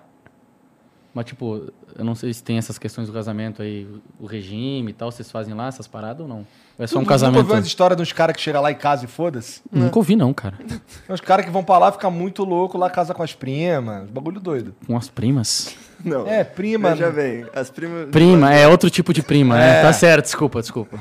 Mas, 1.14 1.26
tipo, 1.26 1.70
eu 1.96 2.04
não 2.04 2.14
sei 2.14 2.32
se 2.32 2.42
tem 2.42 2.56
essas 2.56 2.78
questões 2.78 3.06
do 3.06 3.12
casamento 3.12 3.60
aí, 3.60 3.86
o 4.18 4.24
regime 4.24 4.90
e 4.90 4.94
tal, 4.94 5.12
vocês 5.12 5.30
fazem 5.30 5.52
lá 5.52 5.66
essas 5.68 5.86
paradas 5.86 6.22
ou 6.22 6.26
não? 6.28 6.38
Ou 6.78 6.84
é 6.84 6.86
só 6.86 6.94
Tu 6.94 6.98
um 6.98 7.00
Nunca 7.02 7.10
casamento? 7.14 7.38
ouviu 7.40 7.54
as 7.56 7.66
histórias 7.66 7.98
dos 7.98 8.12
caras 8.12 8.34
que 8.34 8.40
chegam 8.40 8.62
lá 8.62 8.72
em 8.72 8.76
casa 8.76 9.04
e 9.04 9.08
foda-se? 9.08 9.60
Nunca 9.70 9.98
ouvi, 9.98 10.16
não, 10.16 10.32
cara. 10.32 10.56
Tem 10.66 11.14
uns 11.14 11.20
caras 11.20 11.44
que 11.44 11.50
vão 11.50 11.62
pra 11.62 11.76
lá, 11.76 11.92
ficar 11.92 12.08
muito 12.08 12.44
louco, 12.44 12.78
lá 12.78 12.88
casa 12.88 13.12
com 13.12 13.22
as 13.22 13.34
primas, 13.34 14.08
bagulho 14.08 14.40
doido. 14.40 14.74
Com 14.86 14.96
as 14.96 15.08
primas. 15.10 15.76
Não. 16.02 16.26
É, 16.26 16.42
prima. 16.42 16.96
Já 16.96 17.10
vem. 17.10 17.44
As 17.54 17.68
primas. 17.68 18.08
Prima, 18.08 18.52
é 18.54 18.66
outro 18.66 18.88
tipo 18.88 19.12
de 19.12 19.22
prima, 19.22 19.54
né? 19.56 19.80
É. 19.80 19.82
Tá 19.82 19.92
certo, 19.92 20.24
desculpa, 20.24 20.60
desculpa. 20.62 20.98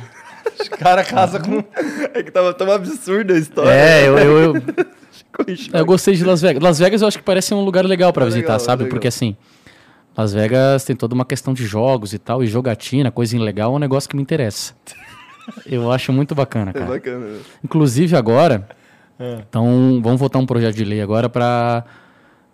Os 0.59 0.67
caras 0.67 1.07
casam 1.07 1.41
com. 1.41 1.63
É 2.13 2.21
que 2.21 2.29
tava 2.31 2.53
tão 2.53 2.69
absurda 2.69 3.33
a 3.33 3.37
história. 3.37 3.69
É, 3.71 4.07
eu, 4.07 4.17
eu, 4.17 4.55
eu. 4.55 4.61
eu 5.73 5.85
gostei 5.85 6.15
de 6.15 6.23
Las 6.23 6.41
Vegas. 6.41 6.61
Las 6.63 6.79
Vegas 6.79 7.01
eu 7.01 7.07
acho 7.07 7.17
que 7.17 7.23
parece 7.23 7.53
um 7.53 7.63
lugar 7.63 7.85
legal 7.85 8.11
pra 8.13 8.23
É 8.23 8.27
visitar, 8.27 8.53
legal, 8.53 8.59
sabe? 8.59 8.83
é. 8.85 8.87
Porque 8.87 9.07
assim, 9.07 9.35
Las 10.17 10.33
Vegas 10.33 10.83
tem 10.83 10.95
toda 10.95 11.13
uma 11.15 11.25
questão 11.25 11.53
de 11.53 11.65
jogos 11.65 12.13
e 12.13 12.19
tal, 12.19 12.43
e 12.43 12.47
jogatina, 12.47 13.11
coisinha 13.11 13.41
legal, 13.43 13.71
é 13.73 13.75
um 13.75 13.79
negócio 13.79 14.09
que 14.09 14.15
me 14.15 14.21
interessa. 14.21 14.73
Eu 15.65 15.91
acho 15.91 16.13
muito 16.13 16.35
bacana, 16.35 16.69
É 16.71 16.73
cara. 16.73 16.85
bacana. 16.85 17.25
né? 17.25 17.39
Inclusive 17.63 18.15
agora, 18.15 18.67
É. 19.19 19.39
então 19.49 19.99
vamos 20.03 20.19
votar 20.19 20.41
um 20.41 20.45
projeto 20.45 20.75
de 20.75 20.83
lei 20.85 21.01
agora 21.01 21.27
pra 21.29 21.83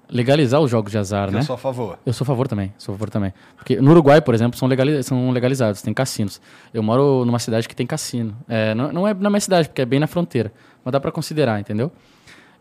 legalizar 0.10 0.62
os 0.62 0.72
jogos 0.72 0.90
de 0.92 0.98
azar, 0.98 1.30
né? 1.30 1.40
Eu 1.40 1.44
sou 1.44 1.56
a 1.56 1.58
favor. 1.58 2.00
Eu 2.06 2.14
sou 2.14 2.24
a 2.24 2.28
favor 2.28 2.48
também, 2.48 2.74
sou 2.78 2.94
a 2.94 2.98
favor 2.98 3.10
também. 3.10 3.34
Porque 3.58 3.76
no 3.82 3.92
Uruguai, 3.92 4.22
por 4.22 4.34
exemplo, 4.34 4.58
são, 4.58 4.66
legali 4.68 5.04
são 5.04 5.32
legalizados, 5.32 5.82
tem 5.82 5.94
cassinos. 5.94 6.40
Eu 6.74 6.82
moro 6.82 7.26
numa 7.26 7.40
cidade 7.40 7.68
que 7.68 7.76
tem 7.76 7.86
cassino. 7.86 8.34
É, 8.48 8.74
não, 8.74 8.94
não 8.94 9.08
é 9.08 9.14
na 9.14 9.30
minha 9.30 9.42
cidade, 9.42 9.68
porque 9.68 9.82
é 9.82 9.86
bem 9.86 10.00
na 10.00 10.08
fronteira. 10.08 10.52
Mas 10.86 10.94
dá 10.94 11.00
pra 11.00 11.12
considerar, 11.12 11.60
entendeu? 11.60 11.92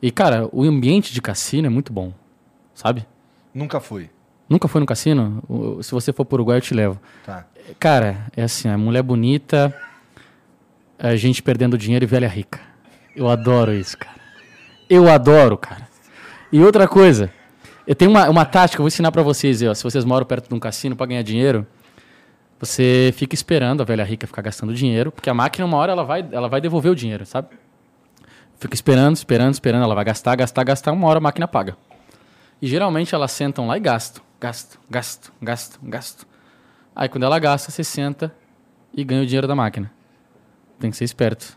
E, 0.01 0.10
cara, 0.10 0.48
o 0.52 0.62
ambiente 0.62 1.12
de 1.12 1.23
cassino 1.23 1.66
é 1.66 1.70
muito 1.70 1.93
bom, 1.93 2.12
sabe? 2.74 3.06
Nunca 3.55 3.81
fui. 3.81 4.10
Nunca 4.48 4.68
foi 4.68 4.81
no 4.81 4.86
cassino? 4.86 5.43
Se 5.82 5.90
você 5.90 6.12
for 6.12 6.24
pro 6.24 6.36
Uruguai, 6.36 6.59
eu 6.59 6.62
te 6.62 6.74
levo. 6.74 7.01
Tá. 7.24 7.47
Cara, 7.78 8.27
é 8.36 8.43
assim, 8.43 8.68
a 8.68 8.78
mulher 8.78 9.02
bonita, 9.02 9.74
a 10.98 11.16
gente 11.16 11.43
perdendo 11.43 11.77
dinheiro 11.77 12.05
e 12.05 12.06
velha 12.06 12.28
rica. 12.28 12.60
Eu 13.14 13.28
adoro 13.28 13.73
isso, 13.73 13.97
cara. 13.98 14.20
Eu 14.89 15.10
adoro, 15.10 15.56
cara. 15.56 15.89
E 16.52 16.60
outra 16.60 16.86
coisa, 16.86 17.32
eu 17.86 17.94
tenho 17.94 18.10
uma, 18.10 18.28
uma 18.28 18.44
tática, 18.44 18.81
eu 18.81 18.85
vou 18.85 18.89
ensinar 18.89 19.10
pra 19.10 19.23
vocês, 19.23 19.62
ó, 19.62 19.74
se 19.74 19.82
vocês 19.82 20.05
moram 20.05 20.24
perto 20.24 20.48
de 20.48 20.55
um 20.55 20.60
cassino 20.60 20.94
pra 20.94 21.06
ganhar 21.06 21.23
dinheiro, 21.23 21.66
você 22.59 23.12
fica 23.16 23.35
esperando 23.35 23.81
a 23.81 23.85
velha 23.85 24.05
rica 24.05 24.27
ficar 24.27 24.43
gastando 24.43 24.73
dinheiro, 24.73 25.10
porque 25.10 25.28
a 25.28 25.35
máquina 25.35 25.66
uma 25.66 25.77
hora 25.77 25.93
ela 25.93 26.05
vai, 26.05 26.27
ela 26.31 26.48
vai 26.48 26.60
devolver 26.60 26.93
o 26.93 26.94
dinheiro, 26.94 27.27
sabe? 27.27 27.48
Fica 28.59 28.74
esperando, 28.74 29.16
esperando, 29.16 29.53
esperando, 29.55 29.83
ela 29.85 29.95
vai 29.95 30.05
gastar, 30.05 30.35
gastar, 30.37 30.65
gastar, 30.65 30.93
uma 30.93 31.07
hora 31.09 31.19
a 31.19 31.20
máquina 31.20 31.47
paga. 31.47 31.77
E 32.61 32.66
geralmente 32.66 33.15
elas 33.15 33.33
sentam 33.33 33.66
lá 33.66 33.77
e 33.77 33.81
gastam, 33.81 34.23
gastam, 34.41 34.81
gastam, 34.91 35.33
gastam, 35.43 35.81
gastam. 35.89 36.27
Aí 36.95 37.09
quando 37.09 37.24
ela 37.24 37.39
gasta, 37.39 37.70
você 37.70 37.85
senta 37.85 38.35
e 38.95 39.05
ganha 39.05 39.23
o 39.23 39.27
dinheiro 39.27 39.47
da 39.47 39.55
máquina. 39.55 39.91
Tem 40.78 40.91
que 40.91 40.97
ser 40.97 41.05
esperto. 41.05 41.57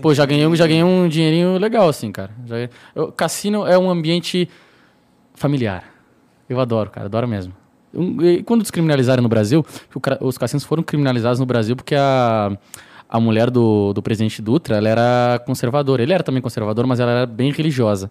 Pô, 0.00 0.14
já 0.14 0.24
ganhei, 0.24 0.54
já 0.56 0.66
ganhei 0.66 0.84
um 0.84 1.08
dinheirinho 1.08 1.58
legal, 1.58 1.88
assim, 1.88 2.10
cara. 2.12 2.30
Já, 2.46 2.56
eu- 2.94 3.12
cassino 3.12 3.66
é 3.66 3.76
um 3.76 3.90
ambiente 3.90 4.48
familiar. 5.34 5.84
Eu 6.48 6.58
adoro, 6.60 6.90
cara, 6.90 7.06
adoro 7.06 7.26
mesmo. 7.28 7.52
Quando 8.46 8.62
descriminalizaram 8.62 9.22
no 9.22 9.28
Brasil, 9.28 9.66
os 10.20 10.38
cassinos 10.38 10.64
foram 10.64 10.82
criminalizados 10.82 11.40
no 11.40 11.46
Brasil 11.46 11.74
porque 11.74 11.94
a, 11.96 12.56
a 13.12 13.18
mulher 13.18 13.50
do, 13.50 13.92
do 13.92 14.00
presidente 14.00 14.40
Dutra, 14.40 14.76
ela 14.76 14.88
era 14.88 15.42
conservadora. 15.44 16.00
Ele 16.02 16.12
era 16.12 16.22
também 16.22 16.40
conservador, 16.40 16.86
mas 16.86 17.00
ela 17.00 17.10
era 17.10 17.26
bem 17.26 17.50
religiosa. 17.50 18.08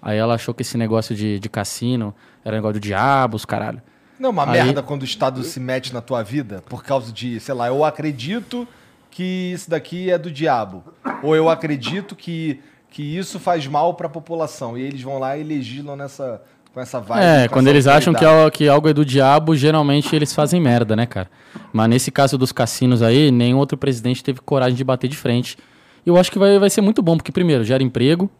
Aí 0.00 0.18
ela 0.18 0.34
achou 0.34 0.52
que 0.52 0.62
esse 0.62 0.76
negócio 0.76 1.14
de, 1.14 1.38
de 1.38 1.48
cassino 1.48 2.12
era 2.44 2.56
negócio 2.56 2.80
do 2.80 2.82
diabo, 2.82 3.36
os 3.36 3.44
caralho. 3.44 3.80
Não, 4.18 4.30
é 4.30 4.32
uma 4.32 4.44
Aí- 4.50 4.62
merda 4.64 4.82
quando 4.82 5.02
o 5.02 5.04
Estado 5.04 5.44
se 5.44 5.60
mete 5.60 5.94
na 5.94 6.00
tua 6.00 6.22
vida 6.24 6.62
por 6.68 6.82
causa 6.82 7.12
de, 7.12 7.38
sei 7.38 7.54
lá, 7.54 7.68
eu 7.68 7.84
acredito 7.84 8.66
que 9.10 9.52
isso 9.52 9.70
daqui 9.70 10.10
é 10.10 10.18
do 10.18 10.30
diabo. 10.30 10.82
Ou 11.22 11.36
eu 11.36 11.48
acredito 11.48 12.16
que, 12.16 12.60
que 12.90 13.02
isso 13.16 13.38
faz 13.38 13.66
mal 13.68 13.94
pra 13.94 14.08
população. 14.08 14.76
E 14.76 14.82
eles 14.82 15.02
vão 15.02 15.18
lá 15.20 15.36
e 15.36 15.44
legislam 15.44 15.94
nessa, 15.94 16.42
com 16.72 16.80
essa 16.80 17.00
vibe. 17.00 17.22
É, 17.22 17.48
quando 17.48 17.68
eles 17.68 17.86
acham 17.86 18.14
que, 18.14 18.24
que 18.52 18.68
algo 18.68 18.88
é 18.88 18.92
do 18.92 19.04
diabo, 19.04 19.54
geralmente 19.54 20.14
eles 20.14 20.32
fazem 20.32 20.60
merda, 20.60 20.96
né, 20.96 21.06
cara? 21.06 21.30
Mas 21.72 21.88
nesse 21.88 22.10
caso 22.10 22.38
dos 22.38 22.52
cassinos 22.52 23.02
aí, 23.02 23.30
nenhum 23.30 23.58
outro 23.58 23.76
presidente 23.76 24.24
teve 24.24 24.40
coragem 24.40 24.76
de 24.76 24.84
bater 24.84 25.08
de 25.08 25.16
frente. 25.16 25.56
E 26.04 26.08
eu 26.08 26.16
acho 26.16 26.30
que 26.30 26.38
vai, 26.38 26.58
vai 26.58 26.70
ser 26.70 26.80
muito 26.80 27.02
bom, 27.02 27.16
porque, 27.16 27.30
primeiro, 27.30 27.64
gera 27.64 27.82
emprego, 27.82 28.30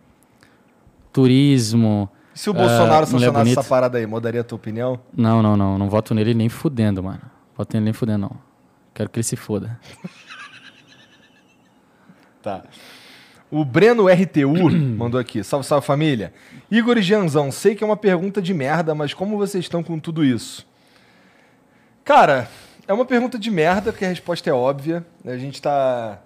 turismo. 1.12 2.08
E 2.34 2.38
se 2.38 2.50
o 2.50 2.52
é, 2.52 2.56
Bolsonaro 2.56 2.88
mulher 2.88 3.06
sancionasse 3.06 3.32
bonita. 3.32 3.60
essa 3.60 3.68
parada 3.68 3.98
aí, 3.98 4.06
mudaria 4.06 4.40
a 4.40 4.44
tua 4.44 4.56
opinião? 4.56 4.98
Não, 5.14 5.42
não, 5.42 5.56
não. 5.56 5.78
Não 5.78 5.88
voto 5.88 6.14
nele 6.14 6.34
nem 6.34 6.48
fudendo, 6.48 7.02
mano. 7.02 7.20
Voto 7.56 7.74
nele 7.74 7.84
nem 7.84 7.92
fudendo, 7.92 8.18
não. 8.18 8.36
Quero 8.94 9.10
que 9.10 9.18
ele 9.18 9.24
se 9.24 9.36
foda. 9.36 9.78
Tá. 12.42 12.64
O 13.52 13.66
Breno 13.66 14.06
RTU 14.06 14.70
mandou 14.96 15.20
aqui. 15.20 15.44
Salve, 15.44 15.66
salve 15.66 15.86
família. 15.86 16.32
Igor 16.70 16.96
e 16.96 17.52
sei 17.52 17.74
que 17.74 17.84
é 17.84 17.86
uma 17.86 17.98
pergunta 17.98 18.40
de 18.40 18.54
merda, 18.54 18.94
mas 18.94 19.12
como 19.12 19.36
vocês 19.36 19.62
estão 19.62 19.82
com 19.82 19.98
tudo 19.98 20.24
isso? 20.24 20.66
Cara, 22.02 22.48
é 22.88 22.94
uma 22.94 23.04
pergunta 23.04 23.38
de 23.38 23.50
merda, 23.50 23.92
porque 23.92 24.06
a 24.06 24.08
resposta 24.08 24.48
é 24.48 24.54
óbvia. 24.54 25.04
A 25.22 25.36
gente 25.36 25.60
tá. 25.60 26.18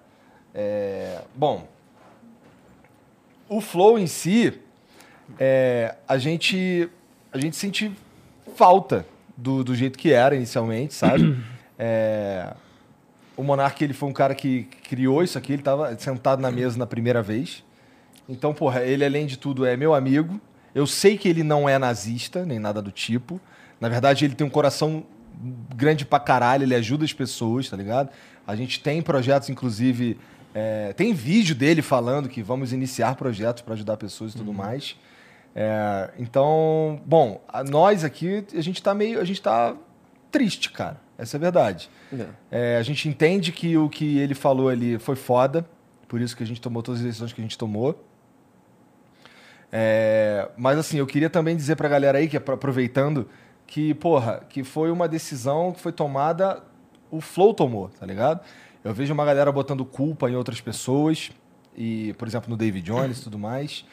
é, 0.55 1.19
Bom, 1.35 1.67
o 3.49 3.59
flow 3.59 3.99
em 3.99 4.07
si, 4.07 4.53
é, 5.37 5.95
a 6.07 6.17
gente 6.17 6.89
a 7.33 7.37
gente 7.37 7.57
sente 7.57 7.91
falta 8.55 9.05
do, 9.35 9.65
do 9.65 9.75
jeito 9.75 9.99
que 9.99 10.13
era 10.13 10.33
inicialmente, 10.33 10.93
sabe? 10.93 11.37
É, 11.79 12.55
o 13.37 13.43
Monark 13.43 13.81
ele 13.83 13.93
foi 13.93 14.09
um 14.09 14.13
cara 14.13 14.33
que 14.35 14.63
criou 14.89 15.23
isso 15.23 15.37
aqui, 15.37 15.53
ele 15.53 15.61
estava 15.61 15.97
sentado 15.97 16.41
na 16.41 16.51
mesa 16.51 16.77
na 16.77 16.85
primeira 16.87 17.21
vez. 17.21 17.63
Então, 18.27 18.53
porra, 18.53 18.83
ele 18.83 19.05
além 19.05 19.25
de 19.25 19.37
tudo 19.37 19.65
é 19.65 19.77
meu 19.77 19.93
amigo. 19.93 20.41
Eu 20.75 20.85
sei 20.85 21.17
que 21.17 21.29
ele 21.29 21.43
não 21.43 21.67
é 21.69 21.77
nazista, 21.79 22.45
nem 22.45 22.59
nada 22.59 22.81
do 22.81 22.91
tipo. 22.91 23.39
Na 23.79 23.87
verdade, 23.87 24.25
ele 24.25 24.35
tem 24.35 24.45
um 24.45 24.49
coração 24.49 25.05
grande 25.75 26.05
pra 26.05 26.19
caralho, 26.19 26.63
ele 26.63 26.75
ajuda 26.75 27.05
as 27.05 27.13
pessoas, 27.13 27.69
tá 27.69 27.77
ligado? 27.77 28.09
A 28.45 28.55
gente 28.55 28.79
tem 28.81 29.01
projetos, 29.01 29.49
inclusive. 29.49 30.17
é, 30.53 30.91
tem 30.93 31.13
vídeo 31.13 31.53
dele 31.55 31.81
falando 31.83 32.27
que 32.27 32.41
vamos 32.41 32.73
iniciar 32.73 33.15
projetos 33.15 33.61
para 33.61 33.75
ajudar 33.75 33.95
pessoas 33.97 34.33
e 34.33 34.37
tudo 34.37 34.51
mais. 34.53 34.95
É, 35.55 36.09
então, 36.19 36.99
bom, 37.05 37.41
a- 37.47 37.63
nós 37.63 38.03
aqui, 38.03 38.43
a 38.55 38.61
gente 38.61 38.81
tá 38.81 38.93
meio. 38.93 39.19
A 39.19 39.23
gente 39.23 39.41
tá 39.41 39.75
triste, 40.31 40.71
cara. 40.71 40.99
Essa 41.17 41.35
é 41.35 41.39
a 41.39 41.41
verdade. 41.41 41.89
É, 42.51 42.77
a 42.77 42.83
gente 42.83 43.09
entende 43.09 43.51
que 43.51 43.75
o 43.77 43.89
que 43.89 44.19
ele 44.19 44.35
falou 44.35 44.69
ali 44.69 44.99
foi 44.99 45.15
foda, 45.15 45.65
por 46.07 46.21
isso 46.21 46.37
que 46.37 46.43
a 46.43 46.45
gente 46.45 46.61
tomou 46.61 46.83
todas 46.83 47.01
as 47.01 47.05
decisões 47.07 47.33
que 47.33 47.41
a 47.41 47.43
gente 47.43 47.57
tomou. 47.57 48.03
É, 49.71 50.49
mas 50.57 50.77
assim, 50.77 50.97
eu 50.97 51.05
queria 51.07 51.29
também 51.29 51.55
dizer 51.55 51.75
pra 51.75 51.89
galera 51.89 52.17
aí, 52.17 52.27
que 52.27 52.37
apro- 52.37 52.53
aproveitando, 52.53 53.27
que, 53.65 53.93
porra, 53.95 54.43
que 54.47 54.63
foi 54.63 54.89
uma 54.91 55.07
decisão 55.07 55.71
que 55.73 55.79
foi 55.81 55.91
tomada, 55.91 56.63
o 57.11 57.19
Flow 57.19 57.53
tomou, 57.53 57.89
tá 57.89 58.05
ligado? 58.05 58.39
Eu 58.83 58.93
vejo 58.93 59.13
uma 59.13 59.25
galera 59.25 59.51
botando 59.51 59.83
culpa 59.83 60.29
em 60.29 60.35
outras 60.35 60.61
pessoas, 60.61 61.31
e, 61.75 62.13
por 62.17 62.27
exemplo, 62.27 62.49
no 62.49 62.55
David 62.55 62.85
Jones 62.85 63.19
e 63.19 63.23
tudo 63.23 63.37
mais. 63.37 63.85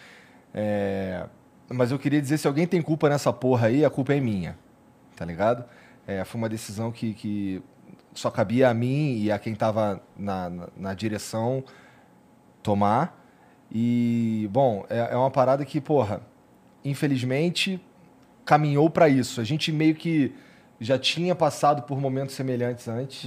É, 0.54 1.26
mas 1.68 1.90
eu 1.90 1.98
queria 1.98 2.20
dizer, 2.22 2.38
se 2.38 2.46
alguém 2.46 2.66
tem 2.66 2.80
culpa 2.80 3.08
nessa 3.08 3.32
porra 3.32 3.66
aí, 3.66 3.84
a 3.84 3.90
culpa 3.90 4.14
é 4.14 4.20
minha, 4.20 4.56
tá 5.16 5.24
ligado? 5.24 5.64
É, 6.06 6.24
foi 6.24 6.38
uma 6.38 6.48
decisão 6.48 6.92
que, 6.92 7.14
que 7.14 7.62
só 8.12 8.30
cabia 8.30 8.68
a 8.68 8.74
mim 8.74 9.18
e 9.18 9.30
a 9.30 9.38
quem 9.38 9.54
tava 9.54 10.02
na, 10.16 10.50
na, 10.50 10.68
na 10.76 10.94
direção 10.94 11.64
tomar. 12.62 13.20
E, 13.70 14.48
bom, 14.52 14.84
é, 14.88 15.12
é 15.12 15.16
uma 15.16 15.30
parada 15.30 15.64
que, 15.64 15.80
porra, 15.80 16.22
infelizmente 16.84 17.80
caminhou 18.44 18.90
pra 18.90 19.08
isso. 19.08 19.40
A 19.40 19.44
gente 19.44 19.72
meio 19.72 19.94
que 19.94 20.34
já 20.80 20.98
tinha 20.98 21.34
passado 21.34 21.82
por 21.82 22.00
momentos 22.00 22.34
semelhantes 22.34 22.88
antes. 22.88 23.26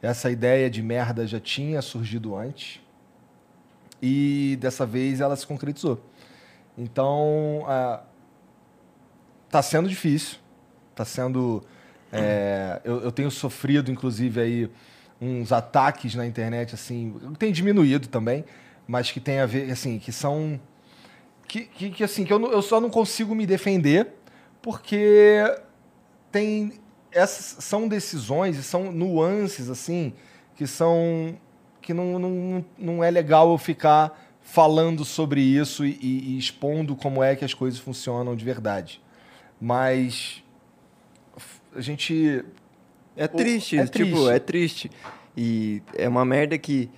Essa 0.00 0.30
ideia 0.30 0.70
de 0.70 0.82
merda 0.82 1.26
já 1.26 1.40
tinha 1.40 1.82
surgido 1.82 2.36
antes. 2.36 2.80
E 4.00 4.56
dessa 4.60 4.84
vez 4.84 5.20
ela 5.20 5.34
se 5.34 5.46
concretizou. 5.46 6.00
Então, 6.76 7.64
ah, 7.66 8.02
tá 9.50 9.62
sendo 9.62 9.88
difícil. 9.88 10.38
Tá 10.94 11.04
sendo. 11.04 11.64
É, 12.14 12.80
eu, 12.84 13.00
eu 13.02 13.12
tenho 13.12 13.30
sofrido, 13.30 13.90
inclusive, 13.90 14.40
aí 14.40 14.70
uns 15.20 15.52
ataques 15.52 16.14
na 16.14 16.26
internet, 16.26 16.74
assim, 16.74 17.14
tem 17.38 17.52
diminuído 17.52 18.08
também, 18.08 18.44
mas 18.86 19.10
que 19.10 19.20
tem 19.20 19.40
a 19.40 19.46
ver, 19.46 19.70
assim, 19.70 19.98
que 19.98 20.12
são. 20.12 20.60
Que, 21.48 21.62
que, 21.62 21.90
que, 21.90 22.04
assim, 22.04 22.24
que 22.24 22.32
eu, 22.32 22.40
eu 22.50 22.62
só 22.62 22.80
não 22.80 22.90
consigo 22.90 23.34
me 23.34 23.46
defender, 23.46 24.08
porque 24.60 25.42
tem. 26.30 26.72
Essas 27.12 27.64
são 27.64 27.86
decisões 27.86 28.56
e 28.58 28.62
são 28.62 28.90
nuances, 28.90 29.70
assim, 29.70 30.12
que 30.56 30.66
são. 30.66 31.36
que 31.80 31.94
não, 31.94 32.18
não, 32.18 32.64
não 32.76 33.04
é 33.04 33.10
legal 33.10 33.50
eu 33.52 33.58
ficar 33.58 34.20
falando 34.42 35.04
sobre 35.04 35.40
isso 35.40 35.86
e, 35.86 35.96
e 36.02 36.38
expondo 36.38 36.94
como 36.94 37.22
é 37.22 37.34
que 37.34 37.44
as 37.44 37.54
coisas 37.54 37.78
funcionam 37.80 38.36
de 38.36 38.44
verdade. 38.44 39.00
Mas. 39.60 40.43
A 41.76 41.80
gente. 41.80 42.44
É 43.16 43.28
triste, 43.28 43.78
é 43.78 43.86
tipo, 43.86 44.16
triste. 44.16 44.28
é 44.30 44.38
triste. 44.38 44.90
E 45.36 45.82
é 45.96 46.08
uma 46.08 46.24
merda 46.24 46.56
que 46.58 46.90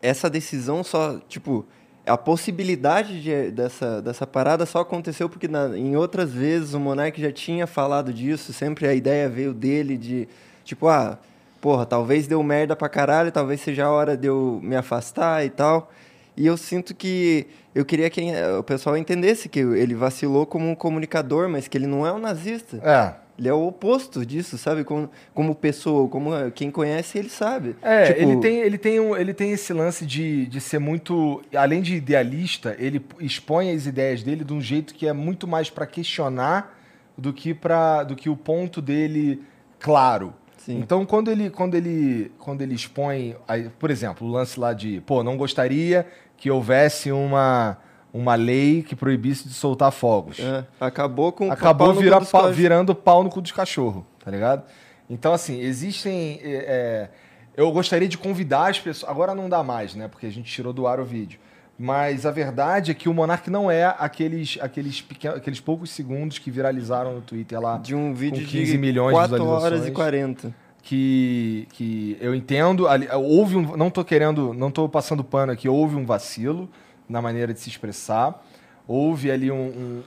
essa 0.00 0.28
decisão 0.30 0.82
só, 0.84 1.18
tipo, 1.28 1.64
a 2.06 2.16
possibilidade 2.16 3.22
de- 3.22 3.50
dessa, 3.52 4.02
dessa 4.02 4.26
parada 4.26 4.66
só 4.66 4.80
aconteceu 4.80 5.28
porque 5.28 5.46
na- 5.48 5.76
em 5.76 5.96
outras 5.96 6.32
vezes 6.32 6.74
o 6.74 6.80
Monark 6.80 7.20
já 7.20 7.30
tinha 7.32 7.66
falado 7.66 8.12
disso, 8.12 8.52
sempre 8.52 8.86
a 8.86 8.94
ideia 8.94 9.28
veio 9.28 9.52
dele 9.54 9.96
de, 9.96 10.28
tipo, 10.64 10.88
ah, 10.88 11.18
porra, 11.60 11.86
talvez 11.86 12.26
deu 12.26 12.42
merda 12.42 12.74
pra 12.74 12.88
caralho, 12.88 13.30
talvez 13.30 13.60
seja 13.60 13.84
a 13.86 13.90
hora 13.90 14.16
de 14.16 14.26
eu 14.26 14.58
me 14.62 14.74
afastar 14.74 15.44
e 15.44 15.50
tal. 15.50 15.92
E 16.36 16.46
eu 16.46 16.56
sinto 16.56 16.94
que 16.94 17.46
eu 17.74 17.84
queria 17.84 18.08
que 18.10 18.20
eh, 18.30 18.56
o 18.56 18.62
pessoal 18.62 18.96
entendesse 18.96 19.48
que 19.48 19.60
ele 19.60 19.94
vacilou 19.94 20.46
como 20.46 20.68
um 20.68 20.74
comunicador, 20.74 21.48
mas 21.48 21.68
que 21.68 21.76
ele 21.78 21.86
não 21.86 22.04
é 22.06 22.12
um 22.12 22.18
nazista. 22.18 22.78
É. 22.82 23.21
Ele 23.42 23.48
é 23.48 23.52
o 23.52 23.66
oposto 23.66 24.24
disso, 24.24 24.56
sabe? 24.56 24.84
Como, 24.84 25.10
como 25.34 25.52
pessoa, 25.52 26.08
como 26.08 26.30
quem 26.52 26.70
conhece, 26.70 27.18
ele 27.18 27.28
sabe. 27.28 27.74
É, 27.82 28.04
Tipo, 28.04 28.20
ele, 28.20 28.36
tem, 28.40 28.58
ele, 28.58 28.78
tem 28.78 29.00
um, 29.00 29.16
ele 29.16 29.34
tem 29.34 29.50
esse 29.50 29.72
lance 29.72 30.06
de, 30.06 30.46
de 30.46 30.60
ser 30.60 30.78
muito. 30.78 31.42
Além 31.52 31.82
de 31.82 31.96
idealista, 31.96 32.76
ele 32.78 33.04
expõe 33.18 33.72
as 33.72 33.84
ideias 33.84 34.22
dele 34.22 34.44
de 34.44 34.52
um 34.52 34.60
jeito 34.60 34.94
que 34.94 35.08
é 35.08 35.12
muito 35.12 35.48
mais 35.48 35.68
para 35.68 35.84
questionar 35.86 36.78
do 37.18 37.32
que, 37.32 37.52
pra, 37.52 38.04
do 38.04 38.14
que 38.14 38.30
o 38.30 38.36
ponto 38.36 38.80
dele 38.80 39.42
claro. 39.80 40.32
Sim. 40.56 40.78
Então, 40.78 41.04
quando 41.04 41.28
ele, 41.28 41.50
quando 41.50 41.74
ele, 41.74 42.30
quando 42.38 42.62
ele 42.62 42.76
expõe, 42.76 43.34
por 43.76 43.90
exemplo, 43.90 44.24
o 44.24 44.30
lance 44.30 44.60
lá 44.60 44.72
de, 44.72 45.00
pô, 45.00 45.24
não 45.24 45.36
gostaria 45.36 46.06
que 46.36 46.48
houvesse 46.48 47.10
uma, 47.10 47.76
uma 48.12 48.34
lei 48.34 48.82
que 48.82 48.94
proibisse 48.94 49.48
de 49.48 49.54
soltar 49.54 49.90
fogos 49.90 50.38
é, 50.38 50.64
acabou 50.78 51.32
com 51.32 51.50
acabou 51.50 51.94
pau 51.94 52.20
cu 52.20 52.26
pa- 52.30 52.50
virando 52.50 52.94
pau 52.94 53.24
no 53.24 53.30
cu 53.30 53.40
dos 53.40 53.52
cachorros, 53.52 54.04
tá 54.22 54.30
ligado? 54.30 54.62
Então, 55.08 55.32
assim, 55.32 55.60
existem. 55.60 56.38
é, 56.42 56.50
é, 56.52 57.10
eu 57.56 57.70
gostaria 57.72 58.08
de 58.08 58.16
convidar 58.16 58.70
as 58.70 58.80
pessoas. 58.80 59.10
Agora 59.10 59.34
não 59.34 59.48
dá 59.48 59.62
mais, 59.62 59.94
né? 59.94 60.08
Porque 60.08 60.26
a 60.26 60.30
gente 60.30 60.50
tirou 60.50 60.72
do 60.72 60.86
ar 60.86 61.00
o 61.00 61.04
vídeo. 61.04 61.38
Mas 61.78 62.24
a 62.24 62.30
verdade 62.30 62.90
é 62.90 62.94
que 62.94 63.08
o 63.08 63.14
Monark 63.14 63.50
não 63.50 63.70
é 63.70 63.84
aqueles, 63.98 64.56
aqueles, 64.60 65.00
pequenos, 65.02 65.38
aqueles 65.38 65.58
poucos 65.60 65.90
segundos 65.90 66.38
que 66.38 66.50
viralizaram 66.50 67.14
no 67.14 67.20
Twitter 67.20 67.60
lá. 67.60 67.76
De 67.78 67.94
um 67.94 68.14
vídeo 68.14 68.44
com 68.44 68.50
15 68.50 68.72
de 68.72 68.78
milhões 68.78 69.12
de 69.14 69.28
4 69.28 69.44
horas 69.46 69.62
e 69.86 69.90
visualizações. 69.90 69.94
40. 69.94 70.54
que, 70.82 71.66
que 71.72 72.16
eu 72.20 72.34
entendo, 72.34 72.86
ali, 72.88 73.08
houve 73.12 73.56
um, 73.56 73.76
não 73.76 73.90
tô 73.90 74.04
querendo, 74.04 74.52
não 74.54 74.70
tô 74.70 74.88
passando 74.88 75.22
pano 75.24 75.52
aqui, 75.52 75.68
houve 75.68 75.96
um 75.96 76.04
vacilo 76.04 76.68
na 77.12 77.22
maneira 77.22 77.52
de 77.54 77.60
se 77.60 77.68
expressar, 77.68 78.42
houve 78.88 79.30
ali 79.30 79.50
um, 79.50 79.56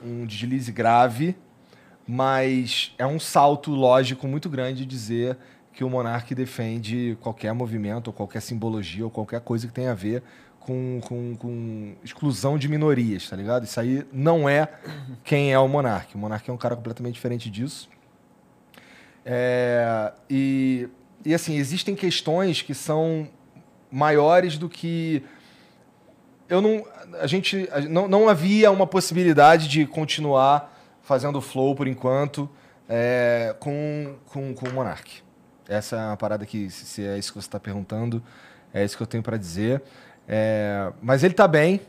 um- 0.04 0.22
um 0.22 0.26
deslize 0.26 0.70
grave, 0.72 1.36
mas 2.06 2.94
é 2.98 3.06
um 3.06 3.18
salto 3.18 3.70
lógico 3.70 4.26
muito 4.28 4.48
grande 4.48 4.84
dizer 4.84 5.36
que 5.72 5.84
o 5.84 5.90
monarca 5.90 6.34
defende 6.34 7.16
qualquer 7.20 7.52
movimento, 7.52 8.08
ou 8.08 8.12
qualquer 8.12 8.40
simbologia, 8.40 9.04
ou 9.04 9.10
qualquer 9.10 9.40
coisa 9.40 9.66
que 9.66 9.72
tenha 9.72 9.92
a 9.92 9.94
ver 9.94 10.22
com, 10.60 11.00
com, 11.04 11.36
com 11.36 11.94
exclusão 12.02 12.58
de 12.58 12.68
minorias, 12.68 13.28
tá 13.28 13.36
ligado? 13.36 13.64
Isso 13.64 13.78
aí 13.78 14.04
não 14.12 14.48
é 14.48 14.68
quem 15.22 15.52
é 15.52 15.58
o 15.58 15.68
monarca. 15.68 16.16
O 16.16 16.18
monarca 16.18 16.50
é 16.50 16.54
um 16.54 16.56
cara 16.58 16.74
completamente 16.74 17.14
diferente 17.14 17.50
disso. 17.50 17.88
É, 19.24 20.12
e, 20.30 20.88
e 21.24 21.34
assim, 21.34 21.56
existem 21.56 21.94
questões 21.94 22.62
que 22.62 22.74
são 22.74 23.28
maiores 23.90 24.56
do 24.58 24.68
que. 24.68 25.22
Eu 26.48 26.60
não. 26.60 26.84
A 27.20 27.26
gente. 27.26 27.68
a- 27.72 27.80
não, 27.80 28.06
não 28.08 28.28
havia 28.28 28.70
uma 28.70 28.86
possibilidade 28.86 29.68
de 29.68 29.86
continuar 29.86 30.72
fazendo 31.02 31.40
flow 31.40 31.74
por 31.74 31.86
enquanto 31.88 32.48
é, 32.88 33.54
com, 33.60 34.14
com, 34.26 34.54
com 34.54 34.68
o 34.68 34.72
Monark. 34.72 35.22
Essa 35.68 35.96
é 35.96 36.06
uma 36.06 36.16
parada 36.16 36.46
que, 36.46 36.70
se 36.70 36.84
se 36.86 37.04
é 37.06 37.18
isso 37.18 37.32
que 37.32 37.40
você 37.40 37.46
está 37.48 37.58
perguntando, 37.58 38.22
é 38.72 38.84
isso 38.84 38.96
que 38.96 39.02
eu 39.02 39.06
tenho 39.06 39.22
para 39.22 39.36
dizer. 39.36 39.82
É, 40.28 40.92
mas 41.02 41.22
ele 41.24 41.34
tá 41.34 41.46
bem. 41.48 41.80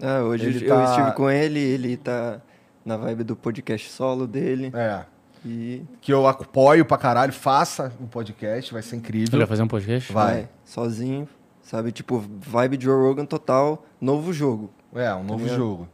Ah, 0.00 0.20
hoje 0.22 0.46
Ele 0.46 0.64
eu 0.64 0.68
tá- 0.68 0.84
estive 0.84 1.12
com 1.12 1.30
ele, 1.30 1.60
ele 1.60 1.96
tá 1.96 2.40
na 2.84 2.96
vibe 2.96 3.22
do 3.22 3.36
podcast 3.36 3.88
solo 3.90 4.26
dele. 4.26 4.72
É, 4.74 5.04
E 5.44 5.82
que 6.00 6.12
eu 6.12 6.26
apoio 6.26 6.84
pra 6.84 6.96
caralho. 6.98 7.32
Faça 7.32 7.92
o 8.00 8.06
podcast, 8.08 8.72
vai 8.72 8.82
ser 8.82 8.96
incrível. 8.96 9.28
Ele 9.30 9.38
vai 9.38 9.46
fazer 9.46 9.62
um 9.62 9.68
podcast? 9.68 10.12
Vai. 10.12 10.48
sozinho, 10.64 11.28
sabe? 11.72 11.90
Tipo, 11.90 12.18
vibe 12.18 12.78
Joe 12.78 12.94
Rogan 12.94 13.24
total, 13.24 13.86
novo 13.98 14.30
jogo. 14.30 14.70
É, 14.94 15.12
um 15.14 15.24
novo 15.24 15.44
ligado? 15.44 15.56
jogo. 15.56 15.88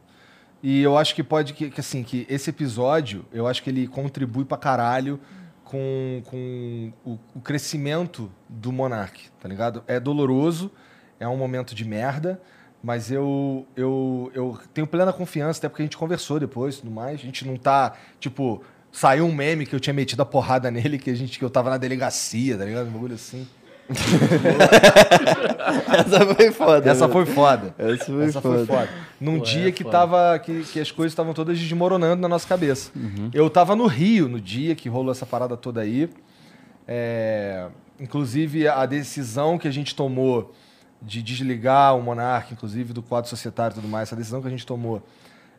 E 0.60 0.82
eu 0.82 0.98
acho 0.98 1.14
que 1.14 1.22
pode 1.22 1.52
que, 1.52 1.70
que, 1.70 1.80
assim, 1.80 2.02
que 2.02 2.26
esse 2.28 2.50
episódio, 2.50 3.24
eu 3.32 3.46
acho 3.46 3.62
que 3.62 3.70
ele 3.70 3.86
contribui 3.86 4.44
pra 4.44 4.58
caralho 4.58 5.20
com, 5.62 6.20
com 6.26 6.92
o, 7.04 7.16
o 7.32 7.40
crescimento 7.40 8.28
do 8.48 8.72
Monark, 8.72 9.30
tá 9.38 9.48
ligado? 9.48 9.84
É 9.86 10.00
doloroso, 10.00 10.68
é 11.20 11.28
um 11.28 11.36
momento 11.36 11.76
de 11.76 11.84
merda, 11.84 12.42
mas 12.82 13.12
eu, 13.12 13.64
eu, 13.76 14.32
eu 14.34 14.58
tenho 14.74 14.86
plena 14.86 15.12
confiança, 15.12 15.60
até 15.60 15.68
porque 15.68 15.82
a 15.82 15.84
gente 15.84 15.96
conversou 15.96 16.40
depois 16.40 16.74
e 16.74 16.78
tudo 16.80 16.90
mais. 16.90 17.20
A 17.20 17.22
gente 17.22 17.46
não 17.46 17.56
tá, 17.56 17.94
tipo, 18.18 18.64
saiu 18.90 19.26
um 19.26 19.32
meme 19.32 19.64
que 19.64 19.76
eu 19.76 19.80
tinha 19.80 19.94
metido 19.94 20.22
a 20.22 20.26
porrada 20.26 20.70
nele, 20.72 20.98
que, 20.98 21.08
a 21.08 21.14
gente, 21.14 21.38
que 21.38 21.44
eu 21.44 21.50
tava 21.50 21.70
na 21.70 21.76
delegacia, 21.76 22.58
tá 22.58 22.64
ligado? 22.64 22.88
Um 22.88 22.92
bagulho 22.92 23.14
assim. 23.14 23.46
Essa 25.98 26.34
foi 26.34 26.50
foda. 26.52 26.90
Essa 26.90 27.06
né? 27.06 27.12
foi 27.12 27.26
foda. 27.26 27.74
Essa 27.78 28.04
foi 28.04 28.24
Essa 28.24 28.40
foda. 28.40 28.56
foi 28.58 28.66
foda. 28.66 28.88
Num 29.20 29.38
Pô, 29.38 29.44
dia 29.44 29.68
é 29.68 29.72
que, 29.72 29.82
foda. 29.82 29.98
tava, 29.98 30.38
que, 30.38 30.62
que 30.64 30.80
as 30.80 30.90
coisas 30.90 31.12
estavam 31.12 31.34
todas 31.34 31.58
desmoronando 31.58 32.20
na 32.22 32.28
nossa 32.28 32.46
cabeça. 32.46 32.90
Uhum. 32.94 33.30
Eu 33.32 33.48
tava 33.50 33.74
no 33.74 33.86
Rio 33.86 34.28
no 34.28 34.40
dia 34.40 34.74
que 34.74 34.88
rolou 34.88 35.12
essa 35.12 35.26
parada 35.26 35.56
toda 35.56 35.80
aí. 35.80 36.08
É, 36.86 37.66
inclusive, 37.98 38.68
a 38.68 38.86
decisão 38.86 39.58
que 39.58 39.68
a 39.68 39.70
gente 39.70 39.94
tomou 39.94 40.54
de 41.00 41.22
desligar 41.22 41.96
o 41.96 42.02
Monark, 42.02 42.52
inclusive 42.52 42.92
do 42.92 43.02
quadro 43.02 43.28
societário 43.30 43.74
e 43.74 43.76
tudo 43.76 43.88
mais, 43.88 44.08
essa 44.08 44.16
decisão 44.16 44.40
que 44.40 44.48
a 44.48 44.50
gente 44.50 44.66
tomou 44.66 45.02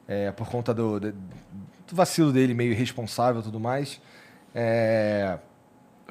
é, 0.07 0.31
por 0.31 0.49
conta 0.49 0.73
do, 0.73 0.99
do- 0.99 1.11
do 1.13 1.95
vacilo 1.95 2.31
dele 2.31 2.53
meio 2.53 2.71
irresponsável 2.71 3.41
e 3.41 3.43
tudo 3.43 3.59
mais, 3.59 4.01
é, 4.53 5.37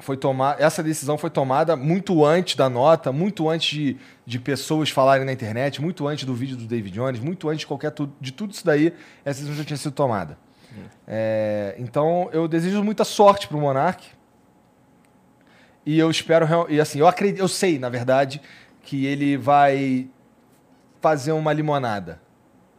foi 0.01 0.15
tomar 0.17 0.59
essa 0.61 0.81
decisão 0.83 1.17
foi 1.17 1.29
tomada 1.29 1.75
muito 1.75 2.25
antes 2.25 2.55
da 2.55 2.69
nota, 2.69 3.11
muito 3.11 3.49
antes 3.49 3.69
de, 3.77 3.97
de 4.25 4.39
pessoas 4.39 4.89
falarem 4.89 5.25
na 5.25 5.31
internet, 5.33 5.81
muito 5.81 6.07
antes 6.07 6.23
do 6.25 6.33
vídeo 6.33 6.55
do 6.57 6.65
David 6.65 6.93
Jones, 6.93 7.19
muito 7.19 7.47
antes 7.49 7.61
de 7.61 7.67
qualquer 7.67 7.91
tu- 7.91 8.11
de 8.19 8.31
tudo 8.31 8.51
isso 8.53 8.65
daí, 8.65 8.93
essa 9.25 9.39
decisão 9.41 9.55
já 9.55 9.63
tinha 9.63 9.77
sido 9.77 9.91
tomada. 9.93 10.37
É, 11.07 11.75
então 11.79 12.29
eu 12.31 12.47
desejo 12.47 12.83
muita 12.83 13.03
sorte 13.03 13.47
pro 13.47 13.57
Monark. 13.59 14.05
E 15.85 15.97
eu 15.97 16.11
espero 16.11 16.45
e 16.69 16.79
assim, 16.79 16.99
eu 16.99 17.07
acredito, 17.07 17.39
eu 17.41 17.47
sei, 17.47 17.79
na 17.79 17.89
verdade, 17.89 18.41
que 18.83 19.05
ele 19.05 19.37
vai 19.37 20.07
fazer 21.01 21.31
uma 21.31 21.51
limonada, 21.53 22.21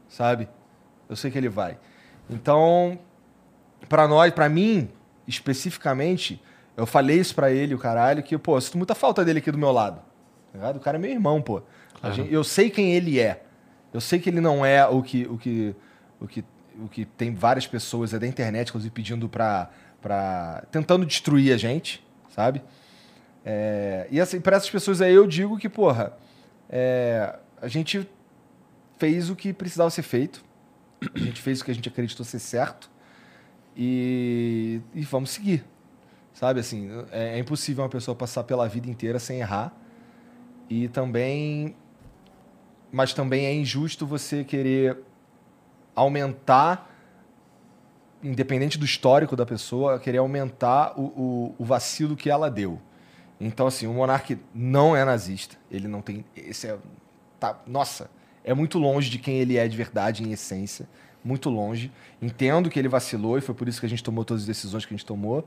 sabe? 0.08 0.48
Eu 1.08 1.16
sei 1.16 1.30
que 1.30 1.38
ele 1.38 1.48
vai. 1.48 1.76
Então, 2.28 2.98
pra 3.88 4.06
nós, 4.06 4.32
pra 4.32 4.48
mim, 4.48 4.88
especificamente, 5.26 6.40
eu 6.76 6.86
falei 6.86 7.18
isso 7.18 7.34
pra 7.34 7.50
ele, 7.50 7.74
o 7.74 7.78
caralho, 7.78 8.22
que, 8.22 8.36
pô, 8.38 8.56
eu 8.56 8.60
sinto 8.60 8.76
muita 8.78 8.94
falta 8.94 9.24
dele 9.24 9.38
aqui 9.38 9.50
do 9.50 9.58
meu 9.58 9.70
lado. 9.72 10.00
Tá? 10.52 10.70
O 10.70 10.80
cara 10.80 10.96
é 10.96 11.00
meu 11.00 11.10
irmão, 11.10 11.40
pô. 11.42 11.62
Claro. 12.00 12.14
gente- 12.14 12.32
eu 12.32 12.42
sei 12.42 12.70
quem 12.70 12.92
ele 12.92 13.18
é. 13.20 13.42
Eu 13.92 14.00
sei 14.00 14.18
que 14.18 14.30
ele 14.30 14.40
não 14.40 14.64
é 14.64 14.86
o 14.86 15.02
que, 15.02 15.26
o 15.26 15.36
que, 15.36 15.74
o 16.20 16.26
que, 16.26 16.44
o 16.80 16.88
que 16.88 17.04
tem 17.04 17.34
várias 17.34 17.66
pessoas 17.66 18.14
é 18.14 18.18
da 18.18 18.26
internet, 18.26 18.68
inclusive, 18.68 18.92
pedindo 18.92 19.28
pra, 19.28 19.70
pra. 20.00 20.64
tentando 20.70 21.04
destruir 21.04 21.52
a 21.52 21.56
gente, 21.56 22.04
sabe? 22.28 22.62
É, 23.44 24.06
e 24.10 24.20
assim, 24.20 24.40
pra 24.40 24.56
essas 24.56 24.70
pessoas 24.70 25.00
aí 25.00 25.12
eu 25.14 25.26
digo 25.26 25.58
que, 25.58 25.68
porra, 25.68 26.12
é, 26.68 27.36
a 27.60 27.66
gente 27.68 28.08
fez 28.98 29.28
o 29.30 29.36
que 29.36 29.52
precisava 29.52 29.90
ser 29.90 30.02
feito. 30.02 30.44
A 31.14 31.18
gente 31.18 31.40
fez 31.40 31.60
o 31.60 31.64
que 31.64 31.70
a 31.70 31.74
gente 31.74 31.88
acreditou 31.88 32.24
ser 32.24 32.38
certo. 32.38 32.90
E, 33.76 34.80
e 34.94 35.00
vamos 35.02 35.30
seguir. 35.30 35.64
Sabe, 36.40 36.58
assim, 36.58 36.88
é, 37.12 37.36
é 37.36 37.38
impossível 37.38 37.84
uma 37.84 37.90
pessoa 37.90 38.14
passar 38.14 38.44
pela 38.44 38.66
vida 38.66 38.88
inteira 38.88 39.18
sem 39.18 39.40
errar. 39.40 39.74
E 40.70 40.88
também. 40.88 41.76
Mas 42.90 43.12
também 43.12 43.44
é 43.44 43.52
injusto 43.52 44.06
você 44.06 44.42
querer 44.42 44.96
aumentar, 45.94 46.90
independente 48.22 48.78
do 48.78 48.86
histórico 48.86 49.36
da 49.36 49.44
pessoa, 49.44 49.98
querer 49.98 50.16
aumentar 50.16 50.98
o, 50.98 51.02
o, 51.02 51.54
o 51.58 51.64
vacilo 51.66 52.16
que 52.16 52.30
ela 52.30 52.50
deu. 52.50 52.80
Então, 53.38 53.66
assim, 53.66 53.86
o 53.86 53.92
Monark 53.92 54.38
não 54.54 54.96
é 54.96 55.04
nazista. 55.04 55.58
Ele 55.70 55.88
não 55.88 56.00
tem. 56.00 56.24
Esse 56.34 56.68
é. 56.68 56.78
Tá, 57.38 57.60
nossa, 57.66 58.10
é 58.42 58.54
muito 58.54 58.78
longe 58.78 59.10
de 59.10 59.18
quem 59.18 59.36
ele 59.36 59.58
é 59.58 59.68
de 59.68 59.76
verdade, 59.76 60.22
em 60.22 60.32
essência. 60.32 60.88
Muito 61.22 61.50
longe. 61.50 61.92
Entendo 62.22 62.70
que 62.70 62.78
ele 62.78 62.88
vacilou 62.88 63.36
e 63.36 63.42
foi 63.42 63.54
por 63.54 63.68
isso 63.68 63.78
que 63.78 63.84
a 63.84 63.90
gente 63.90 64.02
tomou 64.02 64.24
todas 64.24 64.44
as 64.44 64.46
decisões 64.46 64.86
que 64.86 64.94
a 64.94 64.96
gente 64.96 65.04
tomou. 65.04 65.46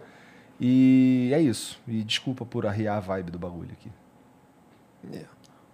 E 0.60 1.32
é 1.34 1.42
isso. 1.42 1.80
E 1.88 2.04
desculpa 2.04 2.46
por 2.46 2.66
arriar 2.66 2.98
a 2.98 3.00
vibe 3.00 3.32
do 3.32 3.40
bagulho 3.40 3.72
aqui. 3.72 3.90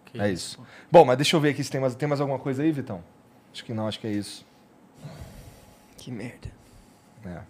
Que 0.06 0.20
é 0.20 0.32
isso. 0.32 0.60
Bom, 0.92 1.06
mas 1.06 1.18
deixa 1.18 1.36
eu 1.36 1.40
ver 1.40 1.50
aqui 1.50 1.64
se 1.64 1.70
tem 1.70 1.80
mais, 1.80 1.96
tem 1.96 2.08
mais 2.08 2.20
alguma 2.20 2.40
coisa 2.40 2.64
aí, 2.64 2.72
Vitão. 2.72 3.04
Acho 3.54 3.64
que 3.64 3.74
não, 3.74 3.88
acho 3.88 4.00
que 4.00 4.08
é 4.08 4.12
isso. 4.12 4.46
Que 5.98 6.12
merda. 6.12 6.50
É. 7.26 7.42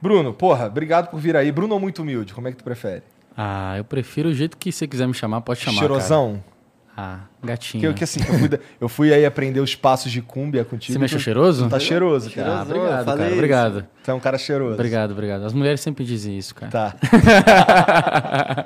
Bruno, 0.00 0.32
porra, 0.32 0.66
obrigado 0.66 1.10
por 1.10 1.18
vir 1.20 1.36
aí. 1.36 1.50
Bruno 1.50 1.74
ou 1.74 1.80
muito 1.80 2.02
humilde? 2.02 2.32
Como 2.32 2.46
é 2.48 2.52
que 2.52 2.56
tu 2.56 2.64
prefere? 2.64 3.02
Ah, 3.36 3.76
eu 3.76 3.84
prefiro 3.84 4.28
o 4.28 4.34
jeito 4.34 4.56
que 4.56 4.72
você 4.72 4.86
quiser 4.86 5.06
me 5.06 5.14
chamar, 5.14 5.40
pode 5.40 5.60
chamar. 5.60 5.78
Cheirosão? 5.78 6.32
Cara. 6.34 6.57
Ah, 7.00 7.20
gatinho. 7.44 7.80
Que, 7.80 7.86
eu- 7.86 7.94
que 7.94 8.02
assim, 8.02 8.18
eu 8.20 8.26
fui, 8.38 8.50
eu 8.80 8.88
fui 8.88 9.14
aí 9.14 9.24
aprender 9.24 9.60
os 9.60 9.72
passos 9.76 10.10
de 10.10 10.20
cúmbia 10.20 10.64
contigo. 10.64 10.94
Você 10.94 10.98
me 10.98 11.04
achou 11.04 11.20
Tu- 11.20 11.22
cheiroso? 11.22 11.68
Tá 11.68 11.78
cheiroso, 11.78 12.28
cara. 12.30 12.58
Ah, 12.58 12.62
obrigado, 12.62 13.04
cara. 13.06 13.24
isso. 13.26 13.34
Obrigado. 13.34 13.86
Tu 14.02 14.10
é 14.10 14.14
um 14.14 14.18
cara 14.18 14.36
cheiroso. 14.36 14.74
Obrigado, 14.74 15.12
obrigado. 15.12 15.44
As 15.44 15.52
mulheres 15.52 15.80
sempre 15.80 16.04
dizem 16.04 16.36
isso, 16.36 16.56
cara. 16.56 16.72
Tá. 16.72 16.94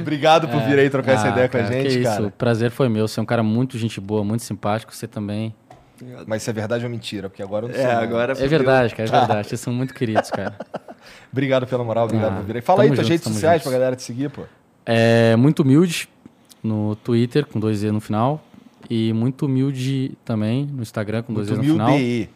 obrigado 0.00 0.48
por 0.48 0.60
vir 0.62 0.78
aí 0.78 0.90
trocar 0.90 1.12
essa 1.12 1.28
Ah, 1.28 1.30
ideia 1.30 1.48
com 1.48 1.56
a 1.56 1.60
cara, 1.62 1.72
gente, 1.72 1.98
que 1.98 2.02
cara. 2.04 2.18
Isso, 2.20 2.28
o 2.28 2.30
prazer 2.30 2.70
foi 2.70 2.88
meu. 2.88 3.06
Você 3.08 3.18
é 3.18 3.22
um 3.22 3.26
cara 3.26 3.42
muito 3.42 3.78
gente 3.78 4.00
boa, 4.00 4.24
muito 4.24 4.42
simpático. 4.42 4.94
Você 4.94 5.06
também. 5.06 5.54
Mas 6.26 6.42
isso 6.42 6.50
é 6.50 6.52
verdade 6.52 6.84
ou 6.84 6.90
mentira? 6.90 7.28
Porque 7.28 7.42
agora 7.42 7.66
eu 7.66 7.68
não 7.68 7.74
sei. 7.74 7.84
É, 7.84 7.92
agora 7.92 8.32
É 8.32 8.46
verdade, 8.46 8.94
cara, 8.94 9.08
é 9.08 9.12
verdade. 9.12 9.48
Vocês 9.48 9.60
são 9.60 9.72
muito 9.72 9.92
queridos, 9.92 10.30
cara. 10.30 10.54
Obrigado 11.32 11.66
pela 11.66 11.84
moral, 11.84 12.04
obrigado 12.04 12.32
Ah, 12.32 12.36
por 12.36 12.44
vir 12.44 12.56
aí. 12.56 12.62
Fala 12.62 12.82
aí 12.82 12.88
tuas 12.88 13.00
junto, 13.00 13.08
redes 13.10 13.24
sociais 13.26 13.54
juntos. 13.60 13.70
pra 13.70 13.78
galera 13.78 13.96
te 13.96 14.02
seguir, 14.02 14.30
pô. 14.30 14.42
É 14.86 15.36
muito 15.36 15.60
humilde 15.62 16.08
no 16.62 16.94
Twitter, 16.96 17.46
com 17.46 17.58
dois 17.58 17.82
E 17.82 17.90
no 17.90 18.00
final. 18.00 18.42
E 18.88 19.12
muito 19.12 19.46
humilde 19.46 20.12
também 20.24 20.66
no 20.66 20.82
Instagram, 20.82 21.22
com 21.22 21.32
dois 21.34 21.48
Muito 21.50 21.64
E 21.64 21.66
no 21.68 21.72
final. 21.74 21.94
humilde. 21.94 22.30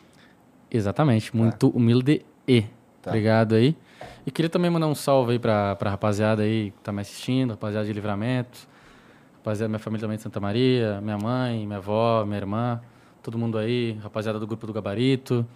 Exatamente, 0.70 1.35
muito 1.36 1.69
humilde 1.69 2.23
e. 2.47 2.62
Tá. 3.03 3.11
Obrigado 3.11 3.55
aí. 3.55 3.77
E 4.27 4.31
queria 4.31 4.49
também 4.49 4.70
mandar 4.70 4.86
um 4.86 4.94
salve 4.94 5.33
aí 5.33 5.39
pra, 5.39 5.77
pra 5.77 5.91
rapaziada 5.91 6.43
aí 6.43 6.70
que 6.70 6.83
tá 6.83 6.93
me 6.93 7.01
assistindo, 7.01 7.51
rapaziada 7.51 7.86
de 7.86 7.93
livramento, 7.93 8.67
rapaziada, 9.36 9.69
minha 9.69 9.78
família 9.78 10.01
também 10.03 10.17
de 10.17 10.23
Santa 10.23 10.41
Maria, 10.41 11.01
minha 11.01 11.19
mãe, 11.19 11.67
minha 11.67 11.78
avó, 11.78 12.25
minha 12.25 12.39
irmã, 12.39 12.81
todo 13.23 13.39
mundo 13.39 13.57
aí, 13.59 13.99
rapaziada 14.03 14.39
do 14.41 14.47
grupo 14.47 14.67
do 14.67 14.73
Gabarito. 14.73 15.47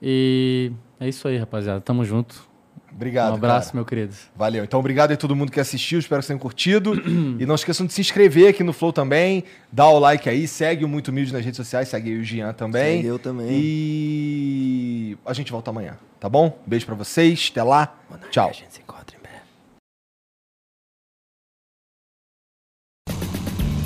E 0.00 0.72
é 0.98 1.08
isso 1.08 1.28
aí, 1.28 1.36
rapaziada. 1.36 1.80
Tamo 1.80 2.04
junto. 2.04 2.48
Obrigado, 2.94 3.32
um 3.32 3.34
abraço, 3.34 3.68
cara. 3.68 3.76
meu 3.76 3.84
querido. 3.84 4.14
Valeu. 4.36 4.62
Então, 4.64 4.78
obrigado 4.78 5.12
a 5.12 5.16
todo 5.16 5.34
mundo 5.34 5.50
que 5.50 5.58
assistiu. 5.58 5.98
Espero 5.98 6.20
que 6.20 6.26
vocês 6.26 6.28
tenham 6.28 6.38
curtido. 6.38 6.94
e 7.40 7.44
não 7.46 7.54
esqueçam 7.54 7.86
de 7.86 7.92
se 7.92 8.00
inscrever 8.00 8.48
aqui 8.48 8.62
no 8.62 8.72
Flow 8.72 8.92
também. 8.92 9.44
Dá 9.70 9.88
o 9.88 9.98
like 9.98 10.28
aí. 10.28 10.46
Segue 10.46 10.84
o 10.84 10.88
Muito 10.88 11.08
Humilde 11.08 11.32
nas 11.32 11.44
redes 11.44 11.56
sociais. 11.56 11.88
Segue 11.88 12.10
aí 12.10 12.18
o 12.18 12.24
Gian 12.24 12.52
também. 12.52 12.96
Segue 12.98 13.08
eu 13.08 13.18
também. 13.18 13.48
E 13.50 15.18
a 15.26 15.32
gente 15.32 15.50
volta 15.50 15.70
amanhã, 15.70 15.96
tá 16.20 16.28
bom? 16.28 16.58
Beijo 16.66 16.86
pra 16.86 16.94
vocês. 16.94 17.48
Até 17.50 17.62
lá. 17.62 17.94
Tchau. 18.30 18.50
A 18.50 18.52
gente 18.52 18.72
se 18.72 18.80
encontra 18.80 19.16
em 19.16 19.20
breve. 19.20 19.42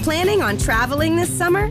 Planning 0.05 0.43
on 0.43 0.57
traveling 0.57 1.17
this 1.17 1.31
summer? 1.31 1.71